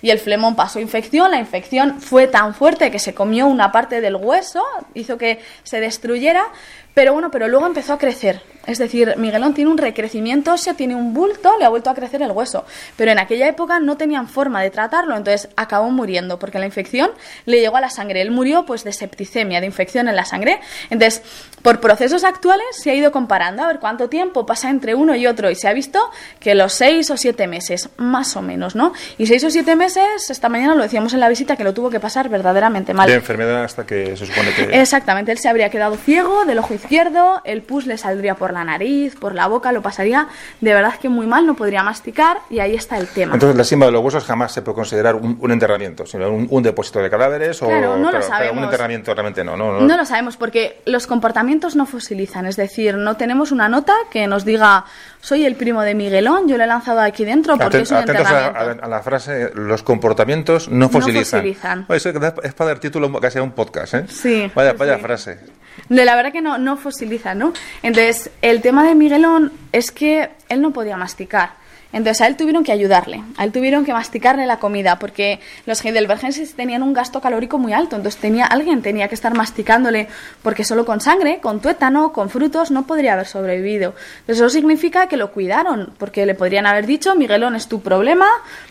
y 0.07 0.11
el 0.13 0.21
flemón 0.21 0.55
pasó 0.55 0.79
infección. 0.79 1.33
La 1.33 1.39
infección 1.41 2.01
fue 2.01 2.29
tan 2.29 2.55
fuerte 2.55 2.93
que 2.93 3.01
se 3.01 3.13
comió 3.13 3.49
una 3.49 3.73
parte 3.73 4.01
del 4.01 4.15
hueso, 4.15 4.63
hizo 4.95 5.19
que 5.19 5.41
se 5.65 5.81
destruyera, 5.81 6.47
Pero 6.95 7.13
bueno, 7.13 7.29
pero 7.33 7.49
luego 7.49 7.67
empezó 7.67 7.95
a 7.95 7.99
crecer. 7.99 8.41
Es 8.67 8.79
decir, 8.79 9.15
Miguelón 9.17 9.55
tiene 9.55 9.71
un 9.71 9.79
recrecimiento 9.79 10.53
óseo, 10.53 10.75
tiene 10.75 10.95
un 10.95 11.15
bulto, 11.15 11.57
le 11.59 11.65
ha 11.65 11.69
vuelto 11.69 11.91
a 11.91 11.95
crecer 11.95 12.23
el 12.23 12.33
hueso. 12.33 12.65
Pero 12.97 13.13
en 13.13 13.19
aquella 13.19 13.49
época 13.49 13.81
no 13.81 13.97
tenían 13.97 14.29
forma 14.29 14.63
de 14.63 14.71
tratarlo, 14.71 15.17
entonces 15.17 15.49
acabó 15.57 15.91
muriendo 15.91 16.39
porque 16.39 16.59
la 16.59 16.67
infección 16.67 17.11
le 17.45 17.61
llegó 17.61 17.77
a 17.77 17.81
la 17.81 17.91
sangre. 17.91 18.21
Él 18.21 18.31
murió 18.31 18.67
pues 18.67 18.85
de 18.85 18.93
septicemia, 18.93 19.61
de 19.61 19.67
infección 19.67 20.09
en 20.09 20.17
la 20.17 20.25
sangre. 20.25 20.61
Entonces, 20.91 21.23
por 21.63 21.81
procesos 21.81 22.25
actuales 22.25 22.67
se 22.73 22.91
ha 22.91 22.95
ido 22.95 23.13
comparando 23.13 23.63
a 23.63 23.67
ver 23.67 23.79
cuánto 23.81 24.09
tiempo 24.09 24.47
pasa 24.47 24.71
entre 24.71 24.95
uno 24.95 25.15
y 25.15 25.27
otro 25.27 25.51
y 25.51 25.55
se 25.55 25.69
ha 25.69 25.73
visto 25.73 26.01
que 26.41 26.55
los 26.55 26.73
seis 26.73 27.11
o 27.11 27.17
siete 27.17 27.47
meses, 27.47 27.89
más 27.97 28.37
o 28.37 28.43
menos, 28.43 28.77
¿no? 28.77 28.93
Y 29.19 29.27
seis 29.27 29.43
o 29.45 29.51
siete 29.51 29.77
meses, 29.77 30.31
esta 30.31 30.49
mañana 30.49 30.75
lo 30.75 30.83
decíamos 30.83 31.13
en 31.15 31.21
la 31.21 31.29
visita 31.29 31.57
que 31.57 31.65
lo 31.65 31.75
tuvo 31.75 31.91
que 31.91 32.01
pasar 32.01 32.29
verdaderamente 32.29 32.95
mal. 32.95 33.09
De 33.09 33.15
enfermedad 33.15 33.65
hasta 33.65 33.87
que 33.87 34.17
se 34.17 34.27
supone 34.27 34.53
que... 34.55 34.81
Exactamente, 34.81 35.33
él 35.33 35.39
se 35.39 35.49
habría 35.49 35.71
quedado 35.71 35.97
ciego 35.97 36.45
del 36.45 36.59
ojo 36.59 36.75
izquierdo, 36.75 37.41
el 37.45 37.63
pus 37.63 37.87
le 37.87 37.99
saldría 37.99 38.35
por 38.35 38.53
la 38.53 38.56
nariz, 38.65 39.17
por 39.17 39.35
la 39.35 39.47
boca, 39.47 39.73
lo 39.73 39.83
pasaría 39.83 40.29
de 40.61 40.75
verdad 40.75 40.95
que 41.01 41.09
muy 41.09 41.27
mal, 41.27 41.47
no 41.47 41.55
podría 41.55 41.83
masticar 41.83 42.39
y 42.51 42.61
ahí 42.61 42.75
está 42.75 42.99
el 42.99 43.09
tema. 43.09 43.35
Entonces 43.35 43.57
la 43.57 43.65
cima 43.65 43.87
de 43.87 43.93
los 43.93 44.03
huesos 44.03 44.25
jamás 44.25 44.53
se 44.53 44.63
puede 44.63 44.77
considerar 44.77 45.15
un, 45.15 45.39
un 45.41 45.51
enterramiento, 45.51 46.07
sino 46.07 46.31
un, 46.31 46.47
un, 46.51 46.63
depósito 46.63 47.01
de 47.01 47.11
cadáveres 47.11 47.63
o 47.63 47.67
Claro, 47.67 47.97
claro, 48.01 48.53
un 48.53 48.65
enterramiento 48.65 49.15
realmente 49.15 49.45
no, 49.45 49.57
no, 49.57 49.73
no. 49.73 49.81
No 49.81 49.97
lo 49.97 50.05
sabemos 50.05 50.37
porque 50.37 50.81
los 50.87 51.07
comportamientos 51.07 51.77
no 51.77 51.87
fosilizan, 51.87 52.47
es 52.47 52.57
decir, 52.57 52.97
no 52.97 53.17
tenemos 53.17 53.53
una 53.53 53.69
nota 53.69 53.95
que 54.11 54.27
nos 54.27 54.45
diga 54.45 54.85
soy 55.27 55.45
el 55.45 55.57
primo 55.57 55.83
de 55.83 55.95
Miguelón, 55.97 56.47
yo 56.49 56.57
lo 56.57 56.63
he 56.63 56.67
lanzado 56.69 57.01
aquí 57.01 57.25
dentro 57.25 57.59
porque 57.59 57.79
Aten- 57.79 57.83
es 57.83 57.91
un 57.91 57.97
atentos 57.97 58.27
a, 58.29 58.47
a- 58.47 58.71
a 58.83 58.89
la 58.89 59.03
frase, 59.03 59.51
los 59.55 59.83
comportamientos 59.83 60.69
no 60.69 60.89
fosilizan. 60.89 61.41
fosilizan. 61.41 61.85
Oye, 61.89 61.97
eso 61.97 62.11
es 62.45 62.55
para 62.55 62.69
dar 62.71 62.79
título 62.79 63.13
casi 63.21 63.39
a 63.39 63.43
un 63.43 63.51
podcast, 63.51 63.95
¿eh? 63.95 64.05
Sí, 64.09 64.49
Vaya, 64.55 64.71
sí, 64.71 64.77
vaya 64.79 64.99
frase. 64.99 65.41
De 65.89 66.05
la 66.05 66.15
verdad 66.15 66.31
que 66.33 66.41
no, 66.43 66.59
no 66.59 66.77
fosiliza, 66.77 67.35
¿no? 67.35 67.53
Entonces, 67.83 68.31
el 68.41 68.63
tema 68.63 68.85
de 68.87 68.95
Miguelón 68.95 69.53
es 69.73 69.91
que 69.91 70.31
él 70.49 70.63
no 70.63 70.73
podía 70.73 70.97
masticar. 70.97 71.51
Entonces, 71.97 72.21
a 72.21 72.27
él 72.27 72.37
tuvieron 72.37 72.63
que 72.63 72.73
ayudarle, 72.73 73.23
a 73.39 73.45
él 73.45 73.53
tuvieron 73.53 73.85
que 73.87 73.93
masticarle 73.95 74.47
la 74.47 74.59
comida, 74.59 74.99
porque 74.99 75.41
los 75.65 75.83
heidelbergenses 75.85 76.55
tenían 76.55 76.83
un 76.83 76.93
gasto 76.93 77.21
calórico 77.23 77.59
muy 77.59 77.73
alto, 77.73 77.97
entonces 77.97 78.21
tenía, 78.21 78.45
alguien 78.45 78.83
tenía 78.83 79.09
que 79.09 79.15
estar 79.15 79.35
masticándole, 79.35 80.09
porque 80.43 80.63
solo 80.63 80.85
con 80.85 81.01
sangre, 81.01 81.39
con 81.41 81.61
tuétano, 81.61 82.13
con 82.13 82.29
frutos, 82.29 82.71
no 82.71 82.87
podría 82.87 83.15
haber 83.15 83.27
sobrevivido. 83.27 83.95
Entonces, 84.21 84.37
eso 84.45 84.51
significa 84.51 85.07
que 85.09 85.17
lo 85.17 85.33
cuidaron, 85.33 85.93
porque 85.99 86.27
le 86.27 86.35
podrían 86.35 86.67
haber 86.67 86.85
dicho, 86.87 87.15
Miguelón 87.15 87.57
es 87.57 87.67
tu 87.67 87.81
problema, 87.81 88.27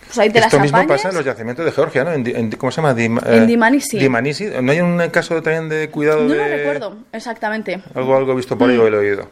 pues 0.05 0.19
ahí 0.19 0.29
te 0.29 0.37
Esto 0.39 0.57
las 0.57 0.61
mismo 0.61 0.77
apañes. 0.77 0.97
pasa 1.01 1.09
en 1.09 1.15
los 1.15 1.25
yacimientos 1.25 1.65
de 1.65 1.71
Georgia, 1.71 2.03
¿no? 2.03 2.11
En, 2.13 2.27
en 2.27 2.51
¿Cómo 2.51 2.71
se 2.71 2.75
llama? 2.81 2.93
Dim- 2.93 3.19
En 3.25 3.43
eh, 3.43 3.45
Dimanisi. 3.47 3.97
Dimanisi. 3.97 4.45
¿No 4.61 4.71
hay 4.71 4.81
un 4.81 4.99
caso 5.09 5.41
también 5.41 5.67
de 5.67 5.89
cuidado 5.89 6.21
No 6.23 6.29
de...? 6.29 6.37
lo 6.37 6.45
recuerdo 6.45 6.97
exactamente. 7.11 7.81
Algo, 7.95 8.15
algo 8.15 8.35
visto 8.35 8.55
por 8.55 8.69
ahí 8.69 8.77
o 8.77 8.87
he 8.87 8.95
oído. 8.95 9.27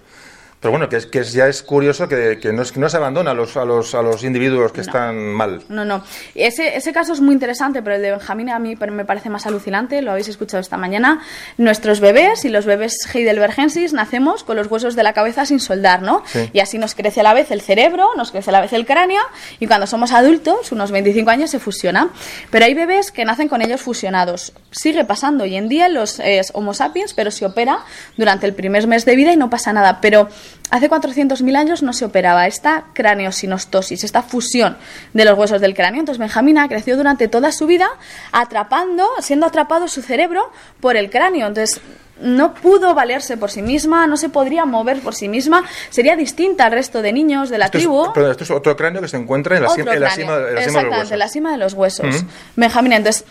Pero 0.64 0.72
bueno, 0.72 0.88
que, 0.88 0.96
es, 0.96 1.06
que 1.08 1.22
ya 1.26 1.50
es 1.50 1.62
curioso 1.62 2.08
que, 2.08 2.40
que 2.42 2.54
no, 2.54 2.62
es, 2.62 2.72
que 2.72 2.80
no 2.80 2.88
se 2.88 2.96
abandona 2.96 3.32
a 3.32 3.34
los, 3.34 3.58
a 3.58 3.66
los, 3.66 3.94
a 3.96 4.02
los 4.02 4.24
individuos 4.24 4.72
que 4.72 4.80
están 4.80 5.18
mal. 5.18 5.62
No, 5.68 5.84
no. 5.84 6.06
Ese, 6.36 6.78
ese 6.78 6.94
caso 6.94 7.12
es 7.12 7.20
muy 7.20 7.34
interesante, 7.34 7.82
pero 7.82 7.98
el 7.98 8.02
de 8.02 8.12
Benjamín 8.12 8.50
a 8.50 8.60
mí 8.60 8.78
me 8.78 9.04
parece 9.04 9.30
más 9.30 9.46
alucinante, 9.46 10.02
lo 10.02 10.12
habéis 10.12 10.30
escuchado 10.30 10.62
esta 10.62 10.78
mañana. 10.78 11.20
Nuestros 11.58 12.00
bebés 12.00 12.46
y 12.46 12.50
los 12.50 12.66
bebés 12.66 12.98
heidelbergensis 13.14 13.92
nacemos 13.92 14.46
con 14.46 14.56
los 14.56 14.68
huesos 14.68 14.96
de 14.96 15.04
la 15.04 15.12
cabeza 15.12 15.46
sin 15.46 15.60
soldar, 15.60 16.02
¿no? 16.02 16.24
Sí. 16.28 16.50
Y 16.54 16.62
así 16.62 16.78
nos 16.78 16.96
crece 16.96 17.20
a 17.20 17.24
la 17.24 17.34
vez 17.34 17.52
el 17.52 17.60
cerebro, 17.60 18.12
nos 18.16 18.32
crece 18.32 18.50
a 18.50 18.54
la 18.54 18.62
vez 18.62 18.72
el 18.72 18.86
cráneo, 18.86 19.22
y 19.60 19.68
cuando 19.68 19.86
somos 19.86 20.14
adultos, 20.14 20.72
unos 20.72 20.92
25 20.92 21.30
años, 21.30 21.52
se 21.52 21.60
fusiona. 21.60 22.08
Pero 22.52 22.64
hay 22.64 22.74
bebés 22.74 23.12
que 23.12 23.26
nacen 23.26 23.50
con 23.50 23.62
ellos 23.62 23.82
fusionados. 23.82 24.54
Sigue 24.72 25.04
pasando 25.04 25.44
hoy 25.44 25.58
en 25.58 25.68
día 25.68 25.88
en 25.88 25.96
los 25.96 26.22
eh, 26.22 26.40
Homo 26.54 26.74
sapiens, 26.74 27.14
pero 27.14 27.32
se 27.32 27.46
opera 27.46 27.80
durante 28.16 28.46
el 28.46 28.54
primer 28.54 28.88
mes 28.88 29.04
de 29.04 29.18
vida 29.18 29.34
y 29.34 29.36
no 29.36 29.50
pasa 29.50 29.74
nada. 29.74 30.00
Pero 30.00 30.30
hace 30.74 30.90
400.000 30.90 31.56
años 31.56 31.84
no 31.84 31.94
se 31.94 32.04
operaba 32.04 32.48
esta 32.48 32.86
craneosinostosis, 32.94 34.04
esta 34.04 34.24
fusión 34.24 34.76
de 35.14 35.24
los 35.24 35.38
huesos 35.38 35.62
del 35.62 35.76
cráneo. 35.76 36.00
Entonces 36.00 36.18
Benjamina 36.18 36.68
creció 36.68 36.98
durante 36.98 37.28
toda 37.28 37.52
su 37.52 37.68
vida 37.68 37.88
atrapando, 38.32 39.08
siendo 39.20 39.46
atrapado 39.46 39.88
su 39.88 40.02
cerebro 40.02 40.50
por 40.80 40.98
el 40.98 41.12
cráneo. 41.12 41.46
Entonces 41.46 41.80
no 42.20 42.56
pudo 42.56 42.96
valerse 42.96 43.38
por 43.38 43.52
sí 43.52 43.62
misma, 43.62 44.08
no 44.08 44.18
se 44.18 44.30
podría 44.30 44.66
mover 44.66 45.00
por 45.02 45.14
sí 45.14 45.28
misma, 45.28 45.64
sería 45.92 46.16
distinta 46.16 46.66
al 46.66 46.72
resto 46.72 47.04
de 47.04 47.14
niños 47.14 47.50
de 47.52 47.60
la 47.60 47.66
Esto 47.66 47.78
es, 47.78 47.84
tribu. 47.84 48.12
perdón, 48.12 48.32
esto 48.32 48.44
es 48.44 48.52
otro 48.52 48.76
cráneo 48.76 49.02
que 49.02 49.08
se 49.08 49.18
encuentra 49.18 49.58
en 49.58 49.64
la, 49.64 49.70
cima, 49.70 49.94
en 49.94 50.00
la 50.00 50.08
cráneo. 50.08 50.26
cima, 50.26 50.36
en 50.36 50.42
la 50.42 50.48
cima 50.50 50.50
de 50.50 50.54
los 50.54 50.62
Exactamente, 50.66 50.98
huesos. 50.98 51.12
en 51.12 51.20
la 51.20 51.28
cima 51.28 51.52
de 51.52 51.58
los 51.58 51.74
huesos. 51.74 52.26
Benjamina, 52.56 52.96
entonces, 52.96 53.26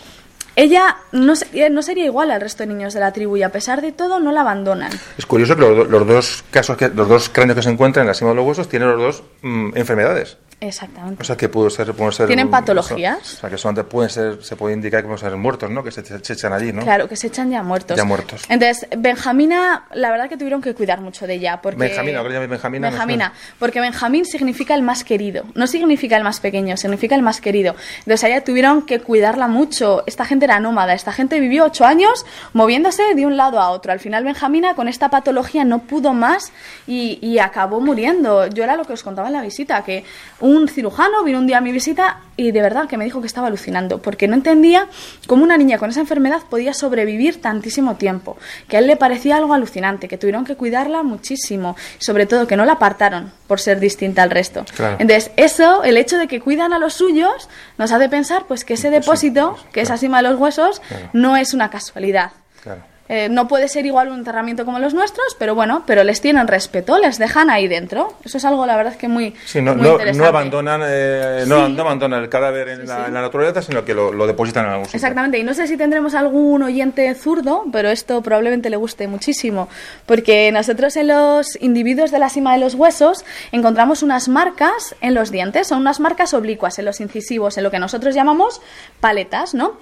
ella 0.57 0.97
no, 1.13 1.35
se- 1.37 1.71
no 1.71 1.83
sería 1.83 2.05
igual 2.05 2.31
al 2.31 2.41
resto 2.41 2.63
de 2.63 2.67
niños 2.69 2.95
de 2.95 3.01
la 3.01 3.13
tribu 3.13 3.37
y 3.37 3.43
a 3.43 3.51
pesar 3.51 3.81
de 3.81 3.93
todo 3.93 4.21
no 4.21 4.33
la 4.33 4.43
abandonan. 4.43 4.91
Es 5.19 5.27
curioso 5.27 5.55
que 5.57 5.63
los, 5.63 5.89
los 5.89 6.07
dos 6.07 6.45
casos, 6.51 6.77
que, 6.77 6.89
los 6.89 7.09
dos 7.09 7.29
cráneos 7.29 7.57
que 7.57 7.63
se 7.63 7.71
encuentran 7.71 8.05
en 8.05 8.09
la 8.09 8.15
cima 8.15 8.31
de 8.31 8.37
los 8.37 8.47
huesos 8.47 8.69
tienen 8.69 8.89
los 8.91 8.99
dos 9.01 9.23
mm, 9.43 9.77
enfermedades. 9.77 10.37
Exactamente. 10.63 11.21
O 11.21 11.25
sea 11.25 11.37
que 11.37 11.49
puede 11.49 11.71
ser, 11.71 11.93
pueden 11.93 12.13
ser 12.13 12.29
¿Tienen 12.29 12.49
patologías? 12.49 13.35
O 13.35 13.41
sea 13.41 13.51
que 13.51 13.59
solamente 13.59 13.83
pueden 13.83 14.09
ser, 14.09 14.45
se 14.45 14.55
puede 14.55 14.75
indicar 14.75 15.01
que 15.01 15.09
pueden 15.09 15.19
ser 15.19 15.37
muertos, 15.37 15.69
¿no? 15.69 15.83
Que 15.83 15.91
se, 15.91 16.05
se 16.05 16.33
echan 16.33 16.53
allí, 16.53 16.73
¿no? 16.73 16.83
Claro, 16.83 17.09
que 17.09 17.17
se 17.17 17.27
echan 17.27 17.51
ya 17.51 17.65
muertos. 17.65 17.97
Ya 17.97 18.05
muertos. 18.05 18.45
Entonces, 18.49 18.87
Benjamina, 18.97 19.87
la 19.93 20.13
verdad 20.13 20.29
que 20.29 20.37
tuvieron 20.37 20.63
que 20.63 20.73
cuidar 20.73 21.01
mucho 21.01 21.27
de 21.27 21.35
ella. 21.35 21.61
Porque... 21.61 21.81
Benjamina, 21.81 22.21
ahora 22.21 22.35
llames 22.35 22.49
Benjamina, 22.49 22.91
no 22.91 22.93
Benjamina, 22.93 23.33
porque 23.59 23.81
Benjamín 23.81 24.25
significa 24.25 24.77
el 24.77 24.83
más 24.83 25.03
querido. 25.03 25.45
No 25.57 25.67
significa 25.67 26.17
el 26.17 26.23
más 26.23 26.39
pequeño, 26.39 26.77
significa 26.77 27.17
el 27.17 27.23
más 27.23 27.41
querido. 27.41 27.75
Entonces, 27.99 28.23
a 28.23 28.29
ella 28.29 28.45
tuvieron 28.45 28.83
que 28.83 29.01
cuidarla 29.01 29.49
mucho. 29.49 30.05
Esta 30.07 30.25
gente 30.25 30.45
era 30.45 30.61
nómada, 30.61 30.95
esta 30.95 31.13
gente 31.13 31.41
vivió 31.41 31.65
ocho 31.65 31.85
años 31.85 32.25
moviéndose 32.53 33.03
de 33.17 33.27
un 33.27 33.37
lado 33.37 33.59
a 33.59 33.71
otro. 33.71 33.91
Al 33.91 33.99
final, 33.99 34.23
Benjamina, 34.23 34.77
con 34.77 34.87
esta 34.87 35.09
patología, 35.09 35.65
no 35.65 35.81
pudo 35.81 36.13
más 36.13 36.53
y, 36.87 37.19
y 37.21 37.41
acabó 37.41 37.81
muriendo. 37.81 38.47
Yo 38.47 38.63
era 38.63 38.77
lo 38.77 38.85
que 38.85 38.93
os 38.93 39.03
contaba 39.03 39.27
en 39.27 39.35
la 39.35 39.43
visita, 39.43 39.83
que 39.83 40.05
un 40.39 40.52
cirujano 40.69 41.23
vino 41.25 41.39
un 41.39 41.47
día 41.47 41.59
a 41.59 41.61
mi 41.61 41.73
visita 41.73 42.19
y 42.37 42.51
de 42.53 42.63
verdad 42.63 42.89
que 42.89 42.97
me 42.97 43.05
dijo 43.05 43.21
que 43.21 43.27
estaba 43.27 43.47
alucinando, 43.49 44.01
porque 44.01 44.27
no 44.29 44.35
entendía 44.35 44.87
cómo 45.27 45.45
una 45.45 45.57
niña 45.57 45.79
con 45.79 45.91
esa 45.91 46.01
enfermedad 46.01 46.41
podía 46.49 46.73
sobrevivir 46.75 47.41
tantísimo 47.41 47.97
tiempo, 47.97 48.37
que 48.69 48.77
a 48.77 48.81
él 48.81 48.87
le 48.87 48.97
parecía 48.97 49.37
algo 49.37 49.53
alucinante, 49.55 50.09
que 50.09 50.19
tuvieron 50.19 50.45
que 50.45 50.57
cuidarla 50.57 51.03
muchísimo, 51.03 51.77
sobre 51.99 52.27
todo 52.27 52.47
que 52.47 52.57
no 52.57 52.65
la 52.65 52.73
apartaron 52.75 53.33
por 53.47 53.61
ser 53.61 53.81
distinta 53.81 54.23
al 54.23 54.31
resto. 54.31 54.65
Claro. 54.77 54.97
Entonces, 54.99 55.31
eso, 55.37 55.83
el 55.85 55.97
hecho 55.97 56.17
de 56.19 56.29
que 56.29 56.41
cuidan 56.41 56.73
a 56.73 56.79
los 56.79 56.95
suyos, 56.95 57.49
nos 57.79 57.93
hace 57.93 58.09
pensar 58.09 58.47
pues 58.49 58.65
que 58.65 58.75
ese 58.75 58.91
depósito, 58.91 59.57
que 59.73 59.83
es 59.83 59.91
encima 59.91 60.23
de 60.23 60.29
los 60.31 60.39
huesos, 60.41 60.81
Claro. 60.89 61.09
no 61.13 61.37
es 61.37 61.55
una 61.55 61.71
casualidad. 61.71 62.33
Claro. 62.63 62.83
Eh, 63.15 63.29
no 63.29 63.47
puede 63.47 63.69
ser 63.69 63.85
igual 63.85 64.09
un 64.09 64.21
enterramiento 64.21 64.65
como 64.65 64.79
los 64.79 64.95
nuestros, 64.95 65.37
pero 65.39 65.55
bueno, 65.55 65.83
pero 65.87 66.03
les 66.03 66.23
tienen 66.23 66.49
respeto, 66.49 66.97
les 66.99 67.19
dejan 67.19 67.51
ahí 67.51 67.69
dentro. 67.69 68.15
Eso 68.25 68.39
es 68.39 68.45
algo, 68.47 68.65
la 68.65 68.75
verdad, 68.75 68.97
que 68.97 69.07
muy, 69.07 69.35
Sí, 69.45 69.61
no, 69.61 69.75
muy 69.75 69.83
no, 69.83 69.93
interesante. 69.93 70.19
no 70.23 70.27
abandonan, 70.29 70.81
eh, 70.83 71.45
no, 71.47 71.67
Sí. 71.67 71.73
no 71.75 71.83
abandonan 71.83 72.23
el 72.23 72.31
cadáver 72.31 72.71
en, 72.71 72.87
la, 72.89 73.09
en 73.09 73.13
la 73.13 73.21
naturaleza, 73.21 73.61
sino 73.61 73.85
que 73.85 73.93
lo, 73.93 74.13
lo 74.15 74.27
depositan 74.27 74.65
en 74.65 74.71
algún 74.71 74.87
sitio. 74.87 74.97
Exactamente, 74.97 75.39
y 75.39 75.43
no 75.43 75.53
sé 75.53 75.67
si 75.67 75.77
tendremos 75.77 76.15
algún 76.15 76.63
oyente 76.63 77.15
zurdo, 77.15 77.65
pero 77.71 77.91
esto 77.91 78.23
probablemente 78.23 78.71
le 78.71 78.77
guste 78.77 79.07
muchísimo, 79.09 79.69
porque 80.07 80.51
nosotros 80.51 80.97
en 80.97 81.09
los 81.09 81.61
individuos 81.61 82.13
de 82.13 82.19
la 82.19 82.31
cima 82.31 82.55
de 82.55 82.61
los 82.61 82.75
huesos 82.75 83.27
encontramos 83.53 84.03
unas 84.03 84.29
marcas 84.29 84.95
en 85.03 85.13
los 85.13 85.31
dientes, 85.31 85.67
son 85.67 85.81
unas 85.81 86.01
marcas 86.01 86.33
oblicuas 86.33 86.79
en 86.79 86.87
los 86.87 86.99
incisivos, 87.01 87.59
en 87.59 87.65
lo 87.65 87.71
que 87.71 87.79
nosotros 87.79 88.15
llamamos 88.15 88.63
paletas, 89.01 89.53
¿no? 89.53 89.77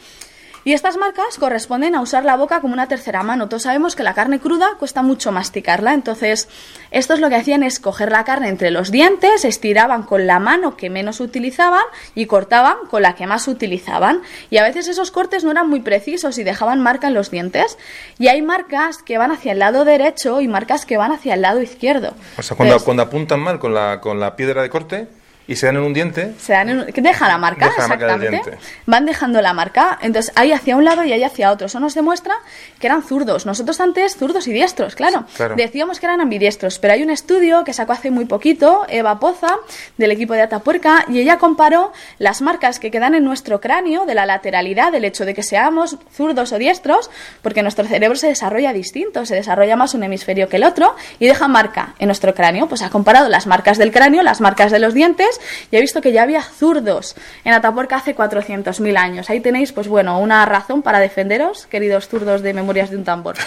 Y 0.65 0.75
estas 0.75 0.97
marcas 0.99 1.39
corresponden 1.39 1.95
a 1.95 2.03
usar 2.03 2.25
la 2.25 2.37
boca 2.37 2.61
como 2.61 2.75
una 2.75 2.87
tercera 2.87 3.23
mano. 3.23 3.49
Todos 3.49 3.63
sabemos 3.63 3.97
que 3.97 4.03
la 4.03 4.15
carne 4.15 4.41
cruda 4.41 4.75
cuesta 4.79 5.03
mucho 5.03 5.33
masticarla, 5.33 5.95
entonces 5.95 6.49
estos 6.91 7.21
lo 7.21 7.29
que 7.29 7.37
hacían 7.37 7.63
es 7.63 7.81
coger 7.81 8.11
la 8.13 8.25
carne 8.25 8.49
entre 8.49 8.71
los 8.71 8.91
dientes, 8.91 9.45
estiraban 9.45 10.03
con 10.03 10.27
la 10.27 10.39
mano 10.39 10.77
que 10.77 10.91
menos 10.91 11.21
utilizaban 11.21 11.83
y 12.15 12.27
cortaban 12.27 12.77
con 12.91 13.03
la 13.03 13.15
que 13.15 13.27
más 13.27 13.49
utilizaban. 13.49 14.21
Y 14.51 14.59
a 14.59 14.63
veces 14.63 14.89
esos 14.89 15.11
cortes 15.11 15.45
no 15.45 15.51
eran 15.51 15.69
muy 15.69 15.81
precisos 15.81 16.37
y 16.39 16.45
dejaban 16.45 16.81
marca 16.81 17.07
en 17.07 17.15
los 17.15 17.31
dientes. 17.31 17.79
Y 18.19 18.29
hay 18.29 18.43
marcas 18.43 19.03
que 19.03 19.19
van 19.19 19.31
hacia 19.31 19.53
el 19.53 19.61
lado 19.61 19.85
derecho 19.85 20.41
y 20.41 20.49
marcas 20.49 20.85
que 20.85 20.97
van 20.97 21.13
hacia 21.13 21.35
el 21.35 21.43
lado 21.43 21.63
izquierdo. 21.63 22.15
O 22.37 22.43
sea, 22.43 22.57
cuando, 22.57 22.75
Entonces, 22.75 22.85
cuando 22.85 23.03
apuntan 23.05 23.41
mal 23.41 23.59
con 23.59 23.73
la, 23.73 24.01
con 24.01 24.21
la 24.21 24.37
piedra 24.37 24.63
de 24.63 24.69
corte 24.69 25.20
y 25.47 25.57
se 25.57 25.67
dan 25.67 25.77
en 25.77 25.83
un 25.83 25.93
diente, 25.93 26.33
se 26.39 26.53
dan 26.53 26.69
en 26.69 26.79
un- 26.81 26.87
deja 26.87 27.27
la 27.29 27.37
marca, 27.39 27.67
Deja 27.67 27.83
la 27.83 27.89
marca 27.89 28.05
del 28.07 28.15
exactamente. 28.35 28.51
diente. 28.51 28.67
Van 28.87 29.05
dejando 29.07 29.43
la 29.43 29.53
marca. 29.53 29.99
Entonces, 30.01 30.33
ahí 30.37 30.53
hacia 30.53 30.77
un 30.77 30.85
lado 30.85 31.05
y 31.05 31.13
ahí 31.13 31.25
hacia 31.25 31.51
otro. 31.51 31.67
Eso 31.67 31.81
nos 31.81 31.95
demuestra 31.95 32.35
que 32.79 32.87
eran 32.87 33.03
zurdos. 33.03 33.47
Nosotros 33.47 33.81
antes, 33.81 34.17
zurdos 34.17 34.47
y 34.47 34.53
diestros, 34.53 34.95
claro. 34.95 35.25
Claro. 35.37 35.57
Decíamos 35.57 35.99
que 35.99 36.07
eran 36.07 36.21
ambidiestros, 36.21 36.79
pero 36.79 36.95
hay 36.95 37.03
un 37.03 37.11
estudio 37.11 37.65
que 37.65 37.73
sacó 37.73 37.93
hace 37.93 38.11
muy 38.11 38.27
poquito, 38.27 38.85
Eva 38.89 39.19
Poza, 39.19 39.57
del 39.99 40.13
equipo 40.13 40.35
de 40.35 40.43
Atapuerca, 40.43 41.05
y 41.09 41.19
ella 41.19 41.39
comparó 41.39 41.93
las 42.19 42.43
marcas 42.43 42.79
que 42.79 42.91
quedan 42.93 43.15
en 43.15 43.25
nuestro 43.25 43.61
cráneo 43.61 44.07
de 44.07 44.15
la 44.15 44.27
lateralidad, 44.27 44.93
del 44.93 45.05
hecho 45.05 45.25
de 45.25 45.35
que 45.35 45.43
seamos 45.43 45.97
zurdos 46.15 46.53
o 46.53 46.59
diestros, 46.59 47.11
porque 47.43 47.63
nuestro 47.63 47.85
cerebro 47.87 48.17
se 48.17 48.29
desarrolla 48.29 48.73
distinto, 48.73 49.27
se 49.27 49.35
desarrolla 49.35 49.75
más 49.77 49.95
un 49.95 50.05
hemisferio 50.05 50.49
que 50.49 50.57
el 50.57 50.65
otro, 50.65 50.95
y 51.19 51.27
deja 51.27 51.49
marca 51.49 51.95
en 51.99 52.07
nuestro 52.07 52.35
cráneo. 52.35 52.69
Pues 52.69 52.83
ha 52.83 52.91
comparado 52.91 53.29
las 53.29 53.47
marcas 53.47 53.79
del 53.79 53.91
cráneo, 53.91 54.23
las 54.23 54.41
marcas 54.41 54.71
de 54.71 54.79
los 54.79 54.95
dientes, 54.95 55.30
y 55.71 55.77
he 55.77 55.81
visto 55.81 56.01
que 56.01 56.13
ya 56.13 56.23
había 56.23 56.43
zurdos 56.43 57.15
en 57.45 57.53
Atapuerca 57.53 57.97
hace 57.97 58.17
400.000 58.17 58.97
años. 58.97 59.31
Ahí 59.31 59.41
tenéis, 59.41 59.73
pues 59.73 59.89
bueno, 59.89 60.19
una 60.19 60.47
razón 60.47 60.83
para 60.83 60.99
defenderos, 60.99 61.67
queridos 61.67 62.09
zurdos 62.09 62.43
de 62.43 62.55
Memorias 62.55 62.91
de 62.91 62.97
un 62.97 63.05
Tambor. 63.05 63.37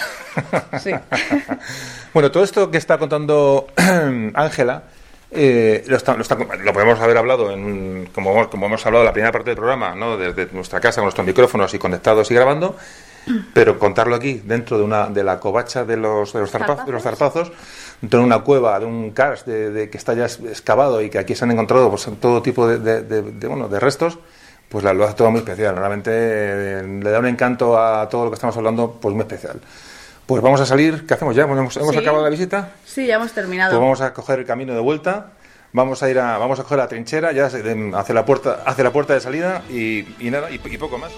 Sí. 0.80 0.90
bueno, 2.14 2.30
todo 2.30 2.42
esto 2.42 2.70
que 2.70 2.78
está 2.78 2.98
contando 2.98 3.68
Ángela 4.34 4.84
eh, 5.36 5.84
lo, 5.88 6.72
podemos 6.72 7.00
haber 7.00 7.16
hablado, 7.16 7.50
en, 7.50 8.08
como, 8.14 8.48
como 8.48 8.66
hemos 8.66 8.86
hablado 8.86 9.02
en 9.02 9.06
la 9.06 9.12
primera 9.12 9.32
parte 9.32 9.50
del 9.50 9.56
programa, 9.56 9.94
¿no? 9.94 10.16
desde 10.16 10.46
nuestra 10.52 10.80
casa 10.80 11.00
con 11.00 11.06
nuestros 11.06 11.26
micrófonos 11.26 11.74
y 11.74 11.78
conectados 11.78 12.30
y 12.30 12.34
grabando, 12.34 12.76
pero 13.52 13.76
contarlo 13.78 14.14
aquí, 14.14 14.40
dentro 14.44 14.78
de, 14.78 14.84
una, 14.84 15.06
de 15.08 15.24
la 15.24 15.40
covacha 15.40 15.84
de 15.84 15.96
los, 15.96 16.32
de 16.32 16.40
los, 16.40 16.52
de 16.52 16.92
los 16.92 17.02
zarpazos, 17.02 17.50
dentro 18.00 18.20
de 18.20 18.26
una 18.26 18.40
cueva, 18.40 18.78
de 18.78 18.86
un 18.86 19.10
karst 19.10 19.46
de, 19.46 19.90
que 19.90 19.98
está 19.98 20.14
ya 20.14 20.26
excavado 20.26 21.00
y 21.02 21.10
que 21.10 21.18
aquí 21.18 21.34
se 21.34 21.44
han 21.44 21.50
encontrado 21.50 21.90
pues, 21.90 22.08
todo 22.20 22.42
tipo 22.42 22.66
de, 22.66 23.46
bueno, 23.48 23.68
de 23.68 23.80
restos, 23.80 24.18
pues 24.68 24.84
la, 24.84 24.92
lo 24.92 25.04
hace 25.04 25.14
todo 25.14 25.30
muy 25.30 25.40
especial. 25.40 25.76
Realmente 25.76 26.10
eh, 26.12 27.00
le 27.02 27.10
da 27.10 27.18
un 27.18 27.26
encanto 27.26 27.78
a 27.78 28.08
todo 28.08 28.24
lo 28.24 28.30
que 28.30 28.34
estamos 28.34 28.56
hablando, 28.56 28.98
pues 29.00 29.14
muy 29.14 29.22
especial. 29.22 29.60
Pues 30.26 30.42
vamos 30.42 30.60
a 30.60 30.66
salir, 30.66 31.06
¿qué 31.06 31.14
hacemos 31.14 31.36
ya? 31.36 31.42
¿Hemos, 31.42 31.76
hemos 31.76 31.96
acabado 31.96 32.24
la 32.24 32.30
visita? 32.30 32.70
Sí, 32.84 33.06
ya 33.06 33.16
hemos 33.16 33.32
terminado. 33.32 33.72
Pues 33.72 33.80
vamos 33.80 34.00
a 34.00 34.14
coger 34.14 34.38
el 34.38 34.46
camino 34.46 34.72
de 34.72 34.80
vuelta, 34.80 35.32
vamos 35.72 36.02
a 36.02 36.08
ir 36.10 36.18
a, 36.18 36.38
vamos 36.38 36.58
a 36.58 36.62
coger 36.62 36.78
la 36.78 36.88
trinchera, 36.88 37.32
ya 37.32 37.46
hacia 37.46 38.14
la 38.14 38.24
puerta, 38.24 38.62
hacia 38.64 38.84
la 38.84 38.92
puerta 38.92 39.12
de 39.12 39.20
salida 39.20 39.62
y, 39.68 40.06
nada, 40.30 40.50
y 40.50 40.58
poco 40.78 40.96
más. 40.96 41.12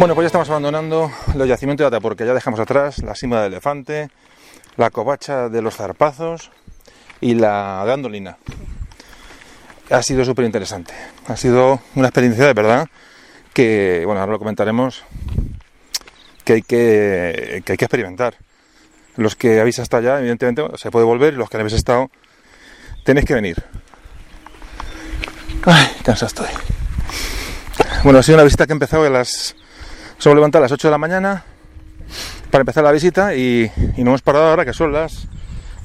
Bueno, 0.00 0.14
pues 0.14 0.24
ya 0.24 0.28
estamos 0.28 0.48
abandonando 0.48 1.12
los 1.34 1.46
yacimientos 1.46 1.90
de 1.90 2.00
porque 2.00 2.24
ya 2.24 2.32
dejamos 2.32 2.58
atrás 2.58 3.02
la 3.02 3.14
cima 3.14 3.42
del 3.42 3.52
elefante, 3.52 4.08
la 4.78 4.88
covacha 4.88 5.50
de 5.50 5.60
los 5.60 5.76
zarpazos 5.76 6.50
y 7.20 7.34
la 7.34 7.84
gandolina. 7.86 8.38
Ha 9.90 10.02
sido 10.02 10.24
súper 10.24 10.46
interesante. 10.46 10.94
Ha 11.26 11.36
sido 11.36 11.82
una 11.96 12.08
experiencia 12.08 12.46
de 12.46 12.54
verdad 12.54 12.88
que, 13.52 14.04
bueno, 14.06 14.22
ahora 14.22 14.32
lo 14.32 14.38
comentaremos, 14.38 15.04
que 16.44 16.54
hay 16.54 16.62
que, 16.62 17.62
que 17.62 17.72
hay 17.72 17.76
que 17.76 17.84
experimentar. 17.84 18.36
Los 19.16 19.36
que 19.36 19.60
habéis 19.60 19.80
hasta 19.80 19.98
allá, 19.98 20.18
evidentemente, 20.18 20.64
se 20.78 20.90
puede 20.90 21.04
volver 21.04 21.34
y 21.34 21.36
los 21.36 21.50
que 21.50 21.58
no 21.58 21.60
habéis 21.60 21.74
estado, 21.74 22.10
tenéis 23.04 23.26
que 23.26 23.34
venir. 23.34 23.62
Ay, 25.66 25.94
cansado 26.02 26.28
estoy. 26.28 26.48
Bueno, 28.02 28.20
ha 28.20 28.22
sido 28.22 28.36
una 28.36 28.44
visita 28.44 28.66
que 28.66 28.72
ha 28.72 28.76
empezado 28.76 29.04
a 29.04 29.10
las 29.10 29.54
Solo 30.20 30.34
levantado 30.34 30.62
a 30.62 30.66
las 30.66 30.72
8 30.72 30.88
de 30.88 30.92
la 30.92 30.98
mañana 30.98 31.44
para 32.50 32.60
empezar 32.60 32.84
la 32.84 32.92
visita 32.92 33.34
y, 33.34 33.72
no 33.96 34.10
hemos 34.10 34.20
parado 34.20 34.50
ahora 34.50 34.66
que 34.66 34.74
son 34.74 34.92
las 34.92 35.26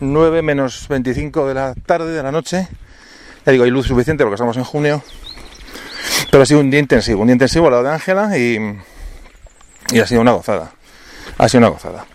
9 0.02 0.42
menos 0.42 0.90
25 0.90 1.48
de 1.48 1.54
la 1.54 1.74
tarde 1.74 2.12
de 2.12 2.22
la 2.22 2.34
noche. 2.34 2.68
Ya 3.46 3.52
digo, 3.54 3.64
hay 3.64 3.70
luz 3.70 3.88
suficiente 3.88 4.26
porque 4.26 4.36
estamos 4.36 4.58
en 4.58 4.66
junio. 4.66 5.02
Pero 6.30 6.44
ha 6.44 6.46
sido 6.46 6.60
un 6.60 6.70
día 6.70 6.82
intensivo, 6.82 7.22
un 7.22 7.28
día 7.28 7.36
intensivo 7.36 7.68
al 7.68 7.72
lado 7.72 7.84
de 7.86 7.92
Ángela 7.92 8.38
y, 8.38 8.60
y 9.94 10.00
ha 10.00 10.06
sido 10.06 10.20
una 10.20 10.34
gozada. 10.34 10.74
Ha 11.38 11.48
sido 11.48 11.60
una 11.60 11.70
gozada. 11.70 12.06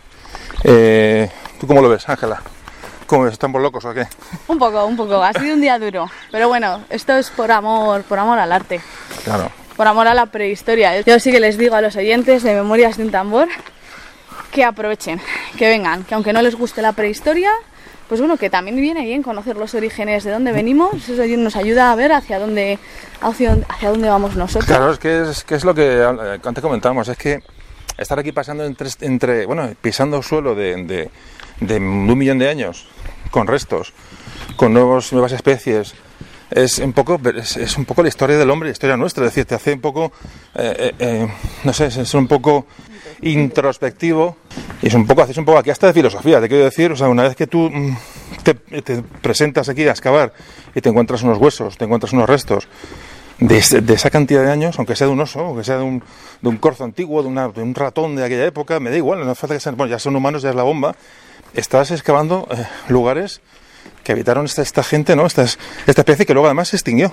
Eh, 0.65 1.31
¿Tú 1.59 1.67
cómo 1.67 1.81
lo 1.81 1.89
ves, 1.89 2.07
Ángela? 2.07 2.43
¿Cómo 3.07 3.25
ves? 3.25 3.33
¿Estamos 3.33 3.63
locos 3.63 3.83
o 3.87 3.95
qué? 3.95 4.07
Un 4.47 4.59
poco, 4.59 4.85
un 4.85 4.95
poco. 4.99 5.25
Ha 5.25 5.33
sido 5.33 5.55
un 5.55 5.63
día 5.63 5.79
duro. 5.79 6.05
Pero 6.31 6.49
bueno, 6.49 6.83
esto 6.91 7.17
es 7.17 7.31
por 7.31 7.51
amor, 7.51 8.03
por 8.03 8.19
amor 8.19 8.39
al 8.39 8.53
arte. 8.53 8.79
Claro 9.25 9.51
por 9.81 9.89
amor 9.89 10.09
a 10.09 10.13
la 10.13 10.27
prehistoria. 10.27 11.01
Yo 11.01 11.19
sí 11.19 11.33
que 11.33 11.41
les 11.41 11.57
digo 11.57 11.75
a 11.75 11.81
los 11.81 11.97
oyentes 11.97 12.43
de 12.43 12.53
Memorias 12.53 12.99
de 12.99 13.05
un 13.05 13.11
Tambor 13.11 13.49
que 14.53 14.63
aprovechen, 14.63 15.19
que 15.57 15.71
vengan, 15.71 16.05
que 16.05 16.15
aunque 16.15 16.35
no 16.35 16.43
les 16.43 16.55
guste 16.55 16.83
la 16.83 16.93
prehistoria, 16.93 17.51
pues 18.07 18.21
bueno, 18.21 18.37
que 18.37 18.51
también 18.51 18.77
viene 18.77 19.07
bien 19.07 19.23
conocer 19.23 19.57
los 19.57 19.75
orígenes 19.75 20.23
de 20.25 20.33
dónde 20.33 20.53
venimos, 20.53 21.09
eso 21.09 21.25
nos 21.39 21.57
ayuda 21.57 21.93
a 21.93 21.95
ver 21.95 22.13
hacia 22.13 22.39
dónde, 22.39 22.79
hacia, 23.23 23.57
dónde 23.81 24.11
vamos 24.11 24.37
nosotros. 24.37 24.67
Claro, 24.67 24.93
es 24.93 24.99
que 24.99 25.23
es, 25.23 25.45
que 25.45 25.55
es 25.55 25.65
lo 25.65 25.75
que 25.75 26.05
antes 26.45 26.63
comentamos, 26.63 27.09
es 27.09 27.17
que 27.17 27.43
estar 27.97 28.19
aquí 28.19 28.33
pasando 28.33 28.71
entre, 29.01 29.47
bueno, 29.47 29.67
pisando 29.81 30.23
suelo 30.23 30.55
de, 30.55 31.09
de, 31.59 31.77
un 31.79 32.19
millón 32.19 32.39
de 32.39 32.51
años, 32.51 32.87
con 33.31 33.47
restos, 33.47 33.95
con 34.57 34.75
nuevos, 34.75 35.11
nuevas 35.15 35.33
especies, 35.33 35.95
es 36.51 36.79
un 36.79 36.93
poco 36.93 37.21
es, 37.37 37.77
un 37.77 37.85
poco 37.85 38.03
la 38.03 38.09
historia 38.09 38.37
del 38.37 38.51
hombre, 38.51 38.69
la 38.69 38.73
historia 38.73 38.97
nuestra, 38.97 39.25
es 39.25 39.31
decir, 39.31 39.45
te 39.45 39.55
hace 39.55 39.75
un 39.75 39.81
poco, 39.81 40.13
eh, 40.55 40.75
eh, 40.79 40.95
eh, 40.99 41.29
no 41.65 41.73
sé, 41.73 41.87
es 41.87 42.15
un 42.15 42.27
poco 42.27 42.67
introspectivo 43.23 44.37
y 44.83 44.89
es 44.89 44.95
un 44.95 45.07
poco, 45.07 45.23
haces 45.23 45.37
un 45.37 45.45
poco 45.45 45.59
aquí 45.59 45.71
hasta 45.71 45.87
de 45.87 45.93
filosofía, 45.93 46.41
te 46.41 46.49
quiero 46.49 46.65
decir, 46.65 46.91
o 46.93 46.97
sea, 46.97 47.09
una 47.09 47.23
vez 47.23 47.37
que 47.37 47.47
tú 47.47 47.71
mm, 47.71 47.97
te, 48.43 48.55
presentas 49.23 49.69
aquí 49.69 49.87
a 49.87 49.91
excavar 49.91 50.33
y 50.75 50.81
te 50.81 50.89
encuentras 50.89 51.23
unos 51.23 51.39
huesos, 51.39 51.77
te 51.77 51.85
encuentras 51.85 52.13
unos 52.13 52.29
restos 52.29 52.67
de, 53.39 53.59
esa 53.59 54.11
cantidad 54.11 54.43
de 54.43 54.51
años, 54.51 54.79
aunque 54.79 54.97
sea 54.97 55.07
de 55.07 55.13
un 55.13 55.21
oso, 55.21 55.41
aunque 55.41 55.65
sea 55.65 55.79
de 55.79 55.85
un, 55.85 56.03
de 56.43 56.49
un 56.49 56.57
corzo 56.57 56.85
antiguo, 56.85 57.23
de, 57.23 57.29
un 57.29 57.75
ratón 57.75 58.17
de 58.17 58.25
aquella 58.25 58.47
época, 58.47 58.81
me 58.81 58.91
da 58.91 58.97
igual, 58.97 59.25
no 59.25 59.31
hace 59.31 59.41
falta 59.41 59.55
que 59.55 59.61
sean, 59.61 59.77
bueno, 59.77 59.91
ya 59.91 59.99
son 59.99 60.17
humanos, 60.17 60.43
ya 60.43 60.51
es 60.51 60.57
la 60.57 60.63
bomba, 60.63 60.97
estás 61.55 61.91
excavando 61.91 62.49
lugares 62.89 63.41
que 64.11 64.15
habitaron 64.15 64.45
esta, 64.45 64.63
esta 64.63 64.83
gente, 64.83 65.15
¿no? 65.15 65.25
Esta, 65.25 65.45
esta 65.45 66.01
especie 66.01 66.27
que 66.27 66.35
luego 66.35 66.49
además 66.49 66.69
se 66.69 66.77
extinguió. 66.77 67.13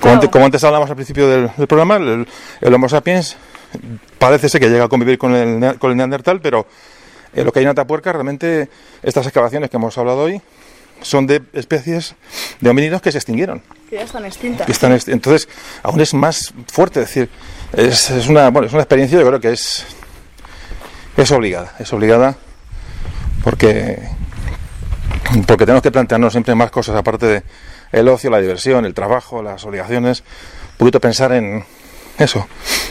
como, 0.00 0.14
antes, 0.14 0.28
como, 0.28 0.44
antes, 0.44 0.64
hablamos 0.64 0.90
al 0.90 0.96
principio 0.96 1.28
del, 1.28 1.50
programa, 1.68 1.98
el, 1.98 2.74
Homo 2.74 2.88
sapiens 2.88 3.36
parece 4.18 4.48
ser 4.48 4.60
que 4.60 4.68
llega 4.68 4.86
a 4.86 4.88
convivir 4.88 5.18
con 5.18 5.36
el, 5.36 5.78
con 5.78 5.92
el 5.92 5.96
Neandertal, 5.96 6.40
pero 6.40 6.66
en 7.32 7.44
lo 7.44 7.52
que 7.52 7.60
hay 7.60 7.64
en 7.64 7.70
Atapuerca, 7.70 8.12
realmente 8.12 8.68
estas 9.04 9.24
excavaciones 9.24 9.70
que 9.70 9.76
hemos 9.76 9.96
hablado 9.96 10.24
hoy 10.24 10.42
son 11.00 11.28
de 11.28 11.42
especies 11.52 12.16
de 12.60 12.68
homínidos 12.68 13.00
que 13.00 13.12
se 13.12 13.18
extinguieron. 13.18 13.62
Que 13.88 13.96
ya 13.96 14.02
están 14.02 14.24
extintas. 14.24 14.68
están 14.68 14.98
entonces, 15.06 15.48
aún 15.84 16.00
es 16.00 16.12
más 16.12 16.52
fuerte, 16.66 17.02
es 17.02 17.06
decir, 17.06 17.28
es, 17.72 18.10
es, 18.10 18.26
una, 18.26 18.50
bueno, 18.50 18.66
es 18.66 18.72
una 18.72 18.82
experiencia, 18.82 19.16
yo 19.16 19.26
creo 19.28 19.40
que 19.40 19.52
es, 19.52 19.86
es 21.16 21.30
obligada, 21.30 21.76
es 21.78 21.92
obligada 21.92 22.36
porque 23.44 24.00
porque 25.46 25.64
tenemos 25.64 25.82
que 25.82 25.90
plantearnos 25.90 26.32
siempre 26.32 26.54
más 26.54 26.70
cosas 26.70 26.96
aparte 26.96 27.26
de 27.26 27.42
el 27.92 28.08
ocio, 28.08 28.30
la 28.30 28.38
diversión, 28.38 28.84
el 28.84 28.94
trabajo, 28.94 29.42
las 29.42 29.64
obligaciones, 29.64 30.24
un 30.78 30.90
pensar 30.90 31.32
en 31.32 31.64
eso. 32.18 32.46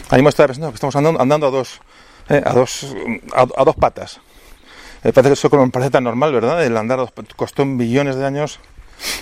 Ahí 0.10 0.22
me 0.22 0.30
está 0.30 0.45
pensando 0.45 0.69
que 0.69 0.76
estamos 0.76 0.95
andando, 0.95 1.22
andando 1.22 1.48
a 1.48 1.51
dos 1.51 1.82
eh, 2.30 2.42
a 2.45 2.53
dos 2.53 2.95
a, 3.34 3.64
dos 3.64 3.76
patas. 3.76 4.19
Me 5.03 5.11
parece 5.11 5.30
que 5.30 5.34
eso 5.34 5.50
me 5.50 5.69
parece 5.69 5.92
tan 5.92 6.03
normal, 6.03 6.32
¿verdad? 6.32 6.64
El 6.64 6.77
andar 6.77 7.00
costó 7.35 7.66
millones 7.66 8.16
de 8.16 8.26
años 8.26 8.60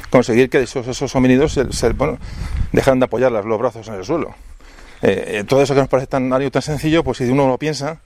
conseguir 0.10 0.50
que 0.50 0.62
esos, 0.62 0.88
esos 0.88 1.16
homínidos 1.16 1.54
se, 1.54 1.90
bueno, 1.94 2.18
dejaran 2.74 3.00
de 3.00 3.06
apoyar 3.06 3.32
los 3.32 3.60
brazos 3.60 3.88
en 3.88 3.96
el 3.96 4.04
suelo. 4.04 4.36
Eh, 5.02 5.40
eh, 5.40 5.44
todo 5.46 5.62
eso 5.62 5.74
que 5.74 5.80
nos 5.80 5.90
parece 5.90 6.08
tan 6.08 6.30
sencillo, 6.62 7.04
pues 7.04 7.20
si 7.20 7.24
uno 7.30 7.48
lo 7.48 7.58
piensa, 7.58 8.02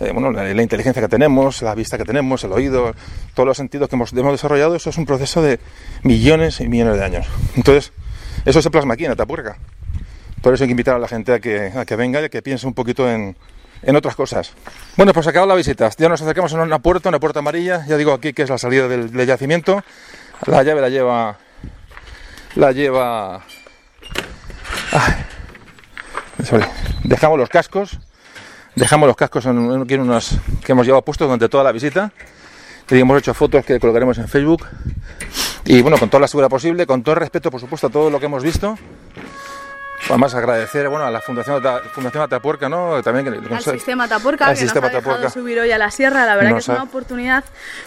eh, 0.00 0.12
bueno, 0.12 0.30
la, 0.30 0.62
inteligencia 0.62 1.02
que 1.02 1.08
tenemos, 1.08 1.62
la 1.62 1.74
vista 1.74 1.98
que 1.98 2.04
tenemos, 2.04 2.44
el 2.44 2.52
oído, 2.52 2.94
todos 3.34 3.46
los 3.46 3.56
sentidos 3.56 3.88
que 3.88 3.96
hemos, 3.96 4.12
desarrollado, 4.12 4.76
eso 4.76 4.90
es 4.90 4.98
un 4.98 5.06
proceso 5.06 5.42
de 5.42 5.58
millones 6.02 6.60
y 6.60 6.68
millones 6.68 6.96
de 6.96 7.04
años. 7.04 7.26
Entonces, 7.56 7.92
eso 8.44 8.62
se 8.62 8.70
plasma 8.70 8.94
aquí 8.94 9.04
en 9.04 9.12
Atapuerca. 9.12 9.58
Por 10.42 10.54
eso 10.54 10.64
hay 10.64 10.68
que 10.68 10.72
invitar 10.72 10.94
a 10.94 10.98
la 10.98 11.08
gente 11.08 11.32
a 11.32 11.40
que, 11.40 11.72
a 11.74 11.84
que 11.84 11.96
venga 11.96 12.20
y 12.20 12.24
a 12.24 12.28
que 12.28 12.42
piense 12.42 12.66
un 12.66 12.74
poquito 12.74 13.10
en, 13.10 13.36
en 13.82 13.96
otras 13.96 14.14
cosas. 14.14 14.52
Bueno, 14.96 15.12
pues 15.12 15.26
acabado 15.26 15.48
la 15.48 15.56
visita. 15.56 15.90
Ya 15.98 16.08
nos 16.08 16.22
acercamos 16.22 16.52
a 16.54 16.62
una 16.62 16.78
puerta, 16.78 17.08
una 17.08 17.18
puerta 17.18 17.40
amarilla. 17.40 17.84
Ya 17.86 17.96
digo 17.96 18.12
aquí 18.12 18.32
que 18.32 18.42
es 18.42 18.50
la 18.50 18.58
salida 18.58 18.86
del, 18.88 19.10
yacimiento. 19.26 19.82
La 20.46 20.62
llave 20.62 20.80
la 20.80 20.88
lleva. 20.88 21.38
La 22.54 22.72
lleva. 22.72 23.44
Dejamos 27.04 27.38
los 27.38 27.48
cascos 27.48 27.98
Dejamos 28.78 29.08
los 29.08 29.16
cascos 29.16 29.44
en, 29.46 29.58
unos 29.58 30.38
que 30.64 30.72
hemos 30.72 30.86
llevado 30.86 31.02
puestos 31.02 31.26
durante 31.26 31.48
toda 31.48 31.64
la 31.64 31.72
visita. 31.72 32.12
Que 32.86 32.98
hemos 32.98 33.18
hecho 33.18 33.34
fotos 33.34 33.64
que 33.64 33.80
colocaremos 33.80 34.16
en 34.18 34.28
Facebook. 34.28 34.66
Y 35.64 35.82
bueno, 35.82 35.98
con 35.98 36.08
toda 36.08 36.20
la 36.20 36.28
seguridad 36.28 36.48
posible, 36.48 36.86
con 36.86 37.02
todo 37.02 37.14
el 37.14 37.20
respeto, 37.20 37.50
por 37.50 37.60
supuesto, 37.60 37.88
a 37.88 37.90
todo 37.90 38.08
lo 38.08 38.20
que 38.20 38.26
hemos 38.26 38.42
visto. 38.42 38.78
Además, 40.08 40.32
agradecer 40.34 40.88
bueno, 40.88 41.04
a 41.04 41.10
la 41.10 41.20
Fundación, 41.20 41.60
Fundación 41.92 42.22
Atapuerca, 42.22 42.68
¿no? 42.68 43.02
También 43.02 43.26
que, 43.26 43.54
al 43.54 43.62
sistema 43.62 44.04
Atapuerca, 44.04 44.48
que 44.50 44.56
sistema 44.56 44.86
nos 44.86 44.94
ha 44.94 45.00
dejado 45.00 45.30
subir 45.30 45.58
hoy 45.58 45.72
a 45.72 45.76
la 45.76 45.90
sierra. 45.90 46.24
La 46.24 46.36
verdad 46.36 46.52
que 46.52 46.58
es 46.58 46.68
una 46.68 46.84
oportunidad 46.84 47.44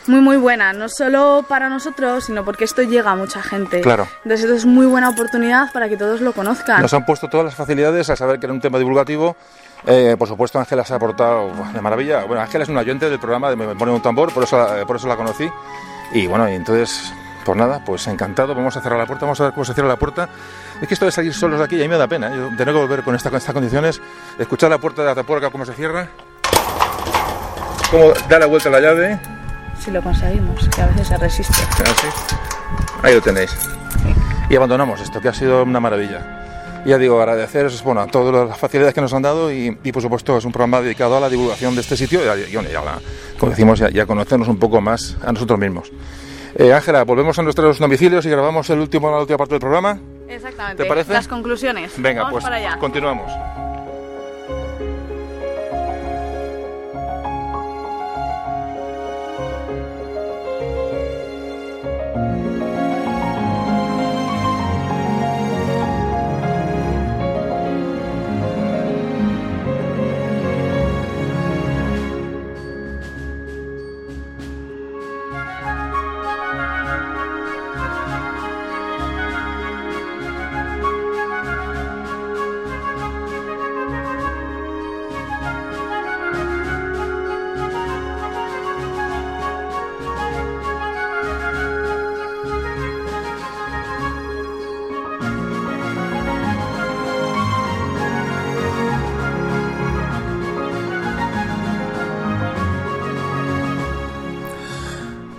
muy, 0.07 0.19
muy 0.19 0.35
buena. 0.35 0.73
No 0.73 0.89
solo 0.89 1.45
para 1.47 1.69
nosotros, 1.69 2.25
sino 2.25 2.43
porque 2.43 2.65
esto 2.65 2.81
llega 2.83 3.11
a 3.11 3.15
mucha 3.15 3.41
gente. 3.41 3.79
Claro. 3.79 4.07
Entonces, 4.25 4.41
esto 4.41 4.55
es 4.55 4.65
muy 4.65 4.85
buena 4.85 5.09
oportunidad 5.09 5.71
para 5.71 5.87
que 5.87 5.95
todos 5.95 6.19
lo 6.19 6.33
conozcan. 6.33 6.81
Nos 6.81 6.93
han 6.93 7.05
puesto 7.05 7.29
todas 7.29 7.45
las 7.45 7.55
facilidades 7.55 8.09
a 8.09 8.15
saber 8.17 8.39
que 8.39 8.45
era 8.45 8.53
un 8.53 8.61
tema 8.61 8.77
divulgativo. 8.77 9.37
Eh, 9.87 10.15
por 10.17 10.27
supuesto, 10.27 10.59
Ángela 10.59 10.85
se 10.85 10.93
ha 10.93 10.97
aportado 10.97 11.51
de 11.73 11.81
maravilla. 11.81 12.23
Bueno, 12.25 12.41
Ángela 12.41 12.63
es 12.63 12.69
un 12.69 12.77
oyente 12.77 13.09
del 13.09 13.19
programa 13.19 13.49
de 13.49 13.55
Me 13.55 13.75
pone 13.75 13.91
un 13.91 14.01
tambor, 14.01 14.33
por 14.33 14.43
eso, 14.43 14.67
por 14.85 14.95
eso 14.95 15.07
la 15.07 15.15
conocí. 15.15 15.49
Y 16.13 16.27
bueno, 16.27 16.49
y 16.49 16.53
entonces 16.53 17.13
pues 17.43 17.57
nada, 17.57 17.81
pues 17.83 18.05
encantado, 18.07 18.53
vamos 18.53 18.75
a 18.77 18.81
cerrar 18.81 18.99
la 18.99 19.05
puerta, 19.05 19.25
vamos 19.25 19.39
a 19.41 19.45
ver 19.45 19.53
cómo 19.53 19.65
se 19.65 19.73
cierra 19.73 19.89
la 19.89 19.97
puerta. 19.97 20.29
Es 20.81 20.87
que 20.87 20.93
esto 20.93 21.05
de 21.05 21.11
salir 21.11 21.33
solos 21.33 21.59
de 21.59 21.65
aquí, 21.65 21.75
a 21.79 21.83
mí 21.83 21.87
me 21.87 21.97
da 21.97 22.07
pena, 22.07 22.27
¿eh? 22.27 22.49
tener 22.57 22.73
que 22.73 22.79
volver 22.79 23.03
con, 23.03 23.15
esta, 23.15 23.29
con 23.29 23.37
estas 23.37 23.53
condiciones, 23.53 24.01
escuchar 24.37 24.69
la 24.69 24.77
puerta 24.77 25.01
de 25.01 25.07
la 25.07 25.11
Atapuerca 25.13 25.49
cómo 25.49 25.65
se 25.65 25.73
cierra, 25.73 26.09
cómo 27.89 28.13
da 28.29 28.39
la 28.39 28.45
vuelta 28.45 28.69
a 28.69 28.71
la 28.73 28.79
llave. 28.79 29.19
Si 29.79 29.91
lo 29.91 30.01
conseguimos, 30.01 30.67
que 30.69 30.81
a 30.81 30.87
veces 30.87 31.07
se 31.07 31.17
resiste. 31.17 31.57
Ahí 33.01 33.15
lo 33.15 33.21
tenéis. 33.21 33.51
Y 34.49 34.55
abandonamos 34.55 35.01
esto, 35.01 35.19
que 35.19 35.29
ha 35.29 35.33
sido 35.33 35.63
una 35.63 35.79
maravilla. 35.79 36.40
Ya 36.85 36.97
digo, 36.97 37.19
agradecer 37.21 37.69
bueno, 37.83 38.01
a 38.01 38.07
todas 38.07 38.49
las 38.49 38.57
facilidades 38.57 38.93
que 38.93 39.01
nos 39.01 39.13
han 39.13 39.21
dado 39.21 39.51
y, 39.51 39.71
por 39.91 40.01
supuesto 40.01 40.37
es 40.37 40.45
un 40.45 40.51
programa 40.51 40.81
dedicado 40.81 41.17
a 41.17 41.19
la 41.19 41.29
divulgación 41.29 41.75
de 41.75 41.81
este 41.81 41.95
sitio 41.95 42.21
y, 42.21 42.51
ya 42.51 42.83
como 43.37 43.49
decimos, 43.51 43.79
ya 43.79 44.05
conocernos 44.05 44.47
un 44.47 44.57
poco 44.57 44.81
más 44.81 45.17
a 45.23 45.31
nosotros 45.31 45.59
mismos. 45.59 45.91
Eh, 46.55 46.73
Ángela, 46.73 47.03
volvemos 47.03 47.37
a 47.39 47.43
nuestros 47.43 47.79
domicilios 47.79 48.25
y 48.25 48.29
grabamos 48.29 48.69
el 48.69 48.79
último, 48.79 49.09
la 49.09 49.19
última 49.19 49.37
parte 49.37 49.53
del 49.53 49.61
programa. 49.61 49.99
Exactamente. 50.27 50.83
¿Te 50.83 50.89
parece? 50.89 51.13
Las 51.13 51.27
conclusiones. 51.27 51.93
Venga, 51.97 52.29
pues 52.29 52.45
continuamos. 52.79 53.31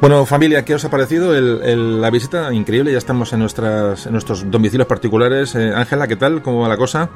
Bueno, 0.03 0.27
familia, 0.27 0.65
¿qué 0.65 0.75
os 0.75 0.85
ha 0.85 0.91
parecido 0.91 1.33
la 1.33 2.11
visita? 2.11 2.53
Increíble, 2.53 2.91
ya 2.91 2.99
estamos 2.99 3.33
en, 3.35 3.39
nuestras, 3.39 4.05
en 4.05 4.11
nuestros 4.11 4.51
domicilios 4.51 4.89
particulares. 4.89 5.55
Eh, 5.55 5.73
Ángela, 5.73 6.09
¿qué 6.09 6.17
tal? 6.17 6.43
¿Cómo 6.43 6.59
va 6.59 6.69
la 6.69 6.77
cosa? 6.77 7.09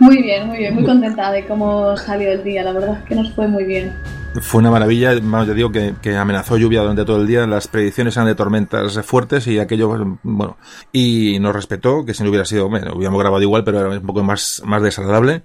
Muy 0.00 0.20
bien, 0.20 0.48
muy 0.48 0.58
bien, 0.58 0.74
muy 0.74 0.84
contenta 0.84 1.30
de 1.30 1.46
cómo 1.46 1.96
salió 1.96 2.32
el 2.32 2.42
día, 2.42 2.64
la 2.64 2.72
verdad 2.72 2.98
es 2.98 3.04
que 3.04 3.14
nos 3.14 3.32
fue 3.34 3.46
muy 3.46 3.62
bien. 3.62 3.92
Fue 4.40 4.58
una 4.58 4.72
maravilla, 4.72 5.14
vamos, 5.14 5.46
ya 5.46 5.54
digo 5.54 5.70
que, 5.70 6.16
amenazó 6.16 6.56
lluvia 6.56 6.80
durante 6.80 7.04
todo 7.04 7.20
el 7.20 7.28
día, 7.28 7.46
las 7.46 7.68
predicciones 7.68 8.16
eran 8.16 8.26
de 8.26 8.34
tormentas 8.34 8.98
fuertes 9.06 9.46
y 9.46 9.60
aquello, 9.60 10.18
bueno, 10.24 10.56
y 10.92 11.38
nos 11.38 11.54
respetó, 11.54 12.04
que 12.04 12.14
si 12.14 12.24
no 12.24 12.30
hubiera 12.30 12.44
sido, 12.44 12.68
bueno, 12.68 12.94
hubiéramos 12.96 13.20
grabado 13.20 13.42
igual, 13.42 13.62
pero 13.62 13.78
era 13.78 13.90
un 13.90 14.06
poco 14.06 14.24
más, 14.24 14.60
más 14.66 14.82
desagradable. 14.82 15.42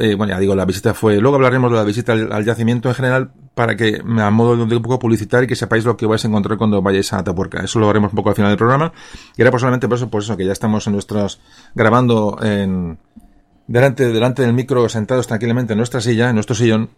Eh, 0.00 0.14
bueno, 0.14 0.32
ya 0.32 0.38
digo, 0.38 0.54
la 0.54 0.64
visita 0.64 0.94
fue, 0.94 1.18
luego 1.20 1.36
hablaremos 1.36 1.70
de 1.70 1.76
la 1.76 1.84
visita 1.84 2.12
al 2.12 2.44
yacimiento 2.44 2.88
en 2.88 2.94
general, 2.94 3.30
para 3.54 3.76
que, 3.76 4.02
a 4.04 4.30
modo 4.30 4.66
de 4.66 4.76
un 4.76 4.82
poco 4.82 4.98
publicitar 4.98 5.44
y 5.44 5.46
que 5.46 5.54
sepáis 5.54 5.84
lo 5.84 5.96
que 5.96 6.06
vais 6.06 6.24
a 6.24 6.28
encontrar 6.28 6.58
cuando 6.58 6.82
vayáis 6.82 7.12
a 7.12 7.18
Atapuerca. 7.18 7.62
Eso 7.62 7.78
lo 7.78 7.88
haremos 7.88 8.12
un 8.12 8.16
poco 8.16 8.30
al 8.30 8.34
final 8.34 8.50
del 8.50 8.58
programa. 8.58 8.92
Y 9.36 9.42
era 9.42 9.50
personalmente 9.50 9.88
por 9.88 9.96
eso, 9.96 10.10
por 10.10 10.22
eso 10.22 10.36
que 10.36 10.44
ya 10.44 10.52
estamos 10.52 10.86
en 10.86 10.94
nuestros, 10.94 11.40
grabando 11.74 12.36
en, 12.42 12.98
delante, 13.66 14.08
delante 14.08 14.42
del 14.42 14.52
micro, 14.52 14.88
sentados 14.88 15.26
tranquilamente 15.26 15.74
en 15.74 15.78
nuestra 15.78 16.00
silla, 16.00 16.30
en 16.30 16.34
nuestro 16.34 16.56
sillón. 16.56 16.90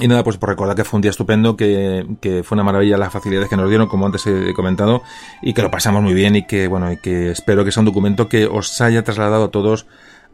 Y 0.00 0.08
nada, 0.08 0.24
pues 0.24 0.38
por 0.38 0.48
recordar 0.48 0.76
que 0.76 0.84
fue 0.84 0.96
un 0.96 1.02
día 1.02 1.10
estupendo, 1.10 1.56
que, 1.56 2.06
que 2.20 2.42
fue 2.42 2.56
una 2.56 2.64
maravilla 2.64 2.96
las 2.96 3.12
facilidades 3.12 3.50
que 3.50 3.56
nos 3.56 3.68
dieron, 3.68 3.86
como 3.86 4.06
antes 4.06 4.26
he 4.26 4.54
comentado, 4.54 5.02
y 5.42 5.52
que 5.52 5.60
lo 5.60 5.70
pasamos 5.70 6.02
muy 6.02 6.14
bien 6.14 6.36
y 6.36 6.46
que, 6.46 6.68
bueno, 6.68 6.90
y 6.90 6.96
que 6.96 7.30
espero 7.30 7.66
que 7.66 7.72
sea 7.72 7.82
un 7.82 7.86
documento 7.86 8.28
que 8.28 8.46
os 8.46 8.80
haya 8.80 9.04
trasladado 9.04 9.44
a 9.44 9.50
todos 9.50 9.86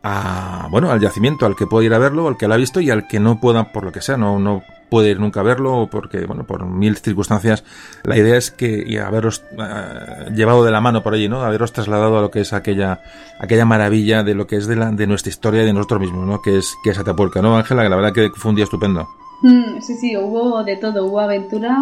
a, 0.08 0.68
bueno, 0.70 0.92
al 0.92 1.00
yacimiento, 1.00 1.46
al 1.46 1.56
que 1.56 1.66
pueda 1.66 1.84
ir 1.84 1.92
a 1.92 1.98
verlo, 1.98 2.28
al 2.28 2.36
que 2.36 2.46
lo 2.46 2.54
ha 2.54 2.56
visto 2.56 2.80
y 2.80 2.90
al 2.90 3.08
que 3.08 3.18
no 3.18 3.40
pueda, 3.40 3.72
por 3.72 3.82
lo 3.82 3.90
que 3.90 4.00
sea, 4.00 4.16
no, 4.16 4.38
no 4.38 4.62
puede 4.88 5.10
ir 5.10 5.18
nunca 5.18 5.40
a 5.40 5.42
verlo 5.42 5.88
porque, 5.90 6.24
bueno, 6.26 6.44
por 6.44 6.64
mil 6.64 6.96
circunstancias, 6.96 7.64
la 8.04 8.16
idea 8.16 8.36
es 8.36 8.52
que 8.52 8.84
y 8.86 8.98
haberos 8.98 9.42
eh, 9.58 10.30
llevado 10.32 10.64
de 10.64 10.70
la 10.70 10.80
mano 10.80 11.02
por 11.02 11.14
allí, 11.14 11.28
¿no? 11.28 11.42
Haberos 11.42 11.72
trasladado 11.72 12.18
a 12.18 12.22
lo 12.22 12.30
que 12.30 12.40
es 12.40 12.52
aquella, 12.52 13.00
aquella 13.40 13.64
maravilla 13.64 14.22
de 14.22 14.34
lo 14.36 14.46
que 14.46 14.56
es 14.56 14.68
de, 14.68 14.76
la, 14.76 14.92
de 14.92 15.08
nuestra 15.08 15.30
historia 15.30 15.64
y 15.64 15.66
de 15.66 15.72
nosotros 15.72 16.00
mismos, 16.00 16.24
¿no? 16.24 16.40
Que 16.40 16.58
es, 16.58 16.76
que 16.84 16.90
es 16.90 16.98
Atapuerca, 16.98 17.42
¿no, 17.42 17.56
Ángela? 17.56 17.82
Que 17.82 17.88
la 17.88 17.96
verdad 17.96 18.12
que 18.12 18.30
fue 18.36 18.50
un 18.50 18.54
día 18.54 18.64
estupendo. 18.64 19.08
Mm, 19.42 19.80
sí, 19.80 19.96
sí, 19.96 20.16
hubo 20.16 20.62
de 20.62 20.76
todo, 20.76 21.04
hubo 21.04 21.18
aventura, 21.18 21.76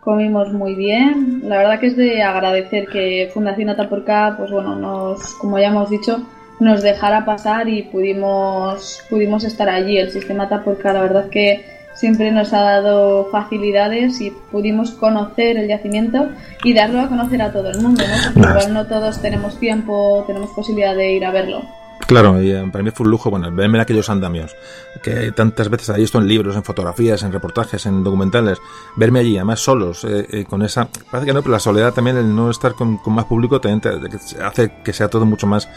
comimos 0.00 0.52
muy 0.52 0.74
bien. 0.74 1.40
La 1.44 1.56
verdad 1.56 1.80
que 1.80 1.86
es 1.86 1.96
de 1.96 2.22
agradecer 2.22 2.86
que 2.88 3.30
Fundación 3.32 3.70
Atapuerca, 3.70 4.34
pues 4.36 4.50
bueno, 4.50 4.76
nos, 4.76 5.32
como 5.36 5.58
ya 5.58 5.68
hemos 5.68 5.88
dicho, 5.88 6.18
nos 6.60 6.82
dejara 6.82 7.24
pasar 7.24 7.68
y 7.68 7.82
pudimos, 7.82 9.02
pudimos 9.10 9.44
estar 9.44 9.68
allí. 9.68 9.98
El 9.98 10.10
sistema 10.10 10.44
Atapuerca, 10.44 10.92
la 10.92 11.02
verdad 11.02 11.28
que 11.30 11.64
siempre 11.94 12.30
nos 12.30 12.52
ha 12.52 12.62
dado 12.62 13.28
facilidades 13.30 14.20
y 14.20 14.30
pudimos 14.30 14.92
conocer 14.92 15.56
el 15.56 15.68
yacimiento 15.68 16.28
y 16.62 16.72
darlo 16.72 17.00
a 17.00 17.08
conocer 17.08 17.42
a 17.42 17.52
todo 17.52 17.70
el 17.70 17.80
mundo, 17.80 18.04
¿no? 18.06 18.32
Porque 18.32 18.48
igual 18.48 18.72
no 18.72 18.86
todos 18.86 19.20
tenemos 19.20 19.58
tiempo, 19.58 20.24
tenemos 20.26 20.50
posibilidad 20.50 20.94
de 20.94 21.12
ir 21.12 21.24
a 21.24 21.30
verlo. 21.30 21.62
Claro, 22.06 22.42
y 22.42 22.50
eh, 22.50 22.68
para 22.72 22.82
mí 22.82 22.90
fue 22.90 23.04
un 23.04 23.10
lujo, 23.12 23.30
bueno, 23.30 23.52
verme 23.52 23.80
aquellos 23.80 24.10
andamios, 24.10 24.56
que 25.02 25.30
tantas 25.30 25.68
veces 25.68 25.90
he 25.90 26.00
visto 26.00 26.18
en 26.18 26.26
libros, 26.26 26.56
en 26.56 26.64
fotografías, 26.64 27.22
en 27.22 27.30
reportajes, 27.30 27.86
en 27.86 28.02
documentales, 28.02 28.58
verme 28.96 29.20
allí, 29.20 29.36
además 29.36 29.60
solos, 29.60 30.04
eh, 30.04 30.26
eh, 30.30 30.44
con 30.44 30.62
esa, 30.62 30.88
parece 31.10 31.26
que 31.26 31.32
no, 31.32 31.40
pero 31.42 31.52
la 31.52 31.60
soledad 31.60 31.92
también, 31.92 32.16
el 32.16 32.34
no 32.34 32.50
estar 32.50 32.74
con, 32.74 32.98
más 33.06 33.26
público, 33.26 33.60
también 33.60 33.94
hace 34.42 34.72
que 34.82 34.92
sea 34.92 35.08
todo 35.08 35.24
mucho 35.24 35.46
más, 35.46 35.68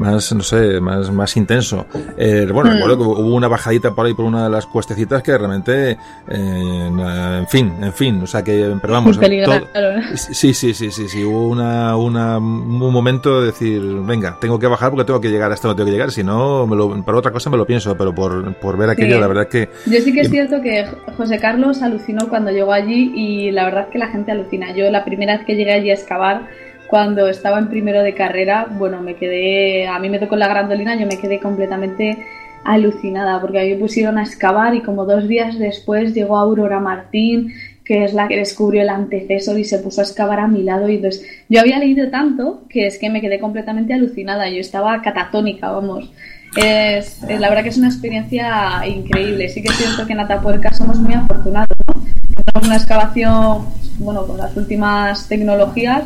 más, 0.00 0.32
no 0.32 0.42
sé, 0.42 0.80
más, 0.80 1.10
más 1.12 1.36
intenso. 1.36 1.86
bueno, 2.16 2.70
mm. 2.70 2.74
recuerdo 2.74 2.96
que 2.96 3.02
hubo 3.04 3.34
una 3.34 3.48
bajadita 3.48 3.94
por 3.94 4.06
ahí 4.06 4.14
por 4.14 4.24
una 4.24 4.44
de 4.44 4.50
las 4.50 4.66
cuestecitas 4.66 5.22
que 5.22 5.36
realmente, 5.36 5.98
en 6.28 7.46
fin, 7.48 7.72
en 7.82 7.92
fin, 7.92 8.22
o 8.22 8.26
sea 8.26 8.42
que, 8.42 8.74
pero 8.80 8.94
vamos, 8.94 9.18
sí, 10.14 10.54
sí, 10.54 10.74
sí, 10.74 10.90
sí, 10.90 11.08
sí, 11.08 11.24
hubo 11.24 11.48
una, 11.48 11.96
una, 11.96 12.38
un 12.38 12.92
momento 12.92 13.40
de 13.40 13.46
decir, 13.46 13.82
venga, 14.02 14.38
tengo 14.40 14.58
que 14.58 14.66
bajar 14.66 14.90
porque 14.90 15.04
tengo 15.04 15.20
que 15.20 15.30
llegar 15.30 15.50
a 15.50 15.54
este 15.54 15.68
tengo 15.68 15.84
que 15.84 15.92
llegar, 15.92 16.10
si 16.10 16.24
no, 16.24 16.66
para 17.04 17.18
otra 17.18 17.30
cosa 17.30 17.50
me 17.50 17.56
lo 17.56 17.66
pienso, 17.66 17.96
pero 17.96 18.14
por, 18.14 18.54
por 18.54 18.76
ver 18.76 18.90
aquello, 18.90 19.20
la 19.20 19.26
verdad 19.26 19.48
que... 19.48 19.68
Yo 19.86 20.00
sí 20.00 20.12
que 20.12 20.22
es 20.22 20.30
cierto 20.30 20.60
que 20.62 20.86
José 21.16 21.38
Carlos 21.38 21.82
alucinó 21.82 22.28
cuando 22.28 22.50
llegó 22.50 22.72
allí 22.72 23.12
y 23.14 23.50
la 23.50 23.64
verdad 23.64 23.88
que 23.88 23.98
la 23.98 24.08
gente 24.08 24.32
alucina. 24.32 24.74
Yo 24.74 24.90
la 24.90 25.04
primera 25.04 25.36
vez 25.36 25.46
que 25.46 25.56
llegué 25.56 25.72
allí 25.72 25.90
a 25.90 25.94
excavar, 25.94 26.48
cuando 26.90 27.28
estaba 27.28 27.58
en 27.58 27.68
primero 27.68 28.02
de 28.02 28.14
carrera, 28.14 28.66
bueno, 28.68 29.00
me 29.00 29.14
quedé, 29.14 29.86
a 29.86 29.98
mí 30.00 30.10
me 30.10 30.18
tocó 30.18 30.34
la 30.36 30.48
grandolina, 30.48 30.96
yo 30.96 31.06
me 31.06 31.18
quedé 31.18 31.38
completamente 31.38 32.18
alucinada 32.64 33.40
porque 33.40 33.60
a 33.60 33.62
mí 33.62 33.70
me 33.70 33.76
pusieron 33.76 34.18
a 34.18 34.22
excavar 34.22 34.74
y 34.74 34.82
como 34.82 35.06
dos 35.06 35.26
días 35.28 35.58
después 35.58 36.12
llegó 36.12 36.36
Aurora 36.36 36.78
Martín 36.80 37.54
que 37.90 38.04
es 38.04 38.14
la 38.14 38.28
que 38.28 38.36
descubrió 38.36 38.82
el 38.82 38.88
antecesor 38.88 39.58
y 39.58 39.64
se 39.64 39.78
puso 39.78 40.00
a 40.00 40.04
excavar 40.04 40.38
a 40.38 40.46
mi 40.46 40.62
lado. 40.62 40.88
Y 40.88 40.94
entonces 40.94 41.26
yo 41.48 41.58
había 41.58 41.76
leído 41.80 42.08
tanto 42.08 42.62
que 42.68 42.86
es 42.86 42.98
que 42.98 43.10
me 43.10 43.20
quedé 43.20 43.40
completamente 43.40 43.92
alucinada. 43.92 44.48
Yo 44.48 44.60
estaba 44.60 45.02
catatónica, 45.02 45.72
vamos. 45.72 46.08
Es, 46.56 47.20
la 47.22 47.48
verdad 47.48 47.64
que 47.64 47.70
es 47.70 47.78
una 47.78 47.88
experiencia 47.88 48.86
increíble. 48.86 49.48
Sí 49.48 49.60
que 49.60 49.70
es 49.70 49.76
cierto 49.76 50.06
que 50.06 50.12
en 50.12 50.20
Atapuerca 50.20 50.72
somos 50.72 51.00
muy 51.00 51.14
afortunados. 51.14 51.76
Tenemos 51.86 52.68
una 52.68 52.76
excavación, 52.76 53.66
bueno, 53.98 54.24
con 54.24 54.38
las 54.38 54.56
últimas 54.56 55.26
tecnologías 55.26 56.04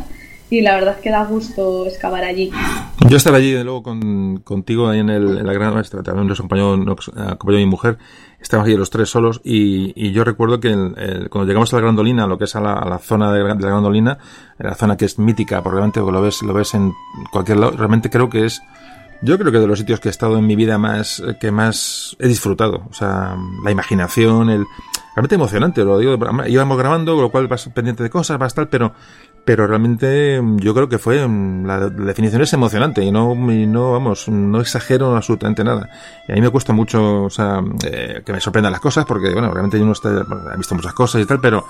y 0.51 0.61
la 0.61 0.75
verdad 0.75 0.95
es 0.97 1.03
que 1.03 1.11
da 1.11 1.25
gusto 1.25 1.87
excavar 1.87 2.25
allí. 2.25 2.51
Yo 3.09 3.17
estar 3.17 3.35
allí, 3.35 3.53
de 3.53 3.65
luego, 3.65 3.83
con, 3.83 4.39
contigo 4.39 4.89
ahí 4.89 5.01
en, 5.01 5.11
el, 5.11 5.39
en 5.39 5.47
la 5.47 5.53
gran 5.53 5.75
maestra, 5.75 6.03
también 6.03 6.27
nos 6.29 6.39
acompañó, 6.39 6.77
nos 6.77 7.09
acompañó 7.09 7.59
mi 7.59 7.67
mujer, 7.67 7.99
estábamos 8.41 8.69
allí 8.69 8.77
los 8.77 8.91
tres 8.91 9.09
solos 9.09 9.41
y, 9.45 9.93
y 9.97 10.13
yo 10.13 10.25
recuerdo 10.25 10.61
que 10.61 10.71
cuando 11.31 11.45
llegamos 11.47 11.73
a 11.73 11.77
la 11.77 11.83
Grandolina, 11.83 12.27
lo 12.27 12.39
que 12.39 12.45
es 12.45 12.57
a 12.57 12.61
la, 12.61 12.75
la 12.89 12.99
zona 12.99 13.33
de, 13.33 13.41
la 13.41 13.55
Grandolina, 13.55 14.19
la 14.59 14.75
zona 14.75 14.97
que 14.97 15.07
es 15.07 15.19
mítica, 15.19 15.63
porque 15.63 15.77
realmente 15.77 16.01
lo 16.01 16.23
ves, 16.23 16.43
lo 16.43 16.53
ves 16.53 16.75
en 16.75 16.93
cualquier 17.33 17.59
lado, 17.59 17.73
realmente 17.77 18.11
creo 18.11 18.29
que 18.29 18.45
es 18.45 18.63
yo 19.23 19.39
creo 19.39 19.51
que 19.51 19.59
de 19.59 19.67
los 19.67 19.79
sitios 19.79 20.01
que 20.01 20.09
he 20.09 20.11
estado 20.11 20.37
en 20.37 20.47
mi 20.47 20.55
vida 20.55 20.77
más, 20.77 21.23
que 21.41 21.51
más 21.51 22.15
he 22.19 22.29
disfrutado. 22.29 22.83
O 22.91 22.93
sea, 22.93 23.37
la 23.65 23.71
imaginación, 23.71 24.51
el, 24.51 24.67
realmente 25.15 25.37
emocionante, 25.37 25.83
lo 25.83 25.99
digo, 25.99 26.19
íbamos 26.47 26.79
grabando, 26.79 27.15
con 27.15 27.23
lo 27.23 27.31
cual 27.31 27.47
vas 27.49 27.69
pendiente 27.71 28.03
de 28.03 28.11
cosas, 28.11 28.39
vas 28.39 28.55
tal, 28.55 28.69
pero, 28.69 28.93
pero 29.45 29.67
realmente 29.67 30.41
yo 30.57 30.75
creo 30.75 30.89
que 30.89 30.99
fue, 30.99 31.17
la, 31.19 31.89
definición 31.91 32.41
es 32.43 32.53
emocionante 32.55 33.03
y 33.03 33.13
no, 33.13 33.35
y 33.53 33.67
no, 33.67 33.93
vamos, 33.93 34.29
no 34.29 34.61
exagero 34.61 35.15
absolutamente 35.17 35.63
nada. 35.63 35.91
Y 36.27 36.33
a 36.33 36.35
mí 36.35 36.41
me 36.41 36.51
cuesta 36.51 36.73
mucho, 36.73 37.25
o 37.25 37.31
sea, 37.31 37.63
eh, 37.85 38.23
que 38.25 38.33
me 38.33 38.41
sorprendan 38.41 38.73
las 38.73 38.81
cosas 38.81 39.05
porque, 39.05 39.33
bueno, 39.33 39.51
realmente 39.51 39.79
yo 39.79 39.85
no 39.85 39.93
está, 39.93 40.25
he 40.55 40.57
visto 40.57 40.75
muchas 40.75 40.95
cosas 40.95 41.21
y 41.21 41.27
tal, 41.27 41.41
pero, 41.41 41.67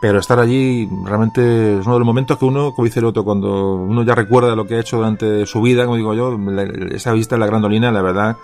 pero 0.00 0.20
estar 0.20 0.38
allí 0.38 0.88
realmente 1.04 1.78
es 1.78 1.86
uno 1.86 1.94
de 1.94 2.00
los 2.00 2.06
momentos 2.06 2.38
que 2.38 2.44
uno, 2.44 2.72
como 2.72 2.86
dice 2.86 3.00
el 3.00 3.06
otro, 3.06 3.24
cuando 3.24 3.74
uno 3.74 4.04
ya 4.04 4.14
recuerda 4.14 4.54
lo 4.54 4.66
que 4.66 4.76
ha 4.76 4.80
hecho 4.80 4.98
durante 4.98 5.44
su 5.46 5.60
vida, 5.60 5.86
como 5.86 5.96
digo 5.96 6.14
yo, 6.14 6.38
esa 6.92 7.12
vista 7.12 7.34
en 7.34 7.40
la 7.40 7.46
grandolina, 7.46 7.90
la 7.90 8.02
verdad, 8.02 8.36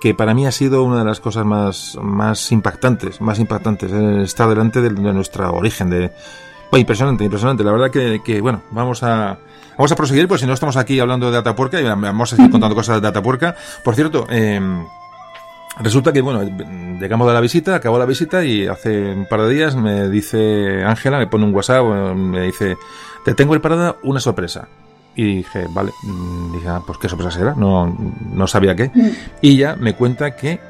que 0.00 0.14
para 0.14 0.34
mí 0.34 0.46
ha 0.46 0.52
sido 0.52 0.84
una 0.84 1.00
de 1.00 1.04
las 1.04 1.18
cosas 1.18 1.44
más, 1.44 1.98
más 2.00 2.52
impactantes, 2.52 3.20
más 3.20 3.40
impactantes, 3.40 3.90
estar 3.92 4.48
delante 4.48 4.80
de, 4.80 4.90
nuestro 4.90 5.52
origen, 5.52 5.90
de, 5.90 6.12
impresionante, 6.78 7.24
impresionante. 7.24 7.64
La 7.64 7.72
verdad 7.72 7.90
que, 7.90 8.20
que, 8.24 8.40
bueno, 8.40 8.62
vamos 8.70 9.02
a, 9.02 9.38
vamos 9.76 9.90
a 9.90 9.96
proseguir, 9.96 10.28
pues 10.28 10.40
si 10.40 10.46
no 10.46 10.52
estamos 10.52 10.76
aquí 10.76 11.00
hablando 11.00 11.30
de 11.30 11.38
Atapuerca 11.38 11.80
y 11.80 11.84
vamos 11.84 12.32
a 12.32 12.36
seguir 12.36 12.50
contando 12.50 12.76
cosas 12.76 13.02
de 13.02 13.08
Atapuerca. 13.08 13.56
Por 13.82 13.94
cierto, 13.94 14.26
eh, 14.30 14.60
Resulta 15.78 16.12
que, 16.12 16.20
bueno, 16.20 16.42
llegamos 17.00 17.26
de 17.26 17.32
la 17.32 17.40
visita, 17.40 17.76
acabó 17.76 17.98
la 17.98 18.04
visita 18.04 18.44
y 18.44 18.66
hace 18.66 19.12
un 19.14 19.26
par 19.26 19.42
de 19.42 19.54
días 19.54 19.76
me 19.76 20.10
dice 20.10 20.84
Ángela, 20.84 21.18
me 21.18 21.26
pone 21.26 21.44
un 21.44 21.54
WhatsApp, 21.54 21.84
me 22.14 22.42
dice, 22.42 22.76
te 23.24 23.34
tengo 23.34 23.52
preparada 23.52 23.96
una 24.02 24.20
sorpresa. 24.20 24.68
Y 25.14 25.36
dije, 25.36 25.66
vale, 25.70 25.92
mm, 26.02 26.52
dije, 26.52 26.68
ah, 26.68 26.82
pues 26.86 26.98
qué 26.98 27.08
sorpresa 27.08 27.30
será, 27.30 27.54
no, 27.56 27.96
no 28.32 28.46
sabía 28.46 28.76
qué. 28.76 28.90
Y 29.40 29.56
ya 29.56 29.76
me 29.76 29.94
cuenta 29.94 30.36
que 30.36 30.60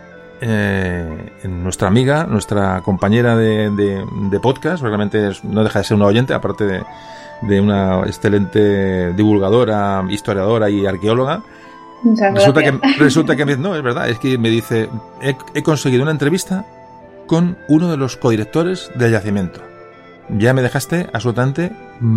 eh, 0.41 1.33
nuestra 1.45 1.89
amiga, 1.89 2.25
nuestra 2.25 2.81
compañera 2.83 3.37
de, 3.37 3.71
de, 3.71 4.41
podcast, 4.41 4.83
realmente 4.83 5.31
no 5.43 5.63
deja 5.65 5.81
de 5.81 5.85
ser 5.85 5.97
una 5.97 6.07
oyente, 6.07 6.35
aparte 6.35 6.65
de, 6.65 6.83
de 7.43 7.61
una 7.61 8.01
excelente 8.01 9.13
divulgadora, 9.13 10.05
historiadora 10.09 10.71
y 10.71 10.87
arqueóloga, 10.87 11.43
resulta 12.33 12.63
que, 12.63 12.73
resulta 12.99 13.37
que 13.37 13.45
no, 13.59 13.77
es 13.77 13.83
verdad, 13.83 14.09
es 14.09 14.19
que 14.19 14.39
me 14.39 14.49
dice, 14.49 14.89
he, 15.23 15.63
conseguido 15.63 16.03
una 16.03 16.13
entrevista 16.13 16.65
con 17.27 17.59
uno 17.69 17.91
de 17.91 17.97
los 17.97 18.17
codirectores 18.17 18.91
del 18.95 19.13
yacimiento. 19.13 19.61
Ya 20.39 20.55
me 20.55 20.63
dejaste 20.63 21.09
absolutamente 21.13 21.73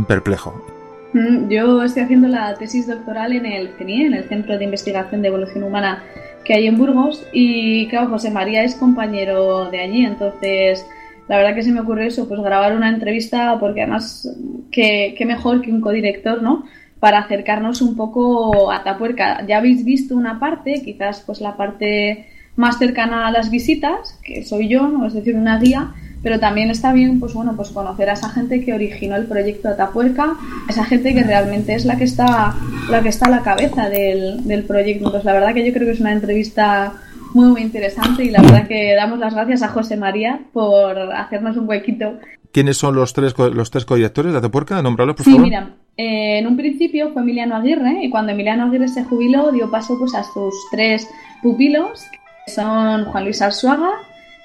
perplejo. 0.07 0.65
Mm, 1.13 1.49
yo 1.49 1.83
estoy 1.83 2.03
haciendo 2.03 2.27
la 2.27 2.55
tesis 2.55 2.87
doctoral 2.87 3.33
en 3.33 3.45
el 3.45 3.73
CENIE, 3.77 4.07
en 4.07 4.13
el 4.13 4.23
Centro 4.25 4.57
de 4.57 4.63
Investigación 4.63 5.21
de 5.21 5.27
Evolución 5.27 5.63
Humana 5.63 6.03
que 6.43 6.53
hay 6.53 6.67
en 6.67 6.77
Burgos, 6.77 7.25
y 7.31 7.88
claro, 7.88 8.09
José 8.09 8.31
María 8.31 8.63
es 8.63 8.75
compañero 8.75 9.69
de 9.72 9.80
allí, 9.80 10.05
entonces 10.05 10.85
la 11.27 11.38
verdad 11.38 11.55
que 11.55 11.63
se 11.63 11.72
me 11.72 11.80
ocurre 11.80 12.07
eso, 12.07 12.27
pues 12.27 12.41
grabar 12.41 12.75
una 12.75 12.89
entrevista, 12.89 13.57
porque 13.59 13.81
además, 13.81 14.30
qué, 14.72 15.15
qué 15.17 15.25
mejor 15.25 15.61
que 15.61 15.72
un 15.72 15.81
codirector, 15.81 16.41
¿no? 16.41 16.65
para 17.03 17.19
acercarnos 17.19 17.81
un 17.81 17.97
poco 17.97 18.72
a 18.72 18.81
Tapuerca. 18.81 19.45
Ya 19.45 19.57
habéis 19.57 19.83
visto 19.83 20.15
una 20.15 20.39
parte, 20.39 20.81
quizás 20.85 21.22
pues 21.25 21.41
la 21.41 21.57
parte 21.57 22.27
más 22.55 22.80
cercana 22.80 23.27
a 23.27 23.31
las 23.31 23.51
visitas, 23.51 24.17
que 24.23 24.45
soy 24.45 24.69
yo, 24.69 24.88
¿no? 24.88 25.05
es 25.05 25.13
decir, 25.13 25.35
una 25.35 25.59
guía, 25.59 25.91
pero 26.23 26.39
también 26.39 26.71
está 26.71 26.93
bien 26.93 27.19
pues 27.19 27.33
bueno 27.33 27.53
pues 27.55 27.69
conocer 27.69 28.09
a 28.09 28.13
esa 28.13 28.29
gente 28.29 28.63
que 28.63 28.73
originó 28.73 29.17
el 29.17 29.25
proyecto 29.25 29.67
Atapuerca, 29.67 30.35
esa 30.69 30.85
gente 30.85 31.13
que 31.13 31.23
realmente 31.23 31.75
es 31.75 31.85
la 31.85 31.97
que 31.97 32.05
está 32.05 32.55
la 32.89 33.03
que 33.03 33.09
está 33.09 33.27
a 33.27 33.31
la 33.31 33.43
cabeza 33.43 33.89
del, 33.89 34.47
del 34.47 34.63
proyecto. 34.63 35.05
Entonces 35.05 35.25
la 35.25 35.33
verdad 35.33 35.53
que 35.53 35.65
yo 35.65 35.73
creo 35.73 35.85
que 35.85 35.93
es 35.93 35.99
una 35.99 36.13
entrevista 36.13 36.93
muy 37.33 37.49
muy 37.49 37.61
interesante 37.61 38.23
y 38.23 38.29
la 38.29 38.41
verdad 38.41 38.67
que 38.67 38.95
damos 38.95 39.19
las 39.19 39.33
gracias 39.33 39.61
a 39.61 39.67
José 39.67 39.97
María 39.97 40.39
por 40.53 40.97
hacernos 40.97 41.57
un 41.57 41.67
huequito. 41.67 42.19
¿Quiénes 42.51 42.77
son 42.77 42.95
los 42.95 43.13
tres 43.13 43.33
los 43.37 43.71
tres 43.71 43.85
codirectores 43.85 44.31
de 44.31 44.37
Atapuerca? 44.37 44.81
Nombrarlos, 44.81 45.15
por 45.15 45.25
favor. 45.25 45.39
Sí, 45.39 45.43
mira, 45.43 45.75
eh, 45.97 46.39
en 46.39 46.47
un 46.47 46.55
principio 46.55 47.11
fue 47.11 47.23
Emiliano 47.23 47.55
Aguirre 47.55 48.03
y 48.03 48.09
cuando 48.09 48.31
Emiliano 48.31 48.65
Aguirre 48.65 48.87
se 48.87 49.03
jubiló 49.03 49.51
dio 49.51 49.69
paso 49.69 49.97
pues, 49.97 50.13
a 50.15 50.23
sus 50.23 50.53
tres 50.71 51.09
pupilos, 51.41 52.05
que 52.45 52.51
son 52.51 53.05
Juan 53.05 53.23
Luis 53.23 53.41
Arzuaga, 53.41 53.91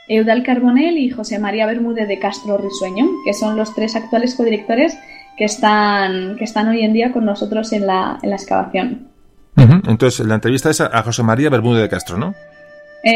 Eudal 0.08 0.42
Carbonel 0.42 0.98
y 0.98 1.10
José 1.10 1.38
María 1.38 1.66
Bermúdez 1.66 2.08
de 2.08 2.18
Castro 2.18 2.58
Risueño, 2.58 3.06
que 3.24 3.34
son 3.34 3.56
los 3.56 3.74
tres 3.74 3.94
actuales 3.96 4.34
codirectores 4.34 4.98
que 5.36 5.44
están, 5.44 6.36
que 6.36 6.44
están 6.44 6.68
hoy 6.68 6.82
en 6.82 6.92
día 6.92 7.12
con 7.12 7.24
nosotros 7.24 7.72
en 7.72 7.86
la, 7.86 8.18
en 8.22 8.30
la 8.30 8.36
excavación. 8.36 9.08
Entonces, 9.56 10.24
la 10.26 10.36
entrevista 10.36 10.70
es 10.70 10.80
a 10.80 11.02
José 11.02 11.22
María 11.24 11.50
Bermúdez 11.50 11.82
de 11.82 11.88
Castro, 11.88 12.16
¿no? 12.16 12.34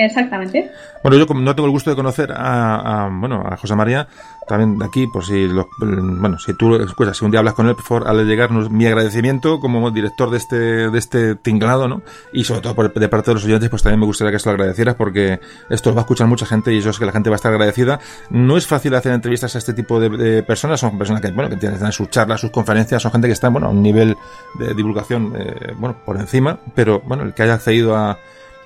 Exactamente. 0.01 0.71
Bueno, 1.03 1.19
yo 1.19 1.35
no 1.35 1.55
tengo 1.55 1.67
el 1.67 1.73
gusto 1.73 1.91
de 1.91 1.97
conocer 1.97 2.33
a, 2.35 3.11
bueno, 3.13 3.43
a 3.45 3.57
José 3.57 3.75
María, 3.75 4.07
también 4.47 4.79
de 4.79 4.85
aquí, 4.85 5.07
por 5.09 5.25
si 5.25 5.49
bueno, 5.79 6.39
si 6.39 6.55
tú 6.55 6.77
escuchas, 6.77 7.17
si 7.17 7.25
un 7.25 7.33
día 7.33 7.41
hablas 7.41 7.55
con 7.55 7.69
él, 7.69 7.75
por 7.75 7.85
favor, 7.85 8.09
hazle 8.09 8.25
llegar 8.25 8.51
mi 8.71 8.87
agradecimiento 8.87 9.59
como 9.59 9.91
director 9.91 10.31
de 10.31 10.37
este, 10.37 10.57
de 10.91 10.99
este 10.99 11.35
tinglado, 11.35 11.89
¿no? 11.89 12.03
Y 12.33 12.45
sobre 12.45 12.61
todo 12.61 12.75
por, 12.77 12.95
de 12.95 13.09
parte 13.09 13.31
de 13.31 13.35
los 13.35 13.45
oyentes, 13.45 13.69
pues 13.69 13.83
también 13.83 13.99
me 13.99 14.07
gustaría 14.07 14.31
que 14.31 14.39
se 14.39 14.49
lo 14.49 14.53
agradecieras 14.53 14.95
porque 14.95 15.41
esto 15.71 15.91
lo 15.91 15.97
va 15.97 16.03
a 16.03 16.05
escuchar 16.05 16.29
mucha 16.29 16.47
gente 16.47 16.73
y 16.73 16.79
eso 16.79 16.91
es 16.91 16.99
que 16.99 17.07
la 17.07 17.13
gente 17.13 17.31
va 17.31 17.35
a 17.35 17.37
estar 17.37 17.53
agradecida. 17.53 17.99
No 18.31 18.57
es 18.57 18.67
fácil 18.67 18.95
hacer 18.95 19.13
entrevistas 19.13 19.55
a 19.57 19.59
este 19.59 19.75
tipo 19.75 19.99
de, 19.99 20.43
personas, 20.45 20.79
son 20.79 20.99
personas 20.99 21.21
que, 21.21 21.33
bueno, 21.33 21.51
que 21.51 21.57
tienen 21.57 21.93
sus 21.93 22.11
charlas, 22.11 22.41
sus 22.41 22.51
conferencias, 22.51 23.03
son 23.03 23.11
gente 23.11 23.27
que 23.27 23.33
está, 23.33 23.49
bueno, 23.49 23.67
a 23.67 23.71
un 23.71 23.83
nivel 23.83 24.17
de 24.59 24.73
divulgación, 24.75 25.35
eh, 25.37 25.73
bueno, 25.77 25.97
por 26.05 26.17
encima, 26.17 26.59
pero, 26.77 27.01
bueno, 27.01 27.25
el 27.25 27.35
que 27.35 27.43
haya 27.43 27.55
accedido 27.55 27.97
a 27.97 28.19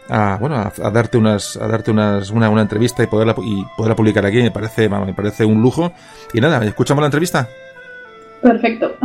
a, 0.09 0.37
bueno, 0.41 0.57
a, 0.57 0.91
darte 0.91 1.19
unas, 1.19 1.57
a 1.57 1.67
darte 1.67 1.91
unas, 1.91 2.31
una, 2.31 2.49
una 2.51 2.63
entrevista 2.63 3.03
y 3.03 3.07
poderla, 3.07 3.35
y 3.43 3.65
poderla 3.77 3.97
publicar 3.97 4.25
aquí, 4.27 4.43
me 4.43 4.51
parece, 4.51 4.89
me 4.89 5.15
parece 5.15 5.45
un 5.45 5.61
lujo. 5.63 5.93
Y 6.33 6.41
nada, 6.41 6.65
¿escuchamos 6.65 7.03
la 7.03 7.07
entrevista? 7.07 7.49
Perfecto. 8.43 8.97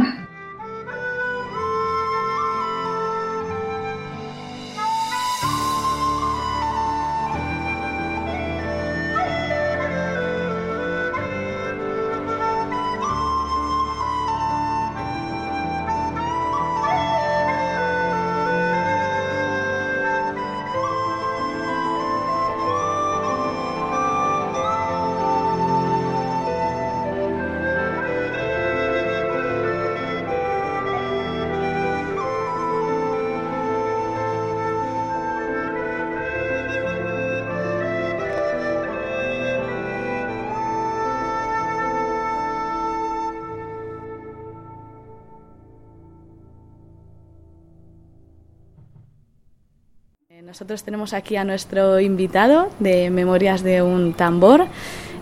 Nosotros 50.62 50.84
tenemos 50.84 51.14
aquí 51.14 51.38
a 51.38 51.44
nuestro 51.44 52.00
invitado 52.00 52.70
de 52.78 53.10
Memorias 53.10 53.64
de 53.64 53.82
un 53.82 54.14
Tambor, 54.14 54.68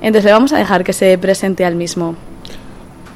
entonces 0.02 0.26
le 0.26 0.34
vamos 0.34 0.52
a 0.52 0.58
dejar 0.58 0.84
que 0.84 0.92
se 0.92 1.18
presente 1.18 1.64
al 1.64 1.78
mismo. 1.78 2.18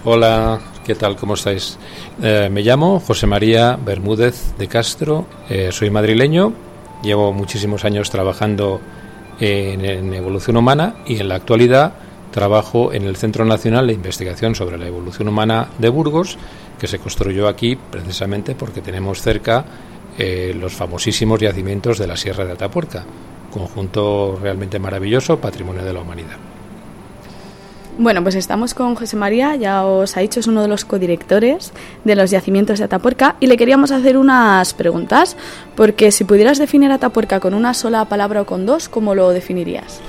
Hola, 0.06 0.62
¿qué 0.86 0.96
tal? 0.96 1.18
¿Cómo 1.18 1.34
estáis? 1.34 1.78
Eh, 2.22 2.48
me 2.50 2.62
llamo 2.62 3.02
José 3.02 3.28
María 3.28 3.76
Bermúdez 3.76 4.58
de 4.58 4.70
Castro, 4.70 5.26
eh, 5.50 5.74
soy 5.74 5.90
madrileño, 5.90 6.54
llevo 7.04 7.34
muchísimos 7.34 7.84
años 7.84 8.10
trabajando 8.10 8.80
en, 9.42 9.84
en 9.84 10.14
evolución 10.14 10.56
humana 10.56 10.96
y 11.06 11.20
en 11.20 11.28
la 11.28 11.36
actualidad 11.36 11.92
trabajo 12.32 12.94
en 12.94 13.04
el 13.04 13.18
Centro 13.18 13.44
Nacional 13.44 13.88
de 13.88 13.94
Investigación 13.96 14.56
sobre 14.56 14.78
la 14.78 14.88
Evolución 14.88 15.28
Humana 15.28 15.68
de 15.78 15.90
Burgos, 15.90 16.38
que 16.80 16.88
se 16.88 17.00
construyó 17.00 17.50
aquí 17.50 17.76
precisamente 17.76 18.56
porque 18.56 18.80
tenemos 18.80 19.22
cerca 19.22 19.66
eh, 20.18 20.56
los 20.60 20.74
famosísimos 20.74 21.40
yacimientos 21.40 21.98
de 21.98 22.08
la 22.08 22.18
Sierra 22.18 22.46
de 22.46 22.54
Atapuerca, 22.54 23.04
conjunto 23.52 24.40
realmente 24.42 24.80
maravilloso, 24.80 25.40
patrimonio 25.40 25.84
de 25.84 25.94
la 25.94 26.02
humanidad. 26.02 26.38
Bueno, 27.98 28.24
pues 28.24 28.34
estamos 28.34 28.74
con 28.74 28.96
José 28.96 29.16
María, 29.16 29.56
ya 29.56 29.84
os 29.86 30.18
ha 30.18 30.22
dicho, 30.22 30.40
es 30.40 30.48
uno 30.48 30.64
de 30.64 30.68
los 30.68 30.84
codirectores 30.84 31.74
de 32.04 32.16
los 32.16 32.32
yacimientos 32.32 32.80
de 32.80 32.86
Atapuerca 32.86 33.36
y 33.40 33.46
le 33.46 33.56
queríamos 33.56 33.92
hacer 33.92 34.18
unas 34.18 34.74
preguntas, 34.74 35.38
porque 35.76 36.12
si 36.12 36.24
pudieras 36.24 36.58
definir 36.58 36.92
Atapuerca 36.92 37.40
con 37.40 37.54
una 37.54 37.76
sola 37.76 38.06
palabra 38.06 38.42
o 38.42 38.46
con 38.46 38.66
dos, 38.66 38.90
¿cómo 38.90 39.14
lo 39.14 39.30
definirías? 39.30 40.00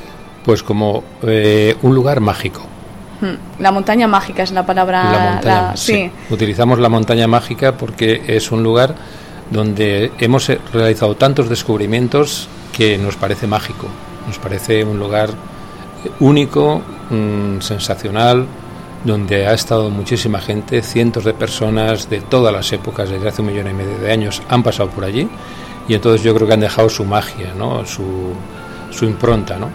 Pues 0.44 0.62
como 0.62 1.04
eh, 1.22 1.76
un 1.82 1.94
lugar 1.94 2.20
mágico. 2.20 2.62
Hmm, 3.20 3.62
la 3.62 3.70
montaña 3.70 4.08
mágica 4.08 4.42
es 4.42 4.52
la 4.52 4.64
palabra. 4.64 5.12
La 5.12 5.32
montaña, 5.32 5.76
sí. 5.76 6.10
Utilizamos 6.30 6.78
la 6.78 6.88
montaña 6.88 7.26
mágica 7.26 7.76
porque 7.76 8.22
es 8.26 8.50
un 8.50 8.62
lugar 8.62 8.94
donde 9.50 10.12
hemos 10.18 10.50
realizado 10.72 11.14
tantos 11.16 11.48
descubrimientos 11.48 12.48
que 12.76 12.98
nos 12.98 13.16
parece 13.16 13.46
mágico, 13.46 13.86
nos 14.26 14.38
parece 14.38 14.84
un 14.84 14.98
lugar 14.98 15.30
único, 16.20 16.82
mm, 17.10 17.60
sensacional, 17.60 18.46
donde 19.04 19.46
ha 19.46 19.52
estado 19.52 19.90
muchísima 19.90 20.40
gente, 20.40 20.82
cientos 20.82 21.24
de 21.24 21.34
personas 21.34 22.08
de 22.08 22.20
todas 22.20 22.52
las 22.52 22.72
épocas, 22.72 23.10
desde 23.10 23.28
hace 23.28 23.42
un 23.42 23.48
millón 23.48 23.68
y 23.68 23.74
medio 23.74 23.98
de 23.98 24.10
años, 24.10 24.42
han 24.48 24.62
pasado 24.62 24.88
por 24.90 25.04
allí 25.04 25.28
y 25.86 25.94
entonces 25.94 26.22
yo 26.22 26.34
creo 26.34 26.46
que 26.46 26.54
han 26.54 26.60
dejado 26.60 26.88
su 26.88 27.04
magia, 27.04 27.52
¿no? 27.56 27.84
su, 27.84 28.32
su 28.90 29.04
impronta. 29.04 29.58
¿no? 29.58 29.68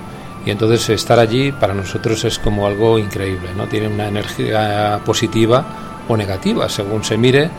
Y 0.46 0.52
entonces 0.52 0.90
estar 0.90 1.20
allí 1.20 1.52
para 1.52 1.74
nosotros 1.74 2.24
es 2.26 2.40
como 2.40 2.66
algo 2.66 2.98
increíble, 2.98 3.50
¿no? 3.56 3.68
tiene 3.68 3.88
una 3.88 4.08
energía 4.08 5.00
positiva 5.06 5.66
o 6.08 6.18
negativa, 6.18 6.68
según 6.68 7.04
se 7.04 7.18
mire, 7.18 7.50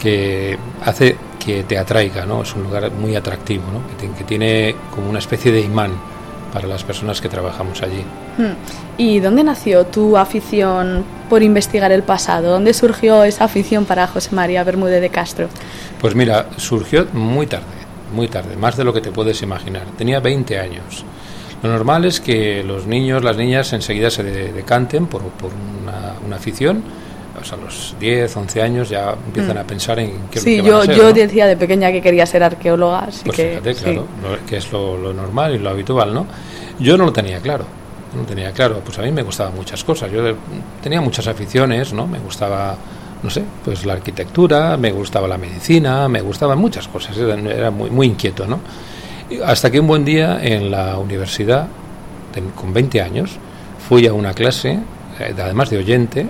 que 0.00 0.58
hace 0.84 1.16
que 1.38 1.62
te 1.62 1.78
atraiga, 1.78 2.26
¿no? 2.26 2.42
es 2.42 2.54
un 2.54 2.64
lugar 2.64 2.90
muy 2.92 3.14
atractivo, 3.14 3.64
¿no? 3.72 3.80
que 4.16 4.24
tiene 4.24 4.74
como 4.94 5.08
una 5.08 5.18
especie 5.18 5.52
de 5.52 5.60
imán 5.60 5.92
para 6.52 6.66
las 6.66 6.82
personas 6.84 7.20
que 7.20 7.28
trabajamos 7.28 7.82
allí. 7.82 8.02
Hmm. 8.36 8.54
¿Y 8.98 9.20
dónde 9.20 9.44
nació 9.44 9.86
tu 9.86 10.16
afición 10.16 11.04
por 11.28 11.42
investigar 11.42 11.92
el 11.92 12.02
pasado? 12.02 12.50
¿Dónde 12.50 12.74
surgió 12.74 13.24
esa 13.24 13.44
afición 13.44 13.84
para 13.84 14.06
José 14.06 14.34
María 14.34 14.64
Bermúdez 14.64 15.00
de 15.00 15.10
Castro? 15.10 15.48
Pues 16.00 16.14
mira, 16.14 16.46
surgió 16.56 17.06
muy 17.12 17.46
tarde, 17.46 17.64
muy 18.12 18.28
tarde, 18.28 18.56
más 18.56 18.76
de 18.76 18.84
lo 18.84 18.92
que 18.92 19.00
te 19.00 19.12
puedes 19.12 19.40
imaginar. 19.42 19.84
Tenía 19.96 20.20
20 20.20 20.58
años. 20.58 21.04
Lo 21.62 21.70
normal 21.70 22.04
es 22.04 22.20
que 22.20 22.64
los 22.64 22.86
niños, 22.86 23.22
las 23.22 23.36
niñas 23.36 23.72
enseguida 23.72 24.10
se 24.10 24.22
decanten 24.22 25.06
por, 25.06 25.22
por 25.22 25.50
una, 25.82 26.14
una 26.26 26.36
afición 26.36 26.82
a 27.52 27.56
los 27.56 27.94
10, 27.98 28.36
11 28.36 28.62
años 28.62 28.88
ya 28.88 29.14
empiezan 29.26 29.56
mm. 29.56 29.60
a 29.60 29.64
pensar 29.64 29.98
en 29.98 30.12
qué 30.30 30.40
sí, 30.40 30.56
es 30.56 30.64
lo 30.64 30.64
que 30.64 30.70
yo, 30.70 30.78
van 30.78 30.90
a 30.90 30.94
yo 30.94 31.12
decía 31.12 31.46
de 31.46 31.56
pequeña 31.56 31.90
que 31.90 32.00
quería 32.00 32.26
ser 32.26 32.42
arqueóloga, 32.42 33.00
así 33.00 33.22
pues 33.24 33.36
que, 33.36 33.48
fíjate, 33.48 33.74
claro, 33.74 34.06
que 34.46 34.56
es 34.56 34.70
lo, 34.72 35.12
normal 35.12 35.54
y 35.54 35.58
lo 35.58 35.70
habitual, 35.70 36.12
¿no? 36.12 36.26
Yo 36.78 36.96
no 36.96 37.06
lo 37.06 37.12
tenía 37.12 37.40
claro, 37.40 37.64
no 38.14 38.22
lo 38.22 38.26
tenía 38.26 38.52
claro, 38.52 38.80
pues 38.84 38.98
a 38.98 39.02
mí 39.02 39.10
me 39.10 39.22
gustaban 39.22 39.54
muchas 39.54 39.82
cosas, 39.84 40.10
yo 40.10 40.22
tenía 40.82 41.00
muchas 41.00 41.26
aficiones, 41.26 41.92
¿no? 41.92 42.06
Me 42.06 42.18
gustaba, 42.18 42.76
no 43.22 43.30
sé, 43.30 43.42
pues 43.64 43.84
la 43.84 43.94
arquitectura, 43.94 44.76
me 44.76 44.92
gustaba 44.92 45.26
la 45.26 45.38
medicina, 45.38 46.08
me 46.08 46.20
gustaban 46.20 46.58
muchas 46.58 46.88
cosas, 46.88 47.16
era, 47.16 47.70
muy, 47.70 47.90
muy 47.90 48.06
inquieto, 48.06 48.46
¿no? 48.46 48.60
Hasta 49.44 49.70
que 49.70 49.80
un 49.80 49.86
buen 49.86 50.04
día 50.04 50.40
en 50.42 50.70
la 50.70 50.98
universidad, 50.98 51.66
con 52.54 52.72
20 52.72 53.00
años, 53.00 53.38
fui 53.88 54.06
a 54.06 54.12
una 54.12 54.34
clase, 54.34 54.78
eh, 55.18 55.34
además 55.36 55.70
de 55.70 55.78
oyente, 55.78 56.26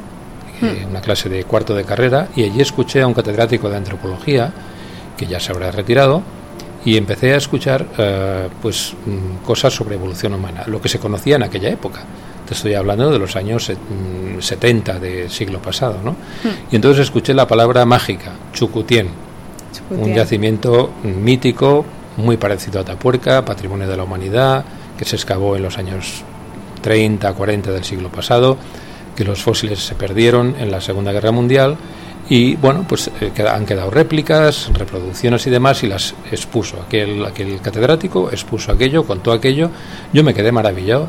eh, 0.62 0.86
una 0.88 1.00
clase 1.00 1.28
de 1.28 1.44
cuarto 1.44 1.74
de 1.74 1.84
carrera, 1.84 2.28
y 2.36 2.44
allí 2.44 2.60
escuché 2.60 3.00
a 3.00 3.06
un 3.06 3.14
catedrático 3.14 3.68
de 3.70 3.76
antropología, 3.76 4.52
que 5.16 5.26
ya 5.26 5.40
se 5.40 5.52
habrá 5.52 5.70
retirado, 5.70 6.22
y 6.84 6.96
empecé 6.96 7.34
a 7.34 7.36
escuchar 7.36 7.86
eh, 7.98 8.48
pues 8.60 8.94
mm, 9.06 9.44
cosas 9.44 9.74
sobre 9.74 9.94
evolución 9.94 10.34
humana, 10.34 10.64
lo 10.66 10.80
que 10.80 10.88
se 10.88 10.98
conocía 10.98 11.36
en 11.36 11.42
aquella 11.42 11.68
época. 11.68 12.00
Te 12.46 12.54
estoy 12.54 12.74
hablando 12.74 13.10
de 13.10 13.18
los 13.18 13.36
años 13.36 13.70
70 14.40 14.92
mm, 14.92 15.00
del 15.00 15.30
siglo 15.30 15.60
pasado, 15.60 15.98
¿no? 16.02 16.16
Y 16.70 16.76
entonces 16.76 17.04
escuché 17.04 17.34
la 17.34 17.46
palabra 17.46 17.84
mágica, 17.84 18.32
Chucutien, 18.52 19.08
un 19.90 20.14
yacimiento 20.14 20.90
mítico 21.04 21.84
muy 22.16 22.36
parecido 22.36 22.80
a 22.80 22.84
Tapuerca, 22.84 23.44
patrimonio 23.44 23.88
de 23.88 23.96
la 23.96 24.02
humanidad, 24.02 24.64
que 24.98 25.04
se 25.04 25.16
excavó 25.16 25.56
en 25.56 25.62
los 25.62 25.78
años 25.78 26.22
30, 26.82 27.32
40 27.32 27.70
del 27.72 27.84
siglo 27.84 28.10
pasado 28.10 28.56
que 29.16 29.24
los 29.24 29.42
fósiles 29.42 29.80
se 29.80 29.94
perdieron 29.94 30.54
en 30.58 30.70
la 30.70 30.80
Segunda 30.80 31.12
Guerra 31.12 31.32
Mundial 31.32 31.76
y 32.30 32.54
bueno, 32.54 32.84
pues 32.88 33.10
eh, 33.20 33.32
han 33.48 33.66
quedado 33.66 33.90
réplicas, 33.90 34.70
reproducciones 34.72 35.44
y 35.48 35.50
demás 35.50 35.82
y 35.82 35.88
las 35.88 36.14
expuso. 36.30 36.80
Aquel, 36.80 37.24
aquel 37.26 37.60
catedrático 37.60 38.30
expuso 38.30 38.70
aquello, 38.70 39.04
contó 39.04 39.32
aquello, 39.32 39.68
yo 40.12 40.22
me 40.22 40.32
quedé 40.32 40.52
maravillado. 40.52 41.08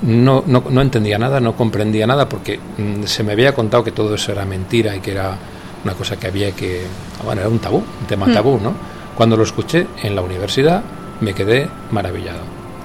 No, 0.00 0.42
no, 0.46 0.64
no 0.68 0.80
entendía 0.80 1.18
nada, 1.18 1.40
no 1.40 1.54
comprendía 1.54 2.06
nada 2.06 2.26
porque 2.28 2.58
mm, 2.58 3.04
se 3.04 3.22
me 3.22 3.32
había 3.32 3.54
contado 3.54 3.84
que 3.84 3.92
todo 3.92 4.14
eso 4.14 4.32
era 4.32 4.46
mentira 4.46 4.96
y 4.96 5.00
que 5.00 5.12
era 5.12 5.36
una 5.84 5.92
cosa 5.92 6.16
que 6.18 6.28
había 6.28 6.52
que... 6.52 6.84
Bueno, 7.22 7.42
era 7.42 7.50
un 7.50 7.58
tabú, 7.58 7.76
un 7.76 8.06
tema 8.08 8.26
mm. 8.26 8.32
tabú, 8.32 8.58
¿no? 8.58 8.72
Cuando 9.14 9.36
lo 9.36 9.42
escuché 9.42 9.86
en 10.02 10.16
la 10.16 10.22
universidad 10.22 10.82
me 11.20 11.34
quedé 11.34 11.68
maravillado 11.90 12.40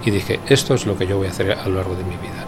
y 0.06 0.12
dije, 0.12 0.42
esto 0.48 0.74
es 0.74 0.86
lo 0.86 0.98
que 0.98 1.08
yo 1.08 1.18
voy 1.18 1.28
a 1.28 1.32
hacer 1.32 1.52
a 1.52 1.68
lo 1.68 1.76
largo 1.76 1.96
de 1.96 2.04
mi 2.04 2.18
vida. 2.18 2.46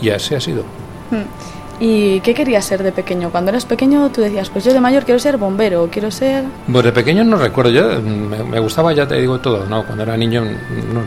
Y 0.00 0.10
así 0.10 0.34
ha 0.34 0.40
sido. 0.40 0.64
Mm. 1.10 1.61
¿Y 1.84 2.20
qué 2.20 2.32
querías 2.32 2.64
ser 2.64 2.80
de 2.84 2.92
pequeño? 2.92 3.30
Cuando 3.32 3.50
eras 3.50 3.64
pequeño 3.64 4.08
tú 4.12 4.20
decías, 4.20 4.48
pues 4.50 4.64
yo 4.64 4.72
de 4.72 4.78
mayor 4.78 5.04
quiero 5.04 5.18
ser 5.18 5.36
bombero, 5.36 5.88
quiero 5.90 6.12
ser... 6.12 6.44
Pues 6.70 6.84
de 6.84 6.92
pequeño 6.92 7.24
no 7.24 7.36
recuerdo, 7.36 7.72
yo 7.72 8.00
me, 8.00 8.60
gustaba, 8.60 8.92
ya 8.92 9.08
te 9.08 9.20
digo 9.20 9.40
todo, 9.40 9.66
¿no? 9.66 9.84
Cuando 9.84 10.04
era 10.04 10.16
niño 10.16 10.44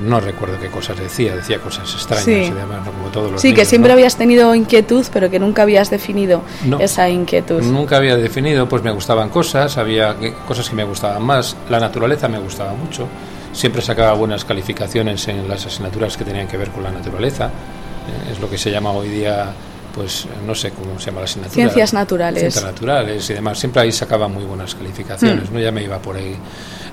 no, 0.04 0.20
recuerdo 0.20 0.60
qué 0.60 0.68
cosas 0.68 1.00
decía, 1.00 1.34
decía 1.34 1.62
cosas 1.62 1.90
extrañas 1.94 2.28
y 2.28 2.52
demás, 2.52 2.86
como 2.86 3.08
todos 3.08 3.32
los 3.32 3.42
Sí, 3.42 3.54
que 3.54 3.64
siempre 3.64 3.94
habías 3.94 4.18
tenido 4.18 4.54
inquietud, 4.54 5.06
pero 5.14 5.30
que 5.30 5.40
nunca 5.40 5.62
habías 5.62 5.90
definido 5.90 6.42
esa 6.82 7.10
inquietud. 7.10 7.62
Nunca 7.62 7.96
había 7.96 8.18
definido, 8.18 8.68
pues 8.68 8.84
me 8.84 8.92
gustaban 8.92 9.30
cosas, 9.30 9.78
había 9.78 10.18
cosas 10.46 10.70
que 10.70 10.76
me 10.76 10.84
gustaban 10.84 11.24
más, 11.24 11.56
la 11.70 11.80
naturaleza 11.80 12.28
me 12.28 12.40
gustaba 12.40 12.74
mucho, 12.74 13.08
siempre 13.54 13.82
sacaba 13.82 14.12
buenas 14.12 14.44
calificaciones 14.44 15.26
en 15.30 15.48
las 15.48 15.66
asignaturas 15.66 16.18
que 16.18 16.26
tenían 16.26 16.50
que 16.50 16.58
ver 16.58 16.72
con 16.72 16.84
la 16.84 16.92
naturaleza, 16.92 17.46
eh, 17.46 18.34
es 18.34 18.42
lo 18.42 18.50
que 18.50 18.58
se 18.58 18.72
llama 18.72 18.92
hoy 18.92 19.08
día 19.08 19.54
pues 19.96 20.28
no 20.46 20.54
sé 20.54 20.72
cómo 20.72 21.00
se 21.00 21.06
llama 21.06 21.22
la 21.22 21.26
asignatura. 21.26 21.54
Ciencias 21.56 21.94
naturales. 21.94 22.42
Ciencias 22.42 22.66
naturales 22.66 23.30
y 23.30 23.34
demás. 23.34 23.58
Siempre 23.58 23.82
ahí 23.82 23.92
sacaba 23.94 24.28
muy 24.28 24.44
buenas 24.44 24.76
calificaciones, 24.76 25.50
mm. 25.50 25.54
¿no? 25.54 25.60
Ya 25.60 25.72
me 25.72 25.84
iba 25.84 25.98
por 26.00 26.18
ahí. 26.18 26.36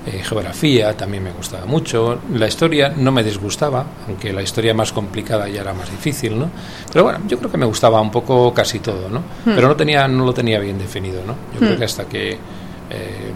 Eh, 0.04 0.20
geografía 0.24 0.96
también 0.96 1.22
me 1.22 1.32
gustaba 1.32 1.64
mucho. 1.66 2.20
La 2.34 2.46
historia 2.46 2.92
no 2.96 3.12
me 3.12 3.22
disgustaba, 3.22 3.84
aunque 4.08 4.32
la 4.32 4.42
historia 4.42 4.74
más 4.74 4.92
complicada 4.92 5.48
ya 5.48 5.60
era 5.60 5.74
más 5.74 5.90
difícil, 5.90 6.38
¿no? 6.38 6.50
Pero 6.92 7.04
bueno, 7.04 7.20
yo 7.26 7.38
creo 7.38 7.50
que 7.50 7.58
me 7.58 7.66
gustaba 7.66 8.00
un 8.00 8.10
poco 8.10 8.52
casi 8.54 8.78
todo, 8.78 9.08
¿no? 9.08 9.20
Mm. 9.20 9.54
Pero 9.54 9.68
no, 9.68 9.76
tenía, 9.76 10.08
no 10.08 10.24
lo 10.24 10.32
tenía 10.32 10.58
bien 10.60 10.78
definido, 10.78 11.22
¿no? 11.24 11.34
Yo 11.54 11.58
creo 11.58 11.74
mm. 11.74 11.78
que 11.78 11.84
hasta 11.84 12.04
que 12.06 12.32
eh, 12.32 12.38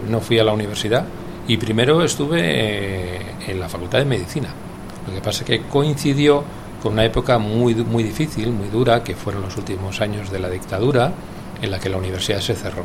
no 0.09 0.19
fui 0.19 0.39
a 0.39 0.43
la 0.43 0.53
universidad 0.53 1.05
y 1.47 1.57
primero 1.57 2.03
estuve 2.03 2.39
eh, 2.41 3.21
en 3.47 3.59
la 3.59 3.69
Facultad 3.69 3.99
de 3.99 4.05
Medicina. 4.05 4.49
Lo 5.07 5.13
que 5.13 5.21
pasa 5.21 5.43
es 5.43 5.47
que 5.47 5.61
coincidió 5.69 6.43
con 6.81 6.93
una 6.93 7.05
época 7.05 7.37
muy, 7.37 7.75
muy 7.75 8.03
difícil, 8.03 8.51
muy 8.51 8.69
dura, 8.69 9.03
que 9.03 9.15
fueron 9.15 9.41
los 9.41 9.57
últimos 9.57 10.01
años 10.01 10.31
de 10.31 10.39
la 10.39 10.49
dictadura, 10.49 11.11
en 11.61 11.71
la 11.71 11.79
que 11.79 11.89
la 11.89 11.97
universidad 11.97 12.39
se 12.39 12.55
cerró. 12.55 12.83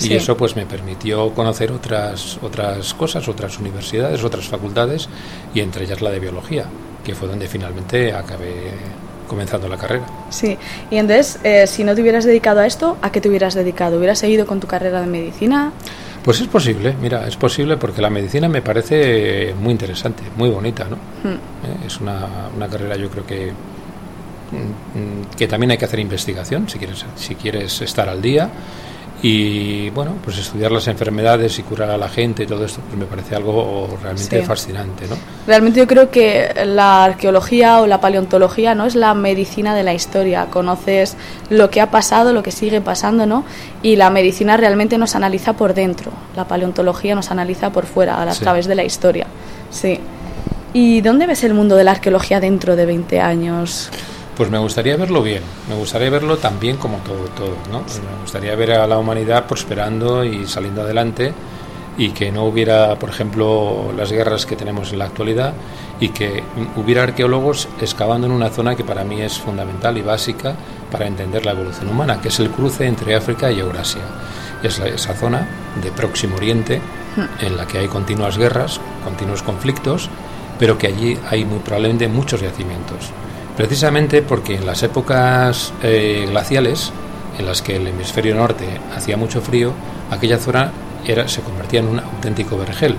Y 0.00 0.14
eso 0.14 0.36
pues 0.36 0.54
me 0.54 0.64
permitió 0.64 1.30
conocer 1.34 1.72
otras, 1.72 2.38
otras 2.40 2.94
cosas, 2.94 3.26
otras 3.28 3.58
universidades, 3.58 4.22
otras 4.22 4.46
facultades, 4.46 5.08
y 5.54 5.60
entre 5.60 5.84
ellas 5.84 6.00
la 6.00 6.10
de 6.10 6.20
biología, 6.20 6.66
que 7.04 7.14
fue 7.14 7.26
donde 7.26 7.48
finalmente 7.48 8.12
acabé 8.12 8.72
comenzando 9.26 9.68
la 9.68 9.76
carrera. 9.76 10.06
Sí, 10.30 10.56
y 10.90 10.96
entonces, 10.96 11.38
eh, 11.42 11.66
si 11.66 11.84
no 11.84 11.94
te 11.94 12.02
hubieras 12.02 12.24
dedicado 12.24 12.60
a 12.60 12.66
esto, 12.66 12.96
¿a 13.02 13.12
qué 13.12 13.20
te 13.20 13.28
hubieras 13.28 13.54
dedicado? 13.54 13.98
¿Hubieras 13.98 14.18
seguido 14.18 14.46
con 14.46 14.60
tu 14.60 14.66
carrera 14.66 15.00
de 15.00 15.06
medicina? 15.06 15.72
Pues 16.28 16.42
es 16.42 16.48
posible, 16.48 16.94
mira, 17.00 17.26
es 17.26 17.38
posible 17.38 17.78
porque 17.78 18.02
la 18.02 18.10
medicina 18.10 18.50
me 18.50 18.60
parece 18.60 19.54
muy 19.58 19.72
interesante, 19.72 20.24
muy 20.36 20.50
bonita, 20.50 20.84
¿no? 20.84 20.96
Hmm. 20.96 21.36
Eh, 21.36 21.86
es 21.86 21.98
una, 22.02 22.50
una, 22.54 22.68
carrera, 22.68 22.96
yo 22.96 23.08
creo 23.08 23.24
que 23.24 23.50
mm, 23.50 24.56
mm, 24.98 25.36
que 25.38 25.48
también 25.48 25.70
hay 25.70 25.78
que 25.78 25.86
hacer 25.86 26.00
investigación 26.00 26.68
si 26.68 26.78
quieres 26.78 27.06
si 27.16 27.34
quieres 27.34 27.80
estar 27.80 28.10
al 28.10 28.20
día 28.20 28.50
y 29.20 29.90
bueno, 29.90 30.14
pues 30.22 30.38
estudiar 30.38 30.70
las 30.70 30.86
enfermedades 30.86 31.58
y 31.58 31.64
curar 31.64 31.90
a 31.90 31.98
la 31.98 32.08
gente 32.08 32.44
y 32.44 32.46
todo 32.46 32.64
esto 32.64 32.80
pues 32.86 32.96
me 32.96 33.04
parece 33.04 33.34
algo 33.34 33.98
realmente 34.00 34.42
fascinante, 34.42 35.08
¿no? 35.08 35.16
Realmente 35.46 35.80
yo 35.80 35.88
creo 35.88 36.08
que 36.10 36.52
la 36.64 37.04
arqueología 37.04 37.80
o 37.80 37.86
la 37.88 38.00
paleontología 38.00 38.76
no 38.76 38.86
es 38.86 38.94
la 38.94 39.14
medicina 39.14 39.74
de 39.74 39.82
la 39.82 39.92
historia, 39.92 40.46
conoces 40.46 41.16
lo 41.50 41.68
que 41.68 41.80
ha 41.80 41.90
pasado, 41.90 42.32
lo 42.32 42.44
que 42.44 42.52
sigue 42.52 42.80
pasando, 42.80 43.26
¿no? 43.26 43.44
Y 43.82 43.96
la 43.96 44.08
medicina 44.10 44.56
realmente 44.56 44.98
nos 44.98 45.16
analiza 45.16 45.54
por 45.54 45.74
dentro, 45.74 46.12
la 46.36 46.46
paleontología 46.46 47.16
nos 47.16 47.32
analiza 47.32 47.72
por 47.72 47.86
fuera, 47.86 48.22
a 48.22 48.34
través 48.34 48.66
de 48.66 48.76
la 48.76 48.84
historia. 48.84 49.26
Sí. 49.70 49.98
¿Y 50.72 51.00
dónde 51.00 51.26
ves 51.26 51.42
el 51.42 51.54
mundo 51.54 51.74
de 51.74 51.82
la 51.82 51.92
arqueología 51.92 52.38
dentro 52.38 52.76
de 52.76 52.86
20 52.86 53.20
años? 53.20 53.90
Pues 54.38 54.52
me 54.52 54.58
gustaría 54.58 54.96
verlo 54.96 55.20
bien, 55.20 55.42
me 55.68 55.74
gustaría 55.74 56.10
verlo 56.10 56.36
tan 56.36 56.60
bien 56.60 56.76
como 56.76 56.98
todo, 56.98 57.24
todo, 57.36 57.56
¿no? 57.72 57.80
Me 57.80 58.22
gustaría 58.22 58.54
ver 58.54 58.70
a 58.70 58.86
la 58.86 58.96
humanidad 58.96 59.46
prosperando 59.46 60.22
y 60.22 60.46
saliendo 60.46 60.82
adelante 60.82 61.32
y 61.96 62.10
que 62.10 62.30
no 62.30 62.44
hubiera, 62.44 62.96
por 63.00 63.08
ejemplo, 63.08 63.92
las 63.96 64.12
guerras 64.12 64.46
que 64.46 64.54
tenemos 64.54 64.92
en 64.92 65.00
la 65.00 65.06
actualidad 65.06 65.54
y 65.98 66.10
que 66.10 66.44
hubiera 66.76 67.02
arqueólogos 67.02 67.68
excavando 67.80 68.28
en 68.28 68.32
una 68.32 68.48
zona 68.50 68.76
que 68.76 68.84
para 68.84 69.02
mí 69.02 69.20
es 69.20 69.40
fundamental 69.40 69.98
y 69.98 70.02
básica 70.02 70.54
para 70.88 71.08
entender 71.08 71.44
la 71.44 71.50
evolución 71.50 71.88
humana, 71.88 72.20
que 72.20 72.28
es 72.28 72.38
el 72.38 72.50
cruce 72.50 72.86
entre 72.86 73.16
África 73.16 73.50
y 73.50 73.58
Eurasia. 73.58 74.02
Es 74.62 74.78
esa 74.78 75.14
zona 75.14 75.48
de 75.82 75.90
Próximo 75.90 76.36
Oriente 76.36 76.80
hmm. 77.16 77.44
en 77.44 77.56
la 77.56 77.66
que 77.66 77.78
hay 77.78 77.88
continuas 77.88 78.38
guerras, 78.38 78.80
continuos 79.02 79.42
conflictos, 79.42 80.08
pero 80.60 80.78
que 80.78 80.86
allí 80.86 81.18
hay 81.28 81.44
muy 81.44 81.58
probablemente 81.58 82.06
muchos 82.06 82.40
yacimientos 82.40 83.10
precisamente 83.58 84.22
porque 84.22 84.54
en 84.54 84.64
las 84.64 84.84
épocas 84.84 85.72
eh, 85.82 86.26
glaciales, 86.28 86.92
en 87.36 87.44
las 87.44 87.60
que 87.60 87.74
el 87.74 87.88
hemisferio 87.88 88.36
norte 88.36 88.64
hacía 88.96 89.16
mucho 89.16 89.40
frío, 89.40 89.72
aquella 90.12 90.38
zona 90.38 90.70
era, 91.04 91.26
se 91.26 91.40
convertía 91.40 91.80
en 91.80 91.88
un 91.88 91.98
auténtico 91.98 92.56
vergel. 92.56 92.94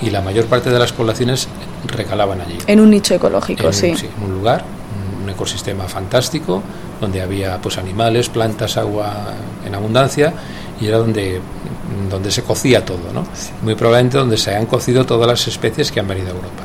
Y 0.00 0.08
la 0.08 0.22
mayor 0.22 0.46
parte 0.46 0.70
de 0.70 0.78
las 0.78 0.94
poblaciones 0.94 1.48
recalaban 1.88 2.40
allí. 2.40 2.56
En 2.66 2.80
un 2.80 2.90
nicho 2.90 3.12
ecológico, 3.12 3.66
en, 3.66 3.74
sí. 3.74 3.94
Sí, 3.94 4.08
en 4.16 4.24
un 4.24 4.32
lugar, 4.32 4.64
un 5.22 5.28
ecosistema 5.28 5.84
fantástico, 5.84 6.62
donde 6.98 7.20
había 7.20 7.60
pues 7.60 7.76
animales, 7.76 8.30
plantas, 8.30 8.78
agua 8.78 9.12
en 9.66 9.74
abundancia, 9.74 10.32
y 10.80 10.86
era 10.86 10.96
donde, 10.96 11.42
donde 12.08 12.30
se 12.30 12.42
cocía 12.42 12.82
todo, 12.82 13.12
¿no? 13.12 13.26
Muy 13.60 13.74
probablemente 13.74 14.16
donde 14.16 14.38
se 14.38 14.56
han 14.56 14.64
cocido 14.64 15.04
todas 15.04 15.28
las 15.28 15.46
especies 15.46 15.92
que 15.92 16.00
han 16.00 16.08
venido 16.08 16.28
a 16.28 16.30
Europa. 16.30 16.64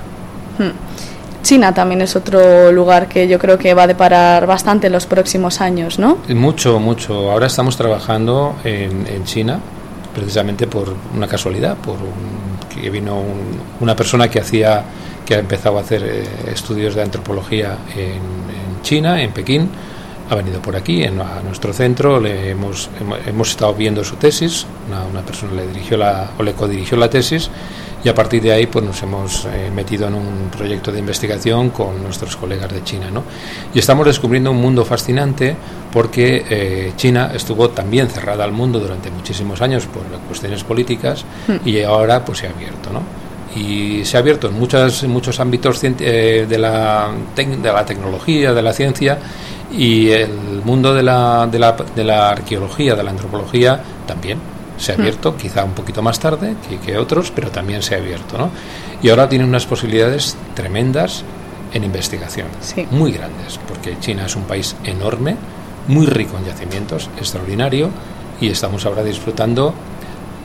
China 1.43 1.73
también 1.73 2.01
es 2.01 2.15
otro 2.15 2.71
lugar 2.71 3.07
que 3.07 3.27
yo 3.27 3.39
creo 3.39 3.57
que 3.57 3.73
va 3.73 3.83
a 3.83 3.87
deparar 3.87 4.45
bastante 4.45 4.87
en 4.87 4.93
los 4.93 5.05
próximos 5.05 5.59
años, 5.61 5.97
¿no? 5.99 6.17
Mucho, 6.29 6.79
mucho. 6.79 7.31
Ahora 7.31 7.47
estamos 7.47 7.75
trabajando 7.77 8.55
en, 8.63 9.23
China, 9.25 9.59
precisamente 10.13 10.67
por 10.67 10.93
una 11.15 11.27
casualidad, 11.27 11.77
por 11.77 11.95
un- 11.95 12.51
que 12.81 12.89
vino 12.89 13.19
un- 13.19 13.59
una 13.79 13.95
persona 13.95 14.27
que 14.29 14.39
hacía, 14.39 14.83
que 15.25 15.35
ha 15.35 15.39
empezado 15.39 15.77
a 15.77 15.81
hacer 15.81 16.03
eh, 16.03 16.23
estudios 16.53 16.95
de 16.95 17.01
antropología 17.03 17.77
en, 17.95 18.41
China, 18.83 19.21
en 19.21 19.31
Pekín, 19.31 19.69
ha 20.29 20.35
venido 20.35 20.61
por 20.61 20.75
aquí, 20.75 21.03
en, 21.03 21.19
a 21.21 21.41
nuestro 21.45 21.73
centro, 21.73 22.19
le 22.19 22.51
hemos, 22.51 22.89
hemos, 22.99 23.19
hemos 23.27 23.49
estado 23.49 23.73
viendo 23.73 24.03
su 24.03 24.15
tesis, 24.15 24.65
una, 24.89 25.03
una 25.03 25.21
persona 25.21 25.53
le 25.53 25.67
dirigió 25.67 25.97
la, 25.97 26.31
o 26.39 26.43
le 26.43 26.53
codirigió 26.53 26.97
la 26.97 27.09
tesis, 27.09 27.49
y 28.03 28.09
a 28.09 28.15
partir 28.15 28.41
de 28.41 28.51
ahí 28.51 28.65
pues 28.67 28.83
nos 28.83 29.01
hemos 29.03 29.45
eh, 29.45 29.69
metido 29.73 30.07
en 30.07 30.15
un 30.15 30.49
proyecto 30.55 30.91
de 30.91 30.99
investigación 30.99 31.69
con 31.69 32.01
nuestros 32.01 32.35
colegas 32.35 32.71
de 32.71 32.83
China, 32.83 33.11
¿no? 33.11 33.23
Y 33.73 33.79
estamos 33.79 34.05
descubriendo 34.05 34.51
un 34.51 34.57
mundo 34.57 34.83
fascinante 34.85 35.55
porque 35.91 36.45
eh, 36.49 36.93
China 36.95 37.31
estuvo 37.33 37.69
también 37.69 38.07
cerrada 38.09 38.43
al 38.43 38.51
mundo 38.51 38.79
durante 38.79 39.11
muchísimos 39.11 39.61
años 39.61 39.85
por 39.85 40.03
cuestiones 40.27 40.63
políticas 40.63 41.25
y 41.65 41.81
ahora 41.81 42.23
pues 42.25 42.39
se 42.39 42.47
ha 42.47 42.51
abierto, 42.51 42.91
¿no? 42.91 43.01
y 43.53 44.05
se 44.05 44.15
ha 44.15 44.21
abierto 44.21 44.47
en, 44.47 44.57
muchas, 44.57 45.03
en 45.03 45.11
muchos 45.11 45.37
ámbitos 45.41 45.83
eh, 45.83 46.45
de, 46.47 46.57
la, 46.57 47.11
de 47.35 47.71
la 47.73 47.85
tecnología, 47.85 48.53
de 48.53 48.61
la 48.61 48.71
ciencia 48.71 49.17
y 49.77 50.09
el 50.09 50.61
mundo 50.63 50.93
de 50.93 51.03
la, 51.03 51.47
de, 51.51 51.59
la, 51.59 51.75
de 51.93 52.03
la 52.05 52.29
arqueología, 52.29 52.95
de 52.95 53.03
la 53.03 53.11
antropología 53.11 53.77
también 54.07 54.50
se 54.77 54.91
ha 54.91 54.95
abierto, 54.95 55.35
quizá 55.37 55.63
un 55.63 55.73
poquito 55.73 56.01
más 56.01 56.19
tarde 56.19 56.55
que, 56.67 56.77
que 56.79 56.97
otros, 56.97 57.31
pero 57.33 57.49
también 57.51 57.81
se 57.83 57.95
ha 57.95 57.97
abierto. 57.99 58.37
¿no? 58.37 58.49
Y 59.01 59.09
ahora 59.09 59.29
tiene 59.29 59.45
unas 59.45 59.65
posibilidades 59.65 60.35
tremendas 60.55 61.23
en 61.73 61.83
investigación, 61.83 62.47
Sí. 62.61 62.85
muy 62.91 63.11
grandes, 63.11 63.59
porque 63.67 63.97
China 63.99 64.25
es 64.25 64.35
un 64.35 64.43
país 64.43 64.75
enorme, 64.83 65.35
muy 65.87 66.05
rico 66.05 66.37
en 66.37 66.45
yacimientos, 66.45 67.09
extraordinario, 67.17 67.89
y 68.41 68.49
estamos 68.49 68.85
ahora 68.85 69.03
disfrutando 69.03 69.73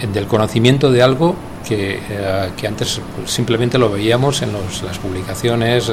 eh, 0.00 0.06
del 0.06 0.26
conocimiento 0.26 0.90
de 0.92 1.02
algo 1.02 1.34
que, 1.66 1.98
eh, 2.08 2.50
que 2.56 2.66
antes 2.68 3.00
simplemente 3.24 3.76
lo 3.78 3.90
veíamos 3.90 4.42
en 4.42 4.52
los- 4.52 4.82
las 4.82 4.98
publicaciones 4.98 5.90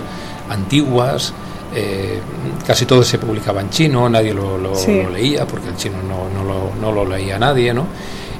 antiguas. 0.49 1.33
eh, 1.75 2.19
casi 2.67 2.85
todo 2.85 3.01
se 3.01 3.17
publicaba 3.17 3.59
en 3.59 3.71
chino, 3.71 4.07
nadie 4.07 4.31
lo, 4.31 4.59
lo- 4.59 4.75
Sí. 4.75 5.01
lo 5.01 5.09
leía 5.09 5.47
porque 5.47 5.69
el 5.69 5.75
chino 5.75 5.97
no, 6.03 6.29
no 6.29 6.43
lo, 6.47 6.69
no 6.79 6.91
lo 6.91 7.03
leía 7.03 7.39
nadie, 7.39 7.73
¿no? 7.73 7.87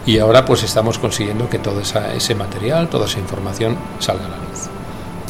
Y 0.06 0.20
ahora 0.20 0.44
pues 0.46 0.64
estamos 0.64 1.00
consiguiendo 1.00 1.50
que 1.50 1.60
todo 1.60 1.80
esa- 1.80 2.14
ese 2.14 2.36
material, 2.36 2.90
toda 2.90 3.06
esa 3.06 3.20
información 3.20 3.78
salga 4.00 4.26
a 4.26 4.30
la 4.30 4.36
luz. 4.38 4.44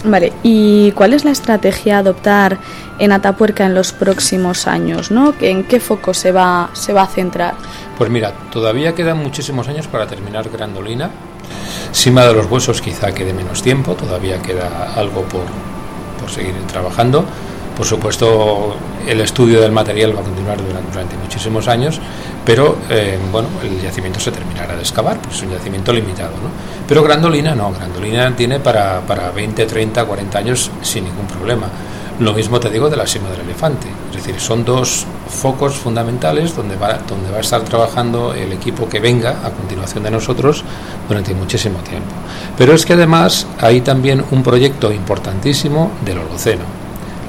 Vale, 0.05 0.33
¿y 0.43 0.91
cuál 0.91 1.13
es 1.13 1.23
la 1.23 1.31
estrategia 1.31 1.95
a 1.95 1.99
adoptar 1.99 2.57
en 2.99 3.11
Atapuerca 3.13 3.65
en 3.65 3.73
los 3.73 3.93
próximos 3.93 4.67
años? 4.67 5.11
¿no? 5.11 5.33
¿En 5.39 5.63
qué 5.63 5.79
foco 5.79 6.13
se 6.13 6.31
va, 6.33 6.71
se 6.73 6.91
va 6.91 7.03
a 7.03 7.07
centrar? 7.07 7.53
Pues 7.97 8.09
mira, 8.09 8.33
todavía 8.51 8.93
quedan 8.95 9.19
muchísimos 9.19 9.67
años 9.69 9.87
para 9.87 10.07
terminar 10.07 10.49
Grandolina. 10.49 11.09
Cima 11.93 12.25
de 12.25 12.33
los 12.33 12.47
Huesos 12.47 12.81
quizá 12.81 13.13
quede 13.13 13.31
menos 13.33 13.61
tiempo, 13.61 13.93
todavía 13.93 14.41
queda 14.41 14.93
algo 14.95 15.21
por, 15.23 15.43
por 16.19 16.29
seguir 16.29 16.55
trabajando. 16.67 17.23
Por 17.75 17.85
supuesto, 17.87 18.75
el 19.07 19.19
estudio 19.21 19.59
del 19.59 19.71
material 19.71 20.15
va 20.15 20.21
a 20.21 20.23
continuar 20.23 20.57
durante, 20.57 21.17
muchísimos 21.17 21.67
años, 21.67 21.99
pero 22.45 22.77
eh, 22.89 23.17
bueno, 23.31 23.47
el 23.63 23.81
yacimiento 23.81 24.19
se 24.19 24.31
terminará 24.31 24.75
de 24.75 24.81
excavar, 24.81 25.19
pues 25.19 25.37
es 25.37 25.43
un 25.43 25.51
yacimiento 25.51 25.91
limitado. 25.91 26.31
¿no? 26.31 26.49
Pero 26.87 27.01
Grandolina 27.01 27.55
no, 27.55 27.71
Grandolina 27.71 28.35
tiene 28.35 28.59
para, 28.59 29.01
para 29.01 29.31
20, 29.31 29.65
30, 29.65 30.05
40 30.05 30.37
años 30.37 30.71
sin 30.83 31.05
ningún 31.05 31.25
problema. 31.25 31.67
Lo 32.19 32.31
mismo 32.33 32.59
te 32.59 32.69
digo 32.69 32.89
de 32.91 32.95
la 32.95 33.07
Sima 33.07 33.29
del 33.31 33.41
Elefante. 33.41 33.87
Es 34.11 34.17
decir, 34.17 34.39
son 34.39 34.63
dos 34.63 35.07
focos 35.27 35.75
fundamentales 35.75 36.55
donde 36.55 36.75
donde 36.75 37.31
va 37.31 37.37
a 37.37 37.41
estar 37.41 37.63
trabajando 37.63 38.35
el 38.35 38.53
equipo 38.53 38.87
que 38.87 38.99
venga 38.99 39.39
a 39.43 39.49
continuación 39.49 40.03
de 40.03 40.11
nosotros 40.11 40.63
durante 41.07 41.33
muchísimo 41.33 41.79
tiempo. 41.79 42.13
Pero 42.55 42.73
es 42.73 42.85
que 42.85 42.93
además 42.93 43.47
hay 43.59 43.81
también 43.81 44.23
un 44.29 44.43
proyecto 44.43 44.93
importantísimo 44.93 45.91
del 46.05 46.19
Holoceno. 46.19 46.82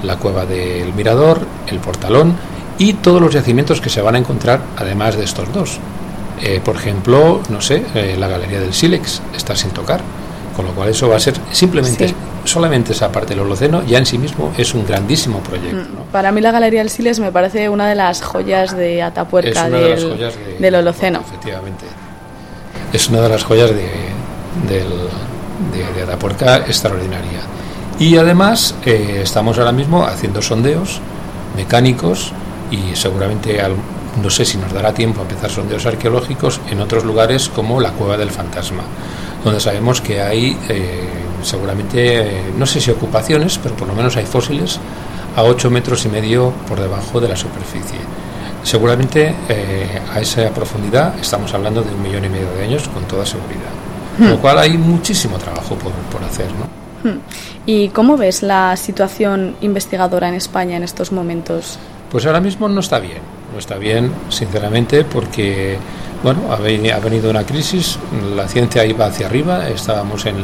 La 0.04 0.16
cueva 0.16 0.46
del 0.46 0.92
Mirador, 0.94 1.40
el 1.68 1.78
Portalón 1.80 2.34
y 2.78 2.94
todos 2.94 3.20
los 3.20 3.32
yacimientos 3.32 3.80
que 3.80 3.88
se 3.90 4.02
van 4.02 4.14
a 4.14 4.18
encontrar 4.18 4.60
además 4.76 5.16
de 5.16 5.24
estos 5.24 5.52
dos. 5.52 5.78
Eh, 6.42 6.60
por 6.64 6.76
ejemplo, 6.76 7.40
no 7.48 7.60
sé, 7.60 7.84
eh, 7.94 8.16
la 8.18 8.28
Galería 8.28 8.60
del 8.60 8.74
Sílex 8.74 9.22
está 9.36 9.54
sin 9.56 9.70
tocar, 9.70 10.00
con 10.56 10.64
lo 10.66 10.72
cual 10.72 10.88
eso 10.88 11.08
va 11.08 11.16
a 11.16 11.20
ser 11.20 11.34
simplemente, 11.52 12.08
Sí. 12.08 12.14
solamente 12.44 12.92
esa 12.92 13.10
parte 13.12 13.30
del 13.34 13.40
Holoceno 13.44 13.82
ya 13.84 13.98
en 13.98 14.06
sí 14.06 14.18
mismo 14.18 14.52
es 14.58 14.74
un 14.74 14.84
grandísimo 14.84 15.38
proyecto. 15.40 15.76
¿no? 15.76 16.04
Para 16.12 16.32
mí 16.32 16.40
la 16.40 16.50
Galería 16.50 16.80
del 16.80 16.90
Siles 16.90 17.18
me 17.20 17.30
parece 17.32 17.68
una 17.68 17.88
de 17.88 17.94
las 17.94 18.20
joyas 18.22 18.76
de 18.76 19.02
Atapuerca 19.02 19.68
del, 19.70 19.72
de 19.82 19.88
las 19.90 20.04
joyas 20.04 20.34
de- 20.36 20.58
del 20.58 20.74
Holoceno. 20.74 21.20
Efectivamente. 21.20 21.84
Es 22.92 23.08
una 23.08 23.20
de 23.22 23.28
las 23.28 23.44
joyas 23.44 23.70
de, 23.70 23.88
de 25.96 26.02
Atapuerca 26.02 26.58
extraordinaria. 26.58 27.40
Y 27.98 28.16
además 28.16 28.74
eh, 28.84 29.20
estamos 29.22 29.56
ahora 29.58 29.72
mismo 29.72 30.04
haciendo 30.04 30.42
sondeos 30.42 31.00
mecánicos 31.56 32.32
y 32.70 32.96
seguramente, 32.96 33.60
al- 33.60 33.76
no 34.22 34.30
sé 34.30 34.44
si 34.44 34.58
nos 34.58 34.72
dará 34.72 34.92
tiempo 34.92 35.20
a 35.20 35.22
empezar 35.22 35.50
sondeos 35.50 35.86
arqueológicos 35.86 36.60
en 36.70 36.80
otros 36.80 37.04
lugares 37.04 37.48
como 37.48 37.80
la 37.80 37.90
Cueva 37.92 38.16
del 38.16 38.30
Fantasma, 38.30 38.82
donde 39.44 39.60
sabemos 39.60 40.00
que 40.00 40.20
hay 40.20 40.56
eh, 40.68 41.08
seguramente, 41.42 42.38
eh, 42.38 42.42
no 42.58 42.66
sé 42.66 42.80
si 42.80 42.90
ocupaciones, 42.90 43.58
pero 43.62 43.76
por 43.76 43.86
lo 43.88 43.94
menos 43.94 44.16
hay 44.16 44.24
fósiles 44.26 44.78
a 45.36 45.42
8 45.42 45.70
metros 45.70 46.04
y 46.04 46.08
medio 46.08 46.52
por 46.68 46.80
debajo 46.80 47.20
de 47.20 47.28
la 47.28 47.36
superficie. 47.36 47.98
Seguramente 48.62 49.34
eh, 49.48 50.00
a 50.12 50.20
esa 50.20 50.48
profundidad 50.50 51.14
estamos 51.20 51.52
hablando 51.54 51.82
de 51.82 51.92
un 51.94 52.02
millón 52.02 52.24
y 52.24 52.28
medio 52.28 52.50
de 52.56 52.64
años 52.64 52.88
con 52.88 53.04
toda 53.04 53.26
seguridad. 53.26 53.70
Con 54.16 54.28
lo 54.30 54.38
cual 54.40 54.58
hay 54.60 54.78
muchísimo 54.78 55.38
trabajo 55.38 55.74
por, 55.76 55.92
por 55.92 56.22
hacer, 56.24 56.46
¿no? 56.52 56.83
Hmm. 57.04 57.18
¿Y 57.66 57.88
cómo 57.90 58.16
ves 58.16 58.42
la 58.42 58.76
situación 58.76 59.54
investigadora 59.60 60.28
en 60.28 60.34
España 60.34 60.76
en 60.76 60.82
estos 60.82 61.12
momentos? 61.12 61.78
Pues 62.10 62.26
ahora 62.26 62.40
mismo 62.40 62.68
no 62.68 62.80
está 62.80 62.98
bien, 62.98 63.18
no 63.52 63.58
está 63.58 63.76
bien, 63.76 64.10
sinceramente, 64.30 65.04
porque 65.04 65.76
bueno, 66.22 66.40
ha 66.50 66.56
veni- 66.58 66.90
ha 66.90 66.98
venido 67.00 67.28
una 67.30 67.44
crisis, 67.44 67.98
la 68.34 68.48
ciencia 68.48 68.84
iba 68.86 69.04
hacia 69.06 69.26
arriba, 69.26 69.68
estábamos 69.68 70.24
en, 70.24 70.36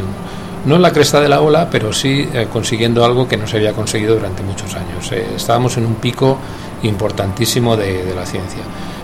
no 0.67 0.77
en 0.77 0.83
la 0.83 0.93
cresta 0.93 1.21
de 1.21 1.29
la 1.29 1.41
ola, 1.41 1.69
pero 1.71 1.93
sí 1.93 2.29
eh, 2.35 2.47
consiguiendo 2.53 3.05
algo 3.05 3.27
que 3.27 3.37
no 3.39 3.47
se 3.47 3.57
había 3.57 3.73
conseguido 3.73 4.15
durante 4.17 4.43
muchos 4.43 4.75
años. 4.75 5.11
Eh, 5.13 5.25
estábamos 5.37 5.77
en 5.79 5.87
un 5.87 5.95
pico 5.95 6.37
importantísimo 6.83 7.77
de, 7.77 8.05
de 8.05 8.15
la 8.15 8.27
ciencia. 8.27 8.61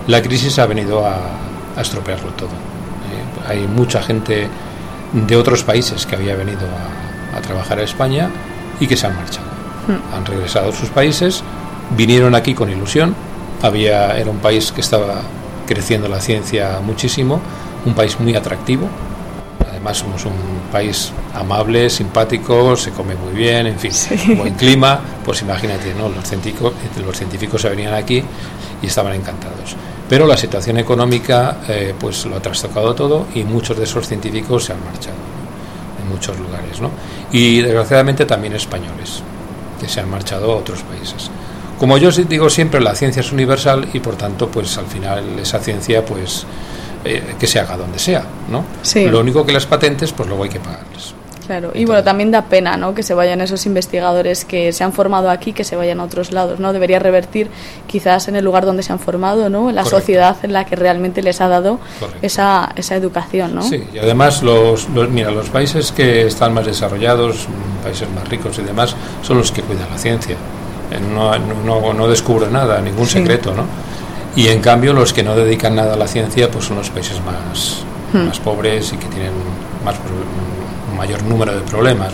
La 0.09 0.20
crisis 0.20 0.59
ha 0.59 0.67
venido 0.67 1.07
a, 1.07 1.17
a 1.76 1.81
estropearlo 1.81 2.31
todo. 2.33 2.49
Eh, 2.51 3.49
hay 3.49 3.67
mucha 3.67 4.02
gente 4.02 4.49
de 5.12 5.36
otros 5.36 5.62
países 5.62 6.05
que 6.05 6.17
había 6.17 6.35
venido 6.36 6.67
a, 6.67 7.16
a 7.36 7.40
trabajar 7.40 7.78
a 7.78 7.82
España 7.82 8.31
y 8.81 8.86
que 8.86 8.97
se 8.97 9.06
han 9.06 9.16
marchado. 9.16 9.47
Han 10.15 10.26
regresado 10.26 10.70
a 10.70 10.73
sus 10.73 10.89
países, 10.90 11.42
vinieron 11.97 12.34
aquí 12.34 12.55
con 12.55 12.70
ilusión. 12.70 13.15
Había, 13.62 14.18
era 14.18 14.31
un 14.31 14.39
país 14.39 14.73
que 14.73 14.81
estaba 14.81 15.23
creciendo 15.66 16.08
la 16.08 16.20
ciencia 16.20 16.81
muchísimo, 16.84 17.40
un 17.84 17.94
país 17.94 18.18
muy 18.18 18.34
atractivo. 18.34 18.89
Además 19.68 19.98
somos 19.98 20.24
un 20.24 20.32
país 20.73 21.12
amable, 21.34 21.90
simpático, 21.90 22.76
se 22.76 22.90
come 22.90 23.15
muy 23.15 23.32
bien, 23.34 23.66
en 23.66 23.78
fin, 23.78 23.92
buen 24.36 24.55
clima. 24.55 25.00
Pues 25.24 25.42
imagínate, 25.42 25.94
¿no? 25.94 26.08
Los 26.08 26.24
científicos, 26.24 26.73
los 27.05 27.16
científicos 27.16 27.62
se 27.62 27.68
venían 27.68 27.94
aquí 27.94 28.23
y 28.82 28.86
estaban 28.86 29.15
encantados. 29.15 29.76
Pero 30.08 30.26
la 30.26 30.36
situación 30.36 30.78
económica 30.78 31.58
eh, 31.68 31.94
pues 31.98 32.24
lo 32.26 32.36
ha 32.36 32.40
trastocado 32.40 32.94
todo 32.94 33.26
y 33.34 33.42
muchos 33.44 33.76
de 33.76 33.84
esos 33.84 34.06
científicos 34.06 34.65
se 34.65 34.73
han 34.73 34.84
marchado. 34.84 35.35
En 36.07 36.12
muchos 36.12 36.39
lugares, 36.39 36.81
¿no? 36.81 36.91
Y 37.33 37.60
desgraciadamente 37.60 38.25
también 38.25 38.55
españoles 38.55 39.23
que 39.81 39.89
se 39.89 40.01
han 40.01 40.09
marchado 40.09 40.52
a 40.52 40.57
otros 40.57 40.83
países. 40.83 41.31
Como 41.78 41.99
yo 41.99 42.10
digo 42.10 42.49
siempre, 42.49 42.81
la 42.81 42.94
ciencia 42.94 43.20
es 43.20 43.33
universal 43.33 43.89
y 43.93 44.01
por 44.01 44.17
tanto, 44.17 44.49
pues 44.49 44.78
al 44.78 44.86
final 44.86 45.39
esa 45.39 45.59
ciencia, 45.59 46.05
pues 46.05 46.47
eh, 47.05 47.35
que 47.39 47.47
se 47.47 47.60
haga 47.60 47.76
donde 47.76 47.99
sea, 47.99 48.25
¿no? 48.51 48.65
Sí. 48.83 49.07
Lo 49.07 49.20
único 49.20 49.44
que 49.44 49.52
las 49.52 49.67
patentes, 49.67 50.12
pues 50.12 50.28
luego 50.28 50.44
hay 50.44 50.51
que 50.51 50.60
pagarles. 50.60 51.15
Claro, 51.47 51.70
y 51.75 51.84
bueno, 51.84 52.02
también 52.02 52.31
da 52.31 52.42
pena, 52.42 52.76
¿no? 52.76 52.94
Que 52.94 53.02
se 53.02 53.15
vayan 53.15 53.41
esos 53.41 53.66
investigadores 53.66 54.44
que 54.44 54.73
se 54.73 54.83
han 54.83 54.92
formado 54.92 55.31
aquí, 55.31 55.52
que 55.52 55.62
se 55.62 55.76
vayan 55.76 56.00
a 56.00 56.05
otros 56.05 56.33
lados, 56.33 56.58
¿no? 56.58 56.73
Debería 56.73 56.99
revertir 56.99 57.49
quizás 57.86 58.26
en 58.28 58.36
el 58.36 58.44
lugar 58.44 58.66
donde 58.66 58.83
se 58.83 58.92
han 58.92 58.99
formado, 58.99 59.49
¿no? 59.49 59.68
En 59.68 59.76
la 59.76 59.84
sociedad 59.84 60.36
en 60.42 60.52
la 60.52 60.65
que 60.65 60.75
realmente 60.75 61.23
les 61.23 61.41
ha 61.41 61.49
dado 61.49 61.78
esa, 62.20 62.73
esa 62.75 62.97
educación, 62.97 63.55
¿no? 63.55 63.62
Sí, 63.62 63.84
y 63.94 63.99
además 63.99 64.42
los, 64.42 64.89
los, 64.89 65.08
mira, 65.08 65.31
los 65.31 65.49
países 65.49 65.92
que 65.92 66.26
están 66.26 66.52
más 66.52 66.66
desarrollados, 66.66 67.47
países 67.83 68.08
más 68.10 68.28
ricos 68.28 68.58
y 68.58 68.62
demás, 68.62 68.97
son 69.23 69.39
los 69.39 69.52
que 69.52 69.62
cuidan 69.62 69.89
la 69.91 69.99
ciencia. 69.99 70.36
Eh, 70.91 70.99
no, 71.12 71.36
no, 71.39 71.92
no 71.92 72.08
descubre 72.08 72.49
nada, 72.50 72.81
ningún 72.81 73.07
secreto, 73.07 73.55
¿no? 73.55 73.65
Y 74.36 74.49
en 74.49 74.60
cambio 74.60 74.92
los 74.92 75.12
que 75.12 75.23
no 75.23 75.34
dedican 75.34 75.75
nada 75.75 75.94
a 75.94 75.97
la 75.97 76.07
ciencia, 76.07 76.50
pues 76.50 76.66
son 76.66 76.76
los 76.76 76.91
países 76.91 77.20
más, 77.25 77.84
hmm. 78.12 78.26
más 78.26 78.39
pobres 78.39 78.92
y 78.92 78.97
que 78.97 79.07
tienen 79.07 79.33
más 79.84 79.97
mayor 80.97 81.23
número 81.23 81.55
de 81.55 81.60
problemas. 81.60 82.12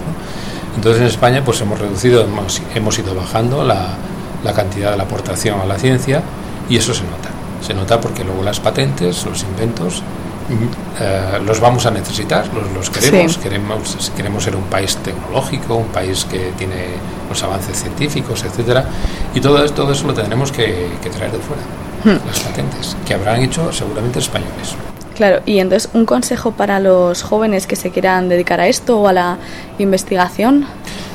Entonces 0.77 1.01
en 1.01 1.07
España 1.09 1.43
pues 1.45 1.61
hemos 1.61 1.79
reducido, 1.79 2.27
hemos, 2.75 2.99
ido 2.99 3.15
bajando 3.15 3.65
la, 3.65 3.95
la, 4.43 4.53
cantidad 4.53 4.93
de 4.93 4.97
la 4.97 5.03
aportación 5.05 5.61
a 5.61 5.67
la 5.67 5.79
ciencia 5.79 6.23
y 6.69 6.77
eso 6.77 6.95
se 6.95 7.05
nota. 7.05 7.31
Se 7.65 7.75
nota 7.75 8.01
porque 8.01 8.25
luego 8.25 8.43
las 8.43 8.59
patentes, 8.59 9.25
los 9.25 9.43
inventos, 9.43 10.03
eh, 11.01 11.41
los 11.47 11.61
vamos 11.61 11.87
a 11.87 11.91
necesitar, 11.91 12.47
los, 12.53 12.71
los 12.73 12.91
queremos, 12.91 13.39
queremos, 13.39 14.13
queremos 14.15 14.45
ser 14.45 14.57
un 14.57 14.65
país 14.65 14.97
tecnológico, 14.97 15.77
un 15.77 15.89
país 15.89 16.25
que 16.25 16.53
tiene 16.59 16.97
los 17.29 17.43
avances 17.43 17.81
científicos, 17.81 18.45
etcétera, 18.45 18.85
y 19.35 19.41
todo, 19.41 19.65
todo 19.71 19.93
eso 19.93 20.07
lo 20.07 20.15
tendremos 20.15 20.53
que, 20.53 20.91
traer 21.17 21.33
de 21.33 21.39
fuera, 21.39 21.63
hmm. 22.05 22.27
las 22.27 22.41
patentes, 22.41 22.97
que 23.07 23.15
habrán 23.15 23.41
hecho 23.41 23.73
seguramente 23.73 24.19
españoles. 24.19 24.77
Claro, 25.23 25.41
y 25.47 25.61
entonces 25.61 25.89
un 25.95 26.05
consejo 26.05 26.51
para 26.51 26.81
los 26.81 27.23
jóvenes 27.23 27.69
que 27.69 27.77
se 27.77 27.93
quieran 27.93 28.29
dedicar 28.29 28.59
a 28.59 28.67
esto 28.67 28.99
o 28.99 29.07
a 29.07 29.13
la 29.13 29.39
investigación. 29.79 30.67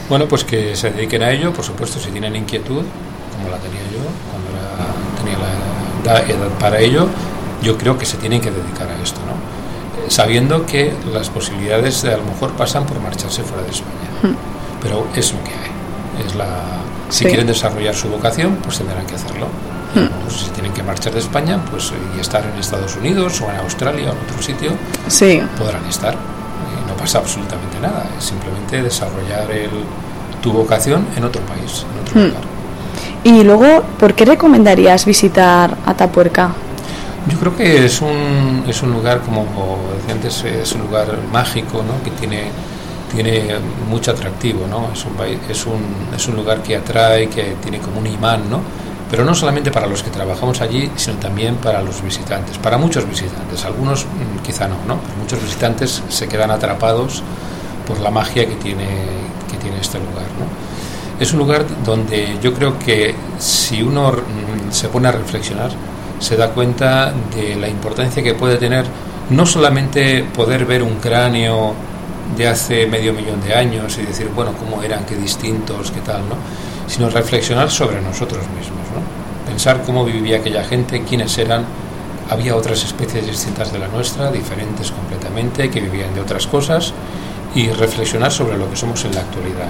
Bueno, 0.07 0.29
pues 0.29 0.45
que 0.45 0.77
se 0.77 0.91
dediquen 0.91 1.23
a 1.23 1.31
ello, 1.31 1.51
por 1.51 1.65
supuesto, 1.65 1.99
si 1.99 2.09
tienen 2.11 2.33
inquietud, 2.33 2.83
como 3.35 3.49
la 3.51 3.57
tenía 3.57 3.81
yo 3.91 3.99
cuando 4.31 5.19
tenía 5.19 5.37
la 6.05 6.21
edad 6.21 6.57
para 6.57 6.79
ello, 6.79 7.09
yo 7.61 7.77
creo 7.77 7.97
que 7.97 8.05
se 8.05 8.15
tienen 8.15 8.39
que 8.39 8.49
dedicar 8.49 8.87
a 8.87 9.03
esto, 9.03 9.19
¿no? 9.25 10.09
Sabiendo 10.09 10.65
que 10.65 10.93
las 11.11 11.29
posibilidades 11.29 12.05
a 12.05 12.15
lo 12.15 12.23
mejor 12.23 12.53
pasan 12.53 12.85
por 12.85 13.01
marcharse 13.01 13.43
fuera 13.43 13.63
de 13.63 13.71
España. 13.71 14.07
Hmm. 14.23 14.37
Pero 14.81 15.05
es 15.17 15.33
lo 15.33 15.43
que 15.43 15.51
hay. 15.51 16.25
Es 16.25 16.33
la, 16.33 16.47
si 17.09 17.25
quieren 17.25 17.45
desarrollar 17.45 17.93
su 17.93 18.07
vocación, 18.07 18.55
pues 18.63 18.77
tendrán 18.77 19.05
que 19.05 19.15
hacerlo. 19.15 19.47
Hmm. 19.95 20.09
si 20.30 20.49
tienen 20.51 20.74
que 20.74 20.83
marchar 20.83 21.14
de 21.14 21.19
España 21.19 21.59
pues 21.72 21.93
y 22.16 22.19
estar 22.19 22.43
en 22.45 22.59
Estados 22.59 22.95
Unidos 22.98 23.41
o 23.41 23.49
en 23.49 23.57
Australia 23.57 24.09
o 24.09 24.11
en 24.11 24.17
otro 24.17 24.41
sitio, 24.41 24.72
sí. 25.07 25.41
podrán 25.57 25.85
estar. 25.85 26.16
no 26.88 26.95
pasa 26.95 27.19
absolutamente 27.19 27.80
nada, 27.80 28.06
es 28.17 28.25
simplemente 28.25 28.82
desarrollar 28.83 29.49
el, 29.51 29.69
tu 30.41 30.51
vocación 30.51 31.07
en 31.16 31.24
otro 31.24 31.41
país, 31.43 31.85
en 31.93 32.01
otro 32.01 32.22
hmm. 32.22 32.25
lugar. 32.25 32.57
Y 33.24 33.43
luego, 33.43 33.83
¿por 33.99 34.14
qué 34.14 34.25
recomendarías 34.25 35.06
visitar 35.06 35.75
Atapuerca? 35.85 36.51
Yo 37.30 37.38
creo 37.38 37.56
que 37.56 37.85
es 37.85 38.01
un, 38.01 38.64
es 38.67 38.82
un 38.82 38.93
lugar, 38.93 39.22
como 39.22 39.45
decía 39.98 40.14
antes, 40.14 40.43
es 40.45 40.72
un 40.74 40.82
lugar 40.82 41.07
mágico, 41.32 41.83
¿no? 41.83 42.01
que 42.03 42.11
tiene, 42.11 42.43
tiene 43.14 43.56
mucho 43.90 44.11
atractivo, 44.11 44.66
¿no? 44.69 44.91
es, 44.93 45.03
un, 45.03 45.11
es, 45.49 45.66
un, 45.66 46.16
es 46.16 46.27
un 46.27 46.35
lugar 46.38 46.64
que 46.64 46.77
atrae, 46.77 47.27
que 47.27 47.56
tiene 47.61 47.80
como 47.80 47.99
un 47.99 48.07
imán, 48.07 48.49
¿no? 48.49 48.61
Pero 49.09 49.23
no 49.23 49.33
solamente 49.33 49.71
para 49.71 49.87
los 49.87 50.03
que 50.03 50.09
trabajamos 50.09 50.61
allí, 50.61 50.91
sino 50.95 51.17
también 51.17 51.55
para 51.55 51.81
los 51.81 52.01
visitantes, 52.01 52.57
para 52.57 52.77
muchos 52.77 53.07
visitantes, 53.07 53.63
algunos 53.65 54.05
mm, 54.05 54.43
quizá 54.43 54.67
no, 54.67 54.75
¿no? 54.87 54.99
pero 55.01 55.17
muchos 55.17 55.41
visitantes 55.41 56.03
se 56.09 56.27
quedan 56.27 56.51
atrapados 56.51 57.23
por 57.87 57.99
la 57.99 58.11
magia 58.11 58.45
que 58.47 58.55
tiene, 58.55 58.87
que 59.49 59.57
tiene 59.57 59.79
este 59.79 59.97
lugar. 59.99 60.25
¿no? 60.39 60.47
Es 61.19 61.31
un 61.31 61.39
lugar 61.39 61.65
donde 61.85 62.37
yo 62.41 62.53
creo 62.53 62.77
que 62.77 63.15
si 63.39 63.81
uno 63.81 64.11
mm, 64.11 64.71
se 64.71 64.89
pone 64.89 65.07
a 65.07 65.11
reflexionar, 65.11 65.71
se 66.19 66.35
da 66.35 66.49
cuenta 66.49 67.13
de 67.35 67.55
la 67.55 67.69
importancia 67.69 68.21
que 68.21 68.33
puede 68.33 68.57
tener 68.57 68.85
no 69.29 69.45
solamente 69.45 70.23
poder 70.23 70.65
ver 70.65 70.83
un 70.83 70.95
cráneo 70.95 71.73
de 72.35 72.47
hace 72.47 72.87
medio 72.87 73.13
millón 73.13 73.41
de 73.41 73.53
años 73.53 73.97
y 73.97 74.05
decir, 74.05 74.29
bueno, 74.33 74.53
cómo 74.57 74.83
eran, 74.83 75.05
qué 75.05 75.15
distintos, 75.15 75.91
qué 75.91 76.01
tal, 76.01 76.21
¿no? 76.27 76.35
Sino 76.88 77.09
reflexionar 77.09 77.69
sobre 77.69 78.01
nosotros 78.01 78.43
mismos, 78.57 78.77
pensar 79.45 79.83
cómo 79.83 80.06
vivía 80.06 80.38
aquella 80.38 80.64
gente, 80.64 81.03
quiénes 81.03 81.38
eran. 81.38 81.66
Había 82.30 82.56
otras 82.56 82.83
especies 82.83 83.25
distintas 83.25 83.72
de 83.72 83.80
la 83.80 83.88
nuestra, 83.88 84.32
diferentes 84.32 84.91
completamente, 84.91 85.69
que 85.69 85.80
vivían 85.80 86.14
de 86.14 86.22
otras 86.22 86.48
cosas, 86.48 86.93
y 87.56 87.69
reflexionar 87.69 88.32
sobre 88.32 88.57
lo 88.57 88.69
que 88.69 88.75
somos 88.75 89.03
en 89.06 89.16
la 89.16 89.22
actualidad, 89.22 89.69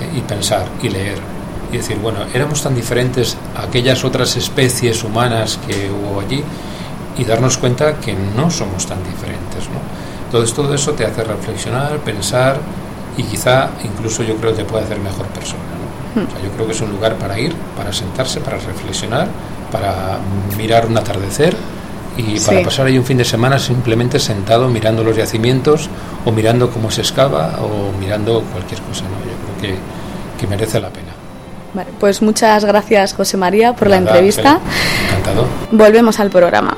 ¿eh? 0.00 0.18
y 0.18 0.20
pensar 0.20 0.66
y 0.82 0.88
leer 0.88 1.34
y 1.74 1.78
decir, 1.78 1.98
bueno, 1.98 2.20
éramos 2.32 2.62
tan 2.62 2.74
diferentes 2.74 3.36
a 3.56 3.64
aquellas 3.64 4.04
otras 4.04 4.36
especies 4.36 5.02
humanas 5.02 5.58
que 5.66 5.90
hubo 5.90 6.20
allí 6.20 6.42
y 7.18 7.24
darnos 7.24 7.58
cuenta 7.58 7.96
que 7.96 8.14
no 8.14 8.50
somos 8.50 8.86
tan 8.86 9.02
diferentes. 9.02 9.64
Entonces 10.26 10.54
todo 10.54 10.74
eso 10.74 10.92
te 10.92 11.04
hace 11.04 11.24
reflexionar, 11.24 11.98
pensar 11.98 12.58
y 13.16 13.24
quizá 13.24 13.70
incluso 13.84 14.22
yo 14.22 14.36
creo 14.36 14.52
que 14.52 14.58
te 14.58 14.64
puede 14.64 14.84
hacer 14.84 14.98
mejor 14.98 15.26
persona, 15.26 15.62
¿no? 16.14 16.22
Hmm. 16.22 16.26
yo 16.42 16.50
creo 16.54 16.66
que 16.66 16.72
es 16.72 16.80
un 16.80 16.90
lugar 16.90 17.16
para 17.16 17.38
ir, 17.38 17.54
para 17.76 17.92
sentarse, 17.92 18.40
para 18.40 18.58
reflexionar, 18.58 19.28
para 19.70 20.18
mirar 20.56 20.86
un 20.86 20.96
atardecer 20.96 21.56
y 22.16 22.38
para 22.40 22.62
pasar 22.62 22.86
ahí 22.86 22.96
un 22.96 23.04
fin 23.04 23.18
de 23.18 23.24
semana 23.24 23.58
simplemente 23.58 24.20
sentado 24.20 24.68
mirando 24.68 25.02
los 25.02 25.16
yacimientos 25.16 25.90
o 26.24 26.30
mirando 26.30 26.70
cómo 26.70 26.90
se 26.90 27.00
excava 27.00 27.58
o 27.60 27.92
mirando 27.98 28.42
cualquier 28.52 28.80
cosa, 28.82 29.02
¿no? 29.04 29.18
Yo 29.18 29.58
creo 29.60 29.74
que, 29.74 30.40
que 30.40 30.46
merece 30.46 30.80
la 30.80 30.90
pena 30.90 31.14
pues 31.98 32.22
muchas 32.22 32.64
gracias 32.64 33.14
José 33.14 33.36
María 33.36 33.74
por 33.74 33.88
la 33.88 33.96
entrevista. 33.96 34.60
Encantado. 35.10 35.46
Volvemos 35.72 36.20
al 36.20 36.30
programa. 36.30 36.76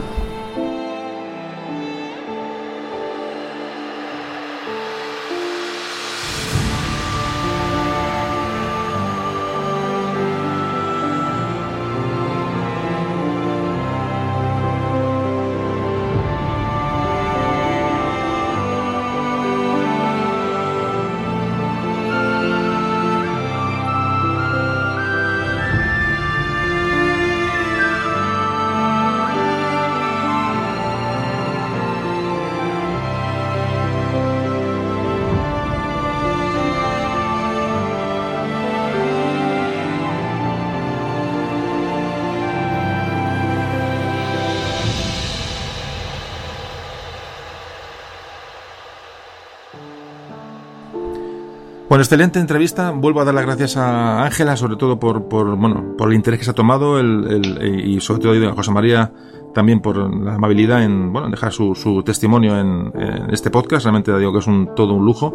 Bueno, 51.97 52.02
excelente 52.05 52.39
entrevista. 52.39 52.91
Vuelvo 52.91 53.23
a 53.23 53.25
dar 53.25 53.33
las 53.33 53.47
gracias 53.47 53.78
a 53.78 54.23
Ángela, 54.23 54.55
sobre 54.58 54.76
todo 54.76 55.00
por, 55.00 55.31
por, 55.31 55.57
bueno, 55.57 55.94
por 55.97 56.10
el 56.10 56.15
interés 56.15 56.39
que 56.39 56.44
se 56.44 56.50
ha 56.50 56.55
tomado 56.55 57.00
el, 57.00 57.83
y 57.86 57.99
sobre 58.02 58.20
todo 58.20 58.50
a 58.50 58.52
José 58.52 58.70
María 58.70 59.15
también 59.55 59.81
por 59.81 59.97
la 59.97 60.34
amabilidad 60.34 60.83
en, 60.84 61.10
bueno, 61.10 61.31
dejar 61.31 61.55
su, 61.55 61.75
su 61.75 62.02
testimonio 62.02 62.60
en, 62.60 62.92
en, 62.94 63.31
este 63.33 63.50
podcast. 63.50 63.86
Realmente 63.86 64.15
digo 64.18 64.31
que 64.31 64.41
es 64.41 64.47
un, 64.47 64.75
todo 64.75 64.92
un 64.92 65.07
lujo. 65.07 65.34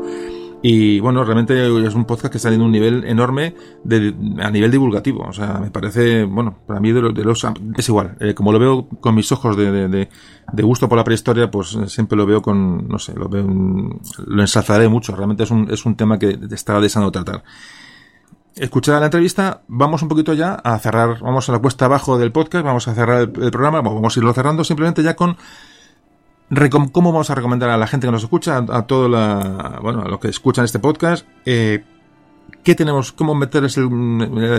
Y 0.63 0.99
bueno, 0.99 1.23
realmente 1.23 1.65
es 1.85 1.95
un 1.95 2.05
podcast 2.05 2.31
que 2.31 2.37
está 2.37 2.53
en 2.53 2.61
un 2.61 2.71
nivel 2.71 3.03
enorme 3.05 3.55
de, 3.83 4.13
a 4.39 4.51
nivel 4.51 4.69
divulgativo. 4.69 5.25
O 5.27 5.33
sea, 5.33 5.59
me 5.59 5.71
parece, 5.71 6.23
bueno, 6.23 6.59
para 6.67 6.79
mí 6.79 6.91
de, 6.91 7.01
los, 7.01 7.47
es 7.77 7.89
igual. 7.89 8.15
Eh, 8.19 8.35
como 8.35 8.51
lo 8.51 8.59
veo 8.59 8.87
con 8.99 9.15
mis 9.15 9.31
ojos 9.31 9.57
de, 9.57 9.71
de, 9.71 10.09
de, 10.53 10.63
gusto 10.63 10.87
por 10.87 10.99
la 10.99 11.03
prehistoria, 11.03 11.49
pues 11.49 11.77
siempre 11.87 12.15
lo 12.15 12.27
veo 12.27 12.43
con, 12.43 12.87
no 12.87 12.99
sé, 12.99 13.15
lo 13.15 13.27
veo, 13.27 13.47
lo 13.47 14.41
ensalzaré 14.41 14.87
mucho. 14.87 15.15
Realmente 15.15 15.43
es 15.43 15.51
un, 15.51 15.69
es 15.71 15.83
un 15.85 15.95
tema 15.95 16.19
que 16.19 16.37
está 16.51 16.79
deseando 16.79 17.11
tratar. 17.11 17.43
Escuchada 18.55 18.99
la 18.99 19.05
entrevista, 19.05 19.61
vamos 19.67 20.03
un 20.03 20.09
poquito 20.09 20.33
ya 20.33 20.55
a 20.55 20.77
cerrar, 20.77 21.21
vamos 21.21 21.47
a 21.49 21.53
la 21.53 21.59
cuesta 21.59 21.85
abajo 21.85 22.19
del 22.19 22.31
podcast, 22.31 22.65
vamos 22.65 22.87
a 22.87 22.93
cerrar 22.93 23.21
el 23.21 23.51
programa, 23.51 23.81
vamos 23.81 24.15
a 24.15 24.19
irlo 24.19 24.33
cerrando 24.33 24.63
simplemente 24.63 25.01
ya 25.01 25.15
con 25.15 25.37
¿Cómo 26.91 27.13
vamos 27.13 27.29
a 27.29 27.35
recomendar 27.35 27.69
a 27.69 27.77
la 27.77 27.87
gente 27.87 28.07
que 28.07 28.11
nos 28.11 28.23
escucha, 28.23 28.57
a, 28.57 28.81
todo 28.85 29.07
la, 29.07 29.79
bueno, 29.81 30.01
a 30.01 30.09
los 30.09 30.19
que 30.19 30.27
escuchan 30.27 30.65
este 30.65 30.79
podcast, 30.79 31.25
eh, 31.45 31.85
qué 32.61 32.75
tenemos, 32.75 33.13
cómo 33.13 33.33
meter 33.35 33.63
ese, 33.63 33.81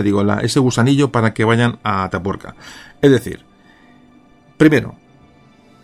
digo, 0.03 0.33
ese 0.41 0.59
gusanillo 0.59 1.11
para 1.11 1.35
que 1.35 1.43
vayan 1.43 1.77
a 1.83 2.05
Atapuerca? 2.05 2.55
Es 2.99 3.11
decir, 3.11 3.41
primero, 4.57 4.95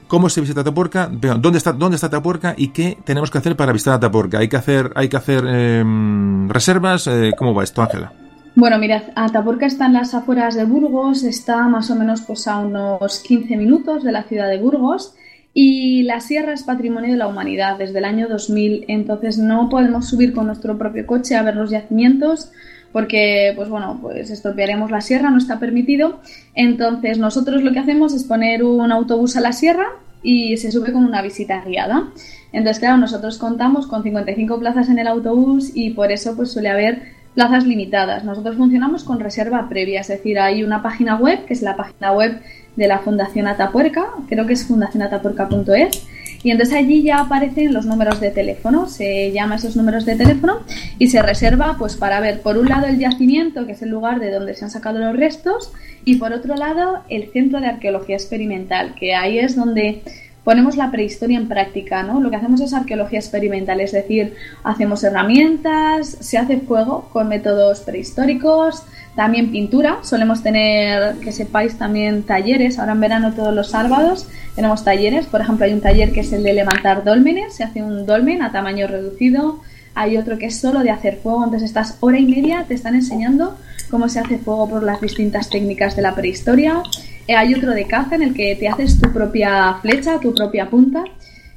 cómo 0.08 0.30
se 0.30 0.42
visita 0.42 0.62
Atapuerca, 0.62 1.08
dónde 1.08 1.60
está, 1.60 1.74
dónde 1.74 1.96
está 1.96 2.08
Atapuerca 2.08 2.56
y 2.58 2.70
qué 2.70 2.98
tenemos 3.04 3.30
que 3.30 3.38
hacer 3.38 3.56
para 3.56 3.72
visitar 3.72 3.94
Atapuerca. 3.94 4.40
Hay 4.40 4.50
que 4.50 4.58
hacer, 4.58 4.92
hay 4.96 5.10
que 5.10 5.18
hacer 5.18 5.46
em, 5.46 6.50
reservas. 6.50 7.06
Eh, 7.06 7.34
¿Cómo 7.38 7.54
va 7.54 7.64
esto, 7.64 7.84
Ángela? 7.84 8.12
Bueno, 8.56 8.80
mirad, 8.80 9.04
Atapuerca 9.16 9.68
está 9.68 9.86
en 9.86 9.94
las 9.94 10.16
afueras 10.16 10.56
de 10.56 10.66
Burgos, 10.66 11.22
está 11.22 11.68
más 11.68 11.92
o 11.92 11.96
menos 11.96 12.22
pues, 12.22 12.48
a 12.48 12.58
unos 12.58 13.20
15 13.20 13.56
minutos 13.56 14.04
de 14.04 14.12
la 14.12 14.24
ciudad 14.24 14.50
de 14.50 14.60
Burgos 14.60 15.14
y 15.54 16.04
la 16.04 16.20
sierra 16.22 16.54
es 16.54 16.64
patrimonio 16.64 17.12
de 17.12 17.18
la 17.18 17.28
humanidad 17.28 17.78
desde 17.78 18.00
el 18.00 18.06
año 18.06 18.28
2000, 18.28 18.86
entonces 18.88 19.38
no 19.38 19.70
podemos 19.70 20.08
subir 20.08 20.34
con 20.34 20.48
nuestro 20.48 20.78
propio 20.78 21.06
coche 21.08 21.36
a 21.36 21.44
ver 21.44 21.56
los 21.56 21.72
yacimientos 21.72 22.52
porque 22.92 23.54
pues 23.56 23.70
bueno, 23.70 24.00
pues 24.02 24.30
estropearemos 24.30 24.92
la 24.92 25.02
sierra, 25.02 25.30
no 25.30 25.38
está 25.38 25.60
permitido. 25.60 26.22
Entonces 26.56 27.20
nosotros 27.20 27.64
lo 27.64 27.72
que 27.72 27.80
hacemos 27.80 28.14
es 28.14 28.24
poner 28.24 28.64
un 28.64 28.92
autobús 28.92 29.38
a 29.38 29.42
la 29.42 29.54
sierra 29.54 29.86
y 30.22 30.58
se 30.58 30.72
sube 30.72 30.92
con 30.92 31.06
una 31.06 31.22
visita 31.22 31.64
guiada. 31.66 32.10
Entonces, 32.52 32.80
claro, 32.80 32.98
nosotros 32.98 33.38
contamos 33.38 33.88
con 33.88 34.04
55 34.04 34.60
plazas 34.60 34.90
en 34.90 35.00
el 35.00 35.08
autobús 35.08 35.72
y 35.76 35.92
por 35.92 36.12
eso 36.12 36.36
pues 36.36 36.52
suele 36.52 36.70
haber 36.70 37.20
plazas 37.36 37.66
limitadas. 37.66 38.24
Nosotros 38.24 38.58
funcionamos 38.58 39.04
con 39.04 39.20
reserva 39.20 39.70
previa, 39.70 40.02
es 40.02 40.08
decir, 40.08 40.40
hay 40.40 40.64
una 40.64 40.82
página 40.82 41.16
web, 41.16 41.46
que 41.46 41.54
es 41.54 41.62
la 41.62 41.78
página 41.78 42.12
web 42.12 42.42
de 42.80 42.88
la 42.88 43.00
Fundación 43.00 43.46
Atapuerca, 43.48 44.08
creo 44.30 44.48
que 44.48 44.54
es 44.54 44.66
fundacionatapuerca.es, 44.66 46.08
y 46.42 46.52
entonces 46.52 46.74
allí 46.74 47.04
ya 47.04 47.20
aparecen 47.20 47.74
los 47.74 47.86
números 47.86 48.22
de 48.22 48.32
teléfono, 48.32 48.88
se 48.88 49.34
llama 49.34 49.56
esos 49.58 49.76
números 49.76 50.06
de 50.06 50.16
teléfono 50.16 50.62
y 50.98 51.10
se 51.10 51.22
reserva 51.22 51.76
pues 51.78 51.98
para 51.98 52.22
ver 52.22 52.42
por 52.42 52.58
un 52.58 52.70
lado 52.70 52.88
el 52.88 52.98
yacimiento, 52.98 53.66
que 53.66 53.74
es 53.74 53.82
el 53.82 53.90
lugar 53.90 54.22
de 54.22 54.32
donde 54.32 54.56
se 54.56 54.64
han 54.64 54.72
sacado 54.72 55.00
los 55.00 55.16
restos, 55.16 55.74
y 56.06 56.16
por 56.16 56.32
otro 56.32 56.56
lado 56.56 57.04
el 57.10 57.30
Centro 57.34 57.60
de 57.60 57.68
Arqueología 57.68 58.16
Experimental, 58.16 58.96
que 58.96 59.14
ahí 59.14 59.38
es 59.38 59.58
donde 59.58 60.02
ponemos 60.46 60.78
la 60.78 60.90
prehistoria 60.90 61.38
en 61.38 61.50
práctica, 61.50 62.02
¿no? 62.04 62.22
Lo 62.22 62.30
que 62.30 62.38
hacemos 62.38 62.62
es 62.62 62.74
arqueología 62.74 63.20
experimental, 63.20 63.82
es 63.82 63.92
decir, 63.92 64.34
hacemos 64.64 65.04
herramientas, 65.04 66.18
se 66.22 66.38
hace 66.38 66.58
fuego 66.62 67.10
con 67.12 67.28
métodos 67.28 67.82
prehistóricos, 67.82 68.84
también 69.20 69.52
pintura, 69.52 69.98
solemos 70.02 70.42
tener, 70.42 71.16
que 71.16 71.34
sepáis, 71.34 71.78
también 71.78 72.24
talleres, 72.24 72.80
ahora 72.80 72.94
en 72.94 73.02
verano 73.02 73.34
todos 73.34 73.54
los 73.54 73.70
sábados 73.70 74.30
tenemos 74.56 74.86
talleres, 74.86 75.26
por 75.26 75.42
ejemplo 75.42 75.66
hay 75.66 75.74
un 75.74 75.82
taller 75.82 76.14
que 76.14 76.22
es 76.22 76.32
el 76.32 76.42
de 76.42 76.54
levantar 76.54 77.04
dólmenes, 77.04 77.54
se 77.54 77.66
hace 77.66 77.84
un 77.84 78.06
dolmen 78.06 78.42
a 78.42 78.54
tamaño 78.54 78.88
reducido, 78.88 79.60
hay 79.94 80.16
otro 80.16 80.38
que 80.38 80.46
es 80.46 80.58
solo 80.58 80.84
de 80.84 80.92
hacer 80.92 81.18
fuego, 81.18 81.44
entonces 81.44 81.68
estás 81.68 81.98
hora 82.00 82.18
y 82.18 82.28
media, 82.28 82.64
te 82.66 82.76
están 82.76 82.96
enseñando 82.96 83.58
cómo 83.90 84.08
se 84.08 84.22
hace 84.22 84.38
fuego 84.38 84.70
por 84.70 84.84
las 84.84 85.02
distintas 85.02 85.50
técnicas 85.50 85.98
de 85.98 86.02
la 86.02 86.16
prehistoria, 86.16 86.82
eh, 87.28 87.36
hay 87.36 87.54
otro 87.54 87.74
de 87.74 87.88
caza 87.88 88.16
en 88.16 88.22
el 88.22 88.34
que 88.34 88.56
te 88.56 88.70
haces 88.70 89.02
tu 89.02 89.12
propia 89.12 89.80
flecha, 89.82 90.22
tu 90.22 90.34
propia 90.34 90.70
punta, 90.70 91.04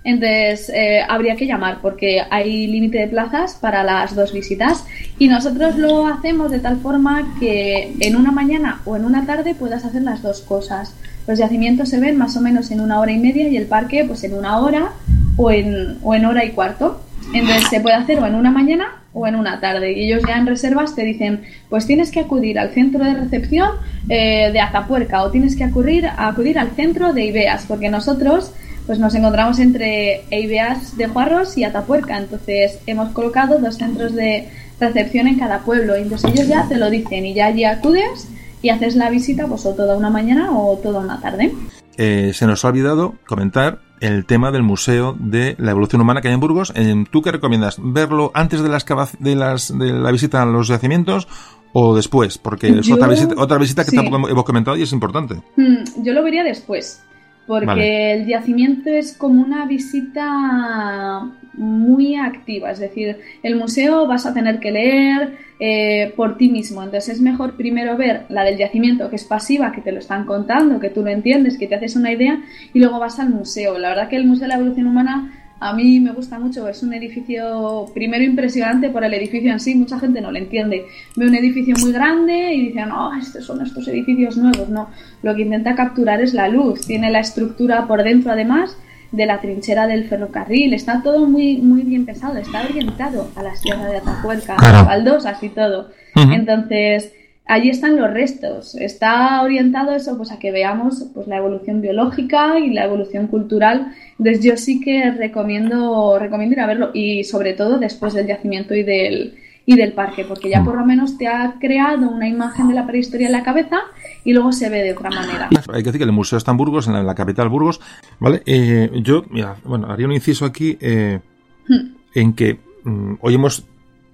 entonces 0.05 0.69
eh, 0.75 1.01
habría 1.09 1.37
que 1.37 1.47
llamar 1.47 1.79
porque 1.81 2.23
hay 2.31 2.67
límite 2.67 2.99
de 2.99 3.09
plazas 3.09 3.55
para 3.61 3.85
las 3.85 4.15
dos 4.15 4.33
visitas 4.33 4.85
y 5.19 5.29
nosotros 5.29 5.77
lo 5.77 6.09
hacemos 6.09 6.51
de 6.51 6.59
tal 6.59 6.79
forma 6.79 7.35
que 7.39 7.95
en 8.01 8.17
una 8.17 8.33
mañana 8.33 8.81
o 8.85 8.97
en 8.97 9.05
una 9.05 9.27
tarde 9.27 9.55
puedas 9.55 9.85
hacer 9.85 10.03
las 10.03 10.23
dos 10.23 10.41
cosas. 10.41 10.95
Los 11.27 11.39
yacimientos 11.39 11.89
se 11.89 12.01
ven 12.01 12.17
más 12.17 12.37
o 12.37 12.41
menos 12.41 12.71
en 12.73 12.81
una 12.81 12.99
hora 12.99 13.13
y 13.13 13.19
media 13.19 13.49
y 13.49 13.57
el 13.57 13.67
parque 13.67 14.05
pues 14.05 14.25
en 14.25 14.35
una 14.35 14.59
hora 14.59 14.93
o 15.37 15.51
en, 15.53 15.99
o 16.03 16.15
en 16.15 16.25
hora 16.25 16.45
y 16.45 16.51
cuarto. 16.51 17.01
Entonces 17.33 17.69
se 17.71 17.81
puede 17.81 17.95
hacer 17.95 18.19
o 18.19 18.27
en 18.27 18.35
una 18.35 18.51
mañana 18.51 19.03
o 19.13 19.27
en 19.27 19.37
una 19.37 19.61
tarde. 19.61 19.93
Y 19.93 20.07
ellos 20.07 20.23
ya 20.27 20.37
en 20.37 20.47
reservas 20.47 20.97
te 20.97 21.05
dicen, 21.05 21.43
pues 21.69 21.87
tienes 21.87 22.11
que 22.11 22.21
acudir 22.21 22.59
al 22.59 22.71
centro 22.71 23.05
de 23.05 23.15
recepción 23.15 23.71
eh, 24.09 24.51
de 24.53 24.61
Atapuerca 24.61 25.23
o 25.23 25.31
tienes 25.31 25.55
que 25.55 25.65
acudir, 25.65 26.07
acudir 26.07 26.59
al 26.59 26.71
centro 26.73 27.13
de 27.13 27.27
Ibeas, 27.27 27.67
porque 27.67 27.89
nosotros 27.89 28.53
pues 28.87 28.99
nos 28.99 29.15
encontramos 29.15 29.59
entre 29.59 30.25
Eibeas 30.31 30.97
de 30.97 31.07
Juarros 31.07 31.57
y 31.57 31.65
Atapuerca. 31.65 32.19
Entonces 32.19 32.79
hemos 32.87 33.11
colocado 33.11 33.59
dos 33.59 33.77
centros 33.77 34.15
de 34.15 34.49
recepción 34.81 35.29
en 35.29 35.39
cada 35.39 35.61
pueblo. 35.61 35.95
Entonces 35.95 36.33
ellos 36.33 36.49
ya 36.49 36.69
te 36.69 36.77
lo 36.77 36.91
dicen 36.91 37.25
y 37.25 37.35
ya 37.35 37.47
allí 37.47 37.65
acudes 37.65 38.29
y 38.61 38.71
haces 38.71 38.97
la 38.97 39.11
visita 39.11 39.47
pues 39.47 39.65
o 39.67 39.75
toda 39.75 39.97
una 39.97 40.11
mañana 40.11 40.51
o 40.57 40.77
toda 40.79 41.01
una 41.01 41.21
tarde. 41.21 41.53
Eh, 41.97 42.33
se 42.35 42.47
nos 42.47 42.65
ha 42.65 42.69
olvidado 42.69 43.15
comentar 43.27 43.81
el 44.01 44.25
tema 44.25 44.51
del 44.51 44.63
Museo 44.63 45.15
de 45.19 45.55
la 45.59 45.71
Evolución 45.71 46.01
Humana 46.01 46.21
que 46.21 46.29
hay 46.29 46.35
en 46.35 46.41
Burgos. 46.41 46.73
Eh, 46.75 47.05
¿Tú 47.11 47.23
qué 47.23 47.31
recomiendas? 47.31 47.77
¿Verlo 47.81 48.33
antes 48.35 48.63
de, 48.63 48.69
las, 48.69 48.85
de, 49.19 49.37
las, 49.37 49.79
de 49.79 49.93
la 49.93 50.11
visita 50.11 50.43
a 50.43 50.47
los 50.47 50.69
yacimientos 50.69 51.29
o 51.73 51.95
después? 51.95 52.39
Porque 52.39 52.69
es 52.69 52.91
otra 52.91 53.07
visita, 53.07 53.35
otra 53.37 53.59
visita 53.59 53.85
que 53.85 53.93
tampoco 53.93 54.29
hemos 54.29 54.45
comentado 54.45 54.77
y 54.77 54.83
es 54.83 54.93
importante. 54.93 55.37
Mm, 55.57 56.03
yo 56.03 56.13
lo 56.15 56.25
vería 56.25 56.43
después 56.43 57.03
porque 57.47 58.13
el 58.13 58.27
yacimiento 58.27 58.91
es 58.91 59.17
como 59.17 59.43
una 59.43 59.67
visita 59.67 61.29
muy 61.55 62.17
activa, 62.17 62.71
es 62.71 62.79
decir, 62.79 63.19
el 63.43 63.57
museo 63.57 64.07
vas 64.07 64.25
a 64.27 64.33
tener 64.33 64.59
que 64.59 64.71
leer 64.71 65.37
eh, 65.61 66.13
por 66.17 66.37
ti 66.39 66.51
mismo, 66.51 66.83
entonces 66.83 67.17
es 67.17 67.21
mejor 67.21 67.57
primero 67.57 67.97
ver 67.97 68.25
la 68.29 68.43
del 68.43 68.57
yacimiento, 68.57 69.11
que 69.11 69.17
es 69.17 69.25
pasiva, 69.25 69.73
que 69.73 69.81
te 69.81 69.93
lo 69.93 69.99
están 69.99 70.25
contando, 70.25 70.81
que 70.81 70.89
tú 70.89 71.03
lo 71.03 71.11
entiendes, 71.11 71.59
que 71.59 71.67
te 71.67 71.75
haces 71.75 71.97
una 71.97 72.13
idea, 72.13 72.41
y 72.73 72.79
luego 72.79 72.99
vas 72.99 73.19
al 73.19 73.31
museo. 73.31 73.79
La 73.79 73.91
verdad 73.91 74.09
que 74.09 74.17
el 74.17 74.27
Museo 74.27 74.43
de 74.43 74.49
la 74.49 74.55
Evolución 74.55 74.87
Humana 74.87 75.42
a 75.63 75.73
mí 75.75 76.01
me 76.01 76.11
gusta 76.11 76.41
mucho, 76.41 76.69
es 76.69 76.83
un 76.83 76.93
edificio 76.93 77.87
primero 77.95 78.25
impresionante 78.25 78.91
por 78.91 79.05
el 79.05 79.15
edificio 79.15 79.53
en 79.53 79.61
sí, 79.61 79.77
mucha 79.77 79.99
gente 79.99 80.21
no 80.21 80.33
lo 80.33 80.39
entiende. 80.39 80.87
Ve 81.15 81.27
un 81.27 81.35
edificio 81.37 81.77
muy 81.81 81.93
grande 81.93 82.53
y 82.53 82.69
dice, 82.69 82.85
no, 82.85 83.17
estos 83.17 83.45
son 83.45 83.63
estos 83.63 83.87
edificios 83.87 84.37
nuevos, 84.37 84.69
no. 84.69 84.89
Lo 85.23 85.35
que 85.37 85.43
intenta 85.43 85.77
capturar 85.77 86.21
es 86.21 86.35
la 86.35 86.49
luz, 86.49 86.85
tiene 86.87 87.13
la 87.13 87.21
estructura 87.21 87.87
por 87.87 88.03
dentro 88.03 88.33
además 88.33 88.77
de 89.13 89.27
la 89.27 89.41
trinchera 89.41 89.87
del 89.87 90.09
ferrocarril, 90.09 90.75
está 90.75 91.01
todo 91.03 91.27
muy, 91.29 91.59
muy 91.59 91.83
bien 91.83 92.07
pensado, 92.07 92.39
está 92.39 92.65
orientado 92.65 93.31
a 93.37 93.43
la 93.45 93.55
sierra 93.55 93.87
de 93.87 93.99
Atapuerca, 93.99 94.57
a 94.57 94.83
baldosas 94.83 95.41
y 95.45 95.51
todo. 95.51 95.91
Entonces, 96.17 97.13
allí 97.47 97.71
están 97.71 97.97
los 97.97 98.13
restos. 98.13 98.75
Está 98.75 99.43
orientado 99.43 99.93
eso 99.95 100.17
pues 100.17 100.33
a 100.33 100.39
que 100.39 100.53
veamos 100.53 101.07
pues 101.15 101.27
la 101.27 101.39
evolución 101.39 101.81
biológica 101.81 102.59
y 102.59 102.71
la 102.73 102.85
evolución 102.85 103.27
cultural. 103.27 103.93
Entonces 104.19 104.45
yo 104.45 104.57
sí 104.57 104.81
que 104.81 105.11
recomiendo 105.11 106.19
recomiendo 106.19 106.55
ir 106.55 106.61
a 106.61 106.67
verlo 106.67 106.91
y 106.95 107.25
sobre 107.25 107.53
todo 107.53 107.79
después 107.79 108.15
del 108.15 108.27
yacimiento 108.27 108.75
y 108.75 108.83
del 108.83 109.35
y 109.65 109.77
del 109.77 109.93
parque, 109.93 110.25
porque 110.25 110.51
ya 110.51 110.65
por 110.65 110.77
lo 110.77 110.85
menos 110.85 111.17
te 111.19 111.29
ha 111.29 111.55
creado 111.61 112.11
una 112.11 112.29
imagen 112.29 112.69
de 112.69 112.75
la 112.75 112.87
prehistoria 112.87 113.27
en 113.27 113.33
la 113.33 113.45
cabeza 113.45 113.79
y 114.25 114.33
luego 114.33 114.53
se 114.53 114.69
ve 114.69 114.83
de 114.83 114.93
otra 114.93 115.11
manera. 115.11 115.49
Hay 115.73 115.83
que 115.83 115.89
decir 115.89 115.99
que 116.01 116.05
el 116.05 116.13
museo 116.13 116.39
está 116.39 116.51
en 116.51 116.57
Burgos, 116.57 116.89
en 116.89 117.07
la, 117.07 117.15
capital 117.15 117.49
Burgos, 117.49 117.81
¿vale? 118.19 118.43
Eh, 118.45 118.91
yo, 119.03 119.25
mira, 119.31 119.57
bueno, 119.65 119.89
haría 119.89 120.07
un 120.07 120.13
inciso 120.13 120.45
aquí 120.45 120.77
eh, 120.81 121.21
hmm. 121.69 121.95
en 122.15 122.33
que 122.33 122.59
mm, 122.83 123.15
hoy 123.21 123.35
hemos 123.35 123.65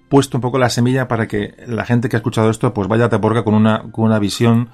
puesto 0.08 0.38
un 0.38 0.40
poco 0.40 0.58
la 0.58 0.70
semilla 0.70 1.08
para 1.08 1.28
que 1.28 1.54
la 1.66 1.84
gente 1.84 2.08
que 2.08 2.16
ha 2.16 2.18
escuchado 2.18 2.50
esto 2.50 2.72
pues 2.74 2.88
vaya 2.88 3.06
a 3.06 3.08
Taporca 3.08 3.44
con 3.44 3.54
una, 3.54 3.84
con 3.90 4.04
una 4.04 4.18
visión 4.18 4.70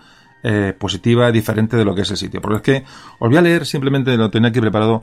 eh, 0.47 0.75
positiva, 0.79 1.33
diferente 1.33 1.75
de 1.75 1.87
lo 1.87 1.95
que 1.95 2.03
es 2.03 2.11
el 2.11 2.19
sitio. 2.19 2.43
Porque 2.43 2.57
es 2.57 2.63
que 2.63 2.85
os 3.19 3.31
voy 3.31 3.39
a 3.39 3.41
leer, 3.41 3.65
simplemente 3.65 4.15
lo 4.19 4.31
tenía 4.31 4.51
aquí 4.51 4.61
preparado, 4.61 5.03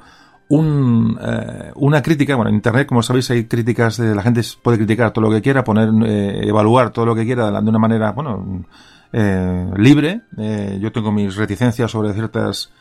un, 0.50 1.18
eh, 1.19 1.72
una 1.76 2.03
crítica, 2.03 2.35
bueno, 2.35 2.50
en 2.50 2.56
Internet, 2.56 2.88
como 2.88 3.01
sabéis, 3.01 3.32
hay 3.32 3.45
críticas, 3.45 3.98
de, 3.98 4.14
la 4.14 4.22
gente 4.22 4.42
puede 4.61 4.77
criticar 4.77 5.11
todo 5.11 5.27
lo 5.27 5.32
que 5.32 5.42
quiera, 5.42 5.64
poner, 5.64 5.90
eh, 6.06 6.48
evaluar 6.48 6.92
todo 6.92 7.08
lo 7.08 7.16
que 7.16 7.26
quiera 7.26 7.50
de 7.50 7.69
una 7.69 7.80
manera, 7.80 8.11
bueno, 8.11 8.66
libre. 9.77 10.22
yo 10.80 10.92
tengo 10.92 11.11
mis 11.11 11.35
reticencias 11.35 11.90
sobre 11.90 12.14
ciertas 12.14 12.72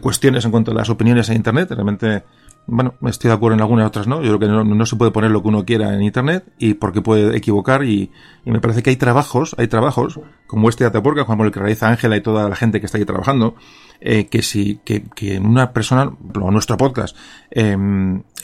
cuestiones 0.00 0.44
en 0.44 0.50
cuanto 0.50 0.72
a 0.72 0.74
las 0.74 0.90
opiniones 0.90 1.28
en 1.28 1.36
Internet, 1.36 1.70
realmente 1.70 2.24
bueno, 2.66 2.94
estoy 3.06 3.28
de 3.28 3.34
acuerdo 3.34 3.56
en 3.56 3.60
algunas 3.60 3.86
otras, 3.86 4.06
¿no? 4.06 4.22
Yo 4.22 4.38
creo 4.38 4.38
que 4.38 4.46
no, 4.46 4.86
se 4.86 4.96
puede 4.96 5.10
poner 5.10 5.30
lo 5.30 5.42
que 5.42 5.48
uno 5.48 5.64
quiera 5.64 5.94
en 5.94 6.02
Internet 6.02 6.44
y 6.58 6.74
porque 6.74 7.02
puede 7.02 7.36
equivocar 7.36 7.84
y, 7.84 8.10
me 8.44 8.60
parece 8.60 8.82
que 8.82 8.90
hay 8.90 8.96
trabajos, 8.96 9.54
hay 9.58 9.68
trabajos 9.68 10.20
como 10.46 10.68
este 10.68 10.84
de 10.84 10.88
Ataporca, 10.88 11.24
como 11.24 11.44
el 11.44 11.52
que 11.52 11.60
realiza 11.60 11.88
Ángela 11.88 12.16
y 12.16 12.20
toda 12.20 12.48
la 12.48 12.56
gente 12.56 12.80
que 12.80 12.86
está 12.86 12.98
ahí 12.98 13.04
trabajando, 13.04 13.54
eh, 14.00 14.26
que 14.26 14.42
si, 14.42 14.80
que, 14.84 15.04
que 15.14 15.38
una 15.38 15.72
persona, 15.72 16.10
o 16.34 16.50
nuestro 16.50 16.76
podcast, 16.76 17.16
eh, 17.50 17.76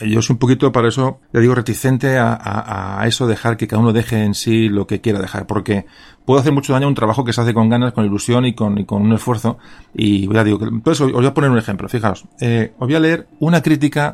yo 0.01 0.21
soy 0.21 0.35
un 0.35 0.39
poquito 0.39 0.71
para 0.71 0.87
eso, 0.87 1.19
le 1.33 1.41
digo, 1.41 1.53
reticente 1.53 2.17
a, 2.17 3.01
a, 3.01 3.05
eso, 3.07 3.27
dejar 3.27 3.57
que 3.57 3.67
cada 3.67 3.81
uno 3.81 3.91
deje 3.91 4.23
en 4.23 4.33
sí 4.33 4.69
lo 4.69 4.87
que 4.87 5.01
quiera 5.01 5.19
dejar, 5.19 5.47
porque 5.47 5.85
puede 6.23 6.39
hacer 6.39 6.53
mucho 6.53 6.71
daño 6.71 6.87
un 6.87 6.95
trabajo 6.95 7.25
que 7.25 7.33
se 7.33 7.41
hace 7.41 7.53
con 7.53 7.67
ganas, 7.67 7.91
con 7.91 8.05
ilusión 8.05 8.45
y 8.45 8.53
con, 8.53 8.77
y 8.77 8.85
con 8.85 9.01
un 9.01 9.11
esfuerzo, 9.13 9.57
y 9.93 10.31
ya 10.33 10.43
digo, 10.43 10.59
entonces 10.65 11.01
os 11.01 11.11
voy 11.11 11.25
a 11.25 11.33
poner 11.33 11.49
un 11.49 11.57
ejemplo, 11.57 11.89
fijaos, 11.89 12.25
eh, 12.39 12.73
os 12.79 12.87
voy 12.87 12.95
a 12.95 12.99
leer 12.99 13.27
una 13.39 13.61
crítica 13.61 14.08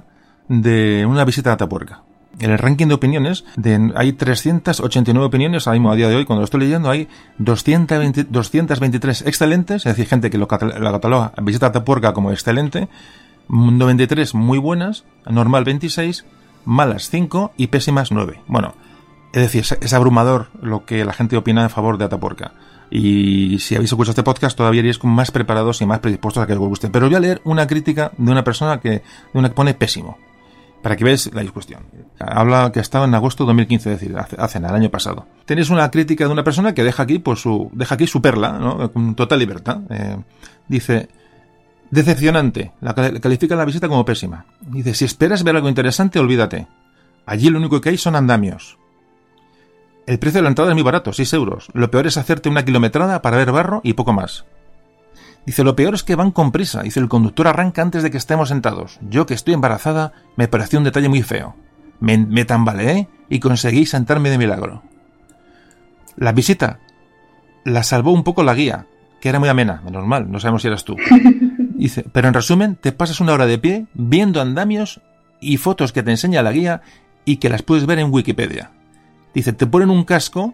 de 0.48 1.06
una 1.08 1.26
visita 1.26 1.52
a 1.52 1.54
Atapuerca 1.54 2.04
en 2.40 2.52
el 2.52 2.58
ranking 2.58 2.88
de 2.88 2.94
opiniones 2.94 3.46
hay 3.96 4.14
389 4.14 5.26
opiniones, 5.26 5.68
ahora 5.68 5.80
mismo 5.80 5.92
a 5.92 5.96
día 5.96 6.10
de 6.10 6.16
hoy, 6.16 6.26
cuando 6.26 6.42
lo 6.42 6.46
estoy 6.46 6.62
leyendo, 6.62 6.90
hay 6.90 7.08
220, 7.38 8.26
223 8.26 9.22
excelentes, 9.26 9.86
es 9.86 9.96
decir, 9.96 10.08
gente 10.08 10.30
que 10.30 10.38
lo, 10.38 10.48
cataloga 10.48 11.34
visita 11.42 11.68
Atapuerca 11.68 12.14
como 12.14 12.32
excelente, 12.32 12.90
93 13.48 14.34
muy 14.34 14.58
buenas, 14.58 15.06
normal 15.30 15.64
26, 15.64 16.26
malas 16.66 17.10
5 17.10 17.54
y 17.58 17.68
pésimas 17.68 18.12
9. 18.12 18.42
Bueno, 18.48 18.76
es 19.34 19.42
decir, 19.42 19.66
es 19.82 19.94
abrumador 19.94 20.48
lo 20.62 20.86
que 20.86 21.06
la 21.06 21.14
gente 21.14 21.38
opina 21.38 21.66
a 21.66 21.70
favor 21.70 21.98
de 21.98 22.06
Atapuerca. 22.06 22.54
Y 22.92 23.60
si 23.60 23.76
habéis 23.76 23.92
escuchado 23.92 24.12
este 24.12 24.24
podcast, 24.24 24.56
todavía 24.56 24.80
iréis 24.80 25.04
más 25.04 25.32
preparados 25.32 25.82
y 25.82 25.86
más 25.86 26.00
predispuestos 26.00 26.44
a 26.44 26.48
que 26.48 26.54
os 26.54 26.60
guste. 26.60 26.90
Pero 26.90 27.08
voy 27.08 27.16
a 27.16 27.20
leer 27.20 27.42
una 27.44 27.66
crítica 27.66 28.12
de 28.18 28.32
una 28.32 28.44
persona 28.44 28.80
que, 28.80 29.02
que 29.34 29.50
pone 29.50 29.74
pésimo. 29.74 30.18
Para 30.86 30.98
que 30.98 31.04
veáis 31.04 31.34
la 31.34 31.42
discusión. 31.42 31.82
Habla 32.20 32.72
que 32.72 32.78
ha 32.78 32.82
estado 32.84 33.06
en 33.06 33.16
agosto 33.16 33.44
de 33.44 33.48
2015, 33.48 33.94
es 33.94 34.00
decir, 34.00 34.16
hace, 34.20 34.36
hace 34.38 34.60
nada, 34.60 34.76
el 34.76 34.84
año 34.84 34.92
pasado. 34.92 35.26
Tenéis 35.46 35.72
una 35.72 35.90
crítica 35.90 36.28
de 36.28 36.32
una 36.32 36.44
persona 36.44 36.76
que 36.76 36.84
deja 36.84 37.02
aquí, 37.02 37.18
pues, 37.18 37.40
su, 37.40 37.72
deja 37.74 37.96
aquí 37.96 38.06
su 38.06 38.22
perla, 38.22 38.60
¿no? 38.60 38.92
Con 38.94 39.16
total 39.16 39.40
libertad. 39.40 39.80
Eh, 39.90 40.18
dice, 40.68 41.10
decepcionante. 41.90 42.74
La 42.82 42.94
califica 42.94 43.56
la 43.56 43.66
visita 43.66 43.88
como 43.88 44.06
pésima. 44.06 44.46
Dice, 44.62 44.94
si 44.94 45.06
esperas 45.06 45.44
ver 45.44 45.56
algo 45.56 45.70
interesante, 45.70 46.20
olvídate. 46.20 46.68
Allí 47.26 47.50
lo 47.50 47.58
único 47.58 47.82
que 47.82 47.90
hay 47.90 47.98
son 47.98 48.16
andamios. 48.16 48.78
El 50.06 50.20
precio 50.20 50.38
de 50.38 50.44
la 50.44 50.50
entrada 50.50 50.70
es 50.70 50.76
muy 50.76 50.84
barato, 50.84 51.14
6 51.14 51.34
euros. 51.34 51.68
Lo 51.74 51.90
peor 51.90 52.06
es 52.06 52.18
hacerte 52.18 52.48
una 52.48 52.64
kilometrada 52.64 53.24
para 53.24 53.38
ver 53.38 53.52
barro 53.52 53.82
y 53.84 53.94
poco 53.94 54.14
más. 54.14 54.46
Dice, 55.46 55.64
lo 55.64 55.76
peor 55.76 55.94
es 55.94 56.04
que 56.04 56.16
van 56.16 56.32
con 56.32 56.52
prisa. 56.52 56.82
Dice, 56.82 57.00
el 57.00 57.08
conductor 57.08 57.48
arranca 57.48 57.82
antes 57.82 58.04
de 58.04 58.12
que 58.12 58.18
estemos 58.18 58.50
sentados. 58.50 59.00
Yo, 59.10 59.26
que 59.26 59.34
estoy 59.34 59.54
embarazada, 59.54 60.14
me 60.36 60.48
pareció 60.48 60.80
un 60.80 60.86
detalle 60.86 61.10
muy 61.10 61.22
feo. 61.22 61.56
Me, 62.00 62.18
me 62.18 62.46
tambaleé 62.46 63.08
y 63.30 63.40
conseguí 63.40 63.86
sentarme 63.86 64.30
de 64.30 64.38
milagro. 64.38 64.82
La 66.18 66.32
visita 66.32 66.80
la 67.64 67.84
salvó 67.84 68.12
un 68.12 68.24
poco 68.24 68.44
la 68.44 68.54
guía, 68.54 68.86
que 69.20 69.30
era 69.30 69.40
muy 69.40 69.50
amena, 69.50 69.82
menos 69.84 70.06
mal, 70.06 70.32
no 70.32 70.40
sabemos 70.40 70.62
si 70.62 70.68
eras 70.68 70.86
tú. 70.86 70.96
Dice, 71.76 72.06
pero 72.12 72.28
en 72.28 72.34
resumen, 72.34 72.76
te 72.76 72.92
pasas 72.92 73.20
una 73.20 73.34
hora 73.34 73.46
de 73.46 73.58
pie 73.58 73.86
viendo 73.94 74.40
andamios 74.40 75.02
y 75.42 75.58
fotos 75.58 75.92
que 75.92 76.04
te 76.04 76.12
enseña 76.12 76.44
la 76.44 76.52
guía 76.52 76.82
y 77.26 77.38
que 77.38 77.50
las 77.50 77.64
puedes 77.64 77.86
ver 77.86 78.00
en 78.00 78.14
Wikipedia. 78.14 78.72
Dice, 79.34 79.52
te 79.52 79.68
ponen 79.68 79.90
un 79.90 80.06
casco 80.06 80.54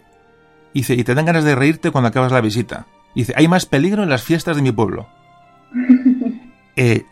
dice, 0.74 0.96
y 0.96 1.04
te 1.04 1.14
dan 1.14 1.26
ganas 1.26 1.44
de 1.44 1.56
reírte 1.56 1.92
cuando 1.92 2.08
acabas 2.08 2.32
la 2.32 2.42
visita. 2.42 2.88
Dice, 3.16 3.34
hay 3.36 3.48
más 3.48 3.66
peligro 3.66 4.04
en 4.04 4.10
las 4.10 4.24
fiestas 4.24 4.56
de 4.56 4.62
mi 4.62 4.72
pueblo. 4.72 5.08
Eh, 6.78 7.06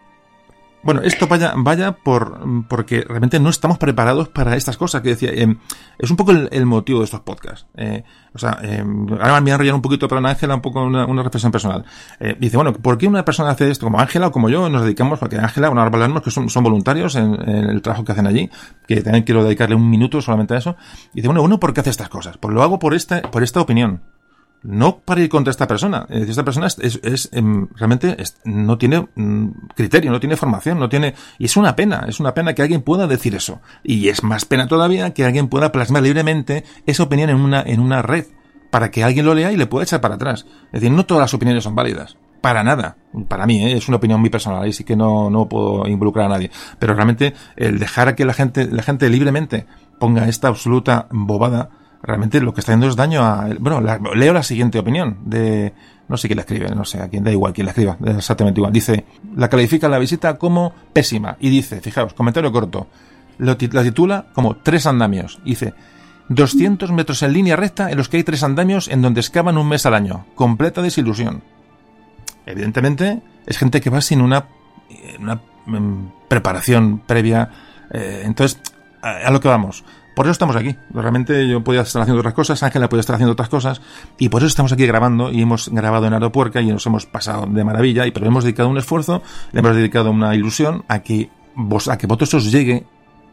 bueno, 0.82 1.02
esto 1.02 1.28
vaya, 1.28 1.54
vaya 1.58 1.92
por, 1.92 2.40
porque 2.70 3.02
realmente 3.02 3.40
no 3.40 3.50
estamos 3.50 3.78
preparados 3.78 4.30
para 4.30 4.56
estas 4.56 4.78
cosas 4.78 5.02
que 5.02 5.10
decía. 5.10 5.30
Eh, 5.34 5.58
es 5.98 6.10
un 6.10 6.16
poco 6.16 6.32
el, 6.32 6.66
motivo 6.66 7.00
de 7.00 7.06
estos 7.06 7.20
podcasts. 7.20 7.68
Eh, 7.76 8.04
o 8.34 8.40
sea, 8.40 8.60
eh, 8.64 8.84
ahora 9.20 9.42
me 9.42 9.52
han 9.52 9.60
relleno 9.60 9.76
un 9.76 9.82
poquito 9.82 10.08
para 10.08 10.28
Ángela, 10.28 10.56
un 10.56 10.62
poco 10.62 10.82
una, 10.82 11.06
reflexión 11.22 11.52
personal. 11.52 11.84
Eh, 12.22 12.38
dice, 12.40 12.56
bueno, 12.56 12.72
¿por 12.72 12.98
qué 12.98 13.08
una 13.08 13.26
persona 13.26 13.50
hace 13.50 13.70
esto 13.70 13.88
como 13.88 14.00
Ángela 14.00 14.28
o 14.28 14.32
como 14.32 14.50
yo? 14.50 14.70
Nos 14.70 14.84
dedicamos, 14.84 15.20
porque 15.20 15.38
Ángela, 15.38 15.68
bueno, 15.68 15.82
ahora 15.82 15.94
hablaremos 15.94 16.24
que 16.24 16.32
son, 16.32 16.50
son 16.50 16.64
voluntarios 16.64 17.16
en, 17.16 17.36
en, 17.48 17.70
el 17.70 17.82
trabajo 17.82 18.06
que 18.06 18.14
hacen 18.14 18.28
allí, 18.28 18.50
que 18.88 19.02
también 19.02 19.26
quiero 19.26 19.44
dedicarle 19.44 19.76
un 19.76 19.90
minuto 19.90 20.22
solamente 20.22 20.54
a 20.54 20.60
eso. 20.60 20.78
Dice, 21.14 21.28
bueno, 21.28 21.42
bueno, 21.42 21.60
¿por 21.60 21.74
qué 21.74 21.82
hace 21.82 21.90
estas 21.90 22.08
cosas? 22.08 22.38
Pues 22.38 22.54
lo 22.54 22.64
hago 22.64 22.80
por 22.80 22.94
esta, 22.94 23.22
por 23.22 23.44
esta 23.44 23.60
opinión 23.60 24.02
no 24.64 25.00
para 25.00 25.22
ir 25.22 25.30
contra 25.30 25.52
esta 25.52 25.68
persona. 25.68 26.06
Esta 26.10 26.44
persona 26.44 26.68
es, 26.68 27.00
es, 27.04 27.30
em, 27.32 27.68
realmente 27.76 28.18
no 28.44 28.78
tiene 28.78 29.08
mm, 29.16 29.48
criterio, 29.76 30.12
no 30.12 30.20
tiene 30.20 30.38
formación, 30.38 30.80
no 30.80 30.90
tiene, 30.90 31.16
y 31.38 31.46
es 31.46 31.58
una 31.58 31.76
pena, 31.76 32.06
es 32.08 32.20
una 32.20 32.34
pena 32.34 32.54
que 32.54 32.62
alguien 32.62 32.82
pueda 32.82 33.08
decir 33.08 33.36
eso. 33.36 33.62
Y 33.84 34.10
es 34.10 34.24
más 34.24 34.46
pena 34.46 34.68
todavía 34.68 35.14
que 35.14 35.26
alguien 35.26 35.48
pueda 35.48 35.72
plasmar 35.72 36.04
libremente 36.04 36.64
esa 36.86 37.04
opinión 37.04 37.30
en 37.30 37.38
una, 37.38 37.62
en 37.62 37.80
una 37.80 38.02
red, 38.02 38.26
para 38.70 38.92
que 38.92 39.04
alguien 39.04 39.26
lo 39.26 39.34
lea 39.34 39.52
y 39.52 39.58
le 39.58 39.68
pueda 39.68 39.84
echar 39.84 40.02
para 40.02 40.16
atrás. 40.16 40.46
Es 40.68 40.82
decir, 40.82 40.92
no 40.92 41.06
todas 41.06 41.22
las 41.22 41.34
opiniones 41.34 41.64
son 41.64 41.76
válidas. 41.76 42.18
Para 42.42 42.64
nada. 42.64 42.96
Para 43.28 43.46
mí, 43.46 43.66
¿eh? 43.66 43.76
es 43.76 43.88
una 43.88 43.98
opinión 43.98 44.22
muy 44.22 44.30
personal, 44.30 44.66
y 44.68 44.74
sí 44.74 44.84
que 44.84 44.96
no, 44.96 45.30
no 45.30 45.50
puedo 45.50 45.88
involucrar 45.88 46.28
a 46.28 46.30
nadie. 46.30 46.52
Pero 46.78 46.94
realmente, 46.94 47.34
el 47.58 47.80
dejar 47.80 48.16
que 48.16 48.26
la 48.26 48.34
gente, 48.34 48.68
la 48.72 48.84
gente 48.84 49.10
libremente 49.10 49.66
ponga 50.00 50.28
esta 50.30 50.48
absoluta 50.48 51.08
bobada, 51.12 51.70
realmente 52.02 52.40
lo 52.42 52.54
que 52.54 52.62
está 52.62 52.72
haciendo 52.72 52.88
es 52.88 52.96
daño 52.96 53.24
a... 53.24 53.48
Bueno, 53.60 53.82
leo 54.16 54.34
la 54.34 54.44
siguiente 54.44 54.80
opinión 54.80 55.18
de... 55.26 55.74
No 56.08 56.18
sé 56.18 56.28
quién 56.28 56.38
la 56.38 56.42
escribe, 56.42 56.70
no 56.74 56.86
sé, 56.86 57.02
a 57.02 57.08
quién 57.08 57.24
da 57.24 57.32
igual 57.32 57.54
quién 57.54 57.66
la 57.66 57.72
escriba, 57.72 57.96
exactamente 58.04 58.60
igual. 58.60 58.74
Dice, 58.74 59.06
la 59.36 59.48
califica 59.48 59.88
la 59.88 60.00
visita 60.00 60.40
como 60.40 60.74
pésima 60.92 61.38
y 61.40 61.50
dice, 61.50 61.82
fijaos, 61.82 62.16
comentario 62.16 62.52
corto, 62.52 62.88
la 63.38 63.56
titula 63.56 64.26
como 64.34 64.58
tres 64.58 64.88
andamios. 64.88 65.40
Dice, 65.46 65.76
200 66.30 66.92
metros 66.92 67.22
en 67.22 67.34
línea 67.34 67.56
recta 67.56 67.92
en 67.92 67.98
los 67.98 68.10
que 68.10 68.18
hay 68.18 68.24
tres 68.24 68.42
andamios 68.42 68.88
en 68.88 69.04
donde 69.04 69.20
excavan 69.20 69.58
un 69.58 69.68
mes 69.68 69.86
al 69.86 69.94
año. 69.94 70.26
Completa 70.34 70.82
desilusión. 70.82 71.44
Evidentemente, 72.48 73.22
es 73.46 73.58
gente 73.60 73.80
que 73.80 73.92
va 73.92 74.02
sin 74.02 74.22
una, 74.22 74.48
una 75.20 75.42
mm, 75.68 76.28
preparación 76.28 77.04
previa. 77.06 77.52
Eh, 77.92 78.24
entonces, 78.26 78.60
a 79.02 79.30
lo 79.30 79.40
que 79.40 79.48
vamos. 79.48 79.84
Por 80.20 80.26
eso 80.26 80.34
estamos 80.34 80.58
aquí. 80.58 80.76
Realmente 80.94 81.48
yo 81.48 81.64
podía 81.64 81.80
estar 81.80 82.02
haciendo 82.02 82.20
otras 82.20 82.34
cosas, 82.34 82.62
Ángela 82.62 82.90
podía 82.90 83.00
estar 83.00 83.16
haciendo 83.16 83.32
otras 83.32 83.48
cosas, 83.48 83.82
y 84.18 84.28
por 84.28 84.42
eso 84.42 84.48
estamos 84.48 84.74
aquí 84.74 84.86
grabando, 84.86 85.32
y 85.32 85.42
hemos 85.42 85.70
grabado 85.70 86.08
en 86.08 86.14
Aeropuerca 86.14 86.60
y 86.60 86.68
nos 86.68 86.86
hemos 86.88 87.06
pasado 87.06 87.46
de 87.46 87.64
maravilla, 87.64 88.06
y 88.06 88.12
pero 88.12 88.26
hemos 88.26 88.44
dedicado 88.44 88.68
un 88.68 88.78
esfuerzo, 88.78 89.22
le 89.54 89.62
hemos 89.62 89.74
dedicado 89.78 90.12
una 90.12 90.36
ilusión 90.36 90.84
a 90.90 91.00
que 91.00 91.30
vos, 91.56 91.88
a 91.88 91.98
que 91.98 92.06
vosotros 92.06 92.34
os 92.34 92.52
llegue 92.52 92.86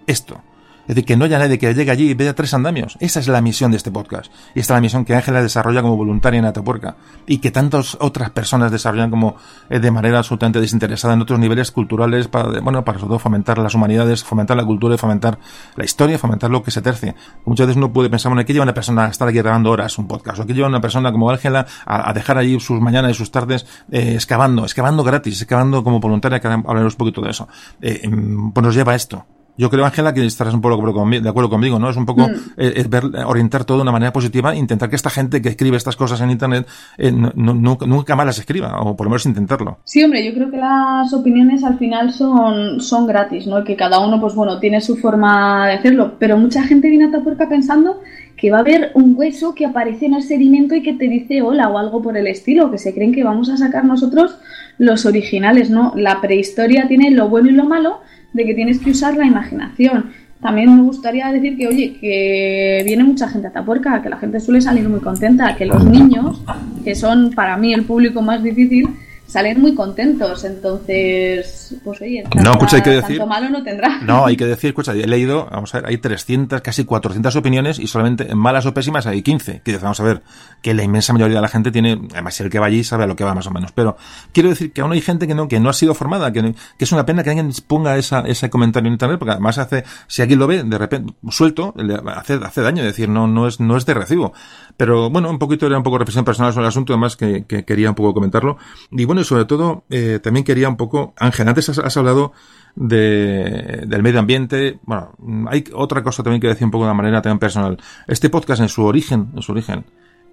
esto. 0.06 0.40
Es 0.89 0.94
decir, 0.94 1.05
que 1.05 1.16
no 1.16 1.24
haya 1.24 1.39
nadie 1.39 1.58
que 1.58 1.74
llegue 1.74 1.90
allí 1.90 2.10
y 2.10 2.15
vea 2.15 2.34
tres 2.34 2.55
andamios. 2.55 2.97
Esa 3.00 3.20
es 3.20 3.28
la 3.28 3.40
misión 3.40 3.70
de 3.70 3.76
este 3.76 3.90
podcast. 3.90 4.32
Y 4.55 4.60
esta 4.60 4.74
es 4.74 4.76
la 4.76 4.81
misión 4.81 5.05
que 5.05 5.15
Ángela 5.15 5.42
desarrolla 5.42 5.82
como 5.82 5.97
voluntaria 5.97 6.39
en 6.39 6.44
Atapuerca. 6.44 6.97
Y 7.26 7.39
que 7.39 7.50
tantas 7.50 7.97
otras 8.00 8.31
personas 8.31 8.70
desarrollan 8.70 9.10
como 9.10 9.36
eh, 9.68 9.81
de 9.81 9.90
manera 9.90 10.18
absolutamente 10.18 10.60
desinteresada 10.60 11.15
en 11.15 11.23
otros 11.23 11.39
niveles 11.39 11.70
culturales 11.70 12.28
para, 12.28 12.60
bueno, 12.60 12.84
para 12.84 12.98
sobre 12.98 13.08
todo 13.10 13.18
fomentar 13.18 13.58
las 13.58 13.74
humanidades, 13.74 14.23
fomentar 14.24 14.56
la 14.56 14.65
cultura 14.65 14.94
y 14.94 14.98
fomentar 14.98 15.39
la 15.74 15.84
historia, 15.84 16.18
fomentar 16.18 16.50
lo 16.50 16.62
que 16.62 16.70
se 16.70 16.82
tercie. 16.82 17.15
Muchas 17.44 17.66
veces 17.66 17.76
uno 17.76 17.92
puede 17.92 18.08
pensar, 18.08 18.31
bueno, 18.31 18.47
¿qué 18.47 18.52
lleva 18.52 18.62
una 18.62 18.74
persona 18.74 19.06
a 19.06 19.08
estar 19.08 19.26
aquí 19.28 19.39
grabando 19.39 19.70
horas 19.70 19.98
un 19.98 20.06
podcast? 20.06 20.39
¿O 20.39 20.47
qué 20.47 20.55
lleva 20.55 20.68
una 20.68 20.81
persona 20.81 21.10
como 21.10 21.31
Ángela 21.31 21.66
a, 21.84 22.12
dejar 22.12 22.39
allí 22.39 22.58
sus 22.60 22.81
mañanas 22.81 23.12
y 23.12 23.15
sus 23.15 23.31
tardes 23.31 23.66
eh, 23.90 24.15
excavando, 24.15 24.62
excavando 24.62 25.02
gratis, 25.02 25.42
excavando 25.42 25.82
como 25.82 26.00
voluntaria, 26.00 26.40
que 26.40 26.48
hablaremos 26.48 26.94
un 26.94 26.98
poquito 26.98 27.20
de 27.20 27.31
eso? 27.31 27.48
Eh, 27.81 28.08
mm, 28.08 28.52
pues 28.52 28.65
nos 28.65 28.74
lleva 28.74 28.92
a 28.92 28.94
esto 28.97 29.26
yo 29.57 29.70
creo, 29.70 29.85
Ángela, 29.85 30.12
que 30.12 30.25
estarás 30.25 30.55
un 30.55 30.60
poco 30.60 30.76
de 30.76 31.28
acuerdo 31.28 31.51
conmigo, 31.51 31.78
¿no? 31.78 31.91
Es 31.91 31.97
un 31.97 32.07
poco 32.07 32.28
mm. 32.28 32.33
eh, 32.57 32.85
ver, 32.89 33.05
orientar 33.26 33.65
todo 33.65 33.78
de 33.78 33.83
una 33.83 33.93
manera 33.93 34.12
positiva, 34.12 34.55
intentar 34.55 34.91
que 34.91 34.97
esta 34.97 35.10
gente 35.10 35.41
que 35.41 35.49
escribe 35.49 35.76
estas 35.76 35.97
cosas 35.97 36.20
en 36.20 36.31
Internet 36.31 36.67
eh, 36.99 37.12
nunca 37.12 38.17
más 38.17 38.26
las 38.26 38.39
escriba, 38.39 38.81
o 38.81 38.97
por 38.97 39.07
lo 39.07 39.10
menos 39.10 39.26
intentarlo. 39.26 39.78
Sí, 39.85 40.02
hombre, 40.05 40.25
yo 40.25 40.35
creo 40.35 40.51
que 40.51 40.59
las 40.59 41.12
opiniones 41.12 41.65
al 41.65 41.78
final 41.78 42.12
son, 42.12 42.81
son 42.81 43.07
gratis, 43.07 43.47
¿no? 43.47 43.65
Que 43.65 43.76
cada 43.76 44.01
uno, 44.01 44.20
pues 44.20 44.35
bueno, 44.35 44.59
tiene 44.59 44.81
su 44.81 44.97
forma 44.97 45.67
de 45.67 45.75
hacerlo, 45.75 46.15
pero 46.18 46.36
mucha 46.36 46.62
gente 46.62 46.89
viene 46.89 47.07
a 47.07 47.10
Tapuerca 47.10 47.49
pensando 47.49 48.01
que 48.36 48.51
va 48.51 48.59
a 48.59 48.60
haber 48.60 48.91
un 48.94 49.15
hueso 49.17 49.55
que 49.55 49.65
aparece 49.65 50.07
en 50.07 50.15
el 50.15 50.23
sedimento 50.23 50.75
y 50.75 50.83
que 50.83 50.93
te 50.93 51.09
dice 51.09 51.43
hola 51.43 51.68
o 51.68 51.78
algo 51.78 52.02
por 52.02 52.17
el 52.17 52.26
estilo, 52.26 52.70
que 52.70 52.78
se 52.78 52.94
creen 52.94 53.15
que 53.15 53.25
vamos 53.25 53.49
a 53.49 53.57
sacar 53.57 53.85
nosotros 53.85 54.36
los 54.78 55.07
originales, 55.07 55.70
¿no? 55.70 55.93
La 55.97 56.20
prehistoria 56.20 56.86
tiene 56.86 57.10
lo 57.10 57.28
bueno 57.28 57.49
y 57.49 57.52
lo 57.52 57.65
malo, 57.65 58.01
de 58.36 58.44
que 58.44 58.55
tienes 58.55 58.78
que 58.78 58.90
usar 58.90 59.16
la 59.16 59.26
imaginación. 59.26 60.12
También 60.40 60.76
me 60.76 60.82
gustaría 60.82 61.32
decir 61.32 61.56
que, 61.56 61.66
oye, 61.66 61.97
que 61.98 62.82
viene 62.84 63.02
mucha 63.02 63.26
gente 63.28 63.48
a 63.48 63.52
Tapuerca, 63.52 64.02
que 64.02 64.10
la 64.10 64.18
gente 64.18 64.39
suele 64.39 64.60
salir 64.60 64.89
muy 64.89 65.00
contenta, 65.00 65.56
que 65.56 65.65
los 65.65 65.84
niños, 65.84 66.42
que 66.84 66.94
son 66.94 67.32
para 67.32 67.56
mí 67.56 67.73
el 67.73 67.84
público 67.84 68.20
más 68.20 68.42
difícil, 68.42 68.89
salen 69.26 69.60
muy 69.60 69.74
contentos. 69.74 70.44
Entonces, 70.44 71.74
pues 71.84 72.00
oye, 72.00 72.24
no, 72.42 72.52
escucha, 72.52 72.76
hay 72.76 72.82
que 72.82 72.90
decir, 72.90 73.18
tanto 73.18 73.26
malo 73.26 73.50
no 73.50 73.62
tendrá. 73.62 74.00
No, 74.06 74.24
hay 74.24 74.36
que 74.36 74.46
decir, 74.46 74.68
escucha, 74.68 74.92
he 74.92 75.06
leído, 75.06 75.48
vamos 75.50 75.74
a 75.74 75.80
ver, 75.80 75.90
hay 75.90 75.98
300, 75.98 76.60
casi 76.60 76.84
400 76.84 77.34
opiniones 77.36 77.78
y 77.78 77.86
solamente 77.86 78.30
en 78.30 78.38
malas 78.38 78.66
o 78.66 78.74
pésimas 78.74 79.06
hay 79.06 79.22
15. 79.22 79.62
Que 79.64 79.76
vamos 79.78 79.98
a 80.00 80.05
ver, 80.05 80.22
que 80.62 80.74
la 80.74 80.82
inmensa 80.82 81.12
mayoría 81.12 81.36
de 81.36 81.42
la 81.42 81.48
gente 81.48 81.70
tiene, 81.70 82.00
además 82.12 82.40
el 82.40 82.50
que 82.50 82.58
va 82.58 82.66
allí 82.66 82.84
sabe 82.84 83.05
a 83.05 83.06
lo 83.06 83.16
que 83.16 83.24
va 83.24 83.34
más 83.34 83.46
o 83.46 83.50
menos. 83.50 83.72
Pero 83.72 83.96
quiero 84.32 84.48
decir 84.48 84.72
que 84.72 84.80
aún 84.80 84.92
hay 84.92 85.00
gente 85.00 85.26
que 85.26 85.34
no, 85.34 85.48
que 85.48 85.60
no 85.60 85.70
ha 85.70 85.72
sido 85.72 85.94
formada, 85.94 86.32
que, 86.32 86.55
que 86.78 86.84
es 86.84 86.92
una 86.92 87.05
pena 87.05 87.22
que 87.22 87.30
alguien 87.30 87.50
ponga 87.66 87.96
esa, 87.96 88.20
ese 88.20 88.48
comentario 88.50 88.86
en 88.88 88.94
internet, 88.94 89.18
porque 89.18 89.32
además 89.32 89.58
hace, 89.58 89.84
si 90.06 90.22
alguien 90.22 90.38
lo 90.38 90.46
ve 90.46 90.62
de 90.62 90.78
repente 90.78 91.14
suelto, 91.30 91.74
hace, 92.14 92.34
hace 92.34 92.60
daño, 92.60 92.82
es 92.82 92.88
decir, 92.88 93.08
no, 93.08 93.26
no 93.26 93.48
es, 93.48 93.60
no 93.60 93.76
es 93.76 93.86
de 93.86 93.94
recibo. 93.94 94.32
Pero 94.76 95.10
bueno, 95.10 95.30
un 95.30 95.38
poquito 95.38 95.66
era 95.66 95.76
un 95.76 95.82
poco 95.82 95.98
reflexión 95.98 96.24
personal 96.24 96.52
sobre 96.52 96.64
el 96.64 96.68
asunto, 96.68 96.92
además 96.92 97.16
que, 97.16 97.44
que 97.46 97.64
quería 97.64 97.88
un 97.88 97.94
poco 97.94 98.14
comentarlo. 98.14 98.58
Y 98.90 99.05
bueno, 99.05 99.15
y 99.20 99.24
sobre 99.24 99.44
todo, 99.44 99.84
eh, 99.90 100.20
también 100.22 100.44
quería 100.44 100.68
un 100.68 100.76
poco, 100.76 101.14
Ángel, 101.18 101.48
antes 101.48 101.68
has, 101.68 101.96
hablado 101.96 102.32
de, 102.74 103.84
del 103.86 104.02
medio 104.02 104.20
ambiente. 104.20 104.78
Bueno, 104.84 105.12
hay 105.48 105.64
otra 105.72 106.02
cosa 106.02 106.22
también 106.22 106.40
que 106.40 106.48
decir 106.48 106.64
un 106.64 106.70
poco 106.70 106.86
de 106.86 106.94
manera 106.94 107.22
también 107.22 107.38
personal. 107.38 107.78
Este 108.06 108.30
podcast 108.30 108.62
en 108.62 108.68
su 108.68 108.84
origen, 108.84 109.30
en 109.34 109.42
su 109.42 109.52
origen, 109.52 109.84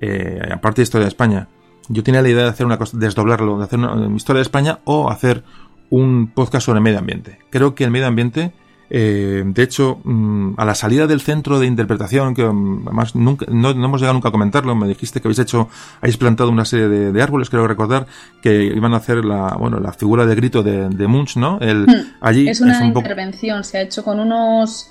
eh, 0.02 0.40
aparte 0.52 0.82
de 0.82 0.84
historia 0.84 1.06
de 1.06 1.10
España, 1.10 1.48
yo 1.90 2.04
tenía 2.04 2.22
la 2.22 2.30
idea 2.30 2.44
de 2.44 2.50
hacer 2.50 2.66
una 2.66 2.78
cosa, 2.78 2.98
desdoblarlo, 2.98 3.58
de 3.58 3.66
hacer 3.66 3.80
una 3.80 4.16
historia 4.16 4.38
de 4.40 4.44
España 4.44 4.80
o 4.86 5.10
hacer 5.10 5.44
un 5.90 6.32
podcast 6.34 6.66
sobre 6.66 6.78
el 6.78 6.84
medio 6.84 7.00
ambiente. 7.00 7.40
Creo 7.50 7.76
que 7.76 7.84
el 7.84 7.92
medio 7.92 8.08
ambiente 8.08 8.54
eh, 8.90 9.44
de 9.46 9.64
hecho, 9.64 10.00
mm, 10.04 10.54
a 10.58 10.66
la 10.66 10.76
salida 10.76 11.08
del 11.08 11.22
centro 11.22 11.60
de 11.60 11.68
interpretación, 11.68 12.36
que 12.36 12.44
mm, 12.44 12.88
además 12.88 13.16
nunca, 13.16 13.46
no, 13.50 13.70
hemos 13.70 14.02
llegado 14.02 14.14
nunca 14.14 14.30
a 14.30 14.32
comentarlo, 14.32 14.76
me 14.76 14.88
dijiste 14.88 15.22
que 15.22 15.28
habéis 15.28 15.40
hecho, 15.40 15.70
habéis 16.02 16.18
plantado 16.18 16.50
una 16.50 16.66
serie 16.66 16.88
de, 16.88 17.22
árboles, 17.22 17.50
creo 17.50 17.68
recordar, 17.68 18.08
que 18.42 18.66
iban 18.66 18.94
a 18.94 18.98
hacer 18.98 19.24
la, 19.26 19.56
bueno, 19.60 19.80
la 19.80 19.94
figura 19.94 20.26
de 20.26 20.36
grito 20.36 20.64
de, 20.64 21.08
Munch, 21.08 21.38
¿no? 21.38 21.60
El, 21.60 21.86
hmm. 21.86 22.16
allí 22.22 22.48
es 22.48 22.62
una 22.62 22.86
intervención, 22.86 23.64
se 23.64 23.78
ha 23.78 23.82
hecho 23.82 24.04
con 24.04 24.20
unos 24.20 24.90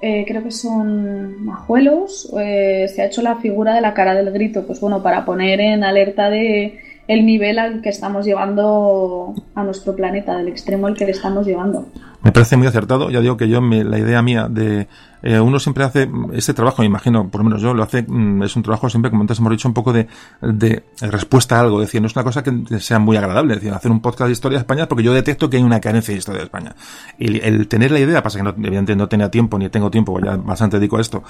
eh, 0.00 0.24
creo 0.28 0.44
que 0.44 0.52
son 0.52 1.44
majuelos, 1.44 2.32
eh, 2.38 2.86
se 2.94 3.02
ha 3.02 3.06
hecho 3.06 3.20
la 3.20 3.36
figura 3.36 3.74
de 3.74 3.80
la 3.80 3.94
cara 3.94 4.14
del 4.14 4.30
grito, 4.30 4.64
pues 4.64 4.80
bueno, 4.80 5.02
para 5.02 5.24
poner 5.24 5.60
en 5.60 5.82
alerta 5.82 6.30
de 6.30 6.78
el 7.08 7.26
nivel 7.26 7.58
al 7.58 7.80
que 7.80 7.88
estamos 7.88 8.24
llevando 8.24 9.34
a 9.54 9.64
nuestro 9.64 9.96
planeta, 9.96 10.36
del 10.36 10.48
extremo 10.48 10.86
al 10.86 10.94
que 10.94 11.06
le 11.06 11.12
estamos 11.12 11.46
llevando. 11.46 11.88
Me 12.22 12.32
parece 12.32 12.56
muy 12.56 12.66
acertado. 12.66 13.10
Ya 13.10 13.20
digo 13.20 13.36
que 13.36 13.48
yo, 13.48 13.60
la 13.60 13.98
idea 13.98 14.22
mía 14.22 14.48
de. 14.48 14.88
Eh, 15.22 15.40
uno 15.40 15.58
siempre 15.58 15.82
hace 15.82 16.08
este 16.32 16.54
trabajo, 16.54 16.82
me 16.82 16.86
imagino, 16.86 17.28
por 17.28 17.40
lo 17.40 17.44
menos 17.44 17.60
yo 17.60 17.74
lo 17.74 17.82
hace, 17.82 18.04
mm, 18.06 18.42
es 18.44 18.54
un 18.54 18.62
trabajo 18.62 18.88
siempre, 18.88 19.10
como 19.10 19.22
antes 19.22 19.38
hemos 19.40 19.50
dicho, 19.50 19.66
un 19.66 19.74
poco 19.74 19.92
de, 19.92 20.06
de 20.40 20.84
respuesta 21.00 21.56
a 21.56 21.60
algo. 21.60 21.80
Es 21.80 21.88
decir, 21.88 22.00
no 22.00 22.06
es 22.06 22.16
una 22.16 22.24
cosa 22.24 22.42
que 22.42 22.80
sea 22.80 22.98
muy 22.98 23.16
agradable. 23.16 23.54
Es 23.54 23.60
decir, 23.60 23.72
hacer 23.72 23.90
un 23.90 24.00
podcast 24.00 24.26
de 24.26 24.32
historia 24.32 24.58
de 24.58 24.62
España, 24.62 24.88
porque 24.88 25.04
yo 25.04 25.12
detecto 25.12 25.48
que 25.48 25.58
hay 25.58 25.62
una 25.62 25.80
carencia 25.80 26.12
de 26.12 26.18
historia 26.18 26.38
de 26.40 26.44
España. 26.44 26.74
Y 27.18 27.40
el 27.40 27.68
tener 27.68 27.92
la 27.92 28.00
idea, 28.00 28.22
pasa 28.22 28.38
que 28.38 28.44
no, 28.44 28.50
evidentemente 28.50 28.96
no 28.96 29.08
tenía 29.08 29.30
tiempo, 29.30 29.58
ni 29.58 29.68
tengo 29.68 29.90
tiempo, 29.90 30.18
ya 30.20 30.36
bastante 30.36 30.78
dedico 30.78 30.98
a 30.98 31.00
esto, 31.00 31.22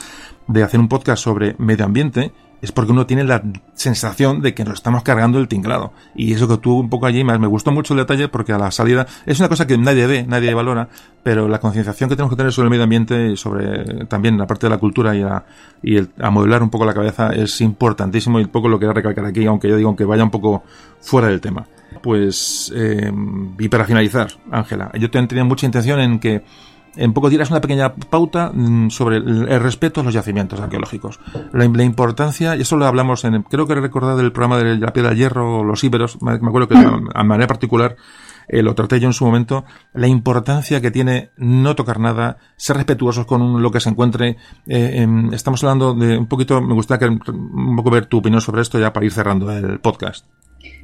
de 0.47 0.63
hacer 0.63 0.81
un 0.81 0.89
podcast 0.89 1.23
sobre 1.23 1.55
medio 1.59 1.85
ambiente, 1.85 2.33
es 2.61 2.73
porque 2.73 2.93
uno 2.93 3.07
tiene 3.07 3.25
la 3.25 3.43
sensación 3.75 4.41
de 4.41 4.55
que 4.55 4.65
nos 4.65 4.75
estamos 4.75 5.03
cargando 5.03 5.39
el 5.39 5.49
tinglado. 5.49 5.93
Y 6.15 6.33
eso 6.33 6.49
que 6.49 6.57
tuvo 6.59 6.81
un 6.81 6.91
poco 6.91 7.07
allí, 7.07 7.23
más 7.25 7.39
me 7.39 7.47
gustó 7.47 7.71
mucho 7.71 7.95
el 7.95 7.99
detalle 7.99 8.29
porque 8.29 8.53
a 8.53 8.59
la 8.59 8.71
salida 8.71 9.07
es 9.27 9.39
una 9.39 9.49
cosa 9.49 9.67
que 9.67 9.79
nadie 9.79 10.07
ve, 10.07 10.25
nadie 10.27 10.53
valora, 10.55 10.78
pero 11.23 11.49
la 11.49 11.59
concienciación 11.59 12.09
que 12.09 12.17
tenemos 12.17 12.33
que 12.33 12.37
tener 12.37 12.53
sobre 12.53 12.67
el 12.67 12.71
medio 12.71 12.85
ambiente 12.85 13.33
y 13.33 13.37
sobre 13.37 14.07
también 14.07 14.39
la 14.39 14.47
parte 14.47 14.67
de 14.67 14.71
la 14.71 14.79
cultura 14.79 15.15
y, 15.15 15.23
a, 15.23 15.45
y 15.83 15.97
el 15.97 16.09
amueblar 16.21 16.63
un 16.63 16.71
poco 16.71 16.85
la 16.85 16.95
cabeza 16.95 17.31
es 17.31 17.61
importantísimo 17.61 18.41
y 18.41 18.45
un 18.45 18.49
poco 18.49 18.69
lo 18.69 18.79
quería 18.79 18.95
recalcar 18.95 19.27
aquí, 19.27 19.45
aunque 19.47 19.69
yo 19.69 19.77
digo 19.77 19.95
que 19.95 20.05
vaya 20.05 20.25
un 20.25 20.31
poco 20.31 20.63
fuera 21.01 21.29
del 21.29 21.41
tema. 21.41 21.67
Pues, 22.03 22.73
eh, 22.75 23.13
y 23.59 23.69
para 23.69 23.85
finalizar, 23.85 24.29
Ángela, 24.51 24.91
yo 24.99 25.11
tenía 25.11 25.45
mucha 25.45 25.67
intención 25.67 26.01
en 26.01 26.19
que 26.19 26.45
en 26.97 27.13
poco 27.13 27.31
dirás 27.31 27.51
una 27.51 27.61
pequeña 27.61 27.95
pauta 27.95 28.51
mm, 28.53 28.91
sobre 28.91 29.17
el, 29.17 29.61
respeto 29.61 30.01
a 30.01 30.05
los 30.05 30.15
yacimientos 30.15 30.61
arqueológicos. 30.61 31.21
La, 31.53 31.65
importancia, 31.65 32.57
y 32.57 32.63
eso 32.63 32.77
lo 32.77 32.87
hablamos 32.87 33.25
en, 33.25 33.43
creo 33.43 33.67
que 33.67 33.75
he 33.75 33.81
recordado 33.81 34.21
el 34.21 34.33
programa 34.33 34.59
de 34.59 34.77
la 34.77 34.93
piedra 34.93 35.11
de 35.11 35.17
hierro, 35.17 35.65
los 35.65 35.83
íberos, 35.85 36.21
me, 36.23 36.33
acuerdo 36.33 36.69
que 36.69 36.77
a 37.15 37.25
manera 37.25 37.47
particular 37.47 37.97
eh, 38.49 38.63
lo 38.63 38.75
traté 38.75 39.01
yo 39.01 39.09
en 39.09 39.13
su 39.13 39.25
momento, 39.25 39.65
la 39.95 40.09
importancia 40.09 40.81
que 40.81 40.91
tiene 40.91 41.31
no 41.37 41.75
tocar 41.77 42.01
nada, 42.01 42.39
ser 42.57 42.77
respetuosos 42.77 43.27
con 43.27 43.63
lo 43.63 43.71
que 43.71 43.81
se 43.81 43.91
encuentre. 43.91 44.37
Eh, 44.67 45.07
estamos 45.33 45.63
hablando 45.65 45.95
de 45.95 46.19
un 46.19 46.27
poquito, 46.27 46.61
me 46.61 46.75
gustaría 46.75 47.09
que, 47.09 47.31
un 47.33 47.77
poco 47.77 47.91
ver 47.91 48.07
tu 48.07 48.19
opinión 48.19 48.41
sobre 48.41 48.63
esto 48.63 48.79
ya 48.79 48.93
para 48.93 49.07
ir 49.07 49.13
cerrando 49.13 49.51
el 49.51 49.81
podcast. 49.81 50.27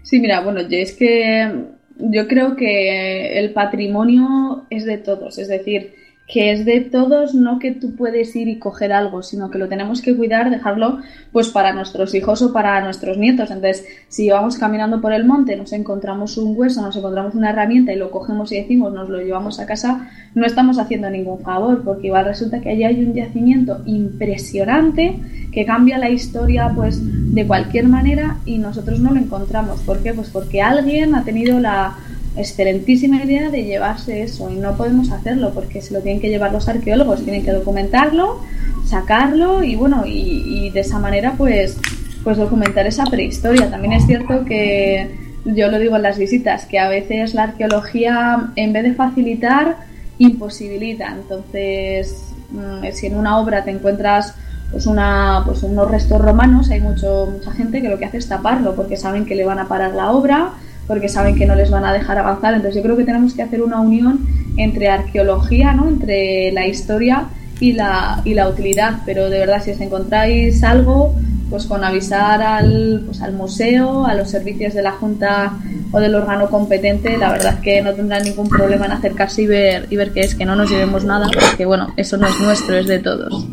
Sí, 0.02 0.20
mira, 0.20 0.40
bueno, 0.40 0.60
es 0.60 0.92
que 0.94 1.64
yo 1.98 2.28
creo 2.28 2.56
que 2.56 3.38
el 3.38 3.52
patrimonio 3.52 4.66
es 4.70 4.84
de 4.84 4.98
todos, 4.98 5.38
es 5.38 5.48
decir, 5.48 5.94
que 6.26 6.52
es 6.52 6.64
de 6.64 6.80
todos, 6.80 7.34
no 7.34 7.58
que 7.58 7.72
tú 7.72 7.94
puedes 7.94 8.34
ir 8.34 8.48
y 8.48 8.58
coger 8.58 8.92
algo, 8.92 9.22
sino 9.22 9.50
que 9.50 9.58
lo 9.58 9.68
tenemos 9.68 10.00
que 10.00 10.16
cuidar, 10.16 10.50
dejarlo 10.50 11.00
pues 11.32 11.48
para 11.48 11.74
nuestros 11.74 12.14
hijos 12.14 12.40
o 12.40 12.52
para 12.52 12.80
nuestros 12.80 13.18
nietos. 13.18 13.50
Entonces, 13.50 13.84
si 14.08 14.30
vamos 14.30 14.56
caminando 14.56 15.02
por 15.02 15.12
el 15.12 15.26
monte, 15.26 15.54
nos 15.56 15.72
encontramos 15.74 16.38
un 16.38 16.56
hueso, 16.56 16.80
nos 16.80 16.96
encontramos 16.96 17.34
una 17.34 17.50
herramienta 17.50 17.92
y 17.92 17.96
lo 17.96 18.10
cogemos 18.10 18.50
y 18.52 18.56
decimos 18.56 18.92
nos 18.94 19.10
lo 19.10 19.20
llevamos 19.20 19.60
a 19.60 19.66
casa, 19.66 20.08
no 20.34 20.46
estamos 20.46 20.78
haciendo 20.78 21.10
ningún 21.10 21.40
favor, 21.40 21.82
porque 21.84 22.06
igual 22.06 22.24
resulta 22.24 22.60
que 22.60 22.70
allí 22.70 22.84
hay 22.84 23.04
un 23.04 23.12
yacimiento 23.12 23.82
impresionante 23.84 25.18
que 25.52 25.66
cambia 25.66 25.98
la 25.98 26.08
historia 26.08 26.72
pues 26.74 27.00
de 27.34 27.46
cualquier 27.46 27.86
manera 27.86 28.38
y 28.46 28.58
nosotros 28.58 28.98
no 28.98 29.12
lo 29.12 29.20
encontramos. 29.20 29.80
¿Por 29.82 30.02
qué? 30.02 30.14
Pues 30.14 30.30
porque 30.30 30.62
alguien 30.62 31.14
ha 31.14 31.22
tenido 31.22 31.60
la 31.60 31.96
excelentísima 32.36 33.22
idea 33.22 33.50
de 33.50 33.64
llevarse 33.64 34.22
eso 34.22 34.50
y 34.50 34.56
no 34.56 34.76
podemos 34.76 35.10
hacerlo 35.10 35.52
porque 35.54 35.80
se 35.80 35.94
lo 35.94 36.00
tienen 36.00 36.20
que 36.20 36.28
llevar 36.28 36.52
los 36.52 36.68
arqueólogos, 36.68 37.22
tienen 37.22 37.44
que 37.44 37.52
documentarlo, 37.52 38.40
sacarlo 38.84 39.62
y 39.62 39.76
bueno, 39.76 40.04
y, 40.06 40.70
de 40.70 40.80
esa 40.80 40.98
manera 40.98 41.34
pues, 41.38 41.78
pues 42.24 42.36
documentar 42.36 42.86
esa 42.86 43.04
prehistoria. 43.04 43.70
También 43.70 43.92
es 43.92 44.06
cierto 44.06 44.44
que 44.44 45.10
yo 45.44 45.70
lo 45.70 45.78
digo 45.78 45.96
en 45.96 46.02
las 46.02 46.18
visitas, 46.18 46.64
que 46.64 46.78
a 46.78 46.88
veces 46.88 47.34
la 47.34 47.44
arqueología 47.44 48.50
en 48.56 48.72
vez 48.72 48.82
de 48.82 48.94
facilitar, 48.94 49.76
imposibilita. 50.18 51.14
Entonces, 51.14 52.32
mm, 52.50 52.92
si 52.92 53.06
en 53.06 53.16
una 53.16 53.38
obra 53.38 53.64
te 53.64 53.70
encuentras 53.70 54.34
pues 54.70 54.86
una 54.86 55.42
pues 55.44 55.62
unos 55.62 55.88
restos 55.88 56.20
romanos, 56.20 56.70
hay 56.70 56.80
mucho, 56.80 57.28
mucha 57.30 57.52
gente 57.52 57.80
que 57.80 57.88
lo 57.88 57.98
que 57.98 58.06
hace 58.06 58.16
es 58.16 58.28
taparlo 58.28 58.74
porque 58.74 58.96
saben 58.96 59.24
que 59.24 59.36
le 59.36 59.44
van 59.44 59.60
a 59.60 59.68
parar 59.68 59.94
la 59.94 60.10
obra 60.10 60.54
porque 60.86 61.08
saben 61.08 61.36
que 61.36 61.46
no 61.46 61.54
les 61.54 61.70
van 61.70 61.84
a 61.84 61.92
dejar 61.92 62.18
avanzar. 62.18 62.54
Entonces 62.54 62.76
yo 62.76 62.82
creo 62.82 62.96
que 62.96 63.04
tenemos 63.04 63.34
que 63.34 63.42
hacer 63.42 63.62
una 63.62 63.80
unión 63.80 64.26
entre 64.56 64.88
arqueología, 64.88 65.72
¿no? 65.72 65.88
entre 65.88 66.52
la 66.52 66.66
historia 66.66 67.26
y 67.60 67.72
la, 67.72 68.20
y 68.24 68.34
la 68.34 68.48
utilidad. 68.48 69.00
Pero 69.06 69.30
de 69.30 69.38
verdad, 69.38 69.62
si 69.62 69.70
os 69.72 69.80
encontráis 69.80 70.62
algo, 70.62 71.14
pues 71.50 71.66
con 71.66 71.84
avisar 71.84 72.42
al, 72.42 73.02
pues 73.06 73.22
al 73.22 73.32
museo, 73.32 74.06
a 74.06 74.14
los 74.14 74.30
servicios 74.30 74.74
de 74.74 74.82
la 74.82 74.92
Junta 74.92 75.52
o 75.92 76.00
del 76.00 76.14
órgano 76.14 76.48
competente, 76.48 77.16
la 77.16 77.30
verdad 77.30 77.60
que 77.60 77.80
no 77.82 77.94
tendrán 77.94 78.24
ningún 78.24 78.48
problema 78.48 78.86
en 78.86 78.92
acercarse 78.92 79.42
y 79.42 79.46
ver, 79.46 79.86
y 79.90 79.96
ver 79.96 80.12
qué 80.12 80.20
es, 80.20 80.34
que 80.34 80.44
no 80.44 80.56
nos 80.56 80.70
llevemos 80.70 81.04
nada, 81.04 81.28
porque 81.32 81.64
bueno, 81.64 81.88
eso 81.96 82.16
no 82.16 82.26
es 82.26 82.40
nuestro, 82.40 82.76
es 82.76 82.86
de 82.86 82.98
todos. 82.98 83.46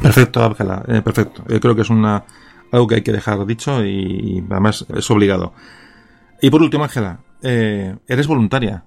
Perfecto, 0.00 0.44
Ángela, 0.44 0.84
eh, 0.86 1.02
perfecto. 1.02 1.42
Yo 1.48 1.58
creo 1.60 1.74
que 1.74 1.82
es 1.82 1.90
una, 1.90 2.24
algo 2.70 2.86
que 2.86 2.96
hay 2.96 3.02
que 3.02 3.12
dejar 3.12 3.44
dicho 3.46 3.84
y 3.84 4.44
además 4.50 4.84
es 4.94 5.10
obligado. 5.10 5.54
Y 6.44 6.50
por 6.50 6.60
último, 6.60 6.84
Ángela, 6.84 7.20
eh, 7.42 7.96
eres 8.06 8.26
voluntaria. 8.26 8.84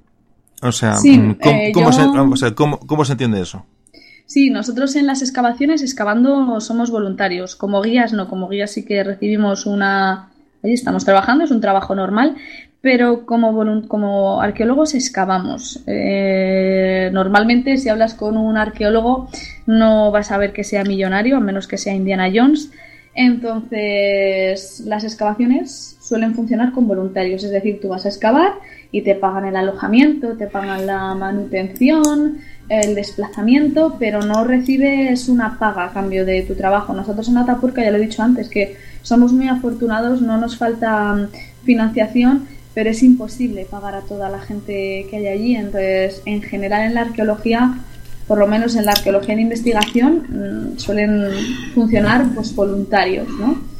O 0.61 0.71
sea, 0.71 0.93
eh, 1.03 1.71
¿cómo, 1.73 1.91
se, 1.91 2.53
¿cómo, 2.53 3.03
se 3.03 3.11
entiende 3.13 3.41
eso? 3.41 3.65
Sí, 4.27 4.51
nosotros 4.51 4.95
en 4.95 5.07
las 5.07 5.23
excavaciones, 5.23 5.81
excavando, 5.81 6.61
somos 6.61 6.91
voluntarios. 6.91 7.55
Como 7.55 7.81
guías, 7.81 8.13
no, 8.13 8.27
como 8.27 8.47
guías 8.47 8.69
sí 8.69 8.85
que 8.85 9.03
recibimos 9.03 9.65
una... 9.65 10.29
Ahí 10.63 10.73
estamos 10.73 11.03
trabajando, 11.03 11.45
es 11.45 11.49
un 11.49 11.59
trabajo 11.59 11.95
normal, 11.95 12.35
pero 12.79 13.25
como, 13.25 13.87
como 13.87 14.39
arqueólogos 14.39 14.93
excavamos. 14.93 15.81
Eh, 15.87 17.09
normalmente, 17.11 17.77
si 17.77 17.89
hablas 17.89 18.13
con 18.13 18.37
un 18.37 18.55
arqueólogo, 18.55 19.29
no 19.65 20.11
vas 20.11 20.31
a 20.31 20.37
ver 20.37 20.53
que 20.53 20.63
sea 20.63 20.83
millonario, 20.83 21.37
a 21.37 21.39
menos 21.39 21.67
que 21.67 21.79
sea 21.79 21.95
Indiana 21.95 22.29
Jones. 22.31 22.69
Entonces, 23.15 24.81
las 24.85 25.03
excavaciones 25.03 25.96
suelen 26.07 26.35
funcionar 26.35 26.71
con 26.71 26.87
voluntarios, 26.87 27.43
es 27.43 27.51
decir, 27.51 27.79
tú 27.81 27.89
vas 27.89 28.05
a 28.05 28.09
excavar 28.09 28.53
y 28.93 29.01
te 29.01 29.13
pagan 29.13 29.45
el 29.45 29.57
alojamiento, 29.57 30.37
te 30.37 30.47
pagan 30.47 30.85
la 30.85 31.13
manutención, 31.15 32.37
el 32.69 32.95
desplazamiento, 32.95 33.97
pero 33.99 34.21
no 34.21 34.45
recibes 34.45 35.27
una 35.27 35.59
paga 35.59 35.85
a 35.85 35.91
cambio 35.91 36.25
de 36.25 36.43
tu 36.43 36.55
trabajo. 36.55 36.93
Nosotros 36.93 37.27
en 37.27 37.37
Atapurca, 37.37 37.83
ya 37.83 37.91
lo 37.91 37.97
he 37.97 38.01
dicho 38.01 38.23
antes, 38.23 38.47
que 38.47 38.77
somos 39.01 39.33
muy 39.33 39.49
afortunados, 39.49 40.21
no 40.21 40.37
nos 40.37 40.57
falta 40.57 41.13
mm, 41.13 41.27
financiación, 41.65 42.47
pero 42.73 42.89
es 42.89 43.03
imposible 43.03 43.67
pagar 43.69 43.95
a 43.95 44.01
toda 44.01 44.29
la 44.29 44.39
gente 44.39 45.07
que 45.09 45.17
hay 45.17 45.27
allí. 45.27 45.55
Entonces, 45.55 46.21
en 46.25 46.41
general 46.41 46.83
en 46.83 46.93
la 46.93 47.01
arqueología, 47.01 47.79
por 48.29 48.37
lo 48.37 48.47
menos 48.47 48.77
en 48.77 48.85
la 48.85 48.93
arqueología 48.93 49.35
de 49.35 49.41
investigación, 49.41 50.23
mm, 50.29 50.79
suelen 50.79 51.31
funcionar 51.75 52.25
pues 52.33 52.55
voluntarios, 52.55 53.27
¿no? 53.27 53.76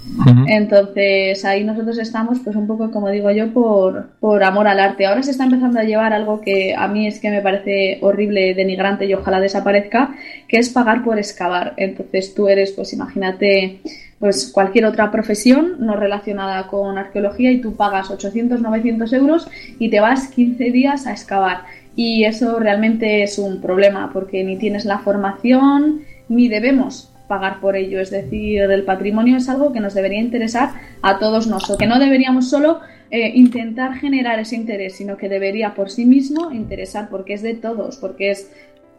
Entonces 0.48 1.44
ahí 1.45 1.64
nosotros 1.64 1.98
estamos 1.98 2.40
pues 2.44 2.56
un 2.56 2.68
poco 2.68 2.92
como 2.92 3.10
digo 3.10 3.30
yo 3.32 3.53
por, 3.53 4.10
por 4.19 4.44
amor 4.44 4.68
al 4.68 4.80
arte. 4.80 5.06
Ahora 5.06 5.24
se 5.24 5.32
está 5.32 5.45
empezando 5.45 5.80
a 5.80 5.84
llevar 5.84 6.14
algo 6.14 6.42
que 6.42 6.76
a 6.76 6.88
mí 6.88 7.08
es 7.08 7.19
que 7.19 7.30
me 7.30 7.42
parece 7.42 8.00
horrible, 8.02 8.53
denigrante 8.53 9.06
y 9.06 9.14
ojalá 9.14 9.40
desaparezca, 9.40 10.16
que 10.48 10.58
es 10.58 10.69
pagar 10.69 11.03
por 11.03 11.18
excavar. 11.18 11.74
Entonces 11.77 12.34
tú 12.34 12.48
eres 12.48 12.72
pues 12.72 12.94
imagínate 12.94 13.82
pues 14.19 14.52
cualquier 14.52 14.86
otra 14.86 15.11
profesión 15.11 15.76
no 15.80 15.95
relacionada 15.95 16.68
con 16.68 16.98
arqueología 16.98 17.52
y 17.52 17.61
tú 17.61 17.76
pagas 17.76 18.10
800, 18.10 18.61
900 18.61 19.14
euros 19.14 19.48
y 19.77 19.90
te 19.90 20.00
vas 20.00 20.27
15 20.30 20.64
días 20.72 21.06
a 21.06 21.11
excavar. 21.11 21.66
Y 21.95 22.26
eso 22.26 22.60
realmente 22.60 23.24
es 23.24 23.38
un 23.38 23.61
problema 23.61 24.11
porque 24.14 24.44
ni 24.44 24.58
tienes 24.58 24.86
la 24.86 25.00
formación 25.00 26.02
ni 26.30 26.48
debemos 26.48 27.11
pagar 27.28 27.60
por 27.60 27.76
ello. 27.76 28.00
Es 28.00 28.10
decir, 28.10 28.62
el 28.62 28.84
patrimonio 28.84 29.38
es 29.38 29.50
algo 29.50 29.74
que 29.74 29.80
nos 29.80 29.94
debería 29.94 30.20
interesar 30.20 30.72
a 31.02 31.20
todos 31.20 31.48
nosotros, 31.48 31.78
que 31.78 31.88
no 31.88 32.00
deberíamos 32.00 32.50
solo 32.50 32.80
eh, 33.10 33.32
intentar 33.36 33.96
generar 33.96 34.40
ese 34.40 34.56
interés, 34.56 34.96
sino 34.96 35.18
que 35.18 35.30
debería 35.30 35.74
por 35.76 35.90
sí 35.90 36.06
mismo 36.06 36.52
interesar 36.52 37.10
porque 37.10 37.34
es 37.34 37.42
de 37.42 37.54
todos, 37.54 37.98
porque 37.98 38.32
es 38.32 38.52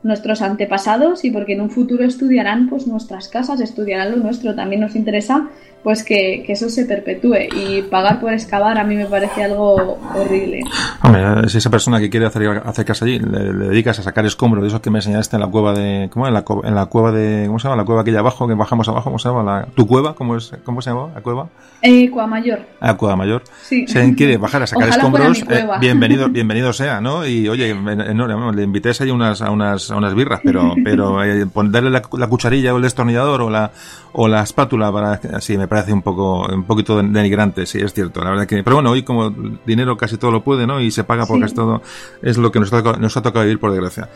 nuestros 0.03 0.43
antepasados 0.43 1.25
y 1.25 1.31
porque 1.31 1.55
en 1.55 1.61
un 1.61 1.71
futuro 1.71 2.05
estudiarán 2.05 2.69
pues 2.69 2.87
nuestras 2.87 3.29
casas, 3.29 3.61
estudiarán 3.61 4.13
lo 4.13 4.17
nuestro. 4.19 4.55
También 4.55 4.81
nos 4.81 4.97
interesa 4.97 5.51
pues 5.83 6.05
que, 6.05 6.45
eso 6.49 6.69
se 6.69 6.85
perpetúe 6.85 7.49
y 7.55 7.83
pagar 7.83 8.21
por 8.21 8.33
excavar 8.33 8.79
a 8.79 8.85
mí 8.85 8.97
me 8.97 9.07
parece 9.07 9.45
algo 9.45 9.99
horrible. 10.15 10.61
Hombre, 11.03 11.49
si 11.49 11.59
esa 11.59 11.71
persona 11.71 12.01
que 12.01 12.11
quiere 12.11 12.27
hacer, 12.27 12.63
casa 12.85 13.05
allí 13.05 13.19
le, 13.19 13.53
dedicas 13.53 13.99
a 13.99 14.03
sacar 14.03 14.27
escombros 14.27 14.63
de 14.63 14.69
esos 14.69 14.81
que 14.81 14.91
me 14.91 14.99
enseñaste 14.99 15.37
en 15.37 15.43
la 15.43 15.49
cueva 15.49 15.73
de 15.75 16.09
¿cómo 16.13 16.27
en 16.27 16.35
la, 16.35 16.45
en 16.65 16.75
la 16.75 16.87
cueva 16.87 17.13
de 17.13 17.45
¿cómo 17.47 17.59
se 17.59 17.65
llama? 17.65 17.77
la 17.77 17.85
cueva 17.85 18.03
aquella 18.03 18.21
abajo 18.21 18.49
que 18.49 18.55
bajamos 18.55 18.89
abajo 18.89 19.05
¿cómo 19.05 19.19
se 19.19 19.29
llama? 19.29 19.43
La, 19.43 19.67
tu 19.75 19.87
cueva 19.87 20.15
¿cómo 20.15 20.37
es 20.37 20.53
cómo 20.65 20.83
se 20.83 20.91
llama 20.91 21.11
la 21.15 21.21
cueva? 21.21 21.49
Eh, 21.81 22.11
cueva 22.11 22.27
mayor. 22.27 22.61
Ah, 22.81 22.97
cueva 22.97 23.15
mayor. 23.15 23.45
Sí. 23.63 23.87
Si 23.87 23.97
alguien 23.97 24.17
quiere 24.17 24.37
bajar 24.37 24.63
a 24.63 24.67
sacar 24.67 24.89
escombros, 24.89 25.45
eh, 25.49 25.67
bienvenido 25.81 26.29
bienvenido 26.31 26.73
sea, 26.73 27.01
¿no? 27.01 27.25
Y 27.25 27.49
oye, 27.49 27.73
no, 27.73 28.53
le 28.53 28.63
invité 28.65 28.91
ahí 28.99 29.11
unas 29.11 29.43
a 29.43 29.51
unas 29.51 29.91
a 29.91 29.97
unas 29.97 30.15
birras, 30.15 30.41
pero 30.43 30.75
pero 30.83 31.23
eh, 31.23 31.47
darle 31.67 31.91
la, 31.91 32.03
la, 32.13 32.27
cucharilla 32.27 32.75
o 32.75 32.79
el 32.79 32.83
destornillador 32.83 33.43
o 33.43 33.51
la 33.51 33.71
o 34.13 34.27
la 34.27 34.43
espátula 34.43 34.91
para 34.91 35.21
así 35.35 35.57
me 35.57 35.68
parece 35.69 35.93
un 35.93 36.03
poco 36.03 36.47
un 36.53 36.65
poquito 36.65 36.97
denigrante, 36.97 37.67
sí, 37.67 37.79
es 37.79 37.93
cierto. 37.93 38.23
La 38.25 38.31
verdad 38.31 38.47
que, 38.47 38.63
pero 38.65 38.77
bueno, 38.77 38.91
hoy 38.91 39.03
como 39.03 39.31
dinero 39.65 39.97
casi 39.97 40.17
todo 40.17 40.31
lo 40.31 40.43
puede, 40.43 40.67
¿no? 40.67 40.81
Y 40.81 40.91
se 40.91 41.05
paga 41.05 41.27
porque 41.27 41.45
es 41.45 41.55
todo, 41.55 41.83
es 42.23 42.37
lo 42.39 42.51
que 42.51 42.61
nos, 42.61 42.73
nos 42.73 43.17
ha 43.17 43.23
tocado 43.23 43.45
vivir 43.45 43.61
por 43.61 43.71
desgracia. 43.71 44.09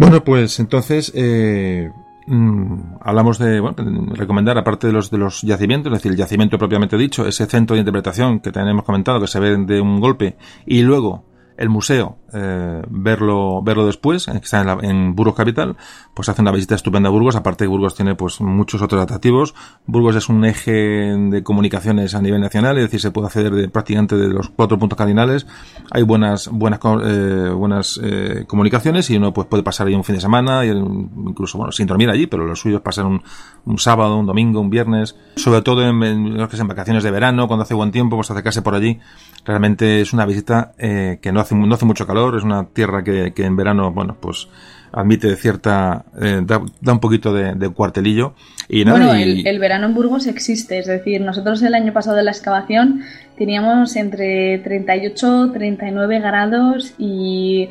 Bueno, 0.00 0.24
pues 0.24 0.58
entonces 0.60 1.12
eh, 1.14 1.90
mm, 2.26 2.94
hablamos 3.02 3.38
de 3.38 3.60
bueno, 3.60 3.76
recomendar, 4.14 4.56
aparte 4.56 4.86
de 4.86 4.94
los 4.94 5.10
de 5.10 5.18
los 5.18 5.42
yacimientos, 5.42 5.92
es 5.92 5.98
decir, 5.98 6.12
el 6.12 6.16
yacimiento 6.16 6.56
propiamente 6.56 6.96
dicho, 6.96 7.26
ese 7.26 7.44
centro 7.44 7.74
de 7.74 7.80
interpretación 7.80 8.40
que 8.40 8.50
tenemos 8.50 8.84
comentado, 8.84 9.20
que 9.20 9.26
se 9.26 9.38
ve 9.38 9.58
de 9.58 9.78
un 9.78 10.00
golpe, 10.00 10.38
y 10.64 10.80
luego 10.80 11.26
el 11.60 11.68
museo, 11.68 12.16
eh, 12.32 12.82
verlo, 12.88 13.62
verlo 13.62 13.84
después, 13.84 14.24
que 14.24 14.38
está 14.38 14.62
en, 14.62 14.84
en, 14.84 15.14
Burgos 15.14 15.34
Capital, 15.34 15.76
pues 16.14 16.30
hace 16.30 16.40
una 16.40 16.52
visita 16.52 16.74
estupenda 16.74 17.10
a 17.10 17.12
Burgos, 17.12 17.36
aparte 17.36 17.64
que 17.64 17.68
Burgos 17.68 17.94
tiene 17.94 18.14
pues 18.14 18.40
muchos 18.40 18.80
otros 18.80 19.02
atractivos. 19.02 19.54
Burgos 19.84 20.16
es 20.16 20.30
un 20.30 20.46
eje 20.46 20.72
de 20.72 21.42
comunicaciones 21.42 22.14
a 22.14 22.22
nivel 22.22 22.40
nacional, 22.40 22.78
es 22.78 22.84
decir, 22.84 23.00
se 23.00 23.10
puede 23.10 23.26
acceder 23.26 23.52
de, 23.52 23.68
prácticamente 23.68 24.16
de 24.16 24.28
los 24.28 24.48
cuatro 24.48 24.78
puntos 24.78 24.96
cardinales. 24.96 25.46
Hay 25.90 26.02
buenas, 26.02 26.48
buenas, 26.48 26.80
eh, 27.04 27.50
buenas 27.54 28.00
eh, 28.02 28.46
comunicaciones 28.48 29.10
y 29.10 29.18
uno 29.18 29.34
pues 29.34 29.46
puede 29.46 29.62
pasar 29.62 29.86
ahí 29.86 29.94
un 29.94 30.02
fin 30.04 30.14
de 30.14 30.22
semana, 30.22 30.64
y 30.64 30.70
incluso, 30.70 31.58
bueno, 31.58 31.72
sin 31.72 31.86
dormir 31.86 32.08
allí, 32.08 32.26
pero 32.26 32.46
lo 32.46 32.56
suyo 32.56 32.76
es 32.76 32.82
pasar 32.82 33.04
un, 33.04 33.22
un 33.66 33.78
sábado, 33.78 34.16
un 34.16 34.24
domingo, 34.24 34.62
un 34.62 34.70
viernes, 34.70 35.14
sobre 35.36 35.60
todo 35.60 35.82
en, 35.82 36.02
en, 36.02 36.40
en 36.40 36.68
vacaciones 36.68 37.02
de 37.02 37.10
verano, 37.10 37.48
cuando 37.48 37.64
hace 37.64 37.74
buen 37.74 37.90
tiempo, 37.90 38.16
pues 38.16 38.30
acercarse 38.30 38.62
por 38.62 38.74
allí. 38.74 38.98
Realmente 39.44 40.00
es 40.00 40.12
una 40.12 40.26
visita 40.26 40.72
eh, 40.78 41.18
que 41.22 41.32
no 41.32 41.40
hace, 41.40 41.49
no 41.54 41.74
hace 41.74 41.86
mucho 41.86 42.06
calor, 42.06 42.36
es 42.36 42.44
una 42.44 42.68
tierra 42.68 43.02
que, 43.04 43.32
que 43.34 43.44
en 43.44 43.56
verano, 43.56 43.92
bueno, 43.92 44.16
pues 44.20 44.48
admite 44.92 45.36
cierta, 45.36 46.04
eh, 46.20 46.40
da, 46.44 46.62
da, 46.80 46.92
un 46.92 47.00
poquito 47.00 47.32
de, 47.32 47.54
de 47.54 47.68
cuartelillo. 47.70 48.34
Y 48.68 48.84
nada, 48.84 48.98
bueno, 48.98 49.18
y... 49.18 49.22
el, 49.22 49.46
el, 49.46 49.58
verano 49.58 49.86
en 49.86 49.94
Burgos 49.94 50.26
existe, 50.26 50.78
es 50.78 50.86
decir, 50.86 51.20
nosotros 51.20 51.62
el 51.62 51.74
año 51.74 51.92
pasado 51.92 52.16
de 52.16 52.24
la 52.24 52.30
excavación 52.30 53.02
teníamos 53.36 53.96
entre 53.96 54.58
38, 54.58 55.50
39 55.52 56.20
grados 56.20 56.94
y 56.98 57.68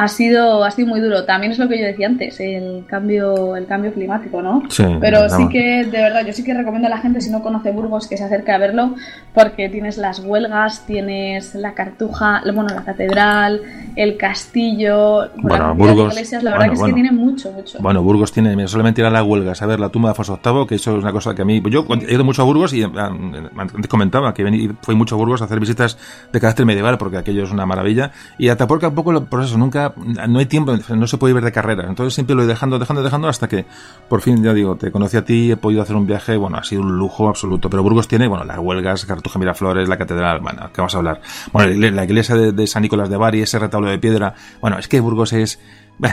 ha 0.00 0.08
sido, 0.08 0.64
ha 0.64 0.70
sido 0.70 0.88
muy 0.88 0.98
duro. 0.98 1.24
También 1.24 1.52
es 1.52 1.58
lo 1.58 1.68
que 1.68 1.78
yo 1.78 1.84
decía 1.84 2.06
antes, 2.06 2.40
el 2.40 2.84
cambio, 2.86 3.54
el 3.54 3.66
cambio 3.66 3.92
climático, 3.92 4.40
¿no? 4.40 4.62
Sí, 4.70 4.82
Pero 4.98 5.28
sí 5.28 5.46
que, 5.50 5.84
de 5.84 5.98
verdad, 6.02 6.24
yo 6.24 6.32
sí 6.32 6.42
que 6.42 6.54
recomiendo 6.54 6.88
a 6.88 6.90
la 6.90 6.96
gente, 6.96 7.20
si 7.20 7.30
no 7.30 7.42
conoce 7.42 7.70
Burgos, 7.70 8.08
que 8.08 8.16
se 8.16 8.24
acerque 8.24 8.50
a 8.50 8.56
verlo, 8.56 8.94
porque 9.34 9.68
tienes 9.68 9.98
las 9.98 10.20
huelgas, 10.20 10.86
tienes 10.86 11.54
la 11.54 11.74
cartuja, 11.74 12.40
bueno, 12.46 12.68
la 12.74 12.82
catedral, 12.82 13.60
el 13.94 14.16
castillo, 14.16 15.28
bueno, 15.36 15.74
Burgos, 15.74 16.14
iglesias, 16.14 16.42
la 16.44 16.52
verdad 16.52 16.66
bueno, 16.68 16.70
que 16.70 16.74
es 16.74 16.80
bueno. 16.80 16.94
que 16.94 17.02
tiene 17.02 17.16
mucho, 17.16 17.52
mucho. 17.52 17.78
Bueno, 17.80 18.02
Burgos 18.02 18.32
tiene, 18.32 18.56
mira, 18.56 18.68
solamente 18.68 19.02
ir 19.02 19.06
a 19.06 19.10
la 19.10 19.22
huelga, 19.22 19.52
a 19.60 19.66
ver 19.66 19.80
la 19.80 19.90
tumba 19.90 20.08
de 20.08 20.12
Afonso 20.12 20.40
VIII, 20.42 20.66
que 20.66 20.76
eso 20.76 20.96
es 20.96 21.02
una 21.02 21.12
cosa 21.12 21.34
que 21.34 21.42
a 21.42 21.44
mí, 21.44 21.62
yo 21.68 21.84
he 22.08 22.14
ido 22.14 22.24
mucho 22.24 22.40
a 22.40 22.46
Burgos 22.46 22.72
y 22.72 22.82
antes 22.82 23.86
comentaba 23.86 24.32
que 24.32 24.44
vení, 24.44 24.70
fui 24.80 24.94
mucho 24.94 25.16
a 25.16 25.18
Burgos 25.18 25.42
a 25.42 25.44
hacer 25.44 25.60
visitas 25.60 25.98
de 26.32 26.40
carácter 26.40 26.64
medieval, 26.64 26.96
porque 26.96 27.18
aquello 27.18 27.44
es 27.44 27.50
una 27.50 27.66
maravilla, 27.66 28.12
y 28.38 28.48
Atapuerca 28.48 28.88
un 28.88 28.94
poco, 28.94 29.24
por 29.26 29.42
eso, 29.42 29.58
nunca, 29.58 29.89
no 29.96 30.38
hay 30.38 30.46
tiempo, 30.46 30.76
no 30.76 31.06
se 31.06 31.18
puede 31.18 31.34
ir 31.34 31.42
de 31.42 31.52
carrera, 31.52 31.86
entonces 31.88 32.14
siempre 32.14 32.34
lo 32.34 32.42
he 32.42 32.46
dejando, 32.46 32.78
dejando, 32.78 33.02
dejando, 33.02 33.28
hasta 33.28 33.48
que 33.48 33.64
por 34.08 34.20
fin, 34.20 34.42
ya 34.42 34.52
digo, 34.52 34.76
te 34.76 34.90
conocí 34.90 35.16
a 35.16 35.24
ti, 35.24 35.52
he 35.52 35.56
podido 35.56 35.82
hacer 35.82 35.96
un 35.96 36.06
viaje, 36.06 36.36
bueno, 36.36 36.58
ha 36.58 36.64
sido 36.64 36.82
un 36.82 36.96
lujo 36.96 37.28
absoluto, 37.28 37.70
pero 37.70 37.82
Burgos 37.82 38.08
tiene, 38.08 38.28
bueno, 38.28 38.44
las 38.44 38.58
huelgas, 38.58 39.04
Cartuja 39.04 39.38
Miraflores, 39.38 39.88
la 39.88 39.96
catedral, 39.96 40.40
bueno, 40.40 40.70
¿qué 40.72 40.80
vamos 40.80 40.94
a 40.94 40.98
hablar? 40.98 41.20
Bueno, 41.52 41.90
la 41.90 42.04
iglesia 42.04 42.34
de, 42.34 42.66
San 42.66 42.82
Nicolás 42.82 43.08
de 43.08 43.16
Bari, 43.16 43.42
ese 43.42 43.58
retablo 43.58 43.88
de 43.88 43.98
piedra, 43.98 44.34
bueno, 44.60 44.78
es 44.78 44.88
que 44.88 45.00
Burgos 45.00 45.32
es, 45.32 45.60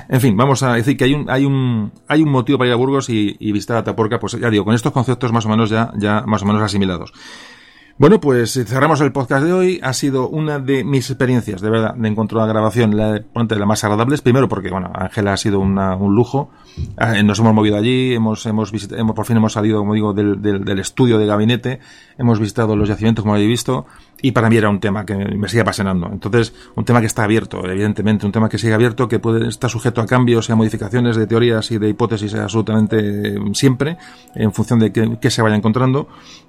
en 0.10 0.22
fin, 0.22 0.36
vamos 0.36 0.64
a 0.64 0.74
decir 0.74 0.98
que 0.98 1.06
hay 1.06 1.14
un, 1.14 1.30
hay 1.30 1.46
un, 1.46 1.92
hay 2.08 2.22
un 2.22 2.30
motivo 2.30 2.58
para 2.58 2.70
ir 2.70 2.74
a 2.74 2.78
Burgos 2.78 3.10
y, 3.10 3.36
y 3.40 3.52
visitar 3.52 3.78
Atapuerca, 3.78 4.20
pues 4.20 4.34
ya 4.34 4.50
digo, 4.50 4.66
con 4.66 4.76
estos 4.76 4.92
conceptos 4.92 5.32
más 5.32 5.46
o 5.46 5.50
menos 5.50 5.70
ya, 5.70 5.92
ya 5.98 6.22
más 6.22 6.42
o 6.44 6.46
menos 6.46 6.62
asimilados. 6.62 7.14
Bueno, 8.00 8.22
pues 8.22 8.54
cerramos 8.68 9.02
el 9.02 9.12
podcast 9.12 9.44
de 9.44 9.54
hoy. 9.54 9.80
Ha 9.82 9.92
sido 9.92 10.30
una 10.30 10.60
de 10.60 10.84
mis 10.84 11.10
experiencias, 11.10 11.62
de 11.62 11.72
verdad, 11.72 11.96
de 11.96 12.08
encontrar 12.08 12.44
la 12.44 12.48
grabación, 12.48 12.96
la, 12.96 13.14
de 13.14 13.56
las 13.56 13.68
más 13.68 13.84
agradables. 13.84 14.22
Primero 14.22 14.48
porque, 14.48 14.70
bueno, 14.70 14.92
Ángela 14.94 15.34
ha 15.34 15.38
sido 15.38 15.60
una, 15.60 15.96
un 15.96 16.14
lujo. 16.14 16.52
Eh, 17.00 17.24
nos 17.24 17.40
hemos 17.40 17.56
movido 17.56 17.76
allí, 17.76 18.14
hemos, 18.14 18.46
hemos 18.46 18.72
visitado, 18.72 19.02
hemos, 19.02 19.16
por 19.16 19.26
fin 19.26 19.38
hemos 19.38 19.54
salido, 19.54 19.80
como 19.80 19.96
digo, 19.96 20.14
del, 20.14 20.40
del, 20.40 20.78
estudio 20.78 21.18
de 21.18 21.26
gabinete. 21.26 21.80
Hemos 22.20 22.40
visitado 22.40 22.76
los 22.76 22.88
yacimientos, 22.88 23.24
como 23.24 23.34
habéis 23.34 23.50
visto. 23.50 23.88
Y 24.22 24.32
para 24.32 24.48
mí 24.48 24.58
era 24.58 24.70
un 24.70 24.80
tema 24.80 25.04
que 25.04 25.16
me 25.16 25.50
sigue 25.50 25.62
apasionando. 25.62 26.08
Entonces, 26.12 26.54
un 26.76 26.86
tema 26.86 27.00
que 27.00 27.08
está 27.08 27.24
abierto, 27.24 27.68
evidentemente, 27.68 28.28
un 28.28 28.32
tema 28.32 28.48
que 28.48 28.60
sigue 28.60 28.76
abierto, 28.76 29.08
que 29.08 29.18
puede 29.18 29.48
estar 29.48 29.72
sujeto 29.72 30.02
a 30.02 30.06
cambios 30.06 30.50
y 30.50 30.52
a 30.52 30.56
modificaciones 30.56 31.16
de 31.16 31.26
teorías 31.26 31.72
y 31.72 31.80
de 31.80 31.90
hipótesis 31.90 32.36
absolutamente 32.36 33.38
siempre, 33.54 33.98
en 34.36 34.54
función 34.54 34.78
de 34.78 34.92
qué 35.20 35.32
se 35.32 35.42
vaya 35.42 35.56
encontrando. 35.56 36.08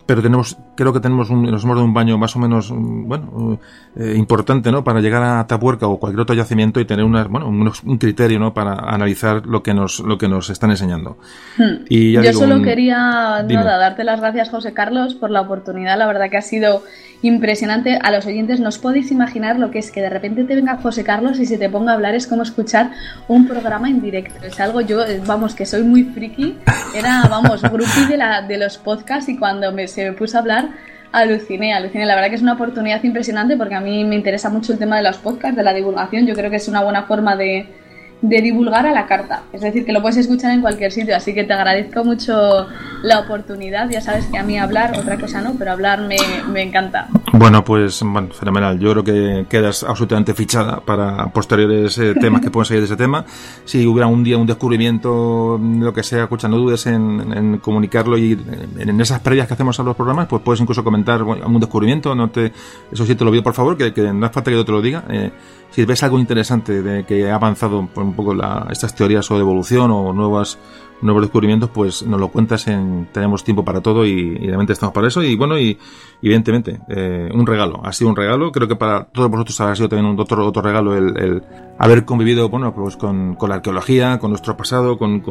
Pero 0.09 0.23
tenemos, 0.23 0.57
creo 0.75 0.91
que 0.95 1.01
tenemos 1.01 1.29
un, 1.29 1.43
nos 1.43 1.65
hemos 1.65 1.77
dado 1.77 1.85
un 1.85 1.93
baño 1.93 2.17
más 2.17 2.35
o 2.35 2.39
menos, 2.39 2.73
bueno, 2.73 3.61
eh, 3.95 4.15
importante, 4.17 4.73
¿no? 4.73 4.83
Para 4.83 5.01
llegar 5.03 5.23
a 5.23 5.47
Tapuerca 5.47 5.87
o 5.87 6.01
cualquier 6.01 6.23
otro 6.23 6.35
yacimiento 6.35 6.81
y 6.81 6.87
tener 6.87 7.05
una, 7.05 7.25
bueno, 7.25 7.47
un, 7.47 7.71
un, 7.85 7.99
criterio, 7.99 8.39
¿no? 8.39 8.55
Para 8.55 8.73
analizar 8.73 9.45
lo 9.45 9.63
que 9.63 9.75
nos, 9.75 10.01
lo 10.01 10.17
que 10.17 10.27
nos 10.27 10.49
están 10.49 10.71
enseñando. 10.71 11.19
Hmm. 11.59 11.85
Y 11.91 12.13
Yo 12.13 12.23
digo, 12.23 12.41
solo 12.41 12.55
un... 12.55 12.65
quería, 12.65 13.43
nada, 13.43 13.77
darte 13.77 14.03
las 14.03 14.19
gracias, 14.21 14.49
José 14.49 14.73
Carlos, 14.73 15.15
por 15.15 15.31
la 15.31 15.43
oportunidad. 15.43 15.99
La 15.99 16.07
verdad 16.07 16.31
que 16.31 16.39
ha 16.39 16.43
sido 16.43 16.83
impresionante. 17.23 17.99
A 18.01 18.11
los 18.11 18.27
oyentes 18.27 18.61
nos 18.61 18.79
podéis 18.79 19.11
imaginar 19.11 19.59
lo 19.59 19.71
que 19.71 19.79
es 19.79 19.91
que 19.91 20.01
de 20.01 20.09
repente 20.09 20.45
te 20.45 20.55
venga 20.55 20.77
José 20.77 21.05
Carlos 21.05 21.39
y 21.39 21.47
se 21.47 21.59
te 21.59 21.69
ponga 21.69 21.93
a 21.93 21.95
hablar. 21.97 22.15
Es 22.15 22.27
como 22.27 22.43
escuchar 22.43 22.93
un 23.27 23.47
programa 23.47 23.89
en 23.91 24.01
directo. 24.01 24.45
Es 24.47 24.59
algo, 24.61 24.81
yo, 24.81 25.01
vamos, 25.27 25.55
que 25.55 25.67
soy 25.67 25.83
muy 25.83 26.05
friki. 26.05 26.57
Era, 26.95 27.25
vamos, 27.29 27.63
groupie 27.63 28.07
de, 28.09 28.17
la, 28.17 28.43
de 28.43 28.59
los 28.59 28.79
podcasts 28.79 29.29
y 29.29 29.37
cuando 29.37 29.73
me, 29.73 29.89
se 29.99 30.05
me 30.05 30.13
puso 30.13 30.37
a 30.37 30.41
hablar 30.41 30.69
aluciné, 31.11 31.75
aluciné. 31.75 32.07
La 32.07 32.15
verdad 32.15 32.29
que 32.29 32.37
es 32.37 32.43
una 32.43 32.53
oportunidad 32.53 33.03
impresionante 33.03 33.57
porque 33.57 33.75
a 33.75 33.81
mí 33.81 34.05
me 34.05 34.15
interesa 34.15 34.49
mucho 34.49 34.73
el 34.73 34.79
tema 34.79 34.97
de 34.97 35.03
los 35.03 35.19
podcasts, 35.19 35.57
de 35.57 35.65
la 35.65 35.75
divulgación. 35.75 36.25
Yo 36.27 36.35
creo 36.35 36.51
que 36.51 36.57
es 36.57 36.69
una 36.69 36.83
buena 36.83 37.05
forma 37.05 37.35
de, 37.35 37.67
de 38.21 38.43
divulgar 38.43 38.87
a 38.87 38.93
la 38.93 39.07
carta. 39.07 39.43
Es 39.53 39.61
decir, 39.61 39.85
que 39.85 39.93
lo 39.93 40.03
puedes 40.03 40.17
escuchar 40.17 40.53
en 40.53 40.61
cualquier 40.61 40.91
sitio. 40.91 41.15
Así 41.17 41.35
que 41.35 41.45
te 41.45 41.53
agradezco 41.53 42.05
mucho 42.05 42.67
la 43.03 43.21
oportunidad. 43.21 43.89
Ya 43.91 44.01
sabes 44.01 44.27
que 44.27 44.39
a 44.39 44.43
mí 44.43 44.59
hablar, 44.59 44.99
otra 44.99 45.19
cosa 45.19 45.41
no, 45.41 45.55
pero 45.57 45.73
hablar 45.73 46.01
me, 46.01 46.17
me 46.51 46.63
encanta. 46.63 47.09
Bueno, 47.33 47.65
pues 47.65 48.03
bueno, 48.03 48.29
fenomenal. 48.31 48.79
Yo 48.81 48.91
creo 48.93 49.05
que 49.05 49.47
quedas 49.49 49.85
absolutamente 49.85 50.35
fichada 50.35 50.81
para 50.81 51.29
posteriores 51.29 51.97
eh, 51.99 52.15
temas 52.21 52.41
que 52.41 52.51
pueden 52.51 52.67
salir 52.67 52.81
de 52.81 52.87
ese 52.87 52.97
tema. 52.97 53.25
Si 53.65 53.87
hubiera 53.87 54.09
un 54.09 54.25
día 54.25 54.37
un 54.37 54.47
descubrimiento, 54.47 55.61
lo 55.63 55.93
que 55.93 56.03
sea, 56.03 56.25
escucha, 56.25 56.49
no 56.49 56.57
dudes 56.57 56.87
en, 56.87 57.33
en 57.33 57.59
comunicarlo 57.59 58.19
y 58.19 58.33
en, 58.33 58.89
en, 58.89 59.01
esas 59.01 59.21
previas 59.21 59.47
que 59.47 59.55
hacemos 59.55 59.79
a 59.79 59.85
los 59.85 59.95
programas, 59.95 60.27
pues 60.27 60.43
puedes 60.43 60.61
incluso 60.61 60.83
comentar 60.83 61.23
bueno, 61.23 61.47
un 61.47 61.61
descubrimiento. 61.61 62.15
No 62.17 62.31
te, 62.31 62.53
eso 62.91 63.07
sí 63.07 63.15
te 63.15 63.25
lo 63.25 63.31
pido 63.31 63.45
por 63.45 63.55
favor, 63.55 63.77
que, 63.77 63.93
que 63.93 64.13
no 64.13 64.27
es 64.27 64.33
falta 64.33 64.51
que 64.51 64.57
yo 64.57 64.65
te 64.65 64.73
lo 64.73 64.83
diga. 64.83 65.05
Eh, 65.09 65.31
si 65.71 65.85
ves 65.85 66.03
algo 66.03 66.19
interesante 66.19 66.83
de 66.83 67.05
que 67.05 67.31
ha 67.31 67.35
avanzado 67.35 67.79
un 67.79 68.15
poco 68.15 68.35
la, 68.35 68.67
estas 68.71 68.95
teorías 68.95 69.29
de 69.29 69.37
evolución 69.37 69.91
o 69.91 70.13
nuevas 70.13 70.59
nuevos 71.01 71.23
descubrimientos, 71.23 71.71
pues 71.71 72.03
nos 72.03 72.19
lo 72.19 72.29
cuentas 72.29 72.67
en 72.67 73.09
tenemos 73.13 73.45
tiempo 73.45 73.65
para 73.65 73.81
todo 73.81 74.05
y, 74.05 74.37
realmente 74.39 74.73
estamos 74.73 74.93
para 74.93 75.09
eso. 75.09 75.23
Y 75.23 75.37
bueno 75.37 75.59
y, 75.59 75.79
evidentemente 76.23 76.81
eh, 76.89 77.29
un 77.33 77.47
regalo 77.47 77.81
ha 77.85 77.93
sido 77.93 78.11
un 78.11 78.17
regalo. 78.17 78.51
Creo 78.53 78.69
que 78.69 78.77
para 78.77 79.05
todos 79.05 79.31
vosotros 79.31 79.61
ha 79.61 79.75
sido 79.77 79.89
también 79.89 80.11
un 80.11 80.19
otro 80.19 80.47
otro 80.47 80.63
regalo 80.63 80.97
el, 80.97 81.43
haber 81.79 82.05
convivido 82.05 82.49
bueno 82.49 82.75
pues 82.75 82.97
con, 82.97 83.37
la 83.41 83.55
arqueología 83.55 84.19
con 84.19 84.31
nuestro 84.31 84.57
pasado 84.57 84.99
con 84.99 85.23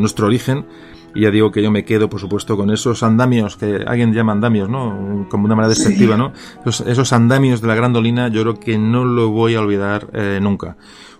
nuestro 0.00 0.26
origen 0.26 0.66
y 1.14 1.22
ya 1.22 1.30
digo 1.30 1.50
que 1.50 1.62
yo 1.62 1.70
me 1.70 1.84
quedo, 1.84 2.08
por 2.08 2.20
supuesto, 2.20 2.56
con 2.56 2.70
esos 2.70 3.02
andamios, 3.02 3.56
que 3.56 3.84
alguien 3.86 4.12
llama 4.12 4.32
andamios, 4.32 4.68
¿no? 4.68 5.26
Como 5.30 5.44
una 5.44 5.54
manera 5.54 5.68
despectiva, 5.68 6.16
¿no? 6.16 6.32
Esos, 6.60 6.86
esos 6.86 7.12
andamios 7.12 7.60
de 7.60 7.68
la 7.68 7.74
grandolina, 7.74 8.28
yo 8.28 8.42
creo 8.42 8.60
que 8.60 8.78
no 8.78 9.04
lo 9.04 9.30
voy 9.30 9.54
a 9.54 9.60
olvidar 9.60 10.08
eh, 10.12 10.38
nunca 10.40 10.76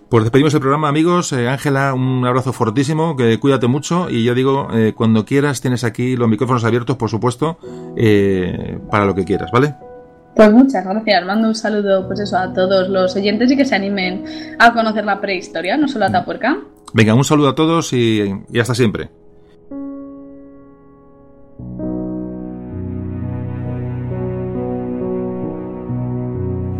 Pues 0.09 0.23
despedimos 0.23 0.53
el 0.53 0.59
programa, 0.59 0.89
amigos. 0.89 1.31
Eh, 1.33 1.47
Ángela, 1.47 1.93
un 1.93 2.25
abrazo 2.25 2.53
fortísimo, 2.53 3.15
que 3.15 3.39
cuídate 3.39 3.67
mucho 3.67 4.09
y 4.09 4.23
yo 4.23 4.33
digo, 4.33 4.67
eh, 4.73 4.93
cuando 4.95 5.25
quieras 5.25 5.61
tienes 5.61 5.83
aquí 5.83 6.15
los 6.15 6.27
micrófonos 6.27 6.63
abiertos, 6.63 6.97
por 6.97 7.09
supuesto, 7.09 7.57
para 8.89 9.05
lo 9.05 9.13
que 9.13 9.25
quieras, 9.25 9.51
¿vale? 9.51 9.75
Pues 10.35 10.51
muchas 10.51 10.83
gracias. 10.83 11.25
Mando 11.25 11.49
un 11.49 11.55
saludo 11.55 12.07
pues 12.07 12.19
eso, 12.19 12.37
a 12.37 12.51
todos 12.51 12.89
los 12.89 13.15
oyentes 13.15 13.51
y 13.51 13.57
que 13.57 13.65
se 13.65 13.75
animen 13.75 14.25
a 14.57 14.73
conocer 14.73 15.05
la 15.05 15.21
prehistoria, 15.21 15.77
no 15.77 15.87
solo 15.87 16.05
a 16.05 16.11
Tapuerca. 16.11 16.57
Venga, 16.93 17.13
un 17.13 17.23
saludo 17.23 17.49
a 17.49 17.55
todos 17.55 17.93
y, 17.93 18.33
y 18.51 18.59
hasta 18.59 18.73
siempre. 18.73 19.09